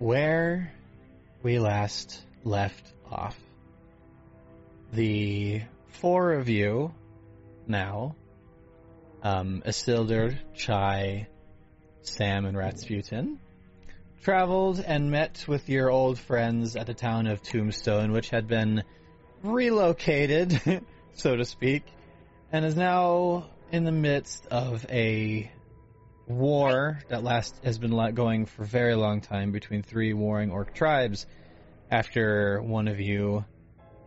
where 0.00 0.72
we 1.42 1.58
last 1.58 2.22
left 2.42 2.90
off, 3.12 3.38
the 4.94 5.60
four 5.88 6.32
of 6.32 6.48
you 6.48 6.94
now, 7.66 8.16
um, 9.22 9.62
Isildur, 9.66 10.38
Chai, 10.54 11.28
Sam, 12.00 12.46
and 12.46 12.56
Ratsputin, 12.56 13.36
traveled 14.22 14.80
and 14.80 15.10
met 15.10 15.44
with 15.46 15.68
your 15.68 15.90
old 15.90 16.18
friends 16.18 16.76
at 16.76 16.86
the 16.86 16.94
town 16.94 17.26
of 17.26 17.42
Tombstone, 17.42 18.10
which 18.10 18.30
had 18.30 18.48
been 18.48 18.82
relocated, 19.42 20.82
so 21.12 21.36
to 21.36 21.44
speak, 21.44 21.84
and 22.50 22.64
is 22.64 22.74
now 22.74 23.50
in 23.70 23.84
the 23.84 23.92
midst 23.92 24.46
of 24.46 24.86
a 24.88 25.50
war 26.30 27.00
that 27.08 27.22
last 27.22 27.54
has 27.64 27.78
been 27.78 28.14
going 28.14 28.46
for 28.46 28.62
a 28.62 28.66
very 28.66 28.94
long 28.94 29.20
time 29.20 29.52
between 29.52 29.82
three 29.82 30.12
warring 30.12 30.50
orc 30.50 30.74
tribes. 30.74 31.26
After 31.90 32.62
one 32.62 32.86
of 32.86 33.00
you, 33.00 33.44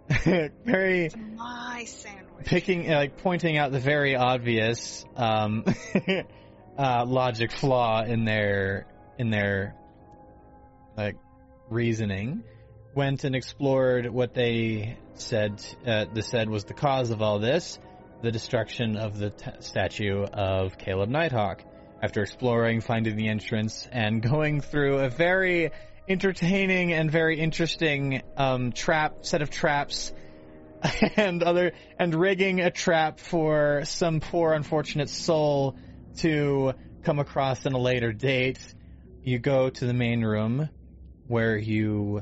very 0.66 1.09
My 1.36 1.84
sandwich. 1.86 2.45
picking 2.45 2.90
like 2.90 3.17
pointing 3.17 3.58
out 3.58 3.72
the 3.72 3.80
very 3.80 4.16
obvious 4.16 5.05
um, 5.16 5.66
uh, 6.78 7.05
logic 7.05 7.52
flaw 7.52 8.04
in 8.04 8.23
their 8.23 8.88
in 9.17 9.30
their 9.30 9.76
like 10.98 11.17
reasoning 11.70 12.44
went 12.95 13.23
and 13.23 13.36
explored 13.36 14.09
what 14.09 14.34
they 14.34 14.98
said 15.16 15.64
uh, 15.86 16.05
the 16.14 16.22
said 16.22 16.50
was 16.50 16.64
the 16.66 16.73
cause 16.73 17.09
of 17.09 17.22
all 17.22 17.40
this 17.40 17.80
the 18.22 18.31
destruction 18.31 18.95
of 18.95 19.17
the 19.17 19.30
t- 19.31 19.52
statue 19.59 20.23
of 20.23 20.78
Caleb 20.78 21.09
Nighthawk 21.09 21.64
after 22.03 22.21
exploring 22.21 22.81
finding 22.81 23.16
the 23.16 23.30
entrance 23.30 23.88
and 23.89 24.21
going 24.30 24.59
through 24.59 24.99
a 24.99 25.09
very 25.09 25.71
entertaining 26.09 26.91
and 26.91 27.09
very 27.09 27.39
interesting 27.39 28.21
um, 28.35 28.73
trap 28.73 29.19
set 29.25 29.41
of 29.41 29.50
traps 29.50 30.11
and 31.16 31.41
other 31.41 31.72
and 31.97 32.13
rigging 32.13 32.59
a 32.59 32.69
trap 32.69 33.19
for 33.19 33.83
some 33.86 34.19
poor 34.19 34.52
unfortunate 34.52 35.09
soul 35.09 35.78
to 36.17 36.73
come 37.03 37.19
across 37.19 37.66
in 37.66 37.72
a 37.72 37.80
later 37.80 38.11
date. 38.11 38.59
You 39.23 39.39
go 39.39 39.69
to 39.69 39.85
the 39.85 39.94
main 39.94 40.25
room 40.25 40.69
where 41.28 41.58
you 41.58 42.22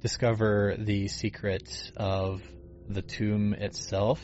discover 0.00 0.74
the 0.76 1.06
secret 1.06 1.92
of 1.96 2.42
the 2.88 3.02
tomb 3.02 3.54
itself 3.54 4.20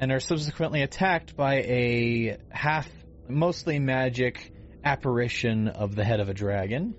and 0.00 0.10
are 0.10 0.18
subsequently 0.18 0.80
attacked 0.80 1.36
by 1.36 1.56
a 1.56 2.38
half 2.48 2.88
mostly 3.28 3.78
magic 3.78 4.52
apparition 4.84 5.68
of 5.68 5.94
the 5.94 6.04
head 6.04 6.20
of 6.20 6.28
a 6.28 6.34
dragon 6.34 6.94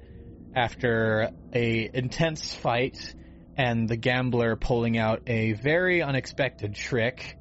after 0.55 1.31
a 1.53 1.89
intense 1.93 2.53
fight 2.53 3.15
and 3.57 3.87
the 3.87 3.97
gambler 3.97 4.55
pulling 4.55 4.97
out 4.97 5.23
a 5.27 5.53
very 5.53 6.01
unexpected 6.01 6.75
trick 6.75 7.37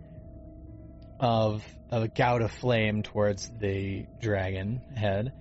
of, 1.21 1.65
a 1.91 2.09
gout 2.09 2.43
of 2.43 2.51
flame 2.51 3.03
towards 3.03 3.49
the 3.61 4.07
dragon 4.21 4.81
head. 4.97 5.33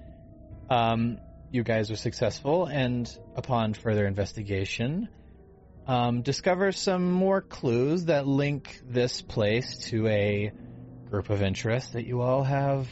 Um, 0.70 1.17
you 1.52 1.64
guys 1.64 1.92
are 1.92 1.98
successful, 1.98 2.66
and 2.66 3.09
upon 3.36 3.73
further 3.73 4.05
investigation, 4.05 5.09
um, 5.88 6.22
discover 6.22 6.72
some 6.72 7.11
more 7.11 7.42
clues 7.42 8.05
that 8.05 8.28
link 8.28 8.81
this 8.86 9.22
place 9.22 9.89
to 9.89 10.08
a 10.08 10.52
group 11.09 11.30
of 11.30 11.42
interest 11.42 11.94
that 11.94 12.05
you 12.05 12.22
all 12.22 12.44
have 12.44 12.88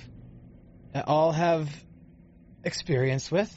all 0.95 1.31
have 1.31 1.69
experience 2.63 3.31
with 3.31 3.53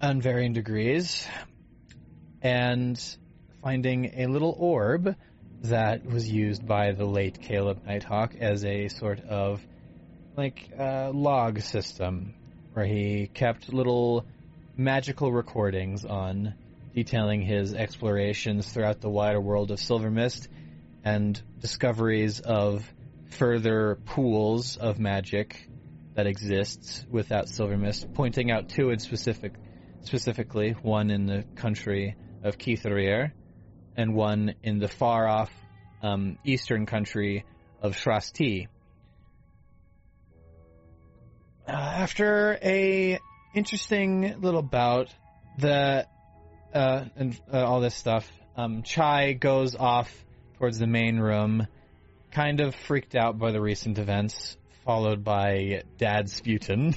on 0.00 0.20
varying 0.20 0.52
degrees 0.52 1.26
and 2.40 3.00
finding 3.62 4.12
a 4.16 4.26
little 4.26 4.54
orb 4.58 5.14
that 5.62 6.04
was 6.04 6.28
used 6.28 6.66
by 6.66 6.92
the 6.92 7.04
late 7.04 7.40
Caleb 7.40 7.84
Nighthawk 7.86 8.34
as 8.34 8.64
a 8.64 8.88
sort 8.88 9.20
of 9.20 9.64
like 10.36 10.70
uh, 10.76 11.10
log 11.10 11.60
system 11.60 12.34
where 12.72 12.86
he 12.86 13.28
kept 13.32 13.72
little 13.72 14.26
magical 14.76 15.30
recordings 15.30 16.04
on 16.04 16.54
detailing 16.94 17.42
his 17.42 17.74
explorations 17.74 18.70
throughout 18.72 19.00
the 19.00 19.08
wider 19.08 19.40
world 19.40 19.70
of 19.70 19.78
Silver 19.78 20.10
Mist 20.10 20.48
and 21.04 21.40
discoveries 21.60 22.40
of 22.40 22.84
further 23.30 23.98
pools 24.04 24.76
of 24.76 24.98
magic 24.98 25.68
that 26.14 26.26
exists 26.26 27.04
without 27.10 27.48
Silver 27.48 27.76
Mist, 27.76 28.12
pointing 28.14 28.50
out 28.50 28.68
two 28.68 28.90
in 28.90 28.98
specific, 28.98 29.54
specifically 30.02 30.72
one 30.82 31.10
in 31.10 31.26
the 31.26 31.44
country 31.56 32.16
of 32.42 32.58
Keitharir 32.58 33.32
and 33.96 34.14
one 34.14 34.54
in 34.62 34.78
the 34.78 34.88
far 34.88 35.26
off 35.26 35.50
um, 36.02 36.38
eastern 36.44 36.86
country 36.86 37.44
of 37.80 37.94
Shrasti. 37.94 38.68
Uh, 41.66 41.70
after 41.70 42.58
a 42.62 43.18
interesting 43.54 44.40
little 44.40 44.62
bout, 44.62 45.14
the 45.58 46.06
uh, 46.74 47.04
and 47.16 47.38
uh, 47.52 47.64
all 47.64 47.80
this 47.80 47.94
stuff, 47.94 48.30
um, 48.56 48.82
Chai 48.82 49.34
goes 49.34 49.74
off 49.76 50.10
towards 50.58 50.78
the 50.78 50.86
main 50.86 51.18
room, 51.18 51.66
kind 52.30 52.60
of 52.60 52.74
freaked 52.74 53.14
out 53.14 53.38
by 53.38 53.52
the 53.52 53.60
recent 53.60 53.98
events, 53.98 54.56
followed 54.84 55.24
by 55.24 55.82
Dad 55.98 56.26
Sputin. 56.26 56.96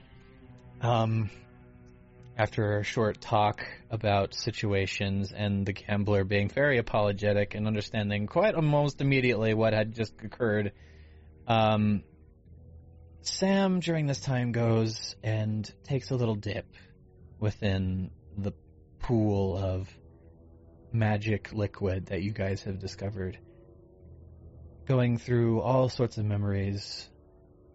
um, 0.80 1.30
after 2.36 2.78
a 2.78 2.84
short 2.84 3.20
talk 3.20 3.66
about 3.90 4.34
situations 4.34 5.32
and 5.32 5.64
the 5.64 5.72
gambler 5.72 6.24
being 6.24 6.48
very 6.48 6.78
apologetic 6.78 7.54
and 7.54 7.66
understanding 7.66 8.26
quite 8.26 8.54
almost 8.54 9.00
immediately 9.00 9.54
what 9.54 9.72
had 9.72 9.94
just 9.94 10.12
occurred, 10.22 10.72
um, 11.46 12.02
Sam 13.22 13.80
during 13.80 14.06
this 14.06 14.20
time 14.20 14.52
goes 14.52 15.16
and 15.22 15.70
takes 15.84 16.10
a 16.10 16.16
little 16.16 16.34
dip 16.34 16.66
within 17.40 18.10
the 18.36 18.52
pool 19.00 19.56
of 19.56 19.88
magic 20.92 21.52
liquid 21.52 22.06
that 22.06 22.22
you 22.22 22.32
guys 22.32 22.62
have 22.62 22.78
discovered, 22.78 23.38
going 24.86 25.18
through 25.18 25.60
all 25.60 25.88
sorts 25.88 26.16
of 26.18 26.24
memories 26.24 27.08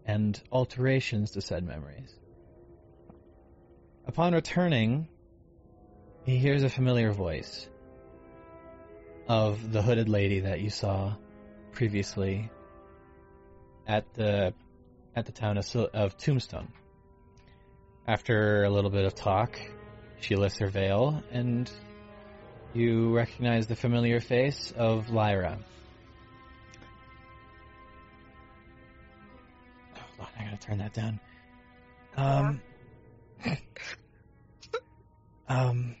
and 0.06 0.40
alterations 0.50 1.32
to 1.32 1.40
said 1.40 1.64
memories. 1.64 2.12
Upon 4.06 4.34
returning, 4.34 5.08
he 6.24 6.38
hears 6.38 6.62
a 6.62 6.68
familiar 6.68 7.12
voice 7.12 7.68
of 9.28 9.72
the 9.72 9.82
hooded 9.82 10.08
lady 10.08 10.40
that 10.40 10.60
you 10.60 10.70
saw 10.70 11.14
previously 11.72 12.50
at 13.86 14.12
the 14.14 14.54
at 15.14 15.26
the 15.26 15.32
town 15.32 15.58
of, 15.58 15.76
of 15.76 16.16
Tombstone. 16.16 16.72
After 18.06 18.64
a 18.64 18.70
little 18.70 18.90
bit 18.90 19.04
of 19.04 19.14
talk, 19.14 19.60
she 20.20 20.34
lifts 20.36 20.58
her 20.58 20.68
veil, 20.68 21.22
and 21.30 21.70
you 22.74 23.14
recognize 23.14 23.66
the 23.66 23.76
familiar 23.76 24.20
face 24.20 24.72
of 24.76 25.10
Lyra. 25.10 25.58
I 30.42 30.50
gotta 30.50 30.56
turn 30.56 30.78
that 30.78 30.92
down. 30.92 31.20
Um, 32.16 32.60
um, 35.48 35.96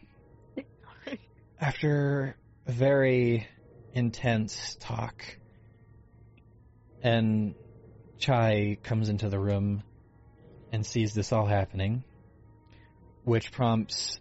after 1.60 2.36
a 2.66 2.72
very 2.72 3.46
intense 3.94 4.76
talk, 4.80 5.38
and 7.02 7.54
Chai 8.18 8.78
comes 8.82 9.08
into 9.08 9.28
the 9.28 9.38
room 9.38 9.82
and 10.72 10.84
sees 10.84 11.14
this 11.14 11.32
all 11.32 11.46
happening, 11.46 12.02
which 13.24 13.52
prompts 13.52 14.18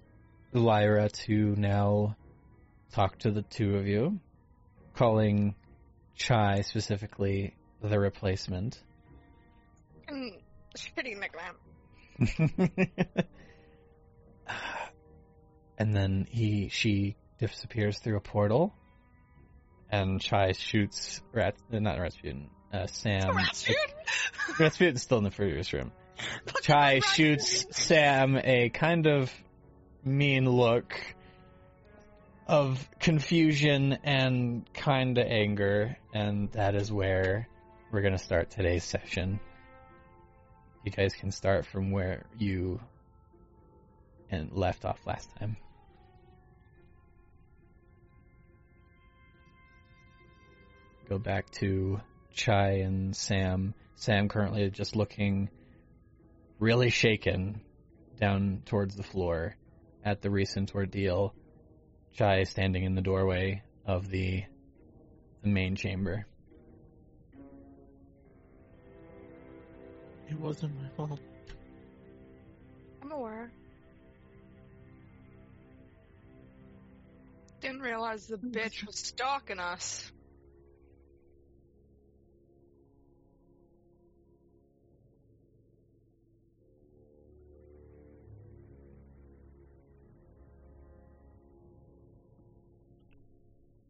Lyra 0.53 1.09
to 1.09 1.55
now 1.57 2.15
talk 2.91 3.17
to 3.19 3.31
the 3.31 3.41
two 3.41 3.77
of 3.77 3.87
you, 3.87 4.19
calling 4.95 5.55
Chai 6.15 6.61
specifically 6.61 7.55
the 7.81 7.99
replacement. 7.99 8.79
Mm, 10.11 10.33
shitty 10.75 11.17
nickname. 11.19 11.55
and 15.77 15.95
then 15.95 16.27
he 16.29 16.69
she 16.69 17.15
disappears 17.39 17.97
through 17.99 18.17
a 18.17 18.21
portal, 18.21 18.73
and 19.89 20.19
Chai 20.19 20.51
shoots 20.51 21.21
Rat 21.33 21.55
uh, 21.73 21.79
not 21.79 21.99
Rasputin, 21.99 22.49
uh, 22.73 22.87
Sam. 22.87 23.35
Rasputin? 23.35 23.81
Rasputin's 24.59 25.01
still 25.01 25.17
in 25.19 25.23
the 25.23 25.31
previous 25.31 25.71
room. 25.73 25.91
Chai 26.61 26.99
shoots 26.99 27.65
Sam 27.71 28.37
a 28.37 28.69
kind 28.69 29.07
of 29.07 29.31
mean 30.03 30.49
look 30.49 30.93
of 32.47 32.87
confusion 32.99 33.97
and 34.03 34.71
kind 34.73 35.17
of 35.17 35.25
anger, 35.25 35.97
and 36.13 36.51
that 36.51 36.75
is 36.75 36.91
where 36.91 37.47
we're 37.91 38.01
gonna 38.01 38.17
start 38.17 38.51
today's 38.51 38.83
session. 38.83 39.39
You 40.83 40.91
guys 40.91 41.13
can 41.13 41.31
start 41.31 41.67
from 41.67 41.91
where 41.91 42.25
you 42.37 42.79
and 44.31 44.51
left 44.51 44.83
off 44.83 44.99
last 45.05 45.29
time. 45.37 45.57
Go 51.07 51.19
back 51.19 51.49
to 51.59 51.99
Chai 52.33 52.79
and 52.79 53.15
Sam. 53.15 53.73
Sam 53.95 54.27
currently 54.29 54.69
just 54.71 54.95
looking 54.95 55.49
really 56.57 56.89
shaken 56.89 57.61
down 58.19 58.63
towards 58.65 58.95
the 58.95 59.03
floor 59.03 59.55
at 60.03 60.21
the 60.21 60.31
recent 60.31 60.73
ordeal. 60.73 61.35
Chai 62.13 62.43
standing 62.43 62.85
in 62.85 62.95
the 62.95 63.01
doorway 63.01 63.61
of 63.85 64.09
the 64.09 64.43
the 65.43 65.49
main 65.49 65.75
chamber. 65.75 66.25
It 70.31 70.39
wasn't 70.39 70.73
my 70.81 70.87
fault. 70.95 71.19
I'm 73.03 73.11
aware. 73.11 73.51
Didn't 77.59 77.81
realize 77.81 78.27
the 78.27 78.37
hmm. 78.37 78.51
bitch 78.51 78.87
was 78.87 78.97
stalking 78.97 79.59
us. 79.59 80.09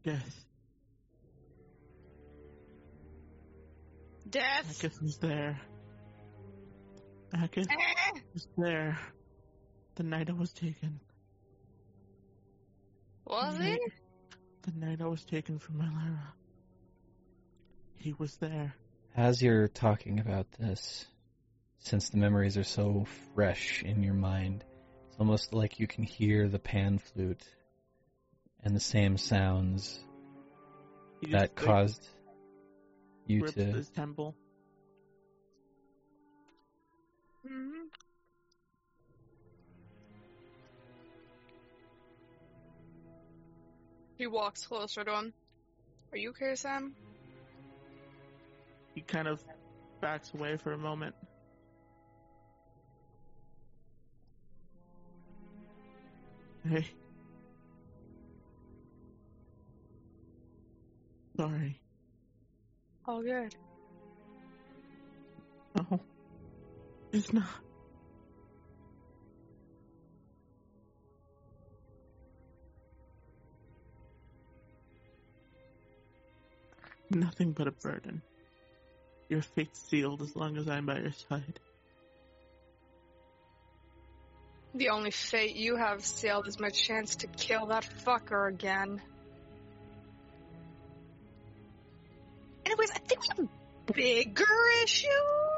Death. 0.04 0.46
Death. 4.28 4.82
Akith 4.82 5.00
was 5.04 5.18
there. 5.18 5.62
Akith 7.34 7.68
Eh. 7.70 8.20
was 8.34 8.48
there. 8.58 8.98
The 9.96 10.04
night 10.04 10.30
I 10.30 10.34
was 10.34 10.52
taken. 10.54 11.00
Was 13.26 13.58
The 13.58 13.64
he? 13.64 13.70
night- 13.72 13.80
The 14.64 14.72
night 14.74 15.02
I 15.02 15.08
was 15.08 15.24
taken 15.26 15.58
from 15.60 15.78
my 15.80 15.90
Lyra. 15.90 16.34
He 17.96 18.14
was 18.14 18.36
there. 18.38 18.76
As 19.16 19.42
you're 19.42 19.68
talking 19.68 20.20
about 20.20 20.52
this, 20.54 21.06
since 21.80 22.10
the 22.10 22.18
memories 22.18 22.58
are 22.58 22.64
so 22.64 23.06
fresh 23.34 23.84
in 23.84 24.04
your 24.04 24.14
mind, 24.14 24.64
it's 25.08 25.18
almost 25.20 25.54
like 25.54 25.80
you 25.80 25.88
can 25.88 26.04
hear 26.04 26.48
the 26.48 26.60
pan 26.60 27.00
flute 27.00 27.44
and 28.64 28.76
the 28.76 28.80
same 28.80 29.18
sounds 29.18 30.00
that 31.32 31.56
caused 31.56 32.08
you 33.26 33.42
ripped 33.44 33.56
to. 33.56 33.66
his 33.66 33.90
temple. 33.90 34.36
Hmm 37.48 37.88
He 44.18 44.28
walks 44.28 44.68
closer 44.68 45.04
to 45.04 45.12
him. 45.12 45.34
Are 46.12 46.18
you 46.18 46.30
okay, 46.30 46.56
Sam? 46.56 46.96
He 48.94 49.02
kind 49.02 49.28
of 49.28 49.44
backs 50.02 50.32
away 50.36 50.58
for 50.58 50.74
a 50.74 50.78
moment. 50.78 51.16
Hey. 56.64 56.86
Sorry. 61.38 61.80
All 63.08 63.24
good. 63.24 63.56
No. 65.76 66.11
It's 67.14 67.34
not. 67.34 67.44
Nothing 77.10 77.52
but 77.52 77.68
a 77.68 77.72
burden. 77.72 78.22
Your 79.28 79.42
fate 79.42 79.76
sealed 79.76 80.22
as 80.22 80.36
long 80.36 80.58
as 80.58 80.70
I'm 80.70 80.86
by 80.86 81.00
your 81.00 81.12
side. 81.12 81.60
The 84.74 84.90
only 84.90 85.12
fate 85.12 85.58
you 85.58 85.76
have 85.76 86.06
sealed 86.06 86.48
is 86.48 86.58
my 86.60 86.70
chance 86.70 87.18
to 87.18 87.28
kill 87.28 87.68
that 87.68 87.86
fucker 88.06 88.48
again. 88.48 89.02
Anyways, 92.66 92.92
I 92.92 93.00
think 93.00 93.22
we 93.22 93.28
have 93.30 93.40
a 93.40 93.94
bigger 93.94 94.46
issues. 94.84 95.51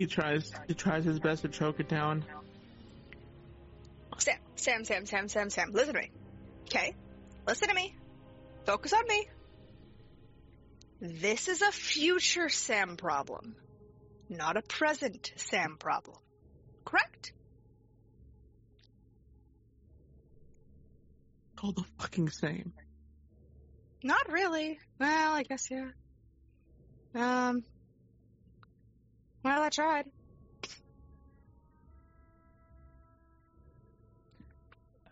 He 0.00 0.06
tries 0.06 0.50
he 0.66 0.72
tries 0.72 1.04
his 1.04 1.20
best 1.20 1.42
to 1.42 1.48
choke 1.48 1.78
it 1.78 1.86
down. 1.86 2.24
Sam, 4.16 4.38
Sam, 4.56 4.84
Sam, 4.86 5.04
Sam, 5.04 5.28
Sam, 5.28 5.50
Sam, 5.50 5.72
listen 5.72 5.92
to 5.92 6.00
me. 6.00 6.10
Okay? 6.64 6.94
Listen 7.46 7.68
to 7.68 7.74
me. 7.74 7.94
Focus 8.64 8.94
on 8.94 9.06
me. 9.06 9.28
This 11.02 11.48
is 11.48 11.60
a 11.60 11.70
future 11.70 12.48
Sam 12.48 12.96
problem, 12.96 13.54
not 14.30 14.56
a 14.56 14.62
present 14.62 15.32
Sam 15.36 15.76
problem. 15.78 16.16
Correct? 16.86 17.34
All 21.62 21.72
the 21.72 21.84
fucking 21.98 22.30
same. 22.30 22.72
Not 24.02 24.32
really. 24.32 24.78
Well, 24.98 25.32
I 25.34 25.42
guess 25.42 25.70
yeah. 25.70 25.90
Um. 27.14 27.64
Well, 29.42 29.62
I 29.62 29.68
tried. 29.70 30.06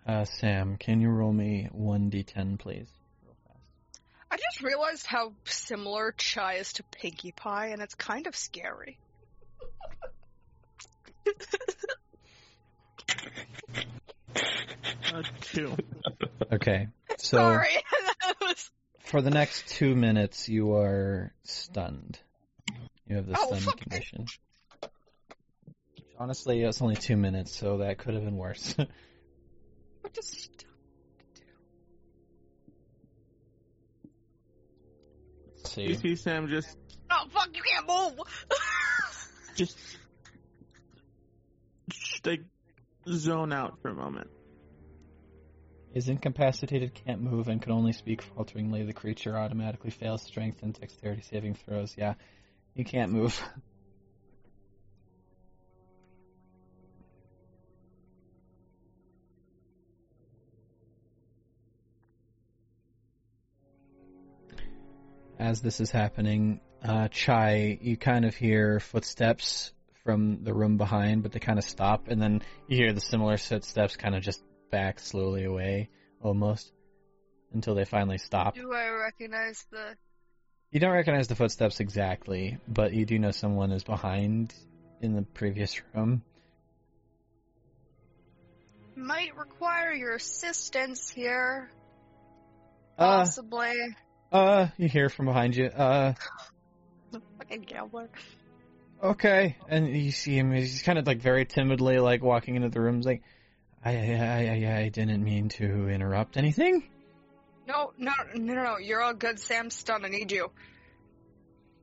Uh, 0.06 0.24
Sam, 0.24 0.76
can 0.78 1.00
you 1.00 1.10
roll 1.10 1.32
me 1.32 1.68
1d10, 1.76 2.58
please? 2.58 2.88
Real 3.24 3.36
fast. 3.46 4.00
I 4.30 4.36
just 4.36 4.62
realized 4.62 5.06
how 5.06 5.34
similar 5.44 6.12
Chai 6.12 6.54
is 6.54 6.72
to 6.74 6.82
Pinkie 6.82 7.32
Pie, 7.32 7.68
and 7.68 7.82
it's 7.82 7.94
kind 7.94 8.26
of 8.26 8.34
scary. 8.34 8.98
Uh, 15.12 15.22
two. 15.40 15.76
Okay, 16.52 16.88
so 17.18 17.38
Sorry. 17.38 17.68
that 18.22 18.34
was... 18.40 18.70
for 19.00 19.20
the 19.20 19.30
next 19.30 19.68
two 19.68 19.94
minutes, 19.94 20.48
you 20.48 20.74
are 20.74 21.32
stunned. 21.44 22.18
You 23.08 23.16
have 23.16 23.26
the 23.26 23.36
Oh, 23.38 23.46
stun 23.46 23.60
fuck. 23.60 23.80
condition. 23.80 24.26
Honestly, 26.18 26.60
it's 26.62 26.82
only 26.82 26.96
two 26.96 27.16
minutes, 27.16 27.56
so 27.56 27.78
that 27.78 27.98
could 27.98 28.14
have 28.14 28.24
been 28.24 28.36
worse. 28.36 28.74
What 30.00 30.14
does 30.14 30.48
Let's 35.46 35.76
You 35.76 35.94
see. 35.94 36.00
see 36.00 36.16
Sam 36.16 36.48
just 36.48 36.76
Oh 37.10 37.24
fuck! 37.30 37.48
You 37.54 37.62
can't 37.62 37.86
move. 37.88 38.20
just 39.56 39.76
just, 41.90 42.26
like 42.26 42.42
zone 43.08 43.52
out 43.52 43.78
for 43.82 43.90
a 43.90 43.94
moment. 43.94 44.28
Is 45.94 46.08
incapacitated, 46.08 46.94
can't 46.94 47.20
move, 47.22 47.48
and 47.48 47.60
can 47.60 47.72
only 47.72 47.92
speak 47.92 48.22
falteringly. 48.22 48.84
The 48.84 48.92
creature 48.92 49.36
automatically 49.36 49.90
fails 49.90 50.22
strength 50.22 50.62
and 50.62 50.78
dexterity 50.78 51.22
saving 51.22 51.54
throws. 51.54 51.94
Yeah, 51.98 52.14
you 52.74 52.84
can't 52.84 53.12
move. 53.12 53.40
As 65.38 65.62
this 65.62 65.80
is 65.80 65.90
happening, 65.90 66.60
uh, 66.82 67.08
Chai, 67.08 67.78
you 67.80 67.96
kind 67.96 68.24
of 68.24 68.34
hear 68.34 68.80
footsteps 68.80 69.72
from 70.04 70.42
the 70.42 70.52
room 70.52 70.76
behind, 70.78 71.22
but 71.22 71.32
they 71.32 71.38
kind 71.38 71.58
of 71.58 71.64
stop, 71.64 72.08
and 72.08 72.20
then 72.20 72.42
you 72.66 72.76
hear 72.76 72.92
the 72.92 73.00
similar 73.00 73.36
footsteps 73.36 73.96
kind 73.96 74.14
of 74.14 74.22
just 74.22 74.42
back 74.70 74.98
slowly 74.98 75.44
away, 75.44 75.90
almost, 76.22 76.72
until 77.52 77.74
they 77.74 77.84
finally 77.84 78.18
stop. 78.18 78.54
Do 78.54 78.72
I 78.72 78.88
recognize 78.88 79.64
the? 79.70 79.96
You 80.70 80.80
don't 80.80 80.92
recognize 80.92 81.28
the 81.28 81.34
footsteps 81.34 81.80
exactly, 81.80 82.58
but 82.68 82.92
you 82.92 83.06
do 83.06 83.18
know 83.18 83.30
someone 83.30 83.72
is 83.72 83.84
behind 83.84 84.52
in 85.00 85.14
the 85.14 85.22
previous 85.22 85.80
room. 85.94 86.22
Might 88.94 89.36
require 89.36 89.92
your 89.92 90.16
assistance 90.16 91.08
here. 91.08 91.70
Uh, 92.98 93.20
Possibly. 93.20 93.72
uh, 94.30 94.66
you 94.76 94.88
hear 94.88 95.08
from 95.08 95.26
behind 95.26 95.56
you. 95.56 95.66
Uh, 95.66 96.12
Fucking 97.38 97.62
gambler. 97.62 98.10
okay, 99.02 99.56
and 99.68 99.88
you 99.88 100.10
see 100.10 100.36
him. 100.36 100.52
He's 100.52 100.82
kind 100.82 100.98
of 100.98 101.06
like 101.06 101.20
very 101.20 101.46
timidly, 101.46 101.98
like 101.98 102.22
walking 102.22 102.56
into 102.56 102.68
the 102.68 102.80
room. 102.80 102.96
He's 102.96 103.06
like, 103.06 103.22
I, 103.82 103.92
I, 103.92 104.66
I, 104.66 104.76
I 104.80 104.88
didn't 104.90 105.24
mean 105.24 105.48
to 105.50 105.88
interrupt 105.88 106.36
anything. 106.36 106.82
No, 107.68 107.92
no, 107.98 108.12
no, 108.34 108.54
no, 108.54 108.64
no. 108.64 108.78
You're 108.78 109.02
all 109.02 109.12
good, 109.12 109.38
Sam. 109.38 109.68
Stunned. 109.68 110.06
I 110.06 110.08
need 110.08 110.32
you. 110.32 110.50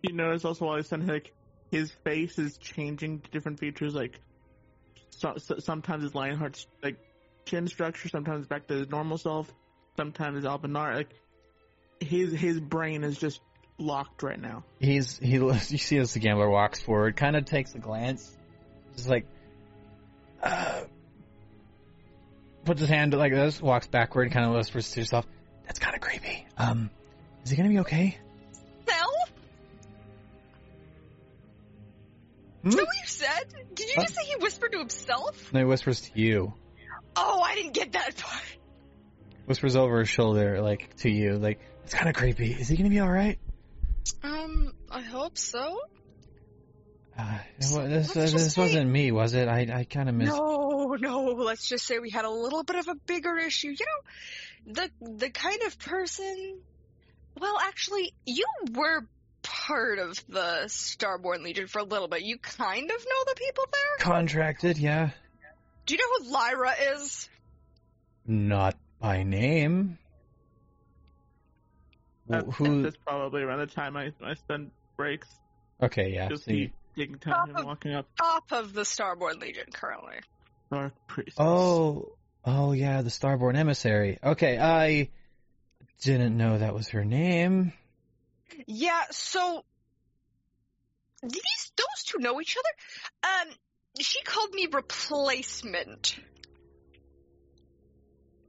You 0.02 0.14
notice 0.14 0.44
also 0.44 0.66
while 0.66 0.78
he's 0.78 0.88
sending 0.88 1.08
like 1.08 1.32
his 1.70 1.92
face 2.04 2.40
is 2.40 2.58
changing 2.58 3.20
to 3.20 3.30
different 3.30 3.60
features. 3.60 3.94
Like 3.94 4.20
so, 5.12 5.36
so, 5.38 5.60
sometimes 5.60 6.04
his 6.04 6.14
Lionheart's 6.14 6.66
like 6.84 6.98
chin 7.46 7.68
structure, 7.68 8.10
sometimes 8.10 8.48
back 8.48 8.66
to 8.68 8.74
his 8.74 8.90
normal 8.90 9.20
self, 9.20 9.54
sometimes 9.96 10.38
his 10.38 10.46
Albinar. 10.46 10.96
Like 10.96 11.14
his 12.00 12.34
his 12.34 12.60
brain 12.60 13.04
is 13.04 13.20
just 13.20 13.40
locked 13.78 14.24
right 14.24 14.42
now. 14.42 14.64
He's 14.80 15.20
he. 15.20 15.36
You 15.36 15.54
see 15.54 15.98
as 16.00 16.14
the 16.14 16.20
gambler 16.20 16.50
walks 16.50 16.82
forward, 16.82 17.16
kind 17.16 17.36
of 17.36 17.46
takes 17.46 17.76
a 17.76 17.80
glance, 17.80 18.36
just 18.96 19.08
like, 19.08 19.28
uh, 20.42 20.82
puts 22.64 22.80
his 22.80 22.90
hand 22.90 23.14
like 23.14 23.34
this, 23.34 23.62
walks 23.62 23.86
backward, 23.86 24.32
kind 24.32 24.48
of 24.48 24.56
whispers 24.56 24.90
to 24.90 25.02
himself, 25.02 25.26
"That's 25.66 25.80
kind 25.80 25.96
of 25.96 26.02
creepy. 26.02 26.46
Um, 26.58 26.90
is 27.44 27.50
he 27.52 27.56
gonna 27.58 27.70
be 27.70 27.80
okay?" 27.80 28.18
Sell? 28.88 29.14
Hmm? 32.64 32.70
Is 32.70 32.76
that 32.76 32.86
what 32.86 32.96
you 33.02 33.08
said? 33.08 33.44
Did 33.76 33.88
you 33.88 33.94
Huh? 33.96 34.02
just 34.04 34.16
say 34.16 34.24
he 34.26 34.36
whispered 34.38 34.72
to 34.72 34.80
himself? 34.80 35.50
And 35.52 35.60
he 35.60 35.66
whispers 35.66 36.02
to 36.02 36.20
you, 36.20 36.54
Oh, 37.18 37.40
I 37.42 37.56
didn't 37.56 37.74
get 37.74 37.94
that 37.94 38.18
part. 38.18 38.44
whispers 39.46 39.76
over 39.76 40.00
his 40.00 40.10
shoulder, 40.10 40.62
like 40.62 40.96
to 40.98 41.10
you, 41.10 41.38
like, 41.38 41.60
"It's 41.86 41.94
kind 41.94 42.10
of 42.10 42.16
creepy. 42.16 42.52
Is 42.52 42.68
he 42.68 42.76
gonna 42.76 42.90
be 42.90 43.00
all 43.00 43.12
right?" 43.12 43.40
Um, 44.24 44.74
I 44.92 45.02
hope 45.02 45.38
so. 45.38 45.80
Uh, 47.18 47.38
it 47.58 47.60
this 47.60 47.76
uh, 47.76 48.20
this 48.20 48.54
say- 48.54 48.62
wasn't 48.62 48.90
me, 48.90 49.12
was 49.12 49.34
it? 49.34 49.48
I 49.48 49.68
I 49.74 49.84
kind 49.86 50.10
of 50.10 50.16
missed. 50.16 50.34
No, 50.34 50.96
no. 51.00 51.22
Let's 51.24 51.68
just 51.68 51.86
say 51.86 52.00
we 52.00 52.10
had 52.10 52.26
a 52.26 52.30
little 52.30 52.64
bit 52.64 52.76
of 52.76 52.88
a 52.90 52.96
bigger 52.96 53.38
issue. 53.38 53.70
You 53.70 53.86
know, 53.86 54.74
the 54.74 55.18
the 55.20 55.30
kind 55.30 55.62
of 55.64 55.80
person. 55.80 56.60
Well, 57.40 57.58
actually, 57.62 58.14
you 58.26 58.46
were 58.74 59.06
part 59.44 60.00
of 60.00 60.22
the 60.28 60.64
Starborn 60.68 61.44
Legion 61.44 61.68
for 61.68 61.80
a 61.80 61.84
little 61.84 62.08
bit. 62.08 62.24
You 62.24 62.38
kind 62.38 62.84
of 62.90 62.98
know 62.98 63.24
the 63.28 63.36
people 63.38 63.66
there. 63.72 64.06
Contracted, 64.06 64.78
yeah. 64.78 65.12
Do 65.86 65.94
you 65.94 66.00
know 66.00 66.26
who 66.26 66.34
Lyra 66.34 66.72
is? 66.96 67.30
Not 68.26 68.76
by 69.00 69.24
name. 69.24 69.98
That, 72.28 72.46
Wh- 72.46 72.56
Who? 72.56 72.82
That's 72.84 72.98
probably 72.98 73.44
around 73.44 73.60
the 73.60 73.68
time 73.68 73.96
I 73.96 74.12
I 74.24 74.34
spend 74.34 74.72
breaks. 74.98 75.28
Okay, 75.82 76.14
yeah. 76.14 76.30
Just 76.30 76.46
so 76.46 76.52
you- 76.52 76.68
be 76.70 76.74
taking 76.96 77.20
time 77.20 77.56
and 77.56 77.66
walking 77.66 77.94
up 77.94 78.08
Top 78.18 78.52
of 78.52 78.74
the 78.74 78.82
Starborn 78.82 79.40
Legion 79.40 79.68
currently. 79.74 80.16
dark 80.72 80.94
priest. 81.08 81.38
Oh, 81.40 82.14
oh 82.44 82.72
yeah, 82.72 83.02
the 83.02 83.10
Starborn 83.10 83.56
emissary. 83.58 84.20
Okay, 84.24 84.58
I 84.58 85.10
didn't 86.02 86.38
know 86.38 86.58
that 86.58 86.74
was 86.74 86.90
her 86.90 87.06
name. 87.06 87.74
Yeah. 88.68 89.02
So 89.12 89.64
these 91.24 91.72
those 91.76 92.04
two 92.06 92.20
know 92.20 92.40
each 92.42 92.58
other. 92.58 93.32
Um, 93.50 93.56
she 94.00 94.22
called 94.24 94.54
me 94.54 94.68
replacement. 94.72 96.18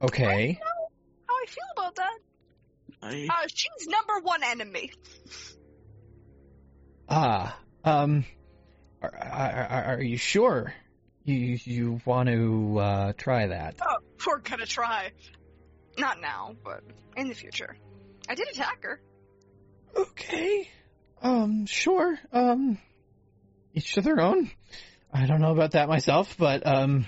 Okay. 0.01 0.59
How 0.61 1.33
I 1.33 1.45
feel 1.47 1.63
about 1.75 1.95
that? 1.95 2.19
I, 3.01 3.27
Uh, 3.29 3.47
she's 3.47 3.87
number 3.87 4.19
one 4.21 4.43
enemy. 4.43 4.91
Ah, 7.09 7.57
um, 7.83 8.25
are, 9.01 9.15
are, 9.15 9.83
are 9.95 10.01
you 10.01 10.17
sure 10.17 10.73
you 11.23 11.57
you 11.63 12.01
want 12.05 12.29
to 12.29 12.77
uh, 12.79 13.13
try 13.13 13.47
that? 13.47 13.75
Oh, 13.81 13.97
we're 14.25 14.39
gonna 14.39 14.65
try. 14.65 15.11
Not 15.97 16.21
now, 16.21 16.55
but 16.63 16.83
in 17.15 17.27
the 17.27 17.35
future. 17.35 17.75
I 18.29 18.35
did 18.35 18.47
attack 18.49 18.83
her. 18.83 19.01
Okay. 19.95 20.69
Um, 21.21 21.65
sure. 21.65 22.19
Um, 22.31 22.77
each 23.73 23.93
to 23.93 24.01
their 24.01 24.19
own. 24.19 24.51
I 25.11 25.25
don't 25.25 25.41
know 25.41 25.51
about 25.51 25.71
that 25.71 25.87
myself, 25.87 26.35
but 26.37 26.65
um, 26.67 27.07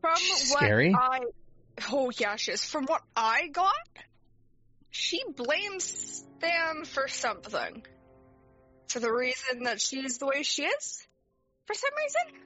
From 0.00 0.16
scary. 0.16 0.94
I 0.94 1.20
oh 1.90 2.10
yeah, 2.16 2.36
she 2.36 2.52
is. 2.52 2.64
From 2.64 2.84
what 2.84 3.02
I 3.16 3.48
got, 3.48 3.72
she 4.90 5.22
blames 5.36 5.84
Stan 5.84 6.84
for 6.84 7.08
something. 7.08 7.84
For 8.88 9.00
the 9.00 9.12
reason 9.12 9.64
that 9.64 9.80
she's 9.80 10.18
the 10.18 10.26
way 10.26 10.42
she 10.42 10.62
is. 10.62 11.06
For 11.66 11.74
some 11.74 11.90
reason. 11.96 12.40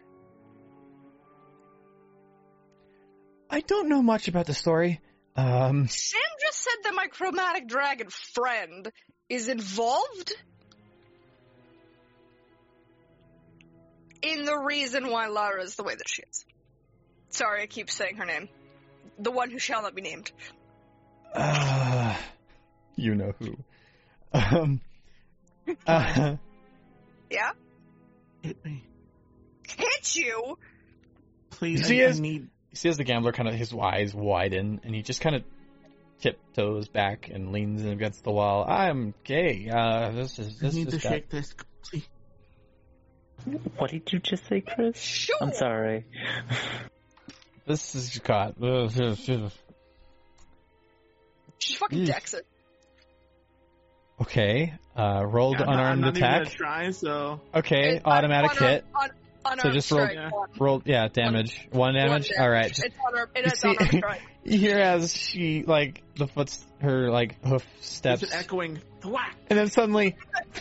I 3.51 3.61
don't 3.61 3.89
know 3.89 4.03
much 4.03 4.29
about 4.29 4.47
the 4.47 4.55
story. 4.55 5.01
Um, 5.37 5.89
Sam 5.89 6.21
just 6.41 6.59
said 6.59 6.77
that 6.85 6.95
my 6.95 7.07
chromatic 7.07 7.69
dragon 7.69 8.09
friend 8.11 8.91
is 9.29 9.49
involved 9.49 10.35
in 14.23 14.45
the 14.45 14.57
reason 14.57 15.11
why 15.11 15.29
Lara 15.29 15.63
is 15.63 15.77
the 15.77 15.83
way 15.83 15.95
that 15.95 16.09
she 16.09 16.23
is. 16.23 16.45
Sorry, 17.31 17.63
I 17.63 17.67
keep 17.67 17.91
saying 17.91 18.17
her 18.17 18.25
name. 18.25 18.49
The 19.19 19.31
one 19.31 19.51
who 19.51 19.59
shall 19.59 19.83
not 19.83 19.95
be 19.95 20.03
named. 20.03 20.31
uh, 21.35 22.17
you 22.97 23.15
know 23.15 23.33
who. 23.39 23.57
Um, 24.33 24.81
uh, 25.87 26.37
Yeah? 27.31 27.51
hit 28.43 28.65
me, 28.65 28.85
Hit 29.77 30.17
you? 30.17 30.59
please. 31.51 31.87
She 31.87 32.03
I, 32.03 32.09
I 32.09 32.13
need. 32.13 32.43
you 32.43 32.49
see 32.77 32.89
as 32.89 32.97
the 32.97 33.05
gambler 33.05 33.33
kind 33.33 33.49
of 33.49 33.55
his 33.55 33.73
eyes 33.75 34.15
widen 34.15 34.81
and 34.85 34.95
he 34.95 35.03
just 35.03 35.21
kind 35.21 35.37
of 35.37 35.43
tiptoes 36.21 36.89
back 36.89 37.29
and 37.33 37.53
leans 37.53 37.85
against 37.85 38.25
the 38.25 38.33
wall. 38.33 38.65
I'm 38.69 39.15
gay. 39.25 39.69
Uh, 39.73 40.11
this 40.13 40.39
is 40.39 40.57
I 40.63 40.67
this 40.67 40.75
need 40.75 40.89
is 40.89 40.95
to 40.95 41.01
got- 41.01 41.13
shake 41.13 41.29
this. 41.31 41.55
Please. 41.83 42.09
What 43.77 43.91
did 43.91 44.13
you 44.13 44.19
just 44.19 44.47
say, 44.49 44.61
Chris? 44.61 44.99
Sure. 45.01 45.37
I'm 45.41 45.53
sorry. 45.53 46.05
this 47.67 47.95
is 47.95 48.19
got. 48.19 48.57
She 51.59 51.75
fucking 51.77 52.01
Yeesh. 52.01 52.07
decks 52.07 52.35
it. 52.35 52.47
Okay. 54.21 54.75
Uh, 54.97 55.25
rolled 55.25 55.57
I'm 55.57 55.67
not- 55.67 55.69
I'm 55.69 55.79
unarmed 55.79 56.01
not 56.03 56.17
even 56.17 56.25
attack. 56.25 56.49
try. 56.55 56.91
So 56.91 57.41
Okay, 57.55 57.97
It's 57.97 58.05
automatic 58.05 58.61
un- 58.61 58.69
hit. 58.69 58.85
Un- 59.01 59.11
unarmed 59.45 59.61
So 59.63 59.71
just 59.71 59.91
roll- 59.93 60.01
strike, 60.01 60.17
Yeah. 60.17 60.31
one. 60.31 60.49
Rolled, 60.59 60.83
yeah, 60.87 61.09
damage. 61.09 61.69
One 61.71 61.95
damage. 61.95 62.31
One 62.37 62.43
All 62.45 62.51
right. 62.51 62.67
It's 62.67 62.81
unarmed, 63.09 63.31
it 63.37 63.45
You 63.45 63.51
see- 63.51 63.97
unarmed. 63.99 64.21
You 64.45 64.59
hear 64.59 64.79
as 64.79 65.15
she 65.15 65.63
like 65.65 66.03
the 66.17 66.27
foot's 66.27 66.65
her 66.81 67.11
like 67.11 67.45
hoof 67.45 67.65
steps, 67.81 68.23
it's 68.23 68.33
an 68.33 68.39
echoing 68.39 68.79
thwack. 69.03 69.35
and 69.51 69.59
then 69.59 69.69
suddenly, 69.69 70.17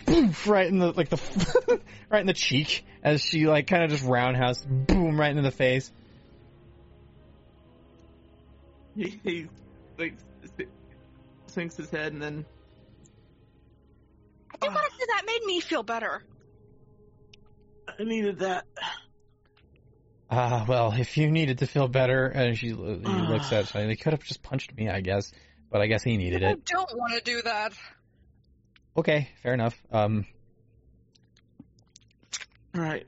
poof, 0.06 0.48
right 0.48 0.68
in 0.68 0.78
the 0.80 0.92
like 0.92 1.10
the 1.10 1.80
right 2.10 2.20
in 2.22 2.28
the 2.28 2.34
cheek 2.34 2.86
as 3.04 3.22
she 3.24 3.48
like 3.48 3.68
kind 3.68 3.84
of 3.84 3.90
just 3.92 4.04
roundhouse, 4.04 4.64
boom, 4.66 5.18
right 5.20 5.30
into 5.32 5.44
the 5.44 5.52
face. 5.52 5.90
He, 8.96 9.20
he 9.24 9.48
like 9.98 10.16
s- 10.44 10.66
sinks 11.48 11.78
his 11.78 11.90
head 11.90 12.14
and 12.14 12.22
then 12.22 12.46
I 14.62 14.68
do 14.68 14.74
gotta 14.74 14.92
say 14.98 15.06
that 15.08 15.24
made 15.26 15.46
me 15.46 15.62
feel 15.62 15.84
better. 15.84 16.24
I 17.88 18.04
needed 18.04 18.40
that. 18.40 18.66
Ah, 20.30 20.66
well, 20.68 20.92
if 20.92 21.18
you 21.18 21.32
needed 21.32 21.60
to 21.60 21.68
feel 21.68 21.88
better, 21.88 22.26
and 22.26 22.58
she 22.58 22.68
he 22.68 22.74
looks 22.76 23.52
at, 23.54 23.68
something, 23.68 23.88
they 23.88 23.96
could 23.96 24.14
have 24.14 24.24
just 24.24 24.44
punched 24.44 24.76
me, 24.76 24.90
I 24.90 25.02
guess, 25.02 25.32
but 25.72 25.82
I 25.82 25.88
guess 25.88 26.04
he 26.04 26.18
needed 26.18 26.44
I 26.44 26.52
it. 26.52 26.60
I 26.70 26.74
don't 26.74 26.98
want 26.98 27.14
to 27.14 27.22
do 27.22 27.42
that. 27.44 27.74
Okay, 28.98 29.30
fair 29.44 29.54
enough. 29.54 29.82
Um, 29.92 30.26
All 32.76 32.82
right. 32.82 33.08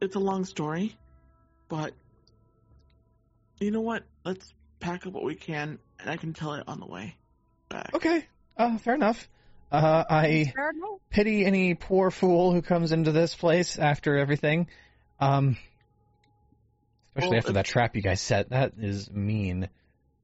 It's 0.00 0.16
a 0.16 0.20
long 0.20 0.44
story, 0.44 0.96
but 1.68 1.92
you 3.60 3.70
know 3.70 3.80
what? 3.80 4.04
Let's 4.24 4.52
pack 4.80 5.06
up 5.06 5.12
what 5.12 5.24
we 5.24 5.34
can, 5.34 5.78
and 5.98 6.08
I 6.10 6.16
can 6.16 6.32
tell 6.32 6.54
it 6.54 6.64
on 6.66 6.80
the 6.80 6.86
way 6.86 7.16
back. 7.68 7.94
okay, 7.94 8.24
uh, 8.56 8.78
fair 8.78 8.94
enough. 8.94 9.28
Uh, 9.70 10.04
I 10.08 10.52
pity 11.10 11.44
any 11.44 11.74
poor 11.74 12.10
fool 12.10 12.52
who 12.52 12.62
comes 12.62 12.92
into 12.92 13.12
this 13.12 13.34
place 13.34 13.78
after 13.78 14.16
everything. 14.16 14.68
Um, 15.20 15.56
especially 17.14 17.30
Well, 17.30 17.38
after 17.38 17.52
that 17.52 17.66
trap 17.66 17.96
you 17.96 18.02
guys 18.02 18.20
set. 18.20 18.50
That 18.50 18.72
is 18.78 19.10
mean. 19.10 19.68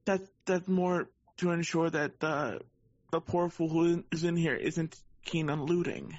That's 0.05 0.27
that's 0.45 0.67
more 0.67 1.09
to 1.37 1.51
ensure 1.51 1.89
that 1.89 2.19
the 2.19 2.61
the 3.11 3.21
poor 3.21 3.49
fool 3.49 3.69
who 3.69 4.03
is 4.11 4.23
in 4.23 4.35
here 4.35 4.55
isn't 4.55 4.95
keen 5.23 5.49
on 5.49 5.65
looting. 5.65 6.17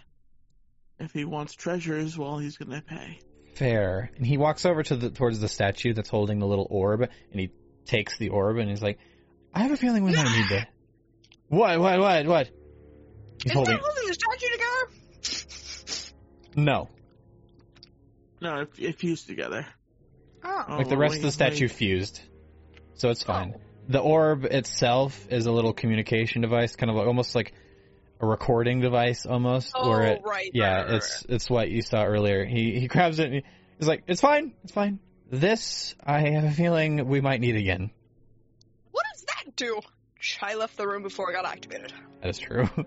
If 0.98 1.12
he 1.12 1.24
wants 1.24 1.54
treasures, 1.54 2.16
well, 2.16 2.38
he's 2.38 2.56
gonna 2.56 2.82
pay. 2.82 3.20
Fair. 3.54 4.10
And 4.16 4.26
he 4.26 4.36
walks 4.36 4.64
over 4.64 4.82
to 4.84 4.96
the 4.96 5.10
towards 5.10 5.40
the 5.40 5.48
statue 5.48 5.94
that's 5.94 6.08
holding 6.08 6.38
the 6.38 6.46
little 6.46 6.66
orb, 6.70 7.02
and 7.02 7.40
he 7.40 7.50
takes 7.86 8.18
the 8.18 8.28
orb, 8.28 8.58
and 8.58 8.68
he's 8.70 8.82
like, 8.82 8.98
"I 9.54 9.60
have 9.60 9.72
a 9.72 9.76
feeling 9.76 10.04
we 10.04 10.14
might 10.14 10.36
need 10.36 10.48
to." 10.48 10.66
What? 11.48 11.78
What? 11.78 12.00
What? 12.00 12.26
What? 12.26 12.50
He's 13.46 13.52
Is 13.52 13.54
holding. 13.54 13.76
that 13.76 13.82
holding 13.84 14.06
the 14.08 14.14
statue 14.14 14.46
together? 14.52 15.92
No, 16.56 16.88
No, 18.40 18.60
if 18.62 18.80
if 18.80 18.96
fused 18.96 19.28
together. 19.28 19.66
Oh. 20.42 20.64
like 20.70 20.88
the 20.88 20.96
rest 20.96 21.16
of 21.16 21.22
the 21.22 21.30
statue 21.30 21.64
wait. 21.66 21.72
fused, 21.72 22.20
so 22.94 23.10
it's 23.10 23.22
fine. 23.22 23.54
Oh. 23.56 23.60
The 23.88 24.00
orb 24.00 24.44
itself 24.46 25.28
is 25.30 25.46
a 25.46 25.52
little 25.52 25.72
communication 25.72 26.42
device, 26.42 26.74
kind 26.74 26.90
of 26.90 26.96
like, 26.96 27.06
almost 27.06 27.36
like 27.36 27.52
a 28.20 28.26
recording 28.26 28.80
device 28.80 29.26
almost, 29.26 29.72
Oh, 29.76 29.90
where 29.90 30.02
it 30.02 30.22
right. 30.24 30.50
yeah, 30.52 30.74
right, 30.78 30.86
right, 30.86 30.94
it's 30.96 31.26
it's 31.28 31.48
what 31.48 31.68
you 31.70 31.82
saw 31.82 32.02
earlier. 32.04 32.44
He 32.44 32.80
he 32.80 32.88
grabs 32.88 33.20
it. 33.20 33.30
and 33.32 33.42
He's 33.78 33.86
like, 33.86 34.02
"It's 34.08 34.20
fine, 34.20 34.54
it's 34.64 34.72
fine. 34.72 34.98
This 35.30 35.94
I 36.04 36.20
have 36.30 36.44
a 36.44 36.50
feeling 36.50 37.06
we 37.06 37.20
might 37.20 37.40
need 37.40 37.54
again." 37.56 37.90
What 38.90 39.04
does 39.14 39.24
that 39.24 39.54
do? 39.54 39.80
I 40.42 40.54
left 40.54 40.76
the 40.78 40.88
room 40.88 41.02
before 41.04 41.30
it 41.30 41.34
got 41.34 41.44
activated. 41.44 41.92
That 42.22 42.30
is 42.30 42.38
true. 42.38 42.68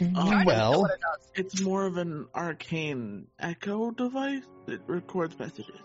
Um, 0.00 0.16
I 0.16 0.30
don't 0.30 0.38
know 0.40 0.44
well, 0.46 0.84
it. 0.86 1.00
It's 1.34 1.60
more 1.60 1.86
of 1.86 1.96
an 1.96 2.26
arcane 2.34 3.26
echo 3.38 3.90
device 3.90 4.42
that 4.66 4.80
records 4.86 5.38
messages. 5.38 5.76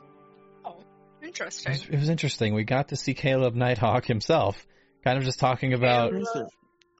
Oh, 0.65 0.83
Interesting. 1.21 1.71
was, 1.73 1.85
it 1.89 1.99
was 1.99 2.09
interesting. 2.09 2.53
We 2.53 2.63
got 2.63 2.89
to 2.89 2.95
see 2.95 3.13
Caleb 3.13 3.55
Nighthawk 3.55 4.05
himself, 4.05 4.65
kind 5.03 5.17
of 5.17 5.23
just 5.23 5.39
talking 5.39 5.73
about 5.73 6.11
Caleb. 6.11 6.25
Impressive. 6.27 6.49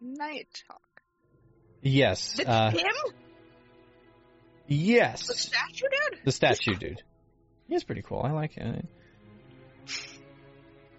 Night 0.01 0.47
talk. 0.67 0.81
yes, 1.81 2.39
It's 2.39 2.47
uh, 2.49 2.71
him? 2.71 3.13
Yes. 4.67 5.27
The 5.27 5.33
statue 5.33 5.85
dude? 5.91 6.19
the 6.25 6.31
statue 6.31 6.75
dude. 6.75 7.01
He's 7.67 7.83
pretty 7.83 8.01
cool. 8.01 8.21
I 8.23 8.31
like 8.31 8.53
him. 8.53 8.87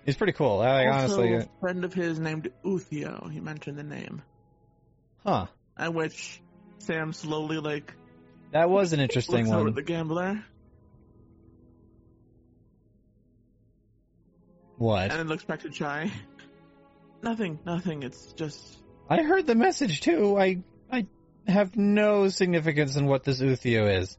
He's 0.05 0.17
pretty 0.17 0.33
cool. 0.35 0.61
I 0.61 0.85
like, 0.85 0.95
also, 0.95 1.23
honestly, 1.23 1.37
uh, 1.37 1.41
a 1.41 1.61
friend 1.61 1.85
of 1.85 1.95
his 1.95 2.19
named 2.19 2.51
Uthio. 2.65 3.31
He 3.33 3.41
mentioned 3.41 3.79
the 3.79 3.85
name. 3.85 4.23
huh? 5.25 5.47
At 5.77 5.93
which 5.95 6.41
Sam 6.79 7.13
slowly 7.13 7.59
like 7.59 7.93
That 8.53 8.71
was 8.71 8.93
an 8.93 9.01
interesting 9.01 9.49
one. 9.49 9.73
the 9.75 9.83
gambler 9.83 10.45
What? 14.77 15.11
and 15.11 15.13
then 15.13 15.29
looks 15.29 15.45
back 15.45 15.61
to 15.63 15.71
Chai. 15.71 16.11
Nothing, 17.23 17.59
nothing. 17.65 18.03
It's 18.03 18.33
just 18.33 18.61
I 19.09 19.23
heard 19.23 19.47
the 19.47 19.55
message 19.55 20.01
too. 20.01 20.37
I 20.39 20.63
I 20.91 21.07
have 21.47 21.77
no 21.77 22.29
significance 22.29 22.97
in 22.97 23.07
what 23.07 23.25
this 23.25 23.41
Uthio 23.41 24.01
is. 24.01 24.19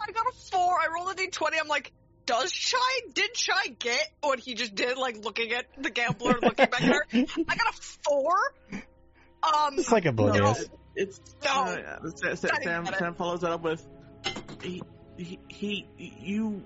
I 0.00 0.10
got 0.12 0.26
a 0.26 0.32
four. 0.50 0.60
I 0.80 0.88
rolled 0.94 1.10
a 1.10 1.14
d20. 1.14 1.52
I'm 1.60 1.68
like, 1.68 1.92
does 2.26 2.52
Chai, 2.52 2.78
did 3.12 3.32
Chai 3.34 3.68
get 3.78 4.10
what 4.20 4.38
he 4.40 4.54
just 4.54 4.74
did? 4.74 4.96
Like 4.98 5.24
looking 5.24 5.52
at 5.52 5.66
the 5.80 5.90
gambler, 5.90 6.38
looking 6.42 6.66
back 6.66 6.82
at 6.82 6.94
her. 6.94 7.06
I 7.12 7.56
got 7.56 7.74
a 7.74 7.80
four. 8.04 8.34
Um, 9.44 9.78
It's 9.78 9.90
like 9.92 10.06
oblivious. 10.06 10.60
No, 10.60 10.76
it's 10.96 11.20
No. 11.44 11.50
uh, 11.50 11.76
yeah, 11.78 11.98
Sa- 12.14 12.34
Sa- 12.34 12.54
Sam. 12.62 12.86
Sam 12.86 13.14
follows 13.14 13.40
that 13.42 13.50
up 13.52 13.62
with 13.62 13.84
he, 14.62 14.82
he, 15.16 15.38
he, 15.48 15.86
you, 15.98 16.62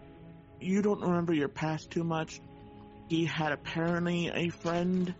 you 0.61 0.83
don't 0.83 1.01
remember 1.01 1.33
your 1.33 1.49
past 1.49 1.91
too 1.91 2.05
much. 2.05 2.41
He 3.09 3.25
had 3.25 3.53
apparently 3.53 4.29
a 4.33 4.49
friend. 4.51 5.15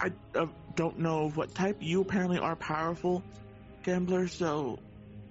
I 0.00 0.12
uh, 0.34 0.46
don't 0.76 1.00
know 1.00 1.24
of 1.26 1.36
what 1.36 1.54
type. 1.54 1.78
You 1.80 2.00
apparently 2.00 2.38
are 2.38 2.56
powerful 2.56 3.22
gambler, 3.82 4.28
so 4.28 4.78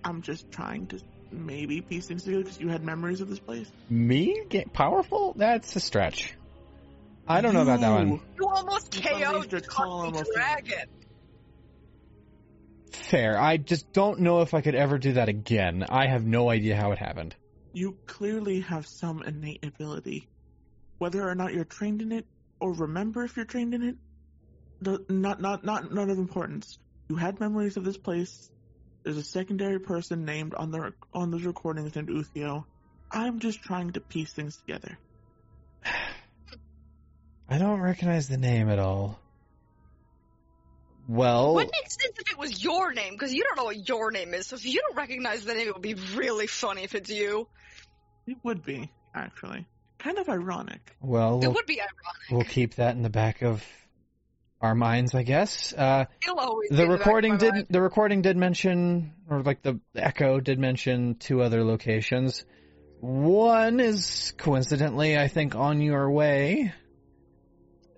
I'm 0.04 0.22
just 0.22 0.52
trying 0.52 0.88
to 0.88 1.00
maybe 1.32 1.82
piece 1.82 2.08
things 2.08 2.24
together 2.24 2.44
because 2.44 2.60
you 2.60 2.68
had 2.70 2.84
memories 2.84 3.22
of 3.22 3.30
this 3.30 3.40
place. 3.40 3.72
Me 3.90 4.44
get 4.50 4.72
powerful? 4.74 5.34
That's 5.36 5.76
a 5.76 5.80
stretch. 5.80 6.34
I 7.28 7.42
don't 7.42 7.54
know 7.54 7.62
about 7.62 7.80
that 7.82 7.92
one. 7.92 8.08
You- 8.10 8.22
you 8.40 8.48
almost 8.48 8.96
You 8.96 9.02
KO'd 9.02 9.50
the 9.50 9.62
column 9.62 10.14
fucking 10.14 10.28
of- 10.28 10.34
dragon. 10.36 10.88
Fair. 12.92 13.40
I 13.40 13.58
just 13.58 13.92
don't 13.94 14.20
know 14.22 14.42
if 14.42 14.54
I 14.54 14.62
could 14.62 14.76
ever 14.76 14.98
do 14.98 15.14
that 15.14 15.30
again. 15.30 15.86
I 15.90 16.08
have 16.08 16.26
no 16.26 16.50
idea 16.50 16.76
how 16.76 16.92
it 16.92 16.98
happened. 16.98 17.36
You 17.74 17.98
clearly 18.06 18.62
have 18.62 18.88
some 18.88 19.22
innate 19.24 19.66
ability. 19.66 20.28
Whether 20.98 21.28
or 21.28 21.36
not 21.36 21.54
you're 21.54 21.66
trained 21.66 22.02
in 22.02 22.12
it, 22.12 22.26
or 22.60 22.74
remember 22.74 23.24
if 23.24 23.38
you're 23.38 23.46
trained 23.46 23.74
in 23.74 23.84
it, 23.84 23.96
the, 24.82 25.06
not 25.10 25.42
not 25.42 25.64
not 25.64 26.10
of 26.10 26.18
importance. 26.18 26.78
You 27.10 27.16
had 27.16 27.40
memories 27.40 27.78
of 27.78 27.84
this 27.84 27.98
place. 27.98 28.50
There's 29.04 29.18
a 29.18 29.24
secondary 29.24 29.80
person 29.80 30.26
named 30.26 30.54
on 30.54 30.72
the 30.72 30.94
on 31.14 31.32
those 31.32 31.44
recordings 31.44 31.96
named 31.96 32.10
Uthio. 32.10 32.66
I'm 33.12 33.40
just 33.40 33.62
trying 33.62 33.92
to 33.94 34.02
piece 34.02 34.34
things 34.34 34.58
together. 34.58 34.98
I 37.50 37.58
don't 37.58 37.82
recognize 37.82 38.28
the 38.28 38.38
name 38.38 38.70
at 38.70 38.80
all. 38.80 39.20
Well, 41.10 41.56
Would 41.56 41.72
make 41.72 41.90
sense 41.90 42.14
if 42.20 42.32
it 42.32 42.38
was 42.38 42.64
your 42.64 42.94
name, 42.94 43.14
because 43.14 43.34
you 43.34 43.44
don't 43.44 43.58
know 43.58 43.64
what 43.64 43.88
your 43.90 44.12
name 44.12 44.36
is. 44.36 44.46
So 44.46 44.56
if 44.58 44.64
you 44.66 44.80
don't 44.88 44.96
recognize 44.96 45.44
the 45.44 45.56
name, 45.56 45.68
it 45.68 45.74
would 45.74 45.82
be 45.82 45.96
really 46.16 46.46
funny 46.46 46.84
if 46.84 46.94
it's 46.94 47.10
you. 47.10 47.48
It 48.28 48.38
would 48.44 48.64
be 48.64 48.92
actually 49.16 49.66
kind 49.98 50.20
of 50.20 50.30
ironic. 50.30 50.96
well, 51.02 51.40
It 51.40 51.48
we'll, 51.48 51.54
would 51.54 51.66
be 51.66 51.82
ironic. 51.82 51.96
we'll 52.30 52.44
keep 52.44 52.76
that 52.76 52.96
in 52.96 53.02
the 53.02 53.10
back 53.10 53.42
of 53.42 53.66
our 54.62 54.76
minds, 54.76 55.16
I 55.16 55.24
guess. 55.24 55.74
Uh, 55.74 56.06
It'll 56.22 56.40
always 56.40 56.70
be 56.70 56.76
the 56.76 56.84
back 56.84 56.92
of 56.94 57.00
recording 57.00 57.32
my 57.34 57.38
did 57.40 57.54
mind. 57.56 57.68
the 57.72 57.82
recording 57.82 58.22
did 58.22 58.38
mention 58.38 59.14
or 59.30 59.42
like 59.42 59.64
the 59.64 59.80
echo 59.96 60.40
did 60.40 60.60
mention 60.60 61.16
two 61.16 61.42
other 61.42 61.64
locations 61.64 62.46
one 63.02 63.80
is 63.80 64.34
coincidentally 64.38 65.18
i 65.18 65.30
think 65.30 65.56
on 65.56 65.80
your 65.80 66.12
way 66.12 66.74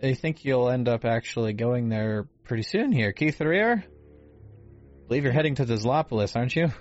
i 0.04 0.14
think 0.14 0.46
you'll 0.46 0.70
end 0.70 0.88
up 0.88 1.04
actually 1.06 1.54
going 1.54 1.90
there 1.90 2.28
pretty 2.44 2.64
soon 2.64 2.92
here 2.92 3.14
Keitharir. 3.14 3.84
believe 5.08 5.24
you're 5.24 5.34
heading 5.34 5.56
to 5.56 5.66
the 5.66 5.76
Teslapolis 5.76 6.36
aren't 6.36 6.56
you 6.56 6.72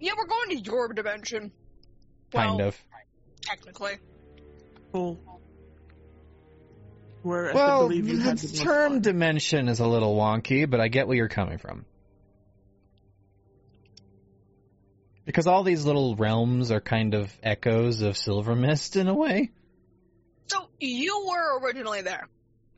Yeah, 0.00 0.12
we're 0.16 0.26
going 0.26 0.50
to 0.50 0.56
your 0.58 0.88
dimension. 0.88 1.52
kind 2.32 2.58
Well, 2.58 2.68
of 2.68 2.78
Technically. 3.42 3.94
Well, 4.92 5.18
whereas 7.22 7.54
well 7.54 7.92
you 7.92 8.02
the 8.02 8.34
the 8.34 8.48
term 8.64 8.92
fun. 8.94 9.00
dimension 9.02 9.68
is 9.68 9.78
a 9.80 9.86
little 9.86 10.16
wonky 10.16 10.68
but 10.68 10.80
i 10.80 10.88
get 10.88 11.06
where 11.06 11.16
you're 11.16 11.28
coming 11.28 11.56
from 11.58 11.84
because 15.24 15.46
all 15.46 15.62
these 15.62 15.84
little 15.84 16.16
realms 16.16 16.70
are 16.72 16.80
kind 16.80 17.14
of 17.14 17.32
echoes 17.42 18.02
of 18.02 18.16
silver 18.16 18.56
mist 18.56 18.96
in 18.96 19.06
a 19.08 19.14
way 19.14 19.50
So 20.48 20.68
you 20.80 21.26
were 21.28 21.60
originally 21.60 22.02
there, 22.02 22.28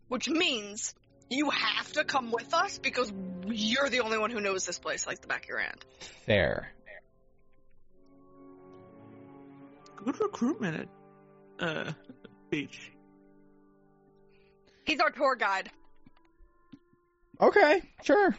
which 0.08 0.28
means 0.28 0.94
you 1.34 1.50
have 1.50 1.92
to 1.92 2.04
come 2.04 2.30
with 2.30 2.52
us 2.54 2.78
because 2.78 3.12
you're 3.46 3.88
the 3.88 4.00
only 4.00 4.18
one 4.18 4.30
who 4.30 4.40
knows 4.40 4.64
this 4.66 4.78
place 4.78 5.06
like 5.06 5.20
the 5.20 5.26
back 5.26 5.44
of 5.44 5.48
your 5.48 5.58
hand. 5.58 5.84
fair 6.26 6.72
good 9.96 10.20
recruitment 10.20 10.88
at 11.60 11.66
uh 11.66 11.92
beach. 12.50 12.92
He's 14.84 15.00
our 15.00 15.10
tour 15.10 15.34
guide. 15.34 15.70
Okay, 17.40 17.82
sure. 18.02 18.36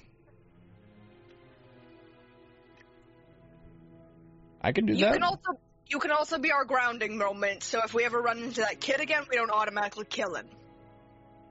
I 4.61 4.71
can 4.71 4.85
do 4.85 4.93
You 4.93 5.05
that. 5.05 5.13
can 5.13 5.23
also 5.23 5.59
you 5.87 5.99
can 5.99 6.11
also 6.11 6.37
be 6.37 6.51
our 6.51 6.65
grounding 6.65 7.17
moment. 7.17 7.63
So 7.63 7.81
if 7.83 7.93
we 7.93 8.03
ever 8.05 8.21
run 8.21 8.39
into 8.39 8.61
that 8.61 8.79
kid 8.79 8.99
again, 8.99 9.23
we 9.29 9.35
don't 9.35 9.51
automatically 9.51 10.05
kill 10.05 10.35
him. 10.35 10.47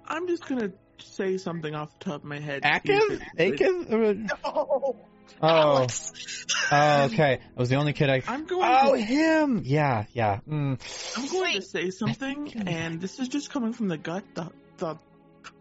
I'm 0.06 0.26
just 0.26 0.46
gonna 0.46 0.72
say 0.98 1.36
something 1.38 1.74
off 1.74 1.98
the 1.98 2.04
top 2.04 2.14
of 2.16 2.24
my 2.24 2.38
head. 2.38 2.62
Akith? 2.62 3.20
Akith? 3.38 4.28
Uh, 4.32 4.36
Oh, 4.44 4.96
Oh, 5.40 5.46
Alex. 5.48 6.12
oh, 6.70 7.04
okay. 7.04 7.40
I 7.56 7.60
was 7.60 7.68
the 7.68 7.76
only 7.76 7.92
kid 7.92 8.08
I. 8.10 8.22
I'm 8.28 8.44
going. 8.44 8.62
Oh, 8.64 8.94
to, 8.94 9.00
him! 9.00 9.62
Yeah, 9.64 10.04
yeah. 10.12 10.40
Mm. 10.48 10.78
I'm 11.16 11.28
going 11.28 11.54
to 11.56 11.62
say 11.62 11.90
something, 11.90 12.52
and 12.68 13.00
this 13.00 13.18
is 13.18 13.28
just 13.28 13.50
coming 13.50 13.72
from 13.72 13.88
the 13.88 13.96
gut, 13.96 14.22
the 14.34 14.50
the, 14.76 14.96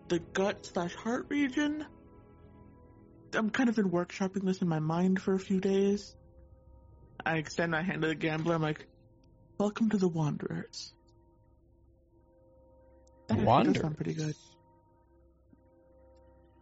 the 0.10 0.19
gut 0.19 0.65
slash 0.65 0.93
heart 0.96 1.26
region. 1.30 1.86
I'm 3.34 3.50
kind 3.50 3.67
of 3.69 3.76
been 3.76 3.89
workshopping 3.89 4.43
this 4.46 4.62
in 4.62 4.67
my 4.67 4.80
mind 4.80 5.22
for 5.22 5.34
a 5.34 5.39
few 5.39 5.60
days. 5.60 6.15
I 7.26 7.38
extend 7.38 7.72
my 7.72 7.82
hand 7.82 8.02
to 8.04 8.10
the 8.10 8.15
gambler. 8.15 8.56
I'm 8.56 8.62
like, 8.62 8.86
"Welcome 9.58 9.89
to 9.91 9.98
the 9.98 10.08
Wanderers." 10.10 10.93
The 13.28 13.34
That 13.36 13.38
does 13.39 13.46
Wanderers? 13.48 13.82
sound 13.82 13.96
pretty 13.96 14.13
good. 14.13 14.36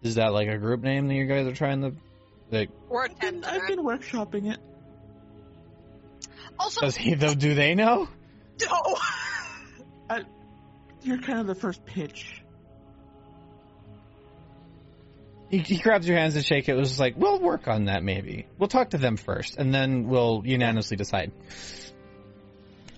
Is 0.04 0.16
that 0.16 0.34
like 0.34 0.48
a 0.48 0.58
group 0.58 0.82
name 0.82 1.08
that 1.08 1.14
you 1.14 1.26
guys 1.26 1.46
are 1.48 1.54
trying 1.54 1.82
to? 1.82 1.94
Like, 2.50 2.70
We're 2.90 3.06
I've 3.06 3.20
been, 3.20 3.44
I've 3.44 3.68
been 3.68 3.80
workshopping 3.80 4.52
it. 4.52 4.60
Also, 6.60 6.82
does 6.82 6.96
he 6.96 7.16
though? 7.16 7.34
Do 7.34 7.56
they 7.56 7.76
know? 7.76 8.08
no. 8.62 8.98
You're 11.04 11.20
kind 11.20 11.40
of 11.40 11.48
the 11.48 11.56
first 11.56 11.84
pitch. 11.86 12.42
He, 15.50 15.58
he 15.60 15.78
grabs 15.78 16.08
your 16.08 16.18
hands 16.18 16.36
and 16.36 16.46
shake 16.46 16.70
it. 16.70 16.74
It 16.74 16.78
was 16.78 16.90
just 16.90 17.00
like, 17.00 17.16
we'll 17.18 17.40
work 17.40 17.68
on 17.68 17.86
that 17.86 18.04
maybe. 18.04 18.46
We'll 18.58 18.70
talk 18.70 18.92
to 18.92 18.98
them 18.98 19.18
first, 19.18 19.58
and 19.58 19.74
then 19.74 20.08
we'll 20.08 20.44
unanimously 20.46 20.98
decide. 20.98 21.32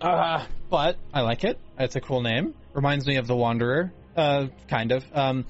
Uh, 0.01 0.45
but 0.69 0.97
I 1.13 1.21
like 1.21 1.45
it. 1.45 1.59
It's 1.79 1.95
a 1.95 2.01
cool 2.01 2.21
name. 2.21 2.53
Reminds 2.73 3.07
me 3.07 3.15
of 3.15 3.25
the 3.25 3.35
Wanderer. 3.35 3.93
Uh, 4.15 4.47
kind 4.67 4.91
of. 4.91 5.05
Um, 5.13 5.45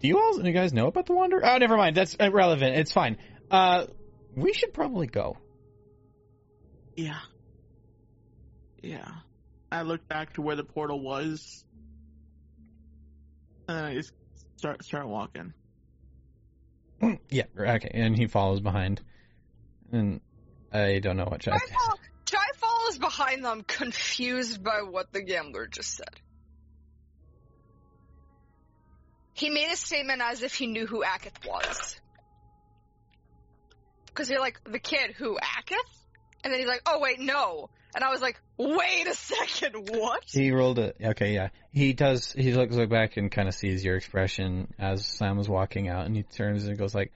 do 0.00 0.08
you 0.08 0.18
all, 0.18 0.44
you 0.44 0.52
guys 0.52 0.72
know 0.72 0.88
about 0.88 1.06
the 1.06 1.12
Wanderer? 1.14 1.40
Oh, 1.44 1.58
never 1.58 1.76
mind. 1.76 1.96
That's 1.96 2.14
irrelevant. 2.14 2.76
It's 2.76 2.92
fine. 2.92 3.16
Uh, 3.50 3.86
we 4.34 4.52
should 4.52 4.72
probably 4.74 5.06
go. 5.06 5.38
Yeah. 6.96 7.20
Yeah. 8.82 9.08
I 9.70 9.82
look 9.82 10.06
back 10.06 10.34
to 10.34 10.42
where 10.42 10.56
the 10.56 10.64
portal 10.64 11.00
was. 11.00 11.64
And 13.68 13.78
I 13.78 13.94
just 13.94 14.12
start 14.56 14.84
start 14.84 15.08
walking. 15.08 15.52
yeah, 17.30 17.44
okay, 17.58 17.90
and 17.92 18.16
he 18.16 18.26
follows 18.26 18.60
behind. 18.60 19.02
And 19.92 20.20
I 20.72 20.98
don't 21.00 21.16
know 21.16 21.24
what 21.24 21.40
Chai 21.40 21.52
Chai, 21.52 21.58
fol- 21.74 21.98
Chai 22.26 22.46
follows 22.56 22.98
behind 22.98 23.44
them, 23.44 23.64
confused 23.66 24.62
by 24.62 24.82
what 24.88 25.12
the 25.12 25.22
gambler 25.22 25.66
just 25.66 25.94
said. 25.94 26.20
He 29.36 29.50
made 29.50 29.70
a 29.70 29.76
statement 29.76 30.22
as 30.22 30.42
if 30.42 30.54
he 30.54 30.66
knew 30.66 30.86
who 30.86 31.04
Akith 31.04 31.46
was. 31.46 32.00
Because 34.06 34.30
you're 34.30 34.40
like, 34.40 34.58
the 34.64 34.78
kid 34.78 35.12
who, 35.14 35.36
Akith? 35.36 35.76
And 36.42 36.50
then 36.50 36.58
he's 36.58 36.68
like, 36.68 36.80
oh 36.86 37.00
wait, 37.00 37.20
no. 37.20 37.68
And 37.94 38.02
I 38.02 38.10
was 38.10 38.22
like, 38.22 38.40
wait 38.56 39.06
a 39.06 39.12
second, 39.12 39.90
what? 39.90 40.24
He 40.26 40.52
rolled 40.52 40.78
it. 40.78 40.96
Okay, 41.02 41.34
yeah. 41.34 41.50
He 41.70 41.92
does. 41.92 42.32
He 42.32 42.54
looks 42.54 42.74
look 42.74 42.88
back 42.88 43.18
and 43.18 43.30
kind 43.30 43.46
of 43.46 43.54
sees 43.54 43.84
your 43.84 43.96
expression 43.96 44.72
as 44.78 45.06
Sam 45.06 45.36
was 45.36 45.50
walking 45.50 45.88
out, 45.88 46.06
and 46.06 46.16
he 46.16 46.22
turns 46.22 46.64
and 46.64 46.78
goes 46.78 46.94
like, 46.94 47.12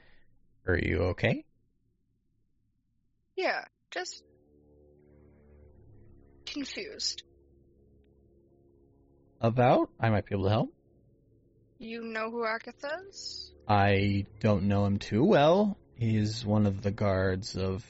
"Are 0.67 0.77
you 0.77 0.99
okay?" 1.13 1.47
Yeah, 3.35 3.65
just 3.91 4.23
confused. 6.45 7.23
About? 9.41 9.89
I 9.99 10.11
might 10.11 10.27
be 10.27 10.35
able 10.35 10.45
to 10.45 10.51
help. 10.51 10.75
You 11.81 12.03
know 12.03 12.31
who 12.31 12.43
Akith 12.43 12.85
is? 13.09 13.53
I 13.67 14.27
don't 14.41 14.65
know 14.65 14.85
him 14.85 14.99
too 14.99 15.25
well. 15.25 15.79
He's 15.97 16.45
one 16.45 16.67
of 16.67 16.83
the 16.83 16.91
guards 16.91 17.57
of, 17.57 17.83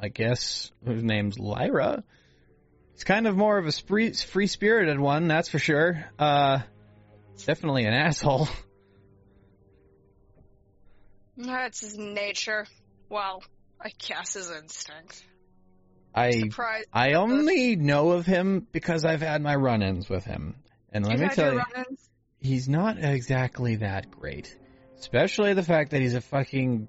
I 0.00 0.08
guess, 0.08 0.70
whose 0.84 1.02
name's 1.02 1.40
Lyra. 1.40 2.04
He's 2.92 3.02
kind 3.02 3.26
of 3.26 3.36
more 3.36 3.58
of 3.58 3.66
a 3.66 3.72
spree- 3.72 4.12
free-spirited 4.12 4.98
one, 5.00 5.26
that's 5.26 5.48
for 5.48 5.58
sure. 5.58 6.04
Uh, 6.20 6.60
definitely 7.44 7.84
an 7.84 7.94
asshole. 7.94 8.48
That's 11.36 11.80
his 11.80 11.98
nature. 11.98 12.66
Well, 13.08 13.42
I 13.80 13.90
guess 13.98 14.34
his 14.34 14.52
instinct. 14.52 15.24
I 16.14 16.30
Surprised. 16.30 16.86
I 16.92 17.14
only 17.14 17.74
know 17.74 18.10
of 18.10 18.24
him 18.24 18.68
because 18.70 19.04
I've 19.04 19.22
had 19.22 19.42
my 19.42 19.56
run-ins 19.56 20.08
with 20.08 20.24
him, 20.24 20.54
and 20.92 21.04
let 21.04 21.18
You've 21.18 21.28
me 21.28 21.34
tell 21.34 21.54
you? 21.54 21.62
He's 22.40 22.68
not 22.68 22.98
exactly 22.98 23.76
that 23.76 24.10
great. 24.10 24.56
Especially 24.98 25.54
the 25.54 25.62
fact 25.62 25.92
that 25.92 26.00
he's 26.00 26.14
a 26.14 26.20
fucking, 26.20 26.88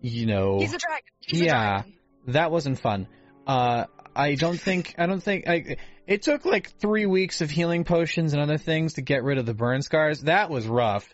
you 0.00 0.26
know, 0.26 0.58
He's 0.60 0.74
a 0.74 0.78
dragon. 0.78 1.04
He's 1.20 1.40
a 1.40 1.44
Yeah. 1.46 1.70
dragon. 1.82 1.94
that 2.28 2.50
wasn't 2.50 2.78
fun. 2.78 3.06
Uh, 3.46 3.84
I 4.16 4.34
don't 4.36 4.58
think 4.60 4.94
I 4.98 5.06
don't 5.06 5.22
think 5.22 5.48
I. 5.48 5.76
It 6.06 6.22
took 6.22 6.44
like 6.44 6.70
three 6.78 7.06
weeks 7.06 7.40
of 7.40 7.50
healing 7.50 7.84
potions 7.84 8.32
and 8.34 8.42
other 8.42 8.58
things 8.58 8.94
to 8.94 9.02
get 9.02 9.24
rid 9.24 9.38
of 9.38 9.46
the 9.46 9.54
burn 9.54 9.82
scars. 9.82 10.20
That 10.22 10.50
was 10.50 10.66
rough. 10.66 11.12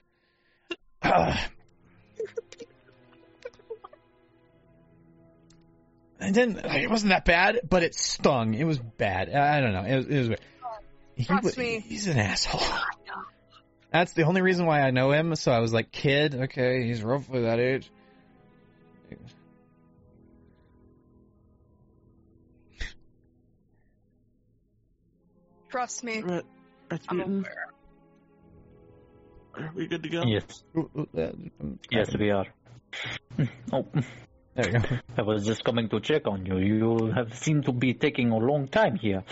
and 1.03 1.39
then 6.35 6.55
like, 6.55 6.83
it 6.83 6.91
wasn't 6.91 7.11
that 7.11 7.25
bad, 7.25 7.61
but 7.69 7.83
it 7.83 7.95
stung. 7.95 8.55
It 8.55 8.65
was 8.65 8.79
bad. 8.79 9.31
I 9.35 9.59
I 9.59 9.61
don't 9.61 9.73
know. 9.73 9.85
It 9.85 9.97
was. 9.97 10.07
It 10.07 10.19
was 10.19 10.29
weird. 10.29 10.41
He 11.17 11.25
Trust 11.25 11.57
wa- 11.57 11.63
me. 11.63 11.81
He's 11.81 12.07
an 12.07 12.19
asshole. 12.19 12.61
That's 13.93 14.13
the 14.13 14.23
only 14.23 14.41
reason 14.43 14.67
why 14.67 14.83
I 14.83 14.91
know 14.91 15.11
him. 15.11 15.35
So 15.35 15.51
I 15.51 15.59
was 15.59 15.73
like, 15.73 15.91
kid, 15.91 16.35
okay, 16.35 16.87
he's 16.87 17.03
roughly 17.03 17.43
that 17.43 17.59
age. 17.59 17.91
Trust 25.69 26.05
me. 26.05 26.21
Rat- 26.21 26.45
I'm 27.09 27.21
aware. 27.21 27.67
are 29.57 29.73
we 29.75 29.87
good 29.87 30.03
to 30.03 30.09
go? 30.09 30.23
Yes, 30.25 30.65
yes, 31.91 32.17
we 32.17 32.31
are. 32.31 32.47
Oh, 33.73 33.87
There 34.57 34.67
you 34.67 34.79
go. 34.81 34.99
I 35.17 35.23
was 35.23 35.47
just 35.47 35.63
coming 35.65 35.89
to 35.91 36.01
check 36.01 36.27
on 36.27 36.45
you. 36.45 36.59
You 36.59 37.13
have 37.15 37.39
seemed 37.39 37.67
to 37.67 37.73
be 37.73 37.95
taking 37.95 38.31
a 38.33 38.37
long 38.37 38.67
time 38.67 38.97
here. 38.97 39.23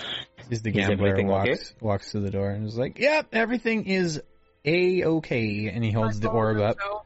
Is 0.49 0.62
the 0.62 0.71
Is 0.71 0.77
gambler 0.77 1.09
everything 1.09 1.31
okay? 1.31 1.51
walks 1.51 1.75
walks 1.81 2.12
through 2.12 2.23
the 2.23 2.31
door 2.31 2.51
and 2.51 2.66
is 2.68 2.79
like, 2.79 2.99
"Yep, 3.01 3.31
everything 3.33 3.87
is 3.87 4.23
a 4.68 5.04
okay," 5.04 5.68
and 5.72 5.83
he 5.85 5.90
holds 5.92 6.20
the 6.20 6.28
orb 6.31 6.59
up. 6.61 6.76
So, 6.81 7.02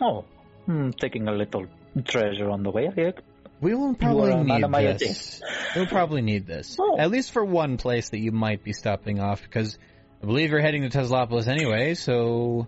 Oh, 0.00 0.24
hmm, 0.66 0.90
taking 0.90 1.28
a 1.28 1.32
little 1.32 1.66
treasure 2.04 2.50
on 2.50 2.62
the 2.62 2.70
way. 2.70 2.88
I 2.88 3.12
We 3.60 3.74
will 3.74 3.94
probably 3.94 4.32
are 4.32 4.40
a 4.40 4.44
man 4.44 4.70
need 4.70 4.98
this. 4.98 5.40
We'll 5.76 5.86
probably 5.86 6.22
need 6.22 6.46
this, 6.46 6.76
Oh. 6.80 6.98
at 6.98 7.10
least 7.10 7.30
for 7.32 7.44
one 7.44 7.76
place 7.76 8.08
that 8.10 8.18
you 8.18 8.32
might 8.32 8.64
be 8.64 8.72
stopping 8.72 9.20
off, 9.20 9.40
because 9.42 9.78
I 10.22 10.26
believe 10.26 10.50
you're 10.50 10.60
heading 10.60 10.82
to 10.82 10.90
Teslapolis 10.90 11.46
anyway. 11.46 11.94
So 11.94 12.66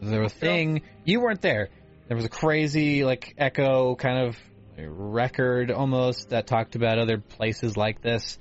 the 0.00 0.28
thing 0.28 0.82
you 1.04 1.20
weren't 1.20 1.42
there. 1.42 1.68
There 2.08 2.16
was 2.16 2.24
a 2.24 2.28
crazy 2.30 3.04
like 3.04 3.34
echo 3.38 3.94
kind 3.94 4.26
of 4.26 4.36
record 4.78 5.70
almost 5.70 6.30
that 6.30 6.46
talked 6.46 6.76
about 6.76 6.98
other 6.98 7.18
places 7.18 7.76
like 7.76 8.02
this. 8.02 8.38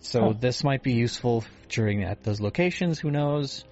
So 0.00 0.28
Oh. 0.28 0.32
this 0.32 0.64
might 0.64 0.82
be 0.82 0.92
useful 0.94 1.44
during 1.68 2.02
at 2.04 2.22
those 2.22 2.40
locations. 2.40 2.98
Who 2.98 3.10
knows? 3.10 3.64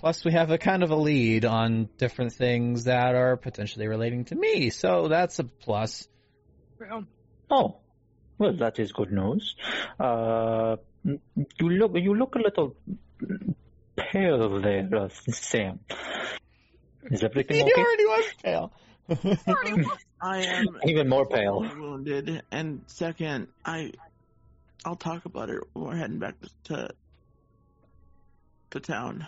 Plus, 0.00 0.24
we 0.24 0.32
have 0.32 0.50
a 0.50 0.56
kind 0.56 0.82
of 0.82 0.90
a 0.90 0.96
lead 0.96 1.44
on 1.44 1.88
different 1.98 2.32
things 2.32 2.84
that 2.84 3.14
are 3.14 3.36
potentially 3.36 3.86
relating 3.86 4.24
to 4.24 4.34
me, 4.34 4.70
so 4.70 5.08
that's 5.08 5.38
a 5.38 5.44
plus. 5.44 6.08
real. 6.78 7.04
Oh, 7.50 7.76
well, 8.38 8.54
that 8.56 8.78
is 8.78 8.92
good 8.92 9.12
news. 9.12 9.54
Uh, 9.98 10.76
you 11.04 11.68
look, 11.68 11.92
you 11.96 12.14
look 12.14 12.34
a 12.34 12.38
little 12.38 12.74
pale 13.94 14.58
there, 14.60 14.88
uh, 14.96 15.08
Sam. 15.28 15.80
Is 17.10 17.22
everything 17.22 17.56
He 17.56 17.62
okay? 17.64 17.82
already 17.82 18.04
was 18.06 18.24
pale. 18.42 18.72
Already. 19.46 19.84
I 20.22 20.38
am 20.44 20.66
Even 20.86 21.08
more 21.10 21.26
pale. 21.26 21.60
wounded, 21.60 22.42
and 22.50 22.82
second, 22.86 23.48
I, 23.66 23.92
I'll 24.84 24.96
talk 24.96 25.26
about 25.26 25.50
it 25.50 25.60
when 25.74 25.84
we're 25.84 25.96
heading 25.96 26.18
back 26.20 26.36
to 26.64 26.88
to 28.70 28.80
town. 28.80 29.26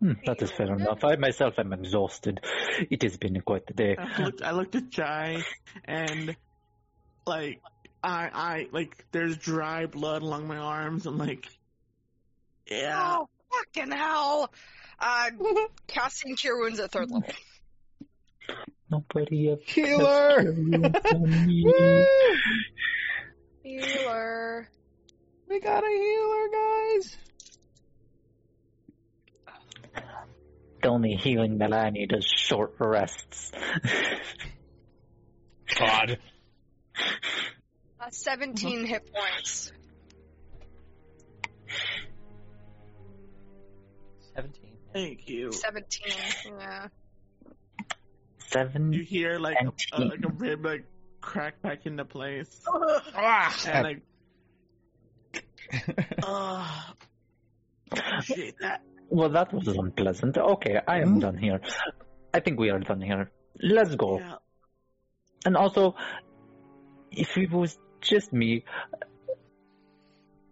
Hmm, 0.00 0.12
that 0.26 0.42
is 0.42 0.50
fair 0.50 0.72
enough. 0.72 1.04
I 1.04 1.16
myself 1.16 1.58
am 1.58 1.72
exhausted. 1.72 2.40
It 2.90 3.02
has 3.02 3.16
been 3.16 3.40
quite 3.40 3.64
a 3.68 3.74
day. 3.74 3.96
I 3.96 4.22
looked, 4.22 4.42
I 4.42 4.50
looked 4.52 4.74
at 4.74 4.90
Chai, 4.90 5.42
and 5.84 6.36
like 7.26 7.60
I, 8.02 8.30
I 8.32 8.68
like 8.72 9.04
there's 9.12 9.36
dry 9.36 9.86
blood 9.86 10.22
along 10.22 10.46
my 10.46 10.56
arms. 10.56 11.06
I'm 11.06 11.18
like, 11.18 11.48
yeah. 12.70 13.18
Oh, 13.18 13.28
fucking 13.52 13.92
hell. 13.92 14.52
Uh, 15.00 15.30
casting 15.86 16.36
Cure 16.36 16.60
Wounds 16.60 16.80
at 16.80 16.92
third 16.92 17.10
level. 17.10 17.28
Nobody 18.90 19.50
a 19.50 19.56
Healer! 19.66 20.38
on 21.14 21.46
me. 21.46 21.64
Woo! 21.64 22.06
Healer. 23.62 24.68
We 25.48 25.60
got 25.60 25.84
a 25.84 25.88
healer, 25.88 26.48
guys. 26.52 27.16
The 30.82 30.88
only 30.88 31.14
healing 31.16 31.58
that 31.58 31.72
I 31.72 31.90
need 31.90 32.12
is 32.12 32.24
short 32.24 32.74
rests. 32.78 33.52
God. 35.78 36.18
Uh, 38.00 38.10
17 38.10 38.86
hit 38.86 39.10
points. 39.12 39.72
Seventeen. 44.34 44.70
Thank 44.92 45.28
you. 45.28 45.50
17, 45.52 46.12
yeah. 46.60 46.86
Seven. 48.38 48.92
You 48.92 49.02
hear 49.02 49.38
like 49.38 49.56
a, 49.60 49.72
a, 49.96 50.04
like 50.04 50.24
a 50.24 50.28
rib 50.28 50.64
like 50.64 50.84
crack 51.20 51.60
back 51.60 51.86
into 51.86 52.04
place, 52.04 52.48
Ah, 52.68 53.54
and 53.66 53.84
like, 53.84 54.00
uh, 56.22 56.82
appreciate 57.90 58.54
that. 58.60 58.82
Well, 59.08 59.30
that 59.30 59.52
was 59.52 59.66
unpleasant. 59.68 60.36
Okay, 60.36 60.78
I 60.86 61.00
am 61.00 61.14
Hmm? 61.14 61.18
done 61.20 61.36
here. 61.38 61.60
I 62.32 62.40
think 62.40 62.58
we 62.60 62.70
are 62.70 62.78
done 62.78 63.00
here. 63.00 63.30
Let's 63.60 63.94
go. 63.94 64.18
Yeah. 64.18 64.36
And 65.46 65.56
also, 65.56 65.94
if 67.10 67.36
it 67.38 67.50
was 67.50 67.78
just 68.00 68.32
me, 68.32 68.64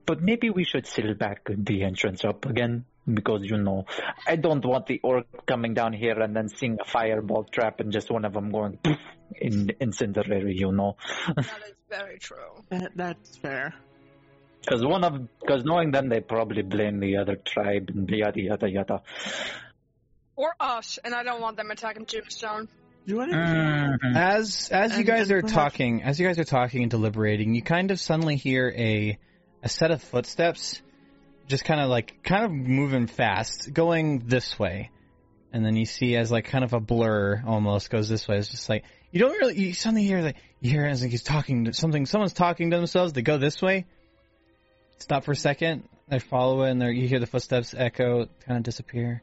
but 0.07 0.23
maybe 0.23 0.51
we 0.51 0.65
should 0.65 0.87
seal 0.87 1.15
back 1.15 1.49
the 1.49 1.83
entrance 1.83 2.25
up 2.25 2.47
again. 2.47 2.85
Because, 3.09 3.43
you 3.45 3.57
know, 3.57 3.85
I 4.27 4.35
don't 4.35 4.65
want 4.65 4.87
the 4.87 4.99
orc 5.05 5.47
coming 5.47 5.75
down 5.75 5.93
here 5.93 6.19
and 6.21 6.35
then 6.35 6.49
seeing 6.49 6.77
a 6.81 6.85
fireball 6.85 7.45
trap 7.45 7.79
and 7.79 7.93
just 7.93 8.11
one 8.11 8.25
of 8.25 8.33
them 8.33 8.51
going 8.51 8.79
poof 8.79 8.99
in 9.41 9.71
incendiary, 9.79 10.57
you 10.57 10.73
know. 10.73 10.97
That 11.37 11.47
is 11.69 11.75
very 11.89 12.19
true. 12.19 12.65
That, 12.71 12.97
that's 12.97 13.37
fair. 13.37 13.75
Because 14.61 14.85
one 14.85 15.05
of, 15.05 15.29
because 15.41 15.65
knowing 15.65 15.93
them, 15.93 16.09
they 16.09 16.21
probably 16.21 16.63
blame 16.63 16.99
the 17.01 17.19
other 17.19 17.37
tribe 17.37 17.89
and 17.95 18.09
yada 18.11 18.41
yada 18.41 18.69
yada. 18.69 19.03
Or 20.35 20.53
us, 20.61 20.99
and 21.05 21.15
I 21.15 21.23
don't 21.23 21.41
want 21.41 21.57
them 21.57 21.71
attacking 21.71 22.07
Tombstone. 22.07 22.69
Do 23.07 23.21
I? 23.21 23.27
Mhm. 23.29 24.17
As 24.17 24.69
as 24.73 24.99
you 24.99 25.05
guys 25.05 25.31
are 25.31 25.41
perhaps- 25.41 25.53
talking, 25.55 26.03
as 26.03 26.19
you 26.19 26.27
guys 26.27 26.39
are 26.39 26.45
talking 26.45 26.83
and 26.83 26.91
deliberating, 26.91 27.55
you 27.55 27.63
kind 27.63 27.91
of 27.91 28.01
suddenly 28.01 28.37
hear 28.37 28.69
a 28.77 29.19
a 29.63 29.69
set 29.69 29.93
of 29.93 30.03
footsteps, 30.03 30.83
just 31.47 31.65
kind 31.65 31.81
of 31.81 31.89
like 31.89 32.23
kind 32.25 32.45
of 32.45 32.51
moving 32.51 33.07
fast, 33.07 33.73
going 33.73 34.25
this 34.27 34.59
way, 34.59 34.91
and 35.53 35.65
then 35.65 35.77
you 35.77 35.87
see 35.87 36.17
as 36.17 36.31
like 36.33 36.47
kind 36.47 36.65
of 36.65 36.73
a 36.73 36.81
blur 36.81 37.43
almost 37.47 37.89
goes 37.91 38.09
this 38.09 38.27
way. 38.27 38.39
It's 38.39 38.49
just 38.49 38.69
like 38.69 38.85
you 39.13 39.21
don't 39.21 39.39
really 39.39 39.57
you 39.59 39.73
suddenly 39.73 40.05
hear 40.05 40.21
like 40.21 40.37
you 40.61 40.71
hear 40.73 40.85
as 40.85 41.01
like 41.03 41.13
he's 41.13 41.23
talking 41.23 41.67
to 41.67 41.73
something. 41.73 42.05
Someone's 42.07 42.33
talking 42.33 42.73
to 42.73 42.77
themselves. 42.77 43.13
They 43.13 43.23
go 43.23 43.39
this 43.39 43.63
way. 43.63 43.87
Stop 44.99 45.25
for 45.25 45.33
a 45.33 45.37
second. 45.37 45.89
They 46.09 46.19
follow 46.19 46.63
it, 46.63 46.71
and 46.71 46.81
there 46.81 46.91
you 46.91 47.09
hear 47.09 47.19
the 47.19 47.27
footsteps 47.27 47.75
echo, 47.77 48.27
kind 48.47 48.59
of 48.59 48.63
disappear. 48.63 49.23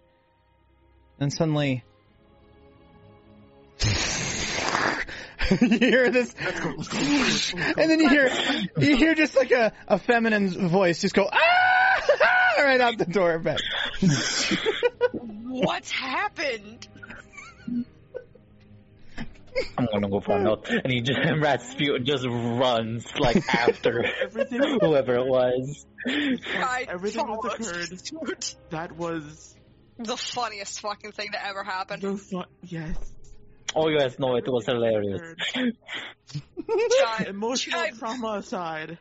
Then 1.17 1.31
suddenly. 1.31 1.83
you 5.61 5.79
hear 5.79 6.09
this, 6.09 6.33
and 6.39 7.89
then 7.89 7.99
you 7.99 8.09
hear 8.09 8.31
you 8.77 8.97
hear 8.97 9.15
just 9.15 9.35
like 9.35 9.51
a, 9.51 9.73
a 9.87 9.99
feminine 9.99 10.69
voice 10.69 11.01
just 11.01 11.13
go 11.13 11.27
ah 11.31 12.03
right 12.59 12.79
out 12.79 12.97
the 12.97 13.05
door 13.05 13.39
back. 13.39 13.59
What's 15.11 15.91
happened? 15.91 16.87
I'm 19.77 19.87
gonna 19.91 20.09
go 20.09 20.19
find 20.19 20.47
out. 20.47 20.69
And 20.69 20.91
he 20.91 21.01
just 21.01 21.19
Rasputin 21.39 22.05
just 22.05 22.25
runs 22.27 23.05
like 23.19 23.37
after 23.53 24.03
whoever 24.81 25.15
it 25.15 25.25
was. 25.27 25.85
I 26.07 26.85
Everything 26.87 27.25
that's 27.27 27.59
thought- 27.59 27.59
occurred. 27.59 28.45
That 28.71 28.91
was 28.97 29.55
the 29.99 30.17
funniest 30.17 30.79
fucking 30.81 31.11
thing 31.11 31.29
that 31.33 31.47
ever 31.47 31.63
happened. 31.63 32.01
the 32.01 32.17
fun. 32.17 32.45
Yes. 32.63 32.95
Oh, 33.75 33.87
you 33.89 33.97
guys 33.97 34.19
know 34.19 34.35
it 34.35 34.43
was 34.47 34.65
hilarious. 34.65 35.21
Chai, 35.53 37.25
Emotional 37.27 37.79
Chai, 37.81 37.89
trauma 37.91 38.33
aside. 38.37 38.97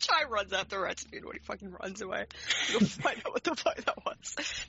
Chai 0.00 0.24
runs 0.28 0.52
after 0.52 0.80
Rasputin 0.80 1.24
when 1.26 1.36
he 1.36 1.40
fucking 1.44 1.70
runs 1.80 2.00
away. 2.02 2.26
You'll 2.70 2.80
find 2.80 3.18
out 3.24 3.32
what 3.32 3.44
the 3.44 3.54
fuck 3.54 3.76
that 3.84 3.98
was. 4.04 4.66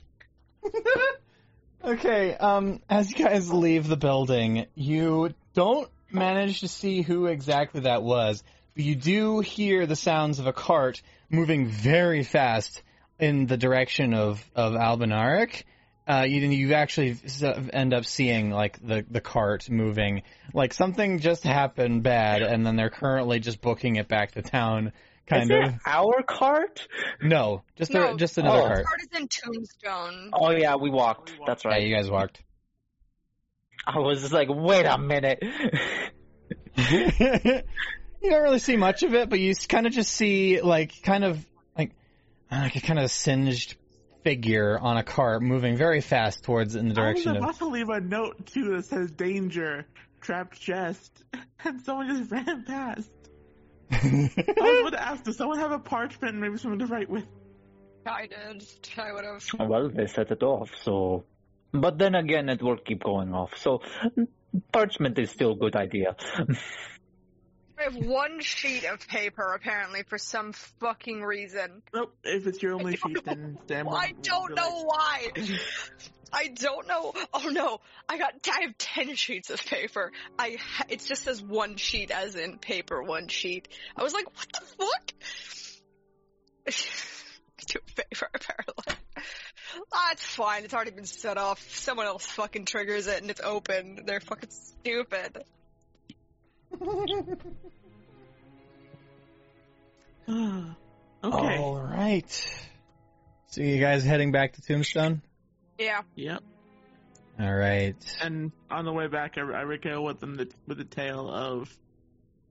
Okay, 1.84 2.34
um, 2.34 2.80
as 2.88 3.10
you 3.10 3.22
guys 3.22 3.52
leave 3.52 3.86
the 3.86 3.96
building, 3.96 4.64
you 4.74 5.34
don't 5.52 5.86
manage 6.10 6.60
to 6.60 6.68
see 6.68 7.02
who 7.02 7.26
exactly 7.26 7.82
that 7.82 8.02
was, 8.02 8.42
but 8.74 8.84
you 8.84 8.94
do 8.94 9.40
hear 9.40 9.84
the 9.84 9.94
sounds 9.94 10.38
of 10.38 10.46
a 10.46 10.52
cart 10.54 11.02
moving 11.28 11.66
very 11.66 12.22
fast 12.22 12.82
in 13.18 13.44
the 13.44 13.58
direction 13.58 14.14
of, 14.14 14.42
of 14.56 14.72
Albinarik. 14.72 15.64
Uh, 16.08 16.24
you 16.26 16.40
you 16.48 16.72
actually 16.72 17.18
end 17.74 17.92
up 17.92 18.06
seeing 18.06 18.50
like 18.50 18.78
the, 18.80 19.04
the 19.10 19.20
cart 19.20 19.68
moving, 19.68 20.22
like 20.54 20.72
something 20.72 21.18
just 21.18 21.44
happened 21.44 22.02
bad, 22.02 22.40
and 22.40 22.64
then 22.64 22.76
they're 22.76 22.88
currently 22.88 23.40
just 23.40 23.60
booking 23.60 23.96
it 23.96 24.08
back 24.08 24.32
to 24.32 24.40
town. 24.40 24.90
Kind 25.26 25.50
Is 25.50 25.50
of. 25.50 25.74
it 25.74 25.80
our 25.86 26.22
cart? 26.22 26.86
No, 27.22 27.62
just 27.76 27.94
a, 27.94 28.14
just 28.16 28.36
another 28.36 28.58
cart. 28.60 28.70
Oh. 28.72 28.74
cart. 28.74 28.86
Part 28.86 29.00
is 29.00 29.20
in 29.20 29.28
Tombstone. 29.28 30.30
Oh 30.34 30.50
yeah, 30.50 30.76
we 30.76 30.90
walked. 30.90 31.32
We 31.32 31.38
walked. 31.38 31.46
That's 31.48 31.64
Yeah, 31.64 31.70
right. 31.70 31.82
you 31.82 31.94
guys 31.94 32.10
walked. 32.10 32.42
I 33.86 33.98
was 33.98 34.20
just 34.20 34.32
like, 34.32 34.48
wait 34.50 34.84
a 34.86 34.98
minute. 34.98 35.38
you 36.76 38.30
don't 38.30 38.42
really 38.42 38.58
see 38.58 38.76
much 38.76 39.02
of 39.02 39.14
it, 39.14 39.28
but 39.30 39.38
you 39.40 39.54
kind 39.68 39.86
of 39.86 39.92
just 39.92 40.12
see 40.12 40.60
like 40.60 41.02
kind 41.02 41.24
of 41.24 41.44
like 41.76 41.92
uh, 42.50 42.56
like 42.60 42.76
a 42.76 42.80
kind 42.80 42.98
of 42.98 43.10
singed 43.10 43.76
figure 44.24 44.78
on 44.78 44.96
a 44.96 45.02
cart 45.02 45.42
moving 45.42 45.76
very 45.76 46.00
fast 46.00 46.42
towards 46.44 46.74
in 46.76 46.88
the 46.88 46.94
direction. 46.94 47.28
I 47.36 47.40
was 47.40 47.40
direction 47.40 47.42
of. 47.42 47.42
about 47.44 47.58
to 47.58 47.68
leave 47.68 47.88
a 47.90 48.00
note 48.00 48.46
too 48.46 48.76
that 48.76 48.86
says 48.86 49.10
danger, 49.10 49.86
trapped 50.20 50.58
chest, 50.60 51.22
and 51.64 51.80
someone 51.82 52.08
just 52.16 52.30
ran 52.46 52.64
past. 52.64 53.08
I 53.90 54.26
was 54.58 54.80
about 54.80 54.92
to 54.92 55.02
ask, 55.02 55.24
does 55.24 55.36
someone 55.36 55.58
have 55.58 55.72
a 55.72 55.78
parchment 55.78 56.32
and 56.32 56.40
maybe 56.40 56.56
someone 56.58 56.78
to 56.80 56.86
write 56.86 57.08
with? 57.08 57.26
I 58.06 58.26
did. 58.26 58.66
I 58.98 59.12
would 59.12 59.24
have. 59.24 59.68
well, 59.68 59.88
they 59.88 60.06
set 60.06 60.30
it 60.30 60.42
off, 60.42 60.70
so. 60.82 61.24
But 61.72 61.98
then 61.98 62.14
again, 62.14 62.48
it 62.48 62.62
will 62.62 62.76
keep 62.76 63.02
going 63.02 63.34
off. 63.34 63.56
So, 63.56 63.80
parchment 64.72 65.18
is 65.18 65.30
still 65.30 65.52
a 65.52 65.56
good 65.56 65.74
idea. 65.74 66.16
I 67.78 67.84
have 67.84 67.96
one 67.96 68.40
sheet 68.40 68.84
of 68.84 69.06
paper 69.08 69.52
apparently 69.54 70.04
for 70.04 70.18
some 70.18 70.52
fucking 70.80 71.22
reason. 71.22 71.82
Nope, 71.92 72.14
if 72.22 72.46
it's 72.46 72.62
your 72.62 72.74
only 72.74 72.96
sheet, 72.96 73.24
then 73.24 73.86
will- 73.86 73.94
I 73.94 74.12
don't 74.22 74.54
know 74.54 74.84
why. 74.84 75.28
I 76.32 76.48
don't 76.48 76.88
know. 76.88 77.12
Oh 77.32 77.48
no, 77.50 77.80
I 78.08 78.18
got. 78.18 78.34
I 78.52 78.62
have 78.62 78.76
ten 78.76 79.14
sheets 79.14 79.50
of 79.50 79.64
paper. 79.64 80.10
I. 80.38 80.56
It 80.88 81.04
just 81.04 81.22
says 81.22 81.40
one 81.40 81.76
sheet, 81.76 82.10
as 82.10 82.34
in 82.34 82.58
paper, 82.58 83.02
one 83.02 83.28
sheet. 83.28 83.68
I 83.96 84.02
was 84.02 84.12
like, 84.12 84.26
what 84.26 84.46
the 84.52 84.60
fuck? 84.84 85.12
Two 87.66 87.78
paper 87.96 88.28
apparently. 88.34 88.94
Ah, 89.92 90.06
That's 90.10 90.24
fine. 90.24 90.64
It's 90.64 90.74
already 90.74 90.90
been 90.90 91.06
set 91.06 91.38
off. 91.38 91.60
Someone 91.70 92.06
else 92.06 92.26
fucking 92.26 92.64
triggers 92.64 93.06
it 93.06 93.20
and 93.22 93.30
it's 93.30 93.40
open. 93.40 94.00
They're 94.04 94.20
fucking 94.20 94.50
stupid. 94.50 95.44
okay. 100.28 101.58
All 101.58 101.80
right. 101.82 102.56
So 103.48 103.62
you 103.62 103.80
guys 103.80 104.04
heading 104.04 104.32
back 104.32 104.54
to 104.54 104.62
Tombstone? 104.62 105.22
Yeah. 105.78 106.02
Yep. 106.16 106.42
All 107.40 107.54
right. 107.54 107.96
And 108.22 108.52
on 108.70 108.84
the 108.84 108.92
way 108.92 109.08
back, 109.08 109.36
I, 109.38 109.40
I 109.40 109.62
regale 109.62 110.04
with 110.04 110.20
them 110.20 110.36
the, 110.36 110.48
with 110.66 110.78
the 110.78 110.84
tale 110.84 111.28
of, 111.28 111.74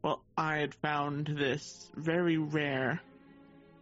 well, 0.01 0.21
I 0.38 0.57
had 0.57 0.75
found 0.75 1.27
this 1.27 1.89
very 1.95 2.38
rare 2.38 3.01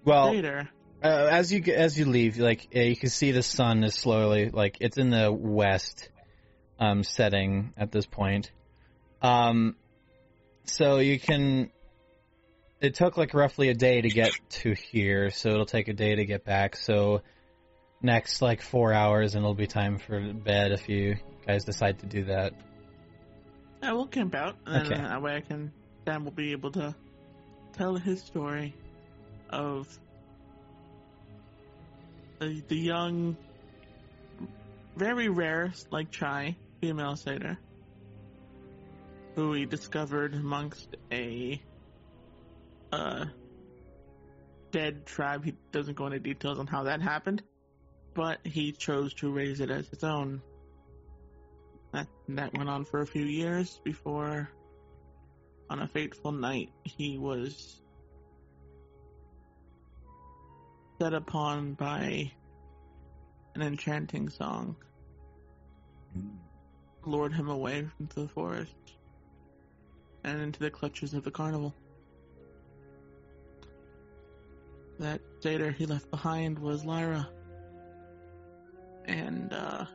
Well, 0.05 0.31
data. 0.31 0.69
uh, 1.03 1.27
as 1.31 1.51
you 1.51 1.63
as 1.73 1.97
you 1.97 2.05
leave, 2.05 2.37
like 2.37 2.67
uh, 2.75 2.79
you 2.79 2.95
can 2.95 3.09
see 3.09 3.31
the 3.31 3.41
sun 3.41 3.83
is 3.83 3.95
slowly 3.95 4.49
like 4.51 4.77
it's 4.81 4.97
in 4.97 5.09
the 5.09 5.31
west, 5.31 6.09
um, 6.79 7.03
setting 7.03 7.73
at 7.77 7.91
this 7.91 8.05
point. 8.05 8.51
Um, 9.23 9.75
so 10.65 10.97
you 10.97 11.19
can. 11.19 11.71
It 12.79 12.95
took 12.95 13.15
like 13.15 13.33
roughly 13.33 13.69
a 13.69 13.75
day 13.75 14.01
to 14.01 14.09
get 14.09 14.31
to 14.61 14.73
here, 14.73 15.29
so 15.29 15.49
it'll 15.49 15.65
take 15.65 15.87
a 15.87 15.93
day 15.93 16.15
to 16.15 16.25
get 16.25 16.43
back. 16.43 16.75
So 16.75 17.21
next 18.01 18.41
like 18.41 18.61
four 18.61 18.91
hours, 18.93 19.35
and 19.35 19.43
it'll 19.43 19.53
be 19.53 19.67
time 19.67 19.99
for 19.99 20.19
bed 20.33 20.71
if 20.71 20.89
you 20.89 21.17
guys 21.45 21.63
decide 21.63 21.99
to 21.99 22.07
do 22.07 22.25
that. 22.25 22.53
Yeah, 23.83 23.93
we'll 23.93 24.07
camp 24.07 24.35
out, 24.35 24.55
and 24.65 24.87
Okay. 24.87 24.95
then 24.95 25.03
that 25.03 25.21
way 25.21 25.35
I 25.35 25.41
can, 25.41 25.71
Sam 26.05 26.23
will 26.23 26.31
be 26.31 26.51
able 26.51 26.71
to 26.71 26.95
tell 27.73 27.95
his 27.95 28.21
story 28.21 28.75
of 29.49 29.87
the, 32.39 32.61
the 32.67 32.75
young, 32.75 33.37
very 34.95 35.29
rare, 35.29 35.73
like 35.89 36.11
Chai, 36.11 36.55
female 36.79 37.15
satyr, 37.15 37.57
who 39.35 39.53
he 39.53 39.65
discovered 39.65 40.33
amongst 40.33 40.95
a 41.11 41.61
uh, 42.91 43.25
dead 44.71 45.05
tribe. 45.05 45.45
He 45.45 45.55
doesn't 45.71 45.95
go 45.95 46.07
into 46.07 46.19
details 46.19 46.59
on 46.59 46.67
how 46.67 46.83
that 46.83 47.01
happened, 47.01 47.43
but 48.13 48.39
he 48.45 48.71
chose 48.71 49.13
to 49.15 49.31
raise 49.31 49.61
it 49.61 49.69
as 49.69 49.87
his 49.87 50.03
own. 50.03 50.41
That 51.93 52.07
that 52.29 52.57
went 52.57 52.69
on 52.69 52.85
for 52.85 53.01
a 53.01 53.07
few 53.07 53.25
years 53.25 53.79
before, 53.83 54.49
on 55.69 55.79
a 55.79 55.87
fateful 55.87 56.31
night, 56.31 56.71
he 56.83 57.17
was 57.17 57.81
set 61.01 61.13
upon 61.13 61.73
by 61.73 62.31
an 63.55 63.61
enchanting 63.61 64.29
song, 64.29 64.75
lured 67.05 67.33
him 67.33 67.49
away 67.49 67.85
from 67.97 68.07
the 68.15 68.27
forest 68.29 68.75
and 70.23 70.41
into 70.41 70.59
the 70.59 70.69
clutches 70.69 71.13
of 71.13 71.23
the 71.23 71.31
carnival. 71.31 71.75
That 74.99 75.21
satyr 75.39 75.71
he 75.71 75.85
left 75.85 76.11
behind 76.11 76.59
was 76.59 76.85
Lyra. 76.85 77.27
And, 79.05 79.51
uh, 79.51 79.85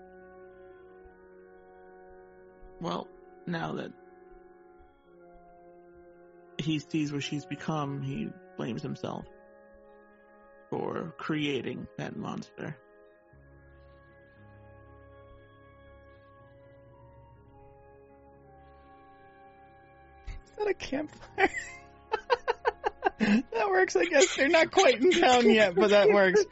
well, 2.80 3.06
now 3.46 3.72
that 3.74 3.92
he 6.58 6.80
sees 6.80 7.12
what 7.12 7.22
she's 7.22 7.46
become, 7.46 8.02
he 8.02 8.28
blames 8.56 8.82
himself 8.82 9.26
for 10.70 11.14
creating 11.18 11.86
that 11.98 12.16
monster. 12.16 12.76
That 20.66 20.70
a 20.70 20.74
campfire? 20.74 21.50
that 23.52 23.68
works, 23.68 23.96
I 23.96 24.04
guess. 24.04 24.36
They're 24.36 24.48
not 24.48 24.70
quite 24.70 25.00
in 25.02 25.10
town 25.12 25.50
yet, 25.50 25.74
but 25.74 25.90
that 25.90 26.08
works. 26.10 26.44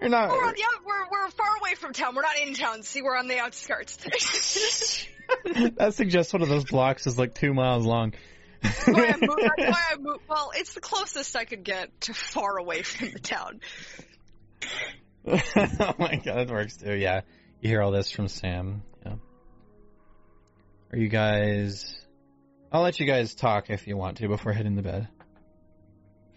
They're 0.00 0.08
not. 0.08 0.30
We're 0.30 0.44
on 0.44 0.54
the 0.54 0.62
out- 0.62 0.84
we're 0.84 1.10
we're 1.10 1.30
far 1.30 1.56
away 1.60 1.74
from 1.74 1.92
town. 1.92 2.14
We're 2.14 2.22
not 2.22 2.38
in 2.38 2.54
town. 2.54 2.82
See, 2.82 3.02
we're 3.02 3.16
on 3.16 3.28
the 3.28 3.38
outskirts. 3.38 3.96
that 5.76 5.94
suggests 5.94 6.32
one 6.32 6.42
of 6.42 6.48
those 6.48 6.64
blocks 6.64 7.06
is 7.06 7.18
like 7.18 7.34
two 7.34 7.52
miles 7.52 7.84
long. 7.84 8.14
That's 8.62 8.86
why 8.86 9.06
I 9.06 9.16
moved, 9.20 9.42
that's 9.56 9.70
why 9.70 9.82
I 9.92 9.96
moved. 9.98 10.20
Well, 10.28 10.50
it's 10.54 10.74
the 10.74 10.80
closest 10.80 11.36
I 11.36 11.44
could 11.44 11.64
get 11.64 11.88
to 12.02 12.14
far 12.14 12.58
away 12.58 12.82
from 12.82 13.10
the 13.10 13.18
town. 13.18 13.60
oh 15.26 15.94
my 15.98 16.16
god, 16.16 16.48
that 16.48 16.50
works 16.50 16.76
too. 16.78 16.94
Yeah, 16.94 17.20
you 17.60 17.68
hear 17.68 17.82
all 17.82 17.90
this 17.90 18.10
from 18.10 18.28
Sam. 18.28 18.82
Yeah. 19.04 19.14
Are 20.92 20.98
you 20.98 21.08
guys? 21.08 21.99
I'll 22.72 22.82
let 22.82 23.00
you 23.00 23.06
guys 23.06 23.34
talk 23.34 23.70
if 23.70 23.86
you 23.86 23.96
want 23.96 24.18
to 24.18 24.28
before 24.28 24.52
heading 24.52 24.76
to 24.76 24.82
bed 24.82 25.08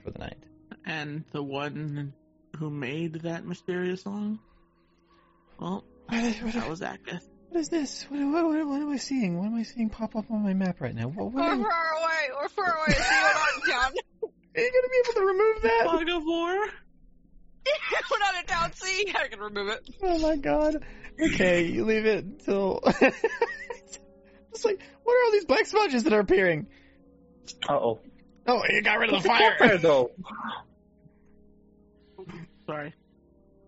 for 0.04 0.12
the 0.12 0.20
night. 0.20 0.38
And 0.86 1.24
the 1.32 1.44
one 1.44 2.14
who 2.58 2.70
made 2.70 3.22
that 3.22 3.46
mysterious 3.46 4.02
song? 4.02 4.40
Well, 5.60 5.84
that 6.10 6.68
was 6.68 6.82
Akith. 6.82 7.22
What 7.50 7.60
is 7.60 7.70
this? 7.70 8.06
What, 8.10 8.20
what, 8.20 8.46
what, 8.46 8.66
what 8.68 8.82
am 8.82 8.92
I 8.92 8.98
seeing? 8.98 9.38
What 9.38 9.46
am 9.46 9.56
I 9.56 9.64
seeing 9.64 9.90
pop 9.90 10.16
up 10.16 10.32
on 10.32 10.44
my 10.44 10.54
map 10.54 10.82
right 10.82 10.96
now? 10.96 11.08
What, 11.08 11.32
what 11.32 11.36
We're 11.36 11.52
am- 11.52 11.62
far 11.62 11.92
away. 12.02 12.30
We're 12.42 12.50
far 12.50 12.78
away. 12.78 12.94
See 12.94 13.22
what 13.22 13.38
I'm 13.38 13.70
down. 13.70 13.92
are 14.56 14.62
you 14.62 14.72
gonna 14.72 14.90
be 14.90 15.02
able 15.06 15.14
to 15.14 15.26
remove 15.26 15.62
that? 15.62 15.82
Fog 15.86 16.10
of 16.10 16.24
War? 16.26 16.54
We're 18.12 18.20
not 18.20 18.36
in 18.40 18.46
town. 18.48 18.74
See, 18.74 19.14
I 19.16 19.28
can 19.28 19.40
remove 19.40 19.70
it. 19.70 19.88
Oh 20.02 20.18
my 20.18 20.36
god. 20.36 20.84
Okay, 21.22 21.66
you 21.66 21.86
leave 21.86 22.08
it 22.08 22.26
until. 22.26 22.82
Just 24.54 24.66
like, 24.66 24.80
what 25.04 25.14
are 25.14 25.26
all 25.26 25.32
these 25.32 25.46
black 25.46 25.66
smudges 25.66 26.04
that 26.04 26.14
are 26.14 26.20
appearing? 26.20 26.68
Uh 27.68 27.74
oh. 27.74 28.00
Oh, 28.48 28.62
you 28.70 28.82
got 28.82 29.00
rid 29.00 29.14
of 29.14 29.24
the 29.24 29.28
Fire 29.28 29.56
fire. 29.58 29.78
though. 29.78 30.12
Sorry. 32.68 32.94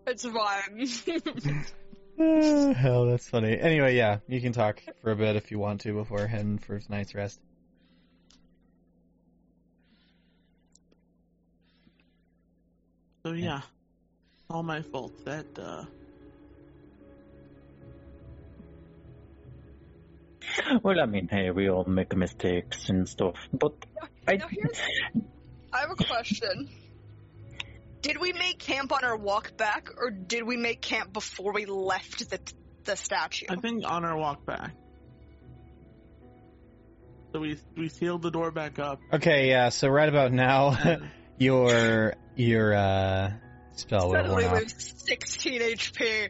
It's 0.06 0.24
fine. 0.24 1.64
Uh, 2.18 2.72
hell, 2.72 3.04
that's 3.04 3.28
funny. 3.28 3.60
Anyway, 3.60 3.94
yeah, 3.94 4.20
you 4.26 4.40
can 4.40 4.50
talk 4.50 4.80
for 5.02 5.10
a 5.10 5.16
bit 5.16 5.36
if 5.36 5.50
you 5.50 5.58
want 5.58 5.82
to 5.82 5.92
before 5.92 6.26
heading 6.26 6.56
for 6.56 6.76
a 6.76 6.80
night's 6.88 7.14
rest. 7.14 7.38
So 13.22 13.32
yeah, 13.32 13.60
all 14.48 14.62
my 14.62 14.80
fault. 14.80 15.12
That 15.26 15.44
uh, 15.58 15.84
Well, 20.82 21.00
I 21.00 21.06
mean, 21.06 21.28
hey, 21.28 21.50
we 21.50 21.68
all 21.68 21.84
make 21.84 22.14
mistakes 22.16 22.88
and 22.88 23.08
stuff, 23.08 23.36
but 23.52 23.72
I. 24.26 24.36
Now 24.36 24.48
here's, 24.48 24.80
I 25.72 25.80
have 25.80 25.90
a 25.90 25.96
question. 25.96 26.68
Did 28.02 28.20
we 28.20 28.32
make 28.32 28.58
camp 28.58 28.92
on 28.92 29.04
our 29.04 29.16
walk 29.16 29.56
back, 29.56 29.88
or 29.96 30.10
did 30.10 30.44
we 30.44 30.56
make 30.56 30.80
camp 30.80 31.12
before 31.12 31.52
we 31.52 31.66
left 31.66 32.30
the 32.30 32.40
the 32.84 32.96
statue? 32.96 33.46
I 33.48 33.56
think 33.56 33.84
on 33.86 34.04
our 34.04 34.16
walk 34.16 34.44
back. 34.46 34.74
So 37.32 37.40
we 37.40 37.58
we 37.76 37.88
sealed 37.88 38.22
the 38.22 38.30
door 38.30 38.50
back 38.50 38.78
up. 38.78 39.00
Okay, 39.12 39.48
yeah. 39.48 39.68
So 39.70 39.88
right 39.88 40.08
about 40.08 40.32
now, 40.32 40.98
your 41.38 42.14
your 42.36 42.74
uh, 42.74 43.32
spell 43.72 44.08
would 44.08 44.18
have 44.18 44.28
worn 44.30 44.42
Suddenly 44.42 44.64
off. 44.64 44.72
lose 44.74 44.94
16 45.06 45.60
HP. 45.60 46.28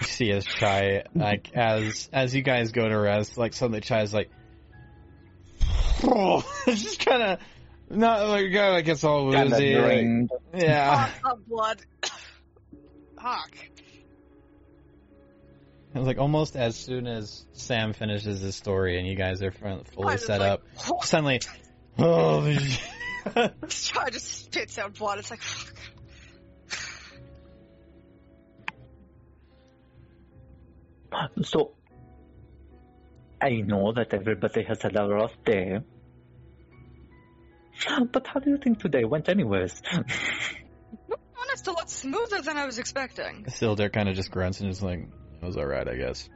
You 0.00 0.06
see 0.06 0.30
as 0.32 0.44
Chai, 0.44 1.04
like 1.14 1.50
as 1.54 2.08
as 2.12 2.34
you 2.34 2.42
guys 2.42 2.72
go 2.72 2.88
to 2.88 2.98
rest, 2.98 3.36
like 3.38 3.52
suddenly 3.54 3.80
Chai's 3.80 4.12
like, 4.12 4.30
oh, 6.04 6.42
just 6.66 7.04
kind 7.04 7.22
of 7.22 7.38
not 7.88 8.26
like 8.28 8.52
God, 8.52 8.72
like 8.72 8.88
it's 8.88 9.04
all 9.04 9.30
Kinda 9.32 9.50
woozy. 9.56 9.74
like- 9.76 10.28
yeah, 10.62 11.10
Lots 11.24 11.32
of 11.38 11.46
blood. 11.46 11.82
Fuck. 13.22 13.52
It 15.94 15.98
was 15.98 16.06
like 16.06 16.18
almost 16.18 16.56
as 16.56 16.76
soon 16.76 17.06
as 17.06 17.46
Sam 17.54 17.94
finishes 17.94 18.40
his 18.40 18.54
story 18.54 18.98
and 18.98 19.06
you 19.08 19.14
guys 19.16 19.42
are 19.42 19.50
fu- 19.50 19.66
I 19.66 19.82
fully 19.94 20.12
was 20.12 20.26
set 20.26 20.40
like, 20.40 20.50
up, 20.50 20.62
suddenly, 21.04 21.40
oh, 21.98 22.42
I 23.34 24.10
just 24.10 24.44
spits 24.44 24.78
out 24.78 24.94
blood. 24.98 25.18
It's 25.18 25.30
like, 25.30 25.40
fuck. 25.40 25.74
So, 31.42 31.72
I 33.40 33.50
know 33.50 33.92
that 33.92 34.12
everybody 34.14 34.62
has 34.64 34.82
had 34.82 34.96
a 34.96 35.06
rough 35.06 35.32
day. 35.44 35.80
But 38.12 38.26
how 38.26 38.40
do 38.40 38.50
you 38.50 38.58
think 38.58 38.80
today 38.80 39.04
went, 39.04 39.28
anyways? 39.28 39.82
Honest, 39.92 41.66
a 41.66 41.72
lot 41.72 41.90
smoother 41.90 42.40
than 42.42 42.56
I 42.56 42.64
was 42.64 42.78
expecting. 42.78 43.44
Sildur 43.48 43.92
kind 43.92 44.08
of 44.08 44.16
just 44.16 44.30
grunts 44.30 44.60
and 44.60 44.70
is 44.70 44.82
like, 44.82 45.00
it 45.00 45.44
was 45.44 45.56
alright, 45.56 45.86
I 45.86 45.96
guess. 45.96 46.28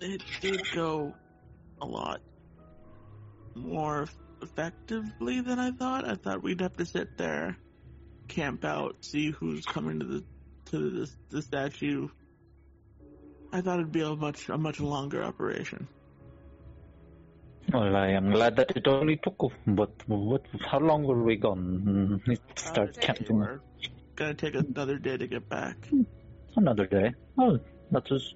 it 0.00 0.22
did 0.40 0.60
go 0.74 1.14
a 1.80 1.86
lot 1.86 2.20
more 3.54 4.06
effectively 4.42 5.40
than 5.40 5.58
I 5.58 5.70
thought. 5.70 6.06
I 6.06 6.16
thought 6.16 6.42
we'd 6.42 6.60
have 6.60 6.76
to 6.76 6.84
sit 6.84 7.16
there, 7.16 7.56
camp 8.28 8.64
out, 8.64 8.96
see 9.00 9.30
who's 9.30 9.64
coming 9.64 10.00
to 10.00 10.06
the 10.06 10.24
to 10.66 10.90
the, 10.90 11.10
the 11.30 11.42
statue. 11.42 12.08
I 13.54 13.60
thought 13.60 13.78
it'd 13.78 13.92
be 13.92 14.00
a 14.02 14.14
much 14.16 14.48
a 14.48 14.58
much 14.58 14.80
longer 14.80 15.22
operation. 15.22 15.86
Well, 17.72 17.94
I 17.96 18.08
am 18.20 18.30
glad 18.32 18.56
that 18.56 18.72
it 18.76 18.86
only 18.86 19.16
took. 19.26 19.40
But 19.66 19.92
what? 20.08 20.42
How 20.70 20.80
long 20.80 21.04
were 21.04 21.22
we 21.22 21.36
gone? 21.36 22.20
Need 22.26 22.40
to 22.56 22.62
start 22.62 22.98
Uh, 22.98 23.00
counting. 23.06 23.38
We're 23.38 23.60
gonna 24.16 24.34
take 24.34 24.54
another 24.56 24.98
day 24.98 25.16
to 25.16 25.26
get 25.26 25.48
back. 25.48 25.76
Another 26.56 26.86
day. 26.86 27.12
Oh, 27.38 27.58
that 27.92 28.10
was. 28.10 28.34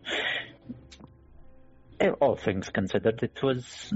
eh, 2.00 2.11
All 2.20 2.37
things 2.37 2.68
considered, 2.70 3.22
it 3.22 3.42
was. 3.42 3.92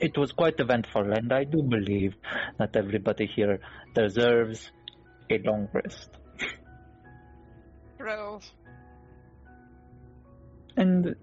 It 0.00 0.16
was 0.16 0.32
quite 0.32 0.58
eventful, 0.58 1.12
and 1.12 1.30
I 1.32 1.44
do 1.44 1.62
believe 1.62 2.14
that 2.58 2.74
everybody 2.74 3.26
here 3.26 3.58
deserves 3.94 4.70
a 5.30 5.38
long 5.38 5.68
rest. 5.74 6.08
Bro. 7.98 8.40
And 10.76 11.14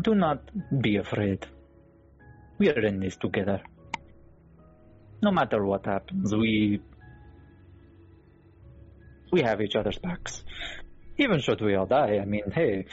do 0.00 0.14
not 0.14 0.50
be 0.80 0.96
afraid. 0.96 1.46
We 2.58 2.70
are 2.70 2.80
in 2.80 3.00
this 3.00 3.16
together. 3.16 3.62
No 5.22 5.30
matter 5.30 5.64
what 5.64 5.86
happens, 5.86 6.34
we 6.34 6.80
we 9.32 9.42
have 9.42 9.60
each 9.60 9.76
other's 9.76 9.98
backs. 9.98 10.44
Even 11.16 11.40
should 11.40 11.60
we 11.60 11.74
all 11.74 11.86
die, 11.86 12.18
I 12.20 12.24
mean, 12.24 12.50
hey, 12.52 12.86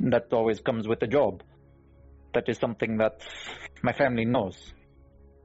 that 0.00 0.32
always 0.32 0.60
comes 0.60 0.86
with 0.86 1.02
a 1.02 1.06
job. 1.06 1.42
That 2.34 2.48
is 2.48 2.58
something 2.58 2.98
that 2.98 3.22
my 3.82 3.92
family 3.92 4.24
knows. 4.24 4.72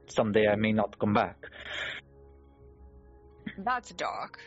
Someday 0.08 0.46
I 0.48 0.56
may 0.56 0.72
not 0.72 0.98
come 0.98 1.14
back. 1.14 1.36
That's 3.58 3.90
dark. 3.90 4.38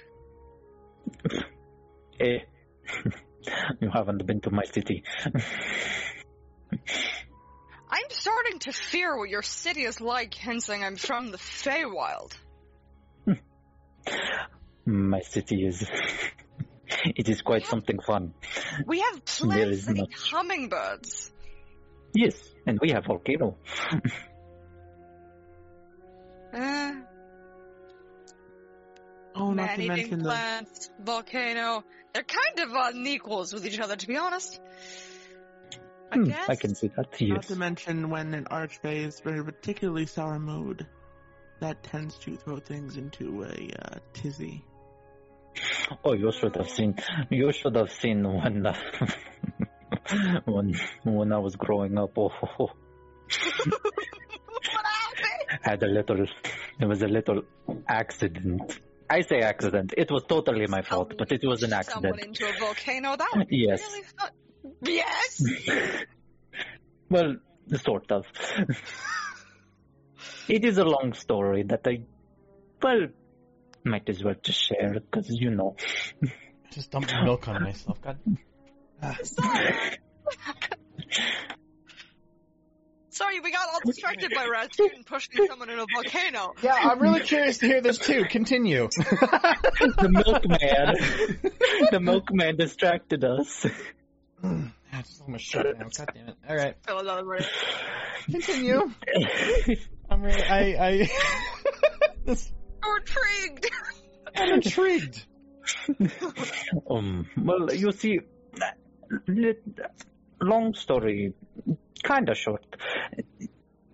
Eh, 2.17 2.39
you 3.81 3.89
haven't 3.89 4.25
been 4.25 4.41
to 4.41 4.51
my 4.51 4.63
city. 4.63 5.03
I'm 7.89 8.09
starting 8.09 8.59
to 8.59 8.71
fear 8.71 9.17
what 9.17 9.29
your 9.29 9.41
city 9.43 9.83
is 9.83 10.01
like, 10.01 10.33
hensing 10.33 10.83
I'm 10.83 10.95
from 10.95 11.31
the 11.31 11.37
Feywild. 11.37 12.33
my 14.85 15.21
city 15.21 15.65
is. 15.65 15.87
it 17.05 17.29
is 17.29 17.41
quite 17.41 17.65
something 17.65 17.99
fun. 17.99 18.33
We 18.85 18.99
have 18.99 19.15
There 19.15 19.23
plants 19.47 19.77
is 19.77 19.85
that 19.85 20.07
hummingbirds. 20.31 21.31
Yes, 22.13 22.35
and 22.65 22.79
we 22.81 22.91
have 22.91 23.05
volcano. 23.05 23.57
Eh, 26.53 26.93
Oh, 29.35 29.51
not 29.51 29.75
to 29.75 29.77
man-eating 29.77 29.87
mention 29.87 30.19
the 30.19 30.23
plants, 30.25 30.89
volcano. 31.03 31.83
They're 32.15 32.23
kind 32.23 32.59
of 32.69 32.73
on 32.73 33.05
equals 33.05 33.51
with 33.53 33.65
each 33.67 33.77
other, 33.77 33.97
to 33.97 34.07
be 34.07 34.15
honest. 34.15 34.61
I 36.13 36.15
Hmm, 36.15 36.23
guess. 36.23 36.47
I 36.49 36.55
can 36.55 36.73
see 36.73 36.87
that. 36.95 37.07
Not 37.11 37.19
Yes. 37.19 37.47
to 37.47 37.57
mention 37.57 38.09
when 38.09 38.33
an 38.33 38.45
archfey 38.45 39.05
is 39.05 39.19
in 39.25 39.37
a 39.39 39.43
particularly 39.43 40.05
sour 40.05 40.39
mood, 40.39 40.87
that 41.59 41.83
tends 41.83 42.17
to 42.19 42.37
throw 42.37 42.59
things 42.59 42.95
into 42.95 43.43
a 43.43 43.69
uh, 43.81 43.99
tizzy. 44.13 44.63
Oh, 46.05 46.13
you 46.13 46.31
should 46.31 46.55
have 46.55 46.69
seen. 46.69 46.95
You 47.29 47.51
should 47.51 47.75
have 47.75 47.91
seen 47.91 48.23
when 48.23 48.65
uh, 48.65 48.75
when 50.45 50.73
when 51.03 51.33
I 51.33 51.37
was 51.39 51.57
growing 51.57 51.97
up. 51.97 52.17
Oh, 52.17 52.29
what 52.59 52.71
happened? 54.85 55.59
had 55.63 55.83
a 55.83 55.87
little. 55.87 56.25
It 56.79 56.85
was 56.85 57.01
a 57.01 57.07
little 57.07 57.41
accident. 57.89 58.79
I 59.09 59.21
say 59.21 59.39
accident. 59.39 59.93
It 59.97 60.09
was 60.11 60.23
totally 60.27 60.65
my 60.67 60.81
fault, 60.81 61.13
but 61.17 61.31
it 61.31 61.41
was 61.45 61.63
an 61.63 61.73
accident. 61.73 62.03
Someone 62.03 62.19
accident. 62.19 62.41
into 62.41 62.55
a 62.55 62.59
volcano. 62.59 63.15
That 63.15 63.29
would 63.35 63.47
be 63.47 63.65
Yes. 63.67 63.81
really 63.81 64.03
fun. 64.17 64.31
Yes. 64.81 65.43
Well, 67.07 67.35
sort 67.83 68.11
of. 68.11 68.25
it 70.47 70.65
is 70.65 70.79
a 70.79 70.83
long 70.83 71.13
story 71.13 71.61
that 71.63 71.81
I, 71.85 72.01
well, 72.81 73.07
might 73.83 74.09
as 74.09 74.23
well 74.23 74.33
just 74.41 74.59
share 74.59 74.93
because 74.93 75.29
you 75.29 75.51
know. 75.51 75.75
Just 76.71 76.89
dumped 76.89 77.13
milk 77.23 77.47
on 77.47 77.61
myself. 77.63 78.01
God. 78.01 78.17
Sorry. 79.23 79.97
Sorry, 83.15 83.39
we 83.39 83.49
got 83.49 83.69
all 83.69 83.79
distracted 83.85 84.33
by 84.35 84.45
Rasputin 84.45 85.03
pushing 85.05 85.47
someone 85.47 85.69
in 85.69 85.79
a 85.79 85.85
volcano. 85.93 86.53
Yeah, 86.61 86.73
I'm 86.73 86.99
really 86.99 87.21
curious 87.21 87.59
to 87.59 87.65
hear 87.65 87.79
this 87.79 87.97
too. 87.97 88.25
Continue. 88.25 88.89
the 88.97 90.09
milkman. 90.11 91.47
the 91.91 91.99
milkman 92.01 92.57
distracted 92.57 93.23
us. 93.23 93.65
I 94.43 94.71
That's 94.91 95.17
so 95.17 95.23
much 95.27 95.41
shit 95.41 95.65
now. 95.79 95.87
God 95.97 96.09
damn 96.13 96.27
it. 96.27 96.35
All 96.49 96.55
right, 96.57 96.75
Fill 96.85 96.99
another 96.99 97.23
minute. 97.23 97.47
continue. 98.25 98.81
I'm 100.09 100.21
really, 100.21 100.43
I, 100.43 100.59
I, 100.87 101.09
this, 102.25 102.51
I'm 102.83 102.97
intrigued. 102.97 103.71
I'm 104.35 104.49
intrigued. 104.55 105.25
um, 106.89 107.27
well, 107.37 107.73
you 107.73 107.93
see, 107.93 108.19
li- 109.27 109.53
long 110.41 110.73
story, 110.73 111.33
kind 112.03 112.29
of 112.29 112.37
short. 112.37 112.65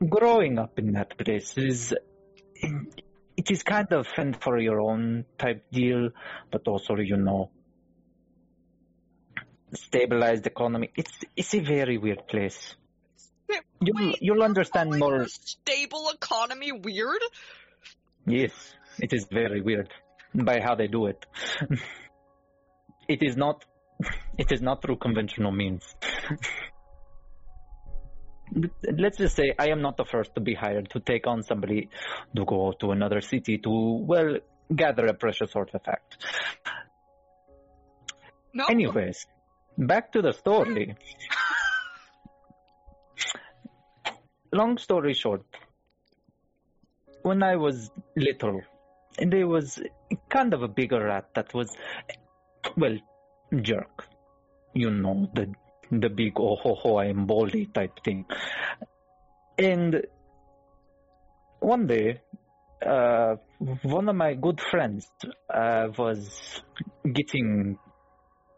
Growing 0.07 0.57
up 0.59 0.79
in 0.79 0.93
that 0.93 1.17
place 1.17 1.57
is, 1.57 1.93
it 3.37 3.51
is 3.51 3.63
kind 3.63 3.91
of 3.93 4.07
fend 4.07 4.41
for 4.41 4.57
your 4.57 4.81
own 4.81 5.25
type 5.37 5.65
deal, 5.71 6.09
but 6.51 6.67
also, 6.67 6.95
you 6.95 7.17
know, 7.17 7.49
stabilized 9.73 10.45
economy. 10.47 10.91
It's 10.95 11.11
it's 11.35 11.53
a 11.53 11.59
very 11.59 11.97
weird 11.97 12.27
place. 12.27 12.75
You'll 13.81 13.95
Wait, 13.97 14.21
you'll 14.21 14.43
understand 14.43 14.97
more. 14.97 15.27
stable 15.27 16.09
economy 16.13 16.71
weird? 16.71 17.21
Yes, 18.25 18.51
it 18.99 19.11
is 19.13 19.25
very 19.25 19.61
weird 19.61 19.89
by 20.33 20.59
how 20.61 20.75
they 20.75 20.87
do 20.87 21.07
it. 21.07 21.25
it 23.07 23.23
is 23.23 23.35
not 23.35 23.65
it 24.37 24.51
is 24.51 24.61
not 24.61 24.81
through 24.81 24.97
conventional 24.97 25.51
means. 25.51 25.95
Let's 28.83 29.17
just 29.17 29.35
say 29.35 29.53
I 29.57 29.69
am 29.69 29.81
not 29.81 29.97
the 29.97 30.05
first 30.05 30.35
to 30.35 30.41
be 30.41 30.53
hired 30.53 30.89
to 30.91 30.99
take 30.99 31.25
on 31.25 31.43
somebody 31.43 31.89
to 32.35 32.45
go 32.45 32.73
to 32.81 32.91
another 32.91 33.21
city 33.21 33.57
to 33.59 33.69
well 33.69 34.37
gather 34.75 35.05
a 35.05 35.13
precious 35.13 35.55
artifact. 35.55 36.17
No. 38.53 38.65
Anyways, 38.65 39.25
back 39.77 40.11
to 40.13 40.21
the 40.21 40.33
story. 40.33 40.95
Long 44.53 44.77
story 44.77 45.13
short, 45.13 45.45
when 47.21 47.41
I 47.41 47.55
was 47.55 47.89
little, 48.17 48.61
there 49.17 49.47
was 49.47 49.81
kind 50.29 50.53
of 50.53 50.61
a 50.61 50.67
bigger 50.67 51.05
rat 51.05 51.29
that 51.35 51.53
was, 51.53 51.73
well, 52.75 52.97
jerk. 53.61 54.05
You 54.73 54.91
know, 54.91 55.29
the 55.33 55.53
the 55.91 56.09
big 56.09 56.39
oh 56.39 56.55
ho 56.55 56.75
ho 56.75 56.95
I 56.97 57.07
am 57.07 57.25
baldy 57.25 57.65
type 57.65 57.99
thing. 58.03 58.25
And 59.57 60.05
one 61.59 61.87
day, 61.87 62.21
uh, 62.85 63.35
one 63.83 64.09
of 64.09 64.15
my 64.15 64.33
good 64.33 64.59
friends 64.59 65.09
uh, 65.53 65.87
was 65.97 66.61
getting 67.13 67.77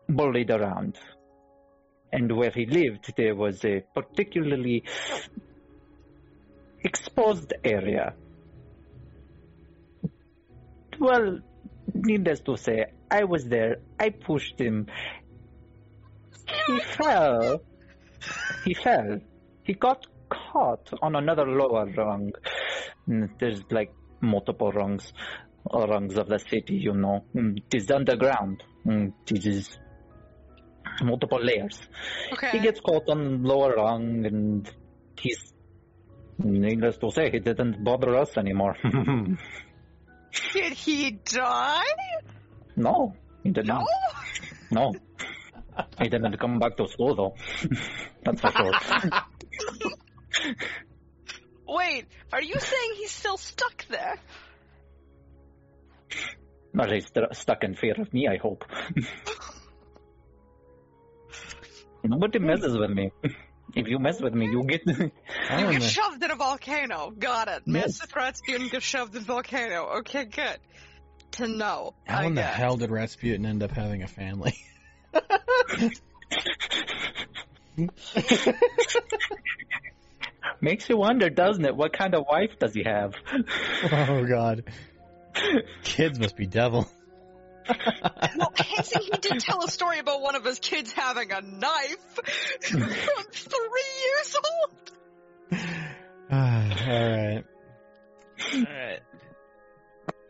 bullied 0.08 0.52
around. 0.52 0.98
And 2.12 2.32
where 2.38 2.52
he 2.52 2.68
lived, 2.68 3.14
there 3.18 3.36
was 3.36 3.66
a 3.66 3.84
particularly 3.96 4.84
exposed 6.84 7.54
area. 7.64 8.14
Well, 11.00 11.40
needless 12.04 12.42
to 12.42 12.58
say, 12.58 12.86
I 13.10 13.24
was 13.24 13.46
there. 13.46 13.78
I 14.00 14.10
pushed 14.10 14.60
him. 14.60 14.88
He 16.68 16.80
fell. 16.80 17.62
He 18.66 18.74
fell. 18.74 19.20
He 19.64 19.74
got 19.74 20.06
caught 20.30 20.90
on 21.02 21.16
another 21.16 21.46
lower 21.46 21.86
rung. 21.86 22.32
Mm, 23.08 23.30
There's 23.40 23.62
like 23.72 23.92
multiple 24.22 24.72
rungs, 24.72 25.14
rungs 25.74 26.18
of 26.18 26.28
the 26.28 26.40
city, 26.40 26.76
you 26.76 26.94
know. 26.94 27.26
Mm, 27.36 27.58
It 27.58 27.76
is 27.76 27.92
underground. 27.92 28.64
Mm, 28.86 29.14
It 29.32 29.46
is 29.46 29.78
multiple 31.02 31.40
layers. 31.42 31.80
Okay. 32.34 32.52
He 32.52 32.60
gets 32.60 32.80
caught 32.80 33.08
on 33.10 33.44
lower 33.44 33.74
rung, 33.76 34.26
and 34.26 34.70
he's 35.20 35.54
needless 36.38 36.98
to 36.98 37.12
say, 37.12 37.30
he 37.32 37.40
didn't 37.40 37.84
bother 37.84 38.16
us 38.18 38.38
anymore. 38.38 38.76
Did 40.54 40.74
he 40.74 41.12
die? 41.12 41.84
no, 42.76 43.16
he 43.44 43.52
did 43.52 43.68
No. 43.68 43.80
not. 43.80 43.88
No. 44.72 44.94
He 46.02 46.10
didn't 46.10 46.38
come 46.40 46.58
back 46.60 46.78
to 46.78 46.88
school 46.88 47.16
though. 47.16 47.36
That's 48.24 48.42
for 48.42 48.52
sure. 48.52 48.72
Wait, 51.68 52.06
are 52.32 52.42
you 52.42 52.60
saying 52.60 52.92
he's 52.98 53.12
still 53.12 53.38
stuck 53.38 53.86
there? 53.90 54.16
But 56.74 56.92
he's 56.92 57.08
st- 57.08 57.36
stuck 57.36 57.64
in 57.64 57.76
fear 57.76 57.94
of 58.00 58.12
me, 58.14 58.28
I 58.28 58.38
hope. 58.38 58.66
Nobody 62.04 62.40
messes 62.40 62.78
with 62.78 62.90
me. 62.92 63.12
If 63.76 63.88
you 63.88 63.98
mess 64.00 64.22
with 64.22 64.34
me, 64.34 64.46
you 64.46 64.64
get. 64.64 64.82
You 64.88 65.12
get 65.50 65.70
man. 65.70 65.82
shoved 65.82 66.24
in 66.24 66.32
a 66.32 66.36
volcano. 66.36 67.12
Got 67.12 67.48
it. 67.48 67.64
Yes. 67.66 68.00
Master 68.00 68.08
Rasputin 68.16 68.68
gets 68.70 68.86
shoved 68.86 69.16
in 69.16 69.22
a 69.24 69.26
volcano. 69.26 69.98
Okay, 70.00 70.26
good. 70.26 70.58
To 71.34 71.48
know. 71.48 71.96
How 72.06 72.20
I 72.22 72.26
in 72.26 72.36
the 72.36 72.44
hell 72.44 72.78
did 72.78 72.92
Rasputin 72.92 73.46
end 73.46 73.64
up 73.64 73.72
having 73.72 74.04
a 74.04 74.08
family? 74.08 74.56
Makes 80.62 80.88
you 80.90 80.98
wonder, 80.98 81.30
doesn't 81.30 81.66
it? 81.66 81.76
What 81.76 81.94
kind 81.94 82.14
of 82.16 82.26
wife 82.30 82.58
does 82.60 82.74
he 82.74 82.84
have? 82.84 83.16
oh 83.92 84.24
god. 84.26 84.64
Kids 85.84 86.20
must 86.20 86.38
be 86.38 86.46
devil. 86.46 86.88
Well, 87.68 88.54
Hanson, 88.56 89.02
he 89.02 89.12
did 89.20 89.40
tell 89.40 89.64
a 89.64 89.68
story 89.70 90.00
about 90.00 90.22
one 90.22 90.36
of 90.36 90.44
his 90.44 90.60
kids 90.60 90.92
having 90.92 91.32
a 91.32 91.42
knife 91.42 92.16
from 92.62 92.82
three 93.32 93.92
years 94.06 94.36
old. 94.46 94.92
Alright. 96.32 97.46
Alright. 98.54 99.00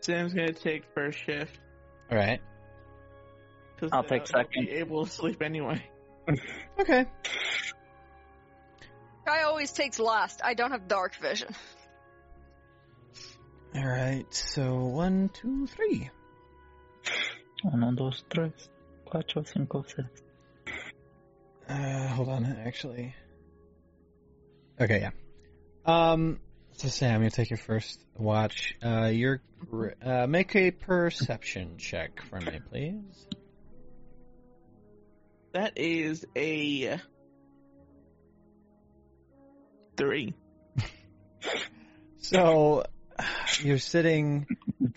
Sam's 0.02 0.34
gonna 0.34 0.54
take 0.54 0.84
first 0.94 1.20
shift. 1.20 1.58
Alright. 2.12 2.42
I'll 3.92 4.04
take 4.04 4.22
uh, 4.22 4.38
I'll 4.38 4.44
second. 4.44 4.66
Be 4.66 4.72
able 4.72 5.06
to 5.06 5.12
sleep 5.12 5.42
anyway. 5.42 5.84
Okay. 6.80 7.06
Guy 9.26 9.44
always 9.44 9.72
takes 9.72 10.00
last. 10.00 10.42
I 10.44 10.54
don't 10.54 10.72
have 10.72 10.88
dark 10.88 11.16
vision. 11.18 11.56
Alright, 13.76 14.34
so 14.34 14.86
one, 14.86 15.30
two, 15.30 15.68
three. 15.68 16.10
Uno, 17.72 17.92
dos, 17.94 18.24
tres, 18.30 18.70
cuatro, 19.06 19.46
cinco, 19.46 19.84
seis. 19.88 20.06
Uh, 21.70 22.08
hold 22.10 22.30
on, 22.30 22.46
actually. 22.66 23.16
Okay, 24.80 25.00
yeah. 25.02 25.12
Um, 25.86 26.40
so 26.74 26.88
Sam, 26.90 27.24
you 27.24 27.30
take 27.30 27.50
your 27.50 27.58
first 27.58 28.04
watch. 28.18 28.76
Uh, 28.84 29.06
your 29.14 29.42
uh, 30.04 30.28
make 30.28 30.56
a 30.56 30.72
perception 30.72 31.78
check 31.78 32.22
for 32.30 32.40
me, 32.40 32.60
please. 32.70 33.28
That 35.54 35.74
is 35.78 36.26
a 36.36 37.00
three. 39.96 40.34
So 42.24 42.86
you're 43.62 43.80
sitting, 43.80 44.48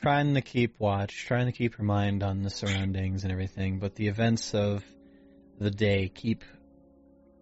trying 0.00 0.34
to 0.34 0.40
keep 0.40 0.78
watch, 0.78 1.26
trying 1.26 1.46
to 1.46 1.52
keep 1.52 1.78
your 1.78 1.84
mind 1.84 2.22
on 2.22 2.42
the 2.42 2.50
surroundings 2.50 3.24
and 3.24 3.32
everything, 3.32 3.78
but 3.78 3.94
the 3.94 4.08
events 4.08 4.54
of 4.54 4.84
the 5.58 5.70
day 5.70 6.08
keep 6.08 6.44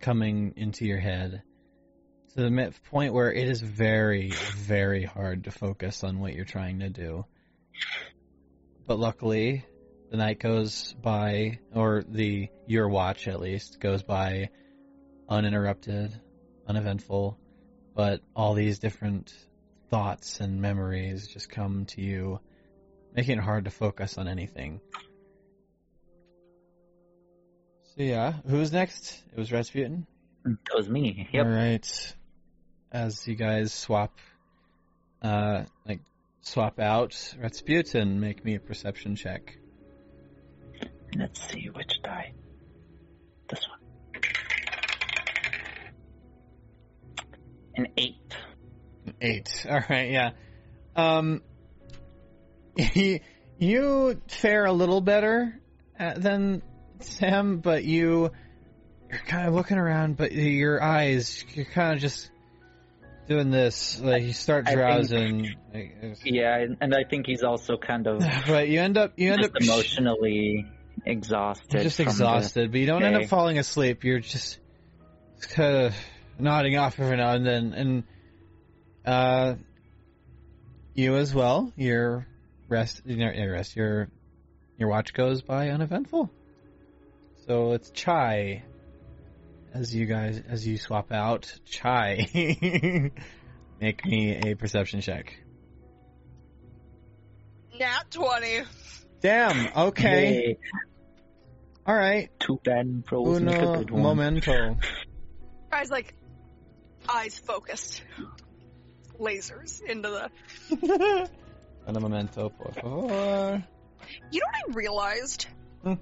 coming 0.01 0.55
into 0.57 0.87
your 0.87 0.99
head 0.99 1.43
to 2.35 2.43
the 2.43 2.73
point 2.91 3.15
where 3.15 3.33
it 3.33 3.49
is 3.49 3.61
very, 3.61 4.31
very 4.57 5.05
hard 5.05 5.45
to 5.45 5.51
focus 5.51 6.03
on 6.03 6.19
what 6.19 6.35
you're 6.35 6.45
trying 6.45 6.81
to 6.81 6.89
do. 6.89 7.25
But 8.87 8.99
luckily, 8.99 9.65
the 10.11 10.17
night 10.17 10.41
goes 10.41 10.95
by, 11.01 11.61
or 11.75 12.05
the 12.07 12.49
your 12.67 12.89
watch 12.89 13.29
at 13.29 13.41
least 13.41 13.81
goes 13.81 14.03
by 14.03 14.51
uninterrupted, 15.29 16.13
uneventful, 16.67 17.39
but 17.95 18.21
all 18.35 18.55
these 18.55 18.79
different 18.79 19.33
thoughts 19.95 20.41
and 20.41 20.61
memories 20.61 21.29
just 21.29 21.49
come 21.49 21.85
to 21.85 22.01
you, 22.01 22.41
making 23.15 23.39
it 23.39 23.41
hard 23.41 23.67
to 23.67 23.71
focus 23.71 24.19
on 24.19 24.27
anything. 24.27 24.81
So 27.85 28.03
yeah, 28.03 28.33
who's 28.45 28.73
next? 28.73 29.23
It 29.33 29.39
was 29.39 29.53
Rasputin. 29.53 30.05
That 30.45 30.75
was 30.75 30.89
me. 30.89 31.29
Yep. 31.33 31.47
All 31.47 31.53
right. 31.53 32.15
As 32.91 33.25
you 33.29 33.37
guys 33.37 33.73
swap, 33.73 34.19
uh, 35.23 35.63
like 35.87 36.01
swap 36.41 36.81
out 36.81 37.15
Rasputin, 37.41 38.19
make 38.19 38.45
me 38.45 38.57
a 38.57 38.61
perception 38.61 39.15
check. 39.15 39.57
Let's 41.17 41.41
see 41.53 41.69
which 41.73 42.03
die. 42.03 42.33
This 43.49 43.61
one. 43.69 43.79
An 47.77 47.87
eight. 47.97 48.35
Eight. 49.21 49.67
All 49.69 49.83
right, 49.89 50.11
yeah. 50.11 50.31
Um, 50.97 51.43
you 53.59 54.21
fare 54.29 54.65
a 54.65 54.73
little 54.73 55.01
better 55.01 55.59
uh, 55.99 56.15
than 56.15 56.63
Sam, 57.01 57.59
but 57.59 57.85
you 57.85 58.31
you're 59.11 59.21
kind 59.27 59.47
of 59.47 59.55
looking 59.55 59.79
around, 59.79 60.17
but 60.17 60.33
your 60.33 60.83
eyes 60.83 61.45
you're 61.55 61.65
kind 61.65 61.95
of 61.95 62.01
just 62.01 62.31
doing 63.29 63.51
this. 63.51 64.01
Like 64.01 64.23
you 64.25 64.33
start 64.33 64.67
I 64.67 64.71
think- 64.71 64.79
drowsing, 64.79 65.55
Yeah, 66.25 66.67
and, 66.81 66.95
I 66.95 67.05
think 67.09 67.27
he's 67.27 67.43
also 67.43 67.77
kind 67.77 68.07
of 68.07 68.25
but 68.47 68.69
you 68.69 68.81
end 68.81 68.99
up 68.99 69.13
you 69.17 69.33
end 69.33 69.45
up 69.45 69.53
emotionally 69.61 70.67
exhausted. 71.05 71.83
Just 71.83 72.01
exhausted, 72.01 72.71
but 72.71 72.81
you 72.81 72.87
don't 72.87 73.03
end 73.03 73.17
up 73.17 73.27
falling 73.27 73.59
asleep. 73.59 74.05
You're 74.05 74.21
just 74.21 74.59
kind 75.51 75.77
of 75.77 75.95
nodding 76.39 76.77
off 76.77 76.99
every 76.99 77.17
now 77.17 77.33
and 77.33 77.47
then, 77.47 77.73
and 77.75 78.05
uh, 79.05 79.55
you 80.95 81.17
as 81.17 81.35
well. 81.35 81.73
Your 81.77 82.27
rest, 82.69 83.03
your 83.05 83.33
your 83.33 83.53
rest, 83.53 83.77
your 83.77 84.09
your 84.79 84.89
watch 84.89 85.13
goes 85.13 85.43
by 85.43 85.71
uneventful. 85.71 86.31
So 87.47 87.73
it's 87.73 87.91
chai. 87.91 88.65
As 89.73 89.95
you 89.95 90.07
guys, 90.07 90.41
as 90.49 90.67
you 90.67 90.79
swap 90.79 91.11
out 91.11 91.53
chai, 91.65 92.29
make 93.81 94.05
me 94.07 94.37
a 94.37 94.55
perception 94.55 95.01
check. 95.01 95.37
Nat 97.79 98.05
20. 98.11 98.63
Damn. 99.21 99.69
Okay. 99.77 100.35
Yay, 100.35 100.59
All 101.87 101.95
right. 101.95 102.31
Two 102.39 102.61
bad 102.63 103.05
pros 103.05 103.39
and 103.39 103.51
Uno 103.51 103.85
momento. 103.91 104.77
Guys, 105.73 105.91
like, 105.91 106.15
eyes 107.09 107.37
focused. 107.39 108.03
Lasers 109.19 109.81
into 109.83 110.09
the. 110.71 111.31
Un 111.87 112.01
momento, 112.01 112.49
por 112.49 112.73
favor. 112.73 113.63
You 114.31 114.41
know 114.41 114.47
what 114.47 114.71
I 114.71 114.73
realized? 114.75 115.47
Hmm. 115.83 115.95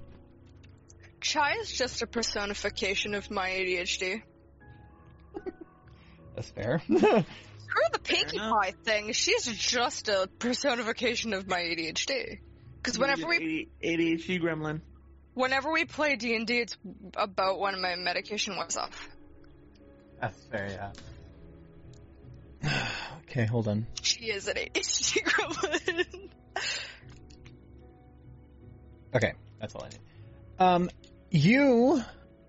Chai 1.19 1.55
is 1.61 1.71
just 1.71 2.01
a 2.01 2.07
personification 2.07 3.15
of 3.15 3.29
my 3.29 3.49
ADHD. 3.49 4.21
That's 6.35 6.49
fair. 6.49 6.81
Screw 6.87 7.23
the 7.91 7.99
Pinkie. 7.99 8.37
Pie 8.37 8.73
thing. 8.83 9.11
She's 9.13 9.45
just 9.45 10.09
a 10.09 10.29
personification 10.39 11.33
of 11.33 11.47
my 11.47 11.59
ADHD. 11.59 12.39
Because 12.77 12.99
whenever 12.99 13.27
we 13.27 13.69
ADHD 13.83 14.41
gremlin. 14.41 14.81
whenever 15.33 15.71
we 15.71 15.85
play 15.85 16.15
D 16.15 16.35
and 16.35 16.45
D, 16.45 16.59
it's 16.59 16.77
about 17.15 17.59
when 17.59 17.81
my 17.81 17.95
medication 17.95 18.57
wears 18.57 18.77
off. 18.77 19.07
That's 20.19 20.41
fair, 20.45 20.93
yeah. 22.63 22.81
okay, 23.23 23.45
hold 23.45 23.67
on. 23.67 23.87
She 24.01 24.25
is 24.25 24.47
an 24.47 24.55
ADHD 24.75 25.23
gremlin. 25.23 26.29
Okay, 29.15 29.33
that's 29.59 29.75
all 29.75 29.83
I 29.83 29.89
need. 29.89 29.99
Um, 30.59 30.89
you, 31.29 32.01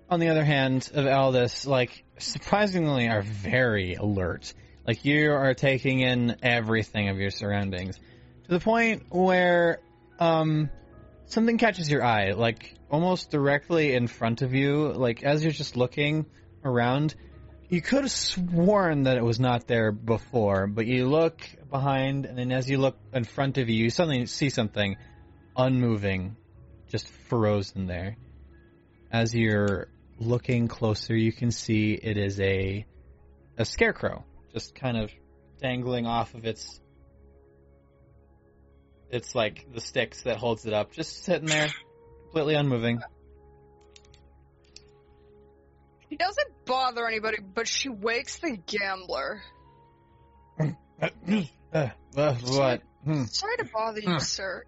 on 0.09 0.21
the 0.21 0.29
other 0.29 0.45
hand, 0.45 0.91
of 0.95 1.07
Aldous, 1.07 1.67
like, 1.67 2.05
surprisingly 2.19 3.09
are 3.09 3.23
very 3.23 3.95
alert. 3.95 4.53
Like, 4.87 5.05
you 5.05 5.33
are 5.33 5.55
taking 5.55 6.01
in 6.01 6.37
everything 6.43 7.09
of 7.09 7.19
your 7.19 7.31
surroundings. 7.31 7.97
To 7.97 8.51
the 8.51 8.61
point 8.61 9.05
where, 9.11 9.81
um, 10.19 10.71
something 11.27 11.59
catches 11.59 11.91
your 11.91 12.05
eye, 12.05 12.33
like, 12.33 12.75
almost 12.91 13.31
directly 13.31 13.95
in 13.95 14.07
front 14.07 14.43
of 14.43 14.55
you, 14.55 14.93
like, 14.93 15.23
as 15.23 15.43
you're 15.43 15.53
just 15.53 15.77
looking 15.77 16.27
around, 16.65 17.15
you 17.69 17.81
could 17.81 18.03
have 18.03 18.11
sworn 18.11 19.05
that 19.05 19.17
it 19.17 19.25
was 19.25 19.41
not 19.41 19.67
there 19.67 19.93
before, 19.93 20.67
but 20.67 20.87
you 20.87 21.09
look 21.09 21.41
behind, 21.71 22.27
and 22.27 22.39
then 22.39 22.53
as 22.53 22.69
you 22.69 22.79
look 22.79 22.97
in 23.13 23.25
front 23.25 23.59
of 23.59 23.69
you, 23.69 23.85
you 23.85 23.91
suddenly 23.91 24.27
see 24.27 24.51
something 24.51 24.97
unmoving, 25.57 26.37
just 26.89 27.09
frozen 27.29 27.87
there. 27.87 28.17
As 29.11 29.35
you're 29.35 29.89
looking 30.19 30.69
closer, 30.69 31.17
you 31.17 31.33
can 31.33 31.51
see 31.51 31.93
it 31.95 32.17
is 32.17 32.41
a 32.41 32.87
a 33.57 33.65
scarecrow, 33.65 34.25
just 34.53 34.75
kind 34.75 34.97
of 34.97 35.11
dangling 35.61 36.07
off 36.07 36.35
of 36.35 36.45
its 36.45 36.81
it's 39.11 39.35
like 39.35 39.67
the 39.73 39.81
sticks 39.81 40.23
that 40.23 40.39
holds 40.39 40.67
it 40.67 40.73
up, 40.73 40.93
just 40.93 41.25
sitting 41.25 41.47
there, 41.47 41.69
completely 42.25 42.55
unmoving. 42.55 43.01
She 46.11 46.17
doesn't 46.17 46.65
bother 46.67 47.07
anybody, 47.07 47.39
but 47.41 47.67
she 47.67 47.89
wakes 47.89 48.39
the 48.39 48.57
gambler. 48.67 49.43
Uh, 50.61 51.09
uh, 51.73 52.35
what? 52.45 52.83
Hmm. 53.05 53.25
Sorry 53.25 53.57
to 53.59 53.65
bother 53.73 54.01
you, 54.01 54.13
Hmm. 54.13 54.19
sir. 54.19 54.65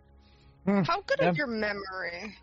Hmm. 0.64 0.82
How 0.82 1.00
good 1.02 1.20
is 1.22 1.36
your 1.36 1.46
memory? 1.46 2.36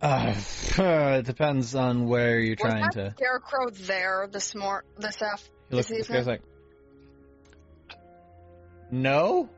Uh, 0.00 0.34
it 0.78 1.26
depends 1.26 1.74
on 1.74 2.06
where 2.08 2.38
you're 2.40 2.56
Was 2.62 2.70
trying 2.72 2.82
that 2.82 2.92
to. 2.94 3.10
scarecrow 3.12 3.70
there 3.70 4.28
this 4.30 4.54
mor 4.54 4.84
this 4.98 5.20
af? 5.20 5.48
You 5.70 5.76
look 5.76 5.86
this 5.86 5.98
this 5.98 6.08
guy's 6.08 6.20
evening? 6.20 6.26
like, 6.26 6.42
no. 8.90 9.48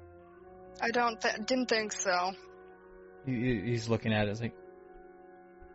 I 0.80 0.90
don't 0.90 1.20
th- 1.20 1.36
didn't 1.46 1.68
think 1.68 1.92
so. 1.92 2.32
He- 3.24 3.32
he- 3.32 3.60
He's 3.70 3.88
looking 3.88 4.12
at 4.12 4.28
it. 4.28 4.32
It's 4.32 4.40
like, 4.40 4.54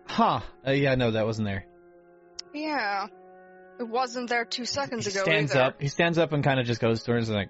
huh? 0.05 0.41
Uh, 0.65 0.71
yeah, 0.71 0.95
no, 0.95 1.11
that 1.11 1.25
wasn't 1.25 1.47
there. 1.47 1.65
Yeah, 2.53 3.07
it 3.79 3.87
wasn't 3.87 4.29
there 4.29 4.45
two 4.45 4.65
seconds 4.65 5.07
ago. 5.07 5.13
he 5.13 5.19
ago 5.21 5.31
stands 5.31 5.51
either. 5.55 5.63
up. 5.63 5.81
He 5.81 5.87
stands 5.87 6.17
up 6.17 6.33
and 6.33 6.43
kind 6.43 6.59
of 6.59 6.65
just 6.65 6.81
goes 6.81 7.03
towards 7.03 7.29
and 7.29 7.37
like 7.37 7.49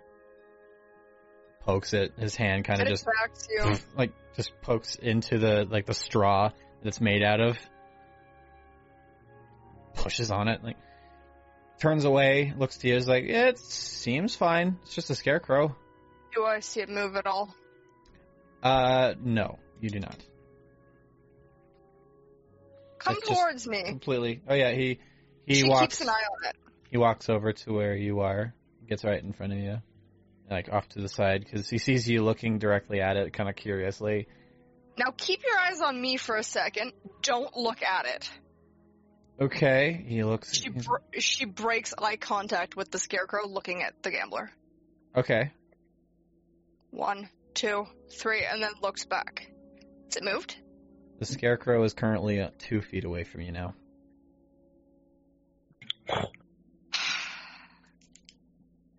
pokes 1.62 1.93
it. 1.93 2.14
His 2.18 2.36
hand 2.36 2.66
kind 2.66 2.82
of 2.82 2.88
just 2.88 3.08
you. 3.49 3.76
like 3.97 4.14
just 4.36 4.52
pokes 4.62 4.95
into 4.95 5.38
the 5.38 5.68
like 5.70 5.86
the 5.86 5.93
straw 5.93 6.49
that 6.49 6.88
it's 6.88 7.02
made 7.02 7.24
out 7.24 7.41
of. 7.41 7.58
Pushes 9.95 10.32
on 10.32 10.47
it, 10.47 10.64
like 10.64 10.78
turns 11.82 12.06
away, 12.06 12.54
looks 12.58 12.78
to 12.78 12.88
you, 12.88 12.95
is 12.95 13.08
like, 13.08 13.26
it 13.26 13.58
seems 13.58 14.36
fine. 14.36 14.78
It's 14.84 14.93
just 14.93 15.10
a 15.10 15.16
scarecrow. 15.16 15.76
Do 16.34 16.45
I 16.45 16.60
see 16.60 16.82
it 16.82 16.89
move 16.89 17.16
at 17.16 17.26
all? 17.26 17.54
Uh, 18.64 19.16
no, 19.20 19.58
you 19.82 19.89
do 19.89 19.99
not. 19.99 20.16
Come 23.04 23.22
towards 23.22 23.68
me. 23.68 23.84
Completely. 23.84 24.41
Oh 24.47 24.54
yeah, 24.54 24.72
he 24.72 24.99
he 25.45 25.56
she 25.56 25.70
walks. 25.70 25.82
keeps 25.82 26.02
an 26.02 26.10
eye 26.10 26.12
on 26.12 26.49
it. 26.49 26.56
He 26.89 26.97
walks 26.97 27.30
over 27.30 27.54
to 27.54 27.74
where 27.74 27.95
you 27.95 28.20
are, 28.22 28.54
gets 28.88 29.04
right 29.04 29.22
in 29.22 29.34
front 29.34 29.54
of 29.54 29.60
you, 29.60 29.78
like 30.49 30.70
off 30.72 30.88
to 30.89 31.02
the 31.02 31.08
side, 31.10 31.45
because 31.45 31.70
he 31.70 31.78
sees 31.78 32.08
you 32.08 32.24
looking 32.24 32.60
directly 32.60 33.02
at 33.02 33.18
it, 33.18 33.34
kind 33.34 33.49
of 33.49 33.56
curiously. 33.56 34.28
Now 34.97 35.14
keep 35.16 35.41
your 35.43 35.58
eyes 35.58 35.82
on 35.82 35.99
me 35.99 36.18
for 36.18 36.36
a 36.36 36.43
second. 36.43 36.93
Don't 37.22 37.56
look 37.56 37.82
at 37.82 38.06
it. 38.06 38.30
Okay, 39.39 40.06
he 40.08 40.24
looks. 40.24 40.54
She 40.54 40.70
br- 40.70 41.18
she 41.18 41.45
breaks 41.45 41.93
eye 41.97 42.18
contact 42.18 42.76
with 42.76 42.91
the 42.91 42.99
scarecrow, 42.99 43.47
looking 43.47 43.82
at 43.82 44.04
the 44.04 44.12
gambler. 44.12 44.52
Okay, 45.16 45.52
One, 46.91 47.30
two, 47.54 47.88
three, 48.12 48.43
and 48.45 48.62
then 48.62 48.72
looks 48.82 49.06
back. 49.06 49.47
Is 50.10 50.18
it 50.18 50.24
moved? 50.24 50.56
The 51.22 51.28
scarecrow 51.28 51.84
is 51.84 51.94
currently 51.94 52.42
uh, 52.42 52.50
two 52.58 52.82
feet 52.82 53.06
away 53.06 53.24
from 53.24 53.42
you 53.42 53.52
now. 53.52 53.76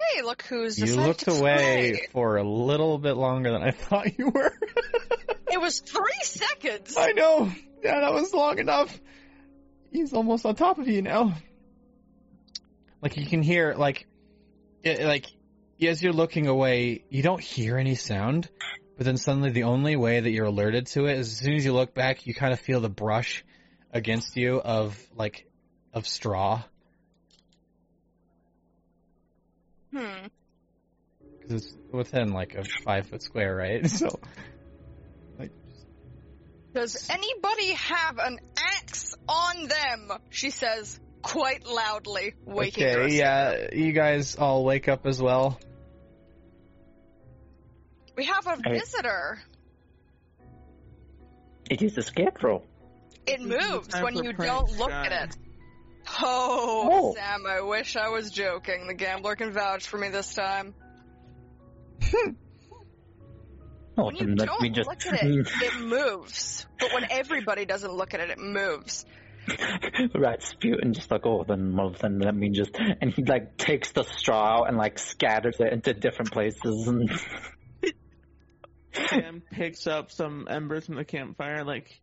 Hey, 0.01 0.23
look 0.23 0.43
who's 0.43 0.79
You 0.79 0.95
looked 0.95 1.27
away 1.27 1.91
play. 1.95 2.07
for 2.13 2.37
a 2.37 2.45
little 2.45 2.99
bit 2.99 3.15
longer 3.15 3.51
than 3.51 3.65
I 3.65 3.73
thought 3.73 4.17
you 4.17 4.29
were. 4.29 4.53
It 5.51 5.61
was 5.61 5.81
three 5.81 6.23
seconds. 6.23 6.95
I 6.97 7.11
know. 7.11 7.51
Yeah, 7.83 8.01
that 8.03 8.13
was 8.13 8.33
long 8.33 8.61
enough. 8.61 8.97
He's 9.91 10.13
almost 10.13 10.47
on 10.47 10.55
top 10.55 10.79
of 10.79 10.87
you 10.87 11.03
now. 11.03 11.35
Like 13.03 13.17
you 13.17 13.27
can 13.27 13.43
hear, 13.43 13.75
like, 13.77 14.07
it, 14.85 15.03
like 15.05 15.27
as 15.85 16.01
you're 16.01 16.13
looking 16.13 16.47
away, 16.47 17.03
you 17.09 17.25
don't 17.25 17.43
hear 17.43 17.77
any 17.79 17.97
sound. 17.97 18.49
But 19.03 19.07
then 19.07 19.17
suddenly, 19.17 19.51
the 19.51 19.65
only 19.65 19.97
way 19.97 20.21
that 20.21 20.31
you're 20.31 20.47
alerted 20.47 20.87
to 20.93 21.07
it 21.07 21.19
is 21.19 21.33
as 21.33 21.39
soon 21.39 21.55
as 21.55 21.65
you 21.65 21.73
look 21.73 21.93
back, 21.93 22.25
you 22.25 22.35
kind 22.35 22.53
of 22.53 22.61
feel 22.61 22.79
the 22.79 22.89
brush 22.89 23.45
against 23.93 24.37
you 24.37 24.61
of 24.61 24.97
like 25.17 25.45
of 25.93 26.07
straw 26.07 26.63
Hmm. 29.93 30.27
because 31.41 31.65
it's 31.65 31.77
within 31.91 32.33
like 32.33 32.55
a 32.55 32.63
five 32.85 33.09
foot 33.09 33.25
square, 33.25 33.57
right? 33.57 33.85
So, 33.91 34.21
like, 35.37 35.51
Does 36.73 37.11
anybody 37.11 37.73
have 37.73 38.19
an 38.19 38.39
axe 38.57 39.17
on 39.29 39.67
them? 39.67 40.19
She 40.31 40.51
says 40.51 41.01
quite 41.23 41.67
loudly, 41.67 42.35
waking 42.45 42.87
okay, 42.87 43.17
yeah, 43.17 43.67
you 43.73 43.91
guys 43.91 44.37
all 44.37 44.65
wake 44.65 44.87
up 44.87 45.09
as 45.09 45.21
well. 45.21 45.59
We 48.17 48.25
have 48.27 48.47
a 48.47 48.57
visitor. 48.69 49.39
It 51.71 51.83
is 51.83 51.97
a 51.97 52.03
scarecrow. 52.03 52.63
It 53.27 53.39
This 53.39 53.41
is 53.41 53.49
the 53.49 53.73
moves 53.73 54.01
when 54.03 54.17
you 54.25 54.33
don't 54.33 54.71
look 54.79 54.91
shot. 54.91 55.07
at 55.07 55.29
it. 55.31 55.37
Oh, 56.21 56.89
Oh. 56.93 57.15
Sam, 57.15 57.47
I 57.47 57.61
wish 57.63 57.97
I 57.97 58.09
was 58.09 58.31
joking. 58.31 58.87
The 58.89 58.95
gambler 58.95 59.37
can 59.37 59.53
vouch 59.53 59.87
for 59.87 59.99
me 59.99 60.09
this 60.09 60.35
time. 60.35 60.75
Oh, 63.95 64.07
When 64.07 64.17
you 64.17 64.35
don't 64.35 64.63
me 64.63 64.71
just 64.71 64.89
look 64.89 65.05
at 65.05 65.23
it, 65.23 65.49
it 65.63 65.81
moves. 65.85 66.65
But 66.81 66.95
when 66.95 67.07
everybody 67.11 67.67
doesn't 67.67 67.93
look 67.93 68.15
at 68.15 68.21
it, 68.21 68.31
it 68.31 68.39
moves. 68.39 69.05
right, 70.15 70.43
spewed 70.43 70.81
and 70.83 70.95
just 70.95 71.11
like, 71.11 71.27
oh, 71.27 71.45
then 71.47 71.77
well, 71.77 71.91
then 72.01 72.19
let 72.19 72.35
me 72.35 72.49
just, 72.49 72.75
and 72.79 73.13
he 73.13 73.23
like 73.23 73.59
takes 73.59 73.93
the 73.93 74.05
straw 74.05 74.61
out 74.61 74.69
and 74.69 74.79
like 74.79 74.99
scatters 74.99 75.57
it 75.61 75.73
into 75.75 75.93
different 75.93 76.33
places 76.33 76.89
and 76.89 77.11
Sam 78.93 79.43
picks 79.51 79.87
up 79.87 80.11
some 80.11 80.47
embers 80.49 80.87
from 80.87 80.97
the 80.97 81.05
campfire, 81.05 81.65
like 81.65 82.01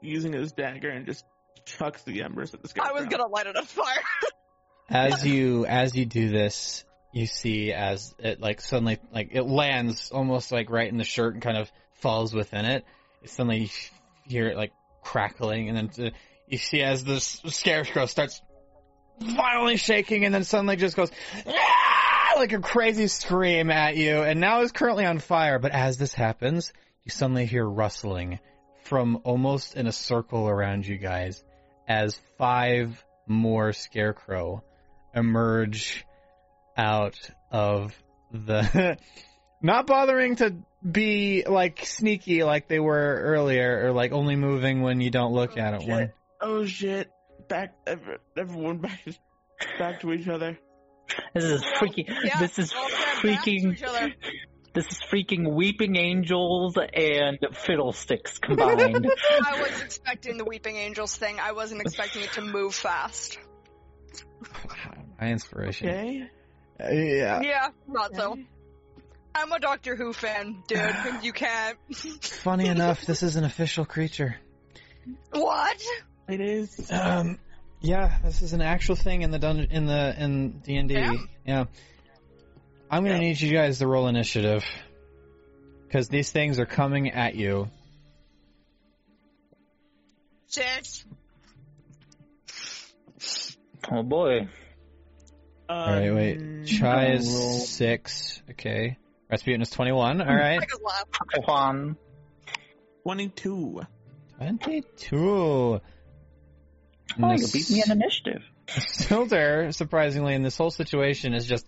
using 0.00 0.32
his 0.32 0.52
dagger, 0.52 0.90
and 0.90 1.06
just 1.06 1.24
chucks 1.64 2.02
the 2.02 2.22
embers 2.22 2.54
at 2.54 2.62
the 2.62 2.68
sky. 2.68 2.82
I 2.88 2.92
was 2.92 3.06
gonna 3.06 3.26
light 3.26 3.46
it 3.46 3.56
on 3.56 3.64
fire. 3.64 4.02
as 4.88 5.24
you 5.24 5.66
as 5.66 5.94
you 5.94 6.04
do 6.06 6.28
this, 6.28 6.84
you 7.12 7.26
see 7.26 7.72
as 7.72 8.14
it 8.18 8.40
like 8.40 8.60
suddenly 8.60 8.98
like 9.12 9.30
it 9.32 9.42
lands 9.42 10.10
almost 10.10 10.52
like 10.52 10.70
right 10.70 10.90
in 10.90 10.98
the 10.98 11.04
shirt 11.04 11.34
and 11.34 11.42
kind 11.42 11.56
of 11.56 11.70
falls 11.94 12.34
within 12.34 12.64
it. 12.64 12.84
It 13.22 13.30
suddenly 13.30 13.62
you 13.62 13.68
hear 14.24 14.48
it 14.48 14.56
like 14.56 14.72
crackling, 15.02 15.68
and 15.68 15.90
then 15.92 16.12
you 16.46 16.58
see 16.58 16.82
as 16.82 17.04
the 17.04 17.20
scarecrow 17.20 18.06
starts 18.06 18.40
violently 19.20 19.76
shaking, 19.76 20.24
and 20.24 20.34
then 20.34 20.44
suddenly 20.44 20.76
just 20.76 20.96
goes 20.96 21.10
"Ah!" 21.46 21.99
Like 22.36 22.52
a 22.52 22.60
crazy 22.60 23.06
scream 23.06 23.70
at 23.70 23.96
you, 23.96 24.22
and 24.22 24.40
now 24.40 24.62
is 24.62 24.72
currently 24.72 25.04
on 25.04 25.18
fire. 25.18 25.58
But 25.58 25.72
as 25.72 25.98
this 25.98 26.12
happens, 26.14 26.72
you 27.04 27.10
suddenly 27.10 27.46
hear 27.46 27.64
rustling 27.64 28.38
from 28.84 29.20
almost 29.24 29.76
in 29.76 29.86
a 29.86 29.92
circle 29.92 30.48
around 30.48 30.86
you 30.86 30.98
guys 30.98 31.42
as 31.88 32.18
five 32.38 33.04
more 33.26 33.72
scarecrow 33.72 34.64
emerge 35.14 36.04
out 36.76 37.18
of 37.50 37.94
the 38.32 38.96
not 39.62 39.86
bothering 39.86 40.36
to 40.36 40.56
be 40.88 41.44
like 41.46 41.84
sneaky 41.84 42.42
like 42.42 42.68
they 42.68 42.80
were 42.80 43.20
earlier 43.22 43.86
or 43.86 43.92
like 43.92 44.12
only 44.12 44.34
moving 44.34 44.82
when 44.82 45.00
you 45.00 45.10
don't 45.10 45.32
look 45.32 45.52
oh, 45.56 45.60
at 45.60 45.74
it 45.74 45.80
Shit. 45.82 45.90
one 45.90 46.12
Oh 46.40 46.64
shit! 46.64 47.10
Back, 47.48 47.74
everyone 48.36 48.78
back, 48.78 49.00
back 49.78 50.00
to 50.00 50.12
each 50.12 50.26
other. 50.26 50.58
This 51.34 51.44
is 51.44 51.62
freaking, 51.62 52.06
yeah, 52.24 52.38
this 52.38 52.58
is 52.58 52.72
all 52.72 52.88
stand 52.88 53.22
back 53.22 53.44
to 53.44 53.50
freaking, 53.50 54.14
this 54.74 54.86
is 54.86 55.00
freaking 55.10 55.54
weeping 55.54 55.96
angels 55.96 56.76
and 56.76 57.38
fiddlesticks 57.52 58.38
combined. 58.38 58.80
I 59.44 59.60
was 59.60 59.80
expecting 59.80 60.36
the 60.36 60.44
Weeping 60.44 60.76
Angels 60.76 61.16
thing. 61.16 61.38
I 61.40 61.52
wasn't 61.52 61.80
expecting 61.80 62.22
it 62.22 62.32
to 62.32 62.42
move 62.42 62.74
fast. 62.74 63.38
my 65.20 65.28
inspiration 65.28 65.88
Okay. 65.88 66.30
Uh, 66.82 66.88
yeah 66.90 67.40
Yeah, 67.42 67.68
not 67.86 68.14
so. 68.16 68.38
I'm 69.34 69.52
a 69.52 69.60
Doctor 69.60 69.96
Who 69.96 70.12
fan, 70.12 70.62
dude. 70.66 70.94
you 71.22 71.32
can't. 71.32 71.78
funny 72.22 72.66
enough 72.68 73.04
this 73.06 73.22
is 73.22 73.36
an 73.36 73.44
official 73.44 73.84
creature 73.84 74.36
what? 75.32 75.82
It 76.28 76.40
is. 76.40 76.90
um 76.92 77.38
yeah 77.80 78.18
this 78.24 78.42
is 78.42 78.52
an 78.52 78.60
actual 78.60 78.94
thing 78.96 79.22
in 79.22 79.30
the 79.30 79.38
dungeon 79.38 79.68
in 79.70 79.86
the 79.86 80.14
in 80.22 80.50
d&d 80.60 80.94
Yeah? 80.94 81.12
yeah 81.46 81.64
i'm 82.90 83.02
gonna 83.04 83.14
Yeah. 83.14 83.20
need 83.20 83.40
you 83.40 83.52
guys 83.52 83.78
to 83.78 83.86
roll 83.86 84.06
initiative 84.08 84.64
because 85.86 86.08
these 86.08 86.30
things 86.30 86.58
are 86.58 86.66
coming 86.66 87.10
at 87.10 87.34
you 87.34 87.68
Six. 90.46 91.04
oh 93.90 94.02
boy. 94.02 94.40
Um, 94.40 94.48
All 95.68 95.86
right, 95.86 96.12
wait. 96.12 96.66
Chai 96.66 97.12
is 97.12 97.32
roll. 97.32 97.58
six. 97.60 98.42
Okay. 98.50 98.98
Rasputin 99.30 99.62
is 99.62 99.70
twenty-one. 99.70 100.20
All 100.20 100.26
right. 100.34 100.58
Like 100.58 100.72
a 100.74 100.82
laugh. 100.84 101.04
Juan. 101.46 101.96
Twenty-two. 103.04 103.82
Twenty-two. 107.10 107.42
Oh, 107.44 107.46
you 107.46 107.52
beat 107.52 107.70
me 107.70 107.82
in 107.84 107.92
initiative. 107.92 108.42
Silder, 108.68 109.72
surprisingly, 109.72 110.34
in 110.34 110.42
this 110.42 110.56
whole 110.56 110.70
situation, 110.70 111.34
is 111.34 111.46
just 111.46 111.66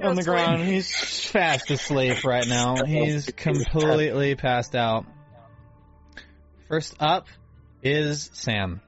on 0.00 0.14
the 0.14 0.20
Asleep. 0.22 0.24
ground. 0.26 0.62
He's 0.62 0.90
fast 1.30 1.70
asleep 1.70 2.24
right 2.24 2.46
now. 2.46 2.76
He's 2.86 3.26
completely 3.30 4.34
passed 4.34 4.74
out. 4.74 5.06
First 6.68 6.94
up 7.00 7.26
is 7.82 8.30
Sam. 8.32 8.80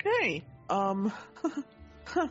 Okay. 0.00 0.44
Um. 0.68 1.12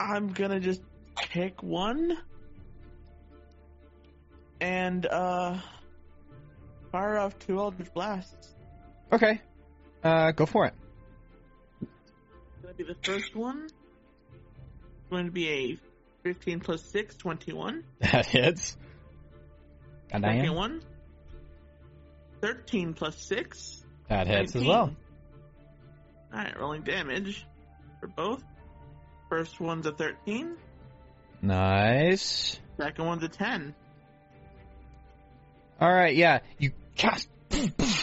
I'm 0.00 0.32
gonna 0.32 0.60
just 0.60 0.80
pick 1.14 1.62
one 1.62 2.16
and 4.62 5.04
uh 5.06 5.58
fire 6.90 7.18
off 7.18 7.38
two 7.38 7.58
Eldritch 7.58 7.92
Blasts. 7.92 8.54
Okay. 9.12 9.40
Uh, 10.02 10.30
go 10.32 10.46
for 10.46 10.66
it. 10.66 10.74
Gonna 12.62 12.74
be 12.74 12.84
the 12.84 12.96
first 13.02 13.34
one. 13.34 13.64
It's 13.64 15.10
Going 15.10 15.26
to 15.26 15.32
be 15.32 15.48
a 15.48 15.78
15 16.22 16.60
plus 16.60 16.82
6, 16.82 17.16
21. 17.16 17.84
That 18.00 18.26
hits. 18.26 18.76
God 20.12 20.22
Second 20.22 20.54
one. 20.54 20.82
13 22.40 22.94
plus 22.94 23.16
6. 23.16 23.84
That 24.08 24.26
hits 24.26 24.56
as 24.56 24.64
well. 24.64 24.94
Alright, 26.32 26.58
rolling 26.58 26.82
damage 26.82 27.46
for 28.00 28.06
both. 28.06 28.42
First 29.28 29.60
one's 29.60 29.86
a 29.86 29.92
13. 29.92 30.56
Nice. 31.42 32.58
Second 32.76 33.04
one's 33.04 33.22
a 33.24 33.28
10. 33.28 33.74
All 35.80 35.92
right, 35.92 36.14
yeah. 36.14 36.40
You 36.58 36.72
cast 36.96 37.28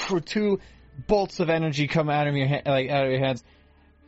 for 0.08 0.20
two 0.20 0.60
bolts 1.06 1.40
of 1.40 1.50
energy 1.50 1.88
come 1.88 2.10
out 2.10 2.28
of 2.28 2.36
your 2.36 2.48
ha- 2.48 2.62
like 2.66 2.90
out 2.90 3.06
of 3.06 3.12
your 3.12 3.20
hands, 3.20 3.44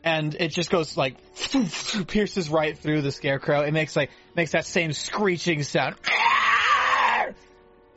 and 0.02 0.34
it 0.34 0.48
just 0.48 0.70
goes 0.70 0.96
like 0.96 1.16
pierces 2.08 2.48
right 2.48 2.76
through 2.76 3.02
the 3.02 3.12
scarecrow. 3.12 3.62
It 3.62 3.72
makes 3.72 3.94
like 3.96 4.10
makes 4.34 4.52
that 4.52 4.64
same 4.64 4.92
screeching 4.92 5.62
sound. 5.62 5.96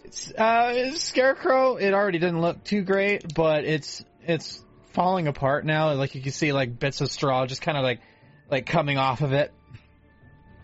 It's 0.04 0.32
uh, 0.32 0.94
scarecrow. 0.96 1.78
It 1.78 1.94
already 1.94 2.20
didn't 2.20 2.42
look 2.42 2.64
too 2.64 2.84
great, 2.84 3.34
but 3.34 3.64
it's 3.64 4.04
it's 4.26 4.64
falling 4.92 5.28
apart 5.28 5.66
now. 5.66 5.94
Like 5.94 6.14
you 6.16 6.22
can 6.22 6.32
see 6.32 6.54
like 6.54 6.78
bits 6.78 7.02
of 7.02 7.10
straw 7.10 7.46
just 7.46 7.62
kind 7.62 7.78
of 7.78 7.84
like 7.84 8.00
like 8.50 8.66
coming 8.66 8.98
off 8.98 9.22
of 9.22 9.34
it, 9.34 9.52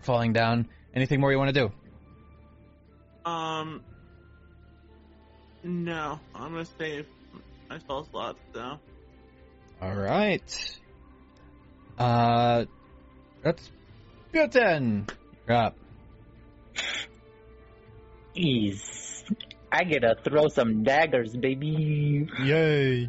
falling 0.02 0.32
down. 0.32 0.68
Anything 0.94 1.20
more 1.20 1.32
you 1.32 1.38
want 1.38 1.54
to 1.54 1.68
do? 1.68 3.30
Um. 3.30 3.82
No, 5.62 6.18
I'm 6.34 6.52
gonna 6.52 6.64
save 6.78 7.06
my 7.70 7.78
spell 7.78 8.04
slots 8.10 8.40
though. 8.52 8.78
All 9.80 9.94
right. 9.94 10.78
Uh, 11.98 12.64
that's 13.42 13.70
Buten. 14.32 15.08
You're 15.48 15.56
up. 15.56 15.76
Ease. 18.34 19.24
I 19.72 19.84
gotta 19.84 20.16
throw 20.24 20.48
some 20.48 20.82
daggers, 20.82 21.34
baby. 21.36 22.28
Yay! 22.42 23.08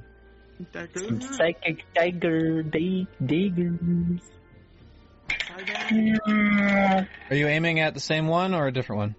Daggers. 0.72 1.06
Some 1.08 1.22
psychic 1.22 1.84
dagger 1.96 2.62
da- 2.64 3.08
daggers. 3.26 4.22
Are 7.30 7.36
you 7.36 7.48
aiming 7.48 7.80
at 7.80 7.94
the 7.94 8.00
same 8.00 8.28
one 8.28 8.54
or 8.54 8.68
a 8.68 8.72
different 8.72 8.98
one? 9.00 9.16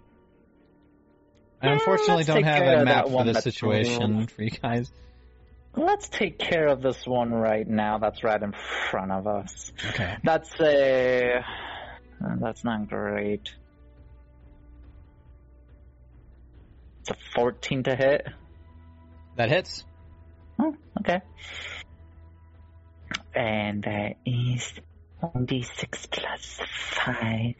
I 1.60 1.68
Uh, 1.68 1.72
unfortunately 1.72 2.24
don't 2.24 2.44
have 2.44 2.62
a 2.80 2.84
map 2.84 3.08
for 3.08 3.24
this 3.24 3.42
situation 3.42 4.26
for 4.28 4.42
you 4.42 4.50
guys. 4.50 4.90
Let's 5.74 6.08
take 6.08 6.38
care 6.38 6.66
of 6.66 6.82
this 6.82 7.06
one 7.06 7.32
right 7.32 7.66
now. 7.66 7.98
That's 7.98 8.22
right 8.22 8.42
in 8.42 8.52
front 8.90 9.10
of 9.10 9.26
us. 9.26 9.72
Okay. 9.90 10.16
That's 10.22 10.50
a. 10.60 11.38
uh, 11.38 12.36
That's 12.40 12.62
not 12.62 12.88
great. 12.88 13.54
It's 17.00 17.10
a 17.10 17.16
14 17.34 17.82
to 17.84 17.96
hit. 17.96 18.26
That 19.36 19.48
hits. 19.48 19.84
Oh, 20.58 20.76
okay. 21.00 21.20
And 23.34 23.82
that 23.84 24.16
is 24.26 24.72
1d6 25.22 26.10
plus 26.10 26.60
5. 27.04 27.54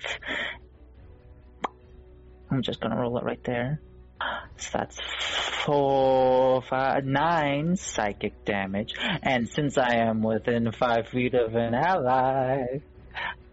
I'm 2.51 2.63
just 2.63 2.81
gonna 2.81 3.01
roll 3.01 3.17
it 3.19 3.25
right 3.25 3.43
there. 3.43 3.81
So 4.57 4.79
that's 4.79 4.99
four, 5.65 6.63
five, 6.63 7.05
nine 7.05 7.77
psychic 7.77 8.45
damage. 8.45 8.95
And 9.23 9.49
since 9.49 9.77
I 9.79 9.97
am 9.97 10.23
within 10.23 10.71
five 10.73 11.09
feet 11.09 11.35
of 11.35 11.55
an 11.55 11.75
ally, 11.75 12.79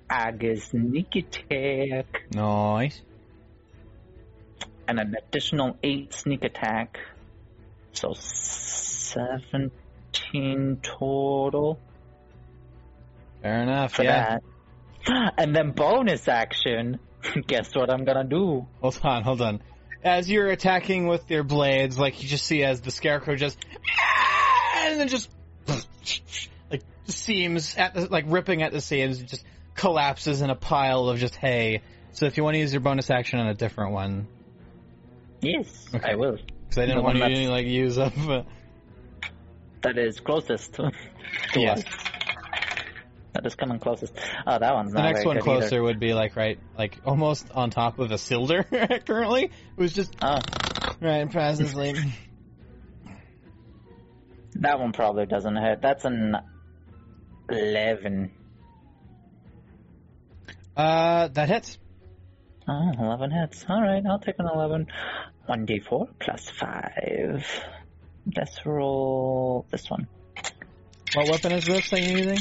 I 0.10 0.32
get 0.32 0.62
sneak 0.62 1.16
attack 1.16 2.24
Nice. 2.34 3.02
and 4.88 5.00
an 5.00 5.16
additional 5.18 5.78
eight 5.84 6.14
sneak 6.14 6.44
attack. 6.44 7.00
So 7.94 8.14
seventeen 8.14 9.72
total 10.84 11.80
Fair 13.42 13.64
enough. 13.64 13.94
for 13.94 14.04
yeah. 14.04 14.40
that. 15.08 15.34
And 15.38 15.56
then 15.56 15.72
bonus 15.72 16.28
action. 16.28 17.00
Guess 17.48 17.74
what 17.76 17.90
I'm 17.90 18.04
gonna 18.06 18.24
do? 18.26 18.68
Hold 18.82 19.00
on, 19.04 19.24
hold 19.24 19.42
on. 19.42 19.62
As 20.04 20.30
you're 20.30 20.48
attacking 20.50 21.08
with 21.08 21.30
your 21.30 21.44
blades, 21.44 22.00
like 22.00 22.22
you 22.24 22.30
just 22.30 22.46
see 22.46 22.64
as 22.64 22.82
the 22.82 22.92
scarecrow 22.92 23.36
just 23.36 23.58
and 24.78 25.00
then 25.00 25.08
just 25.10 25.30
like 26.72 26.82
seams 27.08 27.76
at 27.76 27.94
the, 27.94 28.08
like 28.08 28.26
ripping 28.28 28.62
at 28.64 28.72
the 28.72 28.80
seams, 28.82 29.20
just 29.20 29.44
collapses 29.76 30.42
in 30.42 30.50
a 30.50 30.56
pile 30.56 31.10
of 31.10 31.20
just 31.20 31.36
hay. 31.36 31.82
So 32.14 32.26
if 32.26 32.38
you 32.38 32.44
want 32.44 32.56
to 32.56 32.60
use 32.60 32.72
your 32.74 32.82
bonus 32.82 33.10
action 33.10 33.40
on 33.40 33.48
a 33.48 33.54
different 33.54 33.92
one, 33.94 34.28
Yes, 35.42 35.88
Okay. 35.94 36.12
I 36.12 36.16
will. 36.16 36.34
because 36.36 36.78
I 36.78 36.82
didn't 36.82 36.98
The 36.98 37.02
want 37.04 37.18
you 37.18 37.24
to 37.46 37.50
like 37.50 37.66
use 37.66 37.98
up. 37.98 38.18
Uh, 38.18 38.44
That 39.84 39.98
is 39.98 40.20
closest 40.20 40.74
to 40.74 40.92
yes, 41.56 41.80
us. 41.86 42.09
That 43.34 43.46
is 43.46 43.56
coming 43.56 43.80
closest. 43.80 44.14
Oh, 44.48 44.58
that 44.58 44.74
one's 44.74 44.92
the 44.92 45.02
next 45.02 45.24
one 45.24 45.40
closer 45.40 45.66
either. 45.66 45.84
would 45.84 46.00
be 46.00 46.14
like 46.14 46.36
right, 46.36 46.60
like 46.78 46.98
almost 47.06 47.50
on 47.52 47.70
top 47.70 48.00
of 48.00 48.12
a 48.12 48.18
cylinder. 48.18 48.64
currently, 49.06 49.46
it 49.46 49.52
was 49.78 49.94
just 49.94 50.16
Oh, 50.22 50.40
right 51.00 51.32
lane. 51.76 52.14
that 54.56 54.80
one 54.80 54.94
probably 54.94 55.28
doesn't 55.28 55.56
hit. 55.56 55.82
That's 55.82 56.06
an 56.06 56.38
11. 57.50 58.32
Uh, 60.76 61.28
that 61.28 61.50
hits. 61.50 61.78
Oh, 62.68 62.92
11 62.98 63.32
hits. 63.32 63.66
Alright, 63.70 64.04
I'll 64.06 64.20
take 64.20 64.40
an 64.40 64.48
11. 64.52 64.88
1d4 65.48 66.08
plus 66.20 66.50
5. 66.50 67.46
Let's 68.36 68.66
roll 68.66 69.66
this 69.72 69.90
one. 69.90 70.08
What 71.16 71.30
weapon 71.30 71.54
is 71.54 71.66
this 71.66 71.90
thing 71.90 72.18
using? 72.18 72.38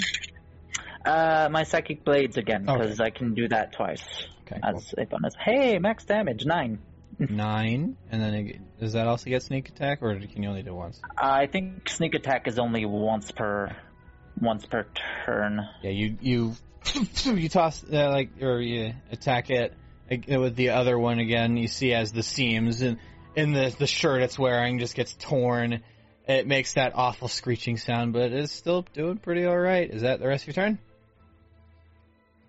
Uh, 1.05 1.49
my 1.51 1.63
psychic 1.65 2.05
blades 2.05 2.37
again, 2.37 2.69
Okay. 2.69 2.81
because 2.83 3.01
I 3.01 3.11
can 3.11 3.35
do 3.35 3.49
that 3.49 3.73
twice 3.73 4.03
Okay, 4.43 4.61
cool. 4.63 4.83
a 4.99 5.07
bonus. 5.07 5.35
Hey, 5.39 5.79
max 5.79 6.05
damage, 6.05 6.45
9. 6.45 6.79
nine, 7.31 7.97
and 8.13 8.23
then 8.23 8.35
it, 8.35 8.79
does 8.79 8.93
that 8.93 9.09
also 9.09 9.29
get 9.29 9.43
sneak 9.43 9.69
attack, 9.69 10.03
or 10.03 10.15
can 10.21 10.43
you 10.43 10.49
only 10.49 10.63
do 10.63 10.71
it 10.71 10.75
once? 10.75 11.01
I 11.17 11.47
think 11.47 11.89
sneak 11.89 12.15
attack 12.15 12.47
is 12.47 12.59
only 12.61 12.85
once 12.85 13.33
per 13.33 13.75
once 14.41 14.65
per 14.67 14.87
turn. 15.27 15.67
Yeah, 15.83 15.91
you 15.91 16.17
you 16.21 16.55
you 17.25 17.49
toss 17.49 17.83
uh, 17.85 18.11
like 18.11 18.41
or 18.41 18.61
you 18.61 18.93
attack 19.11 19.51
it 19.51 19.75
like, 20.09 20.27
with 20.29 20.55
the 20.55 20.71
other 20.71 20.97
one 20.97 21.19
again. 21.19 21.57
You 21.57 21.67
see 21.67 21.93
as 21.93 22.13
the 22.13 22.23
seams 22.23 22.83
and 22.83 22.99
in 23.35 23.53
the 23.53 23.75
the 23.77 23.87
shirt 23.89 24.23
it's 24.23 24.39
wearing 24.39 24.79
just 24.79 24.95
gets 24.95 25.15
torn. 25.15 25.81
It 26.29 26.47
makes 26.47 26.75
that 26.75 26.93
awful 26.95 27.27
screeching 27.27 27.79
sound, 27.79 28.13
but 28.13 28.33
it's 28.33 28.53
still 28.53 28.83
doing 28.93 29.17
pretty 29.17 29.45
all 29.47 29.59
right. 29.59 29.91
Is 29.91 30.03
that 30.03 30.21
the 30.21 30.29
rest 30.29 30.45
of 30.47 30.49
your 30.57 30.65
turn? 30.67 30.79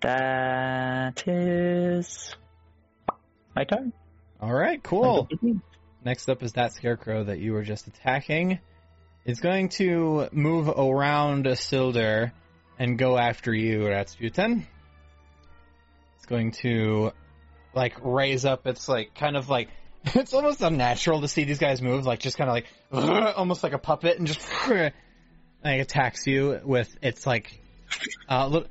That 0.02 1.28
is 1.28 2.36
my 3.56 3.66
turn. 3.66 3.92
All 4.42 4.54
right, 4.54 4.82
cool. 4.82 5.28
Next 6.06 6.30
up 6.30 6.42
is 6.44 6.54
that 6.54 6.74
scarecrow 6.74 7.26
that 7.26 7.40
you 7.40 7.52
were 7.52 7.64
just 7.64 7.88
attacking. 7.88 8.60
It's 9.26 9.42
going 9.42 9.70
to 9.70 10.30
move 10.32 10.70
around 10.70 11.46
Isildur 11.46 12.32
and 12.78 12.98
go 12.98 13.18
after 13.18 13.54
you, 13.54 13.88
Rasputin. 13.88 14.66
It's 16.16 16.26
going 16.26 16.52
to 16.64 17.12
like 17.76 17.96
raise 18.02 18.46
up 18.46 18.66
its 18.66 18.88
like 18.88 19.14
kind 19.16 19.36
of 19.36 19.50
like 19.50 19.70
it's 20.06 20.34
almost 20.34 20.62
unnatural 20.62 21.22
to 21.22 21.28
see 21.28 21.44
these 21.44 21.60
guys 21.60 21.82
move, 21.82 22.06
like 22.06 22.20
just 22.20 22.38
kind 22.38 22.50
of 22.50 22.54
like 22.54 22.68
almost 23.38 23.64
like 23.64 23.74
a 23.74 23.78
puppet 23.78 24.18
and 24.18 24.28
just 24.28 24.42
like 24.70 24.94
attacks 25.64 26.26
you 26.26 26.62
with 26.64 26.96
its 27.02 27.28
uh 27.28 27.30
like 27.30 27.60
uh, 28.30 28.62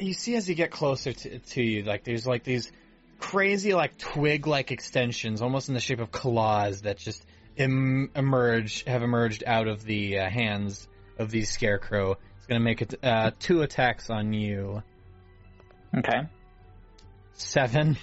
you 0.00 0.12
see 0.14 0.34
as 0.36 0.48
you 0.48 0.54
get 0.54 0.70
closer 0.70 1.12
to, 1.12 1.38
to 1.38 1.62
you, 1.62 1.82
like 1.84 2.04
there's 2.04 2.26
like 2.26 2.44
these 2.44 2.70
crazy 3.18 3.74
like 3.74 3.98
twig 3.98 4.46
like 4.46 4.70
extensions 4.70 5.42
almost 5.42 5.68
in 5.68 5.74
the 5.74 5.80
shape 5.80 6.00
of 6.00 6.10
claws 6.10 6.82
that 6.82 6.96
just 6.96 7.22
em- 7.58 8.10
emerge 8.16 8.82
have 8.84 9.02
emerged 9.02 9.44
out 9.46 9.68
of 9.68 9.84
the 9.84 10.18
uh, 10.18 10.30
hands 10.30 10.88
of 11.18 11.30
these 11.30 11.50
scarecrow 11.50 12.16
it's 12.38 12.46
going 12.46 12.58
to 12.58 12.64
make 12.64 12.80
it 12.80 12.94
uh, 13.04 13.30
two 13.38 13.60
attacks 13.60 14.08
on 14.08 14.32
you 14.32 14.82
Okay. 15.94 16.22
seven 17.34 17.98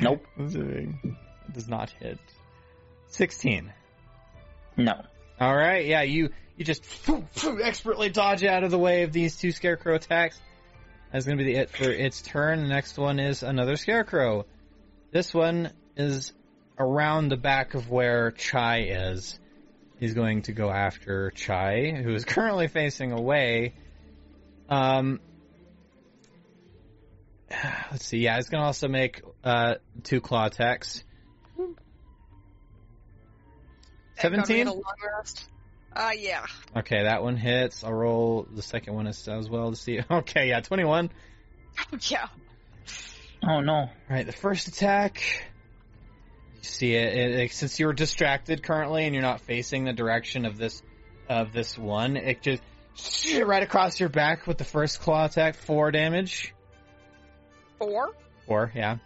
Nope. 0.00 0.24
does 0.38 1.68
not 1.68 1.90
hit 1.90 2.18
16 3.08 3.72
No. 4.76 4.92
all 5.40 5.54
right 5.56 5.86
yeah 5.86 6.02
you 6.02 6.30
you 6.56 6.64
just 6.64 6.84
expertly 7.62 8.10
dodge 8.10 8.44
out 8.44 8.62
of 8.62 8.70
the 8.70 8.78
way 8.78 9.02
of 9.02 9.12
these 9.12 9.36
two 9.36 9.50
scarecrow 9.50 9.96
attacks 9.96 10.40
that's 11.14 11.26
going 11.26 11.38
to 11.38 11.44
be 11.44 11.52
the 11.52 11.60
it 11.60 11.70
for 11.70 11.88
its 11.88 12.22
turn. 12.22 12.62
The 12.62 12.68
next 12.68 12.98
one 12.98 13.20
is 13.20 13.44
another 13.44 13.76
scarecrow. 13.76 14.46
This 15.12 15.32
one 15.32 15.70
is 15.96 16.32
around 16.76 17.28
the 17.28 17.36
back 17.36 17.74
of 17.74 17.88
where 17.88 18.32
chai 18.32 18.80
is. 19.12 19.38
He's 20.00 20.12
going 20.14 20.42
to 20.42 20.52
go 20.52 20.68
after 20.70 21.30
chai 21.30 21.92
who 21.92 22.12
is 22.12 22.24
currently 22.24 22.66
facing 22.66 23.12
away. 23.12 23.74
Um 24.68 25.20
let's 27.92 28.04
see. 28.04 28.18
Yeah 28.18 28.34
he's 28.34 28.48
going 28.48 28.62
to 28.62 28.66
also 28.66 28.88
make 28.88 29.22
uh 29.44 29.76
two 30.02 30.20
claw 30.20 30.46
attacks. 30.46 31.04
Are 35.44 35.53
we 35.96 36.00
17 36.00 36.26
gonna 36.26 36.34
long 36.34 36.42
rest? 36.42 36.56
Uh, 36.74 36.74
yeah. 36.74 36.80
Okay, 36.80 37.02
that 37.04 37.22
one 37.22 37.36
hits. 37.36 37.84
I'll 37.84 37.92
roll 37.92 38.46
the 38.52 38.62
second 38.62 38.94
one 38.94 39.06
as, 39.06 39.26
as 39.28 39.48
well 39.48 39.70
to 39.70 39.76
see. 39.76 40.00
Okay, 40.10 40.48
yeah, 40.48 40.60
21. 40.60 41.10
yeah. 42.08 42.28
Oh 43.46 43.60
no. 43.60 43.72
All 43.74 43.90
right, 44.08 44.26
the 44.26 44.32
first 44.32 44.68
attack. 44.68 45.22
You 46.56 46.62
see 46.62 46.94
it, 46.94 47.14
it, 47.14 47.40
it- 47.40 47.52
since 47.52 47.78
you're 47.78 47.92
distracted 47.92 48.62
currently 48.62 49.04
and 49.04 49.14
you're 49.14 49.22
not 49.22 49.40
facing 49.42 49.84
the 49.84 49.92
direction 49.92 50.44
of 50.46 50.56
this 50.56 50.82
of 51.28 51.52
this 51.52 51.76
one. 51.78 52.16
It 52.16 52.42
just 52.42 52.62
right 53.42 53.62
across 53.62 53.98
your 53.98 54.08
back 54.08 54.46
with 54.46 54.58
the 54.58 54.64
first 54.64 55.00
claw 55.00 55.24
attack, 55.26 55.56
four 55.56 55.90
damage. 55.90 56.54
Four? 57.78 58.14
Four, 58.46 58.70
yeah, 58.74 58.98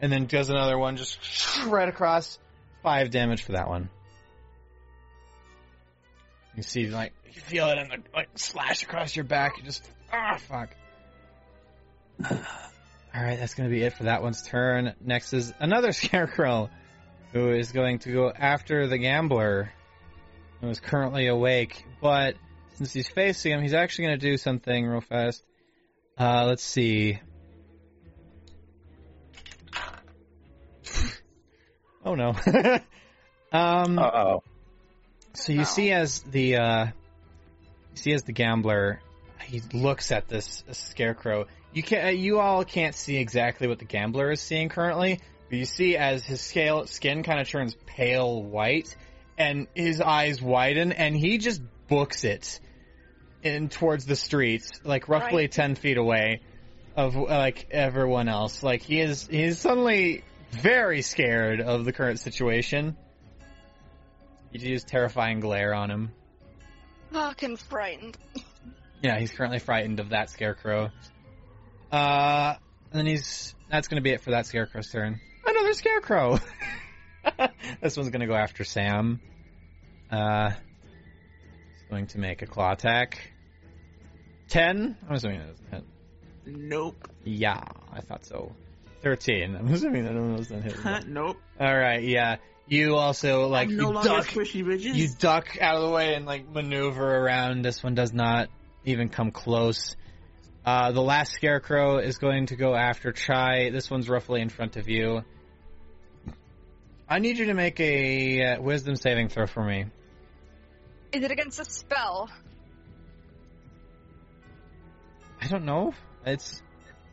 and 0.00 0.10
then 0.12 0.26
does 0.26 0.48
another 0.50 0.78
one 0.78 0.96
just 0.96 1.18
right 1.66 1.88
across, 1.88 2.38
five 2.82 3.10
damage 3.10 3.42
for 3.42 3.52
that 3.52 3.68
one. 3.68 3.90
You 6.56 6.62
see, 6.62 6.86
like 6.88 7.12
you 7.32 7.40
feel 7.40 7.68
it 7.68 7.78
in 7.78 7.88
the 7.88 7.98
like 8.14 8.28
slash 8.36 8.82
across 8.82 9.16
your 9.16 9.24
back. 9.24 9.58
You 9.58 9.64
just 9.64 9.88
ah 10.12 10.36
fuck. 10.36 10.74
All 12.30 13.22
right, 13.22 13.38
that's 13.38 13.54
to 13.54 13.68
be 13.68 13.82
it 13.82 13.92
for 13.92 14.04
that 14.04 14.22
one's 14.22 14.42
turn. 14.42 14.94
Next 15.00 15.32
is 15.32 15.52
another 15.60 15.92
scarecrow, 16.00 16.70
who 17.32 17.50
is 17.50 17.72
going 17.72 17.98
to 18.00 18.12
go 18.12 18.32
after 18.32 18.86
the 18.86 18.98
gambler, 18.98 19.72
who 20.60 20.68
is 20.68 20.80
currently 20.80 21.26
awake. 21.26 21.84
But 22.00 22.36
since 22.74 22.92
he's 22.92 23.08
facing 23.08 23.52
him, 23.52 23.62
he's 23.62 23.74
actually 23.74 24.08
to 24.08 24.16
do 24.16 24.36
something 24.36 24.86
real 24.86 25.00
fast. 25.00 25.42
Uh, 26.18 26.44
let's 26.46 26.62
see. 26.62 27.20
oh 32.04 32.14
no. 32.14 32.30
um. 33.52 33.98
Uh 33.98 34.10
oh. 34.14 34.42
So 35.34 35.52
you 35.52 35.58
No. 35.58 35.64
see 35.64 35.90
as 35.92 36.20
the 36.22 36.56
uh, 36.56 36.84
you 36.86 37.96
see 37.96 38.12
as 38.12 38.22
the 38.24 38.32
gambler, 38.32 39.00
he 39.44 39.60
looks 39.72 40.10
at 40.12 40.28
this 40.28 40.64
scarecrow. 40.72 41.46
You 41.72 41.82
can 41.82 42.04
not 42.04 42.16
you 42.16 42.40
all 42.40 42.64
can't 42.64 42.94
see 42.94 43.16
exactly 43.16 43.66
what 43.68 43.78
the 43.78 43.84
gambler 43.84 44.30
is 44.30 44.40
seeing 44.40 44.68
currently, 44.68 45.20
but 45.50 45.58
you 45.58 45.64
see 45.64 45.96
as 45.96 46.24
his 46.24 46.40
scale 46.40 46.86
skin 46.86 47.22
kind 47.22 47.40
of 47.40 47.48
turns 47.48 47.76
pale 47.86 48.42
white, 48.42 48.94
and 49.36 49.66
his 49.74 50.00
eyes 50.00 50.40
widen, 50.40 50.92
and 50.92 51.16
he 51.16 51.38
just 51.38 51.60
books 51.88 52.24
it 52.24 52.60
in 53.42 53.68
towards 53.68 54.06
the 54.06 54.16
streets, 54.16 54.70
like 54.84 55.08
roughly 55.08 55.42
Right. 55.44 55.52
ten 55.52 55.74
feet 55.74 55.98
away 55.98 56.40
of 56.96 57.16
like 57.16 57.66
everyone 57.72 58.28
else. 58.28 58.62
Like 58.62 58.82
he 58.82 59.00
is 59.00 59.26
he's 59.26 59.58
suddenly 59.58 60.22
very 60.52 61.02
scared 61.02 61.60
of 61.60 61.84
the 61.84 61.92
current 61.92 62.20
situation. 62.20 62.96
You 64.54 64.70
use 64.70 64.84
terrifying 64.84 65.40
glare 65.40 65.74
on 65.74 65.90
him. 65.90 66.12
Fucking 67.12 67.56
frightened. 67.56 68.16
Yeah, 69.02 69.18
he's 69.18 69.32
currently 69.32 69.58
frightened 69.58 69.98
of 69.98 70.10
that 70.10 70.30
scarecrow. 70.30 70.90
Uh, 71.90 72.54
and 72.92 72.98
then 72.98 73.06
he's 73.06 73.54
that's 73.68 73.88
going 73.88 73.96
to 73.96 74.02
be 74.02 74.10
it 74.10 74.20
for 74.20 74.30
that 74.30 74.46
scarecrow's 74.46 74.88
turn. 74.90 75.20
Another 75.44 75.72
scarecrow. 75.74 76.38
this 77.82 77.96
one's 77.96 78.10
going 78.10 78.20
to 78.20 78.26
go 78.26 78.34
after 78.34 78.62
Sam. 78.62 79.20
Uh, 80.10 80.50
he's 80.50 81.82
going 81.90 82.06
to 82.08 82.18
make 82.18 82.42
a 82.42 82.46
claw 82.46 82.72
attack. 82.72 83.32
Ten. 84.48 84.96
I'm 85.08 85.16
assuming 85.16 85.40
that 85.40 85.48
doesn't 85.48 85.70
hit. 85.72 85.84
Nope. 86.46 87.08
Yeah, 87.24 87.60
I 87.92 88.00
thought 88.02 88.24
so. 88.24 88.54
Thirteen. 89.02 89.56
I'm 89.56 89.72
assuming 89.72 90.04
that 90.04 90.14
one 90.14 90.36
doesn't 90.36 90.62
hit. 90.84 91.08
nope. 91.08 91.38
All 91.58 91.76
right, 91.76 92.02
yeah. 92.04 92.36
You 92.66 92.96
also 92.96 93.46
like 93.46 93.68
I'm 93.68 93.76
no 93.76 93.88
you 93.88 93.94
longer 93.94 94.08
duck, 94.08 94.26
squishy 94.26 94.64
bitches. 94.64 94.94
you 94.94 95.08
duck 95.18 95.58
out 95.60 95.76
of 95.76 95.82
the 95.82 95.90
way 95.90 96.14
and 96.14 96.24
like 96.24 96.48
maneuver 96.48 97.16
around. 97.18 97.62
This 97.62 97.82
one 97.82 97.94
does 97.94 98.12
not 98.12 98.48
even 98.84 99.08
come 99.08 99.30
close. 99.30 99.96
Uh, 100.64 100.92
the 100.92 101.02
last 101.02 101.32
scarecrow 101.32 101.98
is 101.98 102.16
going 102.16 102.46
to 102.46 102.56
go 102.56 102.74
after 102.74 103.12
Chai. 103.12 103.70
This 103.70 103.90
one's 103.90 104.08
roughly 104.08 104.40
in 104.40 104.48
front 104.48 104.76
of 104.76 104.88
you. 104.88 105.22
I 107.06 107.18
need 107.18 107.36
you 107.38 107.46
to 107.46 107.54
make 107.54 107.78
a 107.80 108.42
uh, 108.42 108.62
wisdom 108.62 108.96
saving 108.96 109.28
throw 109.28 109.46
for 109.46 109.62
me. 109.62 109.84
Is 111.12 111.22
it 111.22 111.30
against 111.30 111.60
a 111.60 111.64
spell? 111.66 112.30
I 115.40 115.46
don't 115.48 115.66
know. 115.66 115.92
It's 116.24 116.62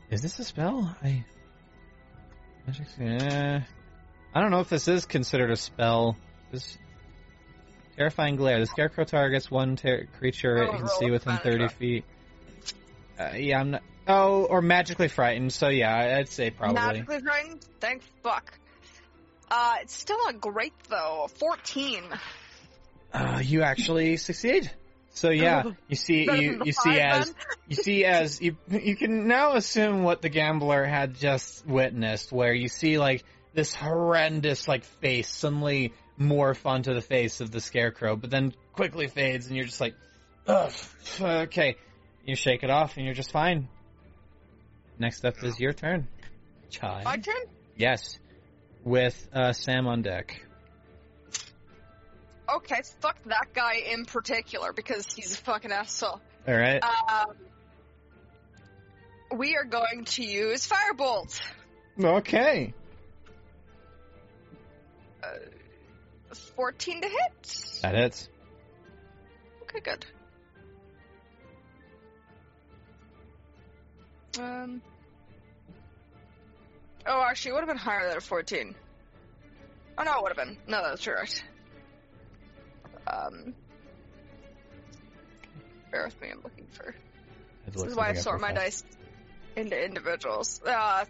is 0.09 0.21
this 0.21 0.39
a 0.39 0.45
spell? 0.45 0.95
I 1.03 1.25
magic. 2.65 2.87
Eh. 2.99 3.59
I 4.33 4.41
don't 4.41 4.51
know 4.51 4.61
if 4.61 4.69
this 4.69 4.87
is 4.87 5.05
considered 5.05 5.51
a 5.51 5.55
spell. 5.55 6.17
This 6.51 6.77
terrifying 7.97 8.35
glare. 8.37 8.59
The 8.59 8.65
scarecrow 8.65 9.03
targets 9.03 9.51
one 9.51 9.75
ter- 9.75 10.07
creature 10.19 10.57
it 10.63 10.69
Oh, 10.69 10.77
can 10.77 10.87
see 10.87 11.11
within 11.11 11.37
thirty 11.37 11.67
feet. 11.67 12.05
Uh, 13.19 13.31
yeah, 13.35 13.59
I'm 13.59 13.71
not. 13.71 13.83
Oh, 14.07 14.45
or 14.45 14.61
magically 14.61 15.07
frightened. 15.07 15.53
So 15.53 15.67
yeah, 15.67 16.17
I'd 16.17 16.29
say 16.29 16.49
probably. 16.49 16.75
Magically 16.75 17.19
frightened? 17.19 17.65
Thank 17.79 18.03
fuck. 18.23 18.57
Uh, 19.49 19.75
it's 19.81 19.93
still 19.93 20.17
not 20.17 20.39
great 20.39 20.73
though. 20.89 21.27
14. 21.35 22.03
Uh, 23.13 23.41
you 23.43 23.63
actually 23.63 24.15
succeed. 24.17 24.71
So 25.13 25.29
yeah, 25.29 25.63
you 25.89 25.97
see, 25.97 26.23
you 26.23 26.61
you 26.63 26.71
see 26.71 26.97
as 26.97 27.33
you 27.67 27.75
see 27.75 28.05
as 28.05 28.41
you 28.41 28.55
you 28.69 28.95
can 28.95 29.27
now 29.27 29.55
assume 29.55 30.03
what 30.03 30.21
the 30.21 30.29
gambler 30.29 30.85
had 30.85 31.15
just 31.15 31.65
witnessed, 31.67 32.31
where 32.31 32.53
you 32.53 32.69
see 32.69 32.97
like 32.97 33.25
this 33.53 33.73
horrendous 33.73 34.67
like 34.67 34.83
face 34.83 35.29
suddenly 35.29 35.93
morph 36.19 36.65
onto 36.65 36.93
the 36.93 37.01
face 37.01 37.41
of 37.41 37.51
the 37.51 37.59
scarecrow, 37.59 38.15
but 38.15 38.29
then 38.29 38.53
quickly 38.73 39.07
fades, 39.07 39.47
and 39.47 39.55
you're 39.55 39.65
just 39.65 39.81
like, 39.81 39.95
ugh, 40.47 40.71
okay. 41.19 41.75
You 42.25 42.35
shake 42.35 42.63
it 42.63 42.69
off, 42.69 42.97
and 42.97 43.05
you're 43.05 43.15
just 43.15 43.31
fine. 43.31 43.67
Next 44.99 45.25
up 45.25 45.43
is 45.43 45.59
your 45.59 45.73
turn, 45.73 46.07
Chai. 46.69 47.01
My 47.03 47.17
turn? 47.17 47.43
Yes, 47.75 48.19
with 48.83 49.27
uh, 49.33 49.53
Sam 49.53 49.87
on 49.87 50.03
deck. 50.03 50.45
Okay, 52.53 52.81
fuck 52.99 53.17
that 53.25 53.53
guy 53.53 53.75
in 53.91 54.05
particular 54.05 54.73
because 54.73 55.11
he's 55.11 55.33
a 55.33 55.37
fucking 55.37 55.71
asshole. 55.71 56.21
All 56.47 56.55
right. 56.55 56.83
Um, 56.83 57.35
we 59.37 59.55
are 59.55 59.63
going 59.63 60.05
to 60.05 60.23
use 60.23 60.67
Firebolt. 60.67 61.39
okay. 62.03 62.73
14 66.55 67.01
to 67.01 67.07
hit. 67.07 67.79
That 67.81 67.95
hits. 67.95 68.29
Okay, 69.63 69.79
good. 69.79 70.05
Um. 74.39 74.81
Oh, 77.05 77.23
actually, 77.27 77.51
it 77.51 77.53
would 77.55 77.61
have 77.61 77.69
been 77.69 77.77
higher 77.77 78.07
than 78.07 78.17
a 78.17 78.21
14. 78.21 78.75
Oh, 79.97 80.03
no, 80.03 80.17
it 80.17 80.23
would 80.23 80.37
have 80.37 80.47
been. 80.47 80.57
No, 80.67 80.81
that's 80.83 81.03
correct. 81.03 81.43
Um. 83.07 83.53
Bear 85.91 86.05
with 86.05 86.21
me, 86.21 86.29
I'm 86.31 86.41
looking 86.43 86.67
for. 86.71 86.95
This 87.67 87.83
is 87.83 87.95
why 87.95 88.09
I 88.09 88.13
sort 88.13 88.39
my 88.39 88.53
dice 88.53 88.83
into 89.55 89.77
individuals. 89.83 90.61
Uh, 90.65 91.05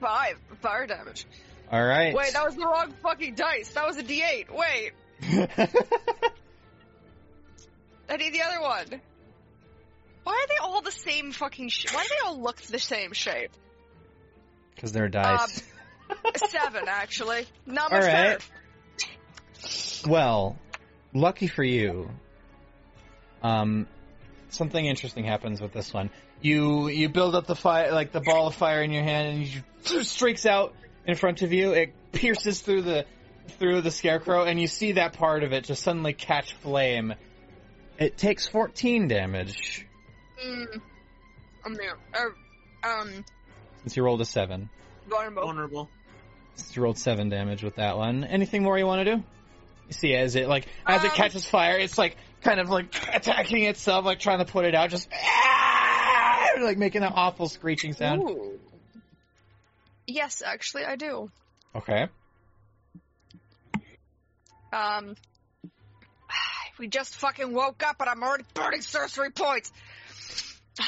five 0.00 0.38
fire 0.60 0.86
damage. 0.86 1.26
All 1.70 1.82
right. 1.84 2.14
Wait, 2.14 2.32
that 2.32 2.44
was 2.44 2.54
the 2.54 2.66
wrong 2.66 2.92
fucking 3.02 3.34
dice. 3.34 3.70
That 3.70 3.86
was 3.86 3.96
a 3.96 4.02
D8. 4.02 4.50
Wait, 4.50 4.92
I 8.08 8.16
need 8.16 8.34
the 8.34 8.42
other 8.42 8.60
one. 8.60 9.00
Why 10.24 10.32
are 10.32 10.46
they 10.48 10.58
all 10.62 10.82
the 10.82 10.92
same 10.92 11.32
fucking 11.32 11.68
sh- 11.68 11.86
Why 11.92 12.02
do 12.02 12.08
they 12.10 12.26
all 12.26 12.40
look 12.40 12.60
the 12.60 12.78
same 12.78 13.12
shape? 13.12 13.50
Because 14.74 14.92
they're 14.92 15.08
dice. 15.08 15.62
Seven, 16.36 16.84
actually. 16.88 17.46
Not 17.66 17.92
All 17.92 17.98
right. 17.98 18.38
better. 18.38 18.38
well, 20.06 20.56
lucky 21.14 21.46
for 21.46 21.64
you, 21.64 22.10
um, 23.42 23.86
something 24.50 24.84
interesting 24.84 25.24
happens 25.24 25.60
with 25.60 25.72
this 25.72 25.92
one. 25.92 26.10
You 26.40 26.88
you 26.88 27.08
build 27.08 27.34
up 27.34 27.46
the 27.46 27.56
fire, 27.56 27.92
like 27.92 28.12
the 28.12 28.20
ball 28.20 28.48
of 28.48 28.54
fire 28.54 28.82
in 28.82 28.92
your 28.92 29.04
hand, 29.04 29.28
and 29.28 29.46
you 29.46 30.02
streaks 30.04 30.44
out 30.46 30.74
in 31.06 31.14
front 31.16 31.42
of 31.42 31.52
you. 31.52 31.72
It 31.72 31.94
pierces 32.12 32.60
through 32.60 32.82
the 32.82 33.06
through 33.58 33.80
the 33.80 33.90
scarecrow, 33.90 34.44
and 34.44 34.60
you 34.60 34.66
see 34.68 34.92
that 34.92 35.14
part 35.14 35.42
of 35.42 35.52
it 35.52 35.64
just 35.64 35.82
suddenly 35.82 36.12
catch 36.12 36.54
flame. 36.54 37.14
It 37.98 38.16
takes 38.16 38.46
14 38.48 39.08
damage 39.08 39.86
Mm. 40.44 40.80
I'm 41.64 41.74
there. 41.74 41.96
Er, 42.16 42.34
um, 42.82 43.24
since 43.82 43.96
you 43.96 44.02
rolled 44.02 44.20
a 44.20 44.24
seven. 44.24 44.68
vulnerable. 45.08 45.42
vulnerable. 45.42 45.90
Since 46.56 46.74
you 46.76 46.82
rolled 46.82 46.98
seven 46.98 47.28
damage 47.28 47.62
with 47.62 47.76
that 47.76 47.96
one. 47.96 48.24
Anything 48.24 48.62
more 48.64 48.76
you 48.76 48.86
want 48.86 49.04
to 49.06 49.16
do? 49.16 49.22
You 49.86 49.92
see, 49.92 50.14
as 50.14 50.34
it 50.34 50.48
like 50.48 50.66
as 50.86 51.04
it 51.04 51.10
Um, 51.10 51.16
catches 51.16 51.44
fire, 51.46 51.78
it's 51.78 51.96
like 51.98 52.16
kind 52.40 52.58
of 52.58 52.70
like 52.70 52.86
attacking 53.14 53.64
itself, 53.64 54.04
like 54.04 54.18
trying 54.18 54.38
to 54.38 54.44
put 54.44 54.64
it 54.64 54.74
out, 54.74 54.90
just 54.90 55.08
"Ah!" 55.12 56.48
like 56.60 56.78
making 56.78 57.02
that 57.02 57.12
awful 57.14 57.48
screeching 57.48 57.92
sound. 57.92 58.22
Ooh. 58.22 58.58
Yes, 60.06 60.42
actually, 60.44 60.84
I 60.84 60.96
do. 60.96 61.30
Okay. 61.74 62.08
Um, 64.72 65.16
we 66.78 66.88
just 66.88 67.14
fucking 67.16 67.52
woke 67.52 67.82
up 67.86 67.96
and 68.00 68.08
I'm 68.08 68.22
already 68.22 68.44
burning 68.54 68.80
sorcery 68.80 69.30
points. 69.30 69.70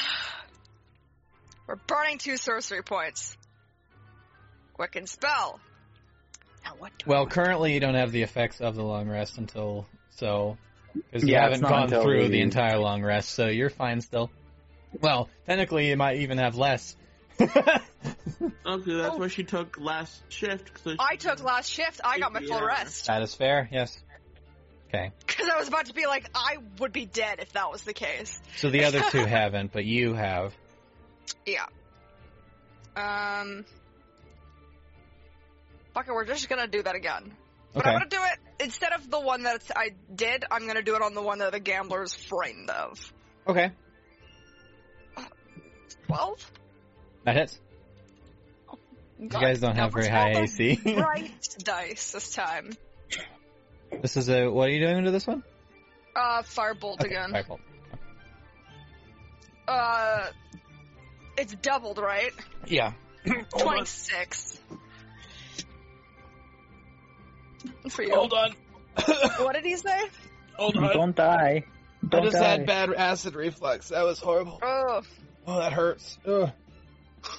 We're 1.67 1.75
burning 1.75 2.17
two 2.17 2.37
sorcery 2.37 2.83
points. 2.83 3.37
Quicken 4.73 5.07
spell. 5.07 5.59
Now 6.63 6.71
what 6.77 6.91
do 6.97 7.05
Well, 7.07 7.27
currently 7.27 7.73
you 7.73 7.79
don't 7.79 7.95
have 7.95 8.11
the 8.11 8.23
effects 8.23 8.59
of 8.59 8.75
the 8.75 8.83
long 8.83 9.07
rest 9.07 9.37
until 9.37 9.85
so 10.11 10.57
because 10.93 11.23
you 11.23 11.33
Yeah, 11.33 11.47
it's 11.47 11.59
haven't 11.61 11.69
gone 11.69 12.03
through 12.03 12.23
we- 12.23 12.27
the 12.29 12.41
entire 12.41 12.77
long 12.77 13.03
rest, 13.03 13.29
so 13.29 13.47
you're 13.47 13.69
fine 13.69 14.01
still. 14.01 14.31
Well, 14.99 15.29
technically 15.45 15.89
you 15.89 15.97
might 15.97 16.17
even 16.17 16.37
have 16.37 16.55
less. 16.55 16.95
Okay, 18.65 18.93
that's 18.97 19.15
Oh. 19.15 19.17
why 19.17 19.27
she 19.27 19.43
took 19.43 19.77
last 19.79 20.21
shift. 20.29 20.71
So 20.83 20.95
I 20.99 21.15
took 21.15 21.41
last 21.43 21.69
shift. 21.71 22.01
I 22.03 22.19
got 22.19 22.33
my 22.33 22.39
full 22.41 22.57
Yeah. 22.59 22.65
rest. 22.65 23.05
that 23.07 23.21
is 23.21 23.33
fair. 23.33 23.69
Yes. 23.71 23.97
Okay. 24.89 25.11
Because 25.25 25.49
I 25.49 25.57
was 25.57 25.67
about 25.67 25.85
to 25.87 25.93
be 25.93 26.05
like, 26.05 26.29
I 26.35 26.57
would 26.79 26.91
be 26.91 27.05
dead 27.05 27.39
if 27.39 27.53
that 27.53 27.69
was 27.71 27.83
the 27.83 27.93
case. 27.93 28.39
So 28.57 28.69
the 28.69 28.85
other 28.85 29.01
two 29.11 29.25
haven't, 29.25 29.71
but 29.71 29.85
you 29.85 30.13
have. 30.13 30.53
Yeah. 31.45 31.65
Um. 32.95 33.65
Fuck 35.93 36.07
it, 36.07 36.13
we're 36.13 36.25
just 36.25 36.49
gonna 36.49 36.67
do 36.67 36.83
that 36.83 36.95
again. 36.95 37.31
But 37.73 37.81
Okay. 37.81 37.89
I'm 37.89 37.95
gonna 37.99 38.09
do 38.09 38.19
it 38.21 38.63
instead 38.63 38.91
of 38.93 39.09
the 39.09 39.19
one 39.19 39.43
that 39.43 39.63
I 39.75 39.91
did. 40.13 40.45
I'm 40.51 40.67
gonna 40.67 40.81
do 40.83 40.95
it 40.95 41.01
on 41.01 41.13
the 41.13 41.21
one 41.21 41.39
that 41.39 41.51
the 41.51 41.59
gambler's 41.59 42.13
frightened 42.13 42.69
of. 42.69 43.13
Okay. 43.47 43.71
Twelve. 46.07 46.51
That 47.25 47.35
hits. 47.35 47.59
You 49.19 49.29
guys 49.29 49.59
don't 49.59 49.75
have 49.75 49.93
very 49.93 50.07
high 50.07 50.41
AC. 50.41 50.79
Right 50.85 51.31
dice 51.59 52.11
this 52.11 52.31
time. 52.33 52.71
this 54.01 54.17
is 54.17 54.29
a. 54.29 54.47
What 54.47 54.69
are 54.69 54.71
you 54.71 54.85
doing 54.85 55.05
to 55.05 55.11
this 55.11 55.25
one? 55.25 55.43
Uh, 56.15 56.41
firebolt 56.43 57.01
Okay, 57.01 57.07
again. 57.15 57.31
Firebolt. 57.31 57.59
Uh, 59.67 60.27
it's 61.37 61.55
doubled, 61.55 61.97
right? 61.97 62.31
Yeah. 62.67 62.93
Twenty 63.57 63.85
six. 63.85 64.59
For 67.89 68.03
you. 68.03 68.13
Hold 68.13 68.33
on. 68.33 68.51
What 69.39 69.55
did 69.55 69.65
he 69.65 69.75
say? 69.75 70.07
Hold 70.57 70.77
on. 70.77 70.93
Don't 70.93 71.15
die. 71.15 71.65
Don't 72.07 72.31
die. 72.31 72.63
bad 72.63 72.93
acid 72.93 73.35
reflux. 73.35 73.89
That 73.89 74.03
was 74.05 74.19
horrible. 74.19 74.59
Oh, 74.61 75.01
Oh, 75.47 75.59
that 75.59 75.73
hurts. 75.73 76.17
Ugh. 76.25 76.49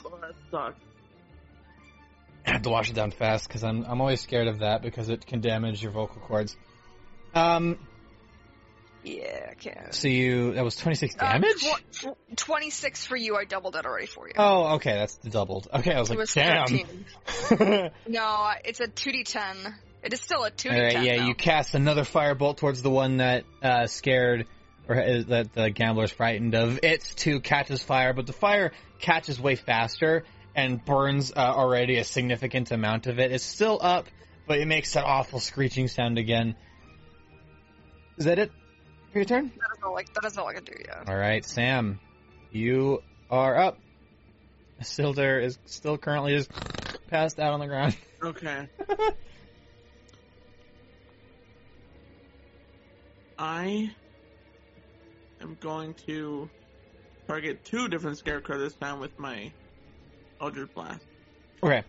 Oh, 0.05 0.18
that 0.20 0.34
sucks. 0.51 0.76
I 2.47 2.53
have 2.53 2.62
to 2.62 2.70
wash 2.70 2.91
it 2.91 2.95
down 2.95 3.11
fast 3.11 3.49
because 3.49 3.64
I'm 3.64 3.84
I'm 3.84 4.01
always 4.01 4.20
scared 4.20 4.47
of 4.47 4.61
that 4.61 4.82
because 4.82 5.09
it 5.09 5.26
can 5.26 5.41
damage 5.41 5.82
your 5.82 5.91
vocal 5.93 6.20
cords. 6.22 6.57
Um. 7.34 7.76
yeah, 9.03 9.49
I 9.51 9.55
can. 9.55 9.93
So 9.93 10.07
you 10.09 10.53
that 10.55 10.62
was 10.64 10.76
26 10.76 11.16
Uh, 11.18 11.32
damage. 11.32 11.62
tw- 11.93 12.07
tw- 12.07 12.37
26 12.37 13.07
for 13.07 13.16
you. 13.16 13.37
I 13.37 13.45
doubled 13.45 13.74
it 13.76 13.84
already 13.84 14.07
for 14.07 14.28
you. 14.28 14.34
oh, 14.39 14.74
okay, 14.76 14.93
that's 14.93 15.16
doubled. 15.16 15.66
Okay, 15.74 15.93
I 15.93 15.99
was 16.01 16.09
it 16.11 16.12
like, 16.12 16.18
was 16.20 16.34
damn. 16.34 17.91
No, 18.09 18.51
it's 18.64 18.80
a 18.80 18.87
2d10. 18.89 19.74
It 20.05 20.12
is 20.12 20.20
still 20.20 20.45
a 20.45 20.51
2d10. 20.53 20.72
All 20.72 20.80
right, 20.82 21.03
yeah, 21.05 21.16
though. 21.18 21.26
you 21.26 21.34
cast 21.34 21.74
another 21.74 22.03
firebolt 22.03 22.59
towards 22.59 22.80
the 22.82 22.91
one 22.91 23.16
that 23.16 23.43
uh, 23.61 23.87
scared 23.89 24.47
or 24.89 24.97
uh, 24.97 25.22
that 25.28 25.53
the 25.53 25.70
gambler's 25.70 26.11
frightened 26.11 26.55
of. 26.55 26.80
It 26.82 27.03
too 27.16 27.41
catches 27.41 27.82
fire, 27.82 28.12
but 28.12 28.26
the 28.26 28.32
fire 28.32 28.72
catches 28.99 29.41
way 29.41 29.57
faster 29.57 30.24
and 30.55 30.84
burns 30.84 31.32
uh, 31.32 31.39
already 31.39 31.99
a 31.99 32.05
significant 32.05 32.70
amount 32.70 33.07
of 33.07 33.18
it. 33.18 33.32
It's 33.32 33.45
still 33.45 33.78
up, 33.80 34.07
but 34.47 34.59
it 34.59 34.66
makes 34.66 34.93
that 34.95 35.05
awful 35.05 35.41
screeching 35.41 35.89
sound 35.89 36.18
again. 36.18 36.57
Is 38.16 38.24
that 38.24 38.39
it 38.39 38.51
for 39.12 39.18
your 39.18 39.26
turn? 39.26 39.53
That 39.59 39.76
is 39.76 39.82
all 39.84 39.99
I, 39.99 40.05
that 40.14 40.24
is 40.24 40.39
all 40.39 40.47
I 40.49 40.55
can 40.55 40.64
do, 40.64 40.72
yeah. 40.84 41.05
All 41.07 41.16
right, 41.16 41.45
Sam, 41.45 42.01
you 42.51 43.03
are 43.30 43.57
up. 43.59 43.78
Silder 44.82 45.39
is 45.41 45.59
still 45.66 45.97
currently 45.99 46.34
just 46.37 46.51
passed 47.09 47.39
out 47.39 47.53
on 47.53 47.61
the 47.61 47.66
ground. 47.66 47.97
Okay. 48.22 48.68
I 53.39 53.91
am 55.47 55.57
going 55.61 55.94
to 56.07 56.49
target 57.26 57.64
two 57.64 57.88
different 57.88 58.18
scarecrows 58.18 58.61
this 58.61 58.74
time 58.74 59.01
with 59.01 59.16
my 59.18 59.53
Eldritch 60.40 60.72
Blast. 60.74 61.05
Okay. 61.62 61.82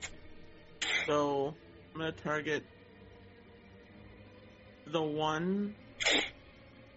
So 1.05 1.53
I'm 1.93 1.99
gonna 1.99 2.11
target 2.11 2.63
the 4.85 5.01
one 5.01 5.75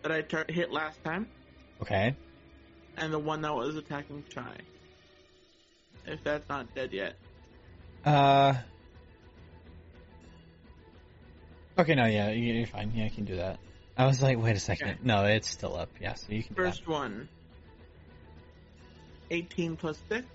that 0.02 0.12
I 0.12 0.22
tar- 0.22 0.46
hit 0.48 0.70
last 0.70 1.02
time, 1.02 1.26
Okay. 1.82 2.14
and 2.96 3.12
the 3.12 3.18
one 3.18 3.42
that 3.42 3.54
was 3.54 3.76
attacking 3.76 4.24
Chai. 4.30 4.56
If 6.06 6.22
that's 6.24 6.48
not 6.48 6.74
dead 6.74 6.92
yet. 6.92 7.16
Uh. 8.04 8.54
Okay, 11.78 11.94
no, 11.94 12.06
yeah, 12.06 12.30
you're 12.30 12.66
fine. 12.66 12.92
Yeah, 12.94 13.06
I 13.06 13.08
can 13.08 13.24
do 13.24 13.36
that. 13.36 13.58
I 13.97 14.07
was 14.07 14.22
like, 14.22 14.38
wait 14.38 14.57
a 14.57 14.61
second. 14.61 14.88
Okay. 14.88 14.99
No, 15.03 15.24
it's 15.24 15.49
still 15.49 15.76
up. 15.76 15.91
Yeah, 16.01 16.14
so 16.14 16.32
you 16.32 16.43
can. 16.43 16.55
First 16.55 16.86
one. 16.86 17.28
18 19.30 19.76
plus 19.76 19.99
6. 20.09 20.26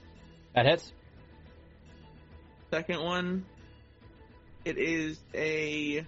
That 0.54 0.66
hits. 0.66 0.92
Second 2.72 3.02
one, 3.04 3.46
it 4.64 4.78
is 4.78 5.20
a 5.34 6.06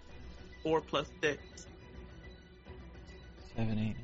4 0.64 0.82
plus 0.82 1.08
6. 1.22 1.42
Seven, 3.56 3.80
eight. 3.80 3.96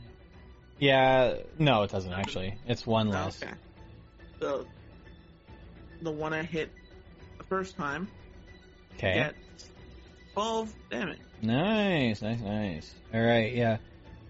Yeah, 0.79 1.35
no, 1.59 1.83
it 1.83 1.91
doesn't 1.91 2.11
actually. 2.11 2.55
It's 2.67 2.85
one 2.85 3.07
oh, 3.09 3.11
less. 3.11 3.41
Okay. 3.41 3.53
So, 4.39 4.65
the 6.01 6.11
one 6.11 6.33
I 6.33 6.43
hit 6.43 6.71
the 7.37 7.43
first 7.43 7.77
time 7.77 8.07
Okay. 8.95 9.13
gets 9.13 9.69
12 10.33 10.73
damage. 10.89 11.19
Nice, 11.41 12.21
nice, 12.21 12.39
nice. 12.39 12.93
All 13.13 13.21
right, 13.21 13.53
yeah. 13.53 13.77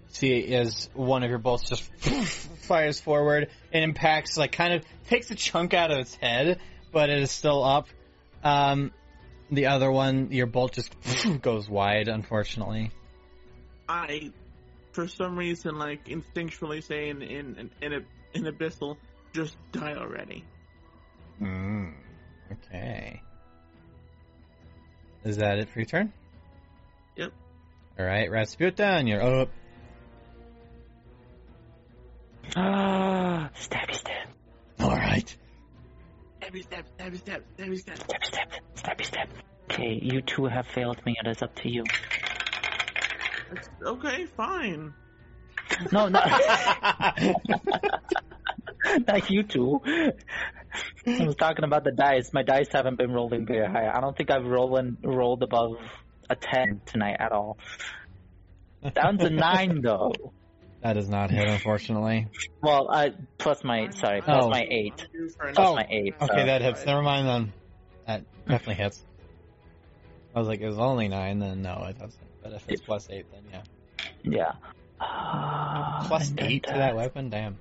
See, 0.08 0.54
as 0.54 0.88
one 0.94 1.22
of 1.22 1.30
your 1.30 1.38
bolts 1.38 1.68
just 1.68 1.82
fires 2.66 3.00
forward 3.00 3.50
and 3.72 3.84
impacts, 3.84 4.36
like, 4.36 4.52
kind 4.52 4.74
of 4.74 4.84
takes 5.08 5.30
a 5.30 5.34
chunk 5.34 5.74
out 5.74 5.90
of 5.90 5.98
its 5.98 6.14
head, 6.14 6.60
but 6.92 7.10
it 7.10 7.20
is 7.20 7.30
still 7.30 7.64
up. 7.64 7.88
Um, 8.42 8.92
the 9.50 9.66
other 9.66 9.90
one, 9.90 10.30
your 10.30 10.46
bolt 10.46 10.74
just 10.74 10.94
goes 11.42 11.68
wide, 11.68 12.08
unfortunately. 12.08 12.90
I, 13.88 14.30
for 14.92 15.08
some 15.08 15.36
reason, 15.36 15.78
like, 15.78 16.06
instinctually 16.06 16.82
say 16.82 17.08
in, 17.08 17.22
in, 17.22 17.70
in, 17.80 17.92
in, 17.92 18.04
in 18.34 18.44
Abyssal, 18.44 18.96
just 19.32 19.56
die 19.72 19.94
already. 19.94 20.44
Mm. 21.40 21.94
Okay. 22.52 23.20
Is 25.24 25.38
that 25.38 25.58
it 25.58 25.68
for 25.70 25.78
your 25.80 25.86
turn? 25.86 26.12
Yep. 27.16 27.32
All 27.98 28.04
right, 28.06 28.30
Rasputin, 28.30 29.06
you're 29.06 29.22
up. 29.22 29.48
Ah, 32.56 33.50
stabby 33.56 33.94
stab, 33.94 34.28
All 34.80 34.90
right. 34.90 35.36
Stabby 36.40 36.62
stab, 36.62 36.84
stabby 36.98 37.18
stab, 37.18 37.42
stabby 37.56 37.78
stab. 37.78 37.96
stabby 37.98 38.24
stab, 38.26 38.48
stabby 38.76 39.04
stab. 39.06 39.28
Okay, 39.70 39.98
you 40.02 40.20
two 40.20 40.44
have 40.44 40.66
failed 40.66 41.04
me. 41.06 41.16
It 41.24 41.28
is 41.28 41.42
up 41.42 41.54
to 41.56 41.68
you. 41.70 41.84
That's- 43.48 43.68
Okay, 43.82 44.26
fine. 44.26 44.92
No, 45.90 46.08
not, 46.08 46.28
not 49.06 49.30
you 49.30 49.42
two. 49.42 49.80
I 51.06 51.24
was 51.24 51.36
talking 51.36 51.64
about 51.64 51.84
the 51.84 51.92
dice. 51.92 52.32
My 52.32 52.42
dice 52.42 52.68
haven't 52.72 52.96
been 52.98 53.12
rolling 53.12 53.46
very 53.46 53.66
high. 53.66 53.88
I 53.92 54.00
don't 54.00 54.16
think 54.16 54.30
I've 54.30 54.44
rolled 54.44 54.96
rolled 55.02 55.42
above 55.42 55.76
a 56.30 56.36
ten 56.36 56.80
tonight 56.86 57.16
at 57.20 57.32
all. 57.32 57.58
Down 58.94 59.18
to 59.18 59.30
nine 59.30 59.80
though. 59.82 60.12
that 60.82 60.92
does 60.94 61.08
not 61.08 61.30
hit, 61.30 61.48
unfortunately. 61.48 62.28
Well, 62.62 62.88
uh, 62.90 63.10
plus 63.38 63.64
my 63.64 63.88
sorry, 63.90 64.20
plus 64.20 64.44
Oh. 64.44 64.50
my 64.50 64.66
eight, 64.68 64.94
I'm 65.00 65.12
due 65.12 65.28
for 65.30 65.46
an- 65.46 65.54
plus 65.54 65.68
Oh, 65.68 65.74
my 65.76 65.86
eight. 65.88 66.14
Okay, 66.20 66.46
that 66.46 66.60
hits. 66.62 66.84
Never 66.84 67.02
mind 67.02 67.26
then. 67.28 67.52
That 68.06 68.24
definitely 68.46 68.82
hits. 68.82 69.02
I 70.34 70.38
was 70.38 70.48
like, 70.48 70.60
it 70.60 70.66
was 70.66 70.78
only 70.78 71.08
nine, 71.08 71.38
then 71.38 71.62
no, 71.62 71.84
it 71.88 71.98
doesn't. 71.98 72.14
But 72.42 72.52
if 72.52 72.64
it's 72.68 72.82
plus 72.82 73.08
eight, 73.10 73.26
then 73.32 73.42
yeah. 73.50 73.62
yeah. 74.24 74.52
Uh, 75.00 76.06
Plus 76.06 76.32
eight 76.38 76.64
to 76.64 76.72
that 76.72 76.94
weapon? 76.96 77.30
Damn. 77.30 77.56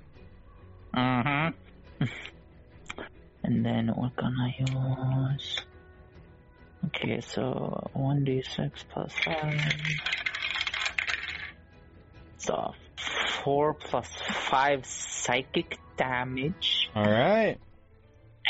Mm-hmm. 0.94 2.06
And 3.44 3.66
then 3.66 3.88
what 3.90 4.16
can 4.16 4.34
I 4.40 4.56
use? 4.60 5.60
Okay, 6.86 7.22
so 7.22 7.90
1d6 7.96 8.72
plus 8.90 9.14
5. 9.26 9.62
So 12.38 12.74
4 13.44 13.74
plus 13.74 14.08
5 14.50 14.86
psychic 14.86 15.78
damage. 15.98 16.90
Alright. 16.96 17.60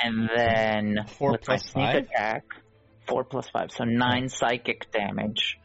And 0.04 0.30
then 0.36 1.06
Four 1.08 1.34
with 1.34 1.48
my 1.48 1.58
sneak 1.58 1.86
five? 1.86 1.96
attack, 2.06 2.44
4 3.08 3.24
plus 3.26 3.50
5, 3.50 3.72
so 3.72 3.84
9 3.84 4.30
psychic 4.30 4.91
damage. 4.91 5.60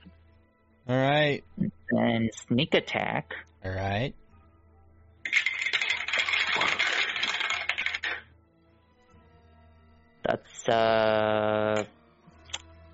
Alright. 0.88 1.44
Then 1.90 2.28
sneak 2.46 2.74
attack, 2.74 3.32
Alright. 3.64 4.14
Uh, 10.68 11.84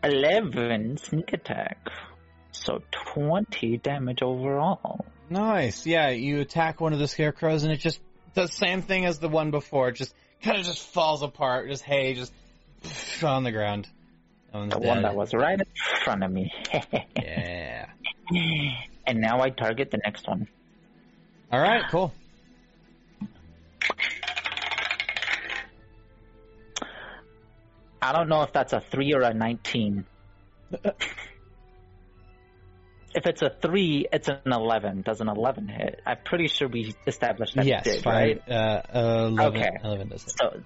11 0.02 0.98
sneak 0.98 1.32
attack. 1.32 1.88
So 2.52 2.82
20 3.14 3.78
damage 3.78 4.22
overall. 4.22 5.04
Nice. 5.30 5.86
Yeah, 5.86 6.10
you 6.10 6.40
attack 6.40 6.80
one 6.80 6.92
of 6.92 6.98
the 6.98 7.08
scarecrows 7.08 7.64
and 7.64 7.72
it 7.72 7.78
just 7.78 8.00
does 8.34 8.50
the 8.50 8.56
same 8.56 8.82
thing 8.82 9.04
as 9.04 9.18
the 9.18 9.28
one 9.28 9.50
before. 9.50 9.88
It 9.88 9.94
just 9.94 10.14
kind 10.42 10.58
of 10.58 10.64
just 10.64 10.86
falls 10.92 11.22
apart. 11.22 11.68
Just 11.68 11.82
hay, 11.82 12.14
just 12.14 12.32
on 13.22 13.44
the 13.44 13.52
ground. 13.52 13.88
The 14.52 14.66
dead. 14.66 14.84
one 14.84 15.02
that 15.02 15.16
was 15.16 15.34
right 15.34 15.58
in 15.58 15.66
front 16.04 16.22
of 16.22 16.30
me. 16.30 16.52
Yeah. 17.20 17.86
and 19.06 19.20
now 19.20 19.42
I 19.42 19.50
target 19.50 19.90
the 19.90 19.98
next 19.98 20.26
one. 20.26 20.48
Alright, 21.52 21.82
cool. 21.90 22.12
I 28.04 28.12
don't 28.12 28.28
know 28.28 28.42
if 28.42 28.52
that's 28.52 28.74
a 28.74 28.80
3 28.80 29.14
or 29.14 29.22
a 29.22 29.32
19. 29.32 30.04
if 30.72 30.92
it's 33.14 33.40
a 33.40 33.48
3, 33.48 34.06
it's 34.12 34.28
an 34.28 34.40
11. 34.44 35.00
Does 35.00 35.22
an 35.22 35.28
11 35.28 35.68
hit? 35.68 36.02
I'm 36.04 36.18
pretty 36.22 36.48
sure 36.48 36.68
we 36.68 36.94
established 37.06 37.54
that 37.54 37.64
yes, 37.64 37.86
it 37.86 37.92
did, 37.94 38.02
five, 38.02 38.42
right? 38.46 38.52
uh, 38.94 39.28
11, 39.28 39.40
Okay. 39.40 39.70
11 39.82 40.08
does 40.10 40.24
it. 40.24 40.34
So, 40.38 40.60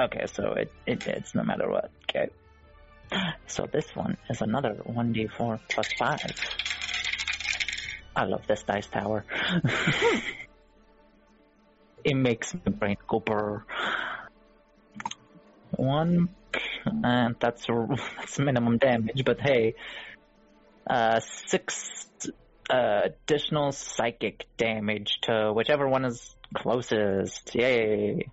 okay, 0.00 0.26
so 0.34 0.54
it, 0.54 0.72
it 0.84 1.04
hits 1.04 1.32
no 1.32 1.44
matter 1.44 1.70
what. 1.70 1.92
Okay. 2.10 2.30
So 3.46 3.68
this 3.70 3.86
one 3.94 4.16
is 4.28 4.40
another 4.42 4.74
1d4 4.84 5.60
plus 5.68 5.92
5. 5.96 6.18
I 8.16 8.24
love 8.24 8.48
this 8.48 8.64
dice 8.64 8.88
tower. 8.88 9.24
it 12.04 12.16
makes 12.16 12.52
my 12.52 12.72
brain 12.72 12.96
go 13.06 13.20
brr. 13.20 13.64
One, 15.76 16.30
and 16.86 17.36
that's, 17.40 17.66
that's 18.18 18.38
minimum 18.38 18.78
damage, 18.78 19.24
but 19.24 19.40
hey, 19.40 19.74
uh, 20.88 21.20
six 21.20 22.08
uh, 22.68 23.00
additional 23.04 23.72
psychic 23.72 24.46
damage 24.56 25.18
to 25.22 25.52
whichever 25.52 25.88
one 25.88 26.04
is 26.04 26.34
closest. 26.54 27.54
Yay! 27.54 28.28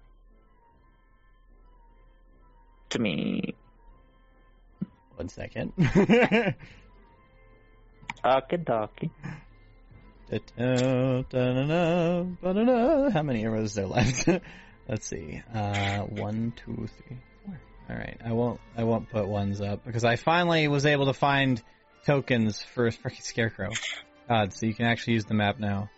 To 2.89 2.99
me. 2.99 3.55
One 5.15 5.29
second. 5.29 5.73
Okie 5.77 6.55
dokie. 8.63 9.11
How 13.13 13.23
many 13.23 13.45
arrows 13.45 13.69
is 13.69 13.75
there 13.75 13.87
left? 13.87 14.27
Let's 14.87 15.07
see. 15.07 15.41
Uh, 15.53 15.99
one, 16.01 16.53
two, 16.55 16.87
three. 16.87 17.17
All 17.89 17.95
right. 17.95 18.17
I 18.23 18.33
won't. 18.33 18.59
I 18.77 18.83
won't 18.83 19.09
put 19.09 19.27
ones 19.27 19.61
up 19.61 19.85
because 19.85 20.03
I 20.03 20.15
finally 20.17 20.67
was 20.67 20.85
able 20.85 21.05
to 21.05 21.13
find 21.13 21.61
tokens 22.05 22.61
for 22.61 22.87
a 22.87 22.91
freaking 22.91 23.21
scarecrow. 23.23 23.69
God, 24.27 24.53
so 24.53 24.65
you 24.65 24.73
can 24.73 24.85
actually 24.85 25.13
use 25.13 25.25
the 25.25 25.33
map 25.33 25.59
now. 25.59 25.89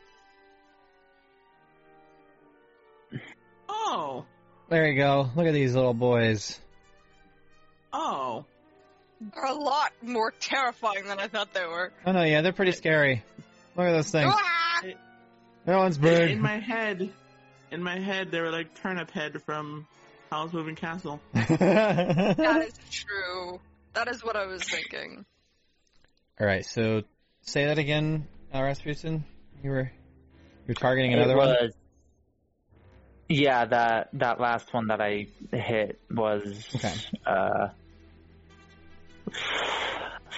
Oh, 3.67 4.25
There 4.69 4.87
you 4.87 4.97
go. 4.97 5.29
Look 5.35 5.47
at 5.47 5.53
these 5.53 5.73
little 5.75 5.93
boys. 5.93 6.59
oh. 7.93 8.45
They're 9.35 9.43
a 9.45 9.53
lot 9.53 9.91
more 10.01 10.31
terrifying 10.39 11.05
than 11.05 11.19
I 11.19 11.27
thought 11.27 11.53
they 11.53 11.65
were. 11.65 11.91
Oh 12.05 12.13
no, 12.13 12.23
yeah, 12.23 12.39
they're 12.41 12.53
pretty 12.53 12.71
scary. 12.71 13.21
Look 13.75 13.85
at 13.87 13.91
those 13.91 14.11
things. 14.11 14.33
Ah! 14.33 14.81
That 15.65 15.75
one's 15.75 15.97
In 15.97 16.39
my 16.39 16.57
head, 16.59 17.09
in 17.69 17.83
my 17.83 17.99
head, 17.99 18.31
they 18.31 18.39
were 18.39 18.49
like 18.49 18.75
Turnip 18.81 19.11
Head 19.11 19.43
from 19.43 19.87
Howl's 20.29 20.53
Moving 20.53 20.75
Castle. 20.75 21.19
That 21.33 22.65
is 22.67 22.73
true. 22.91 23.59
That 23.93 24.07
is 24.09 24.23
what 24.23 24.35
I 24.35 24.45
was 24.45 24.63
thinking. 24.63 25.25
All 26.39 26.45
right, 26.47 26.65
so 26.65 27.03
say 27.41 27.65
that 27.65 27.77
again, 27.79 28.27
uh, 28.53 28.61
Rasputin. 28.61 29.25
You 29.63 29.71
were 29.71 29.91
you're 30.67 30.75
targeting 30.75 31.11
It 31.11 31.17
another 31.19 31.35
one. 31.35 31.71
Yeah, 33.27 33.65
that 33.65 34.09
that 34.13 34.39
last 34.39 34.73
one 34.73 34.87
that 34.87 35.01
I 35.01 35.27
hit 35.51 35.99
was 36.09 36.65
Okay. 36.75 36.93
uh 37.25 37.69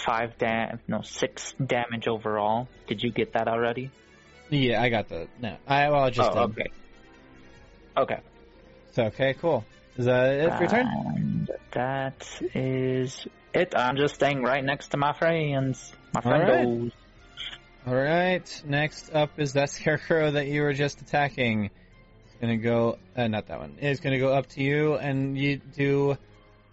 five 0.06 0.38
dam 0.38 0.80
no 0.88 1.02
six 1.02 1.54
damage 1.64 2.08
overall. 2.08 2.68
Did 2.88 3.04
you 3.04 3.12
get 3.12 3.34
that 3.34 3.48
already? 3.48 3.92
Yeah, 4.50 4.82
I 4.82 4.90
got 4.90 5.08
the 5.08 5.28
no. 5.40 5.58
I 5.68 5.90
well, 5.90 6.04
I 6.04 6.10
just 6.10 6.32
oh, 6.32 6.48
did. 6.48 6.60
okay. 6.60 6.72
Okay. 7.98 8.20
So 8.94 9.04
okay, 9.04 9.36
cool. 9.36 9.64
Is 9.98 10.06
that 10.06 10.34
it 10.34 10.54
for 10.54 10.60
your 10.62 10.70
turn? 10.70 10.88
And 10.88 11.50
that 11.72 12.42
is 12.56 13.26
it. 13.54 13.74
I'm 13.76 13.98
just 13.98 14.16
staying 14.16 14.42
right 14.44 14.64
next 14.64 14.90
to 14.90 14.98
my 14.98 15.14
friends. 15.14 15.92
My 16.14 16.22
All, 16.24 16.32
right. 16.32 16.92
All 17.88 17.96
right. 17.96 18.64
Next 18.66 19.14
up 19.14 19.40
is 19.40 19.54
that 19.54 19.70
scarecrow 19.70 20.32
that 20.32 20.48
you 20.48 20.62
were 20.62 20.74
just 20.74 21.02
attacking. 21.02 21.66
It's 21.66 22.36
gonna 22.40 22.58
go. 22.58 22.98
Uh, 23.16 23.28
not 23.28 23.48
that 23.48 23.60
one. 23.60 23.78
It's 23.80 24.00
gonna 24.00 24.20
go 24.20 24.34
up 24.34 24.48
to 24.50 24.64
you, 24.64 24.96
and 24.96 25.38
you 25.38 25.58
do 25.58 26.18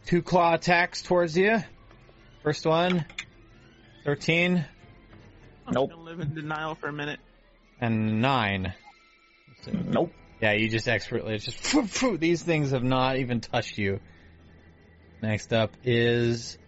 two 0.07 0.23
claw 0.23 0.55
attacks 0.55 1.03
towards 1.03 1.37
you. 1.37 1.59
First 2.43 2.65
one, 2.65 3.05
13 4.05 4.65
I'm 5.67 5.75
Nope. 5.75 5.91
gonna 5.91 6.03
live 6.03 6.21
in 6.21 6.35
denial 6.35 6.77
for 6.77 6.89
a 6.89 6.93
minute. 6.93 7.21
and 7.81 8.23
nine. 8.23 8.73
Nope. 9.71 10.13
Yeah, 10.41 10.53
you 10.53 10.69
just 10.69 10.87
expertly. 10.89 11.35
It's 11.35 11.45
just 11.45 11.59
phew, 11.59 11.87
phew, 11.87 12.17
these 12.17 12.43
things 12.43 12.71
have 12.71 12.85
not 12.85 13.17
even 13.17 13.41
touched 13.41 13.79
you. 13.79 14.01
Next 15.21 15.53
up 15.53 15.73
is 15.83 16.59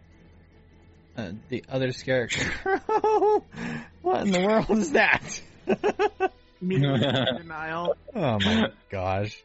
uh, 1.16 1.32
the 1.48 1.64
other 1.68 1.92
scarecrow. 1.92 2.44
what 4.02 4.22
in 4.22 4.32
the 4.32 4.40
world 4.40 4.70
is 4.70 4.92
that? 4.92 5.40
Denial. 6.60 7.96
oh 8.14 8.38
my 8.40 8.68
gosh. 8.90 9.40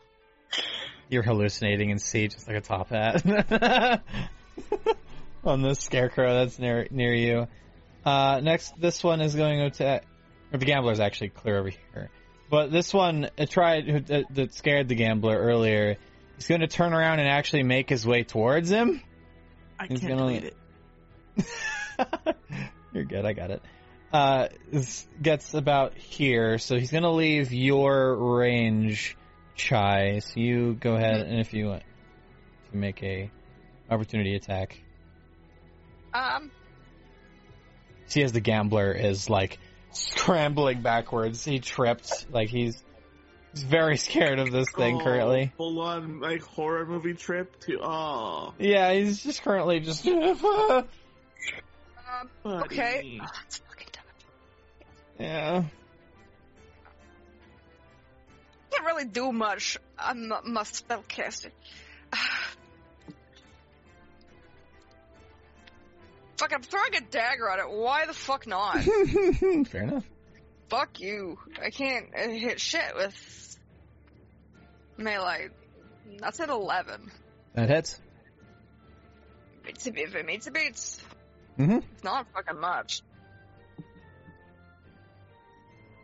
You're 1.09 1.23
hallucinating 1.23 1.91
and 1.91 2.01
see 2.01 2.27
just 2.27 2.47
like 2.47 2.57
a 2.57 2.61
top 2.61 2.89
hat 2.89 4.01
on 5.43 5.61
this 5.61 5.79
scarecrow 5.79 6.33
that's 6.33 6.57
near 6.57 6.87
near 6.89 7.13
you. 7.13 7.47
Uh, 8.03 8.39
next, 8.41 8.79
this 8.79 9.03
one 9.03 9.21
is 9.21 9.35
going 9.35 9.69
to. 9.71 10.01
Or 10.51 10.57
the 10.57 10.65
gambler's 10.65 10.99
actually 10.99 11.29
clear 11.29 11.59
over 11.59 11.69
here, 11.69 12.09
but 12.49 12.71
this 12.71 12.93
one 12.93 13.29
it 13.37 13.49
tried 13.49 14.07
that, 14.07 14.25
that 14.35 14.53
scared 14.53 14.87
the 14.87 14.95
gambler 14.95 15.37
earlier. 15.37 15.97
He's 16.35 16.47
going 16.47 16.61
to 16.61 16.67
turn 16.67 16.93
around 16.93 17.19
and 17.19 17.29
actually 17.29 17.63
make 17.63 17.89
his 17.89 18.05
way 18.05 18.23
towards 18.23 18.69
him. 18.69 19.01
I 19.79 19.87
He's 19.87 20.01
can't 20.01 20.17
gonna- 20.17 20.31
it. 20.33 20.55
You're 22.93 23.05
good. 23.05 23.25
I 23.25 23.33
got 23.33 23.51
it. 23.51 23.61
Uh, 24.13 24.47
gets 25.21 25.53
about 25.53 25.97
here, 25.97 26.57
so 26.57 26.77
he's 26.77 26.91
gonna 26.91 27.11
leave 27.11 27.51
your 27.51 28.15
range, 28.37 29.17
Chai. 29.55 30.19
So 30.19 30.39
you 30.39 30.73
go 30.73 30.95
ahead 30.95 31.19
and 31.27 31.39
if 31.39 31.53
you 31.53 31.67
want 31.67 31.83
to 32.71 32.77
make 32.77 33.03
a 33.03 33.29
opportunity 33.89 34.35
attack. 34.35 34.81
Um, 36.13 36.51
See, 38.07 38.21
as 38.23 38.31
the 38.31 38.39
gambler 38.39 38.93
is 38.93 39.29
like 39.29 39.59
scrambling 39.95 40.81
backwards, 40.81 41.43
he 41.43 41.59
tripped. 41.59 42.27
Like 42.31 42.49
he's 42.49 42.81
he's 43.53 43.63
very 43.63 43.97
scared 43.97 44.39
of 44.39 44.51
this 44.51 44.69
thing 44.71 44.97
Oh, 45.01 45.03
currently. 45.03 45.51
Full 45.57 45.79
on 45.81 46.19
like 46.19 46.41
horror 46.43 46.85
movie 46.85 47.13
trip 47.13 47.59
to 47.61 47.79
oh. 47.81 48.53
Yeah, 48.59 48.93
he's 48.93 49.23
just 49.23 49.41
currently 49.41 49.79
just. 49.79 50.05
um 50.07 50.37
buddy. 52.43 52.65
okay. 52.65 53.19
Oh, 53.21 53.25
that's 53.25 53.57
fucking 53.57 53.87
dumb. 53.93 54.03
yeah. 55.19 55.63
Can't 58.71 58.85
really 58.85 59.05
do 59.05 59.31
much. 59.31 59.77
I'm 59.97 60.31
a 60.31 60.41
must 60.43 60.87
spellcaster. 60.87 61.51
Fuck, 66.37 66.53
I'm 66.53 66.61
throwing 66.61 66.95
a 66.95 67.01
dagger 67.01 67.49
at 67.49 67.59
it. 67.59 67.69
Why 67.69 68.05
the 68.05 68.13
fuck 68.13 68.45
not? 68.47 68.81
Fair 69.67 69.83
enough. 69.83 70.03
fuck 70.69 70.99
you. 70.99 71.37
I 71.63 71.69
can't 71.69 72.07
uh, 72.13 72.27
hit 72.29 72.59
shit 72.59 72.95
with 72.95 73.57
melee. 74.97 75.49
That's 76.19 76.39
at 76.39 76.49
11. 76.49 77.11
That 77.53 77.69
hits. 77.69 77.99
It's 79.65 79.87
a 79.87 79.93
if 79.95 80.13
it 80.15 80.25
meets, 80.25 80.45
it 80.47 80.53
beats. 80.53 81.01
Mhm. 81.57 81.83
It's 81.93 82.03
not 82.03 82.27
fucking 82.33 82.59
much. 82.59 83.01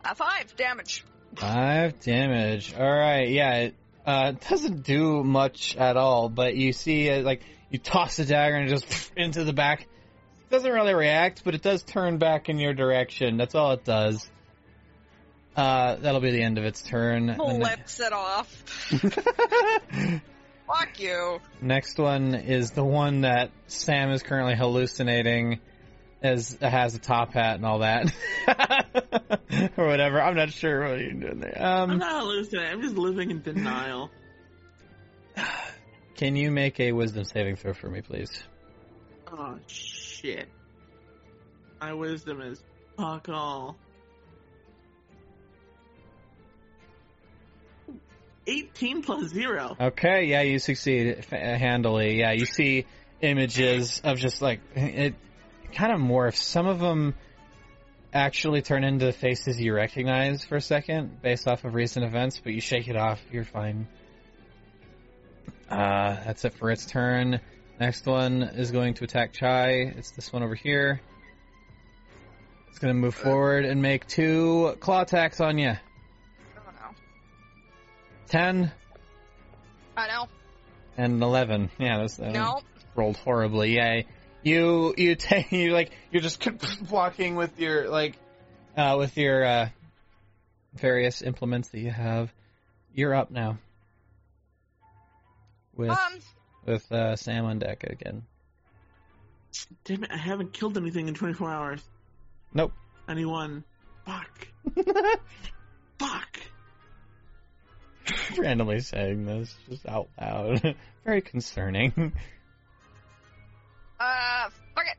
A 0.03 0.15
five 0.15 0.55
damage. 0.55 1.05
Five 1.35 1.99
damage. 1.99 2.73
All 2.73 2.89
right, 2.89 3.29
yeah. 3.29 3.53
It 3.55 3.75
uh, 4.05 4.31
doesn't 4.31 4.83
do 4.83 5.23
much 5.23 5.75
at 5.75 5.95
all, 5.97 6.29
but 6.29 6.55
you 6.55 6.73
see, 6.73 7.09
uh, 7.09 7.21
like 7.21 7.43
you 7.69 7.77
toss 7.77 8.17
the 8.17 8.25
dagger 8.25 8.55
and 8.55 8.67
it 8.67 8.79
just 8.79 9.11
into 9.17 9.43
the 9.43 9.53
back. 9.53 9.87
Doesn't 10.51 10.71
really 10.71 10.93
react, 10.93 11.43
but 11.43 11.55
it 11.55 11.61
does 11.61 11.83
turn 11.83 12.17
back 12.17 12.49
in 12.49 12.59
your 12.59 12.73
direction. 12.73 13.37
That's 13.37 13.55
all 13.55 13.71
it 13.71 13.83
does. 13.83 14.29
Uh, 15.55 15.95
that'll 15.97 16.21
be 16.21 16.31
the 16.31 16.43
end 16.43 16.57
of 16.57 16.63
its 16.63 16.81
turn. 16.81 17.29
And 17.29 17.37
Flips 17.61 17.99
it 17.99 18.13
off. 18.13 18.47
Fuck 20.67 20.99
you. 20.99 21.39
Next 21.61 21.97
one 21.97 22.33
is 22.35 22.71
the 22.71 22.83
one 22.85 23.21
that 23.21 23.51
Sam 23.67 24.11
is 24.11 24.23
currently 24.23 24.55
hallucinating 24.55 25.59
as 26.23 26.57
has 26.61 26.95
a 26.95 26.99
top 26.99 27.33
hat 27.33 27.55
and 27.55 27.65
all 27.65 27.79
that. 27.79 28.13
or 29.77 29.85
whatever. 29.87 30.21
I'm 30.21 30.35
not 30.35 30.51
sure 30.51 30.87
what 30.87 30.99
you're 30.99 31.11
doing 31.13 31.39
there. 31.41 31.57
I'm 31.61 31.91
Um, 31.91 31.97
not 31.97 32.21
hallucinating. 32.21 32.71
I'm 32.71 32.81
just 32.81 32.95
living 32.95 33.31
in 33.31 33.41
denial. 33.41 34.09
can 36.15 36.35
you 36.37 36.51
make 36.51 36.79
a 36.79 36.91
wisdom 36.93 37.25
saving 37.25 37.55
throw 37.57 37.73
for 37.73 37.89
me, 37.89 38.01
please? 38.01 38.31
Oh 39.31 39.57
shit. 39.67 40.00
My 41.79 41.93
wisdom 41.93 42.41
is 42.41 42.61
fuck 42.97 43.27
all. 43.29 43.77
18 48.47 49.03
plus 49.03 49.29
0. 49.29 49.75
Okay, 49.79 50.25
yeah, 50.25 50.41
you 50.41 50.59
succeed 50.59 51.25
handily. 51.29 52.19
Yeah, 52.19 52.31
you 52.31 52.45
see 52.45 52.85
images 53.21 54.01
of 54.03 54.17
just 54.17 54.41
like 54.41 54.59
it 54.75 55.15
kind 55.73 55.93
of 55.93 55.99
morphs. 55.99 56.37
Some 56.37 56.67
of 56.67 56.79
them 56.79 57.15
actually 58.13 58.61
turn 58.61 58.83
into 58.83 59.11
faces 59.13 59.59
you 59.59 59.73
recognize 59.73 60.43
for 60.43 60.57
a 60.57 60.61
second 60.61 61.21
based 61.21 61.47
off 61.47 61.63
of 61.63 61.73
recent 61.73 62.05
events, 62.05 62.41
but 62.43 62.53
you 62.53 62.61
shake 62.61 62.87
it 62.87 62.97
off. 62.97 63.21
You're 63.31 63.45
fine. 63.45 63.87
Uh, 65.69 66.17
that's 66.25 66.43
it 66.43 66.53
for 66.55 66.69
its 66.69 66.85
turn. 66.85 67.39
Next 67.79 68.05
one 68.05 68.43
is 68.43 68.71
going 68.71 68.93
to 68.95 69.03
attack 69.03 69.33
Chai. 69.33 69.93
It's 69.97 70.11
this 70.11 70.31
one 70.31 70.43
over 70.43 70.55
here. 70.55 71.01
It's 72.69 72.79
going 72.79 72.93
to 72.93 72.99
move 72.99 73.15
forward 73.15 73.65
and 73.65 73.81
make 73.81 74.07
two 74.07 74.75
claw 74.79 75.01
attacks 75.01 75.41
on 75.41 75.57
you. 75.57 75.71
Oh 76.57 76.61
no. 76.79 76.95
10 78.27 78.71
I 79.97 80.07
know. 80.07 80.27
and 80.97 81.21
11. 81.21 81.69
Yeah, 81.79 81.99
that's, 81.99 82.19
uh, 82.19 82.29
No. 82.31 82.61
rolled 82.95 83.17
horribly. 83.17 83.75
Yeah, 83.75 84.01
you 84.43 84.93
you 84.97 85.15
take 85.19 85.51
you 85.51 85.71
like 85.71 85.91
you're 86.11 86.21
just 86.21 86.47
blocking 86.89 87.35
with 87.35 87.59
your 87.59 87.89
like 87.89 88.15
uh 88.77 88.95
with 88.97 89.17
your 89.17 89.43
uh 89.45 89.69
various 90.75 91.21
implements 91.21 91.69
that 91.69 91.79
you 91.79 91.91
have. 91.91 92.31
You're 92.93 93.13
up 93.15 93.31
now. 93.31 93.57
With 95.75 95.89
Um, 95.89 95.97
with 96.65 96.91
uh 96.91 97.15
Sam 97.15 97.45
on 97.45 97.59
deck 97.59 97.83
again. 97.83 98.23
Damn 99.83 100.03
it, 100.03 100.11
I 100.11 100.17
haven't 100.17 100.53
killed 100.53 100.77
anything 100.77 101.07
in 101.07 101.13
24 101.13 101.51
hours. 101.51 101.81
Nope. 102.53 102.73
Anyone. 103.09 103.63
Fuck. 104.05 104.47
Fuck. 105.99 106.39
Randomly 108.37 108.79
saying 108.79 109.25
this 109.25 109.55
just 109.69 109.87
out 109.87 110.09
loud. 110.19 110.75
Very 111.05 111.21
concerning. 111.21 112.13
uh, 113.99 114.49
fuck 114.75 114.85
it. 114.85 114.97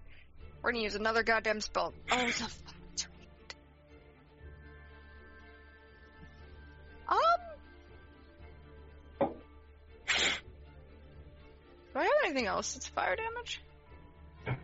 We're 0.63 0.73
gonna 0.73 0.85
use 0.85 0.95
another 0.95 1.23
goddamn 1.23 1.61
spell. 1.61 1.93
Oh, 2.11 2.31
Do 11.93 12.01
I 12.01 12.05
have 12.05 12.13
anything 12.25 12.47
else 12.47 12.75
that's 12.75 12.89
fire 12.89 13.17
damage? 13.17 13.61
I 14.47 14.55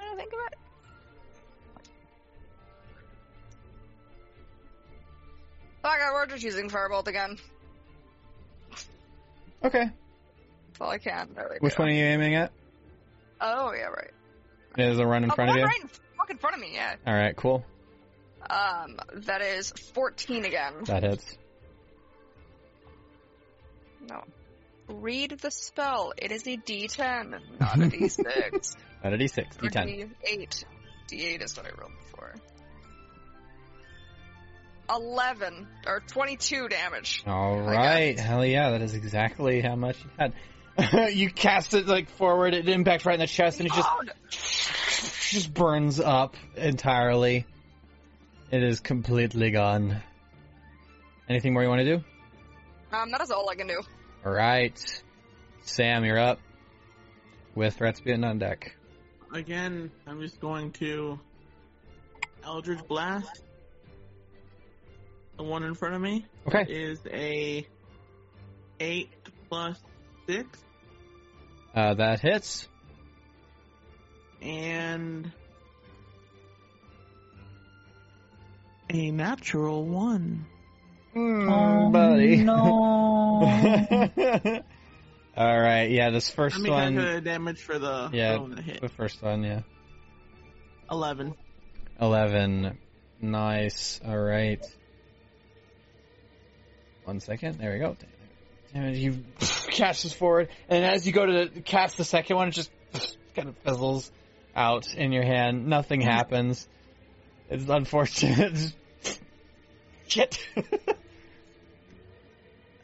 don't 0.00 0.16
think 0.16 0.32
of 0.32 0.38
it. 0.52 0.58
Oh, 5.84 5.94
God, 5.98 6.12
we're 6.12 6.26
just 6.26 6.44
using 6.44 6.68
Firebolt 6.68 7.08
again. 7.08 7.38
Okay. 9.64 9.84
That's 9.84 10.80
all 10.80 10.90
I 10.90 10.98
can. 10.98 11.30
There 11.34 11.48
we 11.50 11.56
Which 11.58 11.76
go. 11.76 11.84
one 11.84 11.90
are 11.90 11.94
you 11.94 12.04
aiming 12.04 12.34
at? 12.34 12.52
Oh, 13.40 13.72
yeah, 13.72 13.86
right. 13.86 14.10
Is 14.76 14.98
a 14.98 15.06
run 15.06 15.24
in 15.24 15.30
oh, 15.30 15.34
front 15.34 15.50
of 15.50 15.56
you? 15.56 15.64
right 15.64 15.80
in 15.80 15.88
fucking 16.16 16.38
front 16.38 16.56
of 16.56 16.60
me, 16.60 16.70
yeah. 16.74 16.94
All 17.06 17.14
right, 17.14 17.34
cool. 17.34 17.64
Um, 18.48 18.98
that 19.14 19.40
is 19.42 19.72
14 19.94 20.44
again. 20.44 20.74
That 20.84 21.02
hits. 21.02 21.36
No. 24.08 24.22
Read 24.88 25.38
the 25.40 25.50
spell. 25.50 26.12
It 26.16 26.32
is 26.32 26.46
a 26.46 26.56
D10, 26.56 27.38
not 27.60 27.76
a 27.76 27.80
D6. 27.88 28.76
Not 29.04 29.12
a 29.12 29.16
D6, 29.16 29.62
or 29.62 29.68
D10. 29.68 30.10
D8. 30.26 30.64
D8 31.10 31.42
is 31.42 31.56
what 31.56 31.66
I 31.66 31.70
rolled 31.78 31.92
before. 32.04 32.34
11, 34.90 35.66
or 35.86 36.00
22 36.00 36.68
damage. 36.68 37.22
All 37.26 37.68
I 37.68 37.74
right, 37.74 38.18
hell 38.18 38.44
yeah, 38.44 38.70
that 38.70 38.82
is 38.82 38.94
exactly 38.94 39.60
how 39.60 39.76
much 39.76 39.98
you 40.02 40.10
had. 40.18 40.32
you 41.14 41.30
cast 41.30 41.74
it 41.74 41.86
like 41.86 42.08
forward, 42.08 42.54
it 42.54 42.68
impacts 42.68 43.04
right 43.04 43.14
in 43.14 43.20
the 43.20 43.26
chest, 43.26 43.60
and 43.60 43.68
it 43.68 43.72
just 43.74 43.88
just 45.30 45.52
burns 45.52 46.00
up 46.00 46.36
entirely. 46.56 47.44
It 48.50 48.62
is 48.62 48.80
completely 48.80 49.50
gone. 49.50 50.00
Anything 51.28 51.52
more 51.52 51.62
you 51.62 51.68
want 51.68 51.80
to 51.80 51.96
do? 51.96 52.04
Um, 52.92 53.10
that 53.10 53.20
is 53.20 53.30
all 53.30 53.50
I 53.50 53.54
can 53.54 53.66
do. 53.66 53.82
All 54.24 54.32
right, 54.32 55.02
Sam, 55.62 56.04
you're 56.04 56.18
up 56.18 56.40
with 57.54 57.80
Rasputin 57.80 58.24
on 58.24 58.38
deck. 58.38 58.74
Again, 59.32 59.90
I'm 60.06 60.20
just 60.20 60.40
going 60.40 60.72
to 60.72 61.18
Eldritch 62.44 62.86
Blast. 62.88 63.42
The 65.36 65.44
one 65.44 65.62
in 65.62 65.74
front 65.74 65.94
of 65.94 66.00
me 66.00 66.26
Okay. 66.46 66.64
is 66.68 66.98
a 67.06 67.66
eight 68.80 69.10
plus 69.48 69.78
six, 70.26 70.58
Uh, 71.74 71.94
that 71.94 72.20
hits. 72.20 72.68
and 74.42 75.30
a 78.90 79.10
natural 79.10 79.84
one. 79.84 80.46
Mm, 81.18 81.92
buddy. 81.92 82.36
no. 82.44 82.62
All 85.36 85.60
right, 85.60 85.90
yeah, 85.90 86.10
this 86.10 86.30
first 86.30 86.56
Let 86.56 86.62
me 86.64 86.70
one. 86.70 86.94
calculate 86.94 87.14
the 87.24 87.30
damage 87.30 87.62
for 87.62 87.78
the 87.78 88.10
Yeah. 88.12 88.36
one 88.38 88.54
that 88.56 88.64
hit. 88.64 88.80
The 88.80 88.88
first 88.88 89.22
one, 89.22 89.42
yeah. 89.44 89.60
Eleven. 90.90 91.34
11. 92.00 92.78
Nice. 93.20 94.00
All 94.06 94.16
right. 94.18 94.64
One 97.04 97.20
second. 97.20 97.58
There 97.58 97.72
we 97.72 97.78
go. 97.78 97.96
And 98.74 98.96
you 98.96 99.24
cast 99.70 100.02
this 100.02 100.12
forward, 100.12 100.48
and 100.68 100.84
as 100.84 101.06
you 101.06 101.12
go 101.12 101.26
to 101.26 101.48
cast 101.62 101.96
the 101.96 102.04
second 102.04 102.36
one, 102.36 102.48
it 102.48 102.52
just 102.52 102.70
kind 103.36 103.48
of 103.48 103.56
fizzles 103.58 104.10
out 104.54 104.92
in 104.94 105.12
your 105.12 105.24
hand. 105.24 105.66
Nothing 105.66 106.00
happens. 106.00 106.68
It's 107.48 107.68
unfortunate. 107.68 108.72
Shit. 110.08 110.38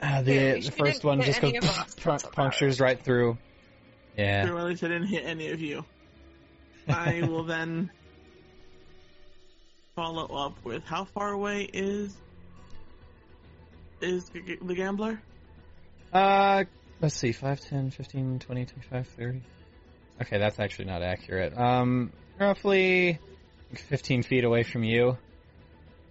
Uh, 0.04 0.22
the, 0.22 0.34
Yeah, 0.34 0.54
the 0.60 0.70
first 0.70 1.02
one 1.02 1.22
just 1.22 1.40
goes 1.40 1.48
any 1.50 1.58
of 1.58 1.64
us. 1.64 1.76
pun- 1.76 1.86
That's 2.04 2.04
about 2.24 2.32
punctures 2.32 2.78
right 2.80 3.02
through. 3.02 3.38
Yeah. 4.18 4.48
Or 4.50 4.58
at 4.58 4.64
least 4.66 4.84
I 4.84 4.88
didn't 4.88 5.06
hit 5.08 5.24
any 5.24 5.48
of 5.50 5.60
you. 5.60 5.84
I 6.88 7.22
will 7.26 7.44
then 7.44 7.90
follow 9.96 10.26
up 10.26 10.62
with 10.64 10.84
how 10.84 11.04
far 11.04 11.30
away 11.32 11.62
is 11.72 12.14
is 14.02 14.28
g- 14.28 14.58
the 14.60 14.74
gambler? 14.74 15.22
Uh, 16.12 16.64
let's 17.00 17.14
see, 17.16 17.32
5, 17.32 17.60
10, 17.60 17.90
15, 17.90 18.38
20, 18.40 18.64
25, 18.66 19.08
30. 19.08 19.42
Okay, 20.20 20.38
that's 20.38 20.58
actually 20.60 20.84
not 20.84 21.02
accurate. 21.02 21.56
Um, 21.56 22.12
roughly 22.38 23.18
15 23.74 24.22
feet 24.22 24.44
away 24.44 24.62
from 24.64 24.84
you. 24.84 25.16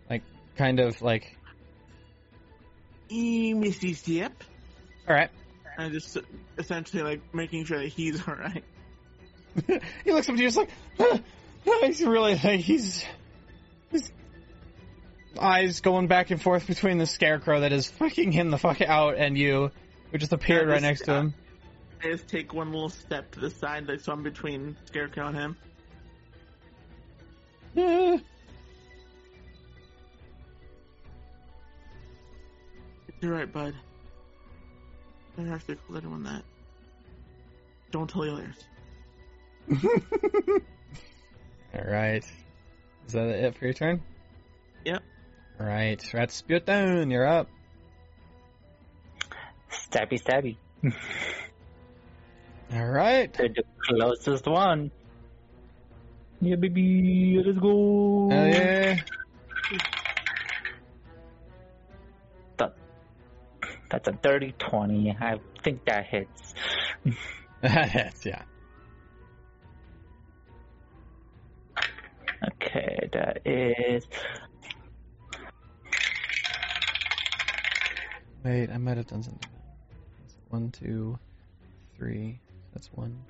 Like, 0.09 0.23
kind 0.57 0.79
of 0.79 1.01
like, 1.01 1.37
E 3.09 3.53
Misty 3.53 3.93
Step. 3.93 4.43
alright. 5.07 5.29
And 5.77 5.91
just 5.93 6.17
essentially 6.57 7.03
like 7.03 7.21
making 7.33 7.65
sure 7.65 7.79
that 7.79 7.87
he's 7.87 8.25
alright. 8.27 8.63
he 10.03 10.11
looks 10.11 10.29
up 10.29 10.35
to 10.35 10.41
you 10.41 10.47
just 10.47 10.57
like, 10.57 10.69
"Huh, 10.97 11.17
huh," 11.65 11.85
he's 11.87 12.01
really, 12.03 12.33
like, 12.33 12.59
he's, 12.59 13.05
his 13.91 14.11
eyes 15.39 15.81
going 15.81 16.07
back 16.07 16.31
and 16.31 16.41
forth 16.41 16.65
between 16.67 16.97
the 16.97 17.05
scarecrow 17.05 17.59
that 17.61 17.71
is 17.71 17.87
fucking 17.87 18.31
him 18.31 18.49
the 18.51 18.57
fuck 18.57 18.81
out 18.81 19.15
and 19.17 19.37
you, 19.37 19.71
who 20.11 20.17
just 20.17 20.33
appeared 20.33 20.67
Yeah, 20.67 20.73
right 20.73 20.81
this- 20.81 20.89
next 20.89 21.05
to 21.05 21.13
uh, 21.13 21.19
him. 21.21 21.33
I 22.03 22.07
just 22.11 22.27
take 22.27 22.53
one 22.53 22.71
little 22.71 22.89
step 22.89 23.31
to 23.31 23.39
the 23.39 23.49
side, 23.49 23.87
like 23.87 24.01
so 24.01 24.11
I'm 24.11 24.23
between 24.23 24.75
Scarecrow 24.85 25.27
and 25.27 25.57
him. 27.75 28.21
You're 33.23 33.31
right, 33.31 33.49
bud. 33.49 33.73
I 35.37 35.43
have 35.43 35.65
to 35.67 35.77
let 35.87 35.99
everyone 35.99 36.23
that. 36.23 36.43
Don't 37.89 38.09
tell 38.09 38.23
the 38.23 38.33
others. 38.33 38.65
Alright. 41.73 42.25
Is 43.07 43.13
that 43.13 43.29
it 43.29 43.57
for 43.57 43.63
your 43.63 43.73
turn? 43.73 44.01
Yep. 44.83 45.03
Alright, 45.57 46.13
Rasputin, 46.13 47.09
you're 47.09 47.25
up. 47.25 47.47
Stabby, 49.71 50.21
stabby. 50.21 50.57
Alright. 52.75 53.31
The 53.31 53.63
closest 53.87 54.47
one. 54.47 54.91
Yeah, 56.41 56.57
baby. 56.57 57.41
Let's 57.41 57.57
go. 57.57 58.29
Hell 58.29 58.47
yeah. 58.49 58.99
that's 63.93 64.07
a 64.07 64.11
dirty 64.11 64.55
20. 64.57 65.15
I 65.21 65.35
think 65.63 65.85
that 65.85 66.05
hits. 66.07 66.55
That 67.61 67.89
hits, 67.89 68.25
yeah. 68.25 68.41
Okay, 72.45 73.09
that 73.13 73.41
is. 73.45 74.05
Wait, 78.43 78.69
I 78.69 78.77
might 78.77 78.97
have 78.97 79.07
done 79.07 79.21
something. 79.23 79.49
One, 80.49 80.71
two, 80.71 81.19
three. 81.95 82.39
That's 82.73 82.87
one. 82.93 83.23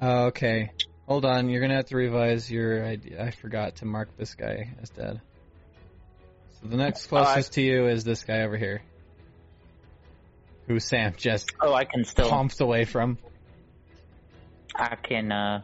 Oh, 0.00 0.26
okay. 0.26 0.70
Hold 1.08 1.24
on, 1.24 1.50
you're 1.50 1.60
gonna 1.60 1.74
have 1.74 1.86
to 1.86 1.96
revise 1.96 2.50
your 2.50 2.84
idea. 2.84 3.22
I 3.22 3.32
forgot 3.32 3.76
to 3.76 3.84
mark 3.84 4.16
this 4.16 4.34
guy 4.34 4.72
as 4.80 4.90
dead. 4.90 5.20
So 6.62 6.68
the 6.68 6.76
next 6.76 7.06
uh, 7.06 7.08
closest 7.08 7.54
to 7.54 7.60
you 7.60 7.88
is 7.88 8.04
this 8.04 8.22
guy 8.22 8.42
over 8.42 8.56
here. 8.56 8.82
Who 10.66 10.78
Sam 10.80 11.14
just 11.16 11.50
Oh, 11.60 11.74
I 11.74 11.84
can 11.84 12.04
still. 12.04 12.28
pumped 12.28 12.60
away 12.60 12.84
from. 12.84 13.18
I 14.74 14.94
can, 14.96 15.32
uh. 15.32 15.62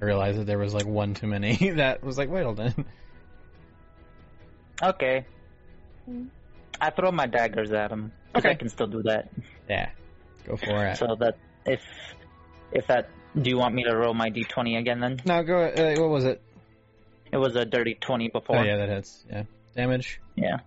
I 0.00 0.04
realized 0.04 0.38
that 0.38 0.46
there 0.46 0.58
was 0.58 0.74
like 0.74 0.86
one 0.86 1.14
too 1.14 1.26
many. 1.26 1.56
that 1.76 2.02
was 2.02 2.18
like, 2.18 2.28
wait, 2.30 2.44
hold 2.44 2.60
on. 2.60 2.84
Okay. 4.82 5.24
I 6.80 6.90
throw 6.90 7.10
my 7.12 7.26
daggers 7.26 7.72
at 7.72 7.90
him. 7.90 8.12
'cause 8.32 8.44
I 8.44 8.54
can 8.54 8.68
still 8.68 8.88
do 8.88 9.02
that. 9.04 9.30
Yeah, 9.70 9.90
go 10.44 10.56
for 10.56 10.86
it. 10.88 10.96
So 10.98 11.14
that 11.20 11.38
if 11.64 11.80
if 12.72 12.88
that 12.88 13.08
do 13.40 13.48
you 13.48 13.56
want 13.56 13.74
me 13.76 13.84
to 13.84 13.96
roll 13.96 14.12
my 14.12 14.28
d20 14.28 14.76
again 14.78 14.98
then? 14.98 15.20
No, 15.24 15.42
go. 15.44 15.64
Uh, 15.64 15.94
what 16.00 16.10
was 16.10 16.24
it? 16.24 16.42
It 17.32 17.36
was 17.36 17.54
a 17.54 17.64
dirty 17.64 17.94
20 17.94 18.28
before. 18.28 18.58
Oh 18.58 18.62
yeah, 18.62 18.76
that 18.78 18.88
hits. 18.88 19.24
Yeah, 19.30 19.44
damage. 19.76 20.20
Yeah. 20.34 20.58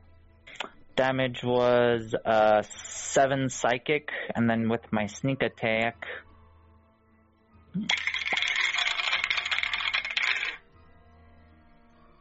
Damage 0.98 1.44
was 1.44 2.14
uh 2.26 2.64
seven 2.64 3.50
psychic, 3.50 4.10
and 4.36 4.50
then 4.50 4.68
with 4.68 4.92
my 4.92 5.06
sneak 5.06 5.42
attack. 5.44 6.06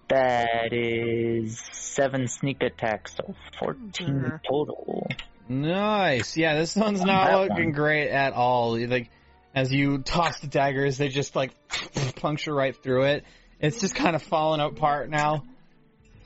That 0.08 0.72
is 0.72 1.58
seven 1.72 2.28
sneak 2.28 2.62
attacks, 2.62 3.16
so 3.16 3.34
fourteen 3.58 4.20
Mhm. 4.20 4.40
total. 4.48 5.08
Nice. 5.48 6.36
Yeah, 6.36 6.54
this 6.54 6.76
one's 6.76 7.02
not 7.02 7.26
That 7.28 7.38
looking 7.38 7.66
one. 7.66 7.72
great 7.72 8.10
at 8.10 8.32
all. 8.32 8.76
Like, 8.78 9.10
as 9.54 9.72
you 9.72 9.98
toss 9.98 10.40
the 10.40 10.46
daggers, 10.46 10.98
they 10.98 11.08
just 11.08 11.34
like 11.34 11.52
puncture 12.16 12.54
right 12.54 12.76
through 12.76 13.04
it. 13.04 13.24
It's 13.60 13.80
just 13.80 13.94
kind 13.94 14.14
of 14.14 14.22
falling 14.22 14.60
apart 14.60 15.08
now. 15.08 15.44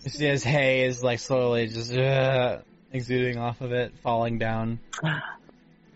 You 0.04 0.10
see 0.10 0.28
as 0.28 0.42
hay 0.42 0.84
is 0.84 1.02
like 1.02 1.18
slowly 1.18 1.66
just 1.66 1.92
uh, 1.94 2.58
exuding 2.90 3.38
off 3.38 3.60
of 3.60 3.72
it, 3.72 3.92
falling 4.02 4.38
down. 4.38 4.80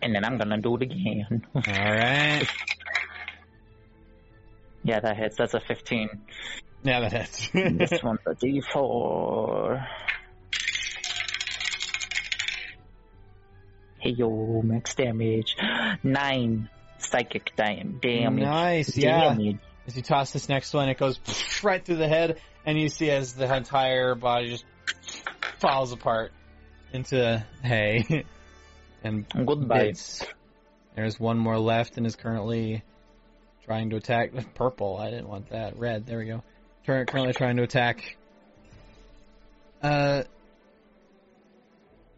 and 0.01 0.13
then 0.15 0.23
I'm 0.23 0.37
gonna 0.37 0.61
do 0.61 0.75
it 0.75 0.83
again. 0.83 1.43
All 1.55 1.61
right. 1.65 2.47
yeah, 4.83 4.99
that 4.99 5.17
hits. 5.17 5.37
That's 5.37 5.55
a 5.55 5.59
15. 5.59 6.09
Yeah, 6.83 6.99
that 7.01 7.11
hits. 7.11 7.49
this 7.51 7.99
one's 8.03 8.19
a 8.27 8.35
D4. 8.35 9.87
Hey 13.97 14.11
yo, 14.11 14.61
max 14.61 14.93
damage. 14.93 15.55
Nine 16.03 16.69
psychic 16.99 17.55
damage. 17.55 18.03
Nice, 18.03 18.95
yeah. 18.95 19.29
Damage. 19.33 19.57
As 19.87 19.95
you 19.95 20.03
toss 20.03 20.31
this 20.31 20.47
next 20.47 20.73
one, 20.75 20.89
it 20.89 20.97
goes 20.99 21.19
right 21.63 21.83
through 21.83 21.97
the 21.97 22.07
head, 22.07 22.39
and 22.65 22.79
you 22.79 22.89
see 22.89 23.09
as 23.09 23.33
the 23.33 23.53
entire 23.53 24.15
body 24.15 24.49
just 24.49 24.65
falls 25.59 25.91
apart 25.91 26.31
into 26.93 27.45
hay 27.63 28.25
and 29.03 29.25
Goodbye. 29.45 29.85
bits. 29.85 30.25
There's 30.95 31.19
one 31.19 31.37
more 31.37 31.59
left 31.59 31.97
and 31.97 32.05
is 32.05 32.15
currently 32.15 32.83
trying 33.65 33.89
to 33.89 33.97
attack. 33.97 34.31
Purple, 34.55 34.97
I 34.97 35.09
didn't 35.09 35.27
want 35.27 35.49
that. 35.49 35.77
Red, 35.77 36.05
there 36.05 36.19
we 36.19 36.25
go. 36.25 36.43
Currently 36.85 37.33
trying 37.33 37.57
to 37.57 37.63
attack. 37.63 38.17
Uh, 39.81 40.23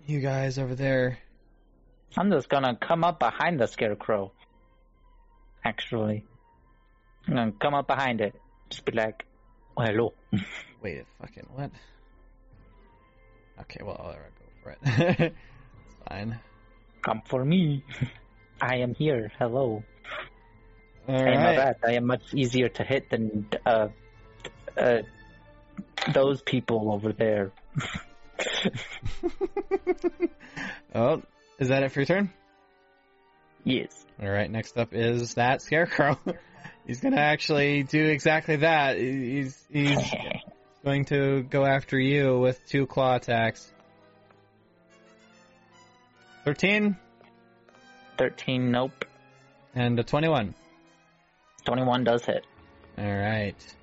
you 0.05 0.19
guys 0.19 0.57
over 0.57 0.75
there. 0.75 1.17
I'm 2.17 2.31
just 2.31 2.49
gonna 2.49 2.75
come 2.75 3.03
up 3.03 3.19
behind 3.19 3.59
the 3.59 3.67
scarecrow. 3.67 4.31
Actually. 5.63 6.23
I'm 7.27 7.35
gonna 7.35 7.51
come 7.51 7.73
up 7.73 7.87
behind 7.87 8.21
it. 8.21 8.35
Just 8.69 8.85
be 8.85 8.93
like, 8.93 9.25
hello. 9.85 10.13
Wait, 10.81 10.99
a 10.99 11.05
fucking 11.21 11.47
what? 11.53 11.71
Okay, 13.61 13.81
well, 13.83 13.97
I'll 13.99 14.13
go 14.13 14.19
for 14.63 14.71
it. 14.71 14.79
it's 15.85 15.95
fine. 16.07 16.39
Come 17.01 17.21
for 17.25 17.43
me. 17.43 17.83
I 18.61 18.77
am 18.77 18.93
here. 18.95 19.31
Hello. 19.39 19.83
All 21.07 21.15
I 21.15 21.19
know 21.19 21.43
right. 21.43 21.55
that. 21.55 21.77
I 21.85 21.93
am 21.93 22.05
much 22.05 22.33
easier 22.33 22.69
to 22.69 22.83
hit 22.83 23.09
than 23.09 23.47
uh, 23.65 23.87
uh, 24.75 25.01
those 26.13 26.41
people 26.41 26.91
over 26.91 27.13
there. 27.13 27.51
oh, 30.93 31.21
is 31.59 31.69
that 31.69 31.83
it 31.83 31.91
for 31.91 31.99
your 32.01 32.05
turn? 32.05 32.33
Yes. 33.67 34.05
All 34.21 34.29
right. 34.29 34.49
Next 34.49 34.77
up 34.77 34.93
is 34.93 35.33
that 35.33 35.61
scarecrow. 35.61 36.17
he's 36.87 37.01
gonna 37.01 37.19
actually 37.19 37.83
do 37.83 38.01
exactly 38.05 38.55
that. 38.57 38.97
He's 38.97 39.61
he's 39.69 39.99
going 40.85 41.03
to 41.05 41.43
go 41.43 41.65
after 41.65 41.99
you 41.99 42.39
with 42.39 42.65
two 42.69 42.87
claw 42.87 43.15
attacks. 43.17 43.69
Thirteen 46.45 46.95
13, 48.17 48.71
nope. 48.71 49.03
and 49.75 49.99
a 49.99 50.03
twenty-one. 50.03 50.55
21 51.65 52.05
does 52.05 52.25
hit. 52.25 52.45
All 52.97 53.03
right. 53.03 53.75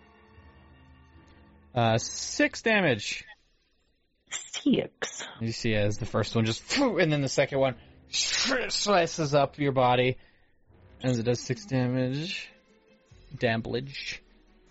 Uh, 1.74 1.98
six 1.98 2.62
damage. 2.62 3.27
Six. 4.31 5.24
You 5.40 5.52
see 5.52 5.74
as 5.74 5.98
the 5.98 6.06
first 6.06 6.35
one 6.35 6.47
just, 6.47 6.62
and 6.78 7.12
then 7.12 7.20
the 7.20 7.28
second 7.28 7.59
one 7.59 7.74
slices 8.15 9.35
up 9.35 9.59
your 9.59 9.73
body, 9.73 10.16
as 11.03 11.19
it 11.19 11.24
does 11.24 11.41
six 11.41 11.65
damage. 11.65 12.49
Damblage. 13.36 14.23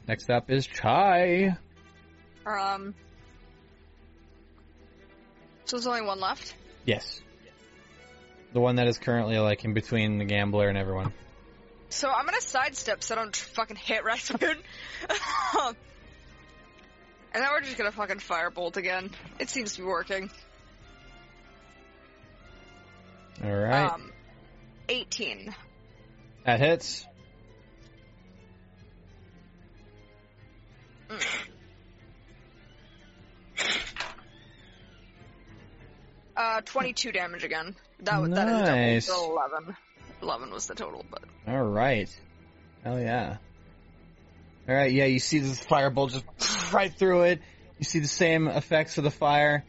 Next 0.07 0.29
up 0.29 0.49
is 0.49 0.65
Chai. 0.65 1.57
Um. 2.45 2.93
So 5.65 5.77
there's 5.77 5.87
only 5.87 6.01
one 6.01 6.19
left. 6.19 6.53
Yes. 6.85 7.21
The 8.53 8.59
one 8.59 8.75
that 8.75 8.87
is 8.87 8.97
currently 8.97 9.39
like 9.39 9.65
in 9.65 9.73
between 9.73 10.17
the 10.17 10.25
gambler 10.25 10.67
and 10.67 10.77
everyone. 10.77 11.13
So 11.89 12.09
I'm 12.09 12.25
gonna 12.25 12.41
sidestep 12.41 13.03
so 13.03 13.15
I 13.15 13.17
don't 13.19 13.35
fucking 13.35 13.77
hit 13.77 14.03
Rasputin. 14.03 14.57
and 15.09 15.75
then 17.33 17.47
we're 17.51 17.61
just 17.61 17.77
gonna 17.77 17.91
fucking 17.91 18.17
firebolt 18.17 18.77
again. 18.77 19.11
It 19.39 19.49
seems 19.49 19.73
to 19.73 19.81
be 19.81 19.87
working. 19.87 20.29
All 23.41 23.51
right. 23.51 23.91
Um, 23.91 24.11
18. 24.89 25.55
that 26.45 26.59
hits. 26.59 27.05
Uh, 36.35 36.61
22 36.61 37.11
damage 37.11 37.43
again. 37.43 37.75
That 37.99 38.21
was 38.21 38.31
that 38.31 38.47
is 38.47 38.53
double, 38.53 38.75
Nice. 38.75 39.05
so 39.05 39.39
11. 39.51 39.75
11 40.21 40.51
was 40.51 40.67
the 40.67 40.75
total, 40.75 41.05
but 41.09 41.23
All 41.47 41.61
right. 41.63 42.09
Hell 42.83 42.99
yeah. 42.99 43.37
All 44.67 44.75
right. 44.75 44.91
Yeah, 44.91 45.05
you 45.05 45.19
see 45.19 45.39
this 45.39 45.63
firebolt 45.63 46.11
just 46.11 46.73
right 46.73 46.93
through 46.93 47.23
it. 47.23 47.41
You 47.77 47.85
see 47.85 47.99
the 47.99 48.07
same 48.07 48.47
effects 48.47 48.97
of 48.97 49.03
the 49.03 49.11
fire. 49.11 49.63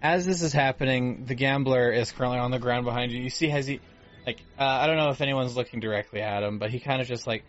As 0.00 0.24
this 0.24 0.42
is 0.42 0.52
happening, 0.52 1.24
the 1.24 1.34
gambler 1.34 1.90
is 1.90 2.12
currently 2.12 2.38
on 2.38 2.52
the 2.52 2.60
ground 2.60 2.84
behind 2.84 3.10
you. 3.10 3.20
You 3.20 3.30
see, 3.30 3.48
has 3.48 3.66
he, 3.66 3.80
like, 4.26 4.40
uh, 4.58 4.64
I 4.64 4.86
don't 4.86 4.96
know 4.96 5.10
if 5.10 5.20
anyone's 5.20 5.56
looking 5.56 5.80
directly 5.80 6.20
at 6.20 6.42
him, 6.42 6.58
but 6.58 6.70
he 6.70 6.78
kind 6.78 7.00
of 7.00 7.08
just 7.08 7.26
like, 7.26 7.42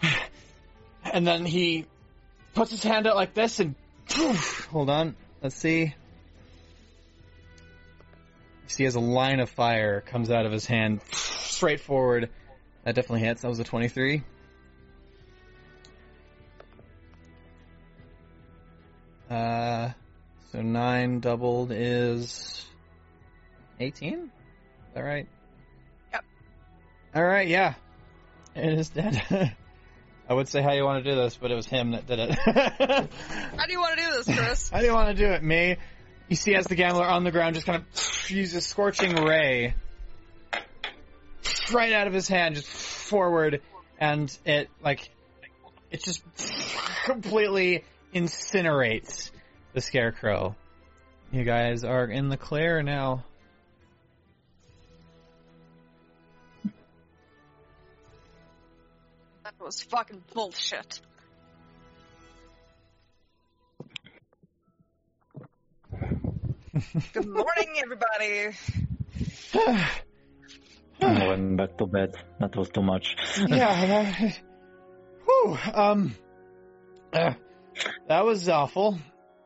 and 1.12 1.26
then 1.26 1.44
he 1.44 1.86
puts 2.54 2.70
his 2.70 2.84
hand 2.84 3.06
out 3.08 3.16
like 3.16 3.34
this 3.34 3.58
and, 3.58 3.74
hold 4.70 4.90
on, 4.90 5.16
let's 5.42 5.56
see. 5.56 5.80
You 5.82 5.94
see, 8.68 8.84
as 8.84 8.94
a 8.94 9.00
line 9.00 9.40
of 9.40 9.50
fire 9.50 10.00
comes 10.02 10.30
out 10.30 10.46
of 10.46 10.52
his 10.52 10.64
hand, 10.64 11.00
straight 11.12 11.80
forward. 11.80 12.30
That 12.84 12.94
definitely 12.94 13.26
hits. 13.26 13.42
That 13.42 13.48
was 13.48 13.58
a 13.58 13.64
23. 13.64 14.22
Uh, 19.30 19.90
so 20.52 20.60
9 20.60 21.20
doubled 21.20 21.72
is 21.72 22.66
18? 23.80 24.14
Is 24.14 24.28
that 24.94 25.00
right? 25.00 25.26
Yep. 26.12 26.24
Alright, 27.16 27.48
yeah. 27.48 27.74
It 28.54 28.78
is 28.78 28.90
dead. 28.90 29.22
I 30.28 30.34
would 30.34 30.48
say 30.48 30.60
how 30.60 30.72
you 30.72 30.84
want 30.84 31.02
to 31.02 31.10
do 31.10 31.16
this, 31.16 31.38
but 31.38 31.50
it 31.50 31.54
was 31.54 31.66
him 31.66 31.92
that 31.92 32.06
did 32.06 32.18
it. 32.18 32.38
how 32.38 33.66
do 33.66 33.72
you 33.72 33.80
want 33.80 33.98
to 33.98 34.04
do 34.04 34.10
this, 34.12 34.38
Chris? 34.38 34.68
How 34.68 34.80
do 34.80 34.86
you 34.86 34.92
want 34.92 35.08
to 35.08 35.14
do 35.14 35.30
it, 35.30 35.42
me? 35.42 35.76
You 36.28 36.36
see, 36.36 36.54
as 36.54 36.66
the 36.66 36.74
gambler 36.74 37.06
on 37.06 37.24
the 37.24 37.30
ground 37.30 37.54
just 37.54 37.66
kind 37.66 37.82
of 37.82 38.30
uses 38.30 38.54
a 38.54 38.60
scorching 38.60 39.14
ray 39.24 39.74
right 41.72 41.92
out 41.92 42.06
of 42.06 42.12
his 42.12 42.28
hand, 42.28 42.56
just 42.56 42.68
forward, 42.68 43.62
and 43.98 44.36
it 44.44 44.68
like 44.82 45.10
it 45.90 46.02
just 46.02 46.22
completely 47.04 47.84
incinerates 48.14 49.30
the 49.72 49.80
scarecrow. 49.80 50.54
You 51.30 51.44
guys 51.44 51.84
are 51.84 52.04
in 52.04 52.28
the 52.28 52.36
clear 52.36 52.82
now. 52.82 53.24
That 59.44 59.54
was 59.58 59.82
fucking 59.82 60.22
bullshit. 60.34 61.00
Good 67.12 67.28
morning, 67.28 67.74
everybody. 67.82 68.56
I'm 71.00 71.18
going 71.18 71.56
back 71.56 71.76
to 71.78 71.86
bed. 71.86 72.14
That 72.40 72.56
was 72.56 72.68
too 72.70 72.82
much. 72.82 73.16
yeah. 73.46 73.86
That, 73.86 74.38
whew, 75.24 75.58
um. 75.74 76.14
uh, 77.12 77.34
that 78.08 78.24
was 78.24 78.48
awful. 78.48 78.98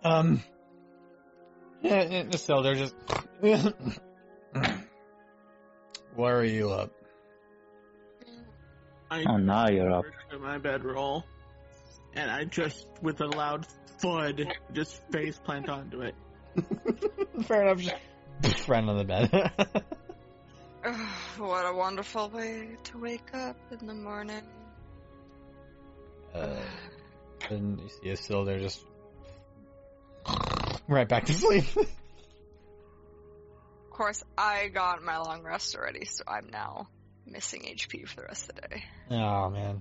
Um. 0.06 0.42
Yeah, 1.82 2.04
yeah, 2.04 2.30
still, 2.36 2.62
they're 2.62 2.76
just. 2.76 2.94
Why 6.14 6.30
are 6.30 6.44
you 6.44 6.70
up? 6.70 6.92
I 9.10 9.24
Oh, 9.28 9.36
now 9.36 9.68
you're 9.68 9.90
up. 9.92 10.04
to 10.30 10.38
my 10.38 10.58
bedroll, 10.58 11.24
and 12.14 12.30
I 12.30 12.44
just, 12.44 12.86
with 13.02 13.20
a 13.20 13.26
loud 13.26 13.66
thud, 13.98 14.46
just 14.72 15.02
face 15.10 15.38
plant 15.38 15.68
onto 15.68 16.02
it. 16.02 16.14
Fair 17.46 17.68
enough. 17.68 17.82
Just 18.42 18.68
right 18.68 18.84
on 18.84 18.96
the 18.98 19.04
bed. 19.04 19.30
Ugh, 20.84 21.08
what 21.38 21.66
a 21.66 21.74
wonderful 21.74 22.28
way 22.30 22.76
to 22.84 22.98
wake 22.98 23.34
up 23.34 23.56
in 23.72 23.86
the 23.86 23.94
morning. 23.94 24.42
uh, 26.32 26.62
and 27.50 27.80
you 27.80 27.88
see 27.88 28.16
still 28.16 28.44
they're 28.44 28.60
just 28.60 28.84
right 30.88 31.08
back 31.08 31.26
to 31.26 31.34
sleep. 31.34 31.64
Of 33.86 33.98
course, 33.98 34.22
I 34.36 34.68
got 34.68 35.02
my 35.02 35.16
long 35.16 35.42
rest 35.42 35.74
already, 35.74 36.04
so 36.04 36.22
I'm 36.28 36.48
now 36.52 36.86
missing 37.24 37.62
HP 37.62 38.06
for 38.06 38.16
the 38.16 38.22
rest 38.24 38.50
of 38.50 38.56
the 38.56 38.68
day. 38.68 38.84
oh 39.10 39.48
man. 39.48 39.80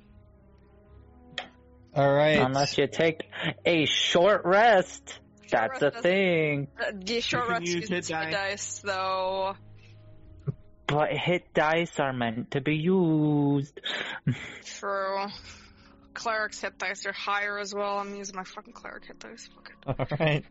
All 1.94 2.14
right. 2.14 2.40
Unless 2.40 2.78
you 2.78 2.88
take 2.88 3.24
a 3.66 3.84
short 3.86 4.46
rest. 4.46 5.20
That's 5.52 5.54
a 5.54 5.68
rest 5.68 5.82
doesn't- 5.82 6.02
thing. 6.04 6.68
Uh, 6.80 6.92
the 6.98 7.20
short 7.20 7.44
You 7.44 7.48
can 7.48 7.52
rest 7.60 7.66
use 7.66 7.74
uses 7.76 7.90
hit 7.90 8.06
hit 8.08 8.14
die. 8.14 8.32
dice, 8.32 8.80
though. 8.86 9.56
But 10.88 11.12
hit 11.12 11.54
dice 11.54 12.00
are 12.00 12.14
meant 12.14 12.52
to 12.52 12.62
be 12.62 12.78
used. 12.78 13.82
True. 14.64 15.26
Cleric's 16.16 16.62
hit 16.62 16.78
dice 16.78 17.06
are 17.06 17.14
higher 17.14 17.60
as 17.60 17.74
well. 17.74 18.00
I'm 18.00 18.16
using 18.16 18.36
my 18.36 18.44
fucking 18.44 18.74
cleric 18.74 19.06
hit 19.06 19.20
dice. 19.20 19.50
All 19.88 20.08
right. 20.20 20.44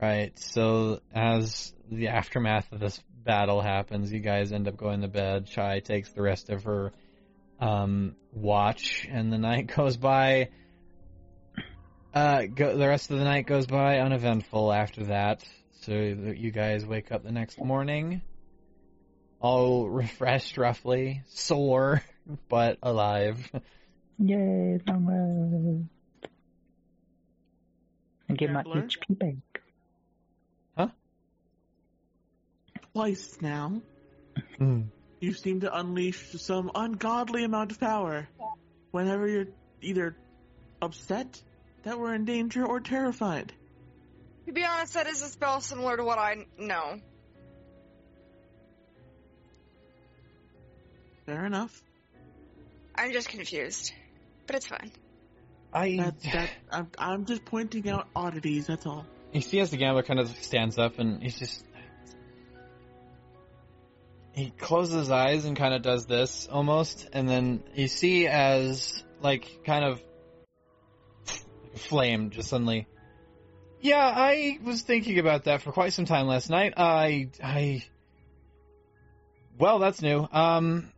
Right. 0.00 0.38
So 0.38 1.00
as 1.14 1.72
the 1.90 2.08
aftermath 2.08 2.70
of 2.72 2.80
this 2.80 3.02
battle 3.24 3.60
happens, 3.60 4.12
you 4.12 4.20
guys 4.20 4.52
end 4.52 4.68
up 4.68 4.76
going 4.76 5.02
to 5.02 5.08
bed. 5.08 5.46
Chai 5.46 5.80
takes 5.80 6.12
the 6.12 6.22
rest 6.22 6.50
of 6.50 6.64
her 6.64 6.92
um, 7.60 8.14
watch, 8.32 9.06
and 9.10 9.32
the 9.32 9.38
night 9.38 9.66
goes 9.76 9.96
by. 9.96 10.50
Uh, 12.14 12.42
go, 12.46 12.76
the 12.76 12.88
rest 12.88 13.10
of 13.10 13.18
the 13.18 13.24
night 13.24 13.46
goes 13.46 13.66
by 13.66 13.98
uneventful 13.98 14.72
after 14.72 15.04
that. 15.04 15.44
So 15.82 15.92
you 15.92 16.50
guys 16.50 16.84
wake 16.84 17.12
up 17.12 17.22
the 17.22 17.32
next 17.32 17.62
morning, 17.62 18.22
all 19.40 19.88
refreshed, 19.88 20.56
roughly 20.58 21.22
sore, 21.28 22.02
but 22.48 22.78
alive. 22.82 23.50
Yay, 24.18 24.80
summer. 24.86 25.80
And 28.28 28.38
get 28.38 28.50
my 28.50 28.62
Gambler? 28.62 28.82
HP 28.82 29.18
back. 29.18 29.62
Huh? 30.76 30.88
Twice 32.92 33.38
now, 33.40 33.82
Hmm. 34.58 34.82
you 35.20 35.32
seem 35.32 35.60
to 35.60 35.74
unleash 35.74 36.32
some 36.32 36.70
ungodly 36.74 37.44
amount 37.44 37.72
of 37.72 37.80
power 37.80 38.28
whenever 38.90 39.28
you're 39.28 39.46
either 39.80 40.16
upset 40.82 41.40
that 41.84 41.98
we're 41.98 42.14
in 42.14 42.24
danger 42.24 42.66
or 42.66 42.80
terrified. 42.80 43.52
To 44.46 44.52
be 44.52 44.64
honest, 44.64 44.94
that 44.94 45.06
is 45.06 45.22
a 45.22 45.26
spell 45.28 45.60
similar 45.60 45.96
to 45.96 46.04
what 46.04 46.18
I 46.18 46.46
know. 46.58 47.00
Fair 51.26 51.44
enough. 51.44 51.82
I'm 52.94 53.12
just 53.12 53.28
confused. 53.28 53.92
But 54.46 54.56
it's 54.56 54.66
fine. 54.66 54.92
I 55.72 55.96
That, 55.96 56.20
that, 56.32 56.50
I'm, 56.70 56.88
I'm 56.96 57.26
just 57.26 57.44
pointing 57.44 57.88
out 57.90 58.08
oddities, 58.14 58.68
that's 58.68 58.86
all. 58.86 59.04
You 59.32 59.40
see 59.40 59.60
as 59.60 59.70
the 59.70 59.76
gambler 59.76 60.04
kind 60.04 60.20
of 60.20 60.28
stands 60.28 60.78
up 60.78 60.98
and 60.98 61.22
he's 61.22 61.38
just 61.38 61.64
he 64.32 64.50
closes 64.50 64.94
his 64.94 65.10
eyes 65.10 65.46
and 65.46 65.56
kind 65.56 65.74
of 65.74 65.82
does 65.82 66.06
this 66.06 66.46
almost, 66.50 67.08
and 67.12 67.28
then 67.28 67.62
you 67.74 67.88
see 67.88 68.26
as 68.26 69.02
like 69.20 69.64
kind 69.64 69.84
of 69.84 70.02
flame 71.74 72.30
just 72.30 72.50
suddenly. 72.50 72.86
Yeah, 73.80 74.12
I 74.14 74.58
was 74.62 74.82
thinking 74.82 75.18
about 75.18 75.44
that 75.44 75.62
for 75.62 75.72
quite 75.72 75.94
some 75.94 76.04
time 76.04 76.26
last 76.26 76.50
night. 76.50 76.74
I 76.76 77.30
I 77.42 77.84
well, 79.58 79.78
that's 79.78 80.02
new. 80.02 80.28
Um, 80.30 80.92
I 80.92 80.95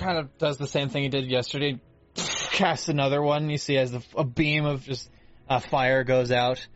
kind 0.00 0.18
of 0.18 0.36
does 0.38 0.56
the 0.58 0.66
same 0.66 0.88
thing 0.88 1.04
he 1.04 1.08
did 1.08 1.26
yesterday. 1.30 1.80
Casts 2.14 2.88
another 2.88 3.22
one. 3.22 3.50
You 3.50 3.58
see 3.58 3.76
as 3.76 3.92
the, 3.92 4.02
a 4.16 4.24
beam 4.24 4.64
of 4.64 4.84
just 4.84 5.08
uh, 5.48 5.60
fire 5.60 6.04
goes 6.04 6.32
out 6.32 6.66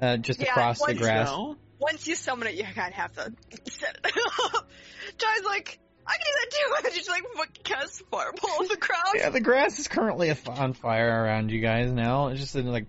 uh, 0.00 0.16
just 0.18 0.40
Yeah, 0.40 0.50
across 0.50 0.84
the 0.84 0.94
grass. 0.94 1.28
So, 1.28 1.56
Once 1.78 2.06
you 2.06 2.14
summon 2.14 2.48
it, 2.48 2.54
you 2.54 2.64
kind 2.64 2.88
of 2.88 2.94
have 2.94 3.12
to 3.14 3.32
set 3.70 3.98
it 4.04 4.12
up. 4.54 4.68
Chai's 5.16 5.44
like, 5.44 5.78
I 6.06 6.12
can 6.12 6.20
do 6.24 6.32
that 6.40 6.50
too. 6.50 6.86
And 6.86 6.94
just 6.94 7.38
like 7.38 7.62
cast 7.64 8.02
fireball 8.10 8.50
on 8.60 8.68
the 8.68 8.76
ground. 8.76 9.14
Yeah, 9.14 9.30
the 9.30 9.40
grass 9.40 9.78
is 9.78 9.88
currently 9.88 10.30
af- 10.30 10.48
on 10.48 10.72
fire 10.72 11.24
around 11.24 11.50
you 11.50 11.60
guys 11.60 11.92
now. 11.92 12.28
It's 12.28 12.40
just 12.40 12.56
in 12.56 12.66
like 12.70 12.86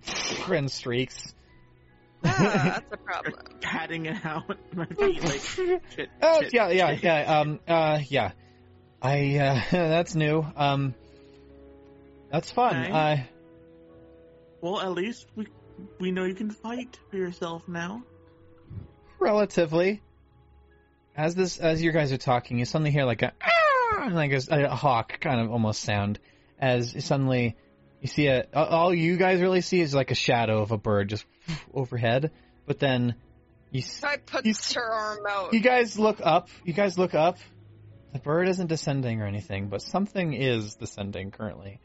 in 0.50 0.68
streaks. 0.68 1.34
Ah, 2.24 2.36
that's 2.80 2.92
a 2.92 2.96
problem. 2.98 3.34
patting 3.60 4.06
it 4.06 4.24
out 4.24 4.56
my 4.74 4.86
feet 4.86 5.24
like 5.24 5.40
shit. 5.40 6.08
Oh 6.22 6.42
shit, 6.42 6.52
yeah, 6.52 6.70
yeah, 6.70 6.94
shit. 6.94 7.04
yeah. 7.04 7.40
Um, 7.40 7.60
uh, 7.66 8.00
yeah. 8.08 8.32
I 9.02 9.36
uh, 9.38 9.60
that's 9.70 10.14
new. 10.14 10.44
Um, 10.56 10.94
that's 12.30 12.50
fun. 12.50 12.76
Okay. 12.84 12.92
Uh, 12.92 13.16
Well, 14.60 14.80
at 14.80 14.92
least 14.92 15.26
we 15.36 15.46
we 15.98 16.10
know 16.10 16.24
you 16.24 16.34
can 16.34 16.50
fight 16.50 16.98
for 17.10 17.16
yourself 17.16 17.66
now. 17.68 18.02
relatively. 19.18 20.00
As 21.16 21.34
this, 21.34 21.58
as 21.58 21.82
you 21.82 21.92
guys 21.92 22.12
are 22.12 22.18
talking, 22.18 22.58
you 22.58 22.64
suddenly 22.64 22.90
hear 22.90 23.04
like 23.04 23.22
a 23.22 23.32
"Ah!" 23.42 24.08
like 24.12 24.32
a, 24.32 24.40
a 24.50 24.68
hawk 24.74 25.18
kind 25.20 25.40
of 25.40 25.50
almost 25.50 25.82
sound. 25.82 26.18
As 26.58 27.04
suddenly 27.04 27.56
you 28.00 28.08
see 28.08 28.26
a, 28.28 28.46
all 28.54 28.94
you 28.94 29.16
guys 29.16 29.40
really 29.40 29.60
see 29.60 29.80
is 29.80 29.94
like 29.94 30.10
a 30.10 30.14
shadow 30.14 30.62
of 30.62 30.70
a 30.72 30.78
bird 30.78 31.08
just 31.08 31.24
overhead. 31.74 32.30
But 32.66 32.78
then 32.78 33.14
you 33.70 33.80
s- 33.80 34.00
Chai 34.00 34.18
puts 34.18 34.46
You- 34.74 34.80
her 34.80 34.92
arm 34.92 35.26
out. 35.28 35.52
you 35.52 35.60
guys 35.60 35.98
look 35.98 36.20
up. 36.22 36.48
You 36.64 36.72
guys 36.72 36.96
look 36.98 37.14
up. 37.14 37.38
The 38.12 38.18
bird 38.18 38.48
isn't 38.48 38.66
descending 38.66 39.20
or 39.22 39.26
anything, 39.26 39.68
but 39.68 39.82
something 39.82 40.34
is 40.34 40.74
descending 40.74 41.30
currently. 41.30 41.80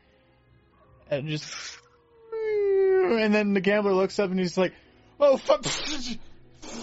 And 1.10 1.27
just, 1.27 1.53
and 2.34 3.34
then 3.34 3.53
the 3.53 3.61
gambler 3.61 3.93
looks 3.93 4.18
up 4.18 4.31
and 4.31 4.39
he's 4.39 4.57
like, 4.57 4.73
"Oh 5.19 5.38
fuck!" 5.38 5.65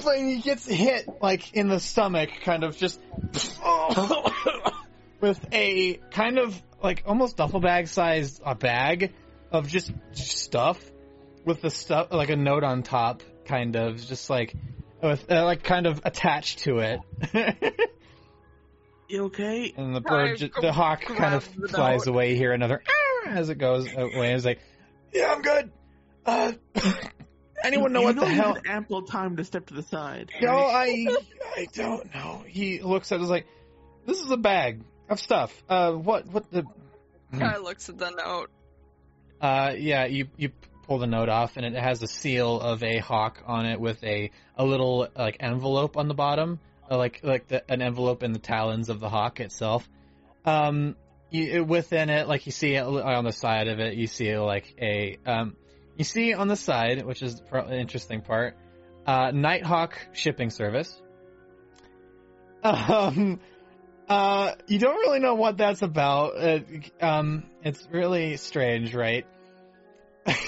And 0.06 0.28
he 0.30 0.40
gets 0.40 0.66
hit 0.66 1.08
like 1.20 1.54
in 1.54 1.68
the 1.68 1.80
stomach, 1.80 2.30
kind 2.44 2.62
of 2.62 2.76
just 2.76 3.00
with 5.20 5.44
a 5.52 5.94
kind 6.12 6.38
of 6.38 6.60
like 6.82 7.02
almost 7.06 7.36
duffel 7.36 7.60
bag 7.60 7.88
sized 7.88 8.40
a 8.44 8.54
bag 8.54 9.12
of 9.50 9.68
just 9.68 9.92
stuff 10.14 10.80
with 11.44 11.60
the 11.60 11.70
stuff 11.70 12.12
like 12.12 12.30
a 12.30 12.36
note 12.36 12.62
on 12.62 12.84
top, 12.84 13.22
kind 13.44 13.74
of 13.74 14.04
just 14.06 14.30
like 14.30 14.54
with 15.02 15.30
uh, 15.30 15.44
like 15.44 15.64
kind 15.64 15.86
of 15.86 16.00
attached 16.04 16.60
to 16.60 16.78
it. 16.78 17.00
You 19.12 19.24
okay? 19.26 19.74
And 19.76 19.94
the 19.94 20.00
bird, 20.00 20.38
ju- 20.38 20.50
the 20.60 20.72
hawk 20.72 21.02
kind 21.02 21.34
of 21.34 21.44
flies 21.44 22.06
note. 22.06 22.12
away 22.12 22.34
here, 22.34 22.52
another 22.52 22.82
"Ah," 22.88 23.28
as 23.28 23.50
it 23.50 23.56
goes 23.58 23.86
away. 23.94 24.32
It's 24.32 24.44
like, 24.44 24.58
yeah, 25.12 25.32
I'm 25.34 25.42
good. 25.42 25.70
Uh, 26.24 26.52
anyone 27.62 27.92
know 27.92 28.00
you 28.00 28.06
what 28.06 28.16
know 28.16 28.22
the 28.24 28.30
you 28.30 28.40
hell? 28.40 28.54
had 28.54 28.66
ample 28.66 29.02
time 29.02 29.36
to 29.36 29.44
step 29.44 29.66
to 29.66 29.74
the 29.74 29.82
side. 29.82 30.30
No. 30.40 30.56
I, 30.56 31.06
I 31.56 31.66
don't 31.74 32.12
know. 32.14 32.42
He 32.46 32.80
looks 32.80 33.12
at 33.12 33.20
it 33.20 33.24
like, 33.24 33.46
this 34.06 34.18
is 34.18 34.30
a 34.30 34.36
bag 34.38 34.80
of 35.10 35.20
stuff. 35.20 35.52
Uh, 35.68 35.92
what, 35.92 36.26
what 36.26 36.50
the? 36.50 36.64
Guy 37.38 37.58
looks 37.58 37.90
at 37.90 37.98
the 37.98 38.10
note. 38.10 38.50
Uh, 39.42 39.74
yeah, 39.76 40.06
you 40.06 40.28
you 40.38 40.50
pull 40.86 40.98
the 40.98 41.06
note 41.06 41.28
off, 41.28 41.56
and 41.58 41.66
it 41.66 41.74
has 41.74 42.02
a 42.02 42.06
seal 42.06 42.58
of 42.60 42.82
a 42.82 42.98
hawk 42.98 43.42
on 43.46 43.66
it 43.66 43.78
with 43.80 44.02
a 44.04 44.30
a 44.56 44.64
little 44.64 45.08
like 45.16 45.36
envelope 45.40 45.96
on 45.98 46.08
the 46.08 46.14
bottom, 46.14 46.60
like 46.96 47.20
like 47.22 47.48
the, 47.48 47.70
an 47.70 47.82
envelope 47.82 48.22
in 48.22 48.32
the 48.32 48.38
talons 48.38 48.88
of 48.88 49.00
the 49.00 49.08
hawk 49.08 49.40
itself. 49.40 49.88
Um, 50.44 50.96
you, 51.30 51.64
within 51.64 52.10
it, 52.10 52.28
like 52.28 52.46
you 52.46 52.52
see 52.52 52.74
it 52.74 52.82
on 52.84 53.24
the 53.24 53.32
side 53.32 53.68
of 53.68 53.80
it, 53.80 53.94
you 53.94 54.06
see 54.06 54.36
like 54.36 54.74
a 54.80 55.18
um, 55.26 55.56
you 55.96 56.04
see 56.04 56.34
on 56.34 56.48
the 56.48 56.56
side, 56.56 57.04
which 57.04 57.22
is 57.22 57.40
pro- 57.40 57.68
the 57.68 57.78
interesting 57.78 58.22
part, 58.22 58.56
uh, 59.06 59.30
Nighthawk 59.30 59.98
shipping 60.12 60.50
service. 60.50 61.00
Um, 62.64 63.40
uh, 64.08 64.52
you 64.68 64.78
don't 64.78 64.94
really 64.94 65.18
know 65.18 65.34
what 65.34 65.56
that's 65.56 65.82
about. 65.82 66.36
Uh, 66.36 66.60
um, 67.00 67.42
it's 67.64 67.84
really 67.90 68.36
strange, 68.36 68.94
right? 68.94 69.26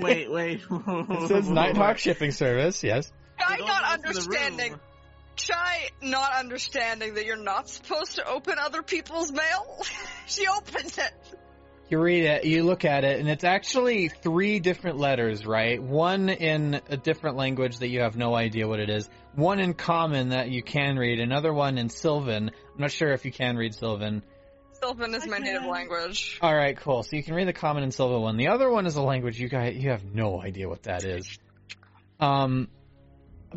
Wait, 0.00 0.30
wait. 0.30 0.60
It 0.70 1.28
says 1.28 1.50
Nighthawk 1.50 1.98
shipping 1.98 2.30
service. 2.30 2.84
Yes. 2.84 3.12
Chai 3.40 3.56
With 3.56 3.62
all 3.62 3.66
not 3.66 3.82
of 3.82 3.88
us 3.88 3.94
in 3.94 4.02
the 4.02 4.08
understanding. 4.08 4.80
Room. 5.36 5.48
Chai 5.48 5.90
not 6.02 6.34
understanding 6.34 7.14
that 7.14 7.26
you're 7.26 7.36
not 7.36 7.68
supposed 7.68 8.16
to 8.16 8.26
open 8.26 8.56
other 8.58 8.82
people's 8.82 9.32
mail. 9.32 9.84
she 10.26 10.46
opens 10.46 10.98
it. 10.98 11.12
You 11.88 12.00
read 12.00 12.24
it, 12.24 12.44
you 12.44 12.64
look 12.64 12.84
at 12.84 13.04
it, 13.04 13.20
and 13.20 13.28
it's 13.28 13.44
actually 13.44 14.08
three 14.08 14.58
different 14.58 14.98
letters, 14.98 15.46
right? 15.46 15.80
One 15.80 16.28
in 16.28 16.80
a 16.88 16.96
different 16.96 17.36
language 17.36 17.78
that 17.78 17.88
you 17.88 18.00
have 18.00 18.16
no 18.16 18.34
idea 18.34 18.66
what 18.66 18.80
it 18.80 18.90
is. 18.90 19.08
One 19.36 19.60
in 19.60 19.72
common 19.72 20.30
that 20.30 20.50
you 20.50 20.64
can 20.64 20.96
read. 20.96 21.20
Another 21.20 21.52
one 21.52 21.78
in 21.78 21.88
Sylvan. 21.88 22.50
I'm 22.50 22.80
not 22.80 22.90
sure 22.90 23.12
if 23.12 23.24
you 23.24 23.30
can 23.30 23.56
read 23.56 23.72
Sylvan. 23.72 24.24
Sylvan 24.72 25.14
is 25.14 25.28
my 25.28 25.36
I 25.36 25.38
native 25.38 25.64
language. 25.64 26.40
All 26.42 26.54
right, 26.54 26.76
cool. 26.76 27.04
So 27.04 27.14
you 27.14 27.22
can 27.22 27.34
read 27.34 27.46
the 27.46 27.52
common 27.52 27.84
and 27.84 27.94
Sylvan 27.94 28.20
one. 28.20 28.36
The 28.36 28.48
other 28.48 28.68
one 28.68 28.86
is 28.86 28.96
a 28.96 29.02
language 29.02 29.38
you 29.38 29.48
guys 29.48 29.76
you 29.76 29.90
have 29.90 30.04
no 30.04 30.42
idea 30.42 30.68
what 30.68 30.82
that 30.84 31.04
is. 31.04 31.38
Um, 32.18 32.68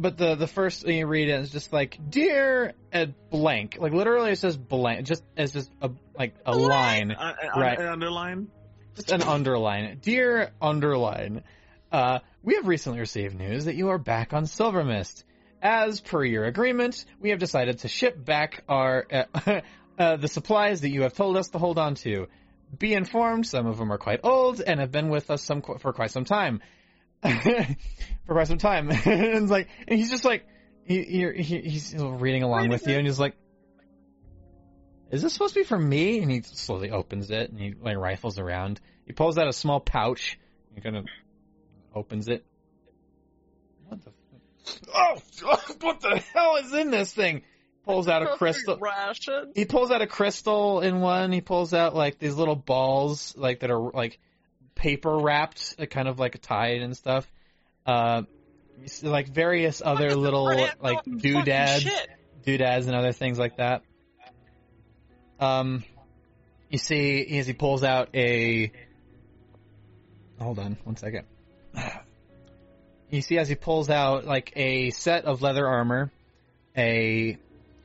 but 0.01 0.17
the 0.17 0.35
the 0.35 0.47
first 0.47 0.83
thing 0.83 0.97
you 0.97 1.07
read 1.07 1.29
it 1.29 1.39
is 1.41 1.51
just 1.51 1.71
like 1.73 1.97
dear 2.09 2.73
uh, 2.93 3.07
blank, 3.29 3.77
like 3.79 3.93
literally 3.93 4.31
it 4.31 4.37
says 4.39 4.57
blank, 4.57 5.05
just 5.05 5.23
as 5.37 5.53
just 5.53 5.71
a 5.81 5.91
like 6.17 6.35
a 6.45 6.55
line, 6.55 7.11
Uh, 7.11 7.33
uh, 7.55 7.59
Right. 7.59 7.79
uh, 7.79 7.91
underline. 7.91 8.47
just 8.95 9.11
an 9.11 9.21
underline. 9.21 9.99
Dear 10.01 10.51
underline, 10.61 11.43
uh, 11.91 12.19
we 12.43 12.55
have 12.55 12.67
recently 12.67 12.99
received 12.99 13.35
news 13.37 13.65
that 13.65 13.75
you 13.75 13.89
are 13.89 13.97
back 13.97 14.33
on 14.33 14.43
Silvermist 14.45 15.23
As 15.61 15.99
per 15.99 16.23
your 16.23 16.45
agreement, 16.45 17.03
we 17.19 17.31
have 17.31 17.39
decided 17.39 17.79
to 17.79 17.87
ship 17.87 18.23
back 18.23 18.63
our 18.69 19.05
uh, 19.11 19.61
uh, 19.97 20.15
the 20.15 20.27
supplies 20.27 20.81
that 20.81 20.89
you 20.89 21.01
have 21.03 21.13
told 21.13 21.35
us 21.37 21.49
to 21.49 21.57
hold 21.57 21.77
on 21.77 21.95
to. 21.95 22.27
Be 22.77 22.93
informed, 22.93 23.47
some 23.47 23.65
of 23.65 23.77
them 23.77 23.91
are 23.91 23.97
quite 23.97 24.19
old 24.23 24.61
and 24.61 24.79
have 24.79 24.91
been 24.91 25.09
with 25.09 25.29
us 25.31 25.43
some 25.43 25.61
for 25.61 25.91
quite 25.91 26.11
some 26.11 26.23
time. 26.23 26.61
for 28.25 28.33
quite 28.33 28.47
some 28.47 28.57
time. 28.57 28.89
and 29.05 29.49
like, 29.49 29.67
and 29.87 29.99
he's 29.99 30.09
just 30.09 30.25
like, 30.25 30.45
he, 30.85 31.03
he, 31.03 31.43
he 31.43 31.61
he's 31.61 31.93
reading 31.95 32.43
along 32.43 32.61
Reading 32.61 32.71
with 32.71 32.87
you, 32.87 32.97
and 32.97 33.05
he's 33.05 33.19
like, 33.19 33.35
"Is 35.11 35.21
this 35.21 35.33
supposed 35.33 35.53
to 35.53 35.59
be 35.59 35.63
for 35.63 35.77
me?" 35.77 36.19
And 36.19 36.31
he 36.31 36.41
slowly 36.41 36.89
opens 36.89 37.29
it, 37.29 37.51
and 37.51 37.59
he 37.59 37.73
like 37.79 37.97
rifles 37.97 38.39
around. 38.39 38.79
He 39.05 39.13
pulls 39.13 39.37
out 39.37 39.47
a 39.47 39.53
small 39.53 39.79
pouch. 39.79 40.39
He 40.73 40.81
kind 40.81 40.97
of 40.97 41.05
opens 41.93 42.27
it. 42.27 42.43
What 43.87 44.03
the? 44.03 44.11
Oh, 44.93 45.17
what 45.81 46.01
the 46.01 46.23
hell 46.33 46.55
is 46.55 46.73
in 46.73 46.89
this 46.89 47.13
thing? 47.13 47.43
Pulls 47.85 48.07
out 48.07 48.23
a 48.23 48.37
crystal. 48.37 48.77
Ration. 48.77 49.51
He 49.55 49.65
pulls 49.65 49.91
out 49.91 50.01
a 50.01 50.07
crystal 50.07 50.81
in 50.81 51.01
one. 51.01 51.31
He 51.31 51.41
pulls 51.41 51.73
out 51.73 51.95
like 51.95 52.19
these 52.19 52.35
little 52.35 52.55
balls, 52.55 53.35
like 53.37 53.59
that 53.61 53.71
are 53.71 53.91
like 53.91 54.19
paper 54.79 55.15
wrapped, 55.17 55.75
uh, 55.77 55.85
kind 55.85 56.07
of 56.07 56.19
like 56.19 56.41
tied 56.41 56.81
and 56.81 56.95
stuff. 56.95 57.29
Uh, 57.85 58.23
like 59.03 59.27
various 59.27 59.81
other 59.83 60.15
little 60.15 60.45
like 60.81 61.03
doodads, 61.03 61.85
doodads, 62.45 62.87
and 62.87 62.95
other 62.95 63.11
things 63.11 63.37
like 63.37 63.57
that. 63.57 63.83
Um, 65.39 65.83
you 66.69 66.77
see 66.77 67.37
as 67.37 67.47
he 67.47 67.53
pulls 67.53 67.83
out 67.83 68.09
a. 68.13 68.71
Hold 70.39 70.59
on, 70.59 70.77
one 70.83 70.95
second. 70.95 71.25
You 73.11 73.23
see 73.23 73.39
as 73.39 73.49
he 73.49 73.55
pulls 73.55 73.89
out 73.89 74.25
like 74.25 74.53
a 74.55 74.91
set 74.91 75.25
of 75.25 75.41
leather 75.41 75.67
armor, 75.67 76.11
a 76.77 77.39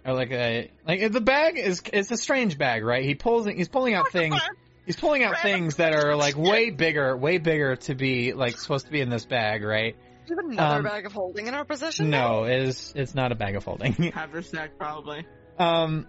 or 0.05 0.13
like 0.13 0.31
a 0.33 0.71
like 0.87 1.11
the 1.11 1.23
bag 1.23 1.57
is 1.57 1.83
it's 1.95 2.11
a 2.11 2.19
strange 2.19 2.59
bag, 2.59 2.85
right? 2.85 3.03
He 3.03 3.15
pulls 3.15 3.47
he's 3.47 3.71
pulling 3.71 3.95
out 3.95 4.13
things 4.13 4.39
he's 4.87 4.97
pulling 4.97 5.23
out 5.25 5.41
things 5.43 5.77
that 5.77 5.95
are 5.95 6.17
like 6.17 6.37
way 6.37 6.71
bigger, 6.71 7.17
way 7.17 7.39
bigger 7.39 7.77
to 7.77 7.95
be 7.95 8.33
like 8.33 8.57
supposed 8.59 8.87
to 8.87 8.93
be 8.93 9.01
in 9.01 9.09
this 9.11 9.25
bag, 9.25 9.63
right? 9.63 9.97
Do 10.27 10.35
you 10.35 10.37
have 10.41 10.51
another 10.51 10.77
Um, 10.79 10.85
bag 10.85 11.07
of 11.07 11.13
holding 11.13 11.47
in 11.49 11.55
our 11.55 11.65
possession? 11.65 12.11
No, 12.11 12.45
it 12.45 12.63
is 12.63 12.93
it's 12.97 13.15
not 13.15 13.33
a 13.33 13.35
bag 13.35 13.57
of 13.57 13.65
holding. 13.65 13.93
Haversack 14.15 14.79
probably. 14.79 15.27
um 15.59 16.07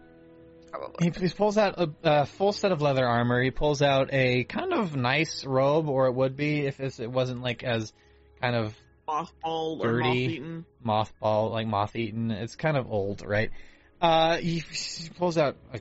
Probably. 0.72 1.12
he, 1.14 1.28
he 1.28 1.30
pulls 1.34 1.58
out 1.58 1.76
a, 1.80 1.90
a 2.04 2.26
full 2.26 2.52
set 2.52 2.72
of 2.74 2.82
leather 2.82 3.06
armor. 3.06 3.42
He 3.42 3.52
pulls 3.52 3.82
out 3.82 4.10
a 4.14 4.44
kind 4.44 4.74
of 4.74 4.96
nice 4.96 5.46
robe, 5.46 5.88
or 5.88 6.08
it 6.08 6.14
would 6.14 6.36
be 6.36 6.66
if 6.66 6.80
it's, 6.82 7.00
it 7.00 7.10
wasn't 7.12 7.42
like 7.42 7.64
as 7.64 7.94
kind 8.42 8.56
of 8.56 8.76
Mothball 9.08 9.80
or 9.82 10.00
moth-eaten. 10.00 10.66
mothball, 10.86 11.52
like 11.52 11.68
moth 11.68 11.96
eaten. 11.96 12.32
It's 12.32 12.56
kind 12.56 12.76
of 12.76 12.92
old, 12.92 13.22
right? 13.26 13.52
Uh, 14.02 14.38
he, 14.38 14.60
he 14.60 15.10
pulls 15.10 15.38
out 15.38 15.56
a, 15.74 15.80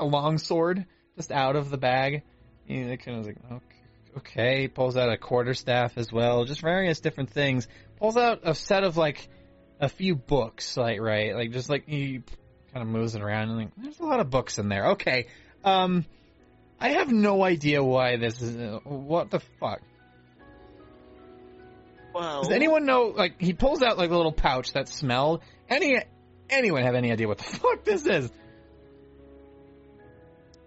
a 0.00 0.04
long 0.04 0.38
sword 0.38 0.84
just 1.18 1.32
out 1.32 1.56
of 1.56 1.68
the 1.68 1.76
bag. 1.76 2.22
He 2.64 2.96
kind 2.96 3.18
of 3.18 3.26
like, 3.26 3.36
okay, 3.52 4.18
okay. 4.18 4.60
He 4.62 4.68
pulls 4.68 4.96
out 4.96 5.10
a 5.10 5.18
quarter 5.18 5.52
staff 5.52 5.98
as 5.98 6.12
well, 6.12 6.44
just 6.44 6.60
various 6.62 7.00
different 7.00 7.30
things. 7.30 7.66
Pulls 7.98 8.16
out 8.16 8.40
a 8.44 8.54
set 8.54 8.84
of 8.84 8.96
like 8.96 9.28
a 9.80 9.88
few 9.88 10.14
books, 10.14 10.76
like 10.76 11.00
right, 11.00 11.34
like 11.34 11.50
just 11.50 11.68
like 11.68 11.86
he 11.86 12.22
kind 12.72 12.82
of 12.82 12.88
moves 12.88 13.14
it 13.14 13.22
around 13.22 13.50
and 13.50 13.58
like, 13.58 13.68
there's 13.76 13.98
a 13.98 14.04
lot 14.04 14.20
of 14.20 14.30
books 14.30 14.58
in 14.58 14.68
there. 14.68 14.90
Okay, 14.92 15.26
um, 15.64 16.04
I 16.80 16.90
have 16.90 17.10
no 17.10 17.42
idea 17.42 17.82
why 17.82 18.16
this 18.16 18.40
is. 18.40 18.80
What 18.84 19.30
the 19.30 19.40
fuck? 19.58 19.82
Well, 22.14 22.42
Does 22.42 22.52
anyone 22.52 22.86
know? 22.86 23.12
Like, 23.16 23.40
he 23.40 23.52
pulls 23.52 23.82
out 23.82 23.98
like 23.98 24.10
a 24.10 24.16
little 24.16 24.32
pouch 24.32 24.72
that 24.74 24.88
smelled. 24.88 25.42
Any 25.68 26.00
anyone 26.48 26.84
have 26.84 26.94
any 26.94 27.10
idea 27.10 27.26
what 27.26 27.38
the 27.38 27.44
fuck 27.58 27.84
this 27.84 28.06
is? 28.06 28.30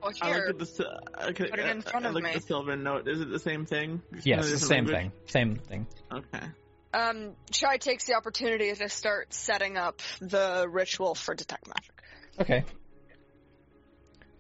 Well, 0.02 0.12
I 0.22 0.28
here. 0.28 0.38
look 0.38 0.50
at 0.50 0.58
the. 0.60 0.64
s- 0.66 1.28
Okay, 1.30 1.50
Put 1.50 1.60
it 1.60 1.66
in 1.68 1.78
uh, 1.80 1.82
front 1.82 2.06
I 2.06 2.10
of 2.10 2.16
look 2.16 2.24
me. 2.24 2.30
at 2.32 2.36
the 2.36 2.42
Sylvan 2.42 2.84
note. 2.84 3.08
Is 3.08 3.22
it 3.22 3.30
the 3.30 3.40
same 3.40 3.66
thing? 3.66 4.02
Just 4.14 4.26
in 4.28 4.34
a 4.34 4.36
Yes, 4.38 4.46
the 4.46 4.52
different 4.54 4.70
same 4.70 4.86
language? 4.86 5.14
thing. 5.28 5.28
Same 5.28 5.56
thing. 5.58 5.88
Okay. 6.12 6.46
Um, 6.94 7.36
Chai 7.52 7.78
takes 7.78 8.06
the 8.06 8.16
opportunity 8.16 8.74
to 8.74 8.90
start 8.90 9.34
setting 9.34 9.78
up 9.78 10.02
the 10.20 10.68
ritual 10.70 11.16
for 11.16 11.34
detect 11.36 11.68
magic. 11.68 12.02
Okay. 12.40 12.66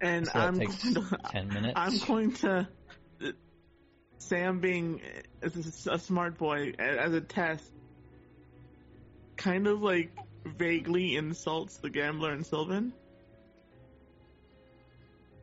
And 0.01 0.25
So 0.25 0.33
that 0.33 0.47
I'm 0.47 0.59
takes 0.59 0.83
going 0.83 0.95
to, 0.95 1.17
ten 1.31 1.47
minutes. 1.49 1.73
I'm 1.75 1.97
going 1.99 2.33
to 2.33 2.67
Sam 4.17 4.59
being 4.59 5.01
as 5.41 5.85
a, 5.87 5.93
a 5.93 5.99
smart 5.99 6.37
boy 6.37 6.73
a- 6.77 6.81
as 7.01 7.13
a 7.13 7.21
test, 7.21 7.63
kind 9.37 9.67
of 9.67 9.81
like 9.81 10.11
vaguely 10.45 11.15
insults 11.15 11.77
the 11.77 11.89
gambler 11.89 12.31
and 12.31 12.45
Sylvan. 12.45 12.93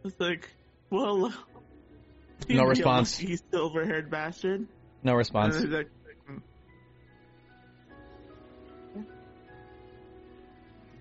It's 0.04 0.18
like, 0.20 0.48
well, 0.90 1.32
No 2.48 2.64
response. 2.64 3.16
He's 3.16 3.42
silver-haired 3.50 4.10
bastard. 4.10 4.66
No 5.02 5.14
response. 5.14 5.56
And 5.56 5.64
he's 5.64 5.74
like, 5.74 5.90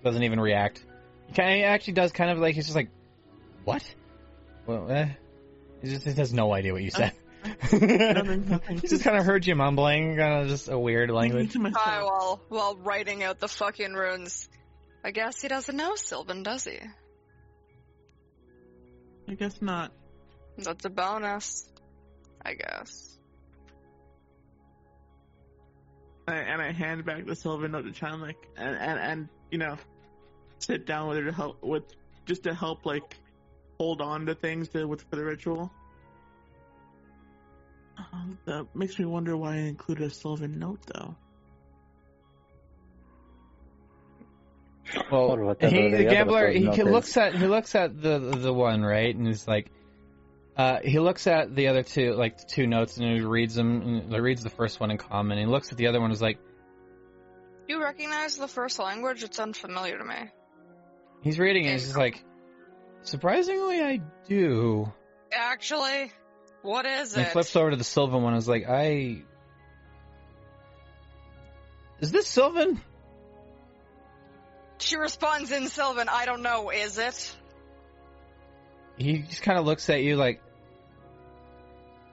Doesn't 0.04 0.22
even 0.22 0.40
react. 0.40 0.84
He 1.26 1.34
kind 1.34 1.56
he 1.56 1.64
actually 1.64 1.94
does 1.94 2.12
kind 2.12 2.30
of 2.30 2.38
like 2.38 2.54
he's 2.54 2.66
just 2.66 2.76
like, 2.76 2.90
what? 3.64 3.82
Well, 4.66 4.90
eh. 4.90 5.08
He 5.82 5.90
just 5.90 6.04
he 6.04 6.12
has 6.12 6.32
no 6.32 6.52
idea 6.52 6.72
what 6.72 6.82
you 6.82 6.90
said. 6.90 7.12
nothing, 7.72 8.48
nothing. 8.48 8.78
he 8.78 8.88
just 8.88 9.02
kind 9.04 9.16
of 9.16 9.24
heard 9.24 9.46
you 9.46 9.54
mumbling, 9.54 10.16
kind 10.16 10.42
of 10.42 10.48
just 10.48 10.68
a 10.68 10.78
weird 10.78 11.10
language. 11.10 11.52
To 11.52 11.58
myself. 11.58 11.84
Chai, 11.84 12.02
while 12.02 12.40
while 12.48 12.76
writing 12.76 13.22
out 13.22 13.40
the 13.40 13.48
fucking 13.48 13.94
runes, 13.94 14.48
I 15.04 15.10
guess 15.10 15.40
he 15.40 15.48
doesn't 15.48 15.76
know 15.76 15.94
Sylvan, 15.96 16.42
does 16.42 16.64
he? 16.64 16.78
I 19.28 19.34
guess 19.34 19.60
not. 19.60 19.92
That's 20.56 20.84
a 20.84 20.90
bonus. 20.90 21.68
I 22.44 22.54
guess. 22.54 23.18
I, 26.26 26.36
and 26.36 26.62
I 26.62 26.72
hand 26.72 27.04
back 27.04 27.26
the 27.26 27.34
Sylvan 27.34 27.72
note 27.72 27.84
to 27.84 27.92
Chan, 27.92 28.20
like, 28.20 28.36
and, 28.56 28.76
and 28.76 28.98
and 28.98 29.28
you 29.50 29.58
know, 29.58 29.76
sit 30.58 30.86
down 30.86 31.08
with 31.08 31.18
her 31.18 31.24
to 31.24 31.32
help 31.32 31.62
with 31.62 31.84
just 32.26 32.44
to 32.44 32.54
help 32.54 32.84
like 32.86 33.16
hold 33.78 34.00
on 34.00 34.26
to 34.26 34.34
things 34.34 34.68
to, 34.70 34.86
with 34.86 35.02
for 35.02 35.16
the 35.16 35.24
ritual. 35.24 35.72
Um, 38.12 38.38
that 38.44 38.66
makes 38.74 38.98
me 38.98 39.04
wonder 39.04 39.36
why 39.36 39.54
I 39.54 39.58
included 39.58 40.06
a 40.06 40.10
Sylvan 40.10 40.58
note 40.58 40.80
though. 40.94 41.16
Well, 45.10 45.54
he, 45.60 45.66
the 45.66 45.96
the 45.98 46.04
gambler, 46.04 46.50
he, 46.50 46.70
he 46.70 46.82
looks 46.82 47.16
at 47.16 47.34
he 47.34 47.46
looks 47.46 47.74
at 47.74 48.00
the 48.00 48.18
the 48.18 48.52
one 48.52 48.82
right, 48.82 49.14
and 49.14 49.26
he's 49.26 49.46
like, 49.46 49.70
uh, 50.56 50.78
he 50.82 50.98
looks 50.98 51.26
at 51.26 51.54
the 51.54 51.68
other 51.68 51.82
two 51.82 52.14
like 52.14 52.38
the 52.38 52.44
two 52.46 52.66
notes, 52.66 52.96
and 52.96 53.06
he 53.06 53.20
reads 53.20 53.54
them. 53.54 53.82
And 53.82 54.12
he 54.12 54.20
reads 54.20 54.42
the 54.42 54.50
first 54.50 54.80
one 54.80 54.90
in 54.90 54.98
common. 54.98 55.38
And 55.38 55.46
he 55.46 55.52
looks 55.52 55.70
at 55.72 55.78
the 55.78 55.86
other 55.88 56.00
one, 56.00 56.06
and 56.10 56.14
is 56.14 56.22
like, 56.22 56.38
You 57.68 57.82
recognize 57.82 58.36
the 58.36 58.48
first 58.48 58.78
language? 58.78 59.22
It's 59.22 59.38
unfamiliar 59.38 59.98
to 59.98 60.04
me. 60.04 60.30
he's 61.22 61.38
reading, 61.38 61.64
it, 61.64 61.68
and 61.68 61.74
he's 61.78 61.84
just 61.88 61.96
like, 61.98 62.24
surprisingly, 63.02 63.80
I 63.82 64.00
do. 64.26 64.92
Actually, 65.32 66.10
what 66.62 66.86
is 66.86 67.12
And 67.14 67.22
it? 67.22 67.26
he 67.28 67.32
flips 67.32 67.54
over 67.56 67.70
to 67.70 67.76
the 67.76 67.84
Sylvan 67.84 68.22
one. 68.22 68.32
and 68.32 68.40
is 68.40 68.48
like, 68.48 68.66
I. 68.68 69.22
Is 72.00 72.10
this 72.12 72.26
Sylvan? 72.26 72.80
She 74.78 74.96
responds 74.96 75.50
in 75.52 75.68
Sylvan, 75.68 76.08
I 76.08 76.24
don't 76.24 76.42
know, 76.42 76.70
is 76.70 76.98
it? 76.98 77.36
He 78.96 79.18
just 79.18 79.42
kind 79.42 79.58
of 79.58 79.66
looks 79.66 79.88
at 79.90 80.02
you 80.02 80.16
like, 80.16 80.40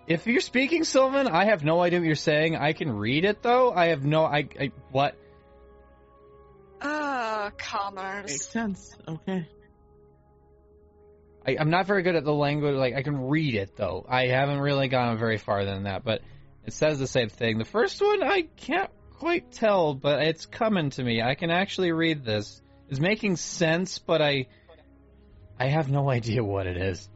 if 0.08 0.28
you're 0.28 0.42
speaking 0.42 0.84
Sylvan, 0.84 1.28
I 1.28 1.46
have 1.46 1.64
no 1.64 1.82
idea 1.82 2.00
what 2.00 2.06
you're 2.06 2.16
saying. 2.16 2.56
I 2.56 2.74
can 2.74 2.96
read 2.96 3.26
it 3.26 3.42
though. 3.42 3.72
I 3.72 3.88
have 3.88 4.06
no, 4.06 4.24
I, 4.24 4.48
I 4.60 4.72
what? 4.92 5.16
Ah, 6.82 7.52
Makes 7.52 7.68
commerce. 7.68 8.28
Makes 8.28 8.48
sense. 8.50 8.96
Okay. 9.08 9.48
I, 11.48 11.58
I'm 11.60 11.70
not 11.70 11.88
very 11.88 12.04
good 12.04 12.16
at 12.16 12.24
the 12.24 12.34
language. 12.34 12.76
Like 12.76 12.94
I 12.96 13.02
can 13.02 13.28
read 13.28 13.56
it 13.56 13.76
though. 13.76 14.06
I 14.08 14.28
haven't 14.28 14.60
really 14.60 14.88
gone 14.88 15.18
very 15.18 15.38
far 15.38 15.66
than 15.66 15.84
that, 15.84 16.04
but 16.04 16.22
it 16.66 16.74
says 16.74 17.00
the 17.00 17.08
same 17.08 17.30
thing. 17.30 17.58
The 17.58 17.66
first 17.66 18.02
one 18.02 18.24
I 18.24 18.44
can't 18.58 18.90
quite 19.20 19.52
tell, 19.52 19.94
but 19.94 20.22
it's 20.22 20.46
coming 20.46 20.90
to 20.92 21.04
me. 21.04 21.22
I 21.22 21.36
can 21.36 21.52
actually 21.52 21.92
read 21.92 22.24
this. 22.24 22.62
It's 22.90 23.00
making 23.00 23.38
sense, 23.38 24.00
but 24.00 24.22
I 24.22 24.48
I 25.60 25.68
have 25.68 25.90
no 25.90 26.10
idea 26.10 26.44
what 26.44 26.68
it 26.68 26.78
is. 26.78 27.10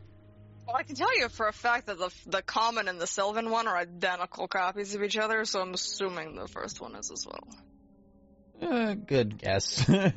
Well, 0.66 0.76
I 0.76 0.84
can 0.84 0.96
tell 0.96 1.18
you 1.18 1.30
for 1.30 1.48
a 1.48 1.54
fact 1.54 1.88
that 1.88 1.98
the 1.98 2.12
the 2.28 2.42
common 2.42 2.88
and 2.88 3.00
the 3.00 3.08
Sylvan 3.08 3.50
one 3.50 3.68
are 3.68 3.78
identical 3.78 4.48
copies 4.48 4.96
of 4.96 5.04
each 5.04 5.18
other, 5.18 5.46
so 5.46 5.62
I'm 5.62 5.74
assuming 5.74 6.36
the 6.36 6.48
first 6.48 6.80
one 6.82 6.96
is 6.96 7.12
as 7.12 7.26
well. 7.26 7.48
Uh, 8.62 8.94
good 8.94 9.38
guess. 9.38 9.90
uh, 9.90 10.12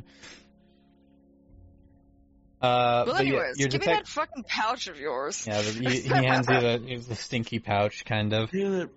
Well, 2.60 3.06
but 3.06 3.14
yeah, 3.14 3.20
anyways, 3.20 3.58
your 3.58 3.68
give 3.68 3.80
me 3.80 3.86
that 3.86 4.08
fucking 4.08 4.44
pouch 4.44 4.88
of 4.88 4.98
yours. 4.98 5.46
Yeah, 5.46 5.62
he, 5.62 6.00
he 6.00 6.08
hands 6.08 6.48
you 6.48 6.60
the, 6.60 7.04
the 7.08 7.14
stinky 7.14 7.58
pouch, 7.58 8.04
kind 8.04 8.32
of. 8.32 8.50
Kayla, 8.50 8.90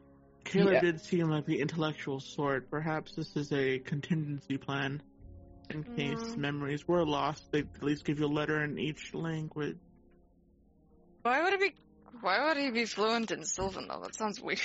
Kayla 0.46 0.74
Yeah. 0.74 0.80
did 0.82 1.02
seem 1.02 1.30
like 1.30 1.46
the 1.46 1.60
intellectual 1.60 2.20
sort. 2.20 2.70
Perhaps 2.70 3.14
this 3.16 3.36
is 3.36 3.52
a 3.52 3.80
contingency 3.80 4.58
plan. 4.58 5.02
In 5.72 5.84
case 5.84 6.20
Mm. 6.20 6.38
memories 6.38 6.88
were 6.88 7.04
lost, 7.06 7.52
they'd 7.52 7.68
at 7.76 7.82
least 7.84 8.06
give 8.06 8.20
you 8.20 8.26
a 8.26 8.28
letter 8.28 8.64
in 8.64 8.78
each 8.78 9.14
language. 9.16 9.78
Why 11.24 11.42
would 11.44 11.54
it 11.54 11.60
be? 11.60 11.74
Why 12.22 12.48
would 12.48 12.58
he 12.58 12.70
be 12.70 12.86
fluent 12.86 13.32
in 13.32 13.44
Sylvan 13.44 13.88
though? 13.88 14.00
That 14.02 14.16
sounds 14.16 14.40
weird. 14.40 14.60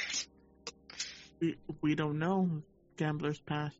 We 1.40 1.56
we 1.80 1.94
don't 1.94 2.18
know 2.18 2.62
Gambler's 2.98 3.40
past. 3.40 3.76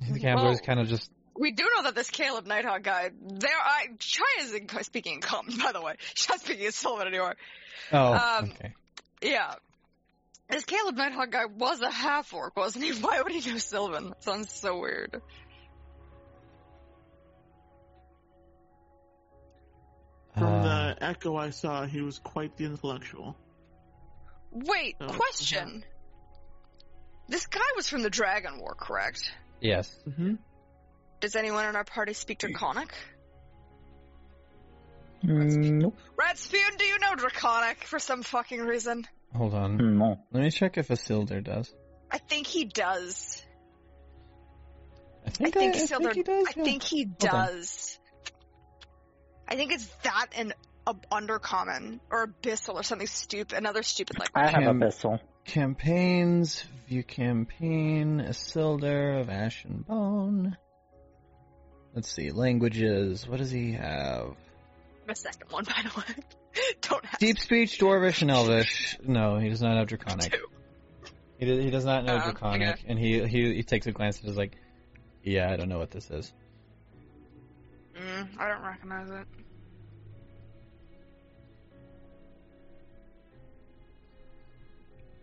The 0.00 0.18
gambler's 0.18 0.56
Well- 0.56 0.66
kind 0.66 0.80
of 0.80 0.88
just 0.88 1.10
We 1.36 1.52
do 1.52 1.62
know 1.76 1.82
that 1.84 1.94
this 1.94 2.10
Caleb 2.10 2.46
Nighthawk 2.46 2.82
guy, 2.82 3.10
there, 3.18 3.56
I, 3.56 3.86
Chai 3.98 4.24
isn't 4.40 4.84
speaking 4.84 5.14
in 5.14 5.20
common, 5.20 5.56
by 5.58 5.70
the 5.72 5.80
way. 5.80 5.94
She's 6.14 6.28
not 6.28 6.40
speaking 6.40 6.66
in 6.66 6.72
Sylvan 6.72 7.06
anymore. 7.06 7.36
oh 7.92 8.12
Um, 8.12 8.50
okay. 8.50 8.74
Yeah. 9.22 9.54
This 10.50 10.64
Caleb 10.64 10.96
Nighthawk 10.96 11.30
guy 11.30 11.44
was 11.46 11.80
a 11.80 11.90
half 11.90 12.32
orc, 12.34 12.56
wasn't 12.56 12.84
he? 12.84 12.90
Why 13.00 13.20
would 13.22 13.32
he 13.32 13.50
know 13.50 13.58
Sylvan? 13.58 14.08
That 14.08 14.22
sounds 14.24 14.50
so 14.50 14.78
weird. 14.80 15.20
From 20.34 20.44
Uh, 20.44 20.62
the 20.94 20.96
echo 21.04 21.36
I 21.36 21.50
saw, 21.50 21.86
he 21.86 22.00
was 22.00 22.18
quite 22.18 22.56
the 22.56 22.64
intellectual. 22.64 23.36
Wait, 24.52 24.96
Oh, 25.00 25.08
question. 25.08 25.84
This 27.28 27.46
guy 27.46 27.60
was 27.76 27.88
from 27.88 28.02
the 28.02 28.10
Dragon 28.10 28.58
War, 28.58 28.74
correct? 28.74 29.32
yes. 29.60 29.94
Mm-hmm. 30.08 30.34
Does 31.20 31.36
anyone 31.36 31.66
in 31.66 31.76
our 31.76 31.84
party 31.84 32.14
speak 32.14 32.38
Draconic? 32.38 32.92
Mm, 35.22 35.82
nope. 35.82 35.98
Ratspoon, 36.16 36.78
do 36.78 36.84
you 36.86 36.98
know 36.98 37.14
Draconic 37.14 37.84
for 37.84 37.98
some 37.98 38.22
fucking 38.22 38.60
reason? 38.62 39.06
Hold 39.34 39.54
on. 39.54 39.78
Hmm, 39.78 39.98
no. 39.98 40.20
Let 40.32 40.42
me 40.42 40.50
check 40.50 40.76
if 40.78 40.88
Isildur 40.88 41.42
does. 41.42 41.72
I 42.10 42.18
think 42.18 42.46
he 42.46 42.64
does. 42.64 43.42
I 45.24 45.28
I 45.28 45.30
think 45.30 45.54
think 45.54 45.76
I, 45.76 45.78
Isildur. 45.78 46.12
think 46.12 46.14
he 46.14 46.22
does. 46.22 46.46
I 46.46 46.52
yeah. 46.56 46.64
think 46.64 46.82
he 46.82 47.04
does. 47.04 47.98
I 49.48 49.56
think 49.56 49.72
it's 49.72 49.86
that 50.02 50.26
and 50.36 50.54
a 50.86 50.94
undercommon 51.12 52.00
or 52.10 52.28
abyssal 52.28 52.74
or 52.74 52.82
something 52.82 53.06
stupid, 53.06 53.56
another 53.56 53.82
stupid 53.82 54.18
like. 54.18 54.30
I 54.34 54.48
have 54.48 54.62
a 54.62 54.66
Cam- 54.66 54.80
vessel. 54.80 55.20
Campaigns, 55.44 56.64
view 56.88 57.02
campaign, 57.02 58.24
Isildur 58.26 59.20
of 59.20 59.28
Ash 59.30 59.64
and 59.64 59.86
Bone. 59.86 60.56
Let's 61.94 62.12
see, 62.12 62.30
languages. 62.30 63.26
What 63.26 63.38
does 63.38 63.50
he 63.50 63.72
have? 63.72 64.34
The 65.10 65.16
second 65.16 65.50
one, 65.50 65.64
by 65.66 65.82
the 65.82 65.90
way. 65.98 66.24
Don't 66.82 67.04
have 67.04 67.18
Deep 67.18 67.36
speech, 67.40 67.80
Dwarvish, 67.80 68.22
and 68.22 68.30
Elvish. 68.30 68.96
No, 69.02 69.38
he 69.38 69.48
does 69.48 69.60
not 69.60 69.76
have 69.76 69.88
Draconic. 69.88 70.30
two. 70.32 70.46
He 71.36 71.46
does, 71.46 71.64
he 71.64 71.70
does 71.70 71.84
not 71.84 72.04
know 72.04 72.20
Oh, 72.22 72.30
Draconic, 72.30 72.68
okay. 72.74 72.82
and 72.86 72.96
he, 72.96 73.26
he 73.26 73.54
he 73.54 73.62
takes 73.64 73.88
a 73.88 73.92
glance 73.92 74.20
and 74.20 74.28
is 74.28 74.36
like, 74.36 74.52
"Yeah, 75.24 75.50
I 75.50 75.56
don't 75.56 75.68
know 75.68 75.78
what 75.80 75.90
this 75.90 76.08
is." 76.12 76.32
Mm, 77.98 78.28
I 78.38 78.48
don't 78.50 78.62
recognize 78.62 79.10
it. 79.10 79.26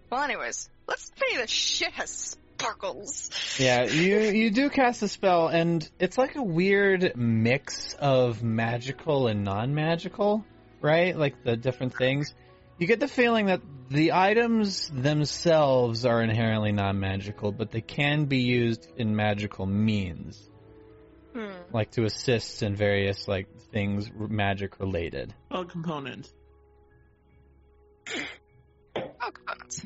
Well, 0.10 0.22
anyways, 0.24 0.70
let's 0.88 1.12
say 1.16 1.38
this 1.38 1.50
shit 1.50 1.92
has 1.94 2.38
sparkles. 2.60 3.30
Yeah, 3.60 3.84
you 3.84 4.20
you 4.20 4.52
do 4.52 4.70
cast 4.70 5.02
a 5.04 5.08
spell, 5.08 5.48
and 5.48 5.88
it's 6.00 6.18
like 6.18 6.36
a 6.36 6.44
weird 6.44 7.14
mix 7.16 7.94
of 7.96 8.42
magical 8.44 9.28
and 9.28 9.44
non-magical, 9.44 10.44
right? 10.82 11.16
Like 11.18 11.44
the 11.44 11.56
different 11.56 11.96
things. 11.96 12.34
You 12.80 12.88
get 12.88 13.00
the 13.00 13.08
feeling 13.08 13.48
that 13.48 13.62
the 13.90 14.14
items 14.14 14.90
themselves 14.94 16.06
are 16.06 16.22
inherently 16.22 16.72
non-magical, 16.72 17.52
but 17.52 17.72
they 17.72 17.82
can 17.82 18.26
be 18.26 18.40
used 18.40 18.88
in 18.98 19.16
magical 19.16 19.66
means, 19.66 20.50
Hmm. 21.34 21.52
like 21.74 21.92
to 21.92 22.04
assist 22.06 22.62
in 22.64 22.76
various 22.76 23.28
like 23.28 23.48
things 23.72 24.10
magic 24.16 24.80
related. 24.80 25.34
All 25.52 25.66
components. 25.66 26.32
Oh, 28.96 29.32
components. 29.32 29.82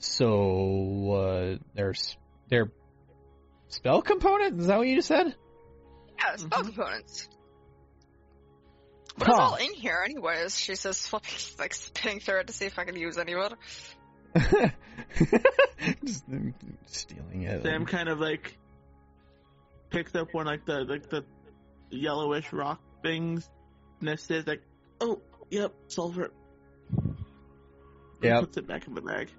So 0.00 1.12
uh, 1.12 1.58
there's 1.74 2.16
they're 2.48 2.70
spell 3.68 4.02
component. 4.02 4.60
Is 4.60 4.66
that 4.68 4.78
what 4.78 4.86
you 4.86 4.96
just 4.96 5.08
said? 5.08 5.34
Yeah, 6.18 6.36
spell 6.36 6.62
Mhm. 6.62 6.66
components. 6.66 7.28
But 9.16 9.28
it's 9.28 9.36
Huh. 9.36 9.42
all 9.42 9.54
in 9.56 9.72
here 9.74 10.00
anyways. 10.04 10.56
She 10.58 10.76
says, 10.76 11.04
fucking, 11.08 11.36
like, 11.58 11.74
spinning 11.74 12.20
through 12.20 12.38
it 12.40 12.46
to 12.46 12.52
see 12.52 12.66
if 12.66 12.78
I 12.78 12.84
can 12.84 12.94
use 12.96 13.18
any 13.18 13.34
of 13.34 13.52
it. 13.52 13.58
just 16.04 16.24
stealing 16.86 17.42
it. 17.42 17.62
Sam 17.62 17.84
kind 17.86 18.08
of 18.08 18.20
like 18.20 18.56
picks 19.90 20.14
up 20.14 20.32
one 20.34 20.46
like 20.46 20.64
the 20.66 20.84
like 20.84 21.08
the 21.08 21.24
yellowish 21.90 22.52
rock 22.52 22.80
things, 23.02 23.48
and 24.00 24.08
it 24.10 24.20
says 24.20 24.46
like, 24.46 24.62
"Oh, 25.00 25.20
yep, 25.50 25.72
sulfur." 25.88 26.30
Yeah. 28.22 28.34
Yep. 28.34 28.40
Puts 28.40 28.56
it 28.58 28.66
back 28.68 28.86
in 28.86 28.94
the 28.94 29.00
bag. 29.00 29.30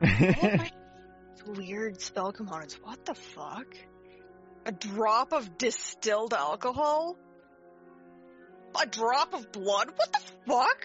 Oh 0.02 0.56
my 0.56 0.70
weird 1.46 2.00
spell 2.00 2.32
components. 2.32 2.78
What 2.82 3.04
the 3.06 3.14
fuck? 3.14 3.66
A 4.66 4.72
drop 4.72 5.32
of 5.32 5.56
distilled 5.56 6.34
alcohol? 6.34 7.16
A 8.80 8.86
drop 8.86 9.32
of 9.34 9.50
blood? 9.50 9.90
What 9.96 10.12
the 10.12 10.20
fuck? 10.46 10.84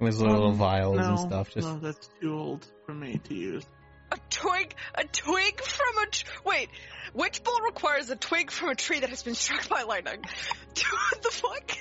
With 0.00 0.14
little 0.20 0.48
Um, 0.50 0.54
vials 0.54 0.98
no, 0.98 1.08
and 1.08 1.18
stuff. 1.18 1.50
Just 1.52 1.66
no, 1.66 1.78
that's 1.80 2.08
too 2.20 2.32
old 2.34 2.66
for 2.86 2.94
me 2.94 3.20
to 3.24 3.34
use. 3.34 3.64
A 4.12 4.18
twig, 4.30 4.74
a 4.94 5.04
twig 5.04 5.60
from 5.60 5.98
a 6.02 6.06
tr- 6.10 6.26
wait. 6.44 6.68
Witch 7.14 7.42
bolt 7.44 7.62
requires 7.64 8.10
a 8.10 8.16
twig 8.16 8.50
from 8.50 8.70
a 8.70 8.74
tree 8.74 9.00
that 9.00 9.10
has 9.10 9.22
been 9.22 9.34
struck 9.34 9.68
by 9.68 9.82
lightning. 9.82 10.20
what 11.10 11.22
the 11.22 11.30
fuck? 11.30 11.72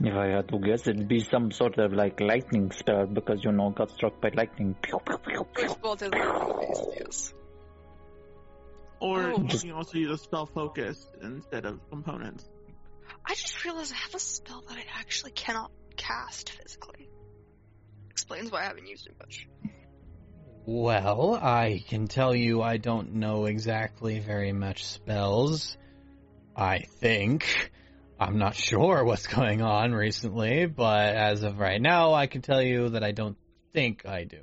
If 0.00 0.14
I 0.14 0.26
had 0.28 0.48
to 0.48 0.58
guess, 0.60 0.86
it'd 0.86 1.08
be 1.08 1.20
some 1.20 1.50
sort 1.50 1.78
of 1.78 1.92
like 1.92 2.20
lightning 2.20 2.70
spell 2.70 3.06
because 3.06 3.42
you 3.42 3.50
know 3.52 3.70
got 3.70 3.90
struck 3.90 4.20
by 4.20 4.30
lightning. 4.34 4.76
Pew, 4.80 5.00
pew, 5.04 5.18
pew, 5.18 5.46
pew. 5.54 5.68
Witch 5.68 5.80
bolt 5.82 6.02
is 6.02 6.10
the 6.10 6.94
yes. 7.00 7.34
Or 9.00 9.32
Oh. 9.32 9.38
you 9.42 9.58
can 9.58 9.72
also 9.72 9.98
use 9.98 10.10
a 10.10 10.18
spell 10.22 10.46
focus 10.46 11.04
instead 11.20 11.64
of 11.66 11.80
components. 11.90 12.48
I 13.24 13.34
just 13.34 13.64
realized 13.64 13.92
I 13.92 13.96
have 13.96 14.14
a 14.14 14.18
spell 14.20 14.62
that 14.68 14.76
I 14.76 14.84
actually 15.00 15.32
cannot 15.32 15.70
cast 15.96 16.50
physically. 16.50 17.08
Explains 18.10 18.50
why 18.52 18.60
I 18.62 18.64
haven't 18.64 18.86
used 18.86 19.06
it 19.06 19.14
much. 19.18 19.48
well, 20.64 21.34
I 21.34 21.82
can 21.88 22.06
tell 22.08 22.34
you, 22.34 22.62
I 22.62 22.76
don't 22.76 23.14
know 23.14 23.46
exactly 23.46 24.18
very 24.20 24.52
much 24.52 24.84
spells. 24.84 25.76
I 26.56 26.80
think. 27.00 27.70
I'm 28.20 28.38
not 28.38 28.54
sure 28.56 29.04
what's 29.04 29.26
going 29.26 29.62
on 29.62 29.92
recently, 29.92 30.66
but 30.66 31.14
as 31.14 31.42
of 31.42 31.58
right 31.58 31.80
now, 31.80 32.14
I 32.14 32.26
can 32.26 32.42
tell 32.42 32.60
you 32.62 32.90
that 32.90 33.04
I 33.04 33.12
don't 33.12 33.36
think 33.72 34.06
I 34.06 34.24
do. 34.24 34.40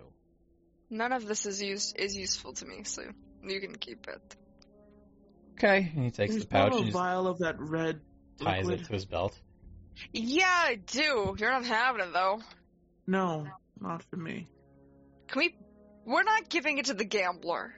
None 0.90 1.12
of 1.12 1.26
this 1.28 1.46
is 1.46 1.62
used 1.62 1.98
is 2.00 2.16
useful 2.16 2.54
to 2.54 2.66
me, 2.66 2.84
so 2.84 3.02
you 3.44 3.60
can 3.60 3.76
keep 3.76 4.08
it. 4.08 4.36
Okay, 5.58 5.92
and 5.96 6.06
he 6.06 6.12
takes 6.12 6.34
You 6.34 6.40
the 6.42 6.46
still 6.46 6.60
have 6.60 6.70
pouch 6.72 6.74
a 6.74 6.78
and 6.78 6.86
just 6.88 6.94
vial 6.98 7.28
of 7.28 7.40
that 7.40 7.60
red 7.60 8.00
ties 8.40 8.66
liquid? 8.66 8.82
it 8.82 8.88
to 8.88 8.94
his 8.94 9.06
belt. 9.06 9.40
Yeah, 10.14 10.46
I 10.48 10.76
do. 10.76 11.36
You're 11.38 11.52
not 11.52 11.66
having 11.66 12.02
it 12.02 12.14
though. 12.14 12.42
No, 13.08 13.48
not 13.80 14.04
for 14.04 14.18
me. 14.18 14.48
Can 15.28 15.40
we? 15.40 15.56
We're 16.06 16.24
not 16.24 16.50
giving 16.50 16.78
it 16.78 16.86
to 16.86 16.94
the 16.94 17.06
gambler. 17.06 17.74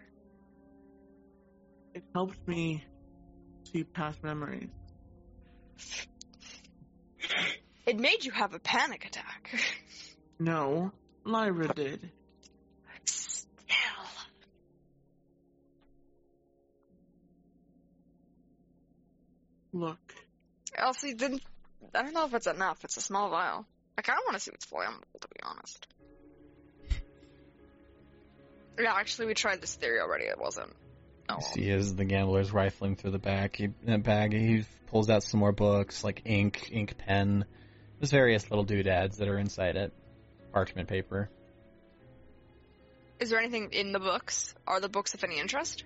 It 1.93 2.03
helps 2.13 2.37
me 2.45 2.83
see 3.71 3.83
past 3.83 4.23
memories. 4.23 4.69
It 7.85 7.97
made 7.97 8.25
you 8.25 8.31
have 8.31 8.53
a 8.53 8.59
panic 8.59 9.05
attack. 9.05 9.49
No, 10.39 10.91
Lyra 11.23 11.73
did. 11.73 12.11
Still. 13.05 13.75
Look, 19.73 20.15
Elsie 20.75 21.13
didn't. 21.13 21.41
I 21.95 22.03
don't 22.03 22.13
know 22.13 22.25
if 22.25 22.33
it's 22.33 22.47
enough. 22.47 22.83
It's 22.83 22.97
a 22.97 23.01
small 23.01 23.29
vial. 23.29 23.65
I 23.97 24.01
kind 24.01 24.19
of 24.19 24.25
want 24.25 24.35
to 24.35 24.39
see 24.41 24.51
what's 24.51 24.65
flammable, 24.65 25.19
to 25.21 25.27
be 25.27 25.39
honest. 25.43 25.87
Yeah, 28.79 28.93
actually, 28.93 29.27
we 29.27 29.33
tried 29.33 29.61
this 29.61 29.75
theory 29.75 29.99
already. 29.99 30.25
It 30.25 30.39
wasn't. 30.39 30.73
You 31.29 31.41
see 31.41 31.69
as 31.71 31.95
the 31.95 32.05
gambler's 32.05 32.51
rifling 32.51 32.95
through 32.95 33.11
the 33.11 33.19
back, 33.19 33.57
he, 33.57 33.67
bag, 33.67 34.33
he 34.33 34.63
pulls 34.87 35.09
out 35.09 35.23
some 35.23 35.39
more 35.39 35.51
books, 35.51 36.03
like 36.03 36.21
ink, 36.25 36.69
ink 36.71 36.97
pen. 36.97 37.45
There's 37.99 38.11
various 38.11 38.49
little 38.49 38.63
doodads 38.63 39.17
that 39.17 39.27
are 39.27 39.37
inside 39.37 39.75
it. 39.75 39.93
Parchment 40.53 40.87
paper. 40.87 41.29
Is 43.19 43.29
there 43.29 43.39
anything 43.39 43.69
in 43.71 43.91
the 43.91 43.99
books? 43.99 44.53
Are 44.65 44.79
the 44.79 44.89
books 44.89 45.13
of 45.13 45.23
any 45.23 45.39
interest? 45.39 45.83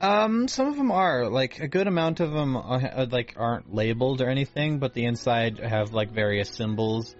Um, 0.00 0.48
some 0.48 0.68
of 0.68 0.76
them 0.76 0.90
are 0.90 1.28
like 1.28 1.58
a 1.58 1.68
good 1.68 1.86
amount 1.86 2.20
of 2.20 2.32
them 2.32 2.56
are, 2.56 2.80
uh, 2.82 3.06
like 3.10 3.34
aren't 3.36 3.74
labeled 3.74 4.22
or 4.22 4.30
anything, 4.30 4.78
but 4.78 4.94
the 4.94 5.04
inside 5.04 5.58
have 5.58 5.92
like 5.92 6.10
various 6.10 6.48
symbols 6.48 7.14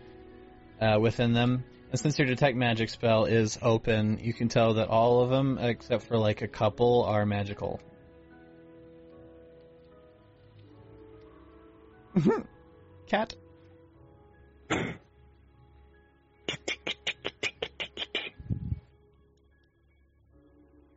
uh, 0.80 0.98
within 0.98 1.34
them. 1.34 1.64
And 1.90 1.98
since 1.98 2.18
your 2.18 2.28
detect 2.28 2.56
magic 2.56 2.88
spell 2.88 3.24
is 3.24 3.58
open, 3.60 4.20
you 4.22 4.32
can 4.32 4.48
tell 4.48 4.74
that 4.74 4.88
all 4.88 5.22
of 5.22 5.30
them, 5.30 5.58
except 5.58 6.04
for 6.04 6.16
like 6.16 6.40
a 6.40 6.46
couple, 6.48 7.02
are 7.02 7.26
magical. 7.26 7.80
Cat. 13.08 13.34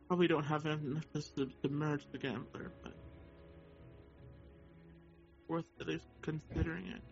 Probably 0.06 0.28
don't 0.28 0.44
have 0.44 0.64
enough 0.66 1.02
to, 1.12 1.46
to 1.46 1.68
merge 1.68 2.06
the 2.12 2.18
gambler, 2.18 2.70
but 2.84 2.92
worth 5.48 5.64
at 5.80 5.88
least 5.88 6.04
considering 6.22 6.86
it. 6.86 7.02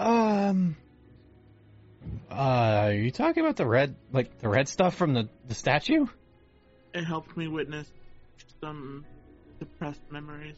Um. 0.00 0.76
Uh, 2.30 2.34
are 2.34 2.92
you 2.92 3.10
talking 3.10 3.42
about 3.42 3.56
the 3.56 3.66
red, 3.66 3.94
like 4.12 4.38
the 4.38 4.48
red 4.48 4.68
stuff 4.68 4.94
from 4.94 5.12
the 5.14 5.28
the 5.46 5.54
statue? 5.54 6.06
It 6.94 7.04
helped 7.04 7.36
me 7.36 7.48
witness 7.48 7.88
some 8.60 9.04
suppressed 9.58 10.00
memories. 10.10 10.56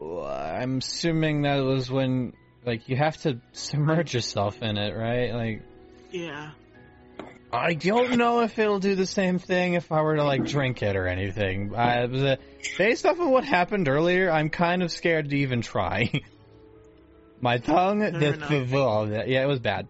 Well, 0.00 0.24
I'm 0.24 0.78
assuming 0.78 1.42
that 1.42 1.58
was 1.58 1.90
when, 1.90 2.32
like, 2.64 2.88
you 2.88 2.96
have 2.96 3.16
to 3.18 3.40
submerge 3.52 4.14
yourself 4.14 4.60
in 4.62 4.76
it, 4.76 4.96
right? 4.96 5.32
Like, 5.32 5.62
Yeah. 6.10 6.50
I 7.52 7.74
don't 7.74 8.16
know 8.16 8.40
if 8.40 8.58
it'll 8.58 8.78
do 8.78 8.94
the 8.94 9.06
same 9.06 9.38
thing 9.38 9.74
if 9.74 9.92
I 9.92 10.00
were 10.00 10.16
to 10.16 10.24
like 10.24 10.46
drink 10.46 10.82
it 10.82 10.96
or 10.96 11.06
anything. 11.06 11.74
I, 11.76 12.38
based 12.78 13.04
off 13.04 13.20
of 13.20 13.28
what 13.28 13.44
happened 13.44 13.88
earlier, 13.88 14.30
I'm 14.30 14.48
kind 14.48 14.82
of 14.82 14.90
scared 14.90 15.28
to 15.28 15.36
even 15.36 15.60
try. 15.60 16.10
My 17.42 17.58
tongue, 17.58 17.98
the, 17.98 18.34
enough. 18.34 18.48
the, 18.48 19.24
yeah, 19.26 19.42
it 19.42 19.48
was 19.48 19.58
bad. 19.60 19.86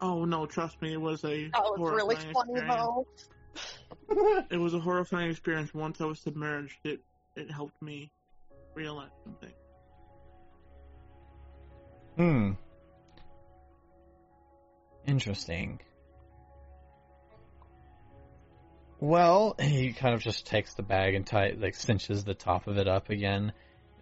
Oh 0.00 0.24
no, 0.24 0.46
trust 0.46 0.80
me, 0.80 0.92
it 0.92 1.00
was 1.00 1.24
a 1.24 1.48
That 1.50 1.62
was 1.62 1.92
really 1.94 2.16
funny 2.32 2.60
though. 2.60 3.06
It 4.50 4.56
was 4.56 4.74
a 4.74 4.78
horrifying 4.78 5.30
experience. 5.30 5.74
Once 5.74 6.00
I 6.00 6.04
was 6.04 6.20
submerged, 6.20 6.78
it 6.84 7.00
it 7.36 7.50
helped 7.50 7.80
me 7.82 8.10
realize 8.74 9.10
something. 9.24 9.52
Hmm. 12.16 12.52
Interesting. 15.06 15.80
Well, 19.00 19.54
he 19.60 19.92
kind 19.92 20.14
of 20.14 20.20
just 20.20 20.46
takes 20.46 20.74
the 20.74 20.82
bag 20.82 21.14
and 21.14 21.26
tie, 21.26 21.54
like 21.56 21.74
cinches 21.74 22.24
the 22.24 22.34
top 22.34 22.66
of 22.66 22.78
it 22.78 22.88
up 22.88 23.10
again, 23.10 23.52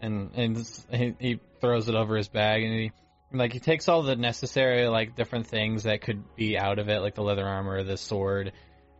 and 0.00 0.30
and 0.34 0.84
he, 0.90 1.14
he 1.18 1.40
throws 1.60 1.88
it 1.88 1.94
over 1.94 2.16
his 2.16 2.28
bag, 2.28 2.62
and 2.62 2.72
he 2.72 2.92
like 3.32 3.52
he 3.52 3.60
takes 3.60 3.88
all 3.88 4.02
the 4.02 4.16
necessary 4.16 4.86
like 4.88 5.16
different 5.16 5.46
things 5.46 5.84
that 5.84 6.00
could 6.00 6.22
be 6.36 6.58
out 6.58 6.78
of 6.78 6.88
it, 6.88 7.00
like 7.00 7.14
the 7.14 7.22
leather 7.22 7.46
armor, 7.46 7.82
the 7.82 7.96
sword, 7.96 8.52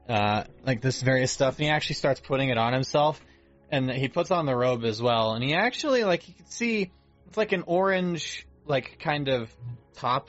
uh, 0.08 0.44
like 0.64 0.80
this 0.80 1.02
various 1.02 1.32
stuff, 1.32 1.56
and 1.56 1.66
he 1.66 1.70
actually 1.70 1.94
starts 1.94 2.20
putting 2.20 2.48
it 2.48 2.58
on 2.58 2.72
himself, 2.72 3.20
and 3.70 3.90
he 3.90 4.08
puts 4.08 4.30
on 4.30 4.46
the 4.46 4.54
robe 4.54 4.84
as 4.84 5.00
well, 5.00 5.34
and 5.34 5.44
he 5.44 5.54
actually 5.54 6.04
like 6.04 6.28
you 6.28 6.34
can 6.34 6.46
see 6.46 6.90
it's 7.28 7.36
like 7.36 7.52
an 7.52 7.64
orange 7.66 8.46
like 8.66 8.98
kind 8.98 9.28
of 9.28 9.54
top 9.94 10.28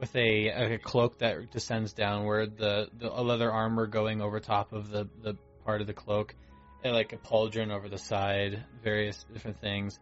with 0.00 0.14
a, 0.14 0.48
a 0.48 0.78
cloak 0.78 1.18
that 1.18 1.50
descends 1.50 1.92
downward, 1.92 2.56
the 2.58 2.88
the 2.98 3.08
leather 3.08 3.50
armor 3.50 3.86
going 3.86 4.20
over 4.20 4.40
top 4.40 4.72
of 4.72 4.90
the 4.90 5.08
the 5.22 5.34
part 5.64 5.80
of 5.80 5.86
the 5.86 5.94
cloak, 5.94 6.34
and 6.82 6.94
like 6.94 7.12
a 7.12 7.16
pauldron 7.16 7.70
over 7.70 7.88
the 7.88 7.98
side, 7.98 8.64
various 8.82 9.24
different 9.32 9.60
things. 9.60 9.98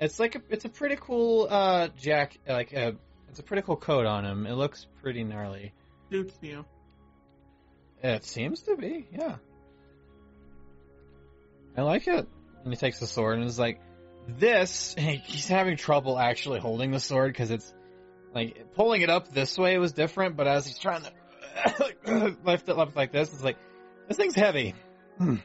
It's 0.00 0.18
like 0.18 0.34
a, 0.34 0.42
it's 0.50 0.64
a 0.64 0.68
pretty 0.68 0.96
cool 1.00 1.46
uh 1.50 1.88
jack 1.96 2.38
like 2.48 2.72
a 2.72 2.96
it's 3.28 3.40
a 3.40 3.42
pretty 3.42 3.62
cool 3.62 3.76
coat 3.76 4.06
on 4.06 4.24
him. 4.24 4.46
It 4.46 4.54
looks 4.54 4.86
pretty 5.02 5.24
gnarly. 5.24 5.72
Suits 6.10 6.36
you. 6.40 6.64
It 8.02 8.24
seems 8.24 8.62
to 8.62 8.76
be, 8.76 9.08
yeah. 9.12 9.36
I 11.76 11.82
like 11.82 12.06
it. 12.06 12.28
And 12.62 12.72
he 12.72 12.76
takes 12.76 13.00
the 13.00 13.06
sword 13.06 13.38
and 13.38 13.48
is 13.48 13.58
like, 13.58 13.80
this. 14.28 14.94
He's 14.98 15.48
having 15.48 15.76
trouble 15.76 16.18
actually 16.18 16.60
holding 16.60 16.90
the 16.90 17.00
sword 17.00 17.32
because 17.32 17.50
it's 17.50 17.74
like 18.34 18.74
pulling 18.74 19.02
it 19.02 19.10
up 19.10 19.32
this 19.32 19.56
way 19.56 19.78
was 19.78 19.92
different, 19.92 20.36
but 20.36 20.46
as 20.46 20.66
he's 20.66 20.78
trying 20.78 21.02
to 21.02 22.36
lift 22.44 22.68
it 22.68 22.78
up 22.78 22.96
like 22.96 23.12
this, 23.12 23.32
it's 23.32 23.42
like 23.42 23.56
this 24.08 24.16
thing's 24.16 24.34
heavy. 24.34 24.74
Hmm. 25.18 25.24
Hmm. 25.24 25.36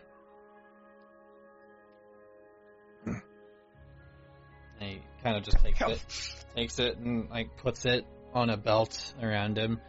And 4.80 4.89
he 4.89 5.01
kind 5.23 5.38
of 5.38 5.43
just 5.43 5.57
takes 5.64 5.81
it, 5.81 6.45
takes 6.56 6.80
it, 6.80 6.97
and 6.97 7.30
like 7.30 7.57
puts 7.57 7.85
it 7.85 8.06
on 8.34 8.49
a 8.49 8.57
belt 8.57 9.14
around 9.22 9.57
him. 9.57 9.81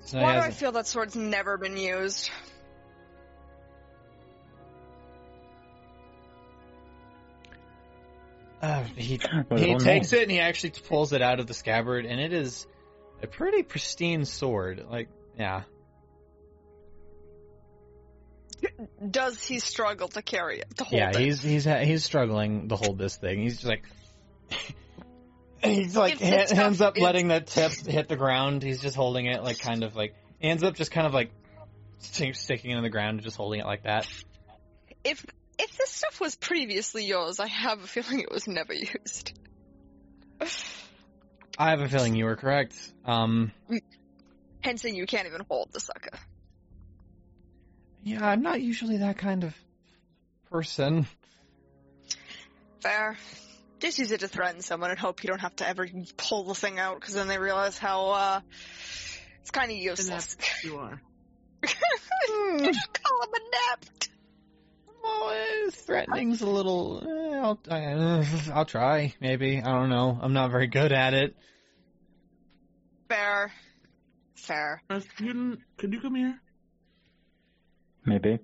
So 0.00 0.20
Why 0.20 0.34
do 0.34 0.40
has 0.40 0.44
I 0.44 0.50
feel 0.50 0.72
that 0.72 0.86
sword's 0.86 1.16
never 1.16 1.56
been 1.56 1.76
used? 1.76 2.30
Uh, 8.60 8.84
he 8.96 9.18
he 9.56 9.72
no. 9.72 9.78
takes 9.78 10.12
it 10.12 10.22
and 10.22 10.30
he 10.30 10.38
actually 10.38 10.70
pulls 10.70 11.12
it 11.12 11.20
out 11.20 11.40
of 11.40 11.46
the 11.46 11.54
scabbard, 11.54 12.06
and 12.06 12.20
it 12.20 12.32
is 12.32 12.66
a 13.22 13.26
pretty 13.26 13.62
pristine 13.62 14.24
sword. 14.24 14.86
Like, 14.88 15.08
yeah, 15.38 15.62
Does 19.10 19.42
he 19.42 19.58
struggle 19.58 20.08
to 20.08 20.22
carry 20.22 20.60
it? 20.60 20.76
To 20.76 20.84
hold 20.84 20.98
yeah, 20.98 21.10
it? 21.10 21.16
he's 21.16 21.42
he's 21.42 21.64
he's 21.64 22.04
struggling 22.04 22.68
to 22.68 22.76
hold 22.76 22.98
this 22.98 23.16
thing. 23.16 23.40
He's 23.40 23.54
just 23.54 23.66
like. 23.66 23.84
He's 25.64 25.94
like 25.96 26.14
If 26.14 26.18
the 26.18 26.26
ha- 26.26 26.46
stuff 26.46 26.58
hands 26.58 26.80
up, 26.80 26.96
is- 26.96 27.02
letting 27.04 27.28
the 27.28 27.40
tip 27.40 27.70
hit 27.70 28.08
the 28.08 28.16
ground. 28.16 28.64
He's 28.64 28.82
just 28.82 28.96
holding 28.96 29.26
it, 29.26 29.44
like 29.44 29.60
kind 29.60 29.84
of 29.84 29.94
like 29.94 30.12
hands 30.42 30.64
up, 30.64 30.74
just 30.74 30.90
kind 30.90 31.06
of 31.06 31.14
like 31.14 31.30
sticking 32.00 32.72
it 32.72 32.76
in 32.76 32.82
the 32.82 32.90
ground, 32.90 33.18
and 33.18 33.22
just 33.22 33.36
holding 33.36 33.60
it 33.60 33.66
like 33.66 33.84
that. 33.84 34.08
if 35.04 35.24
if 35.60 35.76
this 35.78 35.90
stuff 35.90 36.20
was 36.20 36.34
previously 36.34 37.04
yours, 37.04 37.38
I 37.38 37.46
have 37.46 37.80
a 37.80 37.86
feeling 37.86 38.18
it 38.18 38.32
was 38.32 38.48
never 38.48 38.72
used. 38.74 39.38
I 41.56 41.70
have 41.70 41.80
a 41.80 41.88
feeling 41.88 42.16
you 42.16 42.24
were 42.24 42.34
correct. 42.36 42.74
Um, 43.04 43.52
Hence, 44.62 44.82
you 44.82 45.06
can't 45.06 45.28
even 45.28 45.42
hold 45.48 45.68
the 45.72 45.78
sucker. 45.78 46.18
Yeah, 48.02 48.26
I'm 48.26 48.42
not 48.42 48.60
usually 48.60 48.98
that 48.98 49.18
kind 49.18 49.44
of 49.44 49.54
person. 50.50 51.06
Fair. 52.80 53.16
Just 53.80 53.98
use 53.98 54.12
it 54.12 54.20
to 54.20 54.28
threaten 54.28 54.60
someone 54.60 54.90
and 54.90 54.98
hope 54.98 55.24
you 55.24 55.28
don't 55.28 55.40
have 55.40 55.56
to 55.56 55.68
ever 55.68 55.88
pull 56.16 56.44
the 56.44 56.54
thing 56.54 56.78
out, 56.78 57.00
because 57.00 57.14
then 57.14 57.28
they 57.28 57.38
realize 57.38 57.78
how 57.78 58.10
uh, 58.10 58.40
it's 59.40 59.50
kind 59.50 59.70
of 59.70 59.76
useless. 59.76 60.34
Inept 60.34 60.64
you 60.64 60.76
are. 60.78 61.00
Just 61.62 63.02
call 63.02 63.22
him 63.22 63.34
inept. 63.34 64.10
Well, 65.02 65.30
eh, 65.30 65.70
threatening's 65.70 66.42
a 66.42 66.46
little. 66.46 67.02
Eh, 67.02 67.38
I'll, 67.38 67.58
I, 67.70 68.52
I'll 68.52 68.64
try. 68.64 69.14
Maybe 69.20 69.60
I 69.60 69.68
don't 69.68 69.90
know. 69.90 70.18
I'm 70.20 70.32
not 70.32 70.50
very 70.50 70.68
good 70.68 70.92
at 70.92 71.14
it. 71.14 71.36
Fair. 73.08 73.52
Fair. 74.36 74.82
Rasputin, 74.88 75.62
could 75.76 75.92
you 75.92 76.00
come 76.00 76.14
here? 76.14 76.40
Maybe. 78.04 78.38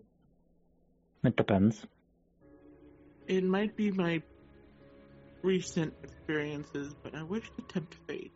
It 1.25 1.37
depends. 1.37 1.85
It 3.27 3.45
might 3.45 3.77
be 3.77 3.91
my 3.91 4.23
recent 5.43 5.95
experiences, 6.03 6.95
but 7.03 7.15
I 7.15 7.23
wish 7.23 7.51
to 7.57 7.63
tempt 7.73 7.95
fate. 8.07 8.33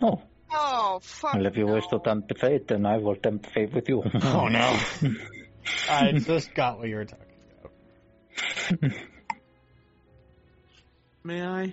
Oh, 0.00 0.22
Oh, 0.56 1.00
fuck. 1.02 1.34
well, 1.34 1.46
if 1.46 1.56
you 1.56 1.66
no. 1.66 1.74
wish 1.74 1.86
to 1.88 1.98
tempt 1.98 2.38
fate, 2.38 2.68
then 2.68 2.86
I 2.86 2.98
will 2.98 3.16
tempt 3.16 3.50
fate 3.52 3.72
with 3.74 3.88
you. 3.88 4.02
Oh 4.22 4.46
no! 4.48 4.78
I 5.90 6.12
just 6.12 6.54
got 6.54 6.78
what 6.78 6.88
you 6.88 6.96
were 6.96 7.04
talking 7.06 7.26
about. 8.80 8.92
May 11.24 11.42
I? 11.42 11.72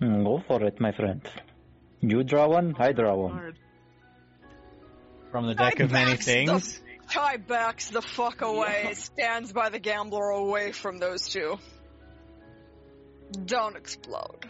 Mm, 0.00 0.24
Go 0.24 0.42
for 0.46 0.62
it, 0.64 0.80
my 0.80 0.92
friend. 0.92 1.20
You 2.00 2.22
draw 2.22 2.46
one, 2.48 2.74
I 2.78 2.92
draw 2.92 3.16
one. 3.16 3.32
Hard. 3.32 3.58
From 5.30 5.46
the 5.46 5.54
deck 5.54 5.80
of 5.80 5.90
many 5.90 6.12
backs 6.12 6.26
the- 6.26 6.32
things. 6.32 6.80
Ty 7.10 7.38
backs 7.38 7.88
the 7.88 8.02
fuck 8.02 8.42
away, 8.42 8.90
stands 8.94 9.52
by 9.52 9.70
the 9.70 9.78
gambler 9.78 10.28
away 10.28 10.72
from 10.72 10.98
those 10.98 11.28
two. 11.28 11.58
Don't 13.46 13.76
explode. 13.76 14.44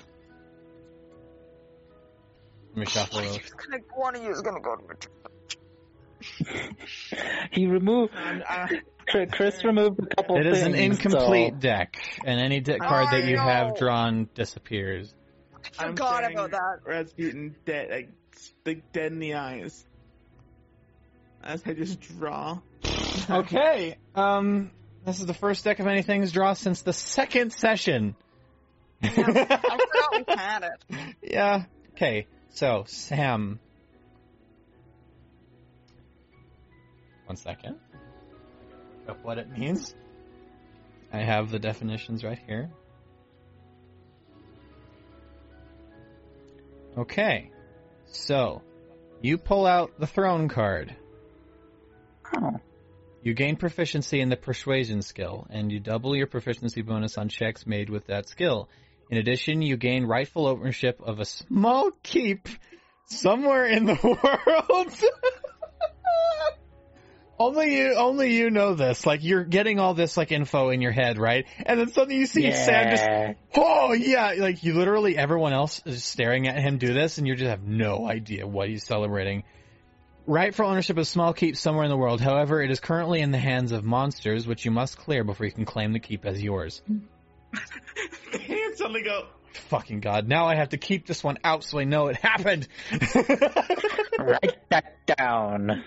Let 2.70 2.76
me 2.76 2.86
shuffle. 2.86 3.18
One 3.20 3.26
of 3.28 3.32
those. 3.34 3.50
gonna, 3.50 3.78
one 3.94 4.16
of 4.16 4.22
you 4.24 4.30
is 4.30 4.40
gonna 4.42 4.60
go 4.60 4.76
to 4.76 4.84
retreat. 4.84 5.14
He 7.52 7.66
removed. 7.66 8.12
And 8.16 8.42
I, 8.44 8.80
Chris- 9.06 9.30
Chris 9.32 9.64
removed 9.64 10.00
a 10.00 10.06
couple 10.14 10.36
It 10.36 10.46
is 10.46 10.62
an 10.62 10.72
things, 10.72 10.96
incomplete 10.98 11.54
so- 11.54 11.58
deck, 11.60 11.96
and 12.24 12.40
any 12.40 12.60
deck 12.60 12.80
card 12.80 13.08
that 13.12 13.24
you 13.24 13.38
I 13.38 13.52
have 13.52 13.76
drawn 13.78 14.28
disappears. 14.34 15.14
I 15.78 15.84
I'm 15.84 15.90
forgot 15.92 16.30
about 16.30 16.50
that. 16.52 16.80
Rasputin 16.84 17.54
dead, 17.64 17.88
like, 17.90 18.08
like 18.66 18.92
dead 18.92 19.12
in 19.12 19.18
the 19.20 19.34
eyes. 19.34 19.84
As 21.48 21.62
I 21.64 21.72
just 21.72 21.98
draw. 22.18 22.58
Okay. 23.30 23.96
Um, 24.14 24.70
this 25.06 25.18
is 25.18 25.24
the 25.24 25.32
first 25.32 25.64
deck 25.64 25.78
of 25.78 25.86
many 25.86 26.02
things 26.02 26.30
draw 26.30 26.52
since 26.52 26.82
the 26.82 26.92
second 26.92 27.54
session. 27.54 28.14
I 29.02 29.08
forgot 29.08 30.12
we 30.12 30.24
had 30.28 30.62
it. 30.64 31.14
Yeah. 31.22 31.64
Okay. 31.92 32.26
So, 32.50 32.84
Sam. 32.86 33.60
One 37.24 37.36
second. 37.36 37.76
Look 39.06 39.16
up 39.16 39.24
what 39.24 39.38
it 39.38 39.48
means. 39.48 39.94
I 41.10 41.20
have 41.20 41.50
the 41.50 41.58
definitions 41.58 42.24
right 42.24 42.38
here. 42.46 42.70
Okay. 46.98 47.50
So, 48.04 48.60
You 49.22 49.38
pull 49.38 49.64
out 49.64 49.98
the 49.98 50.06
throne 50.06 50.48
card. 50.48 50.94
Oh. 52.36 52.60
You 53.22 53.34
gain 53.34 53.56
proficiency 53.56 54.20
in 54.20 54.28
the 54.28 54.36
persuasion 54.36 55.02
skill, 55.02 55.46
and 55.50 55.72
you 55.72 55.80
double 55.80 56.16
your 56.16 56.26
proficiency 56.26 56.82
bonus 56.82 57.18
on 57.18 57.28
checks 57.28 57.66
made 57.66 57.90
with 57.90 58.06
that 58.06 58.28
skill. 58.28 58.68
In 59.10 59.18
addition, 59.18 59.62
you 59.62 59.76
gain 59.76 60.04
rightful 60.04 60.46
ownership 60.46 61.00
of 61.02 61.18
a 61.18 61.24
small 61.24 61.90
keep 62.02 62.48
somewhere 63.06 63.66
in 63.66 63.86
the 63.86 63.94
world. 64.02 64.92
only 67.38 67.76
you, 67.76 67.94
only 67.94 68.34
you 68.34 68.50
know 68.50 68.74
this. 68.74 69.06
Like 69.06 69.24
you're 69.24 69.44
getting 69.44 69.78
all 69.80 69.94
this 69.94 70.16
like 70.16 70.30
info 70.30 70.70
in 70.70 70.80
your 70.80 70.92
head, 70.92 71.18
right? 71.18 71.46
And 71.64 71.80
then 71.80 71.88
suddenly 71.88 72.16
you 72.16 72.26
see 72.26 72.52
Sam 72.52 72.90
just, 72.90 73.38
oh 73.56 73.92
yeah, 73.92 74.34
like 74.38 74.62
you 74.62 74.74
literally 74.74 75.16
everyone 75.16 75.52
else 75.52 75.82
is 75.86 76.04
staring 76.04 76.46
at 76.46 76.60
him 76.60 76.78
do 76.78 76.92
this, 76.92 77.18
and 77.18 77.26
you 77.26 77.34
just 77.34 77.48
have 77.50 77.62
no 77.62 78.06
idea 78.08 78.46
what 78.46 78.68
he's 78.68 78.84
celebrating. 78.84 79.44
Rightful 80.28 80.66
ownership 80.66 80.98
of 80.98 81.06
small 81.06 81.32
keep 81.32 81.56
somewhere 81.56 81.84
in 81.84 81.90
the 81.90 81.96
world. 81.96 82.20
However, 82.20 82.62
it 82.62 82.70
is 82.70 82.80
currently 82.80 83.20
in 83.20 83.30
the 83.30 83.38
hands 83.38 83.72
of 83.72 83.82
monsters, 83.82 84.46
which 84.46 84.66
you 84.66 84.70
must 84.70 84.98
clear 84.98 85.24
before 85.24 85.46
you 85.46 85.52
can 85.52 85.64
claim 85.64 85.94
the 85.94 86.00
keep 86.00 86.26
as 86.26 86.42
yours. 86.42 86.82
The 88.30 88.38
hands 88.38 88.76
suddenly 88.76 89.02
go. 89.02 89.26
Fucking 89.70 90.00
god! 90.00 90.28
Now 90.28 90.44
I 90.44 90.54
have 90.56 90.68
to 90.70 90.76
keep 90.76 91.06
this 91.06 91.24
one 91.24 91.38
out 91.42 91.64
so 91.64 91.78
I 91.78 91.84
know 91.84 92.08
it 92.08 92.16
happened. 92.16 92.68
Write 94.18 94.58
that 94.68 94.98
down. 95.06 95.82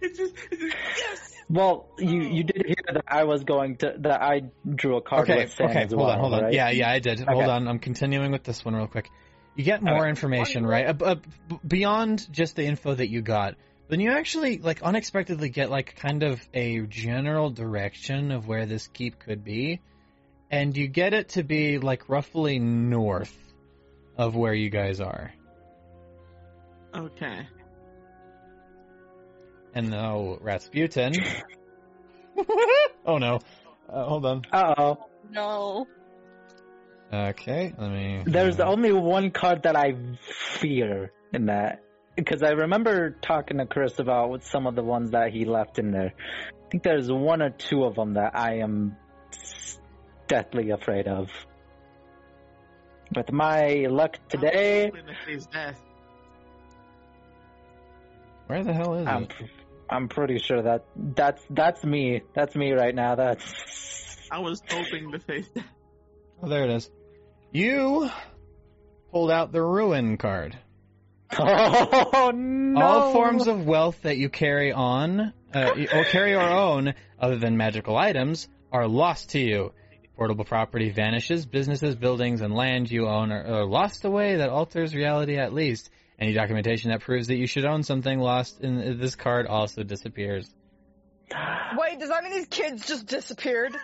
It's 0.00 0.18
just, 0.18 0.34
it's 0.52 0.62
just 0.62 0.98
yes. 0.98 1.32
Well, 1.50 1.88
you 1.98 2.22
oh. 2.22 2.26
you 2.26 2.44
did 2.44 2.66
hear 2.66 2.76
that 2.92 3.04
I 3.08 3.24
was 3.24 3.42
going 3.42 3.78
to 3.78 3.96
that 3.98 4.22
I 4.22 4.42
drew 4.72 4.98
a 4.98 5.02
card 5.02 5.28
okay, 5.28 5.42
with 5.42 5.54
Sam 5.54 5.70
okay, 5.70 5.80
hold 5.80 5.96
well, 5.96 6.10
on, 6.10 6.20
hold 6.20 6.34
on. 6.34 6.44
right? 6.44 6.52
Yeah, 6.52 6.70
yeah, 6.70 6.90
I 6.90 7.00
did. 7.00 7.18
Hold 7.20 7.44
on, 7.44 7.66
I'm 7.66 7.80
continuing 7.80 8.30
with 8.30 8.44
this 8.44 8.64
one 8.64 8.76
real 8.76 8.86
quick. 8.86 9.10
You 9.56 9.64
get 9.64 9.82
more 9.82 10.00
Okay. 10.00 10.08
information, 10.10 10.66
right? 10.66 10.86
Uh, 10.86 11.04
uh, 11.04 11.14
b- 11.48 11.58
beyond 11.66 12.26
just 12.32 12.56
the 12.56 12.64
info 12.64 12.94
that 12.94 13.08
you 13.08 13.22
got, 13.22 13.54
then 13.88 14.00
you 14.00 14.10
actually 14.12 14.58
like 14.58 14.82
unexpectedly 14.82 15.48
get 15.48 15.70
like 15.70 15.94
kind 15.96 16.22
of 16.24 16.40
a 16.52 16.80
general 16.86 17.50
direction 17.50 18.32
of 18.32 18.48
where 18.48 18.66
this 18.66 18.88
keep 18.88 19.18
could 19.20 19.44
be, 19.44 19.80
and 20.50 20.76
you 20.76 20.88
get 20.88 21.14
it 21.14 21.30
to 21.30 21.42
be 21.44 21.78
like 21.78 22.08
roughly 22.08 22.58
north 22.58 23.36
of 24.16 24.34
where 24.34 24.54
you 24.54 24.70
guys 24.70 25.00
are. 25.00 25.32
Okay. 26.94 27.46
And 29.74 29.90
now 29.90 30.38
Rasputin. 30.40 31.14
oh 33.06 33.18
no. 33.18 33.38
Uh, 33.88 34.04
hold 34.04 34.26
on. 34.26 34.42
Uh 34.52 34.74
oh. 34.76 34.98
No. 35.30 35.86
Okay, 37.14 37.72
let 37.78 37.90
me. 37.90 38.24
There's 38.26 38.58
uh, 38.58 38.64
only 38.64 38.92
one 38.92 39.30
card 39.30 39.62
that 39.62 39.76
I 39.76 39.94
fear 40.58 41.12
in 41.32 41.46
that. 41.46 41.80
Because 42.16 42.42
I 42.42 42.50
remember 42.50 43.10
talking 43.10 43.58
to 43.58 43.66
Chris 43.66 43.98
about 43.98 44.42
some 44.44 44.66
of 44.66 44.74
the 44.74 44.82
ones 44.82 45.12
that 45.12 45.32
he 45.32 45.44
left 45.44 45.78
in 45.78 45.92
there. 45.92 46.12
I 46.16 46.68
think 46.70 46.82
there's 46.82 47.10
one 47.10 47.40
or 47.40 47.50
two 47.50 47.84
of 47.84 47.94
them 47.94 48.14
that 48.14 48.34
I 48.34 48.58
am 48.58 48.96
deathly 50.26 50.70
afraid 50.70 51.06
of. 51.06 51.28
With 53.14 53.30
my 53.30 53.86
luck 53.88 54.18
today, 54.28 54.86
I'm 54.86 54.90
hoping 54.90 55.06
to 55.06 55.24
face 55.24 55.46
death. 55.46 55.80
Where 58.46 58.64
the 58.64 58.72
hell 58.72 58.94
is 58.94 59.06
I'm 59.06 59.22
it? 59.24 59.32
I'm 59.88 60.08
pretty 60.08 60.38
sure 60.38 60.62
that 60.62 60.84
that's 60.96 61.42
that's 61.50 61.84
me. 61.84 62.22
That's 62.34 62.56
me 62.56 62.72
right 62.72 62.94
now. 62.94 63.14
That's 63.14 64.26
I 64.30 64.38
was 64.38 64.62
hoping 64.68 65.12
to 65.12 65.18
face 65.20 65.48
death. 65.48 65.64
Oh, 66.42 66.48
there 66.48 66.64
it 66.64 66.70
is. 66.70 66.90
You 67.54 68.10
pulled 69.12 69.30
out 69.30 69.52
the 69.52 69.62
ruin 69.62 70.16
card. 70.16 70.58
oh 71.38 72.32
no! 72.34 72.80
All 72.82 73.12
forms 73.12 73.46
of 73.46 73.64
wealth 73.64 74.02
that 74.02 74.16
you 74.16 74.28
carry 74.28 74.72
on, 74.72 75.32
uh, 75.54 75.70
or 75.92 76.04
carry 76.04 76.34
or 76.34 76.40
own, 76.42 76.94
other 77.18 77.36
than 77.38 77.56
magical 77.56 77.96
items, 77.96 78.48
are 78.72 78.88
lost 78.88 79.30
to 79.30 79.38
you. 79.38 79.72
Portable 80.16 80.44
property 80.44 80.90
vanishes. 80.90 81.46
Businesses, 81.46 81.94
buildings, 81.94 82.40
and 82.40 82.52
land 82.52 82.90
you 82.90 83.06
own 83.06 83.30
are, 83.30 83.44
are 83.60 83.64
lost 83.64 84.04
away. 84.04 84.34
That 84.36 84.48
alters 84.50 84.92
reality 84.92 85.36
at 85.38 85.54
least. 85.54 85.90
Any 86.18 86.32
documentation 86.32 86.90
that 86.90 87.02
proves 87.02 87.28
that 87.28 87.36
you 87.36 87.46
should 87.46 87.64
own 87.64 87.84
something 87.84 88.18
lost 88.18 88.60
in 88.62 88.98
this 88.98 89.14
card 89.14 89.46
also 89.46 89.84
disappears. 89.84 90.48
Wait, 91.76 92.00
does 92.00 92.08
that 92.08 92.24
mean 92.24 92.32
these 92.32 92.48
kids 92.48 92.84
just 92.86 93.06
disappeared? 93.06 93.76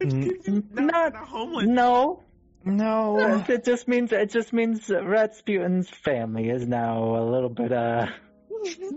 N- 0.00 0.30
not 0.72 1.14
Not 1.14 1.16
homeless. 1.16 1.66
no. 1.66 2.22
No. 2.64 3.44
It 3.48 3.64
just 3.64 3.88
means 3.88 4.12
it 4.12 4.30
just 4.30 4.52
means 4.52 4.86
that 4.88 5.04
Rasputin's 5.04 5.88
family 5.88 6.48
is 6.50 6.66
now 6.66 7.16
a 7.16 7.24
little 7.24 7.48
bit 7.50 7.72
uh. 7.72 8.06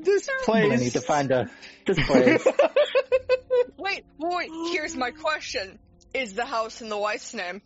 This 0.03 0.27
place. 0.43 0.71
I 0.73 0.75
need 0.75 0.91
to 0.93 1.01
find 1.01 1.31
a 1.31 1.49
this 1.85 1.97
place. 2.05 2.45
Wait, 3.77 4.03
wait, 4.19 4.49
here's 4.71 4.95
my 4.95 5.11
question. 5.11 5.79
Is 6.13 6.33
the 6.33 6.43
house 6.45 6.81
in 6.81 6.89
the 6.89 6.97
wife's 6.97 7.33
name? 7.33 7.61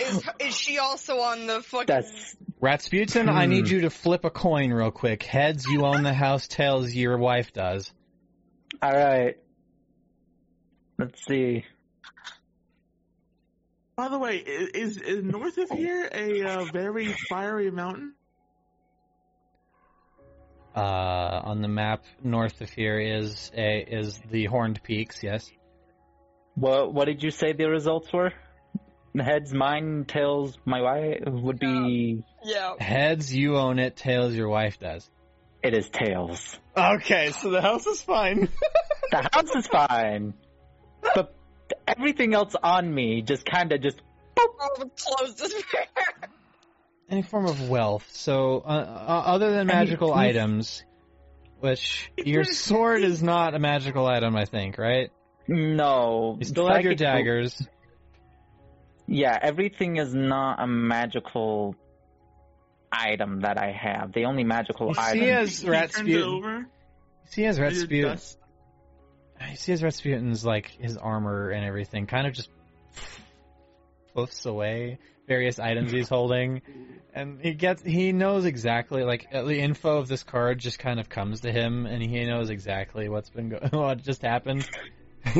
Is 0.00 0.22
is 0.40 0.56
she 0.56 0.78
also 0.78 1.18
on 1.18 1.46
the 1.46 1.60
fucking 1.60 1.86
That's 1.86 2.36
Rasputin, 2.60 3.28
I 3.28 3.44
Hmm. 3.44 3.50
need 3.50 3.68
you 3.68 3.82
to 3.82 3.90
flip 3.90 4.24
a 4.24 4.30
coin 4.30 4.72
real 4.72 4.90
quick. 4.90 5.22
Heads, 5.22 5.66
you 5.66 5.84
own 5.84 6.02
the 6.02 6.14
house. 6.14 6.46
Tails, 6.48 6.94
your 6.94 7.18
wife 7.18 7.52
does. 7.52 7.92
all 8.80 8.92
right. 8.92 9.36
Let's 10.98 11.20
see. 11.26 11.64
By 13.96 14.08
the 14.08 14.18
way, 14.18 14.38
is, 14.38 14.96
is 14.96 15.22
north 15.22 15.56
of 15.58 15.70
here 15.70 16.08
a 16.12 16.42
uh, 16.42 16.64
very 16.72 17.14
fiery 17.28 17.70
mountain? 17.70 18.14
Uh, 20.74 21.40
on 21.44 21.62
the 21.62 21.68
map 21.68 22.04
north 22.20 22.60
of 22.60 22.70
here 22.70 22.98
is 22.98 23.52
a 23.56 23.78
is 23.78 24.20
the 24.32 24.46
Horned 24.46 24.82
Peaks. 24.82 25.22
Yes. 25.22 25.48
What 26.56 26.92
what 26.92 27.04
did 27.04 27.22
you 27.22 27.30
say 27.30 27.52
the 27.52 27.66
results 27.66 28.12
were? 28.12 28.32
Heads, 29.16 29.54
mine, 29.54 30.06
tails, 30.08 30.58
my 30.64 30.80
wife 30.80 31.22
would 31.26 31.60
be. 31.60 32.24
Yeah. 32.42 32.74
Heads, 32.80 33.32
you 33.32 33.56
own 33.56 33.78
it. 33.78 33.94
Tails, 33.94 34.34
your 34.34 34.48
wife 34.48 34.80
does. 34.80 35.08
It 35.62 35.72
is 35.72 35.88
tails. 35.88 36.58
Okay, 36.76 37.30
so 37.30 37.50
the 37.50 37.62
house 37.62 37.86
is 37.86 38.02
fine. 38.02 38.48
The 39.10 39.28
house 39.32 39.54
is 39.54 39.66
fine, 39.68 40.34
but 41.14 41.36
everything 41.86 42.34
else 42.34 42.54
on 42.62 42.92
me 42.94 43.22
just 43.22 43.44
kind 43.46 43.72
of 43.72 43.80
just. 43.80 44.00
The. 44.36 44.90
Any 47.08 47.22
form 47.22 47.46
of 47.46 47.68
wealth. 47.68 48.08
So, 48.12 48.60
uh, 48.66 48.68
uh, 48.68 49.22
other 49.26 49.50
than 49.50 49.68
Any- 49.70 49.78
magical 49.78 50.12
items, 50.14 50.82
which 51.60 52.10
your 52.16 52.44
sword 52.44 53.02
is 53.02 53.22
not 53.22 53.54
a 53.54 53.58
magical 53.58 54.06
item, 54.06 54.34
I 54.36 54.46
think, 54.46 54.78
right? 54.78 55.10
No. 55.46 56.36
You 56.38 56.46
still 56.46 56.66
have 56.66 56.82
your 56.82 56.92
Psychic- 56.92 56.98
daggers. 56.98 57.68
Yeah, 59.06 59.38
everything 59.40 59.98
is 59.98 60.14
not 60.14 60.62
a 60.62 60.66
magical 60.66 61.76
item 62.90 63.40
that 63.42 63.58
I 63.58 63.70
have. 63.72 64.12
The 64.14 64.24
only 64.24 64.44
magical 64.44 64.88
You 64.88 64.94
see 64.94 65.00
item. 65.00 65.22
as 65.22 65.60
He 65.60 65.66
turns 65.66 65.68
it 65.68 65.68
Rasputin. 65.70 66.22
over. 66.22 66.66
See 67.26 67.44
as 67.44 67.56
is 67.56 67.58
it 67.58 67.62
Rasputin. 67.62 68.02
dust? 68.12 68.38
I 69.50 69.54
see 69.54 69.72
as 69.72 69.82
Rasputin's 69.82 70.44
like 70.44 70.68
his 70.80 70.96
armor 70.96 71.50
and 71.50 71.64
everything 71.64 72.06
kind 72.06 72.26
of 72.26 72.32
just 72.32 72.48
poofs 74.16 74.46
away 74.46 74.98
various 75.26 75.58
items 75.58 75.90
he's 75.92 76.08
holding, 76.10 76.62
and 77.14 77.40
he 77.40 77.54
gets 77.54 77.82
he 77.82 78.12
knows 78.12 78.44
exactly 78.44 79.02
like 79.02 79.26
uh, 79.32 79.42
the 79.42 79.58
info 79.58 79.98
of 79.98 80.08
this 80.08 80.22
card 80.22 80.58
just 80.58 80.78
kind 80.78 81.00
of 81.00 81.08
comes 81.08 81.40
to 81.40 81.52
him, 81.52 81.86
and 81.86 82.02
he 82.02 82.24
knows 82.24 82.50
exactly 82.50 83.08
what's 83.08 83.30
been 83.30 83.50
go- 83.50 83.68
what 83.78 84.02
just 84.02 84.22
happened. 84.22 84.68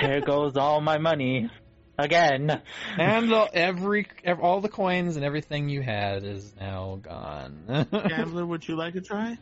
There 0.00 0.20
goes 0.20 0.56
all 0.56 0.80
my 0.80 0.98
money. 0.98 1.50
Again. 1.98 2.62
and 2.98 3.30
the, 3.30 3.48
every, 3.52 4.06
ev 4.24 4.40
all 4.40 4.60
the 4.60 4.68
coins 4.68 5.16
and 5.16 5.24
everything 5.24 5.68
you 5.68 5.82
had 5.82 6.24
is 6.24 6.54
now 6.58 6.98
gone. 7.02 7.86
Gambler, 7.90 8.46
would 8.46 8.66
you 8.66 8.76
like 8.76 8.94
a 8.94 9.00
try? 9.00 9.38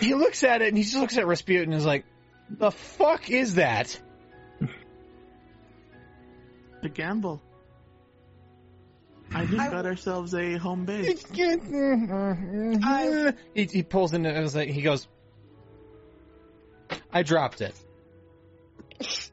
He 0.00 0.14
looks 0.14 0.44
at 0.44 0.62
it 0.62 0.68
and 0.68 0.76
he 0.76 0.84
just 0.84 0.96
looks 0.96 1.16
at 1.16 1.26
Rasputin 1.26 1.72
and 1.72 1.74
is 1.74 1.86
like, 1.86 2.04
"The 2.50 2.70
fuck 2.70 3.30
is 3.30 3.56
that?" 3.56 4.00
The 6.82 6.88
gamble. 6.88 7.42
I 9.34 9.44
just 9.44 9.58
I- 9.58 9.70
got 9.70 9.86
ourselves 9.86 10.34
a 10.34 10.56
home 10.56 10.84
base. 10.84 11.24
I... 12.82 13.34
He, 13.54 13.64
he 13.64 13.82
pulls 13.82 14.14
in. 14.14 14.24
It 14.24 14.40
was 14.40 14.54
like 14.54 14.68
he 14.68 14.82
goes. 14.82 15.06
I 17.12 17.22
dropped 17.22 17.60
it. 17.60 17.74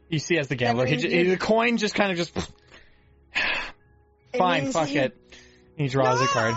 You 0.10 0.19
see, 0.19 0.38
as 0.38 0.48
the 0.48 0.56
gambler, 0.56 0.86
he, 0.86 0.98
means 0.98 1.03
ju- 1.03 1.30
the 1.30 1.38
coin 1.38 1.77
just 1.77 1.95
kind 1.95 2.11
of 2.11 2.18
just. 2.18 2.34
Fine, 4.38 4.72
fuck 4.72 4.91
you- 4.91 5.02
it. 5.02 5.18
He 5.77 5.88
draws 5.88 6.22
a 6.22 6.27
card. 6.27 6.56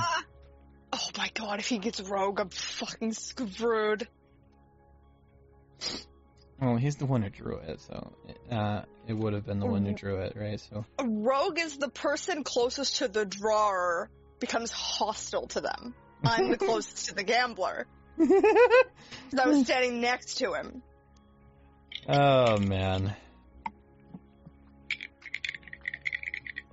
God, 1.48 1.60
if 1.60 1.68
he 1.68 1.78
gets 1.78 1.98
rogue, 1.98 2.40
I'm 2.40 2.50
fucking 2.50 3.14
screwed. 3.14 4.06
Oh, 6.60 6.76
he's 6.76 6.96
the 6.96 7.06
one 7.06 7.22
who 7.22 7.30
drew 7.30 7.56
it, 7.56 7.80
so 7.80 8.12
uh, 8.50 8.82
it 9.06 9.14
would 9.14 9.32
have 9.32 9.46
been 9.46 9.58
the 9.58 9.64
one 9.64 9.86
who 9.86 9.94
drew 9.94 10.18
it, 10.18 10.36
right? 10.36 10.60
So 10.60 10.84
Rogue 11.02 11.58
is 11.58 11.78
the 11.78 11.88
person 11.88 12.44
closest 12.44 12.96
to 12.96 13.08
the 13.08 13.24
drawer 13.24 14.10
becomes 14.40 14.70
hostile 14.72 15.46
to 15.46 15.62
them. 15.62 15.94
I'm 16.22 16.50
the 16.50 16.58
closest 16.66 17.06
to 17.08 17.14
the 17.14 17.22
gambler. 17.22 17.86
'Cause 18.18 18.28
I 19.40 19.46
was 19.46 19.64
standing 19.64 20.02
next 20.02 20.34
to 20.38 20.52
him. 20.52 20.82
oh 22.06 22.58
man. 22.58 23.16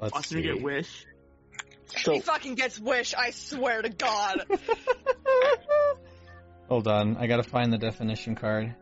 Let's 0.01 0.15
Watching 0.15 0.37
me 0.39 0.43
see. 0.43 0.49
get 0.49 0.61
wish. 0.61 1.05
So 1.97 2.13
he 2.13 2.19
fucking 2.19 2.55
gets 2.55 2.79
wish, 2.79 3.13
I 3.13 3.31
swear 3.31 3.81
to 3.81 3.89
God. 3.89 4.45
Hold 6.69 6.87
on, 6.87 7.17
I 7.17 7.27
gotta 7.27 7.43
find 7.43 7.71
the 7.71 7.77
definition 7.77 8.35
card. 8.35 8.75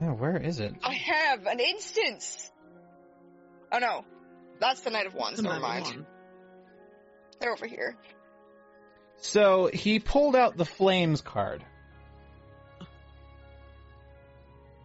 Yeah, 0.00 0.12
where 0.12 0.36
is 0.36 0.60
it? 0.60 0.74
I 0.82 0.94
have 0.94 1.46
an 1.46 1.60
instance. 1.60 2.50
Oh 3.72 3.78
no, 3.78 4.04
that's 4.60 4.80
the 4.80 4.90
Knight 4.90 5.06
of 5.06 5.14
Wands. 5.14 5.42
Never 5.42 5.60
mind. 5.60 5.84
one. 5.84 6.06
They're 7.40 7.52
over 7.52 7.66
here. 7.66 7.96
So 9.16 9.68
he 9.72 9.98
pulled 9.98 10.36
out 10.36 10.56
the 10.56 10.64
flames 10.64 11.20
card. 11.20 11.64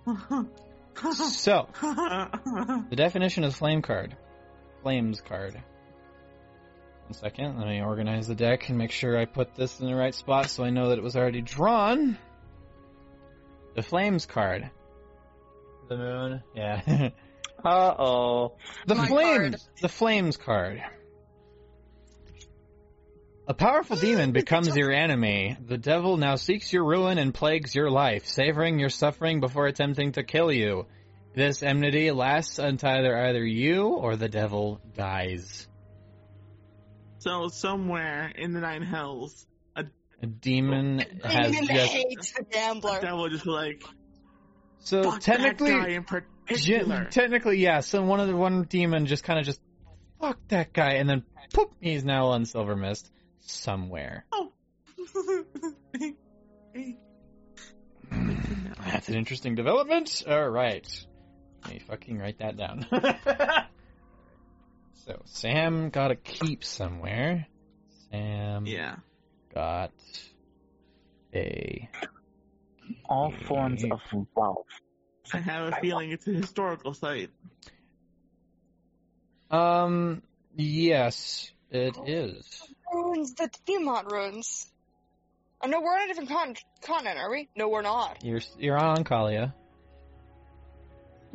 So 0.95 1.67
the 2.89 2.95
definition 2.95 3.43
of 3.43 3.53
flame 3.53 3.81
card, 3.81 4.15
flames 4.81 5.19
card. 5.19 5.61
One 7.05 7.13
second, 7.13 7.59
let 7.59 7.67
me 7.67 7.81
organize 7.81 8.27
the 8.27 8.35
deck 8.35 8.69
and 8.69 8.77
make 8.77 8.91
sure 8.91 9.17
I 9.17 9.25
put 9.25 9.55
this 9.55 9.79
in 9.79 9.85
the 9.85 9.95
right 9.95 10.13
spot 10.13 10.49
so 10.49 10.63
I 10.63 10.71
know 10.71 10.89
that 10.89 10.97
it 10.97 11.03
was 11.03 11.15
already 11.15 11.41
drawn. 11.41 12.17
The 13.75 13.83
flames 13.83 14.25
card. 14.25 14.69
The 15.87 15.97
moon. 15.97 16.43
Yeah. 16.55 17.09
uh 17.63 17.93
oh. 17.99 18.55
The 18.87 18.95
My 18.95 19.07
flames. 19.07 19.55
card. 19.55 19.81
The 19.81 19.89
flames 19.89 20.37
card. 20.37 20.81
A 23.47 23.53
powerful 23.53 23.97
demon 23.97 24.31
becomes 24.33 24.75
your 24.75 24.91
enemy. 24.91 25.57
The 25.63 25.77
devil 25.77 26.17
now 26.17 26.35
seeks 26.37 26.73
your 26.73 26.85
ruin 26.85 27.19
and 27.19 27.31
plagues 27.31 27.75
your 27.75 27.91
life, 27.91 28.25
savoring 28.25 28.79
your 28.79 28.89
suffering 28.89 29.39
before 29.41 29.67
attempting 29.67 30.13
to 30.13 30.23
kill 30.23 30.51
you. 30.51 30.87
This 31.35 31.61
enmity 31.61 32.09
lasts 32.09 32.57
until 32.57 32.89
either 32.89 33.15
either 33.15 33.45
you 33.45 33.89
or 33.89 34.15
the 34.15 34.29
devil 34.29 34.81
dies. 34.95 35.67
So 37.25 37.47
somewhere 37.47 38.31
in 38.35 38.53
the 38.53 38.59
nine 38.61 38.83
hells, 38.83 39.47
A 39.75 40.27
demon 40.27 40.99
has 41.23 41.51
Demon 41.51 41.67
just 41.67 41.91
hates 41.93 42.31
the 42.31 42.43
the 42.43 42.49
gambler. 42.51 43.01
devil 43.01 43.27
just 43.29 43.45
like 43.47 43.83
so 44.79 45.03
fuck 45.03 45.19
technically 45.19 45.71
that 45.71 45.81
guy 45.81 45.89
in 45.89 46.03
particular. 46.03 46.95
Gen- 47.01 47.09
technically, 47.09 47.57
yeah. 47.57 47.79
So 47.81 48.01
one 48.03 48.19
of 48.19 48.27
the 48.27 48.35
one 48.35 48.63
demon 48.63 49.07
just 49.07 49.23
kind 49.23 49.39
of 49.39 49.45
just 49.45 49.59
fuck 50.21 50.37
that 50.49 50.71
guy, 50.71 50.93
and 50.93 51.09
then 51.09 51.23
poop, 51.53 51.73
he's 51.81 52.05
now 52.05 52.27
on 52.27 52.45
Silver 52.45 52.75
Mist 52.75 53.11
somewhere. 53.41 54.25
oh. 54.31 54.51
Hmm, 58.11 58.67
that's 58.85 59.09
an 59.09 59.15
interesting 59.15 59.55
development. 59.55 60.23
All 60.29 60.47
right, 60.49 60.87
let 61.63 61.73
me 61.73 61.79
fucking 61.79 62.19
write 62.19 62.39
that 62.39 62.55
down. 62.57 62.85
so 65.05 65.21
Sam 65.25 65.89
got 65.89 66.11
a 66.11 66.15
keep 66.15 66.63
somewhere. 66.63 67.47
Sam 68.11 68.65
yeah. 68.65 68.95
got 69.53 69.91
a 71.33 71.89
All 73.05 73.31
forms 73.47 73.83
of 73.83 73.99
wealth. 74.35 74.65
I 75.33 75.37
have 75.39 75.73
a 75.73 75.75
feeling 75.81 76.11
it's 76.11 76.27
a 76.27 76.31
historical 76.31 76.93
site. 76.93 77.29
um. 79.51 80.21
Yes, 80.57 81.51
it 81.69 81.97
is. 82.05 82.63
Ruins, 82.93 83.33
the 83.33 83.49
Tiamat 83.65 84.09
ruins. 84.09 84.71
I 85.61 85.67
know 85.67 85.81
we're 85.81 85.91
on 85.91 86.03
a 86.03 86.07
different 86.07 86.29
con- 86.29 86.55
continent, 86.81 87.17
are 87.19 87.29
we? 87.29 87.49
No, 87.57 87.67
we're 87.67 87.81
not. 87.81 88.23
You're 88.23 88.41
you're 88.57 88.77
on 88.77 89.03
Kalia. 89.03 89.53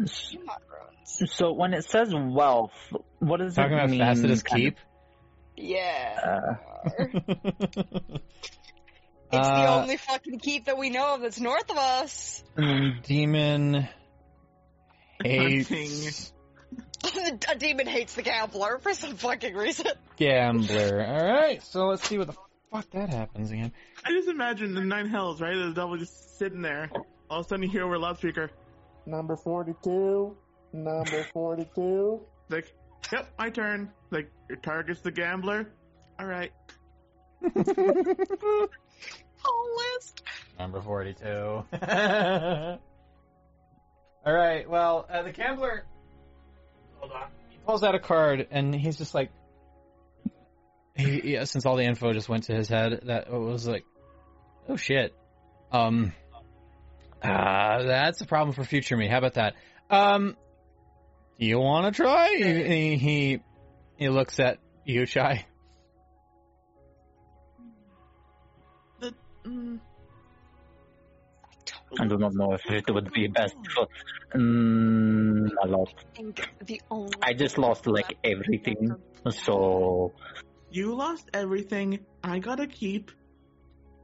Tiamat 0.06 0.62
ruins. 0.70 1.32
So 1.34 1.52
when 1.52 1.74
it 1.74 1.84
says 1.84 2.12
wealth, 2.14 2.72
what 3.18 3.38
does 3.38 3.54
Talking 3.54 3.72
it 3.72 3.74
about 3.76 3.90
mean? 3.90 4.00
Facetus 4.00 4.44
kind 4.44 4.62
Keep. 4.62 4.76
Yeah. 5.56 6.56
Uh, 6.88 7.04
It's 9.32 9.46
the 9.46 9.52
Uh, 9.54 9.80
only 9.82 9.96
fucking 9.96 10.40
keep 10.40 10.64
that 10.64 10.76
we 10.76 10.90
know 10.90 11.14
of 11.14 11.20
that's 11.20 11.38
north 11.38 11.70
of 11.70 11.76
us. 11.76 12.42
Demon 13.04 13.88
hates 15.22 16.32
a 17.48 17.54
demon 17.56 17.86
hates 17.86 18.14
the 18.14 18.22
gambler 18.22 18.78
for 18.80 18.92
some 18.92 19.14
fucking 19.16 19.54
reason. 19.54 19.86
gambler. 20.16 21.04
All 21.06 21.32
right, 21.32 21.62
so 21.62 21.86
let's 21.86 22.08
see 22.08 22.18
what 22.18 22.26
the 22.26 22.34
fuck 22.72 22.90
that 22.90 23.08
happens 23.10 23.52
again. 23.52 23.72
I 24.04 24.10
just 24.10 24.28
imagine 24.28 24.74
the 24.74 24.80
nine 24.80 25.08
hells, 25.08 25.40
right? 25.40 25.54
The 25.54 25.72
devil 25.74 25.96
just 25.96 26.36
sitting 26.38 26.62
there. 26.62 26.90
All 27.30 27.40
of 27.40 27.46
a 27.46 27.48
sudden 27.48 27.62
you 27.64 27.70
hear 27.70 27.84
over 27.84 27.94
a 27.94 27.98
loudspeaker, 28.00 28.50
Number 29.06 29.36
42. 29.36 30.36
Number 30.72 31.24
42. 31.32 32.20
like, 32.48 32.72
yep, 33.12 33.28
my 33.38 33.50
turn. 33.50 33.90
Like, 34.10 34.30
your 34.48 34.58
target's 34.58 35.00
the 35.00 35.10
gambler. 35.10 35.72
Alright. 36.20 36.52
Whole 39.42 39.76
list. 39.76 40.22
Number 40.58 40.80
forty-two. 40.82 41.24
All 44.26 44.34
right. 44.34 44.68
Well, 44.68 45.06
uh, 45.10 45.22
the 45.22 45.32
gambler. 45.32 45.84
Hold 46.98 47.12
on. 47.12 47.28
He 47.48 47.56
pulls 47.64 47.82
out 47.82 47.94
a 47.94 47.98
card, 47.98 48.48
and 48.50 48.74
he's 48.74 48.98
just 48.98 49.14
like, 49.14 49.30
he, 50.94 51.32
yeah, 51.32 51.44
since 51.44 51.64
all 51.64 51.76
the 51.76 51.84
info 51.84 52.12
just 52.12 52.28
went 52.28 52.44
to 52.44 52.54
his 52.54 52.68
head, 52.68 53.00
that 53.04 53.30
was 53.32 53.66
like, 53.66 53.84
oh 54.68 54.76
shit. 54.76 55.14
Um. 55.72 56.12
Uh, 57.22 57.82
that's 57.82 58.20
a 58.20 58.26
problem 58.26 58.54
for 58.54 58.64
future 58.64 58.96
me. 58.96 59.08
How 59.08 59.18
about 59.18 59.34
that? 59.34 59.54
Um. 59.88 60.36
Do 61.38 61.46
you 61.46 61.58
want 61.58 61.86
to 61.86 62.02
try? 62.02 62.34
He, 62.36 62.44
he 62.44 62.96
he 62.96 63.40
he 63.96 64.08
looks 64.10 64.38
at 64.38 64.58
you, 64.84 65.06
Chai. 65.06 65.46
The, 69.00 69.14
mm, 69.44 69.80
I 71.98 72.06
do 72.06 72.18
not 72.18 72.34
know 72.34 72.52
if 72.52 72.70
it 72.70 72.92
would 72.92 73.10
be 73.12 73.28
best 73.28 73.56
for 73.74 73.86
mm, 74.34 75.48
a 75.62 75.66
lot. 75.66 75.88
I 75.96 76.16
think 76.16 76.50
the 76.64 76.80
only 76.90 77.12
I 77.22 77.32
just 77.32 77.58
lost 77.58 77.86
like 77.86 78.18
everything, 78.22 78.94
so 79.30 80.12
you 80.70 80.94
lost 80.94 81.30
everything. 81.32 82.04
I 82.22 82.38
gotta 82.38 82.66
keep. 82.66 83.10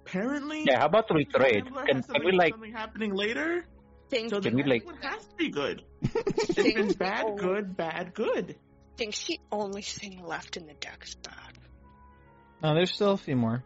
Apparently, 0.06 0.64
yeah. 0.66 0.80
How 0.80 0.86
about 0.86 1.12
we 1.12 1.24
the 1.24 1.38
trade? 1.38 1.64
Can, 1.66 1.84
can 1.86 1.96
we 1.96 2.02
something- 2.02 2.34
like? 2.36 2.52
something 2.54 2.72
happening 2.72 3.14
later? 3.14 3.64
think, 4.08 4.30
So 4.30 4.40
Can 4.40 4.54
we, 4.54 4.62
like- 4.62 4.86
next 4.86 5.02
one 5.02 5.12
has 5.12 5.26
to 5.26 5.34
be 5.36 5.48
good. 5.48 5.82
it's 6.02 6.54
been 6.54 6.92
bad, 6.92 7.24
only- 7.24 7.42
good, 7.42 7.76
bad, 7.76 8.14
good. 8.14 8.56
thinks 8.96 9.26
the 9.26 9.40
only 9.50 9.82
thing 9.82 10.24
left 10.24 10.56
in 10.56 10.66
the 10.66 10.74
deck 10.74 11.02
is 11.04 11.16
bad. 11.16 11.58
No, 12.62 12.74
there's 12.74 12.92
still 12.92 13.12
a 13.12 13.16
few 13.16 13.36
more. 13.36 13.64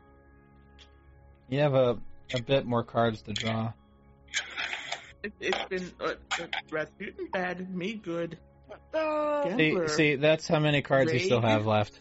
You 1.49 1.61
have 1.61 1.75
a 1.75 1.99
a 2.33 2.43
bit 2.43 2.65
more 2.65 2.85
cards 2.85 3.23
to 3.23 3.33
draw. 3.33 3.73
It, 5.23 5.33
it's 5.41 5.65
been 5.69 5.93
uh, 6.01 6.15
uh, 6.41 6.47
Rasputin 6.71 7.29
bad, 7.33 7.75
me 7.75 7.95
good. 7.95 8.39
Uh, 8.95 9.57
See, 9.57 9.77
see, 9.89 10.15
that's 10.17 10.47
how 10.49 10.61
many 10.61 10.81
cards 10.81 11.13
you 11.13 11.19
still 11.19 11.41
have 11.43 11.67
left. 11.67 11.99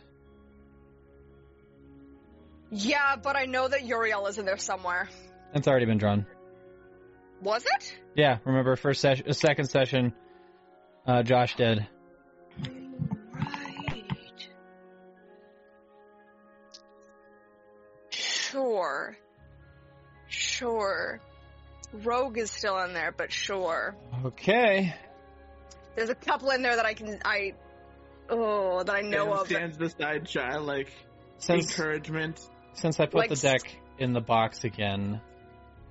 Yeah, 2.71 3.15
but 3.21 3.35
I 3.35 3.45
know 3.45 3.67
that 3.67 3.81
Euryale 3.81 4.27
is 4.29 4.37
in 4.37 4.45
there 4.45 4.57
somewhere. 4.57 5.09
It's 5.53 5.67
already 5.67 5.85
been 5.85 5.97
drawn. 5.97 6.25
Was 7.41 7.65
it? 7.65 7.95
Yeah, 8.15 8.37
remember 8.43 8.75
first 8.75 9.01
session, 9.01 9.25
uh, 9.29 9.33
second 9.33 9.65
session, 9.69 10.13
uh, 11.07 11.23
Josh 11.23 11.55
did. 11.55 11.87
Right. 13.33 14.49
Sure. 18.09 19.17
Sure. 20.27 21.21
Rogue 21.93 22.37
is 22.37 22.51
still 22.51 22.77
in 22.83 22.93
there, 22.93 23.11
but 23.15 23.31
sure. 23.31 23.95
Okay. 24.25 24.93
There's 25.95 26.09
a 26.09 26.15
couple 26.15 26.51
in 26.51 26.61
there 26.61 26.75
that 26.75 26.85
I 26.85 26.93
can 26.93 27.19
I 27.25 27.53
oh 28.29 28.83
that 28.83 28.95
I 28.95 29.01
know 29.01 29.31
And 29.31 29.41
of. 29.41 29.47
stands 29.47 29.77
beside 29.77 30.27
Chai 30.27 30.57
like 30.57 30.91
Since 31.37 31.71
encouragement. 31.71 32.39
Since 32.73 32.99
I 32.99 33.05
put 33.05 33.15
Like 33.15 33.29
the 33.29 33.35
deck 33.35 33.61
in 33.97 34.13
the 34.13 34.21
box 34.21 34.63
again, 34.63 35.21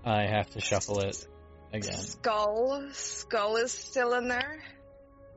I 0.04 0.26
have 0.26 0.50
to 0.50 0.60
shuffle 0.60 1.00
it 1.00 1.26
again. 1.72 1.92
Skull. 1.92 2.88
Skull 2.92 3.56
is 3.56 3.72
still 3.72 4.14
in 4.14 4.28
there. 4.28 4.62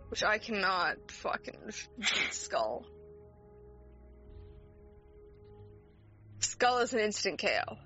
Which 0.10 0.24
I 0.24 0.40
cannot 0.40 0.98
fucking 1.10 1.72
Skull. 2.32 2.86
Skull 6.40 6.80
is 6.80 6.94
an 6.94 7.00
instant 7.00 7.40
KO. 7.40 7.78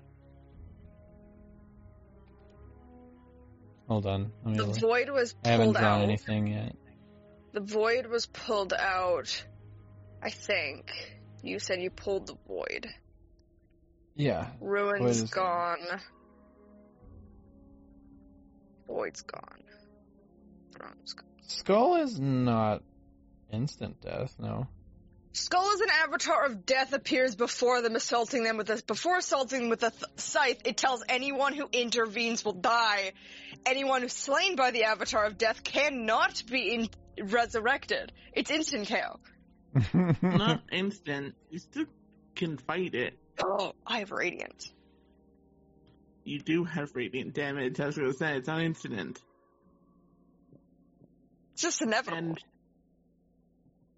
Hold 3.88 4.06
on. 4.06 4.32
The 4.44 4.64
look. 4.64 4.80
void 4.80 5.10
was 5.10 5.34
I 5.44 5.50
haven't 5.50 5.72
drawn 5.72 5.84
out. 5.84 6.02
anything 6.02 6.48
yet. 6.48 6.74
The 7.52 7.60
void 7.60 8.06
was 8.06 8.26
pulled 8.26 8.72
out, 8.72 9.44
I 10.20 10.30
think. 10.30 10.92
You 11.42 11.58
said 11.58 11.80
you 11.80 11.90
pulled 11.90 12.26
the 12.26 12.36
void. 12.48 12.88
Yeah. 14.16 14.48
Ruin's 14.60 15.00
Void 15.00 15.24
is- 15.24 15.30
gone. 15.30 16.00
Void's 18.86 19.22
gone. 19.22 19.62
Throne's 20.74 21.12
gone. 21.12 21.26
Skull 21.42 21.96
is 21.96 22.18
not 22.18 22.82
instant 23.52 24.00
death, 24.00 24.34
no. 24.38 24.66
Skull 25.32 25.70
as 25.74 25.80
an 25.80 25.88
avatar 25.90 26.46
of 26.46 26.64
death 26.64 26.92
appears 26.94 27.34
before 27.34 27.82
them, 27.82 27.94
assaulting 27.94 28.42
them 28.42 28.56
with 28.56 28.70
a 28.70 28.82
before 28.86 29.18
assaulting 29.18 29.60
them 29.60 29.68
with 29.68 29.82
a 29.82 29.90
th- 29.90 30.02
scythe. 30.16 30.62
It 30.64 30.76
tells 30.78 31.04
anyone 31.08 31.52
who 31.52 31.68
intervenes 31.70 32.42
will 32.44 32.54
die. 32.54 33.12
Anyone 33.66 34.00
who's 34.02 34.14
slain 34.14 34.56
by 34.56 34.70
the 34.70 34.84
avatar 34.84 35.26
of 35.26 35.36
death 35.36 35.62
cannot 35.62 36.42
be 36.50 36.74
in- 36.74 36.88
resurrected. 37.28 38.12
It's 38.32 38.50
instant 38.50 38.88
KO. 38.88 39.20
Not 40.22 40.62
instant. 40.72 41.34
You 41.50 41.58
still 41.58 41.84
can 42.34 42.56
fight 42.56 42.94
it. 42.94 43.18
Oh, 43.42 43.72
I 43.86 43.98
have 44.00 44.10
radiant. 44.10 44.70
You 46.24 46.40
do 46.40 46.64
have 46.64 46.94
radiant 46.94 47.34
damage. 47.34 47.78
I 47.80 47.86
was 47.86 47.96
gonna 47.96 48.12
say 48.12 48.36
it's 48.36 48.48
not 48.48 48.60
incident. 48.62 49.20
It's 51.52 51.62
just 51.62 51.82
inevitable. 51.82 52.16
And 52.18 52.44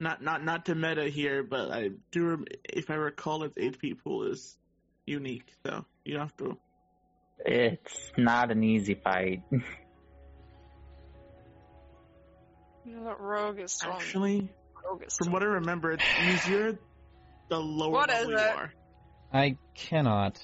not 0.01 0.23
not 0.23 0.45
not 0.45 0.67
to 0.67 0.75
meta 0.75 1.05
here, 1.09 1.43
but 1.43 1.71
I 1.73 1.91
do. 2.11 2.27
Rem- 2.27 2.45
if 2.65 2.91
I 2.91 2.95
recall, 2.95 3.43
its 3.45 3.57
HP 3.57 3.99
pool 4.03 4.31
is 4.31 4.57
unique, 5.07 5.51
so 5.67 5.85
you 6.05 6.19
have 6.19 6.37
to. 6.37 6.57
It's 7.45 8.13
not 8.17 8.51
an 8.51 8.63
easy 8.63 8.95
fight. 8.95 9.43
You 9.51 9.63
know 12.97 13.05
that 13.05 13.21
rogue 13.21 13.59
is 13.61 13.73
strong. 13.73 13.97
Actually, 13.97 14.49
rogue 14.85 15.03
is 15.07 15.17
from 15.17 15.33
what 15.33 15.43
I 15.43 15.47
remember, 15.47 15.93
it's 15.93 16.05
easier 16.27 16.79
the 17.49 17.59
lower 17.59 17.93
What 17.93 18.09
level 18.11 18.35
is 18.35 18.41
you 18.41 18.47
it? 18.47 18.57
are. 18.57 18.73
I 19.33 19.57
cannot, 19.75 20.39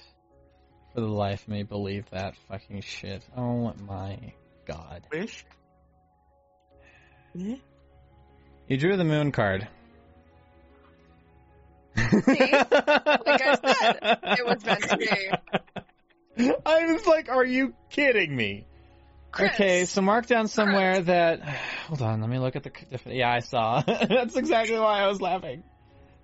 for 0.92 1.00
the 1.00 1.06
life 1.06 1.42
of 1.42 1.48
me, 1.48 1.62
believe 1.62 2.08
that 2.10 2.34
fucking 2.48 2.82
shit. 2.82 3.24
Oh 3.36 3.72
my 3.86 4.34
god. 4.66 5.06
Wish. 5.10 5.44
Yeah. 7.34 7.56
You 8.68 8.76
drew 8.76 8.96
the 8.96 9.04
moon 9.04 9.32
card. 9.32 9.68
Like 11.96 13.42
I 13.42 13.58
said, 13.62 13.98
it 14.38 14.46
was 14.46 14.64
meant 14.64 14.82
to 14.88 14.96
be. 14.96 16.50
I 16.66 16.92
was 16.92 17.06
like, 17.06 17.28
are 17.28 17.44
you 17.44 17.74
kidding 17.90 18.34
me? 18.34 18.66
Chris, 19.30 19.52
Okay, 19.54 19.84
so 19.84 20.00
mark 20.00 20.26
down 20.26 20.46
somewhere 20.48 21.00
that. 21.00 21.40
Hold 21.88 22.02
on, 22.02 22.20
let 22.20 22.30
me 22.30 22.38
look 22.38 22.56
at 22.56 22.62
the. 22.62 22.72
Yeah, 23.06 23.30
I 23.32 23.40
saw. 23.40 23.82
That's 23.86 24.36
exactly 24.36 24.78
why 24.78 25.00
I 25.02 25.06
was 25.08 25.20
laughing. 25.20 25.62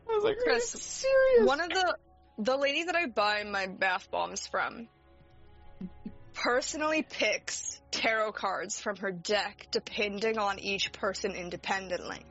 I 0.08 0.12
was 0.14 0.24
like, 0.24 0.36
are 0.36 0.38
you 0.38 0.44
Chris, 0.44 0.70
serious? 0.70 1.46
one 1.46 1.60
of 1.60 1.68
the 1.70 1.96
the 2.40 2.56
lady 2.56 2.84
that 2.84 2.96
I 2.96 3.06
buy 3.06 3.44
my 3.44 3.66
bath 3.66 4.08
bombs 4.10 4.46
from 4.46 4.88
personally 6.34 7.02
picks 7.08 7.80
tarot 7.90 8.32
cards 8.32 8.80
from 8.80 8.96
her 8.96 9.10
deck 9.10 9.66
depending 9.70 10.38
on 10.38 10.58
each 10.58 10.92
person 10.92 11.32
independently. 11.32 12.24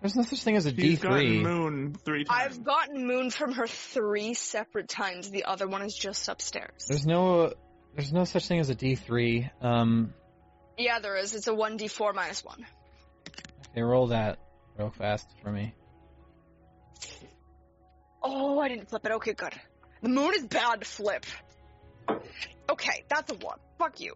There's 0.00 0.16
no 0.16 0.22
such 0.22 0.42
thing 0.42 0.56
as 0.56 0.66
a 0.66 0.74
She's 0.74 0.98
gotten 1.00 1.18
D3. 1.26 1.42
moon 1.42 1.94
three 2.04 2.24
times. 2.24 2.56
I've 2.58 2.64
gotten 2.64 3.06
moon 3.06 3.30
from 3.30 3.52
her 3.52 3.66
three 3.66 4.34
separate 4.34 4.88
times. 4.88 5.30
The 5.30 5.44
other 5.44 5.66
one 5.66 5.80
is 5.82 5.96
just 5.96 6.28
upstairs. 6.28 6.86
There's 6.86 7.06
no. 7.06 7.54
There's 7.96 8.12
no 8.12 8.24
such 8.24 8.46
thing 8.46 8.58
as 8.60 8.68
a 8.68 8.74
D3. 8.74 9.50
Um, 9.62 10.12
Yeah, 10.76 10.98
there 10.98 11.16
is. 11.16 11.34
It's 11.34 11.46
a 11.46 11.54
one 11.54 11.78
d 11.78 11.88
four 11.88 12.12
minus 12.12 12.44
one. 12.44 12.66
they 13.74 13.80
roll 13.82 14.08
that 14.08 14.38
real 14.76 14.90
fast 14.90 15.26
for 15.42 15.50
me. 15.50 15.72
Oh, 18.24 18.58
I 18.58 18.68
didn't 18.68 18.88
flip 18.88 19.04
it. 19.04 19.12
Okay, 19.12 19.34
good. 19.34 19.52
The 20.02 20.08
moon 20.08 20.32
is 20.34 20.46
bad 20.46 20.80
to 20.80 20.86
flip. 20.86 21.26
Okay, 22.70 23.04
that's 23.08 23.30
a 23.30 23.34
one. 23.34 23.58
Fuck 23.78 24.00
you. 24.00 24.14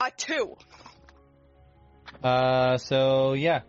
A 0.00 0.12
two. 0.16 0.56
Uh, 2.22 2.78
so 2.78 3.32
yeah, 3.32 3.62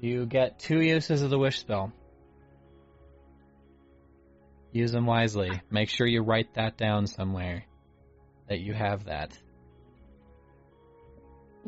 you 0.00 0.24
get 0.24 0.58
two 0.58 0.80
uses 0.80 1.22
of 1.22 1.30
the 1.30 1.38
wish 1.38 1.58
spell. 1.60 1.92
Use 4.72 4.90
them 4.90 5.04
wisely. 5.04 5.50
Make 5.70 5.90
sure 5.90 6.06
you 6.06 6.22
write 6.22 6.54
that 6.54 6.78
down 6.78 7.06
somewhere. 7.06 7.64
That 8.48 8.60
you 8.60 8.72
have 8.72 9.04
that. 9.04 9.38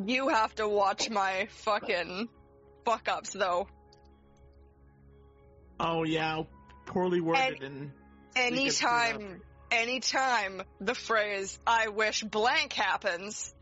You 0.05 0.29
have 0.29 0.55
to 0.57 0.67
watch 0.67 1.09
my 1.11 1.49
fucking 1.51 2.29
fuck 2.85 3.09
ups 3.09 3.33
though. 3.33 3.69
Oh 5.79 6.05
yeah, 6.05 6.43
poorly 6.87 7.21
worded 7.21 7.63
and. 7.63 7.91
Anytime, 8.37 9.43
anytime 9.71 10.63
the 10.81 10.95
phrase 10.95 11.57
"I 11.65 11.89
wish 11.89 12.25
blank" 12.25 12.73
happens, 12.73 13.55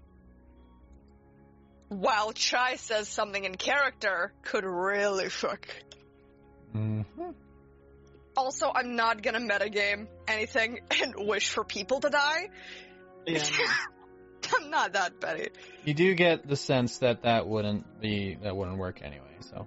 while 1.89 2.33
Chai 2.33 2.77
says 2.77 3.07
something 3.07 3.45
in 3.45 3.57
character, 3.57 4.33
could 4.43 4.65
really 4.65 5.29
fuck. 5.29 5.67
Mm-hmm. 6.75 7.31
Also, 8.35 8.73
I'm 8.75 8.97
not 8.97 9.23
gonna 9.23 9.41
metagame 9.41 10.07
anything 10.27 10.81
and 11.03 11.15
wish 11.17 11.51
for 11.51 11.65
people 11.65 12.01
to 12.01 12.09
die. 12.09 12.49
Yeah. 13.27 13.45
I'm 14.55 14.71
not 14.71 14.95
that 14.95 15.21
petty. 15.21 15.49
You 15.85 15.95
do 15.95 16.15
get 16.15 16.47
the 16.47 16.57
sense 16.57 16.99
that 16.99 17.23
that 17.23 17.47
wouldn't 17.47 18.01
be 18.01 18.37
that 18.43 18.57
wouldn't 18.57 18.79
work 18.79 19.01
anyway. 19.03 19.37
So 19.41 19.67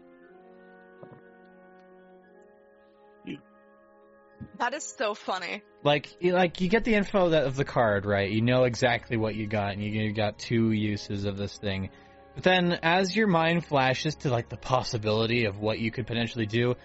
That 4.57 4.73
is 4.73 4.83
so 4.83 5.13
funny. 5.13 5.61
like 5.83 6.07
you- 6.19 6.33
like 6.33 6.61
you 6.61 6.69
get 6.69 6.83
the 6.83 6.95
info 6.95 7.29
that 7.29 7.45
of 7.45 7.55
the 7.55 7.65
card 7.65 8.05
right. 8.05 8.29
You 8.29 8.41
know 8.41 8.63
exactly 8.63 9.17
what 9.17 9.35
you 9.35 9.47
got, 9.47 9.73
and 9.73 9.83
you, 9.83 9.91
you 9.91 10.13
got 10.13 10.39
two 10.39 10.71
uses 10.71 11.25
of 11.25 11.37
this 11.37 11.57
thing. 11.57 11.89
But 12.35 12.43
then, 12.43 12.79
as 12.83 13.15
your 13.15 13.27
mind 13.27 13.65
flashes 13.65 14.15
to 14.15 14.29
like 14.29 14.49
the 14.49 14.57
possibility 14.57 15.45
of 15.45 15.59
what 15.59 15.79
you 15.79 15.91
could 15.91 16.07
potentially 16.07 16.45
do, 16.45 16.75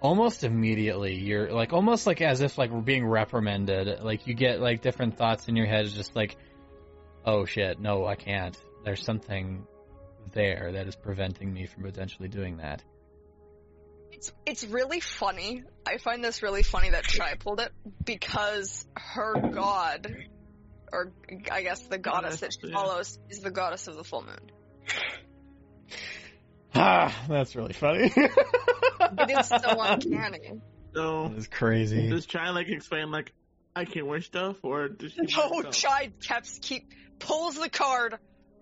almost 0.00 0.44
immediately 0.44 1.14
you're 1.14 1.52
like 1.52 1.72
almost 1.72 2.06
like 2.06 2.20
as 2.20 2.40
if 2.40 2.58
like 2.58 2.70
we're 2.70 2.80
being 2.80 3.06
reprimanded. 3.06 4.00
Like 4.02 4.26
you 4.26 4.34
get 4.34 4.60
like 4.60 4.82
different 4.82 5.16
thoughts 5.16 5.48
in 5.48 5.56
your 5.56 5.66
head, 5.66 5.86
just 5.86 6.14
like, 6.14 6.36
oh 7.24 7.44
shit, 7.46 7.80
no, 7.80 8.04
I 8.06 8.14
can't. 8.16 8.56
There's 8.84 9.04
something 9.04 9.66
there 10.32 10.72
that 10.72 10.86
is 10.86 10.96
preventing 10.96 11.52
me 11.52 11.66
from 11.66 11.82
potentially 11.84 12.28
doing 12.28 12.58
that. 12.58 12.82
It's 14.12 14.32
it's 14.46 14.64
really 14.64 15.00
funny. 15.00 15.64
I 15.86 15.96
find 15.98 16.22
this 16.22 16.42
really 16.42 16.62
funny 16.62 16.90
that 16.90 17.04
Chai 17.04 17.34
pulled 17.34 17.60
it 17.60 17.72
because 18.04 18.86
her 18.96 19.34
god, 19.50 20.14
or 20.92 21.12
I 21.50 21.62
guess 21.62 21.80
the 21.88 21.98
goddess 21.98 22.40
that 22.40 22.52
she 22.52 22.70
follows, 22.70 23.18
is 23.30 23.40
the 23.40 23.50
goddess 23.50 23.88
of 23.88 23.96
the 23.96 24.04
full 24.04 24.22
moon. 24.22 24.50
Ah, 26.74 27.14
that's 27.28 27.54
really 27.54 27.74
funny. 27.74 28.10
It 29.18 29.30
is 29.38 29.46
so 29.48 29.58
uncanny. 29.78 30.62
So 30.94 31.28
That 31.28 31.36
is 31.36 31.46
crazy. 31.48 32.08
does 32.08 32.24
Chai 32.24 32.48
like 32.50 32.68
explain 32.68 33.10
like 33.10 33.34
I 33.76 33.84
can 33.84 34.06
wish 34.06 34.26
stuff, 34.26 34.56
or 34.62 34.88
does 34.88 35.12
she? 35.12 35.20
No, 35.36 35.62
go? 35.62 35.70
Chai 35.70 36.12
keeps 36.20 36.58
keep 36.62 36.90
pulls 37.18 37.56
the 37.56 37.68
card, 37.68 38.18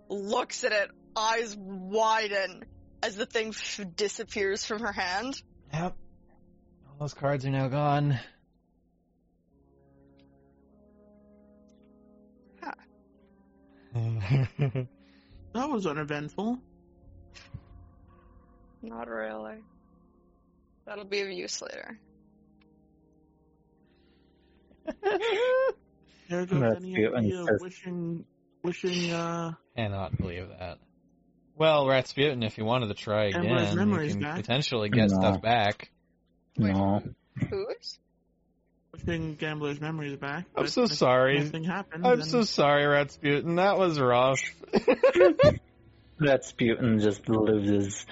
looks 0.09 0.65
at 0.65 0.73
it, 0.73 0.91
eyes 1.17 1.57
widen 1.57 2.65
as 3.03 3.17
the 3.17 3.27
thing 3.27 3.49
f- 3.49 3.81
disappears 3.97 4.65
from 4.65 4.81
her 4.81 4.93
hand. 4.93 5.41
Yep. 5.73 5.97
All 6.89 6.97
those 7.01 7.15
cards 7.15 7.45
are 7.47 7.51
now 7.51 7.69
gone. 7.69 8.19
That 15.53 15.69
was 15.69 15.85
uneventful. 15.85 16.59
Not 18.83 19.09
really. 19.09 19.65
That'll 20.87 21.05
be 21.05 21.21
of 21.23 21.31
use 21.31 21.61
later. 21.61 21.99
There 25.03 26.47
goes 26.47 26.61
That's 26.61 26.77
any 26.77 26.95
cute 26.95 27.15
idea 27.15 27.45
wishing, 27.61 28.25
wishing. 28.63 29.11
uh 29.11 29.53
Cannot 29.77 30.17
believe 30.17 30.49
that. 30.61 30.79
Well, 31.61 31.87
Rasputin, 31.87 32.43
if 32.43 32.57
you 32.57 32.65
wanted 32.65 32.87
to 32.89 32.95
try 32.95 33.27
again, 33.27 33.51
Wes 33.51 33.75
you 33.75 33.79
can 34.15 34.21
back. 34.23 34.37
potentially 34.37 34.89
get 34.89 35.11
No. 35.11 35.19
stuff 35.21 35.43
back. 35.43 35.91
No. 36.57 37.03
Who's? 37.51 37.99
Wishing 38.95 39.35
gambler's 39.35 39.79
memories 39.79 40.17
back. 40.17 40.47
I'm 40.57 40.69
so 40.69 40.87
sorry. 40.87 41.39
Nothing 41.39 41.65
happens. 41.65 42.03
I'm 42.07 42.21
then- 42.21 42.29
so 42.29 42.43
sorry, 42.45 42.87
Rasputin. 42.87 43.57
That 43.57 43.77
was 43.77 44.01
rough. 44.01 44.41
Rasputin 46.19 46.99
just 46.99 47.29
loses 47.29 48.07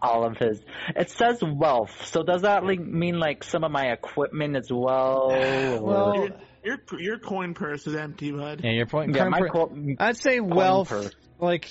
all 0.00 0.24
of 0.26 0.38
his. 0.38 0.62
It 0.96 1.10
says 1.10 1.42
wealth, 1.44 2.06
so 2.06 2.22
does 2.22 2.40
that 2.40 2.64
like 2.64 2.80
mean 2.80 3.18
like 3.18 3.44
some 3.44 3.64
of 3.64 3.70
my 3.70 3.92
equipment 3.92 4.56
as 4.56 4.70
well? 4.72 5.30
or- 5.30 5.82
Well- 5.82 6.28
Your, 6.64 6.78
your 6.90 7.00
your 7.00 7.18
coin 7.18 7.52
purse 7.52 7.86
is 7.86 7.96
empty, 7.96 8.30
bud. 8.32 8.62
yeah, 8.64 8.70
your 8.70 8.86
point. 8.86 9.14
yeah, 9.14 9.28
my 9.28 9.40
current 9.40 9.52
per- 9.52 9.66
co- 9.66 9.94
I'd 9.98 10.16
say 10.16 10.40
wealth. 10.40 10.88
purse. 10.88 11.12
Like 11.38 11.68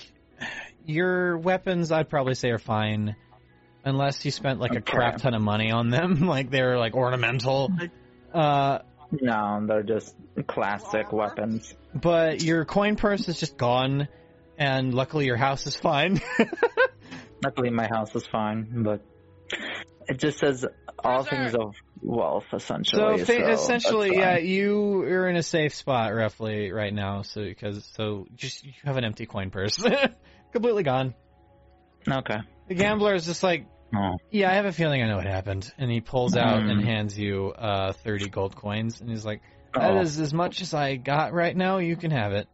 your 0.85 1.37
weapons, 1.37 1.91
I'd 1.91 2.09
probably 2.09 2.35
say 2.35 2.49
are 2.51 2.57
fine. 2.59 3.15
unless 3.85 4.23
you 4.23 4.31
spent 4.31 4.59
like 4.61 4.71
a 4.71 4.77
Okay. 4.77 4.91
crap 4.93 5.17
ton 5.17 5.33
of 5.33 5.41
money 5.41 5.71
on 5.71 5.89
them, 5.89 6.21
like 6.27 6.49
they're 6.49 6.77
like 6.77 6.93
ornamental. 6.95 7.69
Uh, 8.33 8.79
No, 9.11 9.63
they're 9.67 9.83
just 9.83 10.15
classic 10.47 11.11
weapons. 11.11 11.75
but 11.93 12.41
your 12.41 12.63
coin 12.65 12.95
purse 12.95 13.27
is 13.27 13.39
just 13.39 13.57
gone, 13.57 14.07
and 14.57 14.93
luckily 14.93 15.25
your 15.25 15.37
house 15.37 15.67
is 15.67 15.75
fine. 15.75 16.21
Luckily, 17.43 17.69
my 17.71 17.87
house 17.87 18.15
is 18.15 18.25
fine, 18.25 18.83
but 18.83 19.01
it 20.07 20.17
just 20.17 20.39
says 20.39 20.65
all 21.03 21.23
things 21.25 21.53
of 21.55 21.75
wealth, 22.01 22.45
so 22.51 22.55
essentially. 22.57 23.17
fa- 23.19 23.25
so 23.25 23.49
essentially, 23.51 24.15
yeah, 24.17 24.37
you 24.37 25.01
are 25.01 25.27
in 25.27 25.35
a 25.35 25.43
safe 25.43 25.75
spot 25.75 26.13
roughly 26.13 26.71
right 26.71 26.93
now. 26.93 27.23
So 27.23 27.43
because 27.43 27.83
so 27.97 28.27
just 28.33 28.63
you 28.63 28.71
have 28.85 28.95
an 28.95 29.03
empty 29.03 29.25
coin 29.25 29.49
purse, 29.49 29.77
completely 30.53 30.83
gone. 30.83 31.13
Okay. 32.09 32.37
The 32.69 32.75
gambler 32.75 33.13
is 33.15 33.25
just 33.25 33.43
like, 33.43 33.67
Oh, 33.95 34.17
yeah, 34.31 34.49
I 34.49 34.55
have 34.55 34.65
a 34.65 34.71
feeling 34.71 35.03
I 35.03 35.07
know 35.07 35.17
what 35.17 35.27
happened, 35.27 35.71
and 35.77 35.91
he 35.91 36.01
pulls 36.01 36.35
out 36.35 36.63
and 36.63 36.79
Hmm. 36.81 36.85
hands 36.87 37.17
you 37.19 37.49
uh, 37.51 37.91
thirty 37.93 38.27
gold 38.27 38.55
coins, 38.55 39.01
and 39.01 39.09
he's 39.09 39.23
like, 39.23 39.41
that 39.75 39.91
Oh. 39.91 39.99
is 40.01 40.19
as 40.19 40.33
much 40.33 40.61
as 40.61 40.73
I 40.73 40.95
got 40.95 41.31
right 41.33 41.55
now. 41.55 41.77
You 41.77 41.95
can 41.95 42.09
have 42.09 42.31
it. 42.33 42.47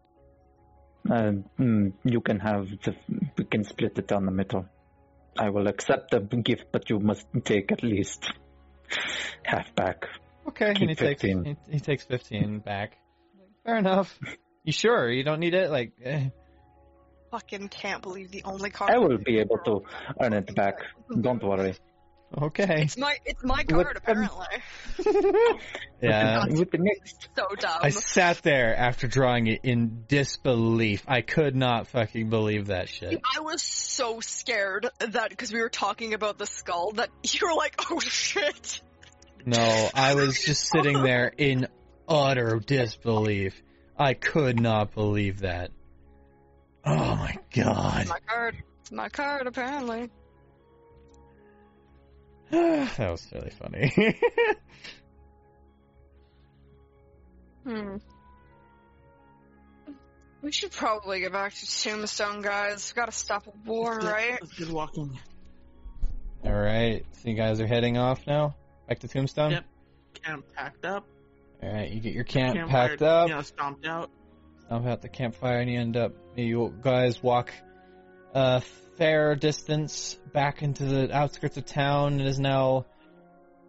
Uh, 1.10 1.32
mm, 1.58 1.94
you 2.04 2.20
can 2.20 2.40
have 2.40 2.68
the. 2.84 2.94
We 3.38 3.46
can 3.46 3.64
split 3.64 3.98
it 3.98 4.08
down 4.08 4.26
the 4.26 4.32
middle. 4.34 4.66
I 5.38 5.50
will 5.50 5.68
accept 5.68 6.12
the 6.12 6.20
gift, 6.20 6.66
but 6.74 6.90
you 6.90 7.00
must 7.00 7.26
take 7.46 7.72
at 7.72 7.84
least 7.84 8.30
half 9.44 9.74
back. 9.76 10.08
Okay, 10.50 10.74
Keep 10.74 10.82
and 10.82 10.90
he 10.90 10.96
takes 10.96 11.22
15. 11.22 11.46
he, 11.46 11.74
he 11.74 11.80
takes 11.80 12.04
fifteen 12.04 12.60
back. 12.60 12.98
Fair 13.64 13.78
enough. 13.78 14.20
You 14.66 14.74
sure 14.74 15.10
you 15.10 15.24
don't 15.24 15.40
need 15.40 15.54
it? 15.54 15.70
Like, 15.72 15.94
eh. 16.04 16.30
Fucking 17.32 17.70
can't 17.70 18.02
believe 18.02 18.32
the 18.32 18.44
only 18.44 18.70
card. 18.70 18.92
I 18.92 18.98
will 18.98 19.18
be 19.18 19.40
able 19.40 19.60
to 19.66 19.84
earn 20.20 20.34
it 20.34 20.54
back. 20.56 20.80
Don't 21.22 21.44
worry. 21.44 21.76
okay, 22.42 22.84
It's 22.84 22.98
my 22.98 23.18
it's 23.26 23.44
my 23.44 23.64
What- 23.70 23.86
card 23.86 23.98
apparently. 23.98 24.46
yeah. 26.02 26.46
With 26.48 26.72
the 26.72 26.78
next, 26.80 27.30
So 27.36 27.46
dumb. 27.56 27.80
I 27.82 27.90
sat 27.90 28.42
there 28.44 28.76
after 28.76 29.08
drawing 29.08 29.48
it 29.48 29.62
in 29.64 30.06
disbelief. 30.08 31.04
I 31.08 31.22
could 31.22 31.56
not 31.56 31.88
fucking 31.88 32.30
believe 32.30 32.68
that 32.68 32.90
shit. 32.90 33.20
I 33.36 33.40
was 33.42 33.62
so 33.62 34.20
scared 34.20 34.88
that 35.00 35.30
because 35.30 35.52
we 35.52 35.60
were 35.62 35.70
talking 35.70 36.14
about 36.14 36.38
the 36.38 36.46
skull 36.46 36.92
that 36.94 37.10
you 37.24 37.48
were 37.48 37.56
like, 37.56 37.76
oh 37.92 38.00
shit. 38.00 38.82
No, 39.46 39.90
I 39.96 40.16
was 40.16 40.40
just 40.44 40.68
sitting 40.70 41.02
there 41.02 41.32
in 41.38 41.68
utter 42.08 42.60
disbelief. 42.60 43.62
I 43.98 44.14
could 44.14 44.60
not 44.60 44.94
believe 44.94 45.40
that. 45.42 45.72
Oh 46.92 47.16
my 47.16 47.38
god. 47.54 48.02
It's 48.02 48.10
my 48.10 48.20
card. 48.28 48.64
It's 48.82 48.92
my 48.92 49.10
card 49.10 49.48
apparently. 49.48 50.10
that 52.52 53.12
was 53.12 53.28
really 53.34 53.52
funny. 53.52 54.20
Hmm. 57.66 57.98
We 60.42 60.52
should 60.52 60.72
probably 60.72 61.20
get 61.20 61.34
back 61.34 61.54
to 61.54 61.66
Tombstone, 61.84 62.42
guys. 62.42 62.94
We 62.96 63.00
gotta 63.00 63.12
stop 63.12 63.48
a 63.48 63.52
war, 63.70 63.96
Let's 63.96 64.06
get- 64.06 64.12
right? 64.12 64.38
Let's 64.42 64.54
get 64.58 64.70
walking. 64.70 65.20
Alright, 66.44 67.06
so 67.12 67.30
you 67.30 67.36
guys 67.36 67.60
are 67.60 67.68
heading 67.68 67.98
off 67.98 68.26
now? 68.26 68.56
Back 68.88 69.00
to 69.00 69.08
Tombstone? 69.10 69.52
Yep. 69.52 69.66
Camp 70.24 70.46
packed 70.56 70.86
up. 70.86 71.06
Alright, 71.62 71.92
you 71.92 72.00
get 72.00 72.14
your 72.14 72.24
camp 72.24 72.56
Campfire, 72.56 72.90
packed 72.90 73.02
up. 73.02 73.28
You 73.28 73.36
know, 73.36 73.42
stomped 73.42 73.86
out. 73.86 74.10
Stomp 74.70 74.86
out 74.86 75.02
the 75.02 75.10
campfire 75.10 75.62
and 75.62 75.72
you 75.72 75.80
end 75.80 75.98
up, 75.98 76.14
you 76.36 76.72
guys 76.84 77.24
walk 77.24 77.52
a 78.36 78.62
fair 78.98 79.34
distance 79.34 80.16
back 80.32 80.62
into 80.62 80.86
the 80.86 81.12
outskirts 81.12 81.58
of 81.58 81.66
town. 81.66 82.22
It 82.22 82.28
is 82.28 82.40
now, 82.40 82.86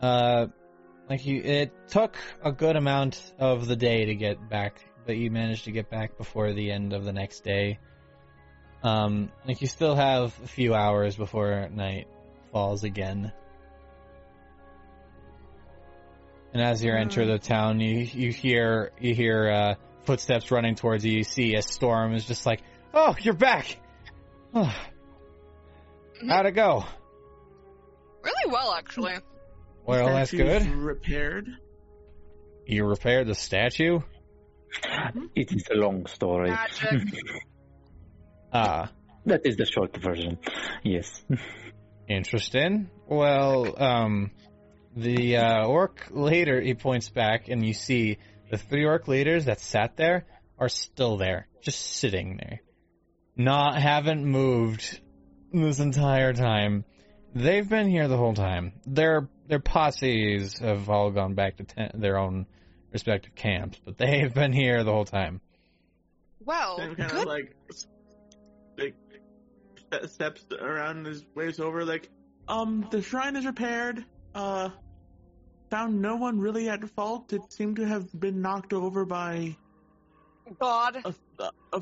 uh, 0.02 0.48
like 1.08 1.24
you, 1.24 1.40
it 1.40 1.72
took 1.88 2.18
a 2.44 2.52
good 2.52 2.76
amount 2.76 3.32
of 3.38 3.66
the 3.66 3.76
day 3.76 4.04
to 4.04 4.14
get 4.14 4.50
back, 4.50 4.84
but 5.06 5.16
you 5.16 5.30
managed 5.30 5.64
to 5.64 5.72
get 5.72 5.88
back 5.88 6.18
before 6.18 6.52
the 6.52 6.70
end 6.70 6.92
of 6.92 7.02
the 7.06 7.14
next 7.14 7.44
day. 7.44 7.78
Um, 8.82 9.32
like 9.46 9.62
you 9.62 9.68
still 9.68 9.94
have 9.94 10.38
a 10.44 10.48
few 10.48 10.74
hours 10.74 11.16
before 11.16 11.70
night 11.72 12.08
falls 12.52 12.84
again. 12.84 13.32
And 16.52 16.62
as 16.62 16.84
you 16.84 16.92
enter 16.92 17.24
the 17.24 17.38
town, 17.38 17.80
you 17.80 18.00
you 18.00 18.32
hear 18.32 18.90
you 19.00 19.14
hear 19.14 19.48
uh, 19.48 19.74
footsteps 20.04 20.50
running 20.50 20.74
towards 20.74 21.04
you. 21.04 21.12
You 21.12 21.24
see 21.24 21.54
a 21.54 21.62
storm 21.62 22.14
is 22.14 22.24
just 22.24 22.46
like, 22.46 22.62
"Oh, 22.94 23.14
you're 23.20 23.34
back! 23.34 23.76
Oh, 24.54 24.64
how'd 26.28 26.46
it 26.46 26.52
go? 26.52 26.84
Really 28.22 28.52
well, 28.52 28.74
actually. 28.74 29.14
Well, 29.86 30.06
that's 30.14 30.30
good. 30.30 30.66
Repaired. 30.66 31.48
You 32.66 32.84
repaired 32.84 33.26
the 33.26 33.34
statue. 33.34 34.00
it 35.34 35.50
is 35.52 35.64
a 35.72 35.74
long 35.74 36.06
story. 36.06 36.50
Magic. 36.50 37.02
Ah, 38.52 38.90
That 39.26 39.42
is 39.46 39.56
the 39.56 39.64
short 39.64 39.96
version. 39.96 40.38
Yes. 40.82 41.22
interesting. 42.08 42.90
Well, 43.06 43.80
um, 43.80 44.32
the 44.96 45.36
uh, 45.36 45.66
orc 45.66 46.08
later 46.10 46.60
he 46.60 46.74
points 46.74 47.08
back, 47.10 47.48
and 47.48 47.64
you 47.64 47.72
see 47.72 48.18
the 48.50 48.58
three 48.58 48.84
orc 48.84 49.08
leaders 49.08 49.46
that 49.46 49.60
sat 49.60 49.96
there 49.96 50.26
are 50.58 50.68
still 50.68 51.16
there, 51.16 51.48
just 51.62 51.80
sitting 51.80 52.36
there, 52.36 52.60
not 53.36 53.80
haven't 53.80 54.24
moved 54.24 55.00
this 55.52 55.78
entire 55.78 56.32
time. 56.32 56.84
They've 57.34 57.68
been 57.68 57.88
here 57.88 58.08
the 58.08 58.16
whole 58.16 58.34
time. 58.34 58.72
Their 58.86 59.28
their 59.46 59.60
posses 59.60 60.58
have 60.58 60.88
all 60.88 61.10
gone 61.10 61.34
back 61.34 61.56
to 61.56 61.64
te- 61.64 61.98
their 61.98 62.18
own 62.18 62.46
respective 62.92 63.34
camps, 63.34 63.80
but 63.84 63.98
they've 63.98 64.32
been 64.32 64.52
here 64.52 64.84
the 64.84 64.92
whole 64.92 65.04
time. 65.04 65.40
Well, 66.44 66.78
Sam 66.78 66.96
kind 66.96 67.10
good. 67.10 67.20
of 67.22 67.26
like, 67.26 67.54
like 68.78 68.94
steps 70.08 70.44
around 70.60 71.06
his 71.06 71.24
ways 71.34 71.60
over, 71.60 71.84
like, 71.84 72.08
um, 72.48 72.86
the 72.90 73.02
shrine 73.02 73.36
is 73.36 73.46
repaired. 73.46 74.04
Uh, 74.34 74.70
found 75.70 76.02
no 76.02 76.16
one 76.16 76.40
really 76.40 76.68
at 76.68 76.88
fault. 76.90 77.32
It 77.32 77.52
seemed 77.52 77.76
to 77.76 77.86
have 77.86 78.08
been 78.18 78.42
knocked 78.42 78.72
over 78.72 79.04
by 79.04 79.56
God. 80.58 80.96
a, 81.04 81.14
a 81.72 81.80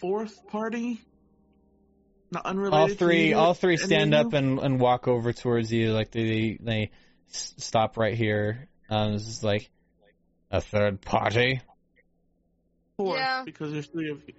fourth 0.00 0.46
party. 0.48 1.00
Not 2.32 2.46
unrelated. 2.46 2.78
all 2.78 2.88
to 2.88 2.94
three 2.94 3.28
you, 3.30 3.36
all 3.38 3.54
three 3.54 3.76
stand 3.76 4.14
up 4.14 4.32
and, 4.34 4.58
and 4.60 4.78
walk 4.78 5.08
over 5.08 5.32
towards 5.32 5.72
you 5.72 5.92
like 5.92 6.12
they 6.12 6.56
they 6.60 6.90
stop 7.26 7.96
right 7.96 8.14
here 8.14 8.68
um 8.88 9.14
this 9.14 9.26
is 9.26 9.42
like 9.42 9.68
a 10.52 10.60
third 10.60 11.00
party 11.00 11.60
Fourth, 12.96 13.18
Yeah. 13.18 13.42
because 13.44 13.72
there's 13.72 13.86
three 13.86 14.10
of 14.10 14.22
you. 14.28 14.34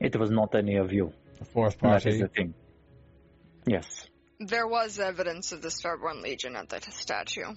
It 0.00 0.16
was 0.16 0.30
not 0.30 0.54
any 0.56 0.76
of 0.76 0.92
you. 0.92 1.12
a 1.40 1.44
fourth 1.44 1.78
party. 1.78 2.04
That 2.04 2.14
is 2.14 2.20
party 2.20 2.22
the 2.22 2.28
thing. 2.28 2.54
Yes. 3.66 4.08
There 4.40 4.66
was 4.66 4.98
evidence 5.00 5.52
of 5.52 5.62
the 5.62 5.68
Starborn 5.68 6.22
Legion 6.22 6.54
at 6.54 6.68
the 6.68 6.80
statue. 6.90 7.54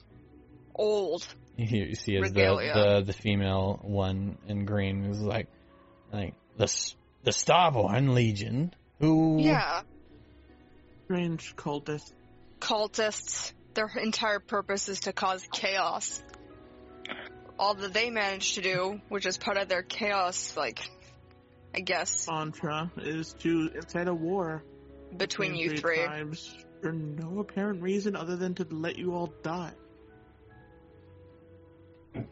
Old. 0.73 1.27
you, 1.57 1.95
see 1.95 2.17
as 2.17 2.31
the, 2.31 2.39
Regalia. 2.39 2.73
the 2.73 3.03
the 3.05 3.13
female 3.13 3.79
one 3.83 4.37
in 4.47 4.65
green 4.65 5.05
is 5.05 5.19
like 5.19 5.47
like 6.11 6.33
the 6.57 6.65
the 7.23 7.31
starborn 7.31 8.13
legion 8.13 8.73
who 8.99 9.39
Yeah. 9.39 9.81
Strange 11.05 11.55
cultists. 11.55 12.13
Cultists. 12.59 13.53
Their 13.73 13.91
entire 14.01 14.39
purpose 14.39 14.89
is 14.89 15.01
to 15.01 15.13
cause 15.13 15.45
chaos. 15.51 16.23
All 17.59 17.75
that 17.75 17.93
they 17.93 18.09
managed 18.09 18.55
to 18.55 18.61
do, 18.61 19.01
which 19.09 19.25
is 19.25 19.37
part 19.37 19.57
of 19.57 19.67
their 19.67 19.83
chaos, 19.83 20.57
like, 20.57 20.79
I 21.75 21.81
guess, 21.81 22.27
mantra 22.27 22.91
is 22.97 23.33
to 23.41 23.69
incite 23.75 24.07
a 24.07 24.13
war 24.13 24.63
between 25.15 25.55
you 25.55 25.69
three 25.69 25.77
three. 25.77 26.03
tribes 26.05 26.55
for 26.81 26.91
no 26.91 27.39
apparent 27.39 27.81
reason 27.81 28.15
other 28.15 28.35
than 28.35 28.55
to 28.55 28.65
let 28.69 28.97
you 28.97 29.13
all 29.13 29.33
die. 29.43 29.73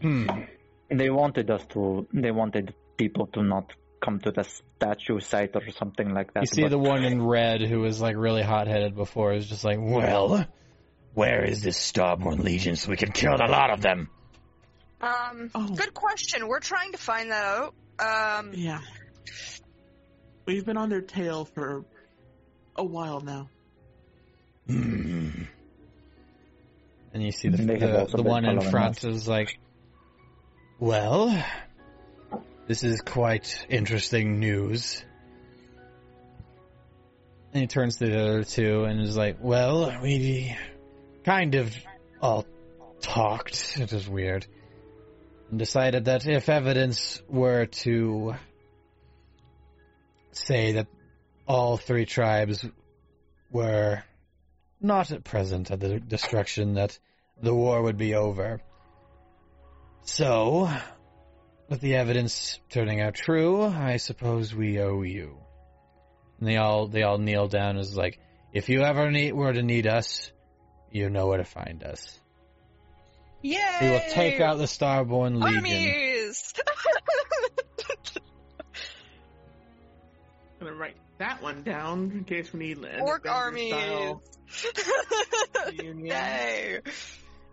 hmm. 0.01 0.27
They 0.89 1.09
wanted 1.09 1.49
us 1.51 1.65
to. 1.73 2.07
They 2.13 2.31
wanted 2.31 2.73
people 2.97 3.27
to 3.27 3.43
not 3.43 3.71
come 4.03 4.19
to 4.21 4.31
the 4.31 4.43
statue 4.43 5.19
site 5.19 5.55
or 5.55 5.69
something 5.71 6.13
like 6.13 6.33
that. 6.33 6.41
you 6.43 6.47
see 6.47 6.61
but- 6.63 6.71
the 6.71 6.79
one 6.79 7.03
in 7.03 7.21
red 7.21 7.61
who 7.61 7.79
was 7.81 8.01
like 8.01 8.15
really 8.15 8.41
hot 8.41 8.67
headed 8.67 8.95
before 8.95 9.33
is 9.33 9.45
just 9.47 9.63
like 9.65 9.77
well 9.79 10.45
where 11.13 11.43
is 11.43 11.61
this 11.61 11.77
starborn 11.77 12.39
legion 12.43 12.75
so 12.77 12.89
we 12.89 12.95
can 12.95 13.11
kill 13.11 13.33
a 13.35 13.47
lot 13.47 13.71
of 13.71 13.81
them 13.81 14.09
Um, 15.01 15.49
Oh. 15.55 15.67
good 15.67 15.93
question. 15.93 16.47
We're 16.47 16.59
trying 16.61 16.91
to 16.93 16.97
find 16.97 17.31
that 17.31 17.43
out. 17.45 17.73
Um, 18.39 18.51
Yeah. 18.53 18.79
We've 20.45 20.65
been 20.65 20.77
on 20.77 20.89
their 20.89 21.01
tail 21.01 21.45
for 21.45 21.85
a 22.75 22.83
while 22.83 23.19
now. 23.21 23.49
Hmm. 24.69 25.29
And 27.11 27.23
you 27.23 27.31
see 27.31 27.49
the 27.49 27.57
the, 27.57 28.07
the 28.17 28.21
one 28.21 28.45
in 28.45 28.61
front 28.61 29.03
is 29.03 29.27
like, 29.27 29.57
well, 30.79 31.43
this 32.67 32.83
is 32.83 33.01
quite 33.01 33.65
interesting 33.67 34.39
news. 34.39 35.03
And 37.51 37.61
he 37.61 37.67
turns 37.67 37.97
to 37.97 38.05
the 38.05 38.19
other 38.19 38.43
two 38.43 38.83
and 38.83 39.01
is 39.01 39.17
like, 39.17 39.37
"Well, 39.41 39.99
we 40.03 40.55
kind 41.23 41.55
of 41.55 41.75
all 42.21 42.45
talked. 43.01 43.75
It 43.79 43.91
was 43.91 44.07
weird." 44.07 44.45
And 45.49 45.57
decided 45.57 46.05
that 46.05 46.27
if 46.27 46.47
evidence 46.47 47.23
were 47.27 47.65
to 47.65 48.35
say 50.31 50.73
that 50.73 50.85
all 51.47 51.75
three 51.77 52.05
tribes 52.05 52.63
were 53.49 54.03
not 54.81 55.11
at 55.11 55.23
present 55.23 55.71
at 55.71 55.79
the 55.79 55.99
destruction, 55.99 56.75
that 56.75 56.97
the 57.41 57.53
war 57.53 57.81
would 57.81 57.97
be 57.97 58.15
over. 58.15 58.61
So, 60.03 60.69
with 61.67 61.81
the 61.81 61.95
evidence 61.95 62.59
turning 62.69 63.01
out 63.01 63.13
true, 63.15 63.63
I 63.63 63.97
suppose 63.97 64.55
we 64.55 64.79
owe 64.79 65.01
you. 65.01 65.37
And 66.39 66.47
they 66.47 66.57
all 66.57 66.87
they 66.87 67.03
all 67.03 67.17
kneel 67.17 67.47
down 67.47 67.77
as 67.77 67.95
like, 67.95 68.19
if 68.53 68.69
you 68.69 68.81
ever 68.81 69.11
need 69.11 69.33
were 69.33 69.53
to 69.53 69.61
need 69.61 69.87
us, 69.87 70.31
you 70.91 71.09
know 71.09 71.27
where 71.27 71.37
to 71.37 71.43
find 71.43 71.83
us. 71.83 72.19
Yay! 73.41 73.59
We 73.81 73.89
will 73.89 74.01
take 74.09 74.41
out 74.41 74.57
the 74.57 74.65
Starborn 74.65 75.41
Legion. 75.41 75.57
armies. 75.57 76.53
gonna 80.59 80.73
write 80.73 80.97
that 81.19 81.41
one 81.41 81.63
down 81.63 82.11
in 82.13 82.23
case 82.25 82.51
we 82.51 82.59
need 82.59 82.77
an 82.79 83.01
Orc 83.01 83.27
armies. 83.29 83.69
style 83.73 84.21
reunion. 85.67 86.05
Yay! 86.05 86.79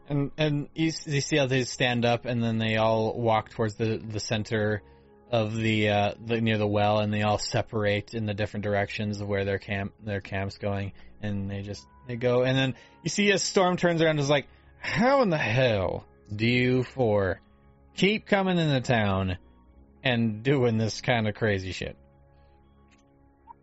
And 0.09 0.31
and 0.37 0.69
you, 0.75 0.93
you 1.07 1.21
see 1.21 1.37
how 1.37 1.47
they 1.47 1.65
stand 1.65 2.05
up, 2.05 2.27
and 2.27 2.43
then 2.43 2.59
they 2.59 2.77
all 2.77 3.19
walk 3.19 3.51
towards 3.51 3.75
the 3.75 3.99
the 3.99 4.21
center 4.21 4.83
of 5.31 5.55
the 5.55 5.89
uh 5.89 6.15
the 6.25 6.41
near 6.41 6.59
the 6.59 6.67
well, 6.67 7.01
and 7.01 7.13
they 7.13 7.23
all 7.23 7.39
separate 7.39 8.15
in 8.15 8.27
the 8.27 8.35
different 8.35 8.65
directions 8.65 9.21
of 9.21 9.29
where 9.29 9.45
their 9.45 9.59
camp 9.59 9.93
their 10.05 10.21
camp's 10.21 10.59
going, 10.59 10.93
and 11.23 11.51
they 11.51 11.63
just 11.63 11.85
they 12.07 12.17
go, 12.17 12.43
and 12.43 12.57
then 12.57 12.75
you 13.03 13.11
see 13.11 13.31
as 13.33 13.43
Storm 13.43 13.77
turns 13.77 14.01
around, 14.01 14.11
and 14.11 14.21
is 14.21 14.31
like, 14.31 14.47
"How 14.79 15.23
in 15.23 15.31
the 15.31 15.39
hell 15.39 16.07
do 16.35 16.47
you 16.47 16.85
four 16.85 17.41
keep 17.97 18.27
coming 18.27 18.59
into 18.59 18.81
town 18.81 19.39
and 20.05 20.43
doing 20.45 20.79
this 20.79 21.01
kind 21.01 21.27
of 21.27 21.35
crazy 21.35 21.73
shit?" 21.73 21.97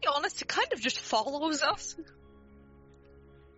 be 0.03 0.09
honest, 0.13 0.41
it 0.41 0.47
kind 0.47 0.71
of 0.73 0.81
just 0.81 0.99
follows 0.99 1.61
us. 1.61 1.95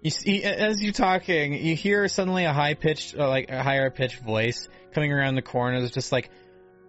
You 0.05 0.11
see, 0.11 0.43
as 0.43 0.83
you're 0.83 0.93
talking, 0.93 1.53
you 1.53 1.75
hear 1.75 2.07
suddenly 2.07 2.45
a 2.45 2.53
high 2.53 2.75
pitched, 2.75 3.17
uh, 3.17 3.27
like 3.27 3.49
a 3.49 3.63
higher 3.63 3.89
pitched 3.89 4.19
voice 4.19 4.69
coming 4.93 5.11
around 5.11 5.33
the 5.33 5.41
corner. 5.41 5.83
It's 5.83 5.95
just 5.95 6.11
like, 6.11 6.29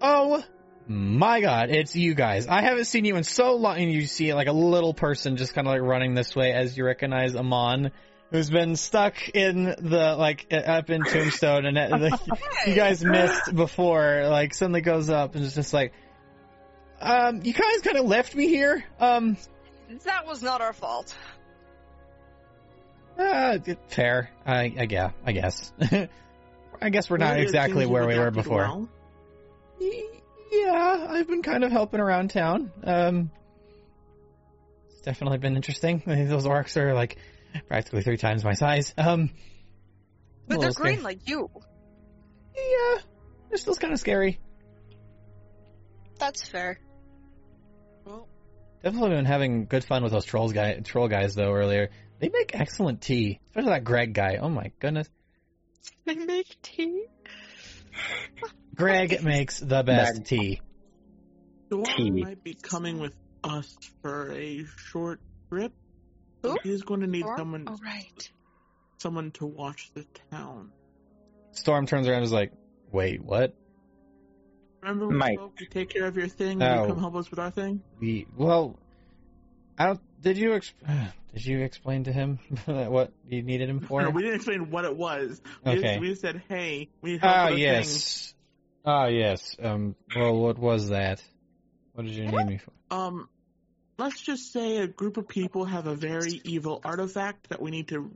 "Oh 0.03 0.45
my 0.87 1.41
God, 1.41 1.71
it's 1.71 1.97
you 1.97 2.13
guys! 2.13 2.47
I 2.47 2.61
haven't 2.61 2.85
seen 2.85 3.07
you 3.07 3.17
in 3.17 3.25
so 3.25 3.55
long." 3.55 3.79
And 3.79 3.91
you 3.91 4.05
see 4.05 4.35
like 4.35 4.49
a 4.49 4.53
little 4.53 4.93
person 4.93 5.39
just 5.39 5.55
kind 5.55 5.67
of 5.67 5.73
like 5.73 5.81
running 5.81 6.13
this 6.13 6.37
way 6.37 6.53
as 6.53 6.77
you 6.77 6.85
recognize 6.85 7.35
Amon, 7.35 7.91
who's 8.33 8.51
been 8.51 8.77
stuck 8.77 9.31
in 9.31 9.65
the 9.65 10.15
like 10.19 10.53
up 10.53 10.91
in 10.91 11.03
Tombstone, 11.03 11.65
and 11.65 11.79
uh, 11.79 11.97
the, 11.97 12.39
you 12.67 12.75
guys 12.75 13.03
missed 13.03 13.55
before. 13.55 14.27
Like 14.29 14.53
suddenly 14.53 14.83
goes 14.83 15.09
up 15.09 15.37
and 15.37 15.43
it's 15.43 15.55
just 15.55 15.73
like, 15.73 15.95
um, 17.01 17.41
you 17.43 17.55
guys 17.55 17.81
kind 17.81 17.97
of 17.97 18.05
left 18.05 18.35
me 18.35 18.49
here. 18.49 18.85
Um, 19.01 19.39
That 20.05 20.27
was 20.27 20.43
not 20.43 20.61
our 20.61 20.75
fault. 20.75 21.17
Uh, 23.19 23.59
fair. 23.89 24.31
I, 24.45 24.75
I 24.79 24.87
yeah, 24.91 25.11
I 25.25 25.33
guess. 25.33 25.73
I 26.81 26.91
guess 26.91 27.09
we're 27.09 27.17
not 27.17 27.35
Well, 27.35 27.43
exactly 27.43 27.87
where 27.87 28.07
we 28.07 28.19
were 28.19 28.31
before. 28.31 28.59
well. 28.63 28.89
Y- 29.81 30.03
Yeah, 30.53 31.07
I've 31.11 31.27
been 31.27 31.43
kind 31.43 31.65
of 31.65 31.73
helping 31.73 32.01
around 32.01 32.31
town. 32.31 32.71
Um, 32.85 33.31
it's 34.91 35.01
definitely 35.01 35.39
been 35.39 35.57
interesting. 35.57 36.03
Those 36.07 36.45
orcs 36.45 36.77
are 36.77 36.93
like 36.95 37.17
practically 37.69 38.03
three 38.03 38.19
times 38.19 38.45
my 38.45 38.53
size. 38.55 38.93
Um, 38.99 39.31
But 40.47 40.61
they're 40.61 40.69
little 40.69 40.85
green 40.85 41.03
like 41.03 41.27
you. 41.27 41.49
Yeah, 42.55 42.99
they're 43.49 43.59
still 43.59 43.75
kind 43.77 43.93
of 43.95 44.01
scary. 44.01 44.39
That's 46.19 46.47
fair. 46.47 46.79
Well, 48.05 48.27
Definitely 48.83 49.11
been 49.11 49.25
having 49.25 49.67
good 49.67 49.85
fun 49.85 50.03
with 50.03 50.13
those 50.13 50.25
trolls 50.25 50.53
guy, 50.53 50.75
troll 50.81 51.09
guys 51.09 51.35
though. 51.35 51.53
Earlier, 51.53 51.91
they 52.19 52.29
make 52.29 52.53
excellent 52.59 53.01
tea, 53.01 53.41
especially 53.51 53.71
that 53.71 53.85
Greg 53.85 54.13
guy. 54.15 54.37
Oh 54.41 54.49
my 54.49 54.73
goodness, 54.81 55.09
They 56.05 56.15
make 56.15 56.57
tea. 56.63 57.05
Greg 58.75 59.23
makes 59.23 59.59
the 59.61 59.83
best 59.83 60.19
Bag. 60.19 60.25
tea. 60.25 60.61
Dora 61.71 61.85
Tea. 61.97 62.11
might 62.11 62.45
be 62.45 62.55
coming 62.55 62.99
with 62.99 63.15
us 63.43 63.77
for 64.03 64.33
a 64.33 64.65
short 64.77 65.21
trip. 65.49 65.73
So 66.43 66.57
he's 66.63 66.83
going 66.83 67.01
to 67.01 67.07
need 67.07 67.25
Or- 67.25 67.37
someone 67.37 67.65
Oh 67.67 67.77
right. 67.83 68.31
someone 68.99 69.31
to 69.33 69.47
watch 69.47 69.91
the 69.95 70.07
town. 70.31 70.71
Storm 71.53 71.87
turns 71.87 72.07
around 72.07 72.19
and 72.19 72.25
is 72.25 72.33
like, 72.33 72.53
"Wait, 72.93 73.23
what?" 73.23 73.55
Remember 74.83 75.09
we 75.09 75.17
Mike. 75.17 75.39
spoke? 75.39 75.61
You 75.61 75.67
take 75.67 75.89
care 75.91 76.05
of 76.07 76.17
your 76.17 76.29
thing, 76.29 76.63
and 76.63 76.81
Oh. 76.81 76.83
you 76.83 76.89
come 76.93 77.01
help 77.01 77.17
us 77.17 77.31
with 77.31 77.39
our 77.41 77.51
thing. 77.51 77.83
We 77.99 78.27
well, 78.37 78.79
I 79.79 79.87
don't. 79.87 80.01
Did 80.23 80.37
you 80.37 80.55
ex- 80.55 80.75
did 81.37 81.45
you 81.45 81.61
explain 81.61 82.05
to 82.05 82.13
him 82.13 82.39
what 82.65 83.13
you 83.29 83.43
needed 83.43 83.69
him 83.69 83.81
for? 83.81 84.01
No, 84.01 84.09
we 84.09 84.23
didn't 84.23 84.37
explain 84.37 84.71
what 84.71 84.87
it 84.87 84.97
was. 84.97 85.39
We, 85.65 85.73
Okay. 85.73 85.83
just, 85.83 86.01
we 86.01 86.09
just 86.09 86.21
said, 86.23 86.43
"Hey, 86.49 86.89
we 87.03 87.13
need 87.13 87.21
help 87.21 87.37
Ah, 87.37 87.45
with 87.45 87.53
our 87.53 87.59
yes. 87.59 88.35
Ah, 88.87 89.07
yes. 89.09 89.55
Um. 89.63 89.97
Well, 90.15 90.35
what 90.35 90.59
was 90.59 90.89
that? 90.89 91.23
What 91.93 92.07
did 92.07 92.15
you 92.15 92.25
need 92.27 92.47
me 92.47 92.57
for? 92.59 92.73
Um, 92.91 93.29
let's 93.99 94.19
just 94.23 94.51
say 94.51 94.79
a 94.79 94.87
group 94.87 95.19
of 95.19 95.29
people 95.29 95.67
have 95.67 95.87
a 95.87 95.95
very 95.95 96.41
evil 96.45 96.81
artifact 96.83 97.51
that 97.51 97.61
we 97.61 97.71
need 97.71 97.89
to 97.89 98.11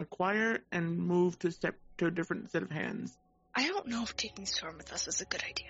acquire 0.00 0.60
and 0.72 0.98
move 0.98 1.38
to 1.40 1.50
step 1.50 1.76
to 1.98 2.06
a 2.06 2.10
different 2.10 2.50
set 2.50 2.62
of 2.62 2.70
hands. 2.70 3.14
I 3.54 3.68
don't 3.68 3.88
know 3.88 4.02
if 4.04 4.16
taking 4.16 4.46
Storm 4.46 4.78
with 4.78 4.90
us 4.90 5.06
is 5.06 5.20
a 5.20 5.26
good 5.26 5.42
idea. 5.42 5.66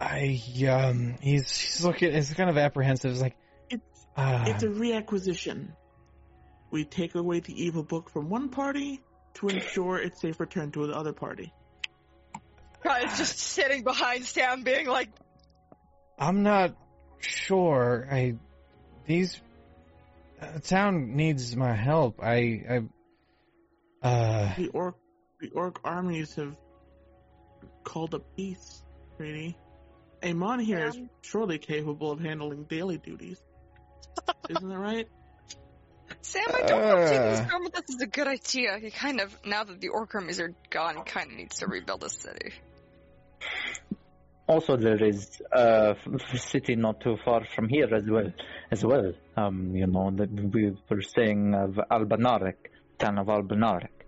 I 0.00 0.40
um. 0.68 1.16
He's 1.20 1.54
he's 1.54 1.84
looking. 1.84 2.14
He's 2.14 2.32
kind 2.32 2.48
of 2.48 2.56
apprehensive. 2.56 3.10
He's 3.10 3.20
like, 3.20 3.36
It's 3.68 4.06
ah. 4.16 4.44
it's 4.46 4.62
a 4.62 4.68
reacquisition. 4.68 5.68
We 6.72 6.84
take 6.84 7.14
away 7.14 7.38
the 7.40 7.52
evil 7.64 7.82
book 7.84 8.10
from 8.10 8.28
one 8.30 8.48
party 8.48 9.00
to 9.34 9.48
ensure 9.48 9.98
its 9.98 10.20
safe 10.20 10.40
return 10.40 10.72
to 10.72 10.86
the 10.86 10.94
other 10.94 11.12
party. 11.12 11.52
Guy's 12.82 13.16
just 13.18 13.38
sitting 13.38 13.84
behind 13.84 14.24
Sam, 14.24 14.62
being 14.64 14.86
like, 14.88 15.10
I'm 16.18 16.42
not 16.42 16.74
sure. 17.20 18.08
I 18.10 18.34
these 19.06 19.40
uh, 20.40 20.58
town 20.60 21.14
needs 21.14 21.54
my 21.54 21.74
help. 21.74 22.20
I 22.22 22.82
I 24.02 24.06
uh. 24.06 24.54
The 24.56 24.68
orc 24.68 24.96
the 25.40 25.50
orc 25.50 25.78
armies 25.84 26.34
have 26.36 26.56
called 27.84 28.14
a 28.14 28.18
peace 28.18 28.82
treaty. 29.16 29.56
Amon 30.24 30.58
here 30.60 30.86
is 30.86 30.96
Yeah. 30.96 31.04
surely 31.20 31.58
capable 31.58 32.10
of 32.12 32.20
handling 32.20 32.64
daily 32.64 32.96
duties. 32.98 33.40
Isn't 34.48 34.68
that 34.68 34.78
right? 34.78 35.08
Sam, 36.22 36.44
I 36.54 36.62
don't 36.62 36.80
know 36.80 36.98
if 36.98 37.10
taking 37.10 37.22
Uh. 37.22 37.46
Storm 37.46 37.64
with 37.64 37.90
is 37.90 38.00
a 38.00 38.06
good 38.06 38.28
idea. 38.28 38.78
He 38.78 38.90
kind 38.90 39.20
of, 39.20 39.36
now 39.44 39.64
that 39.64 39.80
the 39.80 39.88
orc 39.88 40.14
armies 40.14 40.40
are 40.40 40.54
gone, 40.70 40.96
he 40.96 41.02
kind 41.02 41.30
of 41.30 41.36
needs 41.36 41.58
to 41.58 41.66
rebuild 41.66 42.00
the 42.00 42.10
city. 42.10 42.52
Also, 44.46 44.76
there 44.76 45.02
is 45.02 45.40
a 45.52 45.96
city 46.34 46.76
not 46.76 47.00
too 47.00 47.16
far 47.24 47.44
from 47.54 47.68
here 47.68 47.92
as 47.94 48.04
well. 48.08 48.32
As 48.70 48.84
well, 48.84 49.12
um, 49.36 49.74
you 49.74 49.86
know, 49.86 50.10
that 50.10 50.30
we 50.30 50.76
were 50.88 51.02
saying 51.02 51.54
of 51.54 51.78
Albanarek, 51.90 52.70
town 52.98 53.18
of 53.18 53.26
Albanarek. 53.26 54.06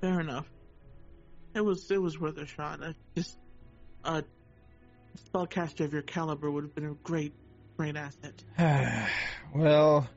Fair 0.00 0.20
enough. 0.20 0.46
It 1.54 1.62
was 1.62 1.90
it 1.90 2.00
was 2.00 2.18
worth 2.18 2.38
a 2.38 2.46
shot. 2.46 2.82
I 2.82 2.94
just 3.16 3.38
a 4.04 4.24
spellcaster 5.28 5.84
of 5.84 5.92
your 5.92 6.02
caliber 6.02 6.50
would 6.50 6.64
have 6.64 6.74
been 6.74 6.86
a 6.86 6.94
great 7.02 7.32
great 7.76 7.96
asset. 7.96 8.42
well, 9.54 10.08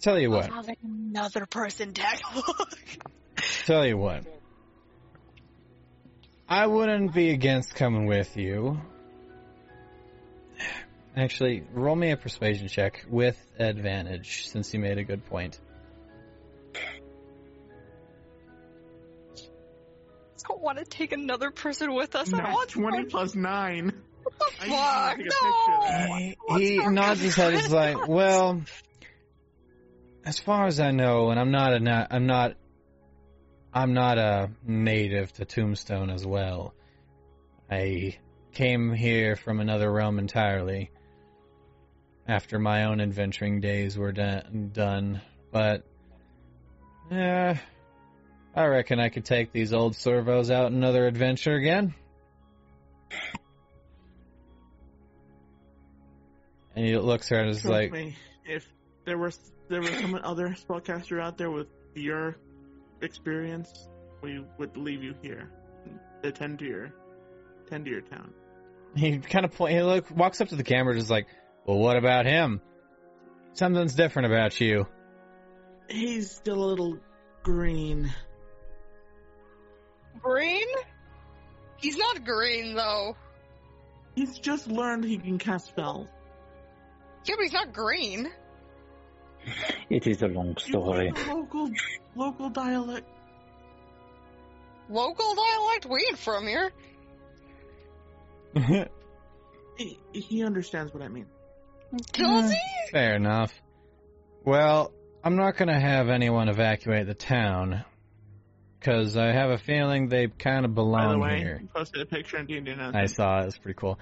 Tell 0.00 0.18
you 0.18 0.30
what. 0.30 0.50
Having 0.50 0.76
another 0.82 1.46
person 1.46 1.92
tackle. 1.92 2.42
Tell 3.66 3.86
you 3.86 3.98
what. 3.98 4.24
I 6.48 6.66
wouldn't 6.66 7.14
be 7.14 7.30
against 7.30 7.74
coming 7.74 8.06
with 8.06 8.36
you. 8.36 8.80
Actually, 11.16 11.64
roll 11.72 11.96
me 11.96 12.12
a 12.12 12.16
persuasion 12.16 12.68
check 12.68 13.04
with 13.08 13.36
advantage, 13.58 14.48
since 14.48 14.72
you 14.72 14.80
made 14.80 14.98
a 14.98 15.04
good 15.04 15.26
point. 15.26 15.60
I 16.74 16.80
don't 20.48 20.62
want 20.62 20.78
to 20.78 20.84
take 20.84 21.12
another 21.12 21.50
person 21.50 21.94
with 21.94 22.16
us. 22.16 22.30
Not 22.30 22.46
I 22.46 22.52
want 22.52 22.70
20 22.70 23.04
plus 23.04 23.34
9. 23.34 24.02
Fuck, 24.38 25.18
need 25.18 25.24
to 25.24 25.30
take 25.30 25.32
a 25.32 25.32
picture 25.32 25.74
of 25.74 25.82
that. 25.84 26.08
no! 26.48 26.56
He, 26.58 26.78
he 26.78 26.88
nods 26.88 27.20
his 27.20 27.34
head. 27.34 27.54
He's 27.54 27.70
like, 27.70 28.08
"Well, 28.08 28.62
as 30.24 30.38
far 30.38 30.66
as 30.66 30.80
I 30.80 30.90
know, 30.90 31.30
and 31.30 31.38
I'm 31.40 31.50
not 31.50 31.72
a 31.72 31.80
na- 31.80 32.06
I'm 32.10 32.26
not 32.26 32.54
I'm 33.72 33.94
not 33.94 34.18
a 34.18 34.50
native 34.64 35.32
to 35.34 35.44
Tombstone 35.44 36.10
as 36.10 36.26
well. 36.26 36.74
I 37.70 38.16
came 38.52 38.92
here 38.92 39.36
from 39.36 39.60
another 39.60 39.90
realm 39.90 40.18
entirely. 40.18 40.90
after 42.26 42.58
my 42.58 42.84
own 42.84 43.00
adventuring 43.00 43.60
days 43.60 43.96
were 43.98 44.12
done. 44.12 44.70
done. 44.72 45.20
But, 45.50 45.84
yeah, 47.10 47.58
I 48.54 48.64
reckon 48.66 49.00
I 49.00 49.08
could 49.08 49.24
take 49.24 49.52
these 49.52 49.72
old 49.72 49.96
servos 49.96 50.50
out 50.50 50.70
another 50.70 51.06
adventure 51.06 51.54
again. 51.54 51.94
And 56.76 56.86
he 56.86 56.96
looks 56.96 57.30
at 57.32 57.36
her 57.36 57.42
and 57.42 57.50
is 57.50 57.62
Trust 57.62 57.72
like, 57.72 57.92
me, 57.92 58.16
if 58.44 58.66
there 59.04 59.18
was 59.18 59.38
there 59.68 59.80
was 59.80 59.90
some 59.90 60.18
other 60.22 60.50
spellcaster 60.50 61.20
out 61.20 61.38
there 61.38 61.50
with 61.50 61.68
your 61.94 62.36
experience, 63.00 63.88
we 64.22 64.44
would 64.58 64.76
leave 64.76 65.02
you 65.02 65.14
here. 65.22 65.50
Attend 66.22 66.58
to 66.60 66.66
your 66.66 66.92
attend 67.66 67.84
to 67.86 67.90
your 67.90 68.02
town. 68.02 68.32
he 68.94 69.18
kind 69.18 69.44
of 69.44 69.52
point, 69.54 69.74
he 69.74 69.82
look, 69.82 70.10
walks 70.10 70.40
up 70.40 70.48
to 70.48 70.56
the 70.56 70.64
camera, 70.64 70.94
just 70.94 71.10
like, 71.10 71.26
well, 71.64 71.78
what 71.78 71.96
about 71.96 72.26
him? 72.26 72.60
Something's 73.52 73.94
different 73.94 74.26
about 74.26 74.60
you. 74.60 74.86
He's 75.88 76.30
still 76.30 76.62
a 76.62 76.66
little 76.66 76.98
green. 77.42 78.12
Green? 80.22 80.66
He's 81.78 81.96
not 81.96 82.24
green 82.24 82.74
though. 82.74 83.16
He's 84.14 84.38
just 84.38 84.68
learned 84.68 85.04
he 85.04 85.18
can 85.18 85.38
cast 85.38 85.68
spells. 85.68 86.08
Yeah, 87.24 87.34
but 87.36 87.42
he's 87.42 87.52
not 87.52 87.72
green. 87.72 88.30
It 89.88 90.06
is 90.06 90.22
a 90.22 90.28
long 90.28 90.56
story. 90.58 91.12
Local 91.28 91.70
local 92.14 92.50
dialect. 92.50 93.06
Local 94.88 95.34
dialect? 95.34 95.86
We 95.88 96.06
ain't 96.08 96.18
from 96.18 96.46
here. 96.46 96.70
He, 99.76 99.98
he 100.12 100.44
understands 100.44 100.92
what 100.92 101.02
I 101.02 101.08
mean. 101.08 101.26
Does 102.12 102.50
he? 102.50 102.56
Mm, 102.56 102.90
fair 102.90 103.14
enough. 103.16 103.52
Well, 104.44 104.92
I'm 105.22 105.36
not 105.36 105.56
going 105.56 105.68
to 105.68 105.78
have 105.80 106.08
anyone 106.08 106.48
evacuate 106.48 107.06
the 107.06 107.14
town. 107.14 107.84
Because 108.78 109.16
I 109.16 109.26
have 109.32 109.50
a 109.50 109.58
feeling 109.58 110.08
they 110.08 110.28
kind 110.28 110.64
of 110.64 110.74
By 110.74 110.82
the 110.82 110.84
belong 110.86 111.20
way, 111.20 111.38
here. 111.38 111.58
you 111.60 111.68
posted 111.68 112.00
a 112.00 112.06
picture 112.06 112.38
on 112.38 112.46
D&D 112.46 112.74
now. 112.74 112.92
I 112.94 113.06
saw 113.06 113.40
it. 113.42 113.46
It's 113.46 113.58
pretty 113.58 113.78
cool. 113.78 113.98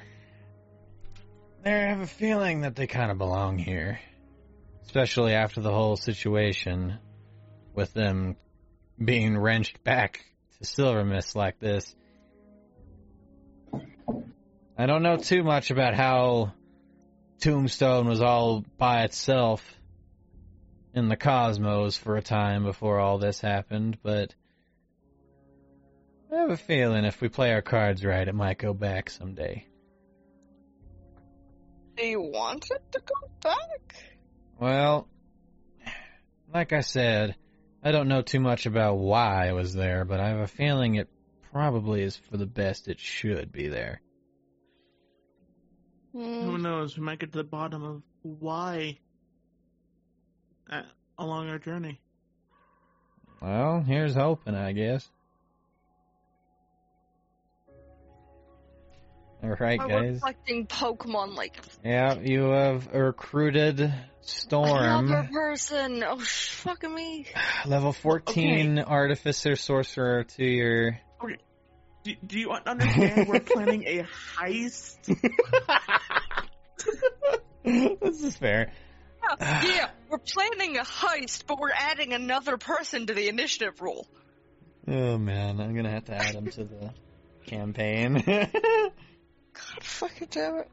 I 1.64 1.70
have 1.70 2.00
a 2.00 2.06
feeling 2.06 2.62
that 2.62 2.76
they 2.76 2.86
kind 2.86 3.10
of 3.10 3.18
belong 3.18 3.58
here. 3.58 4.00
Especially 4.84 5.34
after 5.34 5.60
the 5.60 5.72
whole 5.72 5.96
situation 5.96 6.98
with 7.74 7.92
them 7.92 8.36
being 9.02 9.36
wrenched 9.36 9.84
back 9.84 10.24
to 10.58 10.64
Silver 10.64 11.04
Mist 11.04 11.36
like 11.36 11.58
this. 11.58 11.94
I 14.76 14.86
don't 14.86 15.02
know 15.02 15.16
too 15.16 15.42
much 15.42 15.70
about 15.70 15.94
how 15.94 16.52
Tombstone 17.40 18.08
was 18.08 18.20
all 18.22 18.64
by 18.78 19.04
itself 19.04 19.62
in 20.94 21.08
the 21.08 21.16
cosmos 21.16 21.96
for 21.96 22.16
a 22.16 22.22
time 22.22 22.64
before 22.64 22.98
all 22.98 23.18
this 23.18 23.40
happened, 23.40 23.98
but 24.02 24.34
I 26.32 26.40
have 26.40 26.50
a 26.50 26.56
feeling 26.56 27.04
if 27.04 27.20
we 27.20 27.28
play 27.28 27.52
our 27.52 27.62
cards 27.62 28.04
right, 28.04 28.26
it 28.26 28.34
might 28.34 28.58
go 28.58 28.74
back 28.74 29.10
someday. 29.10 29.67
Do 31.98 32.06
you 32.06 32.20
want 32.20 32.70
it 32.70 32.92
to 32.92 33.00
go 33.00 33.28
back? 33.42 33.96
Well, 34.60 35.08
like 36.54 36.72
I 36.72 36.80
said, 36.80 37.34
I 37.82 37.90
don't 37.90 38.06
know 38.06 38.22
too 38.22 38.38
much 38.38 38.66
about 38.66 38.98
why 38.98 39.48
I 39.48 39.52
was 39.52 39.74
there, 39.74 40.04
but 40.04 40.20
I 40.20 40.28
have 40.28 40.38
a 40.38 40.46
feeling 40.46 40.94
it 40.94 41.08
probably 41.50 42.02
is 42.02 42.16
for 42.16 42.36
the 42.36 42.46
best 42.46 42.86
it 42.86 43.00
should 43.00 43.50
be 43.50 43.66
there. 43.66 44.00
Who 46.12 46.58
knows? 46.58 46.96
We 46.96 47.02
might 47.02 47.18
get 47.18 47.32
to 47.32 47.38
the 47.38 47.44
bottom 47.44 47.82
of 47.82 48.02
why 48.22 48.98
uh, 50.70 50.82
along 51.18 51.48
our 51.48 51.58
journey. 51.58 52.00
Well, 53.40 53.80
here's 53.80 54.14
hoping, 54.14 54.54
I 54.54 54.72
guess. 54.72 55.08
Alright, 59.42 59.78
guys. 59.78 60.18
collecting 60.20 60.66
Pokemon 60.66 61.36
like 61.36 61.56
Yeah, 61.84 62.14
you 62.18 62.50
have 62.50 62.88
recruited 62.92 63.92
Storm. 64.20 65.06
another 65.08 65.28
person. 65.32 66.02
Oh, 66.06 66.18
sh- 66.20 66.48
fucking 66.50 66.92
me. 66.92 67.26
Level 67.64 67.92
14 67.92 68.80
Artificer 68.80 69.54
Sorcerer 69.54 70.24
to 70.24 70.44
your. 70.44 71.00
Do, 72.04 72.14
do 72.26 72.38
you 72.38 72.50
understand? 72.50 73.28
We're 73.28 73.40
planning 73.40 73.84
a 73.86 74.06
heist. 74.36 74.96
this 77.64 78.22
is 78.22 78.36
fair. 78.36 78.72
Yeah, 79.40 79.62
yeah, 79.64 79.90
we're 80.08 80.18
planning 80.18 80.78
a 80.78 80.82
heist, 80.82 81.44
but 81.46 81.58
we're 81.60 81.72
adding 81.76 82.12
another 82.12 82.56
person 82.56 83.06
to 83.06 83.14
the 83.14 83.28
initiative 83.28 83.80
roll. 83.80 84.06
Oh 84.86 85.18
man, 85.18 85.60
I'm 85.60 85.74
gonna 85.74 85.90
have 85.90 86.06
to 86.06 86.14
add 86.14 86.34
him 86.34 86.50
to 86.52 86.64
the 86.64 86.92
campaign. 87.46 88.22
God 89.54 89.82
fucking 89.84 90.28
damn 90.30 90.58
it. 90.58 90.68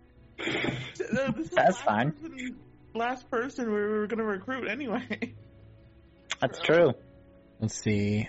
No, 1.14 1.32
this 1.32 1.48
is 1.48 1.52
That's 1.52 1.80
fine. 1.82 2.12
person- 2.12 2.60
last 2.94 3.30
person 3.30 3.66
we 3.68 3.74
were 3.82 4.08
going 4.08 4.20
to 4.20 4.24
recruit 4.26 4.68
anyway. 4.70 5.34
That's 6.42 6.60
true. 6.62 6.94
let's 7.60 7.82
see. 7.82 8.28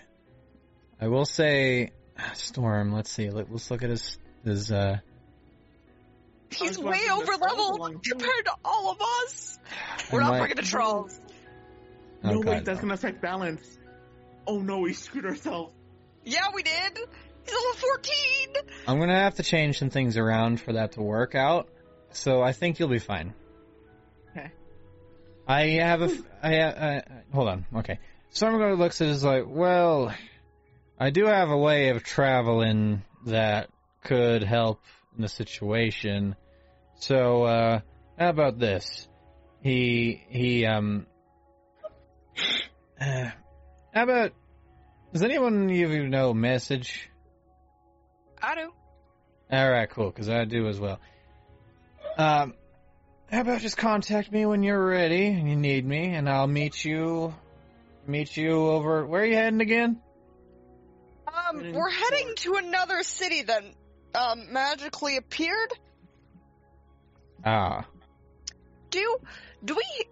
I 1.00 1.08
will 1.08 1.24
say, 1.24 1.90
Storm. 2.34 2.92
Let's 2.92 3.10
see. 3.10 3.28
Let, 3.30 3.50
let's 3.50 3.70
look 3.70 3.82
at 3.82 3.90
his 3.90 4.16
his. 4.44 4.70
uh 4.72 4.98
He's 6.50 6.78
way 6.78 7.00
over 7.12 7.24
trolls 7.26 7.40
level 7.40 7.78
compared 8.02 8.44
to 8.46 8.52
all 8.64 8.92
of 8.92 9.00
us. 9.02 9.58
We're 10.12 10.20
I 10.20 10.24
not 10.24 10.30
might- 10.30 10.38
bringing 10.38 10.56
the 10.56 10.62
trolls. 10.62 11.20
Oh, 12.24 12.32
no, 12.32 12.42
God, 12.42 12.46
wait, 12.54 12.64
that's 12.64 12.76
no. 12.78 12.82
going 12.82 12.88
to 12.88 12.94
affect 12.94 13.20
balance. 13.20 13.78
Oh 14.46 14.60
no, 14.60 14.78
we 14.78 14.92
screwed 14.94 15.26
ourselves. 15.26 15.74
Yeah, 16.24 16.46
we 16.54 16.62
did. 16.62 16.98
Level 17.46 17.72
14. 17.74 18.14
I'm 18.88 18.98
gonna 18.98 19.18
have 19.18 19.36
to 19.36 19.42
change 19.42 19.78
some 19.78 19.90
things 19.90 20.16
around 20.16 20.60
for 20.60 20.74
that 20.74 20.92
to 20.92 21.02
work 21.02 21.34
out. 21.34 21.68
So 22.12 22.42
I 22.42 22.52
think 22.52 22.78
you'll 22.78 22.88
be 22.88 22.98
fine. 22.98 23.34
Okay. 24.30 24.50
I 25.46 25.62
have 25.82 26.02
a. 26.02 26.06
f- 26.06 26.22
I, 26.42 26.62
I, 26.62 27.02
hold 27.32 27.48
on. 27.48 27.66
Okay. 27.76 27.98
Stormguard 28.32 28.78
looks 28.78 29.00
at 29.00 29.08
it 29.08 29.10
as 29.10 29.24
like, 29.24 29.44
well, 29.46 30.14
I 30.98 31.10
do 31.10 31.26
have 31.26 31.50
a 31.50 31.56
way 31.56 31.90
of 31.90 32.02
traveling 32.02 33.02
that 33.26 33.70
could 34.02 34.42
help 34.42 34.80
in 35.16 35.22
the 35.22 35.28
situation. 35.28 36.36
So, 36.96 37.44
uh, 37.44 37.80
how 38.18 38.28
about 38.28 38.58
this? 38.58 39.08
He, 39.62 40.22
he, 40.28 40.66
um, 40.66 41.06
uh, 43.00 43.30
how 43.92 44.02
about, 44.02 44.32
does 45.12 45.22
anyone 45.22 45.64
of 45.64 45.70
you 45.70 46.08
know 46.08 46.34
message? 46.34 47.10
I 48.42 48.54
do. 48.54 48.72
Alright, 49.52 49.90
cool, 49.90 50.10
because 50.10 50.28
I 50.28 50.44
do 50.44 50.68
as 50.68 50.78
well. 50.78 50.98
Um, 52.18 52.54
how 53.30 53.40
about 53.42 53.60
just 53.60 53.76
contact 53.76 54.30
me 54.32 54.46
when 54.46 54.62
you're 54.62 54.84
ready 54.84 55.26
and 55.26 55.48
you 55.48 55.56
need 55.56 55.84
me, 55.84 56.14
and 56.14 56.28
I'll 56.28 56.46
meet 56.46 56.84
you, 56.84 57.34
meet 58.06 58.36
you 58.36 58.52
over, 58.52 59.06
where 59.06 59.22
are 59.22 59.26
you 59.26 59.34
heading 59.34 59.60
again? 59.60 60.00
Um, 61.26 61.72
we're 61.72 61.90
heading 61.90 62.34
to 62.36 62.54
another 62.54 63.02
city 63.02 63.42
that 63.42 63.62
um 64.14 64.52
magically 64.52 65.16
appeared. 65.16 65.72
Ah, 67.44 67.86
Do 68.90 69.18
do 69.64 69.74
we 69.74 70.04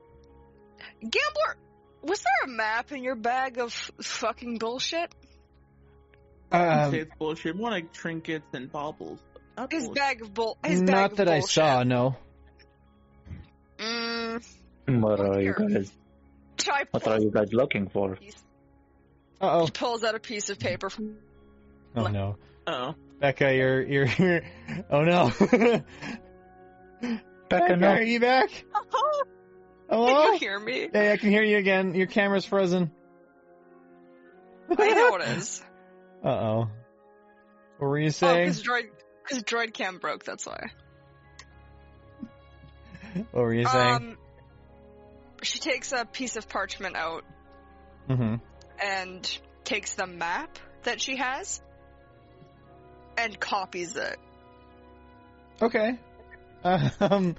Gambler 1.01 1.57
was 2.03 2.21
there 2.21 2.45
a 2.45 2.49
map 2.49 2.93
in 2.93 3.03
your 3.03 3.15
bag 3.15 3.59
of 3.59 3.73
fucking 3.73 4.59
bullshit? 4.59 5.15
I'd 6.55 6.85
um, 6.85 6.91
say 6.93 6.99
it's 7.01 7.15
bullshit. 7.19 7.57
More 7.57 7.71
like 7.71 7.93
trinkets 7.93 8.47
and 8.53 8.71
baubles. 8.71 9.19
Not 9.57 9.73
His 9.73 9.85
bullshit. 9.85 10.01
bag 10.03 10.23
of 10.23 10.35
bull 10.35 10.59
his 10.65 10.81
bag 10.81 10.91
not 10.91 11.11
of 11.13 11.17
that 11.19 11.29
I 11.29 11.39
bullshit. 11.39 11.51
saw, 11.51 11.83
no. 11.85 12.17
Mm, 13.79 14.43
What 14.87 15.21
are 15.21 15.41
you 15.41 15.55
guys? 15.55 15.91
Chai 16.57 16.85
What 16.91 17.07
are 17.09 17.21
you 17.21 17.31
guys 17.31 17.53
looking 17.53 17.89
for? 17.89 18.19
Uh-oh. 19.41 19.67
She 19.67 19.73
pulls 19.73 20.05
out 20.05 20.15
a 20.15 20.21
piece 20.21 20.51
of 20.51 20.59
paper 20.59 20.89
from 20.91 21.17
Oh 21.97 22.07
no. 22.07 22.37
Oh. 22.67 22.95
Becca, 23.21 23.55
you're, 23.55 23.83
you're, 23.83 24.07
you're, 24.19 24.41
oh 24.91 25.03
no. 25.03 25.31
Becca, 27.01 27.21
Becca, 27.49 27.77
no. 27.77 27.89
are 27.89 28.03
you 28.03 28.21
back? 28.21 28.51
Hello. 29.89 30.23
Can 30.25 30.33
you 30.33 30.39
hear 30.39 30.59
me? 30.59 30.89
Hey, 30.93 31.13
I 31.13 31.17
can 31.17 31.31
hear 31.31 31.43
you 31.43 31.59
again. 31.59 31.95
Your 31.95 32.07
camera's 32.07 32.45
frozen. 32.45 32.91
I 34.77 34.91
know 34.93 35.17
it 35.17 35.29
is. 35.39 35.63
Uh-oh. 36.25 36.69
What 37.79 37.89
were 37.89 37.99
you 37.99 38.11
saying? 38.11 38.49
Oh, 38.49 38.53
saying? 38.53 38.63
because 38.63 38.63
droid, 38.63 38.89
cause 39.29 39.43
droid 39.43 39.75
cam 39.75 39.99
broke. 39.99 40.25
That's 40.25 40.47
why. 40.47 40.71
what 43.33 43.43
were 43.43 43.53
you 43.53 43.67
saying? 43.67 43.95
Um, 43.95 44.17
she 45.43 45.59
takes 45.59 45.93
a 45.93 46.07
piece 46.07 46.37
of 46.37 46.49
parchment 46.49 46.97
out 46.97 47.25
mm-hmm. 48.09 48.37
and 48.83 49.39
takes 49.65 49.95
the 49.95 50.07
map 50.07 50.59
that 50.85 51.01
she 51.01 51.17
has 51.17 51.61
and 53.19 53.39
copies 53.39 53.97
it. 53.97 54.19
Okay. 55.61 55.99
Um, 56.65 57.37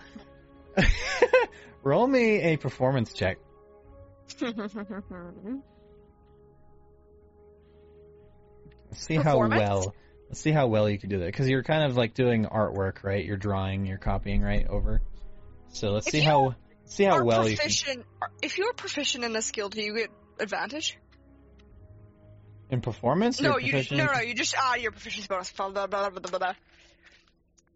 Roll 1.84 2.07
me 2.07 2.41
a 2.41 2.57
performance 2.57 3.14
check. 3.14 3.38
see 8.97 9.15
how 9.15 9.38
well. 9.47 9.93
Let's 10.30 10.41
see 10.41 10.51
how 10.51 10.67
well 10.67 10.89
you 10.89 10.97
can 10.97 11.09
do 11.09 11.19
that 11.19 11.26
because 11.27 11.47
you're 11.47 11.63
kind 11.63 11.84
of 11.84 11.95
like 11.95 12.15
doing 12.15 12.45
artwork, 12.45 13.03
right? 13.03 13.23
You're 13.23 13.38
drawing, 13.38 13.85
you're 13.85 13.99
copying, 13.99 14.41
right? 14.41 14.67
Over. 14.67 15.01
So 15.69 15.91
let's 15.91 16.07
If 16.07 16.13
see 16.13 16.22
how 16.22 16.55
see 16.85 17.03
how 17.03 17.23
well 17.23 17.47
you 17.47 17.57
can. 17.57 18.03
If 18.41 18.57
you're 18.57 18.73
proficient 18.73 19.23
in 19.23 19.35
a 19.35 19.41
skill, 19.41 19.69
do 19.69 19.81
you 19.81 19.95
get 19.95 20.09
advantage? 20.39 20.97
in 22.69 22.81
performance. 22.81 23.39
No, 23.41 23.57
you 23.57 23.72
proficient 23.72 23.99
no 23.99 24.05
no 24.05 24.22
you 24.22 24.34
just 24.34 24.55
ah 24.57 24.76
your 24.76 24.91
proficiency 24.91 25.27
bonus. 25.27 25.51
Blah, 25.51 25.69
blah, 25.69 25.88
blah, 25.88 26.09
blah, 26.09 26.19
blah, 26.19 26.39
blah. 26.39 26.53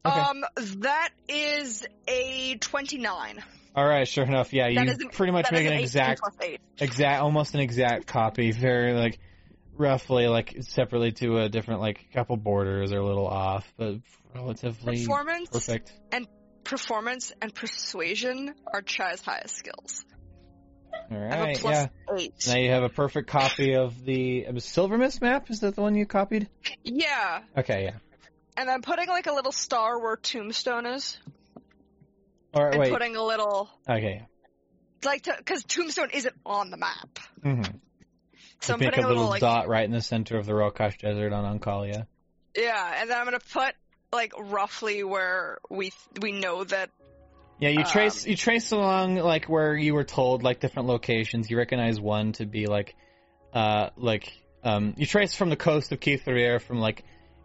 Okay. 0.05 0.19
Um, 0.19 0.45
that 0.81 1.09
is 1.27 1.85
a 2.07 2.55
twenty-nine. 2.55 3.43
All 3.75 3.85
right, 3.85 4.07
sure 4.07 4.23
enough. 4.25 4.53
Yeah, 4.53 4.63
That 4.73 4.85
you 4.85 4.91
an- 4.91 5.09
pretty 5.11 5.31
much 5.31 5.51
make 5.51 5.65
is 5.65 5.71
an 5.71 5.79
exact 5.79 6.21
exact 6.79 7.21
almost 7.21 7.53
an 7.53 7.59
exact 7.59 8.07
copy 8.07 8.51
very 8.51 8.93
like 8.93 9.19
roughly 9.80 10.27
like 10.27 10.57
separately 10.61 11.14
to 11.14 11.39
a 11.39 11.49
different 11.49 11.80
like 11.80 12.11
couple 12.14 12.38
borders 12.38 12.91
are 12.91 12.99
a 12.99 13.06
little 13.06 13.27
off 13.27 13.72
but 13.77 13.95
relatively 14.35 14.99
Performance, 14.99 15.49
perfect. 15.49 15.93
And 16.11 16.27
performance, 16.64 17.31
and 17.41 17.53
persuasion 17.53 18.53
are 18.72 18.81
Chai's 18.81 19.22
highest 19.22 19.56
skills. 19.56 20.06
all 21.11 21.18
I 21.18 21.35
have 21.35 21.49
a 21.49 21.60
plus 21.60 21.73
yeah. 21.73 22.15
eight. 22.18 22.34
now 22.47 22.57
you 22.57 22.69
have 22.69 22.84
a 22.84 22.89
perfect 22.89 23.30
copy 23.30 23.73
of 23.76 24.03
the 24.03 24.45
silver 24.60 24.97
mist 24.97 25.22
map? 25.22 25.49
Is 25.49 25.61
that 25.61 25.76
the 25.76 25.81
one 25.81 25.95
you 25.95 26.06
copied? 26.06 26.49
Yeah, 26.84 27.41
okay 27.57 27.85
yeah. 27.85 27.95
And 28.57 28.69
I'm 28.69 28.81
putting 28.81 29.07
like 29.07 29.27
a 29.27 29.34
little 29.34 29.53
star 29.53 29.99
where 29.99 30.18
Tombstone 30.18 30.85
is, 30.85 31.18
all 32.53 32.65
right 32.65 32.73
and 32.73 32.81
wait. 32.81 32.91
putting 32.91 33.15
a 33.15 33.23
little 33.23 33.69
okay 33.89 34.27
like 35.03 35.23
because 35.23 35.64
Tombstone 35.64 36.10
isn't 36.14 36.35
on 36.45 36.69
the 36.69 36.77
map, 36.77 37.19
mm-hmm. 37.43 37.77
So 38.61 38.73
I'm 38.73 38.80
make 38.80 38.90
putting 38.90 39.06
a 39.06 39.07
little 39.07 39.23
little 39.23 39.31
like 39.31 39.41
dot 39.41 39.68
right 39.68 39.86
in 39.86 39.91
the 39.91 40.02
center 40.02 40.38
of 40.38 40.45
the 40.45 40.53
Rokash 40.53 40.98
Desert 40.98 41.34
on 41.34 41.60
Ankalia 41.60 42.07
yeah, 42.56 42.94
and 42.98 43.10
then 43.10 43.18
I'm 43.18 43.26
gonna 43.26 43.40
put 43.40 43.73
like 44.11 44.34
roughly 44.38 45.03
where 45.03 45.60
we 45.69 45.91
we 46.22 46.31
know 46.31 46.64
that 46.64 46.90
Yeah, 47.60 47.69
you 47.69 47.84
trace 47.84 48.26
Um, 48.26 48.31
you 48.31 48.38
trace 48.38 48.72
along 48.72 49.15
like 49.15 49.45
where 49.45 49.76
you 49.76 49.94
were 49.94 50.03
told 50.03 50.44
like 50.44 50.60
different 50.60 50.88
locations. 50.88 51.49
You 51.49 51.57
recognize 51.57 51.99
one 51.99 52.34
to 52.34 52.45
be 52.45 52.65
like 52.65 52.95
uh 53.53 53.90
like 53.98 54.34
um 54.64 54.94
you 54.98 55.06
trace 55.06 55.36
from 55.36 55.49
the 55.49 55.56
coast 55.56 55.91
of 55.91 55.99
Keitharir 55.99 56.61
from 56.61 56.80
like 56.80 57.03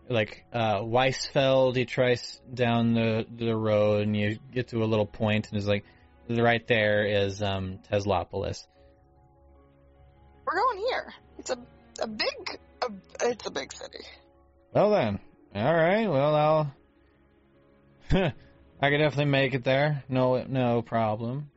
like 0.08 0.44
uh 0.52 0.80
Weisfeld, 0.80 1.76
you 1.76 1.84
trace 1.84 2.40
down 2.52 2.94
the 2.94 3.26
the 3.30 3.54
road 3.54 4.02
and 4.02 4.16
you 4.16 4.38
get 4.52 4.68
to 4.68 4.82
a 4.82 4.86
little 4.86 5.06
point 5.06 5.48
and 5.48 5.58
it's 5.58 5.66
like 5.66 5.84
right 6.28 6.66
there 6.66 7.04
is 7.04 7.42
um 7.42 7.78
Teslapolis. 7.90 8.66
We're 10.46 10.54
going 10.54 10.78
here. 10.78 11.12
It's 11.38 11.50
a 11.50 11.58
a 12.00 12.06
big 12.06 12.58
a, 12.82 12.88
it's 13.22 13.46
a 13.46 13.50
big 13.50 13.72
city. 13.72 14.04
Well 14.72 14.90
then. 14.90 15.20
Alright, 15.54 16.10
well 16.10 16.34
I'll 16.34 16.74
I 18.80 18.90
could 18.90 18.98
definitely 18.98 19.26
make 19.26 19.54
it 19.54 19.64
there. 19.64 20.04
No 20.08 20.44
no 20.44 20.82
problem. 20.82 21.50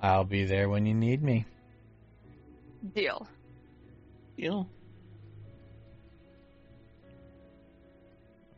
I'll 0.00 0.24
be 0.24 0.44
there 0.44 0.68
when 0.68 0.86
you 0.86 0.94
need 0.94 1.22
me. 1.22 1.46
Deal. 2.94 3.28
Deal. 4.36 4.68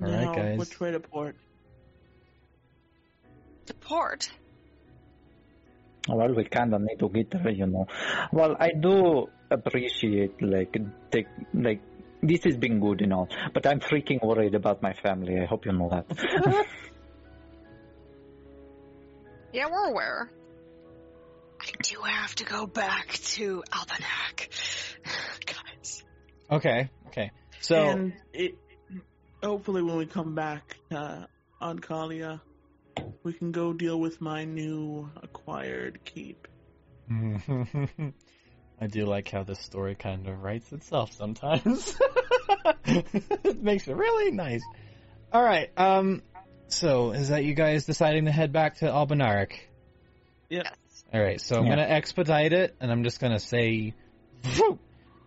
All 0.03 0.11
right, 0.11 0.25
Now, 0.25 0.35
guys. 0.35 0.59
Which 0.59 0.81
way 0.81 0.93
to 0.93 1.01
port? 1.01 1.37
To 3.67 3.75
port. 3.75 4.31
Well, 6.09 6.35
we 6.35 6.45
kinda 6.45 6.79
need 6.79 6.99
to 6.99 7.09
get 7.09 7.31
there, 7.31 7.51
you 7.51 7.67
know. 7.67 7.87
Well, 8.33 8.57
I 8.59 8.73
do 8.73 9.29
appreciate 9.51 10.41
like 10.43 10.77
take 11.11 11.29
like 11.55 11.81
this 12.23 12.45
has 12.45 12.57
been 12.57 12.81
good 12.81 13.03
and 13.03 13.13
all, 13.13 13.29
but 13.53 13.67
I'm 13.67 13.81
freaking 13.81 14.23
worried 14.23 14.55
about 14.55 14.83
my 14.83 14.93
family. 14.93 15.41
I 15.41 15.47
hope 15.47 15.67
you 15.67 15.73
know 15.73 15.89
that. 15.91 16.67
Yeah, 19.55 19.69
we're 19.71 19.87
aware. 19.87 20.29
I 21.61 21.71
do 21.81 22.01
have 22.03 22.35
to 22.35 22.45
go 22.45 22.67
back 22.67 23.13
to 23.13 23.63
Alpanac. 23.71 24.49
Guys. 25.47 26.03
Okay, 26.51 26.91
okay. 27.07 27.31
So 27.61 27.77
and 27.77 28.15
it, 28.33 28.59
hopefully, 29.41 29.83
when 29.83 29.97
we 29.97 30.07
come 30.07 30.35
back 30.35 30.77
uh, 30.91 31.27
on 31.61 31.79
Kalia, 31.79 32.41
we 33.23 33.33
can 33.33 33.53
go 33.53 33.73
deal 33.73 33.99
with 33.99 34.21
my 34.21 34.45
new 34.45 35.11
acquired 35.23 36.05
keep. 36.05 36.47
I 37.11 38.87
do 38.89 39.07
like 39.07 39.31
how 39.31 39.45
this 39.45 39.61
story 39.61 39.95
kind 39.95 40.27
of 40.29 40.43
writes 40.43 40.73
itself 40.73 41.13
sometimes. 41.13 41.97
it 42.85 43.63
makes 43.63 43.89
it 43.89 43.97
really 43.97 44.31
nice. 44.31 44.63
All 45.33 45.43
right. 45.43 45.71
Um. 45.77 46.23
So 46.69 47.13
is 47.13 47.29
that 47.29 47.45
you 47.45 47.55
guys 47.55 47.85
deciding 47.85 48.25
to 48.25 48.33
head 48.33 48.53
back 48.53 48.77
to 48.79 48.87
Albanarik? 48.87 49.53
Yep. 50.51 50.67
All 51.13 51.21
right. 51.23 51.41
So 51.41 51.57
I'm 51.57 51.65
Yeah. 51.65 51.71
gonna 51.71 51.83
expedite 51.83 52.53
it, 52.53 52.75
and 52.81 52.91
I'm 52.91 53.05
just 53.05 53.21
gonna 53.21 53.39
say, 53.39 53.95
"Phew!" 54.43 54.79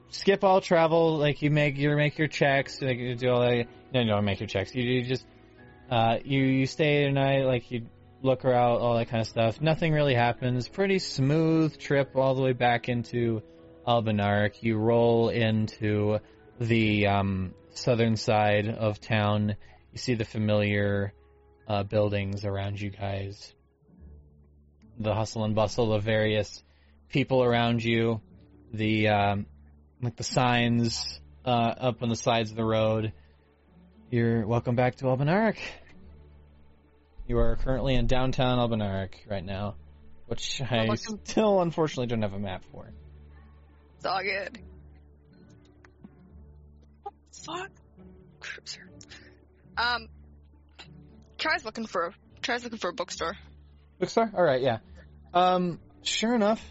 skip 0.10 0.44
all 0.44 0.61
travel. 0.61 1.18
Like 1.18 1.41
you 1.41 1.52
make 1.52 1.77
your 1.77 1.95
make 1.95 2.18
your 2.18 2.27
checks. 2.27 2.81
Like 2.81 2.98
you 2.98 3.15
do 3.15 3.30
all 3.30 3.41
that. 3.41 3.68
No, 3.94 4.02
you 4.02 4.07
don't 4.07 4.26
make 4.26 4.39
your 4.39 4.48
checks. 4.48 4.76
You, 4.76 4.84
you 4.84 5.03
just 5.06 5.26
uh 5.89 6.18
you 6.23 6.41
you 6.43 6.65
stay 6.65 7.09
night, 7.11 7.45
Like 7.45 7.72
you 7.72 7.88
look 8.22 8.45
around, 8.45 8.81
all 8.81 8.97
that 8.97 9.09
kind 9.09 9.22
of 9.22 9.27
stuff. 9.27 9.61
Nothing 9.61 9.93
really 9.93 10.15
happens. 10.15 10.68
Pretty 10.68 10.99
smooth 10.99 11.77
trip 11.77 12.15
all 12.15 12.35
the 12.35 12.41
way 12.41 12.53
back 12.53 12.89
into 12.89 13.41
Albanarik. 13.88 14.61
You 14.61 14.77
roll 14.77 15.30
into 15.30 16.19
the 16.59 17.07
um, 17.07 17.53
southern 17.72 18.15
side 18.15 18.68
of 18.68 18.99
town. 18.99 19.55
You 19.91 19.97
see 19.97 20.15
the 20.15 20.26
familiar 20.26 21.14
uh, 21.68 21.84
buildings 21.84 22.45
around 22.45 22.80
you 22.80 22.89
guys. 22.89 23.53
The 24.99 25.14
hustle 25.14 25.43
and 25.43 25.55
bustle 25.55 25.93
of 25.93 26.03
various 26.03 26.64
people 27.09 27.43
around 27.43 27.84
you. 27.84 28.22
The 28.73 29.09
um, 29.09 29.45
like 30.01 30.15
the 30.15 30.23
signs 30.23 31.19
uh, 31.45 31.49
up 31.77 32.03
on 32.03 32.09
the 32.09 32.15
sides 32.15 32.51
of 32.51 32.57
the 32.57 32.65
road. 32.65 33.14
You're 34.09 34.47
welcome 34.47 34.77
back 34.77 34.95
to 34.97 35.05
Albanarik. 35.05 35.57
You 37.27 37.39
are 37.39 37.57
currently 37.57 37.93
in 37.95 38.07
downtown 38.07 38.57
Albanarik 38.57 39.15
right 39.29 39.43
now, 39.43 39.75
which 40.27 40.61
I 40.61 40.85
welcome. 40.88 41.19
still 41.25 41.61
unfortunately 41.61 42.07
don't 42.07 42.21
have 42.21 42.31
a 42.31 42.39
map 42.39 42.63
for. 42.71 42.89
It's 43.97 44.05
all 44.05 44.23
good. 44.23 44.59
Fuck. 47.45 47.69
Cruiser. 48.39 48.89
Um, 49.77 50.07
tries 51.38 51.65
looking 51.65 51.85
for 51.85 52.13
tries 52.41 52.63
looking 52.63 52.79
for 52.79 52.91
a 52.91 52.93
bookstore. 52.93 53.35
Bookstore? 53.99 54.31
All 54.34 54.43
right, 54.43 54.61
yeah. 54.61 54.77
Um, 55.34 55.81
sure 56.03 56.34
enough, 56.34 56.63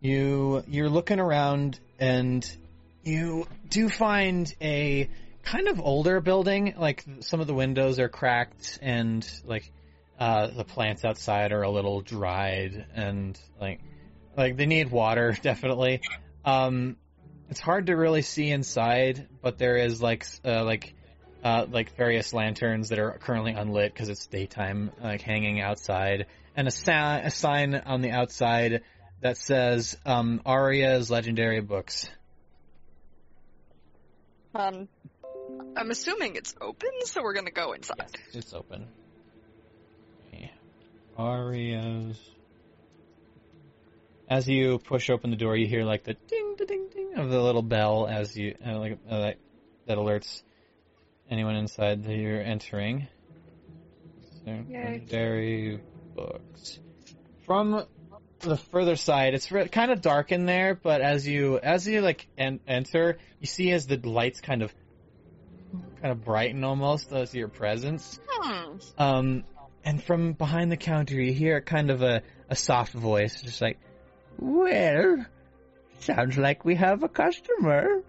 you 0.00 0.62
you're 0.68 0.90
looking 0.90 1.20
around 1.20 1.80
and 1.98 2.46
you 3.02 3.46
do 3.70 3.88
find 3.88 4.54
a 4.60 5.08
kind 5.44 5.68
of 5.68 5.80
older 5.80 6.20
building. 6.20 6.74
Like 6.76 7.04
some 7.20 7.40
of 7.40 7.46
the 7.46 7.54
windows 7.54 7.98
are 7.98 8.08
cracked 8.08 8.78
and 8.82 9.28
like 9.44 9.70
uh, 10.18 10.48
the 10.48 10.64
plants 10.64 11.04
outside 11.04 11.52
are 11.52 11.62
a 11.62 11.70
little 11.70 12.00
dried 12.00 12.86
and 12.94 13.38
like 13.60 13.80
like 14.36 14.56
they 14.56 14.66
need 14.66 14.90
water 14.90 15.36
definitely. 15.42 16.00
Um, 16.44 16.96
it's 17.50 17.60
hard 17.60 17.86
to 17.86 17.94
really 17.94 18.22
see 18.22 18.50
inside, 18.50 19.28
but 19.42 19.58
there 19.58 19.76
is 19.76 20.00
like 20.00 20.26
uh, 20.44 20.64
like 20.64 20.94
uh, 21.44 21.66
like 21.70 21.94
various 21.96 22.32
lanterns 22.32 22.88
that 22.88 22.98
are 22.98 23.18
currently 23.18 23.52
unlit 23.52 23.92
because 23.92 24.08
it's 24.08 24.26
daytime, 24.26 24.90
like 25.02 25.20
hanging 25.20 25.60
outside, 25.60 26.26
and 26.56 26.66
a, 26.66 26.70
sa- 26.70 27.20
a 27.22 27.30
sign 27.30 27.74
on 27.74 28.00
the 28.00 28.10
outside 28.10 28.82
that 29.20 29.36
says 29.36 29.96
um, 30.06 30.40
Aria's 30.46 31.10
Legendary 31.10 31.60
Books. 31.60 32.08
Um, 34.54 34.88
I'm 35.76 35.90
assuming 35.90 36.36
it's 36.36 36.54
open, 36.60 36.90
so 37.04 37.22
we're 37.22 37.34
gonna 37.34 37.50
go 37.50 37.72
inside. 37.72 37.96
Yes, 37.98 38.34
it's 38.34 38.54
open. 38.54 38.86
Okay. 40.28 40.52
Aria's. 41.18 42.18
As 44.28 44.48
you 44.48 44.78
push 44.78 45.10
open 45.10 45.30
the 45.30 45.36
door, 45.36 45.56
you 45.56 45.66
hear 45.66 45.84
like 45.84 46.04
the 46.04 46.14
ding, 46.28 46.54
da 46.56 46.64
ding, 46.64 46.88
ding 46.92 47.14
of 47.16 47.30
the 47.30 47.42
little 47.42 47.62
bell 47.62 48.06
as 48.06 48.36
you 48.36 48.54
uh, 48.66 48.78
like 48.78 48.98
uh, 49.08 49.20
that, 49.20 49.36
that 49.86 49.98
alerts 49.98 50.42
anyone 51.28 51.56
inside 51.56 52.04
that 52.04 52.14
you're 52.14 52.40
entering. 52.40 53.08
So, 54.44 54.50
Legendary 54.50 55.80
books. 56.14 56.78
From 57.46 57.84
the 58.40 58.56
further 58.56 58.96
side, 58.96 59.34
it's 59.34 59.50
re- 59.50 59.68
kind 59.68 59.90
of 59.90 60.00
dark 60.00 60.32
in 60.32 60.46
there, 60.46 60.74
but 60.74 61.00
as 61.00 61.26
you 61.26 61.58
as 61.58 61.86
you 61.86 62.00
like 62.00 62.26
en- 62.38 62.60
enter, 62.66 63.18
you 63.40 63.46
see 63.46 63.70
as 63.72 63.86
the 63.86 63.96
lights 63.96 64.40
kind 64.40 64.62
of 64.62 64.72
kind 66.00 66.12
of 66.12 66.24
brighten 66.24 66.64
almost 66.64 67.12
as 67.12 67.34
your 67.34 67.48
presence. 67.48 68.20
Hmm. 68.28 68.76
Um, 68.98 69.44
and 69.84 70.02
from 70.02 70.32
behind 70.32 70.72
the 70.72 70.76
counter, 70.76 71.20
you 71.20 71.32
hear 71.32 71.60
kind 71.60 71.90
of 71.90 72.02
a, 72.02 72.22
a 72.48 72.56
soft 72.56 72.92
voice, 72.92 73.40
just 73.42 73.60
like, 73.60 73.78
Well, 74.38 75.26
sounds 76.00 76.36
like 76.38 76.64
we 76.64 76.76
have 76.76 77.02
a 77.02 77.08
customer. 77.08 78.02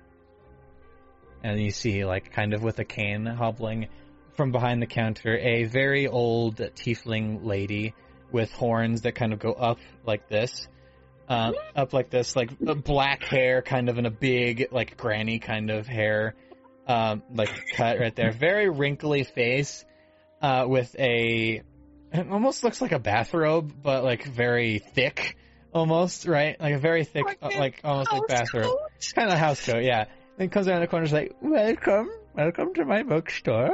And 1.43 1.61
you 1.61 1.71
see, 1.71 2.05
like, 2.05 2.31
kind 2.31 2.53
of 2.53 2.63
with 2.63 2.79
a 2.79 2.85
cane 2.85 3.25
hobbling 3.25 3.87
from 4.35 4.51
behind 4.51 4.81
the 4.81 4.87
counter, 4.87 5.37
a 5.37 5.65
very 5.65 6.07
old 6.07 6.57
tiefling 6.57 7.45
lady 7.45 7.93
with 8.31 8.51
horns 8.51 9.01
that 9.01 9.15
kind 9.15 9.33
of 9.33 9.39
go 9.39 9.51
up 9.51 9.79
like 10.05 10.27
this. 10.27 10.67
Uh, 11.27 11.53
up 11.75 11.91
like 11.91 12.11
this, 12.11 12.35
like 12.35 12.51
uh, 12.67 12.75
black 12.75 13.23
hair, 13.23 13.63
kind 13.63 13.89
of 13.89 13.97
in 13.97 14.05
a 14.05 14.11
big, 14.11 14.67
like 14.71 14.95
granny 14.95 15.39
kind 15.39 15.71
of 15.71 15.87
hair, 15.87 16.35
um, 16.87 17.23
like 17.33 17.49
cut 17.75 17.99
right 17.99 18.15
there. 18.15 18.31
Very 18.31 18.69
wrinkly 18.69 19.23
face, 19.23 19.85
uh, 20.41 20.65
with 20.67 20.95
a, 20.99 21.61
it 22.13 22.31
almost 22.31 22.63
looks 22.63 22.81
like 22.81 22.91
a 22.91 22.99
bathrobe, 22.99 23.73
but 23.81 24.03
like 24.03 24.23
very 24.25 24.79
thick, 24.79 25.37
almost 25.73 26.25
right, 26.25 26.59
like 26.59 26.75
a 26.75 26.79
very 26.79 27.03
thick, 27.03 27.25
Like 27.25 27.37
uh, 27.41 27.49
like 27.59 27.81
almost 27.83 28.11
like 28.11 28.27
bathrobe. 28.27 28.77
kind 29.15 29.31
of 29.31 29.37
house 29.37 29.65
coat, 29.65 29.83
yeah. 29.83 30.05
Then 30.37 30.49
comes 30.49 30.67
around 30.67 30.81
the 30.81 30.87
corner, 30.87 31.05
is 31.05 31.13
like, 31.13 31.35
"Welcome, 31.41 32.09
welcome 32.35 32.73
to 32.73 32.85
my 32.85 33.03
bookstore. 33.03 33.71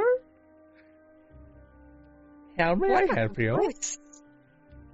How 2.58 2.74
may 2.74 2.88
I 2.88 2.90
What 2.92 3.10
a 3.10 3.14
help 3.14 3.38
you?" 3.38 3.56
lights. 3.60 3.98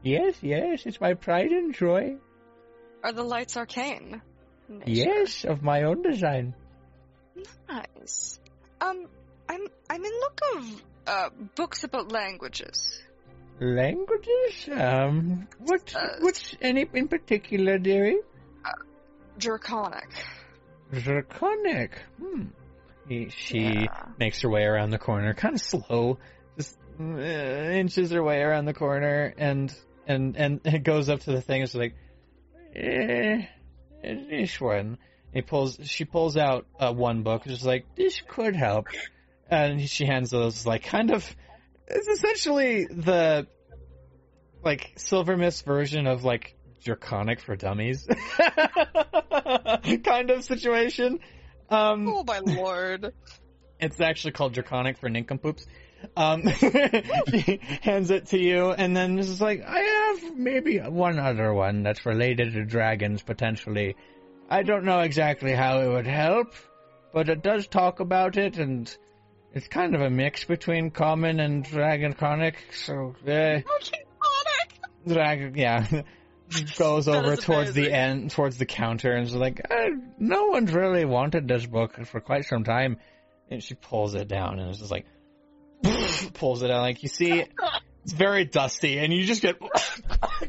Yes, 0.02 0.36
yes, 0.42 0.86
it's 0.86 1.00
my 1.00 1.14
pride 1.14 1.50
and 1.50 1.74
joy. 1.74 2.16
Are 3.02 3.12
the 3.12 3.22
lights 3.24 3.56
arcane? 3.56 4.22
Yes, 4.86 5.44
of 5.44 5.62
my 5.62 5.82
own 5.84 6.02
design. 6.02 6.54
Nice. 7.69 8.39
Um, 8.81 9.06
I'm 9.48 9.66
I'm 9.90 10.05
in 10.05 10.12
look 10.20 10.40
of 10.56 10.82
uh 11.06 11.31
books 11.55 11.85
about 11.85 12.12
languages. 12.12 13.01
Languages? 13.60 14.69
Um, 14.73 15.48
what, 15.59 15.93
Uh, 15.94 16.19
what's 16.20 16.55
any 16.60 16.89
in 16.94 17.09
particular, 17.09 17.77
dearie? 17.78 18.20
Draconic. 19.36 20.09
Draconic. 20.93 22.01
Hmm. 22.20 22.43
He, 23.09 23.31
she 23.31 23.59
Yeah. 23.59 24.05
makes 24.19 24.43
her 24.43 24.48
way 24.51 24.62
around 24.65 24.90
the 24.90 24.98
corner, 24.98 25.35
kind 25.35 25.55
of 25.55 25.60
slow, 25.60 26.19
just 26.56 26.78
uh, 27.01 27.05
inches 27.05 28.10
her 28.12 28.23
way 28.23 28.40
around 28.43 28.66
the 28.66 28.74
corner, 28.74 29.35
and 29.39 29.74
and 30.06 30.36
and 30.36 30.60
it 30.65 30.82
goes 30.85 31.09
up 31.09 31.20
to 31.20 31.32
the 31.32 31.40
thing. 31.40 31.62
It's 31.62 31.74
like, 31.74 31.94
eh, 32.77 33.47
this 34.02 34.60
one. 34.60 34.98
He 35.39 35.43
pulls. 35.43 35.78
She 35.85 36.05
pulls 36.05 36.36
out 36.36 36.66
uh, 36.81 36.93
one 36.93 37.23
book. 37.23 37.44
Just 37.44 37.65
like 37.65 37.94
this 37.94 38.20
could 38.27 38.56
help, 38.56 38.89
and 39.48 39.89
she 39.89 40.05
hands 40.05 40.31
those 40.31 40.66
like 40.66 40.82
kind 40.82 41.12
of. 41.12 41.24
It's 41.86 42.09
essentially 42.09 42.86
the 42.86 43.47
like 44.65 44.94
Silver 44.97 45.36
Mist 45.36 45.65
version 45.65 46.09
of 46.09 46.24
like 46.24 46.56
Draconic 46.82 47.39
for 47.39 47.55
Dummies 47.55 48.05
kind 50.05 50.31
of 50.31 50.43
situation. 50.43 51.20
Um, 51.70 52.09
Oh 52.09 52.24
my 52.24 52.40
lord. 52.40 53.12
it's 53.78 54.01
actually 54.01 54.32
called 54.32 54.55
Draconic 54.55 54.98
for 54.98 55.09
Nincompoops. 55.09 55.66
Um, 56.16 56.48
she 56.59 57.60
hands 57.82 58.10
it 58.10 58.27
to 58.27 58.39
you, 58.39 58.70
and 58.73 58.97
then 58.97 59.15
this 59.15 59.28
is 59.28 59.40
like, 59.40 59.62
I 59.65 59.78
have 59.78 60.36
maybe 60.36 60.78
one 60.78 61.19
other 61.20 61.55
one 61.55 61.85
that's 61.85 62.05
related 62.06 62.55
to 62.55 62.65
dragons 62.65 63.23
potentially. 63.23 63.94
I 64.48 64.62
don't 64.62 64.84
know 64.84 65.00
exactly 65.00 65.52
how 65.52 65.80
it 65.80 65.88
would 65.88 66.06
help, 66.06 66.54
but 67.12 67.28
it 67.28 67.42
does 67.42 67.66
talk 67.66 68.00
about 68.00 68.36
it, 68.36 68.58
and 68.58 68.94
it's 69.52 69.68
kind 69.68 69.94
of 69.94 70.00
a 70.00 70.10
mix 70.10 70.44
between 70.44 70.90
common 70.90 71.38
and 71.40 71.64
dragonic. 71.64 72.55
So, 72.73 73.14
eh, 73.26 73.60
Draconic. 73.60 74.81
drag, 75.06 75.56
yeah, 75.56 75.86
goes 76.78 77.08
over 77.08 77.36
towards 77.36 77.74
the 77.74 77.92
end, 77.92 78.31
towards 78.31 78.56
the 78.56 78.66
counter, 78.66 79.12
and 79.12 79.26
is 79.26 79.34
like, 79.34 79.60
uh, 79.70 79.90
no 80.18 80.47
one's 80.47 80.73
really 80.73 81.05
wanted 81.05 81.47
this 81.47 81.66
book 81.66 82.06
for 82.06 82.20
quite 82.20 82.47
some 82.47 82.64
time. 82.64 82.98
And 83.50 83.62
she 83.62 83.74
pulls 83.74 84.14
it 84.14 84.28
down, 84.28 84.58
and 84.58 84.70
it's 84.70 84.78
just 84.78 84.90
like, 84.90 85.06
pulls 86.34 86.62
it 86.62 86.70
out. 86.70 86.82
Like 86.82 87.02
you 87.02 87.08
see, 87.08 87.44
it's 88.05 88.12
very 88.12 88.44
dusty, 88.44 88.98
and 88.98 89.12
you 89.12 89.24
just 89.24 89.42
get 89.42 89.58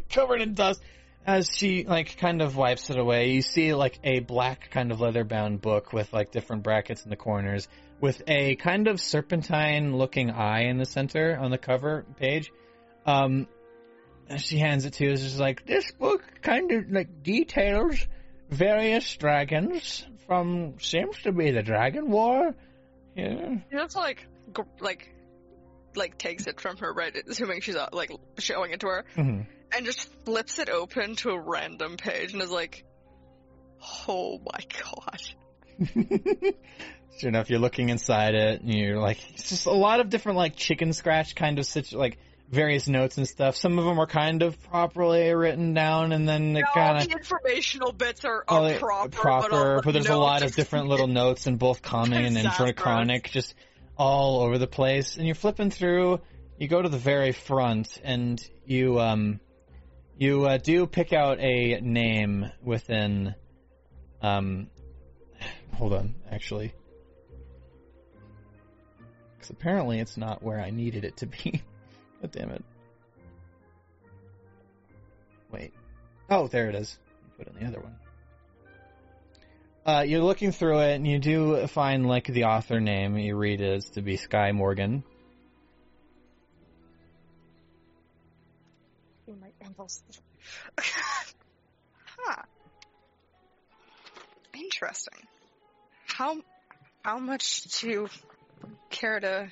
covered 0.09 0.41
in 0.41 0.53
dust. 0.53 0.81
As 1.25 1.49
she 1.53 1.83
like 1.83 2.17
kind 2.17 2.41
of 2.41 2.55
wipes 2.55 2.89
it 2.89 2.97
away, 2.97 3.31
you 3.31 3.41
see 3.41 3.73
like 3.73 3.99
a 4.03 4.19
black 4.19 4.71
kind 4.71 4.91
of 4.91 4.99
leather 4.99 5.23
bound 5.23 5.61
book 5.61 5.93
with 5.93 6.11
like 6.11 6.31
different 6.31 6.63
brackets 6.63 7.03
in 7.03 7.09
the 7.09 7.15
corners, 7.15 7.67
with 8.01 8.21
a 8.27 8.55
kind 8.55 8.87
of 8.87 8.99
serpentine 8.99 9.95
looking 9.95 10.31
eye 10.31 10.63
in 10.63 10.77
the 10.77 10.85
center 10.85 11.37
on 11.37 11.51
the 11.51 11.57
cover 11.57 12.05
page. 12.17 12.51
Um, 13.05 13.47
she 14.37 14.57
hands 14.57 14.85
it 14.85 14.93
to 14.93 15.05
you. 15.05 15.11
It's 15.11 15.39
like 15.39 15.65
this 15.65 15.91
book 15.91 16.23
kind 16.41 16.71
of 16.71 16.91
like 16.91 17.23
details 17.23 18.07
various 18.49 19.15
dragons 19.17 20.05
from 20.27 20.79
seems 20.79 21.19
to 21.23 21.31
be 21.31 21.51
the 21.51 21.61
Dragon 21.61 22.09
War. 22.09 22.55
Yeah. 23.15 23.57
That's 23.71 23.95
like 23.95 24.25
like 24.79 25.13
like 25.95 26.17
takes 26.17 26.47
it 26.47 26.59
from 26.59 26.77
her 26.77 26.93
right, 26.93 27.15
assuming 27.27 27.61
she's 27.61 27.75
uh, 27.75 27.89
like 27.91 28.11
showing 28.37 28.71
it 28.71 28.79
to 28.81 28.87
her, 28.87 29.05
hmm 29.15 29.41
and 29.75 29.85
just 29.85 30.09
flips 30.25 30.59
it 30.59 30.69
open 30.69 31.15
to 31.17 31.31
a 31.31 31.39
random 31.39 31.97
page 31.97 32.33
and 32.33 32.41
is 32.41 32.51
like, 32.51 32.85
"Oh 34.07 34.39
my 34.39 34.59
god." 34.83 35.21
sure 37.19 37.29
enough, 37.29 37.49
you're 37.49 37.59
looking 37.59 37.89
inside 37.89 38.35
it, 38.35 38.61
and 38.61 38.73
you're 38.73 38.99
like, 38.99 39.17
it's 39.31 39.49
just 39.49 39.65
a 39.65 39.71
lot 39.71 39.99
of 39.99 40.09
different 40.09 40.37
like 40.37 40.55
chicken 40.55 40.93
scratch 40.93 41.35
kind 41.35 41.59
of 41.59 41.65
situ- 41.65 41.97
like 41.97 42.17
various 42.49 42.87
notes 42.87 43.17
and 43.17 43.27
stuff. 43.27 43.55
Some 43.55 43.77
of 43.77 43.85
them 43.85 43.99
are 43.99 44.07
kind 44.07 44.41
of 44.41 44.61
properly 44.63 45.33
written 45.33 45.73
down, 45.73 46.11
and 46.11 46.27
then 46.27 46.55
all 46.55 46.73
kind 46.73 46.97
of 46.97 47.07
the 47.07 47.17
informational 47.17 47.91
bits 47.91 48.25
are, 48.25 48.43
are 48.47 48.73
the- 48.73 48.79
proper, 48.79 49.09
but, 49.11 49.53
all 49.53 49.81
the 49.81 49.91
there's 49.91 50.07
a 50.07 50.17
lot 50.17 50.43
of 50.43 50.55
different 50.55 50.87
little 50.89 51.07
notes 51.07 51.47
in 51.47 51.57
both 51.57 51.81
common 51.81 52.37
and 52.37 52.49
draconic, 52.57 53.29
just 53.29 53.55
all 53.97 54.41
over 54.41 54.57
the 54.57 54.67
place. 54.67 55.17
And 55.17 55.25
you're 55.25 55.35
flipping 55.35 55.71
through. 55.71 56.21
You 56.57 56.67
go 56.67 56.81
to 56.81 56.89
the 56.89 56.97
very 56.97 57.31
front, 57.31 57.99
and 58.03 58.41
you 58.65 58.99
um, 58.99 59.39
you 60.19 60.45
uh, 60.45 60.57
do 60.57 60.85
pick 60.85 61.13
out 61.13 61.39
a 61.39 61.79
name 61.79 62.51
within. 62.61 63.33
Um, 64.21 64.67
hold 65.73 65.93
on, 65.93 66.15
actually, 66.29 66.73
because 69.33 69.49
apparently 69.49 69.99
it's 69.99 70.17
not 70.17 70.43
where 70.43 70.59
I 70.59 70.71
needed 70.71 71.05
it 71.05 71.17
to 71.17 71.25
be. 71.25 71.63
God 72.21 72.31
damn 72.31 72.49
it! 72.49 72.65
Wait. 75.51 75.73
Oh, 76.29 76.47
there 76.47 76.69
it 76.69 76.75
is. 76.75 76.99
Put 77.37 77.47
in 77.47 77.55
the 77.55 77.65
other 77.65 77.79
one. 77.79 77.95
Uh, 79.85 80.01
you're 80.01 80.21
looking 80.21 80.51
through 80.51 80.79
it, 80.79 80.95
and 80.95 81.07
you 81.07 81.17
do 81.17 81.65
find 81.67 82.05
like 82.05 82.25
the 82.25 82.43
author 82.43 82.81
name. 82.81 83.17
You 83.17 83.37
read 83.37 83.61
it 83.61 83.73
as 83.73 83.89
to 83.91 84.01
be 84.01 84.17
Sky 84.17 84.51
Morgan. 84.51 85.05
huh. 90.79 92.41
Interesting. 94.53 95.27
How 96.05 96.37
how 97.03 97.19
much 97.19 97.63
do 97.79 97.89
you 97.89 98.09
care 98.89 99.19
to? 99.19 99.47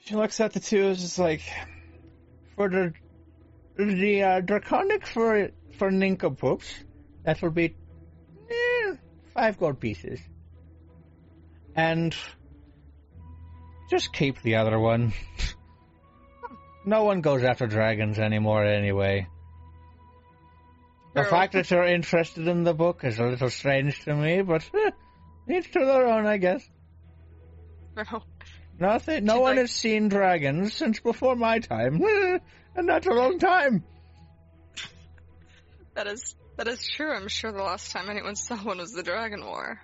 She 0.00 0.14
looks 0.16 0.40
at 0.40 0.52
the 0.52 0.60
two. 0.60 0.94
Just 0.94 1.18
like 1.18 1.42
for 2.56 2.68
the 2.68 2.92
the 3.76 4.22
uh, 4.22 4.40
draconic 4.40 5.06
for 5.06 5.50
for 5.78 5.90
nincompoops. 5.90 6.74
That 7.24 7.40
will 7.40 7.50
be 7.50 7.74
eh, 8.50 8.94
five 9.32 9.58
gold 9.58 9.80
pieces, 9.80 10.20
and 11.74 12.14
just 13.90 14.12
keep 14.12 14.42
the 14.42 14.56
other 14.56 14.78
one. 14.78 15.12
no 16.84 17.04
one 17.04 17.20
goes 17.20 17.42
after 17.42 17.66
dragons 17.66 18.18
anymore, 18.18 18.64
anyway. 18.64 19.26
The 21.14 21.24
fact 21.24 21.52
that 21.52 21.70
you're 21.70 21.86
interested 21.86 22.48
in 22.48 22.64
the 22.64 22.74
book 22.74 23.04
is 23.04 23.18
a 23.20 23.24
little 23.24 23.50
strange 23.50 24.00
to 24.04 24.14
me, 24.14 24.42
but 24.42 24.68
eh, 24.74 24.90
each 25.48 25.70
to 25.72 25.78
their 25.78 26.08
own, 26.08 26.26
I 26.26 26.38
guess. 26.38 26.68
No. 27.96 28.22
Nothing. 28.80 29.24
No 29.24 29.34
She's 29.34 29.40
one 29.40 29.50
like- 29.52 29.58
has 29.58 29.70
seen 29.70 30.08
dragons 30.08 30.74
since 30.74 30.98
before 30.98 31.36
my 31.36 31.60
time, 31.60 32.02
and 32.74 32.88
that's 32.88 33.06
a 33.06 33.12
long 33.12 33.38
time. 33.38 33.84
That 35.94 36.08
is 36.08 36.34
that 36.56 36.66
is 36.66 36.84
true. 36.88 37.12
I'm 37.12 37.28
sure 37.28 37.52
the 37.52 37.62
last 37.62 37.92
time 37.92 38.10
anyone 38.10 38.34
saw 38.36 38.56
one 38.56 38.78
was 38.78 38.90
the 38.90 39.04
Dragon 39.04 39.44
War, 39.44 39.80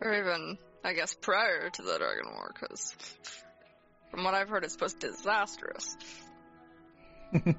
or 0.00 0.12
even 0.14 0.58
I 0.82 0.94
guess 0.94 1.14
prior 1.14 1.70
to 1.70 1.82
the 1.82 1.98
Dragon 1.98 2.32
War, 2.32 2.50
because 2.52 2.92
from 4.10 4.24
what 4.24 4.34
I've 4.34 4.48
heard, 4.48 4.64
it's 4.64 4.72
supposed 4.74 4.98
disastrous. 4.98 5.96
You 7.32 7.42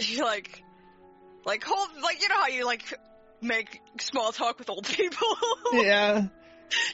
like, 0.24 0.62
like 1.44 1.64
hold 1.64 1.88
like 2.02 2.20
you 2.22 2.28
know 2.28 2.36
how 2.40 2.48
you 2.48 2.66
like 2.66 2.82
make 3.40 3.80
small 4.00 4.32
talk 4.32 4.58
with 4.58 4.68
old 4.70 4.86
people. 4.86 5.28
yeah, 5.72 6.26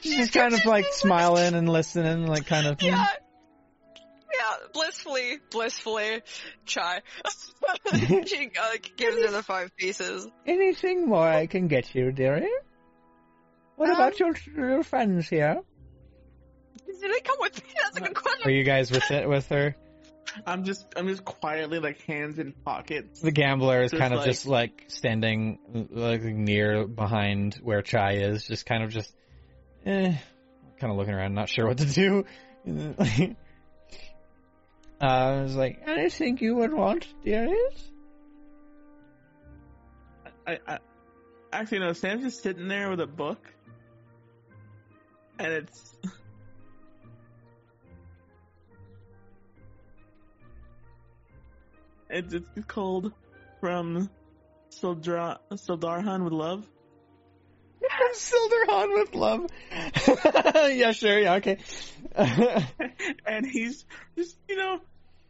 She's 0.01 0.17
just 0.17 0.33
kind 0.33 0.53
of 0.53 0.65
like 0.65 0.85
smiling 0.91 1.53
and 1.55 1.67
listening, 1.67 2.25
like 2.27 2.45
kind 2.45 2.67
of. 2.67 2.81
Yeah. 2.81 3.05
Yeah, 4.37 4.67
blissfully, 4.73 5.37
blissfully, 5.49 6.21
chai. 6.65 7.01
she 8.25 8.51
uh, 8.61 8.71
gives 8.97 9.15
her 9.23 9.31
the 9.31 9.41
five 9.41 9.75
pieces. 9.77 10.27
Anything 10.45 11.07
more 11.07 11.25
I 11.25 11.47
can 11.47 11.67
get 11.67 11.95
you, 11.95 12.11
dearie? 12.11 12.49
What 13.77 13.89
Um, 13.89 13.95
about 13.95 14.19
your 14.19 14.33
your 14.55 14.83
friends 14.83 15.29
here? 15.29 15.61
Did 17.01 17.11
they 17.13 17.19
come 17.21 17.37
with 17.39 17.63
me? 17.63 17.69
That's 17.83 17.97
a 17.97 17.99
good 18.01 18.09
Are 18.09 18.13
question. 18.21 18.51
you 18.51 18.63
guys 18.63 18.91
with 18.91 19.09
it 19.11 19.27
with 19.27 19.47
her? 19.49 19.75
I'm 20.45 20.63
just 20.65 20.85
I'm 20.97 21.07
just 21.07 21.23
quietly 21.23 21.79
like 21.79 22.01
hands 22.01 22.39
in 22.39 22.51
pockets. 22.51 23.21
The 23.21 23.31
gambler 23.31 23.83
is 23.83 23.91
Just 23.91 24.01
kind 24.01 24.13
of 24.13 24.19
like- 24.19 24.27
just 24.27 24.45
like 24.45 24.85
standing 24.87 25.59
like 25.91 26.23
near 26.23 26.85
behind 26.87 27.55
where 27.63 27.81
Chai 27.81 28.13
is, 28.15 28.45
just 28.45 28.65
kind 28.65 28.83
of 28.83 28.89
just 28.91 29.13
eh, 29.85 30.13
kind 30.79 30.91
of 30.91 30.97
looking 30.97 31.13
around, 31.13 31.35
not 31.35 31.47
sure 31.47 31.67
what 31.67 31.77
to 31.77 31.85
do. 31.85 32.25
uh, 35.01 35.05
I 35.05 35.41
was 35.41 35.55
like, 35.55 35.81
anything 35.85 36.37
you 36.41 36.55
would 36.55 36.73
want, 36.73 37.07
dearest? 37.23 37.91
I, 40.47 40.59
I 40.67 40.79
actually 41.53 41.79
no. 41.79 41.93
Sam's 41.93 42.23
just 42.23 42.43
sitting 42.43 42.67
there 42.67 42.89
with 42.89 42.99
a 42.99 43.07
book, 43.07 43.39
and 45.39 45.53
it's 45.53 45.95
it's 52.15 52.33
it's 52.33 52.65
called 52.67 53.11
from 53.59 54.09
Sildra 54.71 55.37
Sildarhan 55.51 56.23
with 56.23 56.33
love. 56.33 56.65
From 57.97 58.13
Silderhan 58.13 58.93
with 58.95 59.15
love. 59.15 59.45
yeah, 60.75 60.91
sure, 60.91 61.19
yeah, 61.19 61.35
okay. 61.35 61.57
and 62.15 63.45
he's 63.45 63.85
just 64.17 64.37
you 64.49 64.55
know 64.55 64.79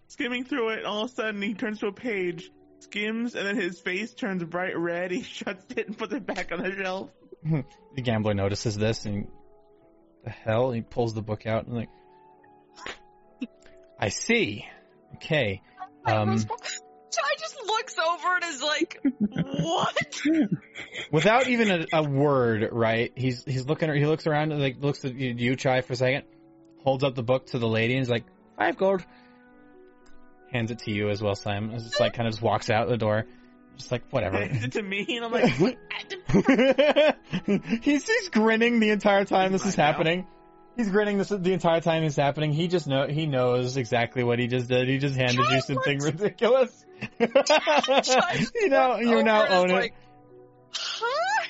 skimming 0.07 0.45
through 0.45 0.69
it. 0.69 0.85
All 0.85 1.03
of 1.03 1.11
a 1.11 1.13
sudden, 1.13 1.41
he 1.41 1.53
turns 1.53 1.79
to 1.79 1.87
a 1.87 1.91
page, 1.91 2.49
skims, 2.79 3.35
and 3.35 3.45
then 3.45 3.57
his 3.57 3.79
face 3.81 4.13
turns 4.13 4.43
bright 4.43 4.77
red. 4.77 5.11
He 5.11 5.23
shuts 5.23 5.65
it 5.75 5.87
and 5.87 5.97
puts 5.97 6.13
it 6.13 6.25
back 6.25 6.51
on 6.51 6.63
the 6.63 6.71
shelf. 6.71 7.09
the 7.43 8.01
gambler 8.01 8.33
notices 8.33 8.77
this 8.77 9.05
and 9.05 9.27
the 10.23 10.29
hell 10.29 10.71
he 10.71 10.81
pulls 10.81 11.13
the 11.13 11.21
book 11.21 11.45
out 11.45 11.67
and 11.67 11.75
like 11.75 11.89
I 13.99 14.09
see. 14.09 14.65
Okay. 15.15 15.61
Um 16.05 16.37
Chai 17.15 17.35
just 17.39 17.55
looks 17.65 17.95
over 17.97 18.35
and 18.35 18.43
is 18.45 18.61
like, 18.61 18.99
"What?" 19.61 20.21
without 21.11 21.47
even 21.47 21.71
a, 21.71 21.85
a 21.93 22.03
word, 22.03 22.67
right? 22.71 23.11
He's 23.15 23.43
he's 23.45 23.65
looking 23.65 23.93
he 23.93 24.05
looks 24.05 24.27
around 24.27 24.51
and 24.51 24.61
like 24.61 24.77
looks 24.81 25.05
at 25.05 25.15
you, 25.15 25.33
you 25.37 25.55
Chai 25.55 25.81
for 25.81 25.93
a 25.93 25.95
second, 25.95 26.23
holds 26.83 27.03
up 27.03 27.15
the 27.15 27.23
book 27.23 27.47
to 27.47 27.59
the 27.59 27.67
lady 27.67 27.93
and 27.93 28.03
is 28.03 28.09
like, 28.09 28.25
five 28.57 28.77
gold. 28.77 29.05
Hands 30.51 30.69
it 30.71 30.79
to 30.79 30.91
you 30.91 31.09
as 31.09 31.21
well, 31.21 31.35
Sam. 31.35 31.71
It's 31.71 31.83
just 31.83 31.99
like 31.99 32.13
kind 32.13 32.27
of 32.27 32.33
just 32.33 32.41
walks 32.43 32.69
out 32.69 32.87
the 32.87 32.97
door. 32.97 33.25
Just 33.77 33.91
like 33.91 34.03
whatever. 34.09 34.37
Hands 34.37 34.63
it 34.63 34.71
to 34.73 34.81
me, 34.81 35.05
and 35.09 35.25
I'm 35.25 35.31
like, 35.31 35.53
what? 35.59 35.77
he's 37.81 38.07
he's 38.07 38.29
grinning 38.29 38.79
the 38.79 38.89
entire 38.89 39.25
time 39.25 39.51
this 39.51 39.65
is 39.65 39.77
Mine 39.77 39.85
now. 39.85 39.91
happening. 39.91 40.27
He's 40.75 40.89
grinning 40.89 41.17
this 41.17 41.29
the 41.29 41.53
entire 41.53 41.79
time 41.79 42.03
it's 42.03 42.17
happening. 42.17 42.51
He 42.51 42.67
just 42.67 42.85
know 42.87 43.07
he 43.07 43.27
knows 43.27 43.77
exactly 43.77 44.23
what 44.23 44.39
he 44.39 44.47
just 44.47 44.67
did. 44.67 44.87
He 44.89 44.97
just 44.97 45.15
handed 45.15 45.45
you 45.49 45.61
something 45.61 45.99
ridiculous. 45.99 46.85
You 47.19 48.69
know 48.69 48.97
you 48.99 49.21
now 49.23 49.45
own 49.47 49.69
it. 49.69 49.73
like, 49.73 49.93
Huh? 50.73 51.45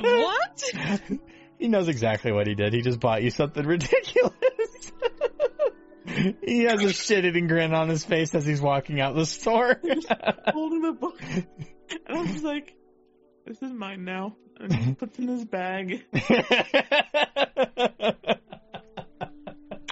What? 0.00 0.62
he 1.58 1.68
knows 1.68 1.88
exactly 1.88 2.32
what 2.32 2.46
he 2.46 2.54
did. 2.54 2.72
He 2.72 2.82
just 2.82 3.00
bought 3.00 3.22
you 3.22 3.30
something 3.30 3.64
ridiculous. 3.64 4.32
he 6.42 6.62
has 6.64 6.82
a 6.82 6.92
shit-eating 6.92 7.46
grin 7.48 7.74
on 7.74 7.88
his 7.88 8.04
face 8.04 8.34
as 8.34 8.44
he's 8.46 8.60
walking 8.60 9.00
out 9.00 9.14
the 9.14 9.26
store. 9.26 9.80
holding 10.46 10.82
the 10.82 10.92
book, 10.92 11.20
and 11.22 11.46
I'm 12.18 12.26
just 12.28 12.44
like, 12.44 12.74
this 13.48 13.62
is 13.62 13.72
mine 13.72 14.04
now. 14.04 14.36
And 14.60 14.72
he 14.72 14.94
puts 15.00 15.18
in 15.18 15.28
his 15.28 15.44
bag. 15.44 16.04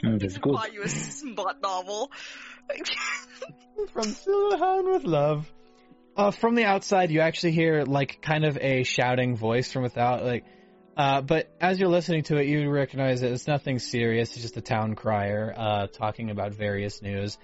Mm, 0.05 0.20
That's 0.20 0.39
good. 0.39 0.55
Buy 0.55 0.68
you 0.73 0.83
a 0.83 0.89
smut 0.89 1.60
novel. 1.62 2.10
from 3.93 4.05
Silverhound 4.05 4.93
with 4.93 5.05
love. 5.05 5.51
Uh, 6.17 6.31
from 6.31 6.55
the 6.55 6.65
outside, 6.65 7.10
you 7.10 7.20
actually 7.20 7.52
hear 7.52 7.85
like 7.85 8.20
kind 8.23 8.44
of 8.44 8.57
a 8.59 8.83
shouting 8.85 9.36
voice 9.36 9.73
from 9.73 9.83
without, 9.83 10.25
like. 10.25 10.44
Uh, 10.97 11.20
but 11.20 11.55
as 11.60 11.78
you're 11.78 11.91
listening 11.91 12.23
to 12.23 12.39
it, 12.39 12.47
you 12.47 12.70
recognize 12.70 13.20
that 13.20 13.31
it's 13.31 13.47
nothing 13.47 13.78
serious. 13.78 14.33
It's 14.33 14.41
just 14.41 14.57
a 14.57 14.62
town 14.62 14.94
crier 14.94 15.52
uh, 15.55 15.86
talking 15.89 16.31
about 16.31 16.55
various 16.55 17.02
news, 17.02 17.36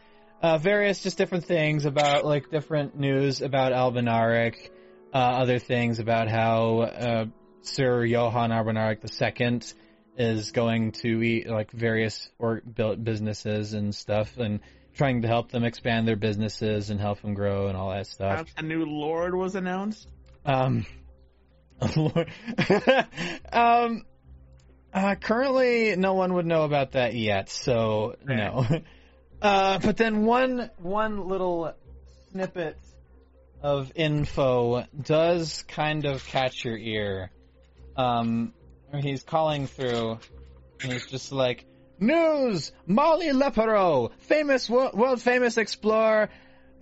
uh, 0.43 0.57
various 0.57 1.03
just 1.03 1.19
different 1.19 1.45
things 1.45 1.85
about 1.85 2.25
like 2.25 2.51
different 2.51 2.99
news 2.99 3.43
about 3.43 3.73
Albinarik, 3.73 4.71
uh, 5.13 5.17
other 5.17 5.59
things 5.59 5.99
about 5.99 6.29
how 6.29 6.81
uh, 6.81 7.25
Sir 7.63 8.05
Johann 8.05 8.51
Albinarik 8.51 9.03
II 9.05 9.61
is 10.17 10.53
going 10.53 10.93
to 10.93 11.23
eat 11.23 11.49
like 11.49 11.71
various 11.71 12.29
or 12.39 12.61
built 12.61 13.03
businesses 13.03 13.73
and 13.75 13.95
stuff, 13.95 14.37
and 14.39 14.61
trying 14.95 15.23
to 15.23 15.29
help 15.29 15.51
them 15.51 15.65
expand 15.65 16.07
their 16.07 16.17
businesses 16.17 16.91
and 16.91 17.01
help 17.01 17.21
them 17.23 17.35
grow 17.35 17.69
and 17.69 17.77
all 17.77 17.91
that 17.91 18.07
stuff. 18.07 18.47
A 18.57 18.63
new 18.63 18.85
lord 18.85 19.35
was 19.35 19.55
announced. 19.55 20.09
Um, 20.45 20.87
Lord. 21.97 22.31
um, 23.53 24.05
uh, 24.93 25.15
currently, 25.17 25.97
no 25.97 26.15
one 26.15 26.35
would 26.35 26.47
know 26.47 26.63
about 26.63 26.93
that 26.93 27.15
yet, 27.15 27.49
so 27.49 28.17
no. 28.25 28.67
Uh, 29.43 29.81
but 29.81 29.97
then 29.97 30.25
one 30.25 30.71
one 30.79 31.27
little 31.27 31.75
snippet 32.31 32.79
of 33.63 33.93
info 33.95 34.85
does 35.01 35.63
kind 35.69 36.05
of 36.05 36.27
catch 36.27 36.65
your 36.65 36.77
ear. 36.77 37.31
Um, 37.97 38.53
he's 39.01 39.23
calling 39.23 39.67
through, 39.67 40.19
and 40.83 40.93
he's 40.93 41.07
just 41.07 41.33
like, 41.33 41.65
"News: 41.99 42.73
Molly 42.87 43.33
Lepero, 43.33 44.11
famous 44.19 44.69
world 44.69 45.23
famous 45.23 45.57
explorer." 45.57 46.31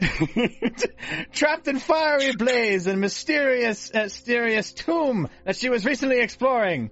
trapped 1.33 1.69
in 1.69 1.79
fiery 1.79 2.35
blaze 2.35 2.87
and 2.87 3.03
mysterious, 3.03 3.91
uh, 3.95 4.05
mysterious 4.05 4.73
tomb 4.73 5.29
that 5.45 5.57
she 5.57 5.69
was 5.69 5.85
recently 5.85 6.21
exploring. 6.21 6.91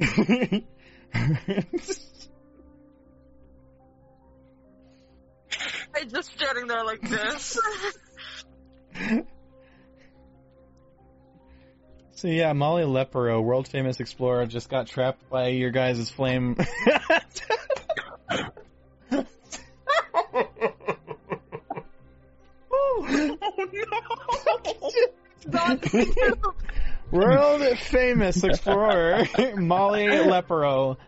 I'm 0.00 0.64
just 6.08 6.32
standing 6.32 6.66
there 6.68 6.84
like 6.84 7.02
this. 7.02 7.58
so 12.12 12.28
yeah, 12.28 12.52
Molly 12.52 12.84
Lepero, 12.84 13.40
world 13.40 13.68
famous 13.68 14.00
explorer, 14.00 14.46
just 14.46 14.68
got 14.68 14.86
trapped 14.86 15.28
by 15.28 15.48
your 15.48 15.70
guys' 15.70 16.10
flame. 16.10 16.56
Oh 22.72 23.06
no! 25.46 25.78
World 27.10 27.78
famous 27.78 28.42
explorer 28.42 29.26
Molly 29.56 30.08
Lepero. 30.08 30.98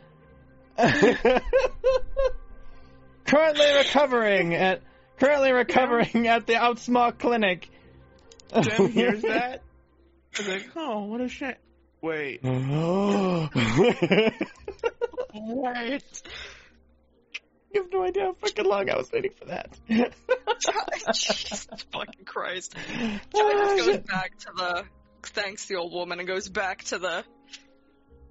currently 3.26 3.66
recovering 3.76 4.54
at 4.54 4.80
currently 5.18 5.52
recovering 5.52 6.28
at 6.28 6.46
the 6.46 6.54
Outsmaw 6.54 7.18
Clinic. 7.18 7.68
Sam 8.52 8.88
hears 8.92 9.22
that. 9.22 9.62
I 10.36 10.38
was 10.38 10.48
like, 10.48 10.68
oh, 10.76 11.04
what 11.04 11.20
a 11.20 11.28
shame. 11.28 11.54
Wait, 12.00 12.40
Wait. 12.42 12.42
what? 15.32 16.22
You 17.74 17.82
have 17.82 17.92
no 17.92 18.02
idea 18.04 18.22
how 18.24 18.34
fucking 18.34 18.64
long 18.64 18.88
I 18.88 18.96
was 18.96 19.10
waiting 19.12 19.32
for 19.38 19.46
that. 19.46 19.76
Jesus 21.12 21.66
fucking 21.92 22.24
Christ. 22.24 22.74
Chai 22.74 23.20
Ah, 23.36 23.74
goes 23.76 23.84
shit. 23.84 24.06
back 24.06 24.38
to 24.38 24.46
the 24.56 24.84
thanks 25.24 25.66
the 25.66 25.74
old 25.76 25.92
woman 25.92 26.18
and 26.18 26.26
goes 26.28 26.48
back 26.48 26.84
to 26.84 26.98
the 26.98 27.24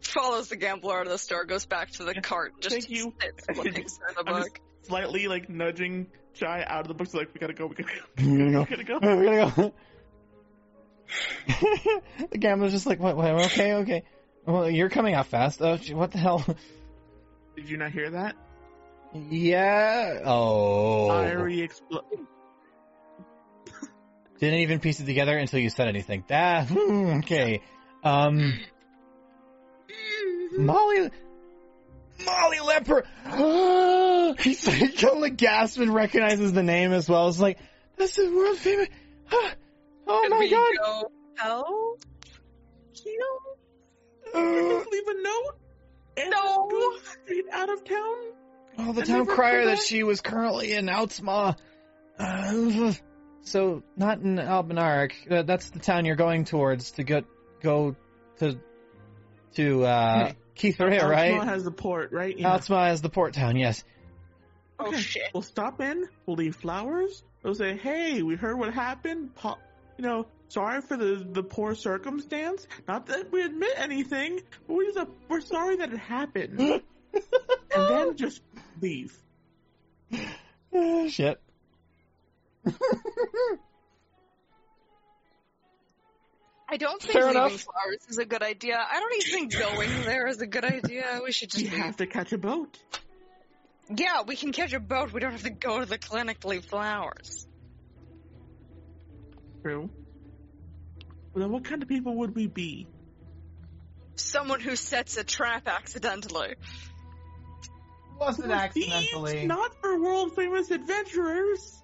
follows 0.01 0.47
the 0.49 0.55
gambler 0.55 0.99
out 0.99 1.05
of 1.05 1.11
the 1.11 1.17
store, 1.17 1.45
goes 1.45 1.65
back 1.65 1.91
to 1.91 2.03
the 2.03 2.15
cart, 2.15 2.53
just 2.61 2.73
Thank 2.73 2.89
you. 2.89 3.13
sits 3.21 3.47
looking 3.57 3.73
in 3.75 3.83
the 3.83 4.19
I'm 4.19 4.25
book. 4.25 4.43
just 4.43 4.87
slightly 4.87 5.27
like 5.27 5.49
nudging 5.49 6.07
Chai 6.33 6.63
out 6.65 6.81
of 6.81 6.87
the 6.87 6.93
book. 6.93 7.07
So 7.09 7.17
like, 7.19 7.33
we 7.33 7.39
gotta 7.39 7.53
go. 7.53 7.67
We 7.67 7.75
gotta 7.75 7.91
go. 7.93 7.99
I'm 8.17 8.37
gonna 8.37 8.59
We 8.61 8.65
gotta 8.65 8.83
go. 8.85 8.99
go. 8.99 9.15
We're 9.15 9.23
gonna 9.25 9.53
go. 9.55 9.73
the 12.31 12.37
gambler's 12.37 12.71
just 12.71 12.85
like, 12.85 12.99
what, 12.99 13.15
what, 13.15 13.45
okay, 13.45 13.73
okay. 13.75 14.03
Well, 14.45 14.69
you're 14.69 14.89
coming 14.89 15.13
out 15.13 15.27
fast. 15.27 15.61
Oh, 15.61 15.77
what 15.91 16.11
the 16.11 16.17
hell? 16.17 16.45
Did 17.55 17.69
you 17.69 17.77
not 17.77 17.91
hear 17.91 18.11
that? 18.11 18.35
Yeah. 19.13 20.21
Oh. 20.25 21.07
Fiery 21.07 21.67
expl- 21.67 22.03
Didn't 24.39 24.59
even 24.59 24.79
piece 24.79 24.99
it 24.99 25.05
together 25.05 25.37
until 25.37 25.59
you 25.59 25.69
said 25.69 25.87
anything. 25.87 26.23
Ah, 26.31 26.65
hmm, 26.65 27.19
okay. 27.19 27.61
Um. 28.03 28.53
Molly, 30.57 31.09
Molly 32.25 32.59
Leper. 32.59 33.05
He's 34.39 34.67
like 34.67 35.37
gasp 35.37 35.79
and 35.79 35.93
recognizes 35.93 36.53
the 36.53 36.63
name 36.63 36.93
as 36.93 37.09
well. 37.09 37.27
It's 37.29 37.39
like 37.39 37.57
this 37.97 38.17
is 38.17 38.31
world 38.31 38.57
famous. 38.57 38.87
Oh 40.07 40.21
Could 40.23 40.31
my 40.31 40.39
we 40.39 40.49
god! 40.49 40.73
go 40.79 41.11
help? 41.35 42.03
Heal? 42.93 43.13
Uh, 44.33 44.39
Just 44.41 44.91
leave 44.91 45.07
a 45.07 45.21
note. 45.21 45.57
And 46.17 46.31
No. 46.31 46.67
Go 46.69 46.97
straight 47.23 47.45
out 47.51 47.69
of 47.69 47.83
town. 47.83 48.15
well, 48.77 48.93
the 48.93 49.01
And 49.01 49.09
town 49.09 49.25
crier 49.27 49.65
that 49.65 49.79
she 49.79 50.03
was 50.03 50.21
currently 50.21 50.73
in 50.73 50.85
Outsmaw. 50.87 51.55
Uh, 52.19 52.93
so 53.41 53.83
not 53.95 54.19
in 54.19 54.37
Albinarik. 54.37 55.11
Uh, 55.29 55.43
that's 55.43 55.69
the 55.69 55.79
town 55.79 56.05
you're 56.05 56.15
going 56.15 56.45
towards 56.45 56.91
to 56.93 57.03
get 57.03 57.25
go 57.61 57.95
to 58.39 58.59
to 59.55 59.83
uh, 59.85 60.27
Hey, 60.27 60.35
Keithria, 60.71 61.01
Altamont 61.01 61.11
right? 61.11 61.43
has 61.43 61.63
the 61.63 61.71
port, 61.71 62.11
right? 62.11 62.37
Yeah. 62.37 62.57
Outsmaw 62.57 62.91
is 62.93 63.01
the 63.01 63.09
port 63.09 63.33
town. 63.33 63.55
Yes. 63.57 63.83
Oh 64.79 64.87
Okay. 64.87 64.97
shit. 64.99 65.23
We'll 65.33 65.43
stop 65.43 65.79
in. 65.81 66.07
We'll 66.25 66.37
leave 66.37 66.55
flowers. 66.55 67.23
We'll 67.43 67.55
say, 67.55 67.77
"Hey, 67.77 68.21
we 68.23 68.35
heard 68.35 68.57
what 68.57 68.73
happened. 68.73 69.33
Po- 69.35 69.57
you 69.97 70.03
know, 70.03 70.25
sorry 70.49 70.81
for 70.81 70.97
the 70.97 71.25
the 71.31 71.43
poor 71.43 71.75
circumstance. 71.75 72.67
Not 72.87 73.07
that 73.07 73.31
we 73.31 73.41
admit 73.43 73.71
anything, 73.77 74.41
but 74.67 74.73
we 74.75 74.85
just, 74.87 74.97
uh, 74.99 75.05
we're 75.29 75.41
sorry 75.41 75.77
that 75.77 75.91
it 75.93 75.97
happened." 75.99 76.59
and 76.61 76.81
then 77.71 78.15
just 78.17 78.41
leave. 78.81 79.15
Oh, 80.73 81.07
shit. 81.09 81.39
I 86.69 86.75
don't 86.77 87.01
think 87.01 87.13
Fair 87.13 87.27
leaving 87.27 87.37
enough. 87.37 87.61
flowers 87.61 87.99
is 88.09 88.17
a 88.17 88.25
good 88.25 88.43
idea. 88.43 88.77
I 88.77 88.99
don't 88.99 89.13
even 89.15 89.31
think 89.31 89.53
going 89.57 89.89
there 90.03 90.27
is 90.27 90.41
a 90.41 90.47
good 90.47 90.65
idea. 90.65 91.21
We 91.23 91.31
should 91.31 91.49
just 91.49 91.63
We 91.63 91.69
leave. 91.69 91.79
have 91.79 91.97
to 91.97 92.07
catch 92.07 92.33
a 92.33 92.37
boat. 92.37 92.77
Yeah, 93.95 94.23
we 94.27 94.35
can 94.35 94.51
catch 94.51 94.73
a 94.73 94.79
boat. 94.81 95.13
We 95.13 95.21
don't 95.21 95.31
have 95.31 95.43
to 95.43 95.49
go 95.49 95.79
to 95.79 95.85
the 95.85 95.97
clinic 95.97 96.41
to 96.41 96.49
leave 96.49 96.65
flowers. 96.65 97.47
True. 99.63 99.89
Well, 101.33 101.43
then 101.43 101.51
what 101.51 101.65
kind 101.65 101.81
of 101.81 101.89
people 101.89 102.15
would 102.17 102.35
we 102.35 102.47
be? 102.47 102.87
Someone 104.15 104.59
who 104.59 104.75
sets 104.75 105.17
a 105.17 105.23
trap 105.23 105.67
accidentally. 105.67 106.55
Wasn't 108.19 108.47
We're 108.47 108.69
thieves, 108.69 109.45
not 109.45 109.79
for 109.79 110.01
world 110.01 110.35
famous 110.35 110.71
adventurers. 110.71 111.83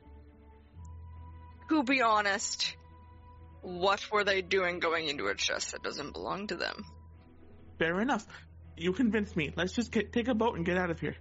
Who, 1.69 1.84
be 1.84 2.02
honest, 2.02 2.76
what 3.61 4.11
were 4.11 4.24
they 4.24 4.42
doing 4.42 4.80
going 4.80 5.08
into 5.08 5.27
a 5.27 5.35
chest 5.35 5.72
that 5.72 5.84
doesn't 5.84 6.14
belong 6.14 6.48
to 6.48 6.56
them? 6.56 6.84
Fair 7.77 8.02
enough. 8.02 8.26
You 8.76 8.93
convinced 8.93 9.35
me. 9.35 9.53
Let's 9.56 9.74
just 9.74 9.92
get, 9.92 10.11
take 10.11 10.27
a 10.27 10.34
boat 10.34 10.56
and 10.58 10.66
get 10.66 10.77
out 10.77 10.90
of 10.90 11.00
here. 11.00 11.16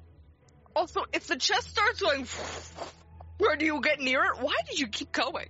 Also, 0.75 1.05
if 1.13 1.27
the 1.27 1.37
chest 1.37 1.69
starts 1.69 2.01
going, 2.01 2.27
where 3.39 3.57
do 3.57 3.67
you 3.67 3.81
get 3.83 4.01
near 4.01 4.25
it? 4.25 4.41
Why 4.41 4.55
did 4.69 4.79
you 4.79 4.89
keep 4.89 5.13
going? 5.13 5.49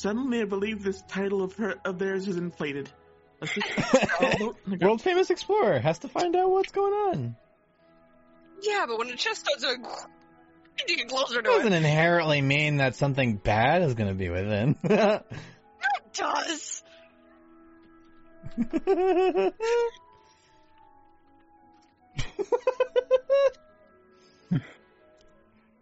Suddenly, 0.00 0.42
I 0.42 0.44
believe 0.44 0.82
this 0.82 1.02
title 1.08 1.42
of 1.42 1.54
her 1.56 1.74
of 1.84 1.98
theirs 1.98 2.28
is 2.28 2.36
inflated. 2.36 2.90
Just 3.42 3.54
get 3.54 3.92
on 4.22 4.30
the 4.30 4.36
boat 4.38 4.56
and 4.66 4.78
go. 4.80 4.86
World 4.86 5.02
famous 5.02 5.30
explorer 5.30 5.78
has 5.78 5.98
to 6.00 6.08
find 6.08 6.34
out 6.36 6.50
what's 6.50 6.72
going 6.72 6.92
on. 6.92 7.36
Yeah, 8.62 8.84
but 8.88 8.98
when 8.98 9.08
the 9.08 9.16
chest 9.16 9.40
starts 9.40 9.62
going, 9.62 9.84
you 10.88 10.96
get 10.96 11.08
closer 11.08 11.34
to 11.34 11.38
It 11.40 11.44
doesn't 11.44 11.72
it. 11.72 11.76
inherently 11.76 12.40
mean 12.40 12.76
that 12.78 12.94
something 12.94 13.36
bad 13.36 13.82
is 13.82 13.94
going 13.94 14.08
to 14.08 14.14
be 14.14 14.28
within. 14.28 14.76
It 14.84 15.22
does. 16.14 16.82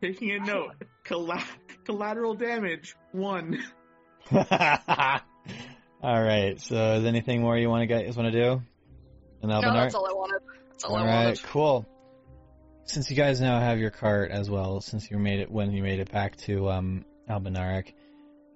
Taking 0.02 0.32
a 0.32 0.38
note. 0.40 0.74
Colla- 1.04 1.42
collateral 1.84 2.34
damage 2.34 2.94
one. 3.12 3.62
All 6.02 6.22
right. 6.22 6.60
So, 6.60 6.94
is 6.94 7.04
anything 7.04 7.40
more 7.42 7.56
you 7.58 7.68
want 7.68 7.82
to 7.82 7.86
guys 7.86 8.16
want 8.16 8.32
to 8.32 8.42
do? 8.42 8.62
In 9.42 9.48
No, 9.50 9.60
Albinar? 9.60 9.74
that's 9.74 9.94
all 9.94 10.06
I 10.06 10.12
wanted. 10.12 10.40
That's 10.70 10.84
all 10.84 10.96
All 10.96 11.02
I 11.02 11.06
right, 11.06 11.24
wanted. 11.26 11.42
cool. 11.44 11.86
Since 12.86 13.10
you 13.10 13.16
guys 13.16 13.40
now 13.40 13.60
have 13.60 13.78
your 13.78 13.90
cart 13.90 14.30
as 14.30 14.48
well, 14.50 14.80
since 14.80 15.10
you 15.10 15.18
made 15.18 15.40
it 15.40 15.50
when 15.50 15.72
you 15.72 15.82
made 15.82 16.00
it 16.00 16.10
back 16.10 16.36
to 16.38 16.70
um, 16.70 17.04
Albinarik, 17.28 17.92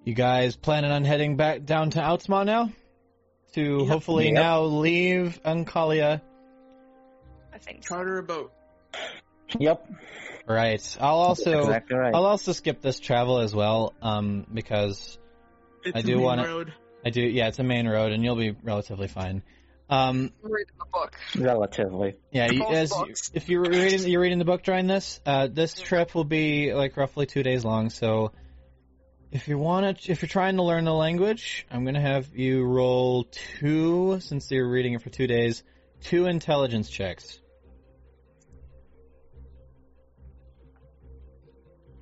you 0.03 0.13
guys 0.13 0.55
planning 0.55 0.91
on 0.91 1.03
heading 1.03 1.35
back 1.35 1.65
down 1.65 1.91
to 1.91 1.99
Outsmaw 1.99 2.45
now? 2.45 2.71
To 3.53 3.79
Yep. 3.79 3.87
hopefully 3.87 4.31
Yep. 4.31 4.35
now 4.35 4.63
leave 4.63 5.39
Ankalia. 5.43 6.21
I 7.53 7.57
think 7.59 7.83
so. 7.83 7.95
Charter 7.95 8.19
a 8.19 8.23
boat. 8.23 8.51
Yep. 9.59 9.87
Right. 10.47 10.97
I'll 10.99 11.15
also 11.17 11.59
exactly 11.59 11.95
right. 11.97 12.13
I'll 12.15 12.25
also 12.25 12.51
skip 12.53 12.81
this 12.81 12.99
travel 12.99 13.39
as 13.39 13.53
well, 13.53 13.93
um, 14.01 14.47
because 14.51 15.18
It's 15.83 15.95
I 15.95 15.99
a 15.99 16.03
do 16.03 16.15
main 16.17 16.23
wanna- 16.23 16.47
road. 16.47 16.73
I 17.05 17.09
do. 17.11 17.21
Yeah, 17.21 17.47
it's 17.47 17.59
a 17.59 17.63
main 17.63 17.87
road, 17.87 18.11
and 18.11 18.23
you'll 18.23 18.35
be 18.35 18.51
relatively 18.51 19.07
fine. 19.07 19.41
Um, 19.89 20.31
Read 20.43 20.67
the 20.77 20.85
book. 20.91 21.15
Relatively. 21.35 22.15
Yeah, 22.31 22.51
you, 22.51 22.63
as 22.67 22.89
books. 22.91 23.31
if 23.33 23.49
you're 23.49 23.61
reading 23.63 24.07
you're 24.07 24.21
reading 24.21 24.37
the 24.37 24.45
book 24.45 24.61
during 24.63 24.85
this, 24.87 25.19
uh, 25.25 25.47
this 25.47 25.73
trip 25.73 26.13
will 26.13 26.25
be 26.25 26.73
like 26.73 26.95
roughly 26.97 27.25
two 27.25 27.41
days 27.41 27.63
long. 27.65 27.89
So, 27.89 28.33
if 29.31 29.47
you 29.47 29.57
want 29.57 29.97
to, 30.01 30.11
if 30.11 30.21
you're 30.21 30.27
trying 30.29 30.57
to 30.57 30.63
learn 30.63 30.83
the 30.83 30.93
language, 30.93 31.65
I'm 31.71 31.85
gonna 31.85 32.01
have 32.01 32.27
you 32.35 32.65
roll 32.65 33.23
two 33.59 34.19
since 34.19 34.51
you're 34.51 34.69
reading 34.69 34.93
it 34.93 35.01
for 35.01 35.09
two 35.09 35.25
days, 35.25 35.63
two 36.03 36.25
intelligence 36.27 36.89
checks. 36.89 37.39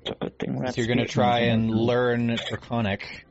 It's 0.02 0.10
a 0.10 0.14
good 0.14 0.38
thing. 0.38 0.66
So 0.72 0.80
you're 0.80 0.88
gonna 0.88 1.06
try 1.06 1.40
and 1.40 1.70
learn 1.70 2.36
Draconic. 2.48 3.26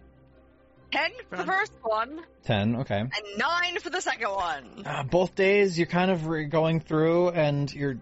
Ten 0.91 1.11
for 1.29 1.37
the 1.37 1.45
first 1.45 1.73
one. 1.81 2.21
Ten, 2.43 2.77
okay. 2.77 2.99
and 2.99 3.11
nine 3.37 3.79
for 3.79 3.89
the 3.89 4.01
second 4.01 4.29
one. 4.29 4.83
Uh, 4.85 5.03
both 5.03 5.35
days 5.35 5.77
you're 5.77 5.87
kind 5.87 6.11
of 6.11 6.27
re- 6.27 6.45
going 6.45 6.79
through, 6.79 7.29
and 7.29 7.73
you're 7.73 7.97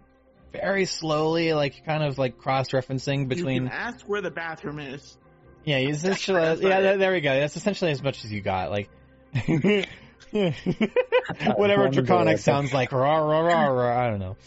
very 0.52 0.86
slowly, 0.86 1.54
like 1.54 1.84
kind 1.86 2.04
of 2.04 2.18
like 2.18 2.38
cross-referencing 2.38 3.28
between. 3.28 3.64
You 3.64 3.70
can 3.70 3.78
ask 3.78 4.06
where 4.06 4.22
the 4.22 4.32
bathroom 4.32 4.80
is. 4.80 5.18
Yeah, 5.64 5.80
you 5.80 5.90
essentially. 5.90 6.42
Yeah, 6.42 6.82
there, 6.82 6.98
there 6.98 7.12
we 7.12 7.22
go. 7.22 7.40
That's 7.40 7.58
essentially 7.58 7.92
as 7.92 8.04
much 8.04 8.24
as 8.24 8.32
you 8.32 8.42
got. 8.42 8.70
Like, 8.70 8.90
whatever 11.56 11.90
draconic 11.90 12.38
sounds 12.38 12.72
like. 12.72 12.92
Rah, 12.92 13.18
rah, 13.18 13.40
rah, 13.40 13.66
rah, 13.68 14.06
I 14.06 14.10
don't 14.10 14.20
know. 14.20 14.38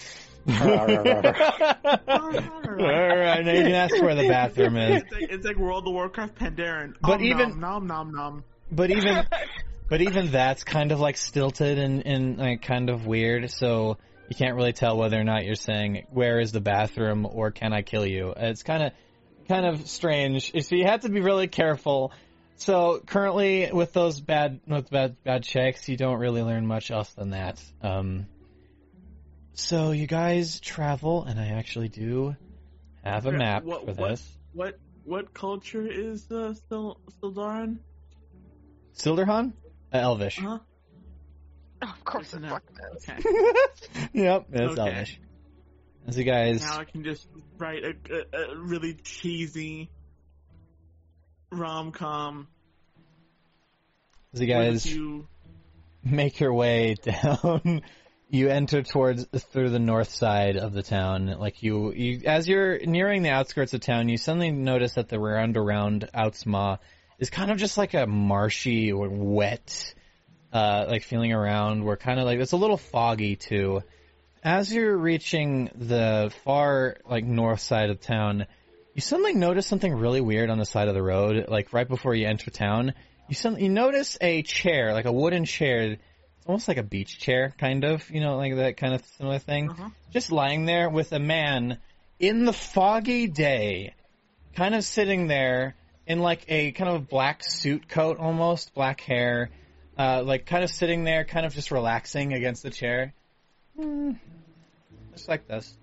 Alright, 2.08 3.44
now 3.44 3.52
you 3.52 3.62
can 3.62 3.72
ask 3.72 3.94
where 4.00 4.14
the 4.14 4.28
bathroom 4.28 4.76
is. 4.76 5.02
It's 5.02 5.12
like, 5.12 5.30
it's 5.30 5.46
like 5.46 5.56
World 5.56 5.86
of 5.86 5.92
Warcraft 5.92 6.36
Pandaren. 6.36 6.94
But 7.00 7.14
Om 7.14 7.24
even- 7.24 7.60
nom 7.60 7.86
nom 7.86 7.86
nom 7.86 8.12
nom. 8.12 8.44
But 8.70 8.90
even, 8.90 9.26
but 9.88 10.02
even 10.02 10.30
that's 10.30 10.64
kind 10.64 10.92
of 10.92 11.00
like 11.00 11.16
stilted 11.16 11.78
and, 11.78 12.06
and 12.06 12.38
like 12.38 12.62
kind 12.62 12.90
of 12.90 13.06
weird. 13.06 13.50
So 13.50 13.98
you 14.28 14.36
can't 14.36 14.56
really 14.56 14.72
tell 14.72 14.96
whether 14.96 15.18
or 15.18 15.24
not 15.24 15.44
you're 15.44 15.54
saying 15.54 16.06
where 16.10 16.40
is 16.40 16.52
the 16.52 16.60
bathroom 16.60 17.26
or 17.26 17.50
can 17.50 17.72
I 17.72 17.82
kill 17.82 18.06
you. 18.06 18.34
It's 18.36 18.62
kind 18.62 18.82
of, 18.82 18.92
kind 19.48 19.66
of 19.66 19.88
strange. 19.88 20.52
So 20.64 20.76
you 20.76 20.84
have 20.84 21.00
to 21.00 21.08
be 21.08 21.20
really 21.20 21.48
careful. 21.48 22.12
So 22.56 23.00
currently 23.04 23.70
with 23.72 23.92
those 23.92 24.20
bad, 24.20 24.60
with 24.66 24.90
bad, 24.90 25.16
bad 25.24 25.44
checks, 25.44 25.88
you 25.88 25.96
don't 25.96 26.18
really 26.18 26.42
learn 26.42 26.66
much 26.66 26.90
else 26.90 27.10
than 27.14 27.30
that. 27.30 27.62
Um, 27.82 28.26
so 29.58 29.90
you 29.90 30.06
guys 30.06 30.60
travel, 30.60 31.24
and 31.24 31.38
I 31.38 31.48
actually 31.48 31.88
do 31.88 32.36
have 33.04 33.26
a 33.26 33.32
map 33.32 33.64
what- 33.64 33.84
for 33.86 33.92
what- 33.94 34.10
this. 34.10 34.34
What 34.54 34.78
what 35.04 35.32
culture 35.34 35.86
is 35.86 36.30
uh, 36.30 36.54
still 36.54 37.00
Sildaran? 37.22 37.78
Silderhan? 38.96 39.52
Uh, 39.92 39.98
Elvish. 39.98 40.38
Huh? 40.38 40.58
Oh, 41.80 41.86
of 41.96 42.04
course 42.04 42.34
it 42.34 42.40
No. 42.40 42.48
fucking. 42.48 42.76
Okay. 42.96 44.08
yep, 44.12 44.46
it's 44.50 44.72
Okay. 44.72 44.80
Elvish. 44.80 45.20
As 46.06 46.18
you 46.18 46.24
guys, 46.24 46.60
now 46.62 46.78
I 46.80 46.84
can 46.84 47.04
just 47.04 47.26
write 47.58 47.84
a, 47.84 47.94
a, 48.36 48.52
a 48.54 48.56
really 48.58 48.94
cheesy 48.94 49.90
rom 51.52 51.92
com. 51.92 52.48
as 54.34 54.40
you 54.40 54.46
guys 54.46 54.86
you 54.86 55.26
make 56.04 56.40
your 56.40 56.52
way 56.54 56.94
down, 57.02 57.82
you 58.30 58.48
enter 58.48 58.82
towards 58.82 59.26
through 59.52 59.70
the 59.70 59.78
north 59.78 60.10
side 60.10 60.56
of 60.56 60.72
the 60.72 60.82
town. 60.82 61.26
Like 61.38 61.62
you, 61.62 61.92
you 61.92 62.22
as 62.26 62.46
you're 62.48 62.78
nearing 62.78 63.22
the 63.22 63.30
outskirts 63.30 63.72
of 63.74 63.80
town, 63.80 64.08
you 64.08 64.18
suddenly 64.18 64.50
notice 64.50 64.94
that 64.94 65.08
the 65.08 65.18
round 65.18 65.56
around 65.56 66.08
Outsmaw 66.14 66.78
is 67.18 67.30
kind 67.30 67.50
of 67.50 67.58
just 67.58 67.78
like 67.78 67.94
a 67.94 68.06
marshy 68.06 68.92
or 68.92 69.08
wet, 69.08 69.94
uh, 70.52 70.86
like 70.88 71.04
feeling 71.04 71.32
around. 71.32 71.84
Where 71.84 71.96
kind 71.96 72.20
of 72.20 72.26
like 72.26 72.38
it's 72.38 72.52
a 72.52 72.58
little 72.58 72.76
foggy 72.76 73.36
too. 73.36 73.82
As 74.42 74.72
you're 74.72 74.96
reaching 74.96 75.70
the 75.74 76.32
far 76.44 76.98
like 77.08 77.24
north 77.24 77.60
side 77.60 77.90
of 77.90 78.00
town, 78.00 78.46
you 78.94 79.00
suddenly 79.00 79.34
notice 79.34 79.66
something 79.66 79.94
really 79.94 80.20
weird 80.20 80.50
on 80.50 80.58
the 80.58 80.66
side 80.66 80.88
of 80.88 80.94
the 80.94 81.02
road. 81.02 81.46
Like 81.48 81.72
right 81.72 81.88
before 81.88 82.14
you 82.14 82.26
enter 82.26 82.50
town, 82.50 82.92
you 83.28 83.34
suddenly 83.34 83.64
you 83.64 83.70
notice 83.70 84.18
a 84.20 84.42
chair, 84.42 84.92
like 84.92 85.06
a 85.06 85.12
wooden 85.12 85.46
chair. 85.46 85.96
Almost 86.48 86.66
like 86.66 86.78
a 86.78 86.82
beach 86.82 87.18
chair, 87.18 87.54
kind 87.58 87.84
of, 87.84 88.10
you 88.10 88.20
know, 88.20 88.38
like 88.38 88.56
that 88.56 88.78
kind 88.78 88.94
of 88.94 89.04
similar 89.18 89.38
thing. 89.38 89.70
Uh-huh. 89.70 89.90
Just 90.10 90.32
lying 90.32 90.64
there 90.64 90.88
with 90.88 91.12
a 91.12 91.18
man 91.18 91.78
in 92.18 92.46
the 92.46 92.54
foggy 92.54 93.26
day, 93.26 93.94
kind 94.56 94.74
of 94.74 94.82
sitting 94.82 95.28
there 95.28 95.76
in 96.06 96.20
like 96.20 96.46
a 96.48 96.72
kind 96.72 96.90
of 96.90 97.06
black 97.06 97.44
suit 97.44 97.86
coat 97.86 98.18
almost, 98.18 98.74
black 98.74 99.02
hair, 99.02 99.50
uh, 99.98 100.22
like 100.24 100.46
kind 100.46 100.64
of 100.64 100.70
sitting 100.70 101.04
there, 101.04 101.24
kind 101.24 101.44
of 101.44 101.54
just 101.54 101.70
relaxing 101.70 102.32
against 102.32 102.62
the 102.62 102.70
chair. 102.70 103.12
Hmm. 103.78 104.12
Just 105.12 105.28
like 105.28 105.46
this. 105.46 105.76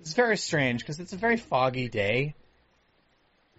It's 0.00 0.12
very 0.12 0.36
strange 0.36 0.80
because 0.80 1.00
it's 1.00 1.14
a 1.14 1.16
very 1.16 1.38
foggy 1.38 1.88
day. 1.88 2.34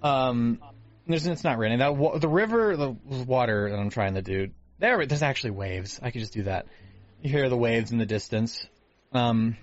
Um, 0.04 0.60
there's 1.08 1.26
it's 1.26 1.44
not 1.44 1.58
raining. 1.58 1.80
That 1.80 2.22
the 2.22 2.30
river, 2.30 2.78
the 2.78 2.96
water 3.26 3.70
that 3.70 3.78
I'm 3.80 3.90
trying 3.90 4.14
to 4.14 4.22
do. 4.22 4.50
There, 4.82 5.06
there's 5.06 5.22
actually 5.22 5.52
waves. 5.52 6.00
I 6.02 6.10
could 6.10 6.22
just 6.22 6.34
do 6.34 6.44
that. 6.44 6.66
You 7.22 7.30
hear 7.30 7.48
the 7.50 7.56
waves 7.58 7.92
in 7.92 8.00
the 8.00 8.06
distance. 8.08 8.66
Um, 9.14 9.56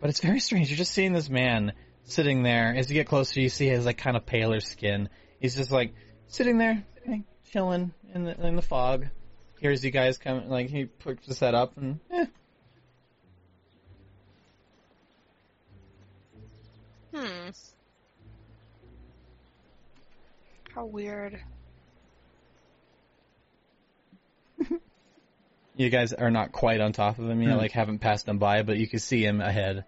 but 0.00 0.08
it's 0.08 0.20
very 0.20 0.40
strange. 0.40 0.70
You're 0.70 0.78
just 0.78 0.94
seeing 0.94 1.12
this 1.12 1.28
man 1.28 1.74
sitting 2.04 2.42
there. 2.42 2.74
As 2.74 2.90
you 2.90 2.94
get 2.94 3.06
closer, 3.06 3.38
you 3.38 3.50
see 3.50 3.68
his 3.68 3.84
like 3.84 3.98
kind 3.98 4.16
of 4.16 4.24
paler 4.24 4.60
skin. 4.60 5.10
He's 5.40 5.56
just 5.56 5.70
like 5.70 5.92
sitting 6.28 6.56
there, 6.56 6.82
like, 7.06 7.20
chilling 7.52 7.92
in 8.14 8.24
the 8.24 8.46
in 8.46 8.56
the 8.56 8.62
fog. 8.62 9.08
Hears 9.60 9.84
you 9.84 9.90
guys 9.90 10.16
come, 10.16 10.48
like 10.48 10.70
he 10.70 10.86
puts 10.86 11.26
the 11.26 11.34
set 11.34 11.54
up 11.54 11.76
and 11.76 12.00
eh, 12.10 12.24
Hmm. 17.14 17.50
How 20.74 20.86
weird. 20.86 21.38
You 25.76 25.88
guys 25.90 26.12
are 26.12 26.30
not 26.30 26.52
quite 26.52 26.80
on 26.80 26.92
top 26.92 27.18
of 27.18 27.28
him 27.28 27.42
You 27.42 27.50
Hmm. 27.50 27.56
like 27.56 27.72
haven't 27.72 27.98
passed 28.00 28.28
him 28.28 28.38
by, 28.38 28.62
but 28.62 28.76
you 28.78 28.86
can 28.86 28.98
see 28.98 29.24
him 29.24 29.40
ahead. 29.40 29.84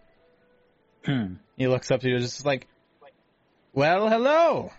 Hmm. 1.04 1.34
He 1.56 1.68
looks 1.68 1.90
up 1.90 2.00
to 2.00 2.08
you, 2.08 2.18
just 2.18 2.44
like, 2.46 2.66
"Well, 3.72 4.08
hello. 4.08 4.72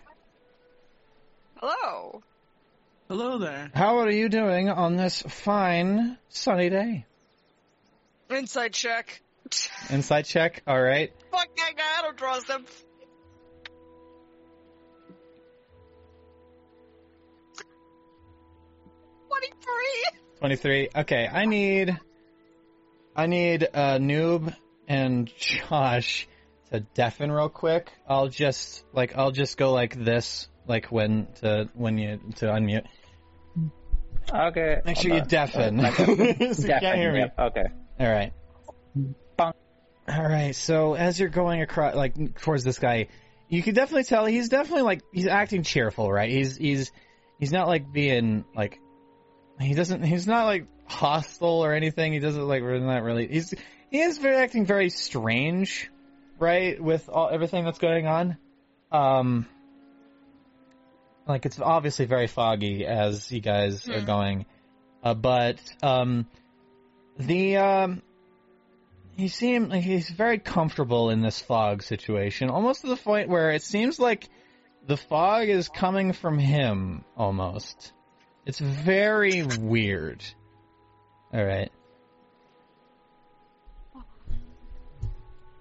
Hello. 1.56 2.22
Hello 3.08 3.38
there. 3.38 3.70
How 3.74 3.98
are 3.98 4.10
you 4.10 4.28
doing 4.28 4.68
on 4.68 4.96
this 4.96 5.22
fine 5.22 6.18
sunny 6.28 6.68
day?" 6.70 7.06
Inside 8.28 8.72
check. 8.72 9.22
Inside 9.90 10.22
check. 10.24 10.62
All 10.66 10.82
right. 10.82 11.12
Fuck 11.30 11.48
that 11.56 11.72
guy. 11.76 11.98
I 11.98 12.02
don't 12.02 12.18
trust 12.18 12.48
him. 12.50 12.66
Twenty-three. 19.28 20.20
23. 20.38 20.88
Okay, 20.96 21.28
I 21.30 21.44
need 21.44 21.98
I 23.14 23.26
need 23.26 23.64
uh 23.72 23.98
Noob 23.98 24.54
and 24.88 25.30
Josh 25.36 26.28
to 26.70 26.80
deafen 26.80 27.32
real 27.32 27.48
quick. 27.48 27.92
I'll 28.08 28.28
just 28.28 28.84
like 28.92 29.16
I'll 29.16 29.32
just 29.32 29.56
go 29.56 29.72
like 29.72 29.94
this 30.02 30.48
like 30.66 30.86
when 30.86 31.28
to 31.40 31.68
when 31.74 31.98
you 31.98 32.20
to 32.36 32.46
unmute. 32.46 32.86
Okay. 34.32 34.80
Make 34.84 34.96
sure 34.96 35.14
you 35.14 35.22
deafen. 35.22 35.80
Uh, 35.80 35.92
so 35.94 36.04
you 36.04 36.68
can't 36.68 36.98
hear 36.98 37.12
me. 37.12 37.20
yep, 37.20 37.38
Okay. 37.38 37.64
All 38.00 38.08
right. 38.08 38.32
Bonk. 39.38 39.52
All 40.08 40.22
right. 40.22 40.54
So 40.54 40.94
as 40.94 41.18
you're 41.18 41.28
going 41.28 41.62
across, 41.62 41.94
like 41.94 42.40
towards 42.40 42.64
this 42.64 42.78
guy, 42.78 43.08
you 43.48 43.62
can 43.62 43.74
definitely 43.74 44.04
tell 44.04 44.26
he's 44.26 44.48
definitely 44.48 44.82
like 44.82 45.02
he's 45.12 45.26
acting 45.26 45.62
cheerful, 45.62 46.10
right? 46.10 46.30
He's 46.30 46.56
he's 46.56 46.90
he's 47.38 47.52
not 47.52 47.68
like 47.68 47.92
being 47.92 48.44
like 48.54 48.80
he 49.60 49.74
doesn't 49.74 50.02
he's 50.02 50.26
not 50.26 50.44
like 50.44 50.66
hostile 50.86 51.64
or 51.64 51.72
anything. 51.72 52.12
He 52.12 52.18
doesn't 52.18 52.46
like 52.46 52.62
really 52.62 52.80
not 52.80 53.02
really. 53.02 53.26
He's 53.26 53.54
he 53.90 54.00
is 54.00 54.18
very 54.18 54.36
acting 54.36 54.66
very 54.66 54.90
strange, 54.90 55.90
right? 56.38 56.80
With 56.80 57.08
all 57.08 57.28
everything 57.30 57.64
that's 57.64 57.78
going 57.78 58.06
on. 58.06 58.36
Um. 58.92 59.46
Like 61.26 61.44
it's 61.44 61.58
obviously 61.58 62.04
very 62.04 62.28
foggy 62.28 62.86
as 62.86 63.32
you 63.32 63.40
guys 63.40 63.88
are 63.88 63.98
Hmm. 63.98 64.06
going, 64.06 64.46
uh, 65.02 65.14
but 65.14 65.58
um, 65.82 66.28
the 67.18 67.56
um, 67.56 68.02
he 69.16 69.26
seemed 69.26 69.70
like 69.70 69.82
he's 69.82 70.08
very 70.08 70.38
comfortable 70.38 71.10
in 71.10 71.22
this 71.22 71.40
fog 71.40 71.82
situation, 71.82 72.48
almost 72.48 72.82
to 72.82 72.86
the 72.86 72.96
point 72.96 73.28
where 73.28 73.50
it 73.50 73.62
seems 73.62 73.98
like 73.98 74.28
the 74.86 74.96
fog 74.96 75.48
is 75.48 75.68
coming 75.68 76.12
from 76.12 76.38
him 76.38 77.04
almost. 77.16 77.92
It's 78.46 78.60
very 78.60 79.42
weird. 79.42 80.24
All 81.34 81.44
right. 81.44 81.70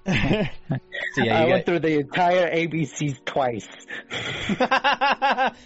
so 0.08 0.14
yeah, 0.14 1.40
I 1.40 1.46
you 1.46 1.50
went 1.50 1.50
got, 1.50 1.66
through 1.66 1.80
the 1.80 2.00
entire 2.00 2.48
ABCs 2.48 3.26
twice. 3.26 3.68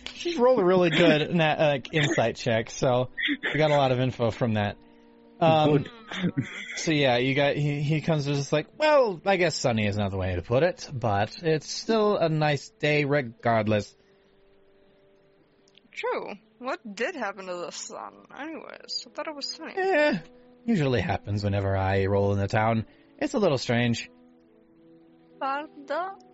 She's 0.14 0.38
rolled 0.38 0.60
a 0.60 0.64
really 0.64 0.90
good 0.92 1.36
na- 1.36 1.58
like 1.60 1.94
insight 1.94 2.38
check, 2.38 2.70
so 2.70 3.10
we 3.54 3.58
got 3.58 3.72
a 3.72 3.76
lot 3.76 3.92
of 3.92 4.00
info 4.00 4.32
from 4.32 4.54
that. 4.54 4.78
Um, 5.42 5.86
So 6.78 6.92
yeah, 6.92 7.18
you 7.18 7.36
got 7.36 7.58
he 7.58 7.82
he 7.82 8.00
comes 8.00 8.26
to 8.26 8.34
just 8.34 8.54
like, 8.54 8.68
well, 8.78 9.20
I 9.26 9.36
guess 9.36 9.56
sunny 9.56 9.86
is 9.86 9.98
not 9.98 10.12
the 10.12 10.18
way 10.18 10.36
to 10.36 10.42
put 10.42 10.64
it, 10.64 10.90
but 10.94 11.36
it's 11.44 11.70
still 11.70 12.16
a 12.16 12.30
nice 12.30 12.70
day 12.80 13.04
regardless. 13.04 13.94
True. 15.92 16.36
What 16.60 16.80
did 16.96 17.16
happen 17.16 17.46
to 17.48 17.56
the 17.56 17.72
sun? 17.72 18.14
Anyways, 18.38 19.08
I 19.08 19.10
thought 19.16 19.28
it 19.28 19.36
was 19.36 19.48
sunny. 19.48 19.74
Eh, 19.78 20.18
usually 20.66 21.02
happens 21.02 21.44
whenever 21.44 21.76
I 21.76 22.06
roll 22.06 22.34
in 22.34 22.40
the 22.40 22.48
town. 22.48 22.86
It's 23.18 23.34
a 23.34 23.40
little 23.40 23.58
strange. 23.58 24.10
Pardon? 25.40 25.70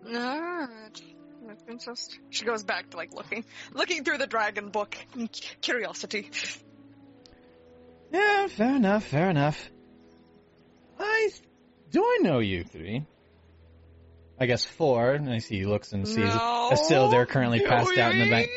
Alright. 0.04 1.02
Princess. 1.64 2.08
She 2.30 2.44
goes 2.44 2.64
back 2.64 2.90
to 2.90 2.96
like 2.96 3.14
looking, 3.14 3.44
looking 3.72 4.02
through 4.02 4.18
the 4.18 4.26
dragon 4.26 4.70
book. 4.70 4.96
in 5.16 5.28
Curiosity. 5.28 6.30
Yeah, 8.12 8.48
fair 8.48 8.76
enough, 8.76 9.04
fair 9.04 9.30
enough. 9.30 9.70
I 10.98 11.30
do 11.90 12.02
I 12.02 12.18
know 12.22 12.40
you 12.40 12.64
three? 12.64 13.06
I 14.40 14.46
guess 14.46 14.64
four. 14.64 15.12
And 15.12 15.30
I 15.30 15.38
see 15.38 15.58
he 15.58 15.66
looks 15.66 15.92
and 15.92 16.06
sees 16.06 16.18
no. 16.18 16.70
Estelle 16.72 17.10
there 17.10 17.26
currently 17.26 17.60
passed 17.60 17.96
out 17.96 18.12
in 18.12 18.18
the 18.18 18.30
back. 18.30 18.48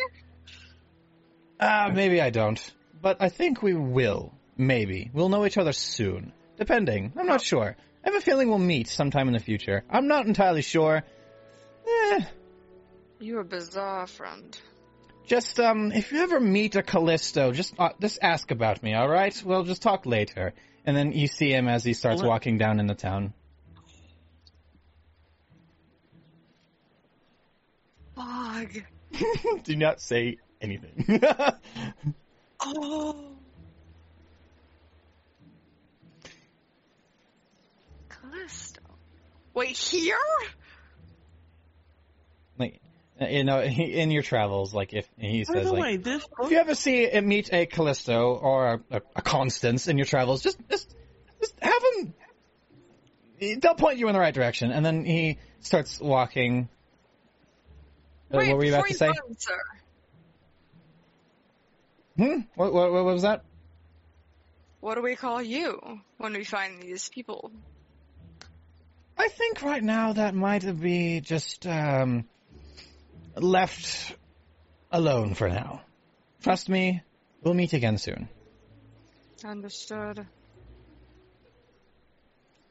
Ah, 1.60 1.92
maybe 1.94 2.22
I 2.22 2.30
don't. 2.30 2.60
But 3.02 3.18
I 3.22 3.30
think 3.30 3.62
we 3.62 3.74
will. 3.74 4.34
Maybe. 4.58 5.10
We'll 5.14 5.30
know 5.30 5.46
each 5.46 5.58
other 5.58 5.74
soon. 5.74 6.34
Depending. 6.58 7.14
I'm 7.18 7.28
not 7.28 7.42
sure. 7.42 7.76
I 8.04 8.10
have 8.10 8.16
a 8.16 8.22
feeling 8.22 8.50
we'll 8.50 8.60
meet 8.60 8.88
sometime 8.88 9.28
in 9.28 9.34
the 9.34 9.40
future. 9.40 9.84
I'm 9.90 10.08
not 10.08 10.26
entirely 10.26 10.62
sure. 10.62 11.04
Eh, 11.88 12.20
You're 13.20 13.42
a 13.42 13.46
bizarre 13.46 14.08
friend. 14.08 14.58
just, 15.28 15.60
um, 15.60 15.92
if 15.92 16.12
you 16.12 16.22
ever 16.22 16.40
meet 16.40 16.76
a 16.76 16.84
Callisto, 16.84 17.52
just, 17.52 17.74
uh, 17.78 17.90
just 18.02 18.20
ask 18.22 18.52
about 18.52 18.82
me, 18.84 18.96
alright? 18.96 19.42
We'll 19.46 19.64
just 19.64 19.82
talk 19.82 20.06
later. 20.06 20.54
And 20.86 20.96
then 20.96 21.12
you 21.12 21.28
see 21.28 21.52
him 21.52 21.68
as 21.68 21.84
he 21.84 21.94
starts 21.94 22.24
walking 22.24 22.58
down 22.58 22.80
in 22.80 22.88
the 22.88 22.96
town. 22.96 23.34
Fog. 28.16 28.84
Do 29.64 29.76
not 29.76 30.02
say 30.02 30.38
anything. 30.62 31.22
Oh. 32.62 33.16
Callisto. 38.10 38.82
Wait, 39.54 39.78
here? 39.78 40.18
like, 42.58 42.82
you 43.22 43.44
know, 43.44 43.62
in 43.62 44.12
your 44.12 44.24
travels, 44.24 44.74
like, 44.74 44.94
if 44.94 45.10
he 45.18 45.46
says, 45.46 45.72
like, 45.72 45.82
way, 45.82 45.98
this 45.98 46.26
If 46.42 46.52
you 46.52 46.58
ever 46.58 46.76
see 46.76 47.10
uh, 47.10 47.22
meet 47.22 47.52
a 47.54 47.66
Callisto 47.66 48.36
or 48.36 48.82
a, 48.92 49.02
a 49.16 49.22
Constance 49.22 49.88
in 49.88 49.98
your 49.98 50.06
travels, 50.06 50.44
just 50.44 50.60
just 50.70 50.94
just 51.40 51.56
have 51.62 51.82
them. 51.82 52.14
They'll 53.62 53.76
point 53.76 53.98
you 54.00 54.08
in 54.08 54.14
the 54.14 54.20
right 54.20 54.34
direction, 54.34 54.72
and 54.72 54.86
then 54.86 55.06
he 55.06 55.38
starts 55.62 56.00
walking. 56.00 56.68
Uh, 58.32 58.38
Wait, 58.38 58.50
what 58.50 58.58
were 58.58 58.66
you 58.66 58.74
about 58.74 58.88
to 58.88 58.94
say? 58.94 59.08
you 59.08 59.14
answer, 59.30 59.58
Hmm? 62.20 62.42
What, 62.56 62.74
what, 62.74 62.92
what 62.92 63.06
was 63.06 63.22
that? 63.22 63.46
What 64.82 64.96
do 64.96 65.02
we 65.02 65.16
call 65.16 65.42
you 65.42 65.80
when 66.18 66.34
we 66.34 66.44
find 66.44 66.82
these 66.82 67.08
people? 67.08 67.50
I 69.18 69.30
think 69.30 69.62
right 69.62 69.82
now 69.82 70.12
that 70.12 70.36
might 70.36 70.66
be 70.82 71.22
just 71.22 71.66
um, 71.66 72.26
left 73.38 74.14
alone 74.92 75.34
for 75.34 75.48
now. 75.48 75.82
Trust 76.44 76.68
me, 76.68 77.02
we'll 77.42 77.54
meet 77.54 77.72
again 77.72 77.98
soon. 77.98 78.28
Understood. 79.46 80.28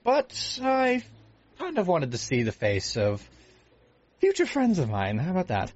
But 0.05 0.59
I 0.63 1.03
kind 1.59 1.79
of 1.79 1.89
wanted 1.89 2.13
to 2.13 2.19
see 2.19 2.43
the 2.43 2.53
face 2.53 2.99
of 2.99 3.27
future 4.21 4.45
friends 4.45 4.79
of 4.79 4.91
mine. 4.91 5.17
How 5.17 5.31
about 5.31 5.49
that? 5.49 5.73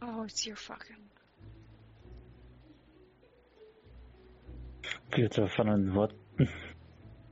Oh, 0.00 0.22
it's 0.22 0.46
your 0.46 0.56
fucking. 0.56 1.07
Future 5.14 5.48
friend, 5.48 5.94
what? 5.94 6.12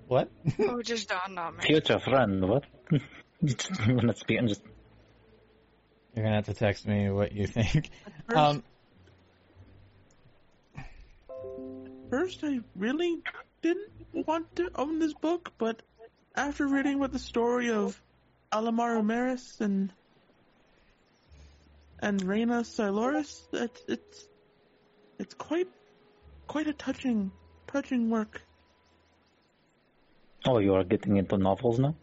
What? 0.09 0.31
Oh, 0.61 0.79
it 0.79 0.87
just 0.87 1.09
dawned 1.09 1.39
on 1.39 1.57
me. 1.57 1.63
Future 1.65 1.99
friend, 1.99 2.49
what? 2.49 2.65
when 2.91 4.09
it's 4.09 4.23
being 4.23 4.49
just 4.49 4.63
You're 6.15 6.25
gonna 6.25 6.37
have 6.37 6.47
to 6.47 6.55
text 6.55 6.87
me 6.87 7.11
what 7.11 7.33
you 7.33 7.47
think. 7.47 7.91
First, 8.29 8.37
Um, 8.39 8.63
first, 12.11 12.45
I 12.45 12.61
really 12.75 13.23
didn't 13.63 13.91
want 14.13 14.55
to 14.57 14.71
own 14.75 14.99
this 14.99 15.13
book, 15.15 15.53
but 15.59 15.83
after 16.35 16.67
reading 16.67 16.97
about 16.97 17.13
the 17.13 17.19
story 17.19 17.71
of 17.71 18.01
Alamar 18.53 19.05
Maris 19.05 19.61
and 19.61 19.93
and 22.01 22.23
Reina 22.23 22.65
Siloris, 22.65 23.43
it's 23.53 23.83
it's 23.89 24.29
it's 25.19 25.35
quite 25.35 25.69
quite 26.47 26.69
a 26.69 26.73
touching 26.73 27.33
touching 27.67 28.11
work. 28.11 28.43
Oh, 30.47 30.59
you 30.59 30.75
are 30.75 30.85
getting 30.85 31.17
into 31.17 31.36
novels 31.36 31.78
now? 31.78 31.95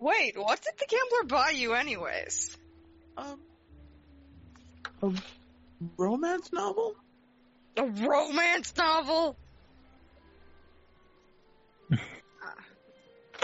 Wait, 0.00 0.36
what 0.36 0.60
did 0.60 0.74
the 0.78 0.86
gambler 0.86 1.28
buy 1.28 1.50
you, 1.50 1.74
anyways? 1.74 2.56
Um, 3.16 3.40
a 5.02 5.12
romance 5.96 6.52
novel. 6.52 6.94
A 7.76 7.86
romance 7.86 8.74
novel? 8.76 9.36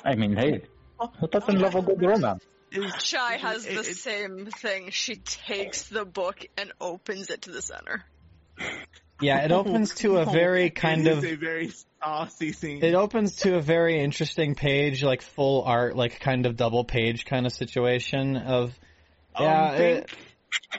I 0.04 0.16
mean, 0.16 0.36
hey, 0.36 0.62
who 1.18 1.28
doesn't 1.28 1.58
love 1.58 1.74
a 1.76 1.82
good 1.82 2.02
romance? 2.02 2.44
Is 2.72 2.92
Chai 3.02 3.36
has 3.38 3.64
the 3.64 3.82
same 3.82 4.46
thing. 4.46 4.90
She 4.90 5.16
takes 5.16 5.88
the 5.88 6.04
book 6.04 6.46
and 6.56 6.72
opens 6.80 7.30
it 7.30 7.42
to 7.42 7.50
the 7.50 7.62
center. 7.62 8.04
yeah, 9.20 9.44
it 9.44 9.52
opens 9.52 9.94
to 9.96 10.18
a 10.18 10.24
very 10.30 10.70
kind 10.70 11.06
it 11.06 11.12
of 11.12 11.24
a 11.24 11.34
very 11.36 11.70
saucy 12.02 12.52
scene. 12.52 12.82
It 12.84 12.94
opens 12.94 13.36
to 13.36 13.56
a 13.56 13.60
very 13.60 14.00
interesting 14.00 14.54
page, 14.54 15.02
like 15.02 15.22
full 15.22 15.62
art, 15.62 15.96
like 15.96 16.20
kind 16.20 16.46
of 16.46 16.56
double 16.56 16.84
page 16.84 17.24
kind 17.24 17.46
of 17.46 17.52
situation 17.52 18.36
of 18.36 18.78
Um, 19.34 19.44
yeah, 19.44 19.76
think, 19.76 20.10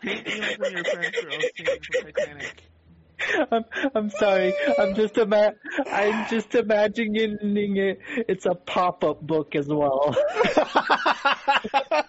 think 0.02 0.28
like 0.28 0.60
when 0.60 0.72
your 0.74 0.84
parents 0.84 1.24
were 1.24 1.32
all 1.32 1.40
for 1.40 2.11
Titanic. 2.11 2.64
I'm, 3.52 3.66
I'm 3.94 4.10
sorry. 4.10 4.53
I'm 4.78 4.95
just 4.95 5.18
ima- 5.18 5.53
I'm 5.86 6.28
just 6.30 6.56
imagining 6.56 7.78
it. 7.78 8.00
It's 8.28 8.45
a 8.45 8.56
pop-up 8.56 9.22
book 9.22 9.56
as 9.56 9.68
well. 9.68 10.16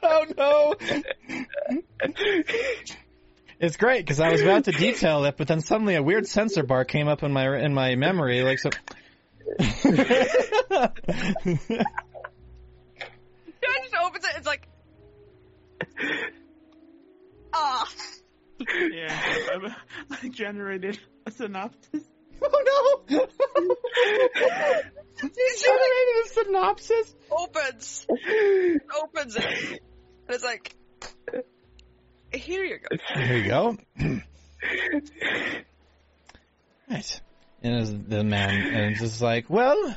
oh 0.02 0.25
no! 0.36 0.75
It's 3.62 3.76
great 3.76 4.05
because 4.05 4.18
I 4.18 4.32
was 4.32 4.41
about 4.41 4.65
to 4.65 4.73
detail 4.73 5.24
it, 5.24 5.36
but 5.36 5.47
then 5.47 5.60
suddenly 5.60 5.94
a 5.94 6.02
weird 6.02 6.26
sensor 6.26 6.65
bar 6.65 6.84
came 6.84 7.07
up 7.07 7.23
in 7.23 7.31
my 7.31 7.57
in 7.58 7.73
my 7.73 7.94
memory, 7.94 8.42
like 8.42 8.58
so. 8.58 8.70
Chai 9.60 9.68
just 13.81 13.94
opens 14.02 14.24
it. 14.24 14.32
It's 14.36 14.47
like, 14.49 14.66
ah. 17.55 17.89
Yeah, 18.58 19.15
I, 19.15 19.76
I 20.10 20.28
generated 20.28 20.99
a 21.24 21.31
synopsis. 21.31 22.02
oh 22.42 23.05
no! 23.08 23.18
you 25.23 25.57
generated 25.62 26.16
a 26.24 26.28
synopsis. 26.31 27.15
opens, 27.31 28.07
opens 28.10 29.36
it, 29.36 29.44
and 29.44 29.81
it's 30.31 30.42
like, 30.42 30.74
here 32.35 32.65
you 32.65 32.78
go. 32.78 32.97
Here 33.15 33.36
you 33.36 33.49
go. 33.49 33.77
right. 36.91 37.20
And 37.62 37.77
as 37.77 37.94
the 37.94 38.25
man 38.25 38.75
and 38.75 38.97
just 38.97 39.23
like, 39.23 39.49
well, 39.49 39.97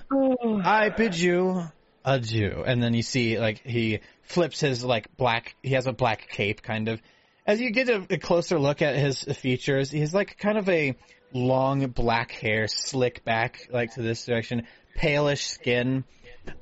I 0.64 0.90
bid 0.90 1.18
you 1.18 1.64
adieu. 2.04 2.64
And 2.66 2.82
then 2.82 2.94
you 2.94 3.02
see 3.02 3.40
like 3.40 3.62
he 3.66 4.00
flips 4.24 4.60
his 4.60 4.84
like 4.84 5.16
black. 5.18 5.56
He 5.64 5.72
has 5.72 5.88
a 5.88 5.94
black 5.94 6.30
cape, 6.30 6.62
kind 6.62 6.88
of. 6.88 7.02
As 7.48 7.62
you 7.62 7.72
get 7.72 7.90
a, 7.90 8.06
a 8.10 8.18
closer 8.18 8.60
look 8.60 8.82
at 8.82 8.96
his 8.96 9.24
features, 9.24 9.92
he's 9.92 10.14
like 10.14 10.38
kind 10.38 10.58
of 10.58 10.68
a 10.70 10.96
long 11.34 11.88
black 11.88 12.32
hair, 12.32 12.68
slick 12.68 13.24
back 13.24 13.68
like 13.72 13.94
to 13.96 14.02
this 14.02 14.26
direction, 14.26 14.68
palish 14.98 15.48
skin, 15.48 16.04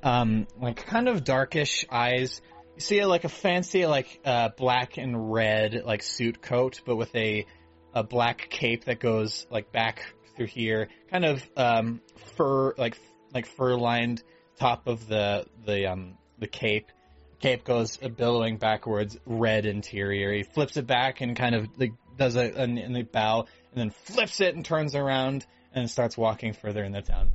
um, 0.01 0.47
like 0.59 0.85
kind 0.85 1.07
of 1.07 1.23
darkish 1.23 1.85
eyes. 1.91 2.41
You 2.75 2.81
see 2.81 3.05
like 3.05 3.23
a 3.23 3.29
fancy 3.29 3.85
like 3.85 4.19
uh, 4.25 4.49
black 4.49 4.97
and 4.97 5.31
red 5.31 5.83
like 5.85 6.01
suit 6.01 6.41
coat, 6.41 6.81
but 6.85 6.95
with 6.95 7.15
a 7.15 7.45
a 7.93 8.03
black 8.03 8.49
cape 8.49 8.85
that 8.85 8.99
goes 8.99 9.45
like 9.51 9.71
back 9.71 10.03
through 10.35 10.47
here, 10.47 10.89
kind 11.11 11.25
of 11.25 11.47
um, 11.55 12.01
fur 12.35 12.73
like 12.75 12.97
like 13.33 13.45
fur 13.45 13.75
lined 13.75 14.23
top 14.57 14.87
of 14.87 15.07
the 15.07 15.45
the 15.65 15.91
um 15.91 16.17
the 16.39 16.47
cape. 16.47 16.91
Cape 17.39 17.63
goes 17.65 17.97
billowing 17.97 18.57
backwards, 18.57 19.17
red 19.25 19.65
interior. 19.65 20.31
He 20.31 20.43
flips 20.43 20.77
it 20.77 20.87
back 20.87 21.21
and 21.21 21.35
kind 21.35 21.55
of 21.55 21.67
like 21.77 21.91
does 22.17 22.35
a 22.35 22.51
an 22.53 22.95
a 22.95 23.03
bow, 23.03 23.45
and 23.71 23.81
then 23.81 23.89
flips 23.91 24.39
it 24.39 24.55
and 24.55 24.65
turns 24.65 24.95
around 24.95 25.45
and 25.73 25.89
starts 25.89 26.17
walking 26.17 26.53
further 26.53 26.83
in 26.83 26.91
the 26.91 27.01
town. 27.01 27.29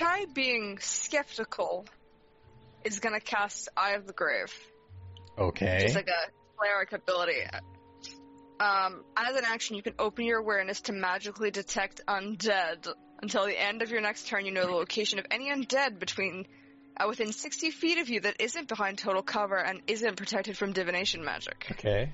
Chai 0.00 0.24
being 0.34 0.78
skeptical 0.80 1.86
is 2.84 2.98
gonna 3.00 3.20
cast 3.20 3.68
Eye 3.76 3.92
of 3.92 4.06
the 4.06 4.12
Grave. 4.12 4.52
Okay. 5.38 5.84
Is 5.84 5.94
like 5.94 6.08
a 6.08 6.30
cleric 6.56 6.92
ability. 6.92 7.40
Um, 8.60 9.04
as 9.16 9.36
an 9.36 9.44
action, 9.44 9.76
you 9.76 9.82
can 9.82 9.94
open 9.98 10.24
your 10.24 10.38
awareness 10.38 10.82
to 10.82 10.92
magically 10.92 11.50
detect 11.50 12.00
undead. 12.06 12.86
Until 13.20 13.46
the 13.46 13.60
end 13.60 13.82
of 13.82 13.90
your 13.90 14.00
next 14.00 14.26
turn, 14.26 14.46
you 14.46 14.52
know 14.52 14.66
the 14.66 14.72
location 14.72 15.18
of 15.18 15.26
any 15.30 15.50
undead 15.50 15.98
between 15.98 16.46
uh, 16.96 17.06
within 17.08 17.32
60 17.32 17.70
feet 17.70 17.98
of 17.98 18.08
you 18.08 18.20
that 18.20 18.36
isn't 18.40 18.68
behind 18.68 18.98
total 18.98 19.22
cover 19.22 19.56
and 19.56 19.80
isn't 19.86 20.16
protected 20.16 20.56
from 20.56 20.72
divination 20.72 21.24
magic. 21.24 21.66
okay. 21.72 22.12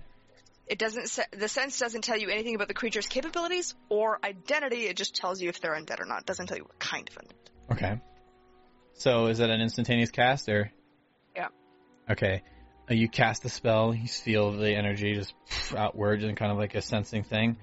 It 0.66 0.78
doesn't. 0.78 1.08
Se- 1.08 1.26
the 1.32 1.48
sense 1.48 1.78
doesn't 1.78 2.02
tell 2.04 2.18
you 2.18 2.28
anything 2.28 2.54
about 2.54 2.68
the 2.68 2.74
creature's 2.74 3.06
capabilities 3.06 3.74
or 3.88 4.18
identity. 4.22 4.86
It 4.86 4.96
just 4.98 5.14
tells 5.16 5.40
you 5.40 5.48
if 5.48 5.60
they're 5.62 5.74
undead 5.74 5.98
or 5.98 6.04
not. 6.04 6.20
It 6.20 6.26
doesn't 6.26 6.46
tell 6.46 6.58
you 6.58 6.64
what 6.64 6.78
kind 6.78 7.08
of 7.08 7.24
undead. 7.24 7.72
Okay. 7.72 8.00
So 8.98 9.26
is 9.26 9.38
that 9.38 9.48
an 9.50 9.60
instantaneous 9.60 10.10
cast 10.10 10.48
or? 10.48 10.72
Yeah. 11.34 11.48
Okay. 12.10 12.42
Uh, 12.90 12.94
you 12.94 13.08
cast 13.08 13.42
the 13.42 13.48
spell. 13.48 13.94
You 13.94 14.08
feel 14.08 14.52
the 14.52 14.74
energy 14.74 15.14
just 15.14 15.34
outwards 15.76 16.24
and 16.24 16.36
kind 16.36 16.50
of 16.50 16.58
like 16.58 16.74
a 16.74 16.82
sensing 16.82 17.22
thing. 17.22 17.56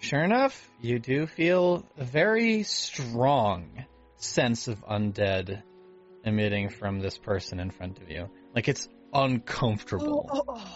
Sure 0.00 0.22
enough, 0.22 0.70
you 0.80 0.98
do 0.98 1.26
feel 1.26 1.84
a 1.98 2.04
very 2.04 2.62
strong 2.62 3.84
sense 4.16 4.68
of 4.68 4.82
undead 4.86 5.62
emitting 6.24 6.70
from 6.70 7.00
this 7.00 7.18
person 7.18 7.60
in 7.60 7.70
front 7.70 8.00
of 8.00 8.10
you. 8.10 8.30
Like 8.54 8.68
it's 8.68 8.88
uncomfortable. 9.12 10.30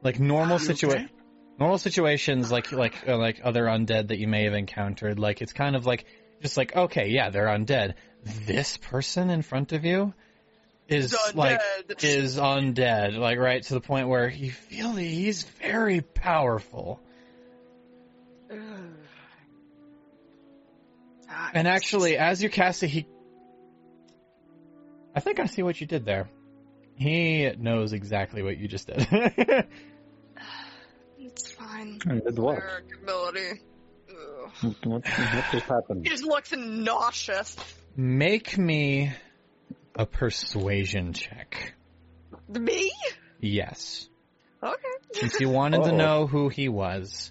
Like 0.00 0.20
normal 0.20 0.60
situation 0.60 1.06
okay? 1.06 1.12
normal 1.58 1.78
situations 1.78 2.52
like 2.52 2.70
like 2.70 3.08
uh, 3.08 3.16
like 3.16 3.40
other 3.42 3.64
undead 3.64 4.08
that 4.08 4.18
you 4.18 4.28
may 4.28 4.44
have 4.44 4.54
encountered 4.54 5.18
like 5.18 5.42
it's 5.42 5.52
kind 5.52 5.74
of 5.74 5.86
like 5.86 6.04
just 6.42 6.56
like 6.56 6.74
okay 6.74 7.08
yeah 7.08 7.30
they're 7.30 7.46
undead 7.46 7.94
this 8.46 8.76
person 8.76 9.30
in 9.30 9.42
front 9.42 9.72
of 9.72 9.84
you 9.84 10.12
is 10.88 11.12
It's 11.12 11.34
like 11.34 11.60
is 12.02 12.36
undead 12.36 13.16
like 13.16 13.38
right 13.38 13.62
to 13.62 13.74
the 13.74 13.80
point 13.80 14.08
where 14.08 14.28
you 14.28 14.50
feel 14.50 14.92
that 14.92 15.02
he's 15.02 15.42
very 15.42 16.00
powerful 16.00 17.00
Ah, 21.30 21.50
and 21.52 21.68
actually 21.68 22.16
as 22.16 22.42
you 22.42 22.48
cast 22.48 22.82
it 22.82 22.88
he 22.88 23.06
I 25.14 25.20
think 25.20 25.40
I 25.40 25.44
see 25.44 25.62
what 25.62 25.78
you 25.78 25.86
did 25.86 26.06
there 26.06 26.30
he 26.94 27.50
knows 27.58 27.92
exactly 27.92 28.42
what 28.42 28.56
you 28.56 28.66
just 28.66 28.86
did 28.86 29.06
it's 31.18 31.52
fine. 31.52 32.00
And 32.06 32.24
did 32.24 32.38
what? 32.38 32.62
Ability. 33.02 33.60
Ugh. 34.38 34.74
What, 34.84 35.04
what 35.04 35.44
just 35.52 35.66
happened? 35.66 36.04
He 36.04 36.10
just 36.10 36.24
looks 36.24 36.52
nauseous. 36.56 37.56
make 37.96 38.56
me 38.58 39.12
a 39.94 40.06
persuasion 40.06 41.12
check 41.12 41.74
Me? 42.48 42.90
yes 43.40 44.08
Okay. 44.62 44.88
since 45.12 45.40
you 45.40 45.48
wanted 45.48 45.78
to 45.84 45.90
Uh-oh. 45.90 45.96
know 45.96 46.26
who 46.26 46.48
he 46.48 46.68
was. 46.68 47.30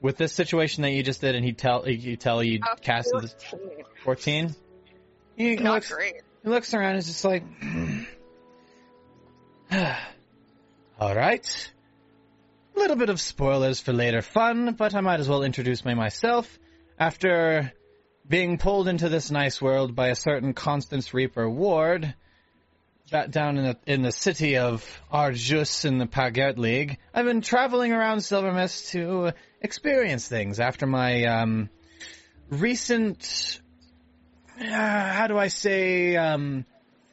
With 0.00 0.16
this 0.18 0.32
situation 0.34 0.82
that 0.82 0.90
you 0.90 1.02
just 1.02 1.22
did, 1.22 1.34
and 1.34 1.42
he 1.44 1.52
tell 1.54 1.82
he 1.82 2.16
tell 2.16 2.42
you 2.42 2.60
Uh, 2.62 2.74
casted 2.76 3.22
this 3.22 3.34
14. 3.50 3.84
fourteen. 4.04 4.54
He 5.36 5.56
Not 5.56 5.74
looks 5.76 5.90
great. 5.90 6.16
he 6.42 6.48
looks 6.50 6.74
around 6.74 6.90
and 6.90 6.98
is 6.98 7.06
just 7.06 7.24
like, 7.24 7.42
all 11.00 11.14
right. 11.16 11.70
Little 12.76 12.96
bit 12.96 13.08
of 13.08 13.20
spoilers 13.20 13.80
for 13.80 13.92
later 13.92 14.22
fun, 14.22 14.74
but 14.74 14.94
I 14.94 15.00
might 15.00 15.20
as 15.20 15.28
well 15.28 15.42
introduce 15.42 15.84
me 15.84 15.94
myself. 15.94 16.58
After 16.98 17.72
being 18.28 18.58
pulled 18.58 18.88
into 18.88 19.08
this 19.08 19.30
nice 19.30 19.60
world 19.60 19.94
by 19.94 20.08
a 20.08 20.14
certain 20.14 20.54
Constance 20.54 21.14
Reaper 21.14 21.48
Ward, 21.48 22.14
back 23.10 23.30
down 23.30 23.58
in 23.58 23.64
the 23.64 23.78
in 23.86 24.02
the 24.02 24.12
city 24.12 24.56
of 24.56 24.84
Arjus 25.12 25.84
in 25.84 25.98
the 25.98 26.06
Paget 26.06 26.58
League. 26.58 26.98
I've 27.12 27.26
been 27.26 27.42
traveling 27.42 27.92
around 27.92 28.18
Silvermist 28.18 28.90
to 28.90 29.32
experience 29.60 30.26
things 30.26 30.58
after 30.58 30.86
my 30.86 31.24
um, 31.24 31.70
recent, 32.50 33.60
uh, 34.60 34.64
how 34.64 35.26
do 35.26 35.38
I 35.38 35.48
say, 35.48 36.16
um, 36.16 36.64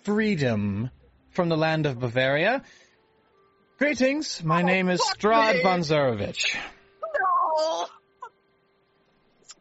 freedom 0.03 0.89
from 1.31 1.49
the 1.49 1.57
land 1.57 1.85
of 1.85 1.97
Barovia. 1.97 2.63
Greetings, 3.81 4.43
my 4.43 4.61
name 4.61 4.89
is 4.89 5.01
fuck 5.01 5.17
Strahd 5.17 5.55
me. 5.55 5.63
von 5.63 5.79
Zarovich. 5.79 6.55
No! 7.01 7.87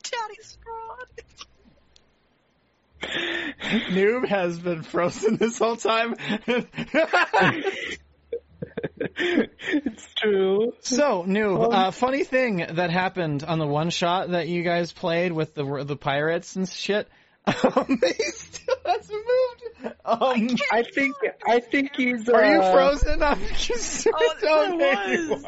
Daddy 0.02 0.36
Strahd. 3.00 3.89
Noob 3.94 4.28
has 4.28 4.58
been 4.58 4.82
frozen 4.82 5.36
this 5.36 5.57
whole 5.57 5.76
time. 5.76 6.16
it's 9.16 10.15
true. 10.18 10.74
So, 10.81 11.24
Noob, 11.26 11.73
uh, 11.73 11.90
funny 11.90 12.24
thing 12.24 12.66
that 12.73 12.90
happened 12.90 13.42
on 13.42 13.58
the 13.58 13.66
one 13.66 13.89
shot 13.89 14.32
that 14.32 14.49
you 14.49 14.62
guys 14.62 14.92
played 14.92 15.32
with 15.32 15.55
the 15.55 15.82
the 15.84 15.97
pirates 15.97 16.57
and 16.57 16.68
shit. 16.68 17.08
Um, 17.77 17.99
he 18.03 18.12
still 18.33 18.75
hasn't 18.87 19.25
moved. 19.27 19.95
Um, 20.05 20.49
I 20.73 20.83
think 20.83 21.15
I 21.47 21.61
think 21.61 21.97
he's. 21.97 22.29
Uh, 22.29 22.33
are 22.35 22.45
you 22.55 22.61
frozen? 22.61 23.23
I'm 23.23 23.41
just 23.57 24.07
Oh, 24.12 24.35
don't 24.41 24.83
I 24.83 25.27
was. 25.29 25.45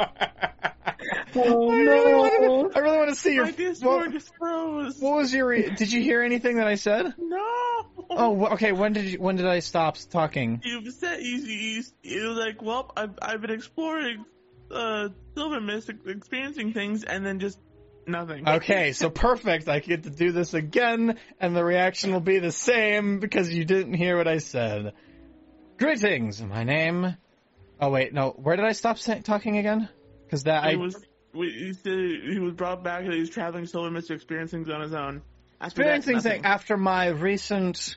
Oh 1.35 1.71
I 1.71 1.77
really 1.77 2.15
want 2.15 2.73
to. 2.73 2.79
I 2.79 2.83
really 2.83 2.97
want 2.99 3.09
to 3.11 3.15
see 3.17 3.35
your. 3.35 3.45
My 3.45 3.51
What, 3.51 3.57
Discord 3.57 4.13
just 4.13 4.35
froze. 4.37 4.99
what 5.01 5.17
was 5.17 5.33
your? 5.35 5.47
Re- 5.47 5.71
did 5.75 5.93
you 5.93 6.03
hear 6.03 6.23
anything 6.23 6.57
that 6.57 6.67
I 6.67 6.75
said? 6.77 7.15
No. 7.19 7.87
Oh, 8.11 8.47
okay. 8.53 8.73
When 8.73 8.93
did 8.93 9.05
you? 9.07 9.19
When 9.21 9.37
did 9.37 9.47
I 9.47 9.61
stop 9.61 9.97
talking? 10.11 10.61
You 10.65 10.91
said 10.91 11.21
you, 11.21 11.37
you, 11.37 11.83
you 12.03 12.29
was 12.29 12.39
like, 12.39 12.63
well, 12.63 12.93
I've 12.97 13.19
I've 13.21 13.41
been 13.41 13.51
exploring 13.51 14.25
uh 14.71 15.09
Silver 15.35 15.61
Mist, 15.61 15.91
experiencing 16.07 16.73
things, 16.73 17.05
and 17.05 17.25
then 17.25 17.39
just 17.41 17.59
nothing. 18.07 18.49
Okay, 18.49 18.93
so 18.93 19.11
perfect. 19.29 19.69
I 19.69 19.81
get 19.81 20.05
to 20.05 20.11
do 20.11 20.33
this 20.33 20.55
again, 20.55 21.19
and 21.41 21.57
the 21.57 21.65
reaction 21.65 22.13
will 22.13 22.21
be 22.21 22.39
the 22.39 22.53
same 22.53 23.21
because 23.21 23.53
you 23.53 23.65
didn't 23.65 23.95
hear 23.95 24.17
what 24.17 24.29
I 24.29 24.39
said. 24.39 24.93
Greetings, 25.79 26.41
my 26.43 26.65
name. 26.65 27.17
Oh 27.81 27.91
wait, 27.91 28.13
no. 28.13 28.31
Where 28.31 28.57
did 28.57 28.65
I 28.65 28.73
stop 28.73 28.99
talking 28.99 29.59
again? 29.59 29.89
Because 30.25 30.45
that 30.45 30.65
He 30.65 30.73
I 30.73 30.77
was 30.77 30.97
we, 31.35 31.51
he 31.51 31.73
said 31.73 31.99
he 32.33 32.39
was 32.39 32.55
brought 32.55 32.85
back 32.85 33.05
and 33.05 33.13
he 33.13 33.21
was 33.21 33.31
traveling 33.31 33.67
Silver 33.67 33.91
Mist 33.91 34.09
to 34.09 34.15
experience 34.15 34.51
things 34.51 34.69
on 34.69 34.81
his 34.83 34.93
own. 34.93 35.23
After 35.61 35.83
experiencing 35.83 36.21
thing 36.21 36.45
after 36.45 36.77
my 36.77 37.09
recent 37.09 37.97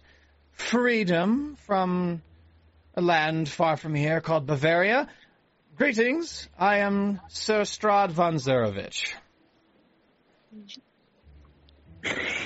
freedom 0.51 1.57
from 1.65 2.21
a 2.95 3.01
land 3.01 3.49
far 3.49 3.77
from 3.77 3.93
here 3.93 4.21
called 4.21 4.47
Barovia. 4.47 5.07
Greetings, 5.77 6.47
I 6.57 6.77
am 6.77 7.19
Sir 7.27 7.61
Strahd 7.61 8.11
von 8.11 8.35
Zarovich. 8.35 9.13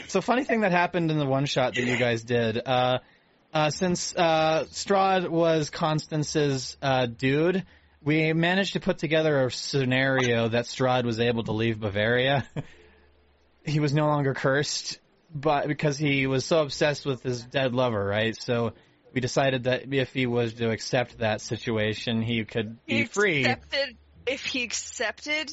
So 0.07 0.21
funny 0.21 0.43
thing 0.43 0.61
that 0.61 0.71
happened 0.71 1.11
in 1.11 1.19
the 1.19 1.25
one 1.25 1.45
shot 1.45 1.75
that 1.75 1.83
you 1.83 1.97
guys 1.97 2.23
did. 2.23 2.59
Uh, 2.65 2.99
uh, 3.53 3.69
since 3.69 4.15
uh, 4.15 4.65
Strahd 4.71 5.27
was 5.29 5.69
Constance's 5.69 6.77
uh, 6.81 7.05
dude, 7.05 7.65
we 8.03 8.33
managed 8.33 8.73
to 8.73 8.79
put 8.79 8.97
together 8.97 9.45
a 9.45 9.51
scenario 9.51 10.47
that 10.49 10.65
Strahd 10.65 11.03
was 11.03 11.19
able 11.19 11.43
to 11.43 11.51
leave 11.51 11.77
Barovia. 11.77 12.45
he 13.65 13.79
was 13.79 13.93
no 13.93 14.07
longer 14.07 14.33
cursed, 14.33 14.99
but 15.33 15.67
because 15.67 15.97
he 15.97 16.25
was 16.27 16.45
so 16.45 16.61
obsessed 16.61 17.05
with 17.05 17.21
his 17.21 17.43
dead 17.43 17.75
lover, 17.75 18.03
right? 18.03 18.35
So 18.39 18.73
we 19.13 19.21
decided 19.21 19.65
that 19.65 19.93
if 19.93 20.13
he 20.13 20.25
was 20.25 20.53
to 20.55 20.69
accept 20.69 21.19
that 21.19 21.41
situation, 21.41 22.21
he 22.21 22.45
could 22.45 22.83
be 22.85 22.97
He 22.99 23.03
free. 23.03 23.45
accepted, 23.45 23.97
if 24.25 24.45
he 24.45 24.63
accepted 24.63 25.51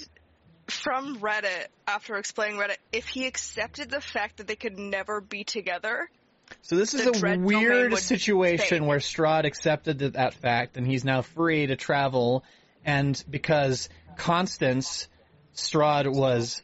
from 0.69 1.19
Reddit, 1.19 1.67
after 1.87 2.17
explaining 2.17 2.59
Reddit, 2.59 2.77
if 2.93 3.07
he 3.09 3.27
accepted 3.27 3.91
the 3.91 4.01
fact 4.01 4.39
that 4.39 4.47
they 4.47 4.57
could 4.57 4.79
never 4.79 5.21
be 5.21 5.45
together, 5.45 6.09
So 6.63 6.77
this 6.77 6.95
is 6.95 7.07
a 7.23 7.39
weird 7.39 7.97
situation 7.99 8.87
where 8.87 8.99
Strahd 8.99 9.45
accepted 9.45 9.99
that, 10.01 10.35
fact, 10.35 10.77
and 10.77 10.87
he's 10.87 11.05
now 11.05 11.23
free 11.23 11.67
to 11.67 11.77
travel. 11.77 12.45
And 12.85 13.23
because 13.29 13.89
Constance 14.17 15.09
Strahd 15.55 16.13
was 16.13 16.63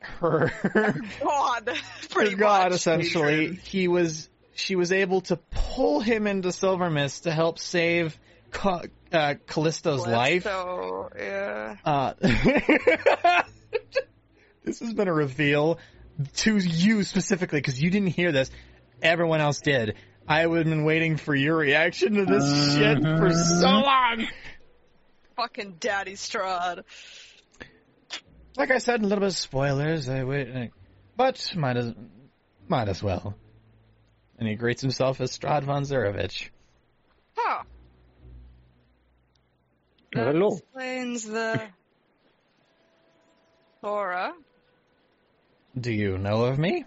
her 0.00 0.50
God, 1.22 1.68
her 1.68 2.08
pretty 2.10 2.34
god, 2.34 2.70
much. 2.70 2.72
essentially, 2.80 3.54
he 3.54 3.88
was 3.88 4.28
she 4.54 4.76
was 4.76 4.92
able 4.92 5.22
to 5.22 5.36
pull 5.36 6.00
him 6.00 6.26
into 6.26 6.52
Silvermist 6.52 7.22
to 7.22 7.30
help 7.32 7.58
save 7.58 8.18
uh, 9.12 9.34
Callisto's 9.46 10.06
life. 10.06 10.44
So, 10.44 11.10
yeah. 11.16 11.76
Uh, 11.84 12.14
this 14.64 14.80
has 14.80 14.94
been 14.94 15.08
a 15.08 15.12
reveal 15.12 15.78
to 16.36 16.56
you 16.56 17.04
specifically 17.04 17.58
because 17.58 17.80
you 17.80 17.90
didn't 17.90 18.08
hear 18.08 18.32
this. 18.32 18.50
Everyone 19.00 19.40
else 19.40 19.60
did. 19.60 19.96
I 20.28 20.46
would 20.46 20.58
have 20.58 20.66
been 20.66 20.84
waiting 20.84 21.16
for 21.16 21.34
your 21.34 21.56
reaction 21.56 22.14
to 22.14 22.24
this 22.24 22.74
shit 22.74 23.02
for 23.02 23.32
so 23.32 23.66
long. 23.66 24.26
Fucking 25.36 25.76
Daddy 25.80 26.12
Strahd. 26.12 26.84
Like 28.56 28.70
I 28.70 28.78
said, 28.78 29.00
a 29.00 29.02
little 29.02 29.20
bit 29.20 29.28
of 29.28 29.36
spoilers. 29.36 30.08
I 30.08 30.24
wait, 30.24 30.70
but 31.16 31.52
might 31.56 31.76
as 31.76 31.92
might 32.68 32.88
as 32.88 33.02
well. 33.02 33.34
And 34.38 34.48
he 34.48 34.54
greets 34.54 34.82
himself 34.82 35.20
as 35.20 35.36
Strahd 35.36 35.64
von 35.64 35.82
Zarovich. 35.82 36.50
Huh. 37.36 37.64
That 40.12 40.26
Hello. 40.34 40.56
explains 40.56 41.24
the 41.24 41.60
Laura. 43.82 44.34
Do 45.78 45.90
you 45.90 46.18
know 46.18 46.44
of 46.44 46.58
me? 46.58 46.84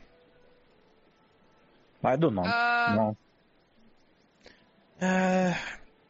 I 2.04 2.16
don't 2.18 2.36
know. 2.36 2.44
Uh, 2.44 3.16
no. 5.02 5.08
Uh, 5.08 5.54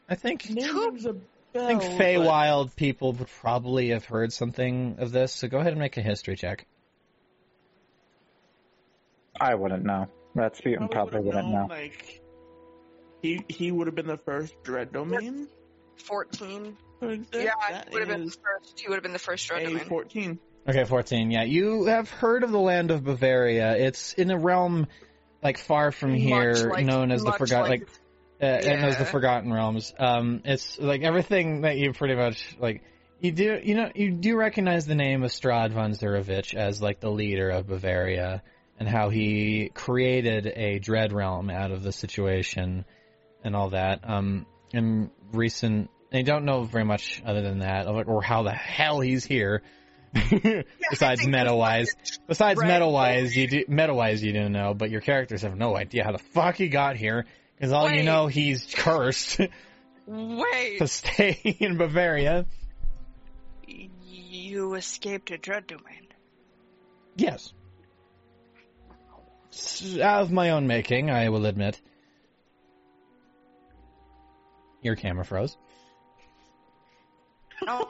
I 0.09 0.15
think 0.15 0.49
Name 0.49 0.75
rings 0.77 1.05
a 1.05 1.13
bell, 1.13 1.21
I 1.55 1.67
think 1.67 1.81
but- 1.81 1.91
Feywild 1.91 2.75
people 2.75 3.13
would 3.13 3.29
probably 3.39 3.89
have 3.89 4.03
heard 4.05 4.33
something 4.33 4.97
of 4.99 5.11
this. 5.11 5.31
So 5.31 5.47
go 5.47 5.57
ahead 5.59 5.71
and 5.71 5.79
make 5.79 5.95
a 5.95 6.01
history 6.01 6.35
check. 6.35 6.65
I 9.39 9.55
wouldn't 9.55 9.83
know. 9.85 10.07
Rasputin 10.33 10.89
probably 10.89 11.19
would've 11.21 11.25
wouldn't 11.35 11.47
known, 11.53 11.67
know. 11.69 11.73
Like, 11.73 12.21
he 13.21 13.43
he 13.47 13.71
would 13.71 13.87
have 13.87 13.95
been 13.95 14.07
the 14.07 14.17
first 14.17 14.61
dread 14.63 14.91
domain. 14.91 15.47
14. 15.97 16.75
To. 17.09 17.43
Yeah, 17.43 17.51
That 17.69 17.87
he 17.89 17.93
would 17.93 18.07
have 18.07 18.17
been 18.17 18.25
the 18.25 18.31
first. 18.31 18.79
He 18.79 18.87
would 18.87 18.95
have 18.95 19.03
been 19.03 19.13
the 19.13 19.19
first 19.19 19.47
Dread 19.47 19.63
a 19.63 19.79
fourteen. 19.79 20.39
Okay, 20.67 20.83
14. 20.83 21.29
Yeah, 21.29 21.43
you 21.43 21.85
have 21.85 22.09
heard 22.09 22.43
of 22.43 22.51
the 22.51 22.59
land 22.59 22.89
of 22.89 23.01
Barovia. 23.01 23.79
It's 23.79 24.13
in 24.13 24.31
a 24.31 24.37
realm 24.37 24.87
like 25.43 25.59
far 25.59 25.91
from 25.91 26.13
Much 26.13 26.19
here, 26.19 26.53
like- 26.71 26.85
known 26.85 27.11
as 27.11 27.23
the 27.23 27.31
Forgotten, 27.31 27.69
like, 27.69 27.87
uh, 28.41 28.45
and 28.45 28.83
as 28.83 28.97
the 28.97 29.05
Forgotten 29.05 29.53
Realms. 29.53 29.93
Um, 29.99 30.41
it's 30.43 30.79
like 30.79 31.03
everything 31.03 31.61
that 31.61 31.77
you 31.77 31.93
pretty 31.93 32.15
much 32.15 32.57
like. 32.59 32.81
You 33.21 33.31
do, 33.31 33.59
you 33.63 33.75
know, 33.75 33.91
you 33.95 34.11
do 34.11 34.35
recognize 34.35 34.85
the 34.85 34.95
name 34.95 35.23
of 35.23 35.31
Strahd 35.31 35.71
von 35.71 35.91
Zarovich 35.91 36.53
as 36.53 36.81
like 36.81 36.99
the 36.99 37.09
leader 37.11 37.49
of 37.49 37.67
Barovia, 37.67 38.41
and 38.79 38.89
how 38.89 39.09
he 39.09 39.69
created 39.73 40.47
a 40.47 40.79
dread 40.79 41.13
realm 41.13 41.49
out 41.49 41.71
of 41.71 41.81
the 41.83 41.91
situation, 41.91 42.85
and 43.43 43.55
all 43.55 43.69
that. 43.69 44.01
Um, 44.03 44.45
in 44.73 45.11
recent, 45.31 45.89
I 46.15 46.21
don't 46.21 46.45
know 46.45 46.63
very 46.63 46.85
much 46.85 47.21
other 47.25 47.41
than 47.41 47.59
that, 47.59 47.87
or, 47.87 48.21
how 48.21 48.43
the 48.43 48.51
hell 48.51 48.99
he's 48.99 49.25
here. 49.25 49.61
Besides 50.89 51.21
think 51.21 51.31
meta 51.31 51.53
wise, 51.53 51.93
besides 52.25 52.57
Right. 52.59 52.69
meta 52.71 52.87
wise, 52.87 53.35
you 53.35 53.47
do 53.47 53.65
meta 53.67 53.93
wise 53.93 54.23
you 54.23 54.31
do 54.31 54.47
know, 54.47 54.73
but 54.73 54.89
your 54.89 55.01
characters 55.01 55.41
have 55.41 55.57
no 55.57 55.75
idea 55.75 56.05
how 56.05 56.13
the 56.13 56.19
fuck 56.19 56.55
he 56.55 56.69
got 56.69 56.95
here. 56.95 57.25
Because 57.57 57.73
all 57.73 57.89
you 57.89 57.97
Wait. 57.97 58.05
know, 58.05 58.27
he's 58.27 58.65
cursed 58.73 59.39
Wait, 60.07 60.77
to 60.79 60.87
stay 60.87 61.31
in 61.59 61.77
Barovia. 61.77 62.45
you 63.67 64.75
escaped 64.75 65.31
a 65.31 65.37
Dread 65.37 65.67
Domain. 65.67 66.07
Yes. 67.17 67.51
Out 70.01 70.21
of 70.21 70.31
my 70.31 70.51
own 70.51 70.67
making, 70.67 71.09
I 71.09 71.29
will 71.29 71.45
admit. 71.45 71.81
Your 74.81 74.95
camera 74.95 75.25
froze. 75.25 75.57
No, 77.63 77.87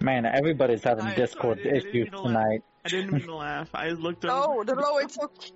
Man, 0.00 0.26
everybody's 0.26 0.82
having 0.82 1.06
I- 1.06 1.14
Discord 1.14 1.60
I 1.64 1.68
issues 1.76 2.10
mean 2.10 2.24
tonight. 2.24 2.62
I 2.84 2.88
didn't 2.88 3.12
mean 3.12 3.22
to 3.26 3.36
laugh. 3.36 3.70
I 3.74 3.90
looked 3.90 4.24
no, 4.24 4.54
over. 4.54 4.64
no, 4.64 4.74
no, 4.74 4.98
it's 4.98 5.18
okay. 5.18 5.52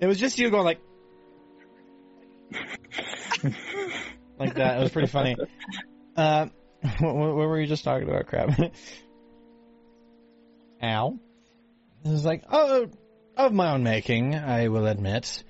It 0.00 0.06
was 0.06 0.18
just 0.18 0.38
you 0.38 0.50
going 0.50 0.64
like, 0.64 0.80
like 4.38 4.54
that. 4.54 4.78
It 4.78 4.82
was 4.82 4.92
pretty 4.92 5.08
funny. 5.08 5.36
Uh, 6.16 6.46
what, 7.00 7.14
what 7.14 7.34
were 7.34 7.60
you 7.60 7.66
just 7.66 7.84
talking 7.84 8.08
about, 8.08 8.26
crap? 8.26 8.50
Ow. 10.82 11.18
It 12.04 12.08
was 12.08 12.24
like, 12.24 12.44
oh, 12.50 12.86
of 13.36 13.52
my 13.52 13.72
own 13.72 13.82
making, 13.82 14.34
I 14.34 14.68
will 14.68 14.86
admit. 14.86 15.42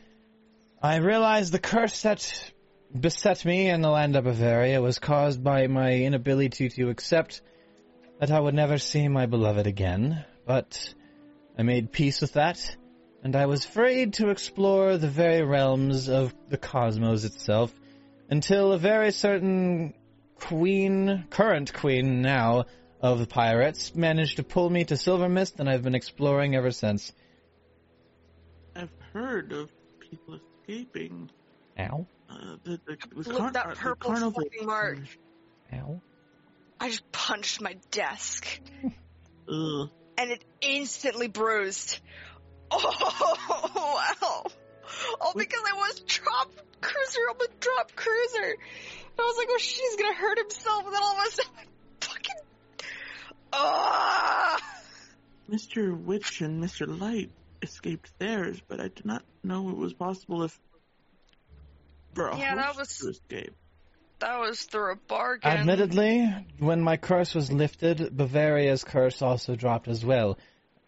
I 0.83 0.97
realized 0.97 1.52
the 1.52 1.59
curse 1.59 2.02
that 2.02 2.52
beset 2.99 3.44
me 3.44 3.69
in 3.69 3.83
the 3.83 3.91
land 3.91 4.17
of 4.17 4.25
Barovia 4.25 4.83
was 4.83 4.99
caused 4.99 5.43
by 5.43 5.67
my 5.67 5.93
inability 5.94 6.69
to 6.70 6.91
accept 6.91 7.43
that 8.19 8.31
I 8.31 8.41
would 8.41 8.55
never 8.55 8.78
see 8.78 9.09
my 9.09 9.27
beloved 9.27 9.67
again, 9.67 10.25
but 10.47 10.94
I 11.59 11.62
made 11.62 11.93
peace 11.93 12.20
with 12.20 12.35
that, 12.35 12.77
and 13.23 13.36
I 13.36 13.47
was 13.47 13.65
afraid 13.65 14.15
to 14.15 14.31
explore 14.31 14.97
the 14.97 15.09
very 15.09 15.43
realms 15.43 16.09
of 16.09 16.35
the 16.49 16.59
cosmos 16.59 17.25
itself 17.25 17.73
until 18.28 18.73
a 18.73 18.78
very 18.78 19.12
certain 19.12 19.94
queen, 20.36 21.27
current 21.31 21.73
queen 21.73 22.23
now, 22.23 22.65
of 23.01 23.19
the 23.19 23.27
pirates 23.27 23.94
managed 23.94 24.36
to 24.36 24.43
pull 24.43 24.69
me 24.69 24.85
to 24.85 24.97
Silver 24.97 25.28
Mist, 25.28 25.59
and 25.59 25.69
I've 25.69 25.83
been 25.83 25.94
exploring 25.94 26.55
ever 26.55 26.70
since. 26.70 27.12
I've 28.77 28.91
heard 29.12 29.52
of 29.52 29.70
people 29.99 30.39
escaping. 30.39 31.31
Ow. 31.78 32.07
Uh, 32.31 32.57
the, 32.65 32.81
the, 32.86 32.97
the, 33.23 33.28
Look, 33.28 33.39
car- 33.39 33.50
that 33.52 33.67
uh, 33.67 33.70
the 33.70 33.76
purple 33.76 34.10
carnival. 34.10 34.42
fucking 34.42 34.67
mark. 34.67 34.99
Ow. 35.73 36.00
I 36.78 36.89
just 36.89 37.10
punched 37.12 37.60
my 37.60 37.76
desk, 37.91 38.47
Ugh. 39.49 39.91
and 40.17 40.31
it 40.31 40.44
instantly 40.60 41.28
bruised. 41.28 42.00
Oh, 42.73 43.73
wow. 44.23 44.44
All 45.20 45.33
because 45.36 45.60
I 45.68 45.76
was 45.76 46.00
drop 46.07 46.52
cruiser 46.81 47.20
on 47.31 47.36
the 47.39 47.49
drop 47.59 47.91
cruiser. 47.97 48.57
I 49.18 49.23
was 49.23 49.36
like, 49.39 49.49
oh, 49.50 49.59
she's 49.59 49.97
gonna 49.97 50.15
hurt 50.15 50.39
himself, 50.39 50.84
and 50.86 50.94
then 50.94 51.02
all 51.02 51.18
of 51.18 51.26
a 51.26 51.31
sudden, 51.33 51.52
fucking. 52.00 52.36
Ah! 53.52 54.57
Mr. 55.50 55.99
Witch 56.00 56.41
and 56.42 56.62
Mr. 56.62 56.86
Light 57.00 57.31
escaped 57.60 58.12
theirs, 58.20 58.60
but 58.68 58.78
I 58.81 58.89
did 58.89 59.05
not 59.05 59.25
know 59.42 59.68
it 59.70 59.76
was 59.76 59.92
possible 59.92 60.44
if 60.44 60.57
for 62.20 62.28
a 62.28 62.39
Yeah, 62.39 62.55
that 62.57 62.76
was- 62.76 62.99
to 62.99 63.08
escape. 63.08 63.55
That 64.18 64.39
was 64.39 64.62
through 64.65 64.92
a 64.92 64.97
bargain. 64.97 65.50
Admittedly, 65.50 66.26
when 66.58 66.82
my 66.82 66.99
curse 66.99 67.34
was 67.34 67.50
lifted, 67.50 67.99
Barovia's 67.99 68.84
curse 68.84 69.23
also 69.23 69.57
dropped 69.57 69.89
as 69.89 70.05
well. 70.05 70.36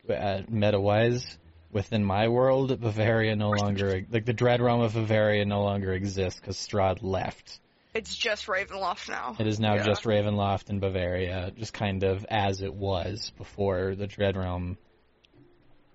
Uh, 0.07 0.43
meta-wise, 0.49 1.39
within 1.71 2.05
my 2.05 2.29
world, 2.29 2.79
Barovia 2.79 3.39
no 3.39 3.51
longer, 3.51 4.05
like 4.11 4.27
the 4.27 4.35
Dread 4.35 4.61
Realm 4.61 4.83
of 4.83 4.93
Barovia 4.93 5.47
no 5.47 5.63
longer 5.63 5.93
exists 5.95 6.39
because 6.39 6.59
Strahd 6.59 6.99
left. 7.03 7.59
It's 7.95 8.15
just 8.15 8.47
Ravenloft 8.47 9.09
now. 9.09 9.37
It 9.39 9.47
is 9.47 9.59
now 9.59 9.77
Yeah. 9.77 9.85
just 9.85 10.05
Ravenloft 10.05 10.69
and 10.69 10.83
Barovia, 10.83 11.55
just 11.57 11.73
kind 11.73 12.03
of 12.03 12.27
as 12.29 12.61
it 12.61 12.75
was 12.75 13.33
before 13.39 13.95
the 13.95 14.07
Dread 14.07 14.37
Realm 14.37 14.77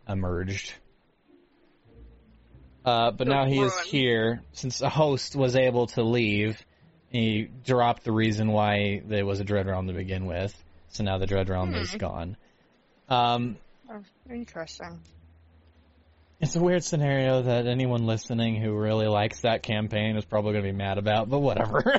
emerged. 0.07 0.73
Uh, 2.87 3.11
but 3.11 3.27
The 3.27 3.33
now 3.33 3.45
he 3.45 3.59
is 3.59 3.73
ruin. 3.73 3.85
here, 3.87 4.41
since 4.53 4.81
a 4.81 4.87
host 4.89 5.35
was 5.35 5.55
able 5.57 5.87
to 5.87 6.03
leave, 6.03 6.63
he 7.09 7.49
dropped 7.65 8.03
the 8.05 8.13
reason 8.13 8.49
why 8.51 9.01
there 9.05 9.25
was 9.25 9.39
a 9.41 9.43
Dread 9.43 9.67
Realm 9.67 9.87
to 9.87 9.93
begin 9.93 10.25
with, 10.25 10.55
so 10.89 11.03
now 11.03 11.17
the 11.17 11.25
Dread 11.25 11.49
Realm 11.49 11.73
is 11.75 11.91
Hmm. 11.91 11.97
gone. 11.97 12.37
Um, 13.09 13.57
Oh, 13.91 14.01
interesting. 14.29 14.99
it's 16.39 16.55
a 16.55 16.61
weird 16.61 16.83
scenario 16.83 17.41
that 17.41 17.67
anyone 17.67 18.05
listening 18.05 18.55
who 18.55 18.73
really 18.73 19.07
likes 19.07 19.41
that 19.41 19.63
campaign 19.63 20.15
is 20.15 20.23
probably 20.25 20.53
going 20.53 20.63
to 20.65 20.71
be 20.71 20.77
mad 20.77 20.97
about, 20.97 21.29
but 21.29 21.39
whatever. 21.39 21.83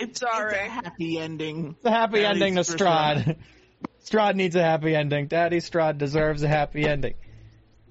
It's, 0.00 0.20
Sorry. 0.20 0.54
it's 0.54 0.66
a 0.66 0.70
happy 0.70 1.18
ending. 1.18 1.74
It's 1.76 1.84
a 1.84 1.90
happy 1.90 2.24
At 2.24 2.32
ending 2.32 2.54
to 2.54 2.60
least 2.60 2.76
Strahd. 2.76 3.36
Strahd 4.04 4.36
needs 4.36 4.54
a 4.54 4.62
happy 4.62 4.94
ending. 4.94 5.26
Daddy 5.26 5.58
Strahd 5.58 5.98
deserves 5.98 6.42
a 6.44 6.48
happy 6.48 6.86
ending. 6.86 7.14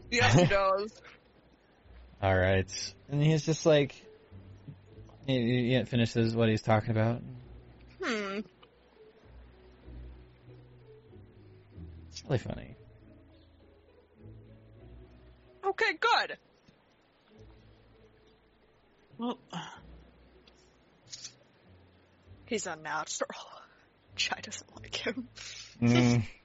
Yes, 0.11 0.33
he 0.33 0.45
does. 0.45 0.93
All 2.21 2.35
right, 2.35 2.93
and 3.09 3.21
he's 3.21 3.45
just 3.45 3.65
like, 3.65 3.93
he, 5.25 5.75
he 5.75 5.83
finishes 5.83 6.33
what 6.35 6.49
he's 6.49 6.61
talking 6.61 6.91
about. 6.91 7.21
Hmm. 8.01 8.39
It's 12.09 12.23
really 12.23 12.37
funny. 12.37 12.75
Okay, 15.65 15.91
good. 15.99 16.37
Well, 19.17 19.37
He's 22.47 22.65
unnatural. 22.65 23.29
Chai 24.15 24.39
doesn't 24.41 24.69
like 24.81 24.95
him. 24.95 25.27
Mm, 25.81 26.23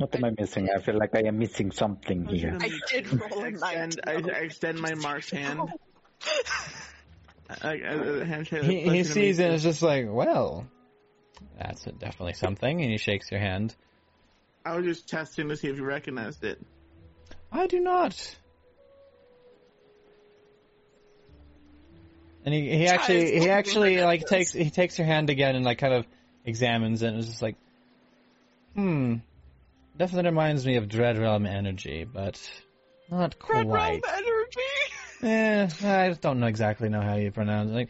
What 0.00 0.16
am 0.16 0.24
I 0.24 0.30
missing? 0.30 0.70
I 0.74 0.78
feel 0.78 0.96
like 0.96 1.14
I 1.14 1.26
am 1.26 1.38
missing 1.38 1.72
something 1.72 2.24
here. 2.24 2.56
I 2.58 2.70
did 2.88 3.20
roll 3.20 3.42
I 3.42 3.44
a 3.44 3.48
extend, 3.48 4.00
I, 4.06 4.12
I 4.12 4.38
extend 4.38 4.80
my 4.80 4.94
mark's 4.94 5.30
hand. 5.30 5.60
I, 7.50 7.68
I, 7.68 7.72
I, 7.72 8.24
handshake. 8.24 8.62
he 8.62 8.80
he 8.80 9.04
sees 9.04 9.38
it 9.38 9.44
and 9.44 9.54
is 9.56 9.62
just 9.62 9.82
like, 9.82 10.06
well, 10.08 10.66
that's 11.58 11.82
definitely 11.82 12.32
something, 12.32 12.80
and 12.80 12.90
he 12.90 12.96
shakes 12.96 13.30
your 13.30 13.40
hand. 13.40 13.76
I 14.64 14.74
was 14.74 14.86
just 14.86 15.06
testing 15.06 15.50
to 15.50 15.56
see 15.58 15.68
if 15.68 15.76
you 15.76 15.84
recognized 15.84 16.44
it. 16.44 16.58
I 17.52 17.66
do 17.66 17.78
not. 17.78 18.36
And 22.46 22.54
he, 22.54 22.70
he 22.74 22.86
actually 22.86 23.38
he 23.38 23.50
actually 23.50 24.00
like 24.00 24.22
this. 24.22 24.30
takes 24.30 24.52
he 24.54 24.70
takes 24.70 24.96
your 24.96 25.06
hand 25.06 25.28
again 25.28 25.56
and 25.56 25.64
like 25.66 25.76
kind 25.76 25.92
of 25.92 26.06
examines 26.46 27.02
it 27.02 27.08
and 27.08 27.18
is 27.18 27.26
just 27.26 27.42
like, 27.42 27.56
hmm, 28.74 29.16
definitely 29.96 30.30
reminds 30.30 30.66
me 30.66 30.76
of 30.76 30.88
Dread 30.88 31.18
Realm 31.18 31.46
energy, 31.46 32.04
but 32.04 32.40
not 33.10 33.34
Red 33.48 33.66
Realm 33.66 33.68
quite. 33.68 34.02
energy. 34.08 34.60
Eh, 35.22 35.68
I 35.84 36.12
don't 36.20 36.40
know 36.40 36.46
exactly 36.46 36.88
know 36.88 37.02
how 37.02 37.16
you 37.16 37.30
pronounce 37.30 37.70
it. 37.70 37.74
Like, 37.74 37.88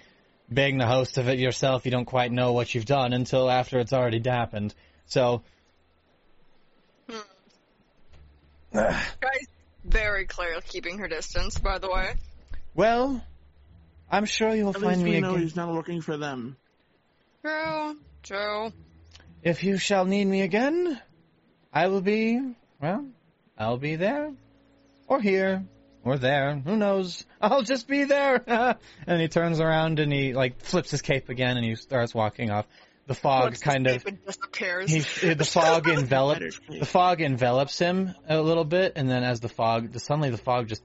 being 0.53 0.79
the 0.79 0.87
host 0.87 1.17
of 1.19 1.29
it 1.29 1.39
yourself, 1.39 1.85
you 1.85 1.93
don't 1.93 2.05
quite 2.07 2.33
know 2.33 2.53
what 2.53 2.75
you've 2.75 2.85
done 2.87 3.13
until 3.13 3.49
after 3.49 3.79
it's 3.79 3.93
already 3.93 4.21
happened. 4.25 4.75
So, 5.07 5.43
Guys, 8.73 9.47
very 9.85 10.27
clear 10.27 10.61
keeping 10.67 10.99
her 10.99 11.09
distance, 11.09 11.59
by 11.59 11.79
the 11.79 11.91
way. 11.91 12.15
well, 12.75 13.25
I'm 14.11 14.25
sure 14.27 14.55
you'll 14.55 14.71
At 14.71 14.77
find 14.77 14.87
least 14.87 15.03
me 15.03 15.11
we 15.13 15.21
know 15.21 15.31
again. 15.31 15.43
he's 15.43 15.57
not 15.57 15.73
looking 15.73 16.01
for 16.01 16.17
them. 16.17 16.57
True. 17.45 17.97
True. 18.23 18.73
If 19.43 19.65
you 19.65 19.79
shall 19.79 20.05
need 20.05 20.25
me 20.27 20.43
again, 20.43 21.01
I 21.73 21.87
will 21.87 22.01
be, 22.01 22.41
well, 22.81 23.07
I'll 23.57 23.79
be 23.79 23.97
there. 23.97 24.33
Or 25.07 25.21
here. 25.21 25.65
Or 26.03 26.19
there. 26.19 26.57
Who 26.57 26.77
knows? 26.77 27.25
I'll 27.41 27.63
just 27.63 27.87
be 27.87 28.05
there. 28.05 28.43
and 29.07 29.21
he 29.21 29.29
turns 29.29 29.61
around 29.61 30.01
and 30.01 30.13
he, 30.13 30.33
like, 30.33 30.61
flips 30.63 30.91
his 30.91 31.03
cape 31.03 31.29
again 31.29 31.57
and 31.57 31.65
he 31.65 31.77
starts 31.77 32.15
walking 32.15 32.51
off. 32.51 32.67
The 33.07 33.15
fog 33.15 33.43
Flips 33.43 33.61
kind 33.61 33.87
of, 33.89 34.05
disappears. 34.25 34.91
he, 34.91 35.01
the 35.35 35.45
fog 35.45 35.89
envelops, 35.89 36.61
the 36.69 36.87
fog 36.87 37.21
envelops 37.21 37.77
him 37.77 38.15
a 38.29 38.41
little 38.41 38.65
bit 38.65 38.93
and 38.95 39.11
then 39.11 39.25
as 39.25 39.41
the 39.41 39.49
fog, 39.49 39.93
the, 39.93 39.99
suddenly 39.99 40.31
the 40.31 40.39
fog 40.39 40.69
just 40.69 40.85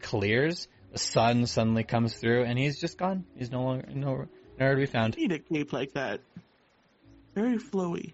clears. 0.00 0.68
The 0.92 1.00
sun 1.00 1.46
suddenly 1.46 1.82
comes 1.82 2.14
through 2.14 2.44
and 2.44 2.56
he's 2.56 2.78
just 2.78 2.96
gone. 2.96 3.24
He's 3.36 3.50
no 3.50 3.64
longer, 3.64 3.88
no, 3.92 4.28
nowhere 4.56 4.74
to 4.74 4.80
be 4.80 4.86
found. 4.86 5.16
need 5.16 5.32
a 5.32 5.40
cape 5.40 5.72
like 5.72 5.94
that. 5.94 6.20
Very 7.34 7.58
flowy. 7.58 8.12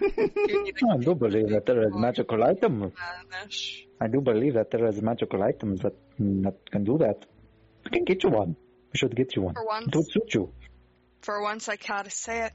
You 0.00 0.64
need 0.64 0.74
I 0.90 0.96
do 0.98 1.14
believe 1.14 1.50
that 1.50 1.66
there 1.66 1.82
is 1.82 1.92
magical 1.94 2.42
items. 2.44 2.92
vanish. 3.30 3.86
I 4.00 4.06
do 4.08 4.20
believe 4.20 4.54
that 4.54 4.70
there 4.70 4.86
is 4.86 5.00
magical 5.02 5.42
items 5.42 5.80
that, 5.80 5.94
that 6.18 6.70
can 6.70 6.84
do 6.84 6.98
that. 6.98 7.26
We 7.84 7.90
can 7.90 8.04
get 8.04 8.22
you 8.24 8.30
one. 8.30 8.56
We 8.92 8.98
should 8.98 9.14
get 9.16 9.34
you 9.36 9.42
one. 9.42 9.54
For 9.54 9.64
once. 9.66 9.86
It 9.88 9.96
would 9.96 10.10
suit 10.10 10.34
you. 10.34 10.52
For 11.22 11.42
once, 11.42 11.68
I 11.68 11.76
gotta 11.76 12.10
say 12.10 12.46
it. 12.46 12.52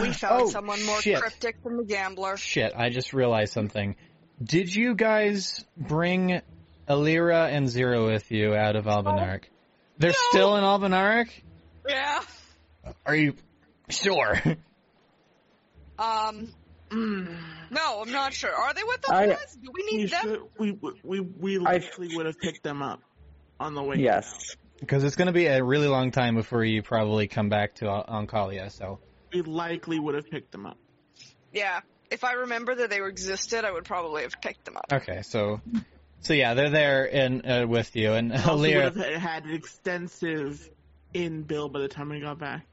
We 0.00 0.12
found 0.12 0.42
Oh, 0.42 0.48
someone 0.48 0.84
more 0.84 1.00
shit. 1.00 1.20
cryptic 1.20 1.62
than 1.62 1.76
the 1.76 1.84
gambler. 1.84 2.36
Shit, 2.36 2.72
I 2.76 2.88
just 2.90 3.12
realized 3.12 3.52
something. 3.52 3.94
Did 4.42 4.74
you 4.74 4.94
guys 4.94 5.64
bring 5.76 6.40
Alira 6.88 7.48
and 7.50 7.68
Zero 7.68 8.06
with 8.06 8.30
you 8.32 8.54
out 8.54 8.74
of 8.76 8.86
Albinarik? 8.86 9.44
They're 9.98 10.10
No. 10.10 10.16
still 10.30 10.56
in 10.56 10.64
Albinarik? 10.64 11.28
Yeah. 11.88 12.20
Are 13.06 13.14
you 13.14 13.34
sure? 13.88 14.40
Um. 15.98 16.48
No, 16.90 18.02
I'm 18.02 18.12
not 18.12 18.32
sure. 18.32 18.54
Are 18.54 18.72
they 18.72 18.84
with 18.84 19.04
us, 19.04 19.10
I- 19.10 19.26
guys? 19.26 19.58
Do 19.60 19.70
we 19.74 19.84
We 19.90 19.96
need 19.98 20.10
them? 20.10 20.22
should, 20.22 20.40
we 20.58 20.78
we 21.02 21.20
we 21.20 21.58
I- 21.58 21.72
likely 21.72 22.14
would 22.16 22.26
have 22.26 22.38
picked 22.38 22.62
them 22.62 22.80
up 22.82 23.02
on 23.58 23.74
the 23.74 23.82
way. 23.82 23.96
Yes. 23.96 24.56
Because 24.78 25.02
it's 25.04 25.16
going 25.16 25.26
to 25.26 25.32
be 25.32 25.46
a 25.46 25.64
really 25.64 25.88
long 25.88 26.10
time 26.10 26.34
before 26.34 26.62
you 26.62 26.82
probably 26.82 27.28
come 27.28 27.48
back 27.48 27.76
to 27.76 27.88
Al- 27.88 28.04
Ankalia, 28.04 28.70
so. 28.70 28.98
We 29.32 29.40
likely 29.42 29.98
would 29.98 30.14
have 30.14 30.30
picked 30.30 30.52
them 30.52 30.66
up. 30.66 30.76
Yeah. 31.52 31.80
If 32.10 32.22
I 32.24 32.34
remember 32.34 32.74
that 32.76 32.90
they 32.90 33.02
existed, 33.02 33.64
I 33.64 33.72
would 33.72 33.84
probably 33.84 34.22
have 34.22 34.40
picked 34.40 34.64
them 34.66 34.76
up. 34.76 34.84
Okay, 34.92 35.22
so. 35.22 35.60
So 36.20 36.34
yeah, 36.34 36.54
they're 36.54 36.70
there 36.70 37.04
in 37.06 37.44
uh, 37.50 37.66
with 37.66 37.96
you, 37.96 38.12
and 38.12 38.32
Also 38.32 38.58
would 38.58 38.70
Alira. 38.70 38.82
have 38.96 38.96
had 39.20 39.44
an 39.44 39.54
extensive 39.54 40.68
in 41.14 41.42
bill 41.42 41.68
by 41.68 41.80
the 41.80 41.88
time 41.88 42.10
we 42.10 42.20
got 42.20 42.38
back. 42.38 42.66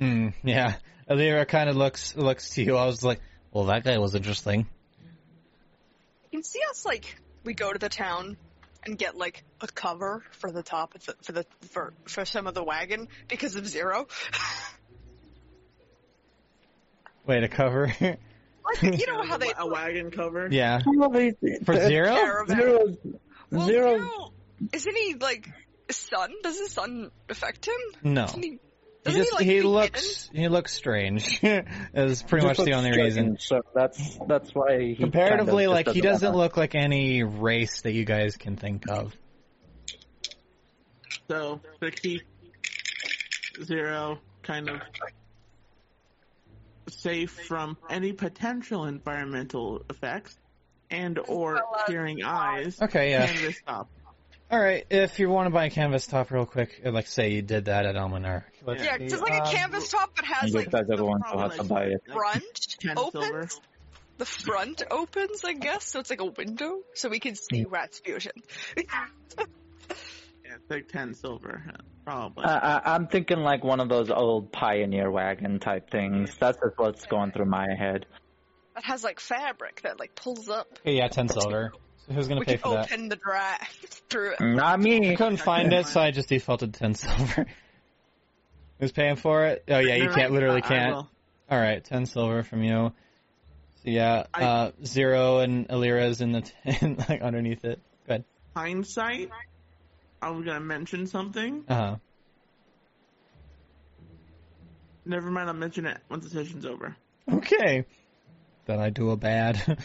Mm, 0.00 0.34
yeah, 0.42 0.74
Alira 1.08 1.46
kind 1.46 1.68
of 1.70 1.76
looks 1.76 2.16
looks 2.16 2.50
to 2.50 2.62
you. 2.62 2.76
I 2.76 2.86
was 2.86 3.04
like, 3.04 3.20
well, 3.52 3.64
that 3.66 3.84
guy 3.84 3.98
was 3.98 4.14
interesting. 4.14 4.66
You 6.30 6.40
can 6.40 6.42
see 6.42 6.60
us, 6.70 6.84
like, 6.84 7.16
we 7.44 7.54
go 7.54 7.72
to 7.72 7.78
the 7.78 7.88
town, 7.88 8.36
and 8.84 8.98
get 8.98 9.16
like 9.16 9.44
a 9.60 9.66
cover 9.68 10.22
for 10.32 10.50
the 10.50 10.62
top 10.62 10.94
of 10.94 11.04
the, 11.06 11.14
for 11.22 11.32
the 11.32 11.46
for 11.70 11.92
for 12.06 12.24
some 12.24 12.46
of 12.46 12.54
the 12.54 12.64
wagon 12.64 13.08
because 13.28 13.56
of 13.56 13.66
zero. 13.66 14.06
Way 17.26 17.40
to 17.40 17.48
cover. 17.48 17.86
Like, 18.00 18.82
you 18.82 19.06
know 19.06 19.18
Like 19.20 19.28
how 19.28 19.36
a, 19.36 19.38
they 19.38 19.52
a 19.58 19.66
wagon 19.66 20.10
cover. 20.10 20.48
yeah. 20.50 20.80
For 20.80 21.74
The- 21.74 21.86
zero? 21.86 22.14
Caravan. 22.14 22.56
Zero's, 22.56 22.96
well, 23.50 23.66
zero's 23.66 24.00
Zero, 24.00 24.32
isn't 24.72 24.96
he 24.96 25.14
like 25.20 25.48
son? 25.90 26.32
Does 26.42 26.58
his 26.58 26.70
son 26.72 27.10
affect 27.28 27.66
him? 27.66 27.74
No. 28.02 28.22
Doesn't 28.26 28.42
he, 28.42 28.58
He 29.04 29.10
doesn't 29.12 29.24
just 29.24 29.30
he, 29.30 29.36
like, 29.36 29.44
he 29.44 29.60
be 29.60 29.62
looks 29.66 30.30
he 30.32 30.48
looks 30.48 30.72
strange. 30.72 31.40
is 31.94 32.22
pretty 32.22 32.46
much 32.46 32.56
the 32.56 32.72
only 32.72 32.92
strange, 32.92 33.14
reason. 33.16 33.36
So 33.38 33.60
that's 33.74 34.18
that's 34.26 34.54
why 34.54 34.80
he 34.80 34.96
Comparatively, 34.96 35.64
kind 35.64 35.66
of 35.66 35.72
like 35.72 35.86
just 35.86 35.94
he 35.96 36.00
doesn't 36.00 36.26
wanna- 36.28 36.38
look 36.38 36.56
like 36.56 36.74
any 36.74 37.22
race 37.22 37.82
that 37.82 37.92
you 37.92 38.04
guys 38.04 38.36
can 38.36 38.56
think 38.56 38.88
of. 38.88 39.14
So 41.30 41.60
to 41.80 41.90
keep 41.90 42.22
zero 43.62 44.18
kind 44.42 44.68
of 44.68 44.80
safe 46.88 47.30
from 47.30 47.76
any 47.88 48.12
potential 48.12 48.84
environmental 48.86 49.82
effects 49.88 50.36
and 50.90 51.18
or 51.18 51.54
Well, 51.54 51.84
hearing 51.86 52.22
eyes. 52.24 52.80
Okay, 52.80 53.10
yeah. 53.10 53.26
Canvas 53.26 53.60
top. 53.66 53.88
All 54.54 54.60
right, 54.60 54.86
if 54.88 55.18
you 55.18 55.28
want 55.28 55.46
to 55.46 55.50
buy 55.50 55.64
a 55.64 55.70
canvas 55.70 56.06
top 56.06 56.30
real 56.30 56.46
quick, 56.46 56.80
uh, 56.86 56.92
like 56.92 57.08
say 57.08 57.32
you 57.32 57.42
did 57.42 57.64
that 57.64 57.86
at 57.86 57.96
Almanar. 57.96 58.44
Yeah, 58.64 58.98
see, 58.98 59.08
just 59.08 59.20
like 59.20 59.32
um, 59.32 59.48
a 59.48 59.50
canvas 59.50 59.88
top 59.88 60.14
that 60.14 60.24
has 60.26 60.54
like 60.54 60.70
guys 60.70 60.86
the 60.86 60.92
everyone 60.92 61.22
will 61.28 61.40
have 61.40 61.56
to 61.56 61.64
probably 61.64 61.74
buy 61.74 61.84
it. 61.86 62.02
front 62.12 62.76
Ten 62.80 62.96
opens. 62.96 63.24
silver. 63.24 63.48
The 64.18 64.24
front 64.24 64.84
opens, 64.92 65.42
I 65.44 65.54
guess, 65.54 65.86
so 65.86 65.98
it's 65.98 66.08
like 66.08 66.20
a 66.20 66.26
window, 66.26 66.82
so 66.94 67.08
we 67.08 67.18
can 67.18 67.34
see 67.34 67.64
Rat's 67.64 67.98
fusion. 67.98 68.30
Yeah, 68.76 69.06
it's 70.54 70.70
like 70.70 70.86
ten 70.86 71.14
silver, 71.14 71.64
uh, 71.68 71.82
probably. 72.04 72.44
I, 72.44 72.76
I, 72.76 72.94
I'm 72.94 73.08
thinking 73.08 73.38
like 73.40 73.64
one 73.64 73.80
of 73.80 73.88
those 73.88 74.08
old 74.08 74.52
pioneer 74.52 75.10
wagon 75.10 75.58
type 75.58 75.90
things. 75.90 76.30
That's 76.38 76.58
just 76.58 76.78
what's 76.78 77.06
going 77.06 77.32
through 77.32 77.46
my 77.46 77.74
head. 77.76 78.06
that 78.76 78.84
has 78.84 79.02
like 79.02 79.18
fabric 79.18 79.82
that 79.82 79.98
like 79.98 80.14
pulls 80.14 80.48
up. 80.48 80.68
Okay, 80.82 80.98
yeah, 80.98 81.08
ten 81.08 81.28
silver. 81.28 81.72
So 82.06 82.12
who's 82.12 82.28
gonna 82.28 82.40
We 82.40 82.46
pay 82.46 82.52
can 82.58 82.62
for 82.70 82.74
that? 82.76 82.92
open 82.92 83.08
the 83.08 83.16
drag 83.16 83.60
through 84.10 84.32
it. 84.38 84.40
Not 84.40 84.80
me. 84.80 85.10
I 85.12 85.16
couldn't 85.16 85.38
find 85.38 85.72
it, 85.72 85.86
so 85.86 86.00
I 86.00 86.10
just 86.10 86.28
defaulted 86.28 86.74
ten 86.74 86.94
silver. 86.94 87.46
Who's 88.80 88.92
paying 88.92 89.16
for 89.16 89.46
it? 89.46 89.64
Oh 89.68 89.78
yeah, 89.78 89.94
you 89.96 90.10
can't, 90.10 90.32
literally 90.32 90.62
I- 90.62 90.66
I 90.66 90.68
can't. 90.68 90.94
All 90.96 91.58
right, 91.60 91.82
ten 91.84 92.06
silver 92.06 92.42
from 92.42 92.62
you. 92.62 92.92
So 93.82 93.90
yeah, 93.90 94.24
I- 94.34 94.44
uh, 94.44 94.70
zero 94.84 95.38
and 95.38 95.66
Alira's 95.70 96.20
in 96.20 96.32
the 96.32 96.40
ten, 96.42 96.96
like 97.08 97.22
underneath 97.22 97.64
it. 97.64 97.80
Good. 98.06 98.24
Hindsight. 98.54 99.30
I 100.20 100.30
was 100.30 100.44
gonna 100.44 100.60
mention 100.60 101.06
something. 101.06 101.64
Uh 101.68 101.74
huh. 101.74 101.96
Never 105.06 105.30
mind. 105.30 105.48
I'll 105.48 105.54
mention 105.54 105.86
it 105.86 105.98
once 106.08 106.24
the 106.24 106.30
session's 106.30 106.64
over. 106.66 106.96
Okay. 107.30 107.84
Then 108.66 108.80
I 108.80 108.90
do 108.90 109.10
a 109.10 109.16
bad. 109.16 109.78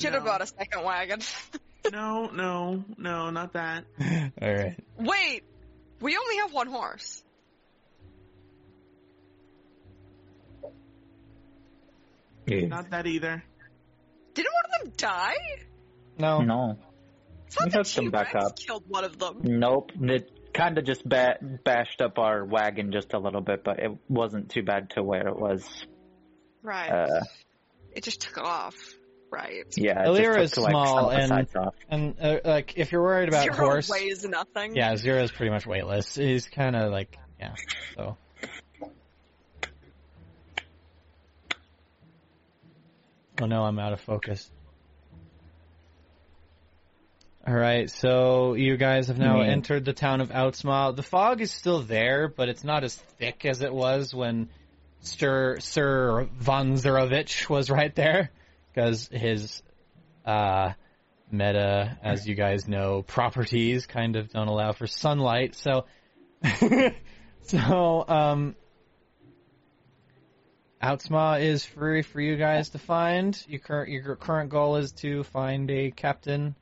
Should 0.00 0.14
have 0.14 0.24
No. 0.24 0.30
bought 0.30 0.42
a 0.42 0.46
second 0.46 0.82
wagon. 0.84 1.20
No, 1.90 2.26
no, 2.26 2.84
no, 2.98 3.30
not 3.30 3.54
that. 3.54 3.84
All 4.40 4.54
right. 4.54 4.76
Wait, 4.98 5.42
we 6.00 6.16
only 6.16 6.36
have 6.36 6.52
one 6.52 6.66
horse. 6.68 7.22
Yeah. 12.46 12.66
Not 12.66 12.90
that 12.90 13.06
either. 13.06 13.42
Didn't 14.34 14.52
one 14.52 14.64
of 14.64 14.84
them 14.84 14.92
die? 14.96 15.36
No. 16.18 16.40
No. 16.40 16.76
I 16.78 17.50
thought 17.50 17.64
We 17.64 17.70
the 17.70 17.76
have 17.78 17.86
some 17.86 18.04
T-Rex 18.06 18.32
backup. 18.32 18.56
killed 18.58 18.84
one 18.88 19.04
of 19.04 19.18
them. 19.18 19.40
Nope. 19.42 19.92
It 20.00 20.52
kind 20.52 20.78
of 20.78 20.84
just 20.84 21.08
ba- 21.08 21.38
bashed 21.64 22.00
up 22.00 22.18
our 22.18 22.44
wagon 22.44 22.92
just 22.92 23.12
a 23.12 23.18
little 23.18 23.40
bit, 23.40 23.64
but 23.64 23.78
it 23.78 23.90
wasn't 24.08 24.50
too 24.50 24.62
bad 24.62 24.90
to 24.90 25.02
where 25.02 25.26
it 25.28 25.36
was. 25.38 25.64
Right. 26.62 26.88
Uh, 26.90 27.20
it 27.92 28.04
just 28.04 28.20
took 28.20 28.38
off. 28.38 28.76
Right. 29.32 29.64
yeah, 29.76 30.02
it 30.02 30.08
Alira 30.08 30.34
just 30.34 30.38
is 30.38 30.50
took 30.50 30.54
to, 30.54 30.60
like, 30.62 30.70
small 30.72 30.86
some 30.86 31.38
of 31.38 31.50
the 31.52 31.60
and- 31.90 32.14
And 32.18 32.20
uh, 32.20 32.40
like, 32.44 32.74
if 32.76 32.90
you're 32.90 33.02
worried 33.02 33.28
about 33.28 33.44
Zero 33.44 33.54
horse, 33.56 33.88
weighs 33.88 34.24
nothing. 34.24 34.74
yeah, 34.74 34.96
zero 34.96 35.22
is 35.22 35.30
pretty 35.30 35.50
much 35.52 35.66
weightless. 35.66 36.16
He's 36.16 36.48
kind 36.48 36.74
of 36.74 36.90
like, 36.90 37.16
yeah. 37.38 37.54
So. 37.96 38.16
Oh 43.40 43.46
no, 43.46 43.62
I'm 43.62 43.78
out 43.78 43.92
of 43.92 44.00
focus. 44.00 44.50
All 47.46 47.54
right, 47.54 47.90
so 47.90 48.54
you 48.54 48.76
guys 48.76 49.08
have 49.08 49.18
now 49.18 49.38
Me. 49.38 49.48
entered 49.48 49.84
the 49.86 49.94
town 49.94 50.20
of 50.20 50.28
Outsmaw. 50.28 50.94
The 50.94 51.02
fog 51.02 51.40
is 51.40 51.50
still 51.50 51.80
there, 51.80 52.28
but 52.28 52.48
it's 52.50 52.62
not 52.64 52.84
as 52.84 52.94
thick 53.18 53.46
as 53.46 53.62
it 53.62 53.72
was 53.72 54.14
when 54.14 54.50
Sir 55.00 55.58
Sir 55.60 56.28
von 56.36 56.74
Zarovich 56.74 57.48
was 57.48 57.70
right 57.70 57.94
there, 57.94 58.30
because 58.72 59.08
his 59.12 59.62
uh, 60.24 60.72
meta, 61.30 61.98
as 62.02 62.26
you 62.26 62.34
guys 62.34 62.68
know, 62.68 63.02
properties 63.02 63.86
kind 63.86 64.16
of 64.16 64.30
don't 64.30 64.48
allow 64.48 64.72
for 64.72 64.86
sunlight. 64.86 65.54
So, 65.54 65.86
so 67.42 68.04
um, 68.08 68.54
Outsmaw 70.82 71.40
is 71.40 71.64
free 71.64 72.02
for 72.02 72.20
you 72.20 72.36
guys 72.36 72.70
to 72.70 72.78
find. 72.78 73.42
Your 73.48 73.60
current 73.60 73.90
your 73.90 74.16
current 74.16 74.50
goal 74.50 74.76
is 74.76 74.92
to 74.92 75.24
find 75.24 75.70
a 75.70 75.90
captain 75.90 76.54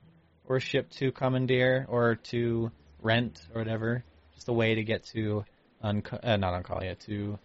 or 0.44 0.56
a 0.56 0.60
ship 0.60 0.90
to 0.90 1.12
commandeer 1.12 1.86
or 1.88 2.16
to 2.30 2.72
rent 3.00 3.40
or 3.54 3.60
whatever. 3.60 4.04
Just 4.34 4.48
a 4.48 4.52
way 4.52 4.74
to 4.74 4.82
get 4.82 5.04
to 5.14 5.44
Unc- 5.82 6.12
uh, 6.12 6.36
not 6.36 6.64
Uncalia 6.64 6.98
to 7.06 7.38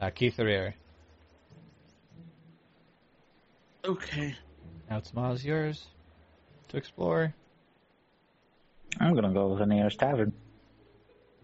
uh. 0.00 0.10
Okay. 3.84 4.34
Outsmaw 4.90 5.34
is 5.34 5.44
yours 5.44 5.86
to 6.68 6.76
explore. 6.76 7.34
I'm 9.00 9.14
gonna 9.14 9.32
go 9.32 9.50
to 9.50 9.58
the 9.58 9.66
nearest 9.66 9.98
tavern. 9.98 10.32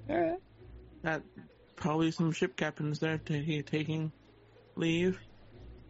All 0.08 0.16
right. 0.18 0.38
That 1.02 1.22
probably 1.76 2.10
some 2.10 2.32
ship 2.32 2.56
captains 2.56 2.98
there 2.98 3.18
ta- 3.18 3.62
taking 3.66 4.12
leave, 4.76 5.18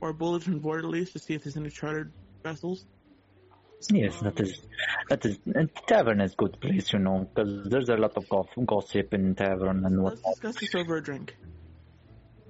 or 0.01 0.13
bulletin 0.13 0.59
board 0.59 0.85
at 0.85 0.91
least 0.91 1.13
to 1.15 1.19
see 1.19 1.35
if 1.35 1.45
there's 1.45 1.57
any 1.57 1.71
chartered 1.71 2.13
vessels. 2.43 2.85
Yes, 3.91 4.19
that 4.21 4.39
is 4.41 4.61
that 5.09 5.25
is 5.25 5.39
and 5.55 5.71
tavern 5.87 6.21
is 6.21 6.35
good 6.35 6.61
place, 6.61 6.93
you 6.93 6.99
know, 6.99 7.29
because 7.35 7.69
there's 7.69 7.89
a 7.89 7.97
lot 7.97 8.17
of 8.17 8.29
gof- 8.29 8.49
gossip 8.67 9.15
in 9.15 9.35
tavern 9.35 9.85
and 9.85 10.03
Let's 10.03 10.23
whatnot. 10.23 10.35
discuss 10.35 10.61
this 10.61 10.75
over 10.75 10.97
a 10.97 11.03
drink. 11.03 11.37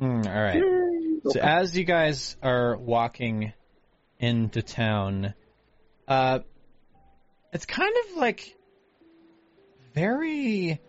Mm, 0.00 0.26
all 0.26 0.42
right. 0.42 0.62
So 1.32 1.40
as 1.40 1.76
you 1.76 1.84
guys 1.84 2.36
are 2.42 2.76
walking 2.76 3.52
into 4.24 4.62
town, 4.62 5.34
uh, 6.08 6.40
it's 7.52 7.66
kind 7.66 7.94
of 8.04 8.16
like 8.16 8.56
very. 9.94 10.80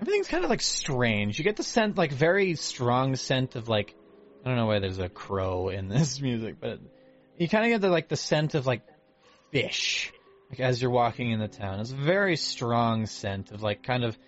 Everything's 0.00 0.28
kind 0.28 0.42
of 0.42 0.50
like 0.50 0.62
strange. 0.62 1.38
You 1.38 1.44
get 1.44 1.56
the 1.56 1.62
scent, 1.62 1.96
like 1.96 2.10
very 2.10 2.56
strong 2.56 3.14
scent 3.14 3.54
of 3.54 3.68
like, 3.68 3.94
I 4.44 4.48
don't 4.48 4.56
know 4.56 4.66
why 4.66 4.80
there's 4.80 4.98
a 4.98 5.08
crow 5.08 5.68
in 5.68 5.88
this 5.88 6.20
music, 6.20 6.56
but 6.60 6.80
you 7.38 7.48
kind 7.48 7.64
of 7.64 7.70
get 7.70 7.80
the 7.80 7.88
like 7.88 8.08
the 8.08 8.16
scent 8.16 8.54
of 8.54 8.66
like 8.66 8.82
fish, 9.52 10.12
like 10.50 10.60
as 10.60 10.80
you're 10.80 10.90
walking 10.90 11.30
in 11.30 11.40
the 11.40 11.48
town. 11.48 11.80
It's 11.80 11.92
a 11.92 11.96
very 11.96 12.36
strong 12.36 13.06
scent 13.06 13.52
of 13.52 13.62
like 13.62 13.82
kind 13.82 14.04
of 14.04 14.18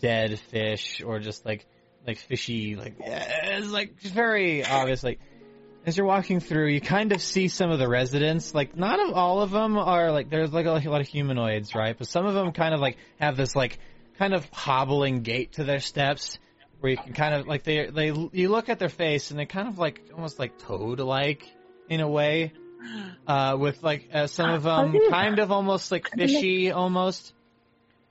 dead 0.00 0.38
fish 0.38 1.02
or 1.04 1.18
just 1.20 1.44
like 1.44 1.66
like 2.06 2.18
fishy, 2.18 2.76
like 2.76 2.94
yeah, 2.98 3.24
it's 3.58 3.70
like 3.70 4.00
very 4.00 4.64
obvious. 4.64 5.04
Like 5.04 5.20
as 5.86 5.96
you're 5.96 6.06
walking 6.06 6.40
through, 6.40 6.68
you 6.68 6.80
kind 6.80 7.12
of 7.12 7.22
see 7.22 7.48
some 7.48 7.70
of 7.70 7.78
the 7.78 7.88
residents. 7.88 8.54
Like 8.54 8.76
not 8.76 9.00
of 9.00 9.14
all 9.14 9.40
of 9.40 9.50
them 9.50 9.78
are 9.78 10.12
like 10.12 10.28
there's 10.28 10.52
like 10.52 10.66
a, 10.66 10.70
lot 10.70 11.00
of 11.00 11.08
humanoids, 11.08 11.74
right? 11.74 11.96
But 11.96 12.06
some 12.06 12.26
of 12.26 12.34
them 12.34 12.52
kind 12.52 12.74
of 12.74 12.80
like 12.80 12.96
have 13.18 13.36
this 13.36 13.56
like 13.56 13.78
kind 14.18 14.34
of 14.34 14.48
hobbling 14.50 15.22
gait 15.22 15.52
to 15.52 15.64
their 15.64 15.80
steps, 15.80 16.38
where 16.80 16.92
you 16.92 16.98
can 16.98 17.12
kind 17.12 17.34
of 17.34 17.46
like 17.46 17.64
they 17.64 17.86
they 17.86 18.12
you 18.32 18.48
look 18.48 18.68
at 18.68 18.78
their 18.78 18.88
face 18.88 19.30
and 19.30 19.40
they 19.40 19.46
kind 19.46 19.68
of 19.68 19.78
like 19.78 20.02
almost 20.14 20.38
like 20.38 20.58
toad 20.58 21.00
like 21.00 21.46
in 21.88 22.00
a 22.00 22.08
way. 22.08 22.52
Uh, 23.26 23.58
with 23.60 23.82
like 23.82 24.08
uh, 24.10 24.26
some 24.26 24.48
of 24.48 24.62
them 24.62 24.96
kind 25.10 25.38
of 25.38 25.52
almost 25.52 25.92
like 25.92 26.08
fishy, 26.08 26.70
almost 26.70 27.34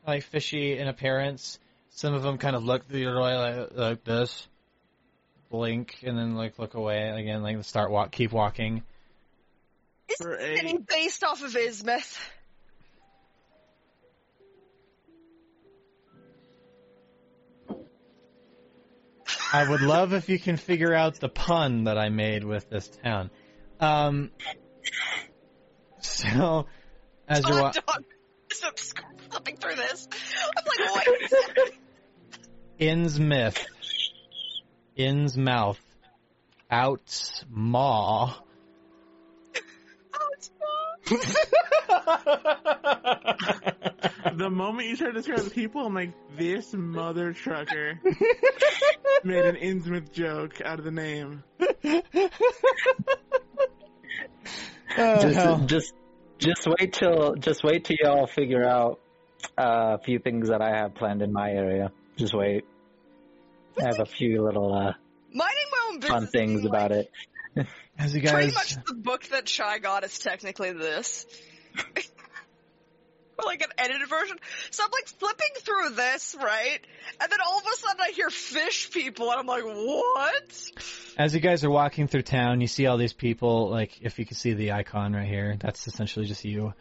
like 0.06 0.22
fishy 0.24 0.78
in 0.78 0.88
appearance. 0.88 1.58
Some 1.90 2.14
of 2.14 2.22
them 2.22 2.38
kind 2.38 2.56
of 2.56 2.64
look 2.64 2.88
the 2.88 3.08
other 3.08 3.20
way 3.20 3.36
like, 3.36 3.70
like 3.74 4.04
this, 4.04 4.48
blink, 5.50 5.98
and 6.03 6.18
then 6.18 6.36
like 6.36 6.58
look 6.60 6.74
away 6.76 7.10
again, 7.10 7.42
like 7.44 7.64
start 7.64 7.92
walk, 7.92 8.11
keep 8.11 8.32
walking. 8.32 8.84
Is 10.08 10.16
For 10.22 10.34
it 10.34 10.42
a- 10.42 10.60
any 10.60 10.78
based 10.78 11.24
off 11.24 11.44
of 11.44 11.52
Innsmouth? 11.53 12.18
I 19.52 19.68
would 19.68 19.82
love 19.82 20.14
if 20.14 20.30
you 20.30 20.40
can 20.40 20.58
figure 20.58 20.94
out 20.94 21.19
the 21.19 21.30
pun 21.30 21.86
that 21.86 21.98
I 21.98 22.10
made 22.10 22.44
with 22.44 22.69
this 22.69 22.88
town. 23.03 23.32
Um, 23.80 24.32
so 26.02 26.68
as 27.28 27.48
you're 27.48 27.61
wa- 27.61 27.72
Dog, 27.72 27.86
dog. 27.86 28.03
So 28.52 28.68
I'm 28.68 28.74
just 28.76 29.00
flipping 29.30 29.58
through 29.58 29.76
this. 29.76 30.08
I'm 30.58 30.64
like, 30.66 30.80
what? 30.95 31.08
wait. 31.08 31.72
Innsmouth. 35.00 35.78
Innsmouth. 35.78 35.78
out's 36.69 37.45
maw. 37.50 38.36
It's. 40.34 40.52
The 44.36 44.50
moment 44.50 44.88
you 44.88 44.95
start 44.95 45.16
describing 45.16 45.45
the 45.45 45.52
people, 45.52 45.86
I'm 45.86 45.94
like, 45.94 46.14
this 46.38 46.74
mother 46.74 47.34
trucker 47.34 48.00
made 49.24 49.45
an 49.45 49.56
Innsmouth 49.56 50.11
joke 50.11 50.61
out 50.64 50.80
of 50.80 50.86
the 50.86 50.92
name. 50.92 51.44
Oh, 54.98 55.22
just, 55.22 55.36
hell. 55.36 55.60
just, 55.60 55.94
just 56.40 56.68
wait 56.68 56.94
till, 56.94 57.36
just 57.36 57.64
wait 57.64 57.86
till 57.86 57.95
y'all 58.02 58.26
figure 58.26 58.68
out 58.68 59.00
uh, 59.58 59.98
a 59.98 60.03
few 60.03 60.18
things 60.19 60.50
that 60.50 60.61
I 60.61 60.76
have 60.76 60.95
planned 60.95 61.22
in 61.22 61.32
my 61.32 61.52
area. 61.52 61.92
Just 62.18 62.34
wait. 62.34 62.66
I 63.78 63.84
have 63.88 64.00
a 64.00 64.06
few 64.06 64.44
little 64.44 64.74
uh, 64.74 64.94
Minding 65.32 65.66
my 65.72 65.90
own 65.90 66.00
business. 66.00 66.20
fun 66.20 66.28
things 66.28 66.62
being 66.62 66.70
about 66.70 66.92
it. 66.92 67.12
As 67.98 68.16
you 68.16 68.22
guys, 68.22 68.32
Pretty 68.32 68.54
much 68.54 68.76
the 68.86 68.94
book 68.94 69.26
that 69.28 69.46
Chai 69.46 69.80
got 69.80 70.04
is 70.04 70.18
technically 70.20 70.72
this. 70.72 71.26
or 73.38 73.46
like 73.46 73.62
an 73.62 73.70
edited 73.78 74.08
version. 74.08 74.38
So 74.72 74.84
I'm 74.84 74.90
like 74.92 75.08
flipping 75.08 75.50
through 75.58 75.90
this, 75.96 76.36
right? 76.42 76.80
And 77.22 77.32
then 77.32 77.40
all 77.46 77.60
of 77.60 77.66
a 77.66 77.78
sudden 77.78 78.02
I 78.02 78.12
hear 78.12 78.30
fish 78.30 78.92
people 78.92 79.30
and 79.32 79.40
I'm 79.40 79.46
like, 79.48 79.64
what? 79.64 80.72
as 81.18 81.34
you 81.34 81.42
guys 81.42 81.64
are 81.64 81.70
walking 81.70 82.08
through 82.08 82.24
town, 82.24 82.62
you 82.62 82.68
see 82.68 82.86
all 82.86 82.98
these 82.98 83.14
people. 83.14 83.70
Like, 83.70 84.00
if 84.02 84.20
you 84.20 84.26
can 84.26 84.36
see 84.36 84.54
the 84.54 84.72
icon 84.72 85.14
right 85.14 85.28
here, 85.28 85.58
that's 85.60 85.88
essentially 85.88 86.26
just 86.26 86.46
you. 86.46 86.74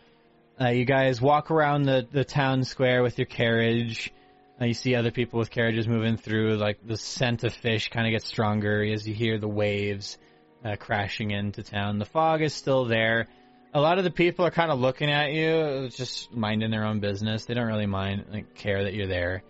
Uh, 0.61 0.69
you 0.69 0.85
guys 0.85 1.21
walk 1.21 1.51
around 1.51 1.83
the 1.83 2.07
the 2.11 2.25
town 2.25 2.65
square 2.65 3.03
with 3.03 3.19
your 3.19 3.27
carriage. 3.27 4.13
You 4.61 4.75
see 4.75 4.95
other 4.97 5.11
people 5.13 5.39
with 5.39 5.51
carriages 5.51 5.87
moving 5.87 6.17
through. 6.17 6.57
Like 6.57 6.79
the 6.85 6.97
scent 6.97 7.45
of 7.45 7.55
fish 7.55 7.91
kind 7.91 8.07
of 8.07 8.11
gets 8.13 8.27
stronger 8.27 8.83
as 8.83 9.07
you 9.07 9.15
hear 9.15 9.39
the 9.39 9.49
waves 9.49 10.19
uh, 10.65 10.77
crashing 10.77 11.31
into 11.31 11.63
town. 11.63 11.99
The 11.99 12.05
fog 12.05 12.43
is 12.43 12.55
still 12.55 12.85
there. 12.85 13.29
A 13.75 13.81
lot 13.81 13.99
of 13.99 14.05
the 14.05 14.11
people 14.11 14.47
are 14.47 14.51
kind 14.51 14.73
of 14.73 14.81
looking 14.81 15.11
at 15.11 15.33
you, 15.33 15.89
just 15.91 16.33
minding 16.33 16.71
their 16.71 16.85
own 16.85 17.01
business. 17.01 17.45
They 17.45 17.55
don't 17.55 17.67
really 17.67 17.87
mind, 17.87 18.25
like, 18.33 18.55
care 18.55 18.85
that 18.85 18.95
you're 18.95 19.07
there. 19.07 19.43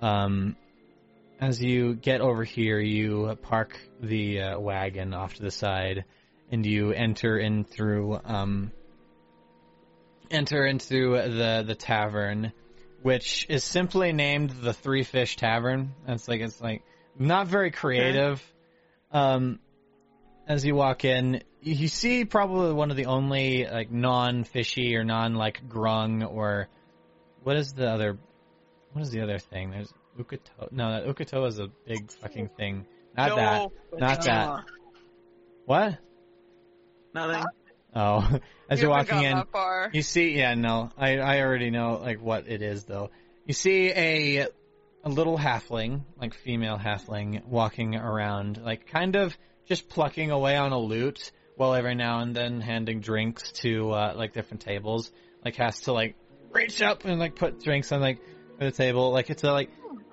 Um, 0.00 0.56
as 1.40 1.62
you 1.62 1.94
get 1.94 2.20
over 2.20 2.42
here, 2.42 2.80
you 2.80 3.36
park 3.42 3.78
the 4.02 4.40
uh, 4.40 4.60
wagon 4.60 5.14
off 5.14 5.34
to 5.34 5.42
the 5.42 5.50
side, 5.50 6.04
and 6.50 6.64
you 6.64 6.92
enter 6.92 7.38
in 7.38 7.64
through 7.64 8.18
um, 8.24 8.72
enter 10.30 10.66
into 10.66 11.12
the 11.12 11.64
the 11.66 11.74
tavern, 11.74 12.52
which 13.02 13.46
is 13.48 13.64
simply 13.64 14.12
named 14.12 14.50
the 14.50 14.72
Three 14.72 15.04
Fish 15.04 15.36
Tavern. 15.36 15.94
That's 16.06 16.28
like 16.28 16.40
it's 16.40 16.60
like 16.60 16.82
not 17.18 17.46
very 17.48 17.70
creative. 17.70 18.42
Um, 19.12 19.58
as 20.46 20.64
you 20.64 20.74
walk 20.74 21.04
in, 21.04 21.42
you 21.60 21.74
you 21.74 21.88
see 21.88 22.24
probably 22.24 22.72
one 22.72 22.90
of 22.90 22.96
the 22.96 23.06
only 23.06 23.66
like 23.66 23.90
non-fishy 23.90 24.96
or 24.96 25.04
non 25.04 25.34
like 25.34 25.62
grung 25.68 26.28
or 26.28 26.68
what 27.42 27.56
is 27.56 27.72
the 27.72 27.88
other 27.88 28.18
what 28.92 29.02
is 29.02 29.10
the 29.10 29.22
other 29.22 29.38
thing? 29.38 29.70
There's 29.70 29.92
Ukato. 30.18 30.70
No, 30.72 30.90
that 30.92 31.06
Ukato 31.06 31.46
is 31.46 31.58
a 31.58 31.68
big 31.86 32.10
fucking 32.10 32.48
thing. 32.56 32.86
Not 33.16 33.36
that. 33.36 33.58
No. 33.92 33.98
Not 33.98 34.22
that. 34.24 34.48
Uh, 34.48 34.60
What? 35.64 35.98
nothing. 37.14 37.44
Oh, 37.94 38.38
as 38.68 38.80
you're 38.80 38.90
walking 38.90 39.22
in, 39.22 39.42
you 39.92 40.02
see. 40.02 40.36
Yeah, 40.36 40.54
no, 40.54 40.90
I 40.96 41.18
I 41.18 41.40
already 41.40 41.70
know 41.70 41.98
like 42.00 42.20
what 42.20 42.48
it 42.48 42.62
is 42.62 42.84
though. 42.84 43.10
You 43.46 43.54
see 43.54 43.90
a 43.90 44.48
a 45.02 45.08
little 45.08 45.38
halfling, 45.38 46.02
like 46.20 46.34
female 46.34 46.78
halfling, 46.78 47.44
walking 47.46 47.96
around, 47.96 48.60
like 48.62 48.86
kind 48.86 49.16
of 49.16 49.36
just 49.66 49.88
plucking 49.88 50.30
away 50.30 50.56
on 50.56 50.72
a 50.72 50.78
lute, 50.78 51.32
while 51.56 51.74
every 51.74 51.94
now 51.94 52.20
and 52.20 52.34
then 52.34 52.60
handing 52.60 53.00
drinks 53.00 53.52
to 53.52 53.90
uh, 53.90 54.14
like 54.16 54.32
different 54.32 54.62
tables. 54.62 55.10
Like 55.44 55.56
has 55.56 55.80
to 55.82 55.92
like 55.92 56.16
reach 56.50 56.82
up 56.82 57.04
and 57.04 57.18
like 57.18 57.34
put 57.34 57.62
drinks 57.62 57.92
on 57.92 58.00
like 58.00 58.20
the 58.58 58.70
table. 58.70 59.10
Like 59.10 59.30
it's 59.30 59.42
a 59.42 59.52
like 59.52 59.70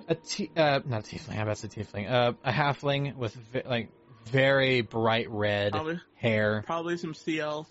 a 0.08 0.16
t- 0.16 0.52
uh 0.56 0.80
not 0.86 1.02
a 1.02 1.16
tiefling. 1.16 1.36
I'm 1.36 1.42
about 1.42 1.58
to 1.58 1.68
tiefling. 1.68 2.10
Uh, 2.10 2.34
a 2.44 2.52
halfling 2.52 3.16
with 3.16 3.38
like 3.66 3.90
very 4.28 4.82
bright 4.82 5.30
red 5.30 5.72
Probably, 5.72 6.00
hair. 6.16 6.64
probably 6.66 6.98
some 6.98 7.14
CL 7.14 7.68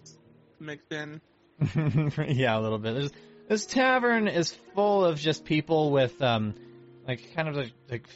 mixed 0.61 0.93
in. 0.93 1.21
yeah, 2.29 2.59
a 2.59 2.61
little 2.61 2.79
bit. 2.79 2.95
There's, 2.95 3.13
this 3.49 3.67
tavern 3.67 4.29
is 4.29 4.53
full 4.75 5.05
of 5.05 5.19
just 5.19 5.45
people 5.45 5.91
with 5.91 6.21
um, 6.21 6.55
like 7.07 7.35
kind 7.35 7.49
of 7.49 7.57
like, 7.57 7.73
like 7.91 8.09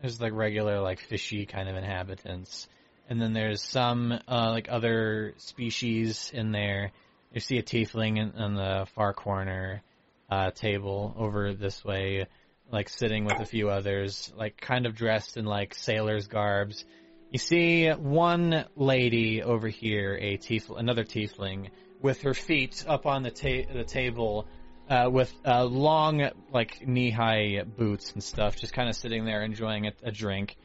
there's 0.00 0.20
like 0.20 0.32
regular 0.32 0.80
like 0.80 1.00
fishy 1.00 1.46
kind 1.46 1.68
of 1.68 1.76
inhabitants, 1.76 2.68
and 3.08 3.20
then 3.20 3.32
there's 3.32 3.62
some 3.62 4.12
uh, 4.12 4.50
like 4.50 4.68
other 4.70 5.34
species 5.38 6.30
in 6.34 6.52
there. 6.52 6.92
You 7.32 7.40
see 7.40 7.58
a 7.58 7.62
tiefling 7.62 8.18
in, 8.18 8.32
on 8.40 8.54
the 8.54 8.86
far 8.94 9.12
corner 9.12 9.82
uh, 10.30 10.50
table 10.50 11.14
over 11.18 11.54
this 11.54 11.84
way, 11.84 12.26
like 12.70 12.88
sitting 12.88 13.24
with 13.24 13.40
a 13.40 13.46
few 13.46 13.70
others, 13.70 14.32
like 14.36 14.60
kind 14.60 14.86
of 14.86 14.94
dressed 14.94 15.36
in 15.36 15.44
like 15.44 15.74
sailors' 15.74 16.26
garbs. 16.26 16.84
You 17.30 17.38
see 17.38 17.90
one 17.90 18.64
lady 18.76 19.42
over 19.42 19.68
here, 19.68 20.16
a 20.20 20.36
tief- 20.36 20.70
another 20.70 21.04
tiefling, 21.04 21.70
with 22.00 22.22
her 22.22 22.34
feet 22.34 22.84
up 22.86 23.06
on 23.06 23.22
the 23.22 23.30
ta- 23.30 23.72
the 23.72 23.84
table, 23.84 24.46
uh, 24.88 25.08
with 25.10 25.32
uh, 25.44 25.64
long 25.64 26.30
like 26.52 26.86
knee 26.86 27.10
high 27.10 27.62
boots 27.64 28.12
and 28.12 28.22
stuff, 28.22 28.56
just 28.56 28.72
kind 28.72 28.88
of 28.88 28.94
sitting 28.94 29.24
there 29.24 29.42
enjoying 29.42 29.86
a, 29.86 29.92
a 30.04 30.12
drink. 30.12 30.56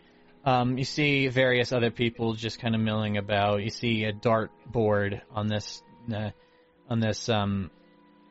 Um, 0.45 0.77
you 0.77 0.85
see 0.85 1.27
various 1.27 1.71
other 1.71 1.91
people 1.91 2.33
just 2.33 2.59
kind 2.59 2.75
of 2.75 2.81
milling 2.81 3.17
about. 3.17 3.63
You 3.63 3.69
see 3.69 4.03
a 4.05 4.11
dart 4.13 4.51
board 4.65 5.21
on 5.31 5.47
this 5.47 5.81
uh, 6.13 6.29
on 6.89 6.99
this 6.99 7.27
um, 7.29 7.71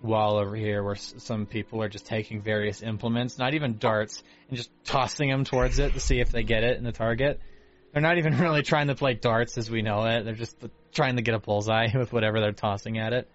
wall 0.03 0.37
over 0.39 0.55
here, 0.55 0.83
where 0.85 0.95
s- 0.95 1.15
some 1.19 1.47
people 1.47 1.83
are 1.83 1.89
just 1.89 2.07
taking 2.07 2.43
various 2.43 2.83
implements, 2.83 3.39
not 3.39 3.55
even 3.55 3.79
darts, 3.79 4.23
and 4.49 4.57
just 4.57 4.71
tossing 4.85 5.31
them 5.31 5.45
towards 5.45 5.79
it 5.79 5.95
to 5.95 6.01
see 6.01 6.21
if 6.21 6.31
they 6.31 6.43
get 6.43 6.63
it 6.63 6.79
in 6.79 6.85
the 6.85 6.93
target. 6.93 7.41
They're 7.93 8.03
not 8.03 8.19
even 8.19 8.39
really 8.39 8.63
trying 8.63 8.89
to 8.89 8.95
play 8.95 9.15
darts 9.15 9.59
as 9.59 9.71
we 9.71 9.83
know 9.83 10.05
it. 10.05 10.25
They're 10.25 10.35
just 10.35 10.57
trying 10.93 11.17
to 11.17 11.23
get 11.23 11.35
a 11.35 11.39
bullseye 11.39 11.89
with 11.97 12.13
whatever 12.13 12.41
they're 12.41 12.53
tossing 12.53 12.99
at 12.99 13.13
it. 13.13 13.31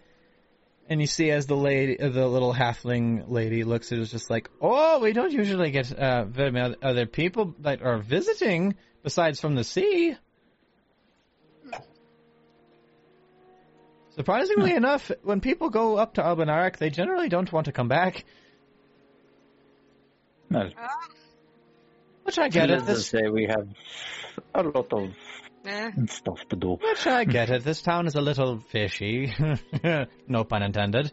And 0.87 1.01
you 1.01 1.07
see 1.07 1.31
as 1.31 1.47
the 1.47 1.55
lady, 1.55 1.99
uh, 1.99 2.09
the 2.09 2.27
little 2.27 2.53
halfling 2.53 3.27
lady 3.27 3.63
looks 3.63 3.91
it, 3.91 3.97
was 3.97 4.11
just 4.11 4.29
like, 4.29 4.51
oh, 4.61 4.99
we 4.99 5.13
don't 5.13 5.31
usually 5.31 5.71
get 5.71 5.91
uh, 5.91 6.25
very 6.25 6.51
many 6.51 6.75
other 6.81 7.07
people 7.07 7.55
that 7.61 7.81
are 7.81 7.97
visiting 7.97 8.75
besides 9.01 9.39
from 9.39 9.55
the 9.55 9.63
sea. 9.63 10.15
Surprisingly 14.11 14.73
enough, 14.73 15.11
when 15.23 15.41
people 15.41 15.69
go 15.69 15.97
up 15.97 16.13
to 16.13 16.21
Albanarak, 16.21 16.77
they 16.77 16.89
generally 16.89 17.29
don't 17.29 17.51
want 17.51 17.65
to 17.65 17.71
come 17.71 17.87
back. 17.87 18.23
No, 20.49 20.69
Which 22.25 22.39
I 22.39 22.49
get 22.49 22.69
it. 22.71 22.79
needless 22.79 22.97
This, 22.97 23.07
say, 23.07 23.29
we 23.29 23.45
have 23.45 23.67
a 24.53 24.63
lot 24.63 24.91
of 24.91 25.13
Eh. 25.65 25.91
stuff 26.09 26.39
to 26.49 26.55
do. 26.55 26.77
which 26.81 27.07
I 27.07 27.23
get 27.37 27.49
it. 27.49 27.63
This 27.63 27.81
town 27.81 28.07
is 28.07 28.15
a 28.15 28.21
little 28.21 28.59
fishy. 28.59 29.33
no 30.27 30.43
pun 30.43 30.63
intended. 30.63 31.11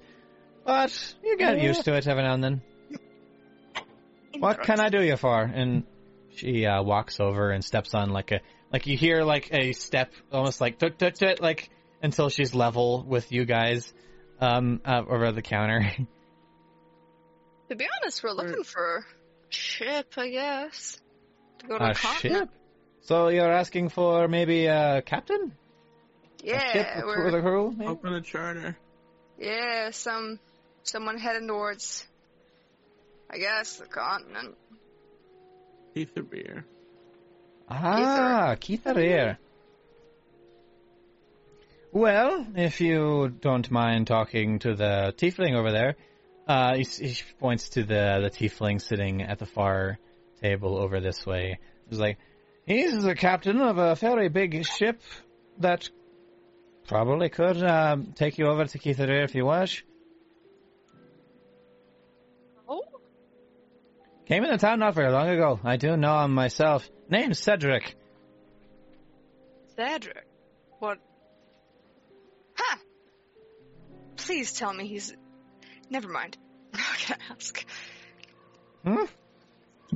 But 0.65 1.15
you 1.23 1.37
get 1.37 1.61
used 1.61 1.85
to 1.85 1.95
it 1.95 2.07
every 2.07 2.23
now 2.23 2.35
and 2.35 2.45
then. 2.45 2.63
What 4.39 4.63
can 4.63 4.81
I 4.81 4.89
do 4.89 5.03
you 5.03 5.17
for? 5.17 5.43
And 5.43 5.85
she 6.37 6.65
uh, 6.67 6.83
walks 6.83 7.21
over 7.21 7.51
and 7.51 7.65
steps 7.65 7.95
on 7.95 8.11
like 8.11 8.33
a 8.33 8.41
like 8.73 8.87
you 8.87 8.97
hear 8.97 9.23
like 9.23 9.53
a 9.53 9.73
step 9.73 10.13
almost 10.33 10.61
like 10.61 10.79
tut 10.79 10.99
tut 10.99 11.15
tut 11.17 11.41
like 11.41 11.69
until 12.03 12.29
she's 12.31 12.55
level 12.55 13.05
with 13.07 13.31
you 13.33 13.45
guys 13.45 13.93
um 14.41 14.81
uh, 14.85 15.03
over 15.09 15.31
the 15.33 15.43
counter. 15.43 15.91
To 17.69 17.77
be 17.77 17.87
honest, 18.03 18.23
we're 18.23 18.33
looking 18.33 18.65
for 18.65 18.99
a 18.99 19.03
ship, 19.53 20.15
I 20.17 20.29
guess. 20.31 21.01
To 21.61 21.67
go 21.67 21.79
to 21.79 21.85
a 21.85 21.91
a 21.91 21.95
ship. 21.95 22.49
So 23.03 23.29
you're 23.29 23.51
asking 23.53 23.89
for 23.91 24.29
maybe 24.29 24.67
a 24.67 25.03
captain? 25.03 25.53
a 26.45 26.47
ship 26.47 26.87
Yeah, 26.87 26.97
with 27.05 27.05
we're 27.07 27.39
a 27.39 27.43
crew? 27.43 27.73
maybe? 27.77 27.91
Open 27.91 28.15
a 28.15 28.21
charter. 28.21 28.77
yeah, 29.39 29.91
some 29.91 30.39
someone 30.83 31.19
heading 31.19 31.49
towards 31.49 32.05
I 33.31 33.39
guess 33.39 33.77
the 33.77 33.87
continent. 33.87 34.57
Ether 35.95 36.23
beer. 36.23 36.65
Ah, 37.69 38.57
Keitharir. 38.61 39.37
Well, 41.93 42.47
if 42.57 42.81
you 42.81 43.29
don't 43.41 43.71
mind 43.71 44.07
talking 44.07 44.59
to 44.61 44.75
the 44.75 45.15
tiefling 45.17 45.55
over 45.55 45.71
there, 45.73 45.97
uh, 46.47 46.77
he, 46.77 46.85
he 46.85 47.17
points 47.39 47.71
to 47.71 47.85
the 47.85 48.21
the 48.23 48.31
tiefling 48.31 48.81
sitting 48.81 49.23
at 49.23 49.39
the 49.39 49.47
far 49.47 49.99
table 50.41 50.77
over 50.77 51.01
this 51.01 51.25
way. 51.25 51.59
He's 51.89 51.99
like, 51.99 52.19
he's 52.67 53.03
the 53.03 53.15
captain 53.15 53.61
of 53.61 53.79
a 53.79 53.95
very 53.95 54.29
big 54.29 54.65
ship 54.67 55.01
that 55.59 55.89
probably 56.89 57.29
could 57.29 57.63
um, 57.63 58.13
take 58.15 58.39
you 58.39 58.47
over 58.47 58.65
to 58.65 58.79
Keitharir 58.79 59.25
if 59.25 59.35
you 59.35 59.47
wish. 59.47 59.85
Came 64.27 64.45
into 64.45 64.57
town 64.57 64.79
not 64.79 64.95
very 64.95 65.11
long 65.11 65.29
ago. 65.29 65.61
I 65.65 65.77
do 65.77 65.97
know 65.97 66.25
him 66.25 66.33
myself. 66.33 66.89
Name's 67.11 67.39
Cedric. 67.39 67.95
Cedric. 69.77 70.25
What? 70.79 70.99
Huh. 72.55 72.79
Please 74.17 74.53
tell 74.53 74.73
me 74.73 74.87
he's. 74.87 75.15
Never 75.93 76.09
mind. 76.09 76.39
I'm 76.73 76.81
not 76.81 77.07
gonna 77.07 77.21
ask. 77.31 77.67
Hmm? 78.83 79.05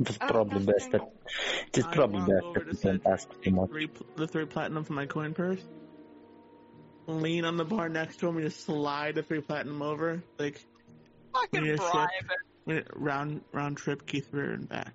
It's 0.02 0.18
Oh, 0.20 0.26
probably 0.28 0.62
best 0.66 0.91
that 0.91 1.00
it's 1.73 1.86
probably 1.86 2.18
best 2.20 2.28
that 2.55 2.81
to 2.83 2.89
you 2.89 2.99
don't 2.99 3.07
ask 3.07 3.28
too 3.42 3.50
much. 3.50 3.70
Three, 3.70 3.89
the 4.16 4.28
three 4.28 4.44
platinum 4.44 4.84
from 4.84 4.97
my 4.97 5.07
coin 5.07 5.33
purse. 5.33 5.62
Lean 7.07 7.47
on 7.47 7.57
the 7.57 7.65
bar 7.65 7.89
next 7.89 8.18
to 8.20 8.28
him 8.28 8.36
and 8.36 8.44
just 8.44 8.60
slide 8.66 9.15
the 9.15 9.23
three 9.23 9.41
platinum 9.41 9.81
over. 9.81 10.23
Like, 10.39 10.60
Fucking 11.33 11.65
Yeah, 11.65 11.76
bribe 11.76 12.08
shit. 12.68 12.89
round 12.94 13.41
round 13.52 13.78
trip 13.78 14.05
Keitharir 14.07 14.52
and 14.52 14.68
back. 14.68 14.92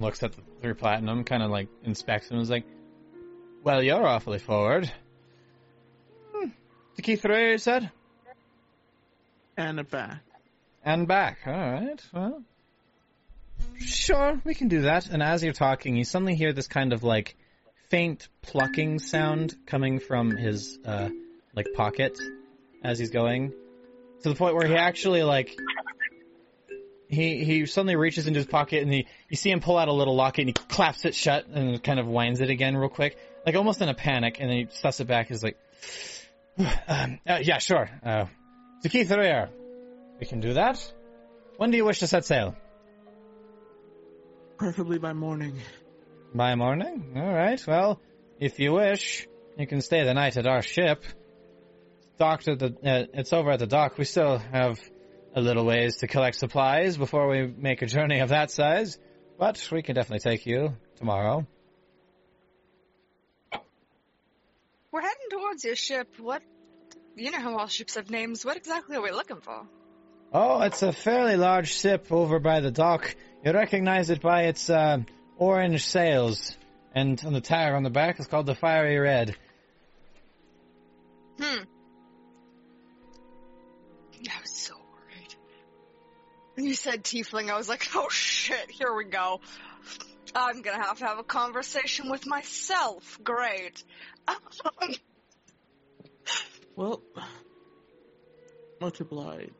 Looks 0.00 0.22
at 0.22 0.32
the 0.32 0.42
three 0.62 0.72
platinum, 0.72 1.24
kind 1.24 1.42
of 1.42 1.50
like 1.50 1.68
inspects 1.84 2.30
him 2.30 2.36
and 2.38 2.42
is 2.44 2.50
like, 2.50 2.64
Well, 3.62 3.82
you're 3.82 4.06
awfully 4.06 4.38
forward. 4.38 4.90
Hmm. 6.32 6.48
To 6.96 7.02
Keitharir, 7.02 7.52
you 7.52 7.58
said? 7.58 7.90
And 9.58 9.90
back. 9.90 10.20
And 10.84 11.08
back. 11.08 11.38
Alright, 11.44 12.00
well. 12.14 12.44
Sure, 13.80 14.40
we 14.44 14.54
can 14.54 14.68
do 14.68 14.82
that. 14.82 15.08
And 15.08 15.20
as 15.20 15.42
you're 15.42 15.52
talking, 15.52 15.96
you 15.96 16.04
suddenly 16.04 16.36
hear 16.36 16.52
this 16.52 16.68
kind 16.68 16.92
of 16.92 17.02
like 17.02 17.34
faint 17.90 18.28
plucking 18.42 19.00
sound 19.00 19.56
coming 19.66 19.98
from 19.98 20.30
his 20.30 20.78
uh 20.86 21.08
like 21.56 21.66
pocket 21.74 22.16
as 22.84 23.00
he's 23.00 23.10
going. 23.10 23.52
To 24.22 24.28
the 24.28 24.36
point 24.36 24.54
where 24.54 24.68
he 24.68 24.76
actually 24.76 25.24
like 25.24 25.58
he 27.08 27.44
he 27.44 27.66
suddenly 27.66 27.96
reaches 27.96 28.28
into 28.28 28.38
his 28.38 28.46
pocket 28.46 28.84
and 28.84 28.92
he 28.92 29.08
you 29.28 29.36
see 29.36 29.50
him 29.50 29.58
pull 29.58 29.76
out 29.76 29.88
a 29.88 29.92
little 29.92 30.14
locket 30.14 30.46
and 30.46 30.48
he 30.50 30.52
claps 30.52 31.04
it 31.04 31.16
shut 31.16 31.48
and 31.48 31.82
kind 31.82 31.98
of 31.98 32.06
winds 32.06 32.40
it 32.40 32.50
again 32.50 32.76
real 32.76 32.90
quick. 32.90 33.18
Like 33.44 33.56
almost 33.56 33.82
in 33.82 33.88
a 33.88 33.94
panic 33.94 34.36
and 34.38 34.48
then 34.48 34.56
he 34.56 34.66
stuffs 34.70 35.00
it 35.00 35.08
back 35.08 35.26
he's 35.26 35.42
like 35.42 35.58
um, 36.86 37.18
uh, 37.26 37.40
yeah, 37.42 37.58
sure. 37.58 37.90
Uh 38.04 38.26
to 38.82 38.88
Keitharir. 38.88 39.50
We 40.20 40.26
can 40.26 40.40
do 40.40 40.54
that. 40.54 40.92
When 41.56 41.70
do 41.70 41.76
you 41.76 41.84
wish 41.84 42.00
to 42.00 42.06
set 42.06 42.24
sail? 42.24 42.54
Preferably 44.56 44.98
by 44.98 45.12
morning. 45.12 45.58
By 46.34 46.54
morning? 46.54 47.14
Alright, 47.16 47.64
well, 47.66 48.00
if 48.38 48.58
you 48.58 48.72
wish, 48.72 49.26
you 49.56 49.66
can 49.66 49.80
stay 49.80 50.04
the 50.04 50.14
night 50.14 50.36
at 50.36 50.46
our 50.46 50.62
ship. 50.62 51.04
Docked 52.18 52.48
at 52.48 52.58
the, 52.58 52.66
uh, 52.66 53.06
it's 53.14 53.32
over 53.32 53.52
at 53.52 53.60
the 53.60 53.66
dock. 53.66 53.96
We 53.98 54.04
still 54.04 54.38
have 54.38 54.80
a 55.34 55.40
little 55.40 55.64
ways 55.64 55.98
to 55.98 56.08
collect 56.08 56.36
supplies 56.36 56.96
before 56.96 57.28
we 57.28 57.46
make 57.46 57.82
a 57.82 57.86
journey 57.86 58.20
of 58.20 58.30
that 58.30 58.50
size, 58.50 58.98
but 59.38 59.68
we 59.70 59.82
can 59.82 59.94
definitely 59.94 60.28
take 60.30 60.46
you 60.46 60.76
tomorrow. 60.96 61.46
We're 64.90 65.02
heading 65.02 65.28
towards 65.30 65.64
your 65.64 65.76
ship. 65.76 66.08
What? 66.18 66.42
You 67.18 67.32
know 67.32 67.40
how 67.40 67.58
all 67.58 67.66
ships 67.66 67.96
have 67.96 68.10
names. 68.10 68.44
What 68.44 68.56
exactly 68.56 68.96
are 68.96 69.02
we 69.02 69.10
looking 69.10 69.40
for? 69.40 69.66
Oh, 70.32 70.60
it's 70.60 70.82
a 70.82 70.92
fairly 70.92 71.36
large 71.36 71.72
ship 71.72 72.12
over 72.12 72.38
by 72.38 72.60
the 72.60 72.70
dock. 72.70 73.16
You 73.44 73.52
recognize 73.52 74.10
it 74.10 74.20
by 74.20 74.44
its 74.44 74.70
uh, 74.70 74.98
orange 75.36 75.84
sails, 75.84 76.56
and 76.94 77.20
on 77.24 77.32
the 77.32 77.40
tire 77.40 77.74
on 77.74 77.82
the 77.82 77.90
back 77.90 78.20
is 78.20 78.28
called 78.28 78.46
the 78.46 78.54
Fiery 78.54 78.98
Red. 78.98 79.34
Hmm. 81.40 81.64
I 84.28 84.40
was 84.40 84.52
so 84.52 84.74
worried. 84.74 85.34
When 86.54 86.66
you 86.66 86.74
said 86.74 87.02
tiefling, 87.02 87.50
I 87.50 87.56
was 87.56 87.68
like, 87.68 87.88
oh 87.96 88.08
shit, 88.10 88.70
here 88.70 88.94
we 88.94 89.04
go. 89.04 89.40
I'm 90.36 90.62
gonna 90.62 90.84
have 90.84 90.98
to 90.98 91.06
have 91.06 91.18
a 91.18 91.24
conversation 91.24 92.10
with 92.10 92.26
myself. 92.26 93.18
Great. 93.24 93.82
Well, 96.78 97.02
much 98.80 99.00
obliged. 99.00 99.50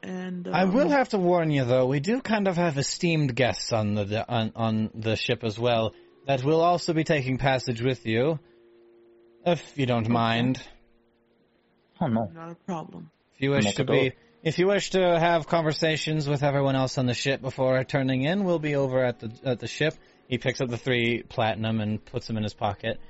And 0.00 0.46
um, 0.46 0.54
I 0.54 0.64
will 0.64 0.88
have 0.88 1.08
to 1.08 1.18
warn 1.18 1.50
you, 1.50 1.64
though, 1.64 1.86
we 1.86 1.98
do 1.98 2.20
kind 2.20 2.46
of 2.46 2.56
have 2.56 2.78
esteemed 2.78 3.34
guests 3.34 3.72
on 3.72 3.96
the 3.96 4.24
on 4.28 4.52
on 4.54 4.90
the 4.94 5.16
ship 5.16 5.42
as 5.42 5.58
well 5.58 5.92
that 6.26 6.44
will 6.44 6.60
also 6.60 6.92
be 6.92 7.02
taking 7.02 7.36
passage 7.36 7.82
with 7.82 8.06
you, 8.06 8.38
if 9.44 9.76
you 9.76 9.86
don't 9.86 10.08
mind. 10.08 10.62
Oh 12.00 12.06
no. 12.06 12.30
Not 12.32 12.52
a 12.52 12.54
problem. 12.54 13.10
If 13.34 13.42
you 13.42 13.50
wish 13.50 13.64
Not 13.64 13.74
to 13.74 13.84
be, 13.84 14.12
if 14.44 14.60
you 14.60 14.68
wish 14.68 14.90
to 14.90 15.18
have 15.18 15.48
conversations 15.48 16.28
with 16.28 16.44
everyone 16.44 16.76
else 16.76 16.96
on 16.96 17.06
the 17.06 17.14
ship 17.14 17.40
before 17.40 17.82
turning 17.82 18.22
in, 18.22 18.44
we'll 18.44 18.60
be 18.60 18.76
over 18.76 19.04
at 19.04 19.18
the 19.18 19.32
at 19.44 19.58
the 19.58 19.66
ship. 19.66 19.94
He 20.28 20.38
picks 20.38 20.60
up 20.60 20.68
the 20.68 20.78
three 20.78 21.24
platinum 21.24 21.80
and 21.80 22.04
puts 22.04 22.28
them 22.28 22.36
in 22.36 22.44
his 22.44 22.54
pocket, 22.54 23.00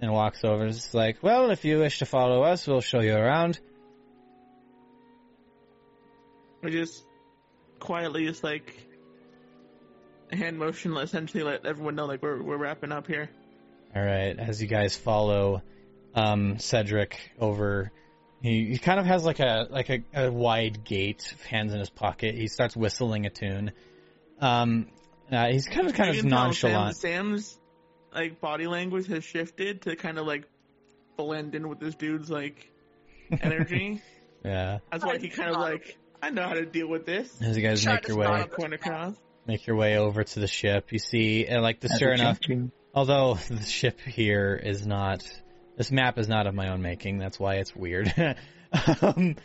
and 0.00 0.12
walks 0.12 0.44
over. 0.44 0.66
It's 0.66 0.94
like, 0.94 1.22
well, 1.22 1.50
if 1.50 1.64
you 1.64 1.78
wish 1.78 2.00
to 2.00 2.06
follow 2.06 2.42
us, 2.42 2.66
we'll 2.66 2.80
show 2.80 3.00
you 3.00 3.14
around. 3.14 3.58
I 6.64 6.70
just 6.70 7.04
quietly 7.78 8.26
just 8.26 8.42
like 8.42 8.74
hand 10.32 10.58
motion 10.58 10.96
essentially 10.96 11.44
let 11.44 11.64
everyone 11.66 11.94
know 11.94 12.06
like 12.06 12.22
we're 12.22 12.42
we're 12.42 12.56
wrapping 12.56 12.92
up 12.92 13.06
here. 13.06 13.30
All 13.94 14.02
right, 14.02 14.38
as 14.38 14.60
you 14.60 14.68
guys 14.68 14.96
follow 14.96 15.62
um, 16.14 16.58
Cedric 16.58 17.18
over, 17.38 17.92
he, 18.42 18.66
he 18.72 18.78
kind 18.78 18.98
of 18.98 19.06
has 19.06 19.24
like 19.24 19.38
a 19.38 19.68
like 19.70 19.88
a, 19.90 20.02
a 20.14 20.30
wide 20.30 20.84
gait, 20.84 21.34
hands 21.48 21.72
in 21.72 21.78
his 21.78 21.90
pocket. 21.90 22.34
He 22.34 22.48
starts 22.48 22.76
whistling 22.76 23.26
a 23.26 23.30
tune. 23.30 23.72
Um, 24.40 24.88
uh, 25.30 25.46
he's 25.46 25.66
kind 25.66 25.86
of 25.86 25.94
kind 25.94 26.16
of 26.16 26.24
nonchalant. 26.24 26.96
Sam, 26.96 27.38
Sam's 27.38 27.58
like 28.16 28.40
body 28.40 28.66
language 28.66 29.06
has 29.08 29.22
shifted 29.22 29.82
to 29.82 29.94
kind 29.94 30.18
of 30.18 30.26
like 30.26 30.44
blend 31.16 31.54
in 31.54 31.68
with 31.68 31.78
this 31.78 31.94
dude's 31.94 32.30
like 32.30 32.70
energy. 33.42 34.02
Yeah, 34.44 34.78
That's 34.90 35.04
why 35.04 35.18
he 35.18 35.28
kind 35.28 35.50
of 35.50 35.60
like 35.60 35.98
I 36.22 36.30
know 36.30 36.42
how 36.42 36.54
to 36.54 36.64
deal 36.64 36.88
with 36.88 37.04
this. 37.04 37.40
as 37.42 37.56
you 37.56 37.62
guys 37.62 37.82
Try 37.82 37.94
make 37.94 38.08
your 38.08 38.16
way 38.16 38.44
Point 38.56 38.74
across. 38.74 39.14
make 39.46 39.66
your 39.66 39.76
way 39.76 39.98
over 39.98 40.24
to 40.24 40.40
the 40.40 40.46
ship, 40.46 40.92
you 40.92 40.98
see, 40.98 41.46
and 41.46 41.62
like 41.62 41.80
the 41.80 41.88
sure 41.98 42.12
enough, 42.12 42.38
although 42.94 43.34
the 43.50 43.62
ship 43.64 44.00
here 44.00 44.58
is 44.60 44.86
not 44.86 45.22
this 45.76 45.90
map 45.90 46.18
is 46.18 46.28
not 46.28 46.46
of 46.46 46.54
my 46.54 46.72
own 46.72 46.80
making 46.80 47.18
that's 47.18 47.38
why 47.38 47.56
it's 47.56 47.76
weird 47.76 48.12
um, 49.02 49.36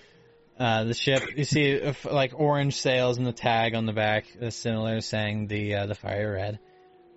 uh, 0.57 0.83
the 0.85 0.93
ship 0.93 1.21
you 1.35 1.43
see 1.43 1.63
if, 1.71 2.05
like 2.05 2.31
orange 2.33 2.75
sails 2.79 3.17
and 3.17 3.27
the 3.27 3.33
tag 3.33 3.75
on 3.75 3.85
the 3.85 3.93
back 3.93 4.25
is 4.39 4.55
similar 4.55 5.01
saying 5.01 5.47
the 5.47 5.75
uh, 5.75 5.85
the 5.87 5.95
fire 5.95 6.33
red 6.33 6.59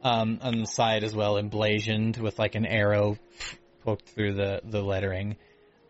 um, 0.04 0.38
on 0.42 0.60
the 0.60 0.66
side 0.66 1.02
as 1.02 1.14
well 1.14 1.38
emblazoned 1.38 2.16
with 2.16 2.38
like 2.38 2.54
an 2.54 2.66
arrow 2.66 3.18
poked 3.84 4.08
through 4.10 4.34
the 4.34 4.60
the 4.64 4.82
lettering 4.82 5.36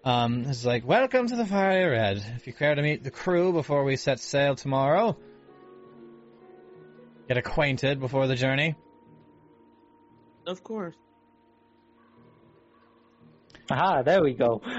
um, 0.05 0.45
it's 0.49 0.65
like 0.65 0.87
welcome 0.87 1.27
to 1.27 1.37
the 1.37 1.47
fire 1.47 1.91
red 1.91 2.17
if 2.37 2.47
you 2.47 2.53
care 2.53 2.75
to 2.75 2.83
meet 2.83 3.03
the 3.03 3.11
crew 3.11 3.53
before 3.53 3.85
we 3.85 3.97
set 3.97 4.21
sail 4.21 4.55
tomorrow 4.55 5.17
get 7.29 7.37
acquainted 7.37 8.01
before 8.01 8.27
the 8.27 8.35
journey 8.35 8.75
Of 10.47 10.63
course. 10.63 10.95
Aha, 13.71 14.03
there 14.03 14.23
we 14.23 14.35
go. 14.35 14.61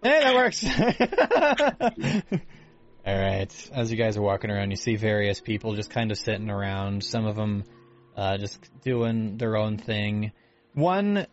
Hey, 0.00 0.20
that 0.20 0.34
works. 0.36 0.64
All 3.04 3.18
right. 3.18 3.70
As 3.72 3.90
you 3.90 3.96
guys 3.96 4.16
are 4.16 4.22
walking 4.22 4.48
around, 4.48 4.70
you 4.70 4.76
see 4.76 4.94
various 4.94 5.40
people 5.40 5.74
just 5.74 5.90
kind 5.90 6.12
of 6.12 6.18
sitting 6.18 6.50
around. 6.50 7.02
Some 7.02 7.26
of 7.26 7.34
them 7.34 7.64
uh, 8.18 8.36
just 8.36 8.58
doing 8.82 9.38
their 9.38 9.56
own 9.56 9.78
thing. 9.78 10.32
One 10.74 11.28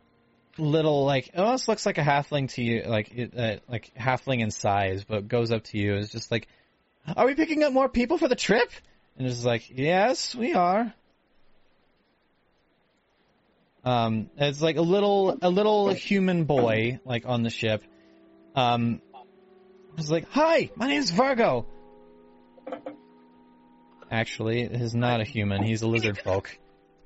little, 0.60 1.04
like, 1.04 1.30
it 1.30 1.38
almost 1.40 1.68
looks 1.68 1.84
like 1.84 1.98
a 1.98 2.04
halfling 2.04 2.54
to 2.54 2.64
you, 2.64 2.84
like, 2.86 3.12
uh, 3.36 3.56
like 3.68 3.92
halfling 4.00 4.42
in 4.42 4.52
size, 4.52 5.04
but 5.04 5.28
goes 5.28 5.52
up 5.52 5.64
to 5.66 5.80
you. 5.80 5.96
Is 5.96 6.12
just 6.12 6.30
like, 6.30 6.48
"Are 7.18 7.26
we 7.26 7.34
picking 7.34 7.64
up 7.64 7.74
more 7.74 7.90
people 7.90 8.20
for 8.20 8.28
the 8.28 8.36
trip?" 8.36 8.72
And 9.18 9.26
it's 9.26 9.44
like, 9.44 9.68
"Yes, 9.76 10.36
we 10.36 10.54
are." 10.54 10.94
Um, 13.84 14.30
it's 14.38 14.62
like 14.62 14.78
a 14.78 14.82
little, 14.82 15.40
a 15.42 15.50
little 15.50 15.90
human 15.90 16.44
boy, 16.44 17.00
like 17.04 17.26
on 17.26 17.42
the 17.42 17.50
ship. 17.50 17.84
Um, 18.56 19.02
was 19.98 20.12
like, 20.12 20.30
"Hi, 20.30 20.70
my 20.76 20.88
name's 20.88 21.10
Virgo." 21.10 21.66
Actually, 24.12 24.68
he's 24.68 24.94
not 24.94 25.20
a 25.20 25.24
human. 25.24 25.64
He's 25.64 25.82
a 25.82 25.88
lizard 25.88 26.20
folk. 26.20 26.56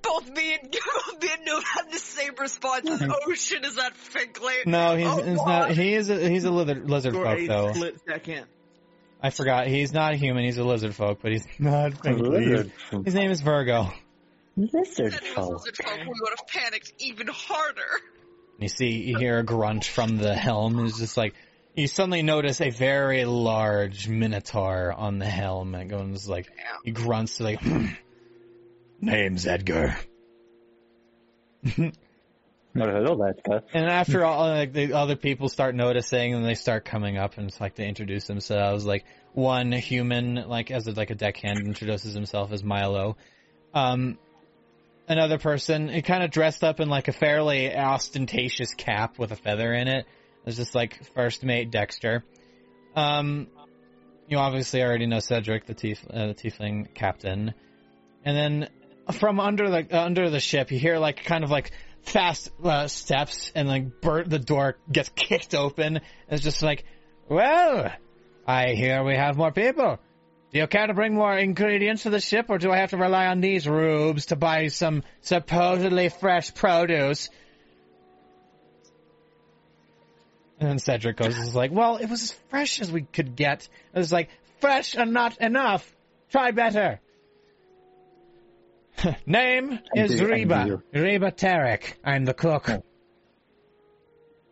Both 0.02 0.30
me 0.30 0.54
and 0.62 0.72
both 1.06 1.22
me 1.22 1.30
and 1.38 1.48
Noob 1.48 1.64
had 1.64 1.92
the 1.92 2.00
same 2.00 2.32
response 2.40 2.90
as, 2.90 3.02
oh 3.04 3.34
shit, 3.34 3.64
is 3.66 3.76
that 3.76 3.94
Finkley? 3.96 4.66
No, 4.66 4.96
he's, 4.96 5.08
Oh, 5.08 5.22
he's 5.24 5.36
not. 5.46 5.72
He 5.72 5.94
is 5.94 6.10
a 6.10 6.30
he's 6.30 6.46
a 6.46 6.52
lizard 6.52 6.90
lizard 6.90 7.14
For 7.14 7.24
folk 7.26 7.40
a 7.40 7.48
though. 7.48 7.74
split 7.74 8.00
second. 8.08 8.46
I 9.22 9.30
forgot. 9.32 9.68
He's 9.68 9.92
not 9.94 10.14
a 10.14 10.16
human. 10.16 10.46
He's 10.46 10.58
a 10.58 10.64
lizard 10.64 10.96
folk, 10.96 11.20
but 11.22 11.32
he's 11.34 11.46
not. 11.60 12.06
Lizard. 12.06 12.72
His 13.04 13.14
name 13.14 13.32
is 13.32 13.42
Virgo. 13.42 13.92
Lizard 14.56 14.88
Said 15.14 15.14
folk. 15.24 15.52
lizard 15.66 15.76
folk, 15.78 15.98
we 16.00 16.06
would 16.08 16.34
have 16.38 16.48
panicked 16.48 16.94
even 17.00 17.28
harder. 17.28 17.82
You 18.60 18.68
see, 18.68 18.90
you 19.04 19.18
hear 19.18 19.40
a 19.40 19.44
grunt 19.44 19.86
from 19.86 20.18
the 20.18 20.34
helm. 20.36 20.86
It's 20.86 20.98
just 21.00 21.16
like 21.18 21.34
you 21.76 21.88
suddenly 21.88 22.24
notice 22.24 22.60
a 22.62 22.70
very 22.70 23.24
large 23.26 24.08
minotaur 24.10 24.92
on 24.92 25.20
the 25.20 25.26
helm 25.26 25.76
and 25.76 25.90
goes 25.90 26.28
like 26.28 26.48
he 26.84 26.92
grunts 26.92 27.40
like 27.40 27.62
name's 29.02 29.48
Edgar. 29.48 29.96
Well, 32.76 32.88
hello, 32.88 33.16
that 33.26 33.44
guy. 33.44 33.62
And 33.74 33.90
after 33.90 34.24
all, 34.24 34.48
like 34.48 34.74
the 34.74 34.94
other 34.94 35.16
people 35.16 35.50
start 35.50 35.74
noticing, 35.74 36.36
and 36.36 36.46
they 36.46 36.54
start 36.54 36.86
coming 36.86 37.18
up, 37.18 37.38
and 37.38 37.50
it's 37.50 37.60
like 37.60 37.76
they 37.76 37.88
introduce 37.88 38.26
themselves. 38.28 38.86
Like 38.86 39.06
one 39.34 39.72
human, 39.72 40.36
like 40.36 40.70
as 40.70 40.88
a, 40.88 40.92
like 40.92 41.10
a 41.10 41.16
deckhand, 41.16 41.60
introduces 41.66 42.14
himself 42.14 42.52
as 42.52 42.64
Milo. 42.64 43.18
Um, 43.74 44.20
another 45.08 45.40
person, 45.40 45.90
he 45.90 46.04
kind 46.04 46.24
of 46.24 46.30
dressed 46.30 46.64
up 46.64 46.80
in 46.80 46.90
like 46.90 47.08
a 47.08 47.12
fairly 47.12 47.76
ostentatious 47.76 48.76
cap 48.76 49.18
with 49.18 49.32
a 49.32 49.36
feather 49.36 49.74
in 49.74 49.88
it. 49.88 50.06
It's 50.46 50.58
just 50.58 50.76
like 50.76 51.04
first 51.16 51.44
mate 51.44 51.72
Dexter. 51.72 52.24
Um, 52.96 53.48
you 54.28 54.38
obviously 54.38 54.84
already 54.84 55.08
know 55.08 55.20
Cedric, 55.20 55.66
the, 55.66 55.74
tief- 55.74 56.06
uh, 56.08 56.28
the 56.28 56.36
tiefling 56.36 56.94
captain. 56.94 57.56
And 58.24 58.38
then 58.38 58.70
from 59.12 59.40
under 59.40 59.70
the 59.70 59.88
uh, 59.92 60.04
under 60.04 60.30
the 60.30 60.40
ship, 60.40 60.72
you 60.72 60.80
hear 60.80 60.98
like 61.00 61.24
kind 61.24 61.44
of 61.44 61.50
like 61.50 61.72
fast 62.04 62.50
uh, 62.64 62.88
steps, 62.88 63.52
and 63.56 63.68
like 63.68 64.02
Bert, 64.02 64.30
the 64.30 64.40
door 64.40 64.78
gets 64.92 65.10
kicked 65.16 65.56
open. 65.56 66.02
It's 66.30 66.44
just 66.44 66.62
like, 66.62 66.86
well, 67.28 67.92
I 68.48 68.70
hear 68.70 69.04
we 69.04 69.16
have 69.16 69.38
more 69.38 69.52
people. 69.52 70.00
Do 70.52 70.60
you 70.60 70.66
care 70.66 70.88
to 70.88 70.96
bring 70.96 71.14
more 71.14 71.38
ingredients 71.38 72.04
to 72.04 72.10
the 72.10 72.20
ship, 72.20 72.48
or 72.50 72.58
do 72.58 72.72
I 72.72 72.78
have 72.78 72.90
to 72.90 72.98
rely 72.98 73.28
on 73.28 73.40
these 73.40 73.68
rubes 73.68 74.28
to 74.28 74.36
buy 74.36 74.68
some 74.68 75.04
supposedly 75.22 76.10
fresh 76.10 76.54
produce? 76.56 77.30
And 80.60 80.70
then 80.70 80.80
Cedric 80.80 81.18
goes, 81.18 81.38
is 81.38 81.56
like, 81.56 81.72
well, 81.72 81.98
it 81.98 82.10
was 82.10 82.24
as 82.24 82.32
fresh 82.50 82.82
as 82.82 82.92
we 82.92 83.04
could 83.04 83.36
get. 83.36 83.70
It 83.94 83.98
was 83.98 84.12
like, 84.12 84.30
fresh 84.60 84.96
and 84.96 85.14
not 85.14 85.38
enough. 85.38 85.90
Try 86.32 86.52
better. 86.52 87.00
Name 89.26 89.80
is 89.96 90.12
do- 90.20 90.28
Reba. 90.28 90.66
do. 90.66 91.00
Reba 91.00 91.32
Tarek. 91.32 91.94
I'm 92.04 92.26
the 92.26 92.34
cook. 92.34 92.70
Oh. 92.70 92.82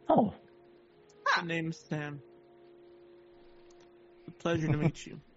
Oh, 0.09 0.33
My 1.37 1.43
name's 1.47 1.77
Sam. 1.89 2.21
A 4.27 4.31
pleasure 4.31 4.67
to 4.67 4.77
meet 4.77 5.05
you. 5.05 5.19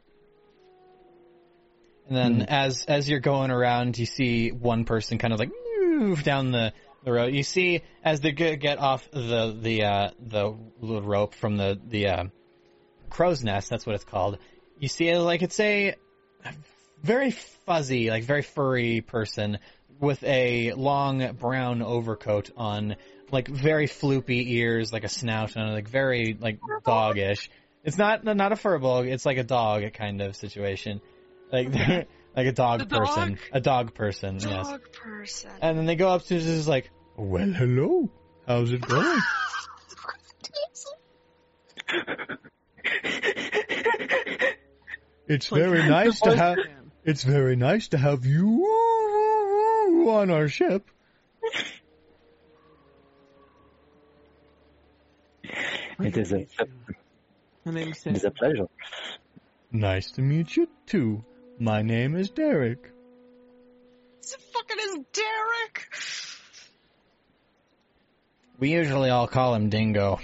And 2.08 2.16
then 2.16 2.34
Hmm. 2.40 2.46
as 2.48 2.84
as 2.86 3.08
you're 3.08 3.20
going 3.20 3.52
around, 3.52 3.96
you 3.96 4.04
see 4.04 4.50
one 4.50 4.84
person 4.84 5.18
kind 5.18 5.32
of 5.32 5.38
like 5.38 5.52
move 5.80 6.24
down 6.24 6.50
the, 6.50 6.72
the 7.04 7.12
road. 7.12 7.32
You 7.32 7.44
see 7.44 7.82
as 8.04 8.20
they 8.20 8.32
get, 8.32 8.58
get 8.58 8.78
off 8.78 9.08
the 9.12 9.56
the 9.56 9.84
uh, 9.84 10.10
the 10.18 10.56
little 10.80 11.02
rope 11.02 11.34
from 11.36 11.56
the 11.56 11.78
the 11.86 12.08
uh, 12.08 12.24
crow's 13.10 13.44
nest. 13.44 13.70
That's 13.70 13.86
what 13.86 13.94
it's 13.94 14.02
called. 14.02 14.38
You 14.80 14.88
see 14.88 15.06
it 15.08 15.20
like 15.20 15.42
it's 15.42 15.60
a 15.60 15.94
very 17.02 17.30
fuzzy, 17.30 18.10
like 18.10 18.24
very 18.24 18.42
furry 18.42 19.00
person 19.00 19.58
with 19.98 20.22
a 20.24 20.72
long 20.72 21.32
brown 21.32 21.82
overcoat 21.82 22.50
on, 22.56 22.96
like 23.30 23.48
very 23.48 23.86
floopy 23.86 24.50
ears, 24.50 24.92
like 24.92 25.04
a 25.04 25.08
snout 25.08 25.56
and 25.56 25.72
like 25.72 25.88
very 25.88 26.36
like 26.38 26.58
doggish. 26.84 27.48
It's 27.84 27.96
not 27.98 28.24
not 28.24 28.52
a 28.52 28.56
furball. 28.56 29.06
It's 29.06 29.24
like 29.24 29.38
a 29.38 29.44
dog 29.44 29.92
kind 29.94 30.20
of 30.20 30.36
situation, 30.36 31.00
like 31.52 31.72
like 32.36 32.46
a 32.46 32.52
dog 32.52 32.80
The 32.80 32.86
dog? 32.86 33.06
person, 33.06 33.38
a 33.52 33.60
dog 33.60 33.94
person. 33.94 34.38
Yes. 34.40 34.68
Dog 34.68 34.92
person. 34.92 35.50
And 35.60 35.78
then 35.78 35.86
they 35.86 35.96
go 35.96 36.08
up 36.08 36.24
to 36.24 36.38
just 36.38 36.68
like, 36.68 36.90
well, 37.16 37.50
hello, 37.50 38.10
how's 38.46 38.72
it 38.72 38.80
going? 38.80 39.20
It's 45.30 45.46
very 45.46 45.88
nice 45.88 46.18
to 46.22 46.36
have. 46.36 46.58
Sam. 47.04 47.10
It's 47.10 47.22
very 47.24 47.56
nice 47.56 47.88
to 47.88 47.98
have 47.98 48.24
you 48.26 48.64
on 50.08 50.30
our 50.30 50.48
ship. 50.48 50.88
it 56.02 56.16
is 56.16 56.32
a, 56.32 56.46
My 57.64 57.72
name's 57.72 57.98
it 57.98 58.00
Sam. 58.00 58.16
is 58.16 58.24
a 58.24 58.30
pleasure. 58.30 58.66
Nice 59.72 60.10
to 60.12 60.22
meet 60.22 60.56
you 60.56 60.68
too. 60.86 61.24
My 61.58 61.82
name 61.82 62.16
is 62.16 62.30
Derek. 62.30 62.90
It's 64.20 64.34
fucking 64.34 64.76
is 64.80 64.98
Derek. 65.12 65.88
We 68.58 68.72
usually 68.72 69.10
all 69.10 69.26
call 69.26 69.54
him 69.54 69.68
Dingo. 69.70 70.20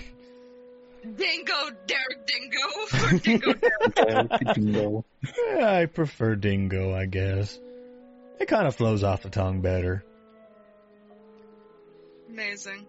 Dingo, 1.14 1.70
Derek 1.86 2.26
Dingo. 2.26 2.58
Or 3.06 3.18
Dingo 3.18 3.52
Derek. 3.94 4.54
Dingo. 4.54 5.04
I 5.60 5.86
prefer 5.86 6.34
Dingo, 6.34 6.94
I 6.94 7.06
guess. 7.06 7.58
It 8.40 8.48
kind 8.48 8.66
of 8.66 8.74
flows 8.76 9.02
off 9.04 9.22
the 9.22 9.30
tongue 9.30 9.60
better. 9.60 10.04
Amazing. 12.28 12.86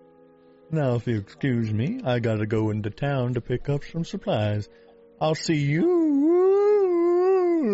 Now, 0.72 0.96
if 0.96 1.08
you 1.08 1.18
excuse 1.18 1.72
me, 1.72 2.02
I 2.04 2.20
gotta 2.20 2.46
go 2.46 2.72
into 2.72 2.90
town 2.90 3.36
to 3.36 3.42
pick 3.42 3.70
up 3.70 3.84
some 3.86 4.04
supplies. 4.04 4.68
I'll 5.22 5.36
see 5.36 5.56
you 5.56 5.88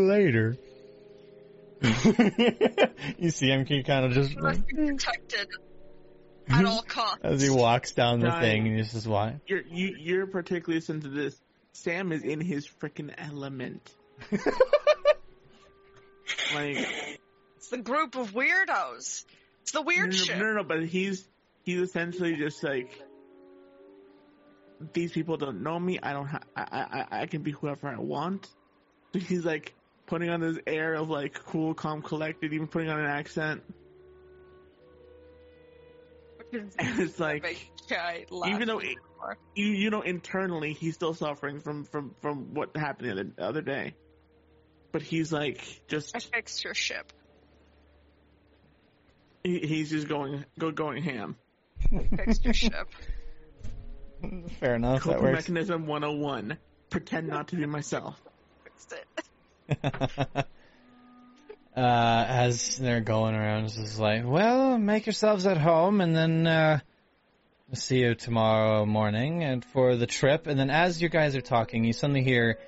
later. 0.07 0.57
you 3.17 3.29
see 3.29 3.47
him, 3.47 3.65
he 3.65 3.83
kind 3.83 4.05
of 4.05 4.11
just 4.11 4.31
You 4.31 4.41
must 4.41 4.65
be 4.67 4.75
protected 4.75 5.47
at 6.49 6.65
all 6.65 6.81
costs. 6.81 7.19
as 7.23 7.41
he 7.41 7.49
walks 7.49 7.91
down 7.93 8.19
the 8.19 8.27
Dying. 8.27 8.41
thing, 8.41 8.67
and 8.67 8.77
he's 8.77 8.91
just 8.93 9.07
why. 9.07 9.39
You're 9.47 9.61
you, 9.61 9.95
you're 9.99 10.27
particularly 10.27 10.81
sensitive 10.81 11.13
to 11.15 11.21
this. 11.23 11.41
Sam 11.73 12.11
is 12.11 12.23
in 12.23 12.39
his 12.41 12.67
freaking 12.67 13.13
element. 13.17 13.91
like 16.53 16.77
It's 17.57 17.69
the 17.69 17.77
group 17.77 18.15
of 18.15 18.31
weirdos. 18.33 19.25
It's 19.61 19.71
the 19.71 19.79
no, 19.79 19.85
weird 19.85 20.09
no, 20.11 20.15
shit. 20.15 20.37
no, 20.37 20.45
no, 20.45 20.53
no, 20.53 20.63
but 20.63 20.83
he's 20.85 21.27
he's 21.63 21.79
essentially 21.79 22.35
just 22.35 22.63
like 22.63 23.01
these 24.93 25.11
people 25.11 25.37
don't 25.37 25.63
know 25.63 25.79
me. 25.79 25.99
I 26.01 26.13
don't. 26.13 26.27
Ha- 26.27 26.41
I, 26.55 27.05
I 27.11 27.21
I 27.21 27.25
can 27.27 27.41
be 27.41 27.51
whoever 27.51 27.87
I 27.87 27.97
want. 27.97 28.47
So 29.13 29.19
he's 29.19 29.45
like 29.45 29.73
putting 30.05 30.29
on 30.29 30.41
this 30.41 30.57
air 30.67 30.93
of 30.95 31.09
like 31.09 31.33
cool, 31.45 31.73
calm, 31.73 32.01
collected, 32.01 32.53
even 32.53 32.67
putting 32.67 32.89
on 32.89 32.99
an 32.99 33.05
accent. 33.05 33.63
And 36.79 36.99
it's 36.99 37.19
like 37.19 37.69
Okay, 37.91 38.25
even 38.45 38.67
though 38.67 38.79
it, 38.79 38.95
you 39.55 39.65
you 39.65 39.89
know 39.89 40.01
internally 40.01 40.73
he's 40.73 40.95
still 40.95 41.13
suffering 41.13 41.59
from 41.59 41.83
from 41.85 42.15
from 42.21 42.53
what 42.53 42.75
happened 42.75 43.07
the 43.09 43.11
other, 43.11 43.23
the 43.23 43.43
other 43.43 43.61
day, 43.61 43.95
but 44.91 45.01
he's 45.01 45.31
like 45.33 45.81
just 45.87 46.15
I 46.15 46.19
fixed 46.19 46.63
your 46.63 46.73
ship. 46.73 47.11
he, 49.43 49.59
he's 49.59 49.89
just 49.89 50.07
going 50.07 50.45
go 50.59 50.71
going 50.71 51.03
ham. 51.03 51.35
Fixed 52.15 52.45
your 52.45 52.53
ship. 52.53 52.89
Fair 54.59 54.75
enough, 54.75 55.03
that 55.05 55.17
Coping 55.17 55.23
works. 55.23 55.49
mechanism 55.49 55.85
101. 55.85 56.57
Pretend 56.89 57.27
not 57.27 57.49
to 57.49 57.55
be 57.57 57.65
myself. 57.65 58.21
Fixed 58.63 58.93
it. 58.93 60.45
Uh, 61.75 62.25
as 62.27 62.77
they're 62.77 63.01
going 63.01 63.35
around, 63.35 63.65
it's 63.65 63.75
just 63.75 63.99
like, 63.99 64.23
well, 64.25 64.77
make 64.77 65.05
yourselves 65.05 65.45
at 65.45 65.57
home, 65.57 66.01
and 66.01 66.15
then 66.15 66.47
uh, 66.47 66.79
see 67.73 67.99
you 67.99 68.15
tomorrow 68.15 68.85
morning 68.85 69.43
and 69.43 69.65
for 69.65 69.95
the 69.95 70.05
trip. 70.05 70.47
And 70.47 70.59
then 70.59 70.69
as 70.69 71.01
you 71.01 71.09
guys 71.09 71.35
are 71.35 71.41
talking, 71.41 71.83
you 71.83 71.93
suddenly 71.93 72.23
hear 72.23 72.59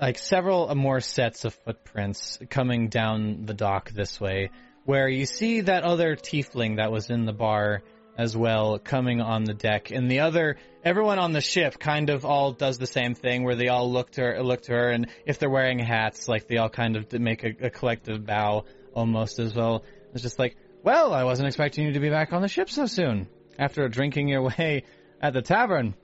like 0.00 0.18
several 0.18 0.72
more 0.74 1.00
sets 1.00 1.44
of 1.44 1.54
footprints 1.54 2.38
coming 2.50 2.88
down 2.88 3.46
the 3.46 3.54
dock 3.54 3.90
this 3.90 4.20
way, 4.20 4.50
where 4.84 5.08
you 5.08 5.26
see 5.26 5.62
that 5.62 5.82
other 5.82 6.14
tiefling 6.14 6.76
that 6.76 6.92
was 6.92 7.10
in 7.10 7.26
the 7.26 7.32
bar 7.32 7.82
as 8.16 8.36
well 8.36 8.78
coming 8.78 9.20
on 9.20 9.44
the 9.44 9.54
deck, 9.54 9.90
and 9.90 10.10
the 10.10 10.20
other 10.20 10.56
everyone 10.84 11.18
on 11.18 11.32
the 11.32 11.40
ship 11.40 11.78
kind 11.78 12.10
of 12.10 12.24
all 12.24 12.52
does 12.52 12.78
the 12.78 12.86
same 12.86 13.14
thing 13.14 13.42
where 13.42 13.56
they 13.56 13.68
all 13.68 13.90
look 13.90 14.10
to 14.12 14.20
her, 14.20 14.42
look 14.42 14.62
to 14.62 14.72
her, 14.72 14.90
and 14.90 15.08
if 15.26 15.38
they're 15.38 15.50
wearing 15.50 15.78
hats, 15.78 16.28
like 16.28 16.46
they 16.46 16.58
all 16.58 16.68
kind 16.68 16.96
of 16.96 17.12
make 17.12 17.42
a, 17.42 17.66
a 17.66 17.70
collective 17.70 18.24
bow 18.24 18.64
almost 18.94 19.38
as 19.38 19.54
well. 19.54 19.84
It's 20.12 20.22
just 20.22 20.38
like, 20.38 20.56
well, 20.82 21.12
I 21.12 21.24
wasn't 21.24 21.48
expecting 21.48 21.86
you 21.86 21.92
to 21.92 22.00
be 22.00 22.10
back 22.10 22.32
on 22.32 22.42
the 22.42 22.48
ship 22.48 22.70
so 22.70 22.86
soon 22.86 23.28
after 23.58 23.88
drinking 23.88 24.28
your 24.28 24.42
way 24.42 24.84
at 25.20 25.32
the 25.32 25.42
tavern. 25.42 25.94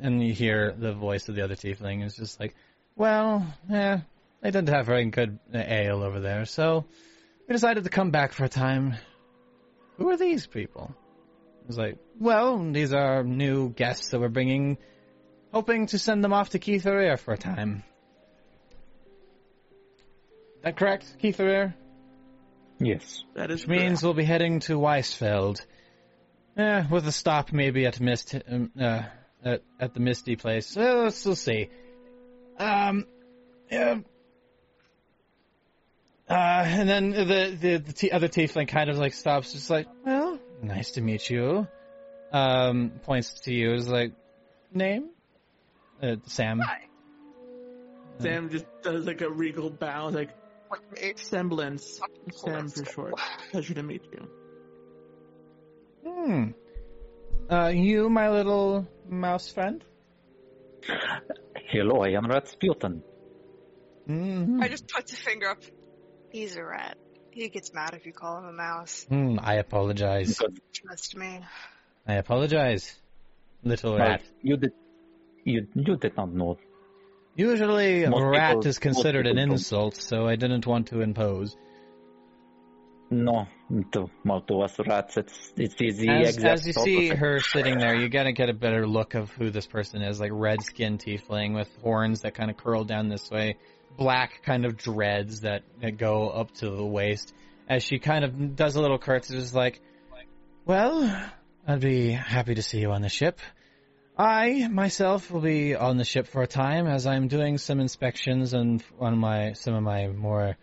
And 0.00 0.22
you 0.24 0.34
hear 0.34 0.74
the 0.76 0.92
voice 0.92 1.28
of 1.28 1.34
the 1.34 1.42
other 1.42 1.56
tiefling. 1.56 2.04
It's 2.04 2.16
just 2.16 2.38
like, 2.38 2.54
well, 2.96 3.46
yeah, 3.68 4.00
they 4.42 4.50
didn't 4.50 4.68
have 4.68 4.86
very 4.86 5.06
good 5.06 5.38
uh, 5.54 5.58
ale 5.58 6.02
over 6.02 6.20
there, 6.20 6.44
so 6.44 6.84
we 7.48 7.54
decided 7.54 7.84
to 7.84 7.90
come 7.90 8.10
back 8.10 8.32
for 8.32 8.44
a 8.44 8.48
time. 8.48 8.94
Who 9.96 10.10
are 10.10 10.16
these 10.16 10.46
people? 10.46 10.94
It's 11.68 11.78
like, 11.78 11.98
well, 12.18 12.58
these 12.72 12.92
are 12.92 13.22
new 13.22 13.70
guests 13.70 14.10
that 14.10 14.20
we're 14.20 14.28
bringing, 14.28 14.78
hoping 15.52 15.86
to 15.88 15.98
send 15.98 16.24
them 16.24 16.32
off 16.32 16.50
to 16.50 16.58
Keitharir 16.58 17.18
for 17.18 17.32
a 17.34 17.38
time. 17.38 17.84
that 20.62 20.76
correct, 20.76 21.16
Keitharir? 21.22 21.74
Yes. 22.80 23.24
That 23.34 23.50
is 23.50 23.66
Which 23.66 23.78
means 23.78 24.02
we'll 24.02 24.14
be 24.14 24.24
heading 24.24 24.60
to 24.60 24.78
Weisfeld. 24.78 25.64
Eh, 26.56 26.84
with 26.90 27.06
a 27.06 27.12
stop 27.12 27.52
maybe 27.52 27.86
at 27.86 28.00
Mist, 28.00 28.34
um, 28.48 28.70
uh, 28.78 29.02
at, 29.44 29.62
at 29.78 29.94
the 29.94 30.00
Misty 30.00 30.36
place. 30.36 30.76
Uh, 30.76 31.02
let's, 31.04 31.24
let's 31.24 31.40
see. 31.40 31.68
Um, 32.58 33.06
yeah. 33.70 34.00
Uh, 36.28 36.64
and 36.66 36.88
then 36.88 37.10
the 37.10 37.24
the, 37.60 37.76
the 37.78 37.92
t- 37.92 38.10
other 38.10 38.28
tiefling 38.28 38.68
kind 38.68 38.88
of 38.88 38.98
like 38.98 39.14
stops, 39.14 39.52
just 39.52 39.68
like, 39.68 39.88
well, 40.04 40.29
nice 40.62 40.92
to 40.92 41.00
meet 41.00 41.28
you. 41.30 41.66
Um, 42.32 42.92
points 43.02 43.40
to 43.40 43.52
you, 43.52 43.72
is 43.74 43.88
like, 43.88 44.12
name, 44.72 45.10
uh, 46.02 46.16
Sam. 46.26 46.60
Hi. 46.60 46.82
Sam 48.20 48.50
just 48.50 48.66
does 48.82 49.06
like 49.06 49.20
a 49.22 49.30
regal 49.30 49.70
bow, 49.70 50.08
like 50.08 50.30
Like, 50.70 51.18
semblance. 51.18 52.00
Sam 52.32 52.68
for 52.68 52.84
short. 52.84 53.14
Pleasure 53.50 53.74
to 53.74 53.82
meet 53.82 54.02
you. 54.12 54.28
Hmm. 56.06 56.50
Uh, 57.50 57.68
you, 57.68 58.08
my 58.08 58.30
little 58.30 58.86
mouse 59.08 59.50
friend. 59.50 59.84
Hello, 61.68 62.02
I 62.02 62.10
am 62.10 62.24
Ratsputin. 62.24 63.02
Mm-hmm. 64.08 64.62
I 64.62 64.68
just 64.68 64.86
put 64.88 65.10
a 65.12 65.16
finger 65.16 65.48
up. 65.48 65.62
He's 66.30 66.56
a 66.56 66.64
rat. 66.64 66.96
He 67.32 67.48
gets 67.48 67.72
mad 67.72 67.94
if 67.94 68.06
you 68.06 68.12
call 68.12 68.38
him 68.38 68.44
a 68.46 68.52
mouse. 68.52 69.06
Hmm, 69.08 69.38
I 69.40 69.54
apologize. 69.54 70.38
Trust 70.72 71.16
me. 71.16 71.40
I 72.06 72.14
apologize, 72.14 72.98
little 73.62 73.92
well, 73.92 74.00
rat. 74.00 74.22
you 74.42 74.56
did, 74.56 74.72
you 75.44 75.66
you 75.74 75.96
did 75.96 76.16
not 76.16 76.32
know. 76.32 76.58
Usually, 77.36 78.06
Most 78.06 78.22
rat 78.22 78.50
people- 78.56 78.66
is 78.66 78.78
considered 78.78 79.26
an 79.26 79.34
people 79.34 79.46
don't. 79.46 79.52
insult, 79.52 79.96
so 79.96 80.26
I 80.26 80.36
didn't 80.36 80.66
want 80.66 80.88
to 80.88 81.00
impose. 81.02 81.56
No, 83.12 83.46
to, 83.92 84.08
well, 84.24 84.40
to 84.42 84.62
us 84.62 84.78
rats, 84.78 85.16
it's 85.16 85.52
it's 85.56 85.74
the 85.74 86.08
As, 86.08 86.38
as 86.44 86.66
you 86.66 86.72
see 86.72 87.08
her 87.08 87.40
sitting 87.40 87.78
there, 87.78 87.94
you 87.96 88.08
gotta 88.08 88.32
get 88.32 88.48
a 88.48 88.52
better 88.54 88.86
look 88.86 89.14
of 89.14 89.30
who 89.32 89.50
this 89.50 89.66
person 89.66 90.00
is. 90.02 90.20
Like 90.20 90.30
red 90.32 90.62
skinned 90.62 91.00
tiefling 91.00 91.54
with 91.54 91.68
horns 91.82 92.20
that 92.22 92.34
kind 92.34 92.50
of 92.50 92.56
curl 92.56 92.84
down 92.84 93.08
this 93.08 93.28
way, 93.30 93.56
black 93.96 94.42
kind 94.42 94.64
of 94.64 94.76
dreads 94.76 95.40
that, 95.40 95.62
that 95.80 95.96
go 95.98 96.28
up 96.28 96.52
to 96.54 96.70
the 96.70 96.84
waist. 96.84 97.32
As 97.68 97.82
she 97.82 97.98
kind 97.98 98.24
of 98.24 98.56
does 98.56 98.76
a 98.76 98.80
little 98.80 98.98
curtsy, 98.98 99.36
just 99.36 99.54
like, 99.54 99.80
well, 100.64 101.30
I'd 101.66 101.80
be 101.80 102.10
happy 102.10 102.54
to 102.54 102.62
see 102.62 102.80
you 102.80 102.90
on 102.90 103.02
the 103.02 103.08
ship. 103.08 103.38
I 104.18 104.68
myself 104.68 105.30
will 105.30 105.40
be 105.40 105.74
on 105.74 105.96
the 105.96 106.04
ship 106.04 106.26
for 106.26 106.42
a 106.42 106.46
time 106.46 106.86
as 106.86 107.06
I'm 107.06 107.28
doing 107.28 107.58
some 107.58 107.80
inspections 107.80 108.52
and 108.52 108.82
on 108.98 109.16
my 109.16 109.54
some 109.54 109.74
of 109.74 109.82
my 109.82 110.08
more 110.08 110.56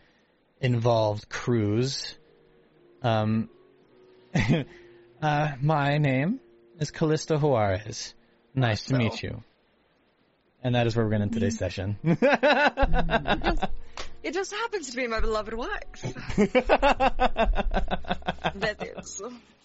involved 0.62 1.28
crews. 1.28 2.16
Um, 3.02 3.50
uh, 5.22 5.52
my 5.62 5.98
name 5.98 6.40
is 6.80 6.92
Callista 6.92 7.38
Juarez. 7.38 8.14
Nice 8.54 8.86
to 8.86 8.98
meet 8.98 9.24
you. 9.24 9.44
And 10.64 10.76
that 10.76 10.88
is 10.88 10.96
where 10.96 11.06
we're 11.06 11.12
going 11.12 11.22
to 11.22 11.26
end 11.26 11.34
today's 11.34 11.58
session. 11.58 11.98
It 14.24 14.34
just 14.34 14.52
happens 14.52 14.90
to 14.90 14.98
be 14.98 15.08
my 15.08 15.22
beloved 15.22 15.54
wife. 15.54 16.04
That 18.56 18.82
is. 18.98 19.22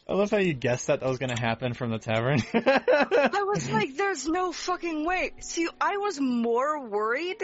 I 0.08 0.12
love 0.14 0.30
how 0.30 0.38
you 0.38 0.52
guessed 0.54 0.88
that 0.88 1.00
that 1.00 1.08
was 1.08 1.18
going 1.18 1.34
to 1.34 1.40
happen 1.40 1.72
from 1.72 1.90
the 1.90 1.98
tavern. 1.98 2.40
I 2.54 3.44
was 3.46 3.70
like, 3.72 3.96
there's 3.96 4.26
no 4.26 4.52
fucking 4.52 5.04
way. 5.06 5.32
See, 5.40 5.68
I 5.80 5.96
was 5.96 6.20
more 6.20 6.86
worried 6.88 7.42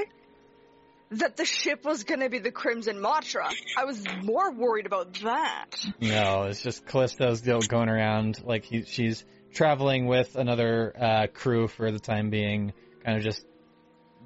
that 1.13 1.37
the 1.37 1.45
ship 1.45 1.85
was 1.85 2.05
gonna 2.05 2.29
be 2.29 2.39
the 2.39 2.51
Crimson 2.51 2.99
Matra. 2.99 3.51
I 3.77 3.85
was 3.85 4.05
more 4.23 4.53
worried 4.53 4.85
about 4.87 5.15
that. 5.23 5.71
no, 6.01 6.43
it's 6.43 6.63
just 6.63 6.87
Callisto's 6.87 7.39
still 7.39 7.61
going 7.61 7.89
around 7.89 8.43
like 8.45 8.65
he, 8.65 8.83
she's 8.83 9.25
traveling 9.55 10.07
with 10.07 10.37
another 10.37 10.93
uh, 11.01 11.27
crew 11.33 11.67
for 11.67 11.91
the 11.91 11.99
time 11.99 12.29
being, 12.29 12.75
kind 13.05 13.19
of 13.19 13.25
just 13.25 13.45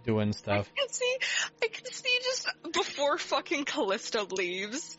doing 0.05 0.33
stuff. 0.33 0.71
I 0.77 0.81
can 0.81 0.89
see, 0.89 1.17
I 1.63 1.69
can 1.69 1.85
see 1.87 2.19
just 2.23 2.49
before 2.73 3.19
fucking 3.19 3.65
Callisto 3.65 4.27
leaves, 4.27 4.97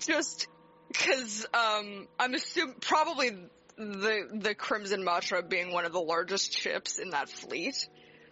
just 0.00 0.48
because 0.88 1.46
um, 1.54 2.08
I'm 2.18 2.34
assuming 2.34 2.76
probably 2.80 3.30
the 3.76 4.28
the 4.32 4.54
Crimson 4.54 5.02
Matra 5.02 5.46
being 5.46 5.72
one 5.72 5.84
of 5.84 5.92
the 5.92 6.00
largest 6.00 6.56
ships 6.56 6.98
in 6.98 7.10
that 7.10 7.28
fleet. 7.28 7.88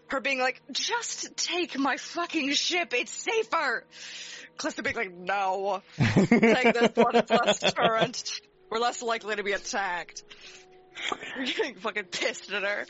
Her 0.09 0.20
being 0.20 0.39
like, 0.39 0.61
just 0.70 1.35
take 1.36 1.78
my 1.78 1.97
fucking 1.97 2.53
ship, 2.53 2.93
it's 2.93 3.11
safer. 3.11 3.85
Callisto 4.59 4.83
being 4.83 4.97
like, 4.97 5.15
no, 5.15 5.83
take 5.97 6.75
this 6.75 6.93
one, 6.94 7.17
it's 7.17 7.31
less 7.31 7.59
deterrent. 7.59 8.41
We're 8.70 8.81
less 8.81 9.03
likely 9.03 9.36
to 9.36 9.43
be 9.43 9.53
attacked. 9.53 10.23
We're 11.37 11.45
getting 11.47 11.75
fucking 11.77 12.05
pissed 12.05 12.53
at 12.53 12.63
her. 12.63 12.87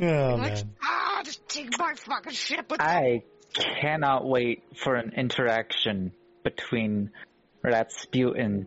Oh 0.00 0.36
like, 0.36 0.54
man. 0.54 0.70
ah, 0.82 1.22
just 1.24 1.48
take 1.48 1.78
my 1.78 1.94
fucking 1.94 2.32
ship. 2.32 2.70
With 2.70 2.80
I 2.80 3.22
cannot 3.54 4.26
wait 4.26 4.62
for 4.76 4.94
an 4.94 5.12
interaction 5.16 6.12
between 6.44 7.10
Ratsputin 7.64 8.66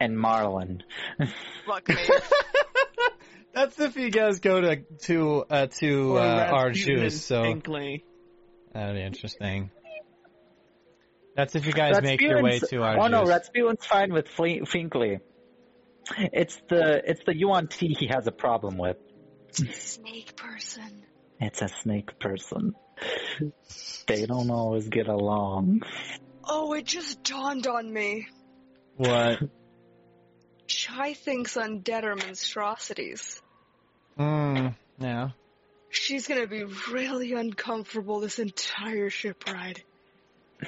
and 0.00 0.18
Marlin. 0.18 0.82
Fuck 1.66 1.88
me. 1.88 1.96
That's 3.54 3.78
if 3.80 3.96
you 3.96 4.10
guys 4.10 4.40
go 4.40 4.60
to 4.60 4.76
to 5.04 5.44
uh, 5.48 5.66
to 5.78 6.18
uh, 6.18 6.48
our 6.52 6.66
and 6.68 6.76
juice, 6.76 7.24
so 7.24 7.42
Finkley. 7.42 8.02
that'd 8.72 8.94
be 8.94 9.02
interesting. 9.02 9.70
That's 11.34 11.54
if 11.54 11.66
you 11.66 11.72
guys 11.72 12.02
make 12.02 12.20
your 12.20 12.42
way 12.42 12.58
to 12.58 12.82
our 12.82 12.98
Oh 12.98 13.06
no, 13.08 13.24
juice. 13.24 13.34
Ratsputin's 13.34 13.86
fine 13.86 14.12
with 14.12 14.28
Fle- 14.28 14.64
Finkley. 14.66 15.20
It's 16.16 16.60
the 16.68 17.02
it's 17.10 17.22
the 17.24 17.36
Yuan-ti 17.36 17.96
he 17.98 18.08
has 18.08 18.26
a 18.26 18.32
problem 18.32 18.78
with. 18.78 18.96
Snake 19.52 20.36
person. 20.36 21.04
It's 21.40 21.62
a 21.62 21.68
snake 21.68 22.18
person. 22.18 22.74
They 24.06 24.26
don't 24.26 24.50
always 24.50 24.88
get 24.88 25.08
along. 25.08 25.82
Oh, 26.44 26.72
it 26.72 26.84
just 26.84 27.22
dawned 27.22 27.66
on 27.66 27.92
me. 27.92 28.26
What? 28.96 29.38
Chai 30.66 31.14
thinks 31.14 31.56
undead 31.56 32.04
are 32.04 32.16
monstrosities. 32.16 33.40
Mm, 34.18 34.74
yeah. 34.98 35.30
She's 35.90 36.26
gonna 36.26 36.46
be 36.46 36.64
really 36.90 37.32
uncomfortable 37.32 38.20
this 38.20 38.38
entire 38.38 39.10
ship 39.10 39.44
ride. 39.46 39.82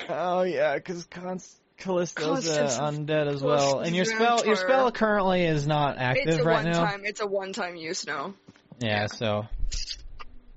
Oh 0.08 0.42
yeah, 0.42 0.76
because 0.76 1.04
Const- 1.06 1.60
Callisto's 1.80 2.46
uh, 2.48 2.90
undead 2.90 3.26
as 3.26 3.42
well, 3.42 3.80
and 3.80 3.94
your 3.96 4.04
spell 4.04 4.44
your 4.46 4.56
spell 4.56 4.90
currently 4.92 5.44
is 5.44 5.66
not 5.66 5.94
It's 5.94 6.00
active 6.02 6.38
a 6.40 6.44
right 6.44 6.64
one 6.64 6.72
now. 6.72 6.84
time. 6.84 7.02
It's 7.04 7.20
a 7.20 7.26
one 7.26 7.52
time 7.52 7.76
use 7.76 8.06
now. 8.06 8.34
Yeah, 8.80 9.06
so. 9.06 9.46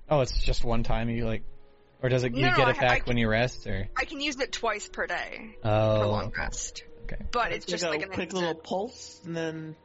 Oh, 0.09 0.21
it's 0.21 0.37
just 0.43 0.63
one 0.63 0.83
time 0.83 1.09
you 1.09 1.25
like, 1.25 1.43
or 2.01 2.09
does 2.09 2.23
it 2.23 2.35
you 2.35 2.41
No, 2.43 2.51
no, 2.51 2.55
get 2.57 2.67
I- 2.67 2.71
it 2.71 2.79
back 2.79 3.01
I- 3.01 3.05
when 3.05 3.17
you 3.17 3.27
rest, 3.29 3.65
or? 3.67 3.87
I 3.97 4.05
can 4.05 4.21
use 4.21 4.39
it 4.39 4.51
twice 4.51 4.87
per 4.87 5.07
day 5.07 5.55
for 5.61 5.67
Oh, 5.69 6.09
long 6.11 6.31
rest. 6.37 6.83
okay. 7.03 7.23
But 7.31 7.47
it's 7.53 7.65
It's 7.65 7.71
just 7.71 7.83
like 7.83 8.01
like 8.01 8.09
a 8.09 8.13
quick 8.13 8.25
instant. 8.33 8.45
little 8.47 8.61
pulse, 8.61 9.21
and 9.25 9.35
then 9.35 9.75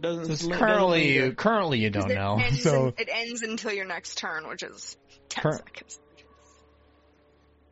doesn't. 0.00 0.24
So 0.26 0.32
it's 0.32 0.42
sli- 0.42 0.48
doesn't 0.50 0.58
currently 0.66 1.12
you 1.14 1.32
currently 1.34 1.78
you 1.78 1.90
don't 1.90 2.08
know. 2.14 2.40
So 2.60 2.86
in- 2.88 2.94
it 2.98 3.08
ends 3.12 3.42
until 3.42 3.72
your 3.72 3.84
next 3.86 4.18
turn, 4.18 4.48
which 4.48 4.62
is 4.62 4.96
ten 5.28 5.42
Cur- 5.42 5.52
seconds. 5.58 6.00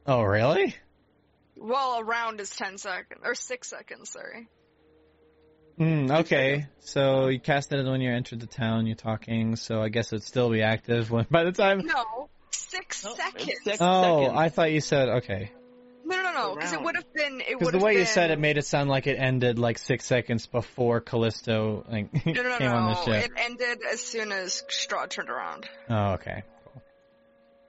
oh 0.06 0.22
really? 0.22 0.74
Well, 1.62 1.98
a 2.00 2.04
round 2.04 2.40
is 2.40 2.50
ten 2.50 2.76
seconds 2.76 3.20
or 3.24 3.34
six 3.34 3.68
seconds. 3.68 4.10
Sorry. 4.10 4.48
Mm, 5.78 6.20
okay, 6.20 6.66
so 6.80 7.28
you 7.28 7.40
cast 7.40 7.72
it 7.72 7.84
when 7.86 8.00
you 8.00 8.10
entered 8.12 8.40
the 8.40 8.46
town. 8.46 8.86
You're 8.86 8.96
talking, 8.96 9.56
so 9.56 9.80
I 9.80 9.88
guess 9.88 10.12
it'd 10.12 10.22
still 10.24 10.50
be 10.50 10.62
active 10.62 11.10
when 11.12 11.26
by 11.30 11.44
the 11.44 11.52
time. 11.52 11.82
No, 11.86 12.28
six 12.50 13.04
Nope, 13.04 13.16
seconds. 13.16 13.48
it's 13.48 13.64
six 13.64 13.78
Oh, 13.80 14.18
seconds. 14.20 14.38
I 14.38 14.48
thought 14.50 14.72
you 14.72 14.80
said 14.80 15.08
okay. 15.08 15.50
No, 16.04 16.20
no, 16.20 16.32
no, 16.32 16.54
because 16.56 16.72
it 16.72 16.82
would 16.82 16.96
have 16.96 17.12
been. 17.14 17.40
It 17.40 17.46
Because 17.58 17.66
would 17.66 17.74
the 17.80 17.84
way 17.84 17.92
been, 17.92 18.00
you 18.00 18.06
said 18.06 18.30
it 18.32 18.38
made 18.40 18.58
it 18.58 18.66
sound 18.66 18.90
like 18.90 19.06
it 19.06 19.14
ended 19.18 19.58
like 19.58 19.78
six 19.78 20.04
seconds 20.04 20.46
before 20.46 21.00
Callisto 21.00 21.86
like, 21.88 22.12
No, 22.26 22.32
no, 22.32 22.42
no, 22.42 22.58
came 22.58 22.70
on 22.72 22.86
the 22.92 22.94
no. 22.94 23.04
ship. 23.04 23.24
It 23.24 23.30
ended 23.36 23.78
as 23.90 24.00
soon 24.00 24.32
as 24.32 24.62
Strahd 24.68 25.10
turned 25.10 25.30
around. 25.30 25.68
Oh, 25.88 26.14
okay. 26.14 26.42
Cool. 26.64 26.82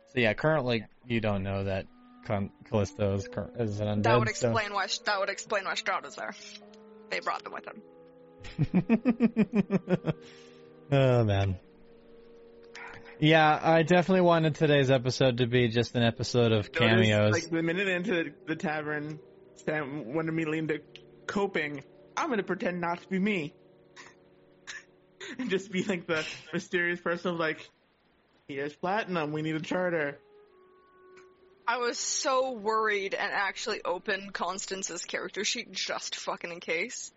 So 0.09 0.19
yeah, 0.19 0.33
currently 0.33 0.85
you 1.05 1.21
don't 1.21 1.43
know 1.43 1.65
that 1.65 1.85
Con- 1.85 1.92
Callisto 2.25 3.15
is, 3.15 3.27
is 3.59 3.79
an 3.79 3.87
undead. 3.87 4.03
That 4.03 4.19
would 4.19 4.27
so- 4.35 4.49
explain 4.49 4.73
why. 4.73 4.87
That 5.05 5.19
would 5.19 5.29
explain 5.29 5.65
why 5.65 5.73
Strahd 5.73 6.05
is 6.05 6.15
there. 6.15 6.33
They 7.09 7.19
brought 7.19 7.43
them 7.43 7.53
with 7.53 7.65
them. 7.65 7.81
oh 10.91 11.23
man. 11.23 11.59
Yeah, 13.19 13.59
I 13.61 13.83
definitely 13.83 14.21
wanted 14.21 14.55
today's 14.55 14.91
episode 14.91 15.37
to 15.37 15.47
be 15.47 15.69
just 15.69 15.95
an 15.95 16.03
episode 16.03 16.51
of 16.51 16.73
Notice, 16.73 16.77
cameos. 16.77 17.31
Like 17.31 17.49
the 17.49 17.61
minute 17.61 17.87
into 17.87 18.33
the 18.47 18.55
tavern, 18.55 19.19
Sam 19.65 20.13
went 20.13 20.29
immediately 20.29 20.57
into 20.59 20.81
coping. 21.27 21.83
I'm 22.17 22.29
gonna 22.29 22.43
pretend 22.43 22.81
not 22.81 23.01
to 23.01 23.07
be 23.07 23.19
me, 23.19 23.53
and 25.39 25.49
just 25.49 25.71
be 25.71 25.83
like 25.83 26.05
the 26.07 26.25
mysterious 26.51 26.99
person 26.99 27.31
of 27.31 27.39
like, 27.39 27.69
here's 28.47 28.75
platinum. 28.75 29.31
We 29.31 29.41
need 29.41 29.55
a 29.55 29.61
charter. 29.61 30.19
I 31.67 31.77
was 31.77 31.97
so 31.97 32.51
worried 32.51 33.13
and 33.13 33.31
actually 33.31 33.81
opened 33.85 34.33
Constance's 34.33 35.05
character 35.05 35.43
sheet 35.45 35.71
just 35.71 36.15
fucking 36.17 36.51
in 36.51 36.59
case. 36.59 37.11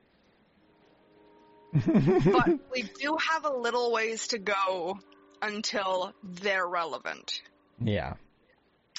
but 1.73 2.49
we 2.73 2.83
do 3.00 3.16
have 3.31 3.44
a 3.44 3.52
little 3.57 3.92
ways 3.92 4.28
to 4.28 4.39
go 4.39 4.99
until 5.42 6.12
they're 6.23 6.66
relevant. 6.66 7.41
Yeah. 7.81 8.15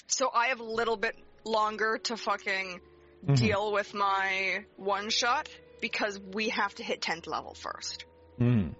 So 0.08 0.30
I 0.34 0.48
have 0.48 0.59
a 0.59 0.64
little 0.66 0.98
bit 0.98 1.16
longer 1.43 1.98
to 2.03 2.17
fucking 2.17 2.80
Mhm. 3.26 3.38
deal 3.38 3.72
with 3.72 3.93
my 3.95 4.64
one 4.76 5.09
shot 5.09 5.50
because 5.82 6.19
we 6.19 6.50
have 6.50 6.74
to 6.76 6.84
hit 6.84 7.01
10th 7.01 7.26
level 7.26 7.56
first. 7.56 8.06
Mm. 8.40 8.76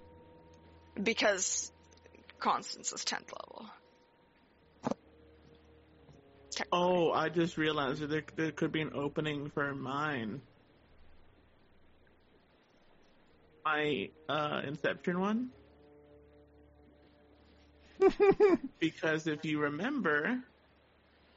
Because 1.02 1.72
Constance 2.40 2.94
is 2.94 3.04
10th 3.04 3.32
level. 3.34 3.68
Oh, 6.72 7.12
I 7.12 7.30
just 7.30 7.58
realized 7.58 8.02
that 8.02 8.10
there, 8.10 8.24
there 8.36 8.52
could 8.52 8.72
be 8.72 8.82
an 8.82 8.92
opening 8.94 9.50
for 9.50 9.74
mine. 9.74 10.42
My 13.66 14.10
uh, 14.30 14.62
Inception 14.66 15.20
one. 15.20 15.50
because 18.80 19.28
if 19.28 19.44
you 19.44 19.60
remember, 19.60 20.40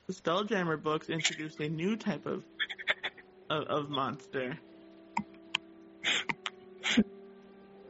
the 0.06 0.12
Spelljammer 0.12 0.80
books 0.80 1.08
introduced 1.08 1.60
a 1.60 1.68
new 1.68 1.96
type 1.96 2.26
of 2.26 2.44
of, 3.48 3.64
of 3.64 3.90
monster. 3.90 4.58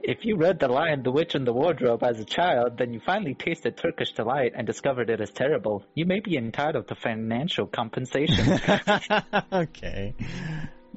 If 0.02 0.24
you 0.24 0.36
read 0.36 0.58
The 0.58 0.68
Lion, 0.68 1.02
the 1.02 1.10
Witch, 1.10 1.34
and 1.34 1.46
the 1.46 1.52
Wardrobe 1.52 2.02
as 2.02 2.18
a 2.20 2.24
child, 2.24 2.78
then 2.78 2.92
you 2.94 3.00
finally 3.00 3.34
tasted 3.34 3.76
Turkish 3.76 4.12
delight 4.12 4.52
and 4.54 4.66
discovered 4.66 5.10
it 5.10 5.20
as 5.20 5.30
terrible. 5.30 5.84
You 5.94 6.06
may 6.06 6.20
be 6.20 6.36
entitled 6.36 6.88
to 6.88 6.94
financial 6.94 7.66
compensation. 7.66 8.58
okay. 9.52 10.14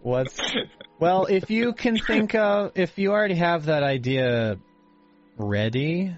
What's 0.01 0.39
well, 0.99 1.25
if 1.25 1.49
you 1.49 1.73
can 1.73 1.97
think 1.97 2.35
of 2.35 2.73
if 2.75 2.97
you 2.97 3.11
already 3.11 3.35
have 3.35 3.65
that 3.65 3.83
idea 3.83 4.57
ready 5.37 6.15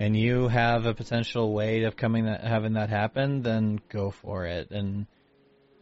and 0.00 0.16
you 0.16 0.48
have 0.48 0.86
a 0.86 0.94
potential 0.94 1.52
way 1.52 1.84
of 1.84 1.96
coming 1.96 2.26
that 2.26 2.42
having 2.42 2.74
that 2.74 2.90
happen, 2.90 3.42
then 3.42 3.80
go 3.88 4.10
for 4.10 4.46
it. 4.46 4.70
And 4.70 5.06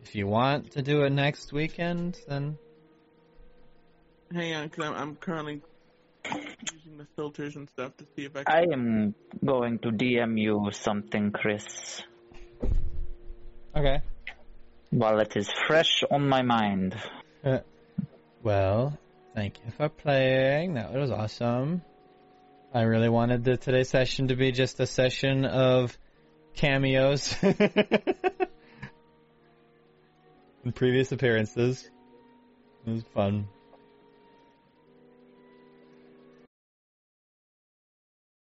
if 0.03 0.15
you 0.15 0.27
want 0.27 0.73
to 0.73 0.83
do 0.83 1.03
it 1.05 1.11
next 1.11 1.53
weekend, 1.53 2.19
then 2.27 2.59
Hang 4.33 4.55
on, 4.55 4.69
because 4.69 4.85
I'm, 4.87 4.95
I'm 4.95 5.17
currently 5.17 5.61
using 6.73 6.99
the 6.99 7.07
filters 7.17 7.57
and 7.57 7.69
stuff 7.69 7.97
to 7.97 8.05
see 8.17 8.25
if 8.25 8.37
I 8.37 8.45
I 8.47 8.63
am 8.73 9.15
going 9.45 9.79
to 9.81 9.91
DM 9.91 10.41
you 10.41 10.71
something, 10.73 11.33
Chris, 11.33 12.03
okay. 13.77 14.03
while 14.91 15.21
it 15.21 15.37
is 15.37 15.51
fresh 15.67 16.03
on 16.11 16.29
my 16.29 16.43
mind. 16.43 16.97
Uh, 17.45 17.59
well, 18.43 18.99
thank 19.35 19.59
you 19.65 19.71
for 19.73 19.89
playing. 19.89 20.75
That 20.75 20.93
was 20.93 21.11
awesome. 21.11 21.83
I 22.75 22.83
really 22.83 23.09
wanted 23.09 23.45
the 23.45 23.57
today's 23.57 23.91
session 23.91 24.29
to 24.29 24.37
be 24.37 24.51
just 24.51 24.81
a 24.81 24.87
session 24.87 25.45
of 25.45 25.97
cameos 26.55 27.35
and 27.43 27.59
previous 30.75 31.13
appearances. 31.13 31.89
It 32.87 32.91
was 32.91 33.05
fun. 33.15 33.49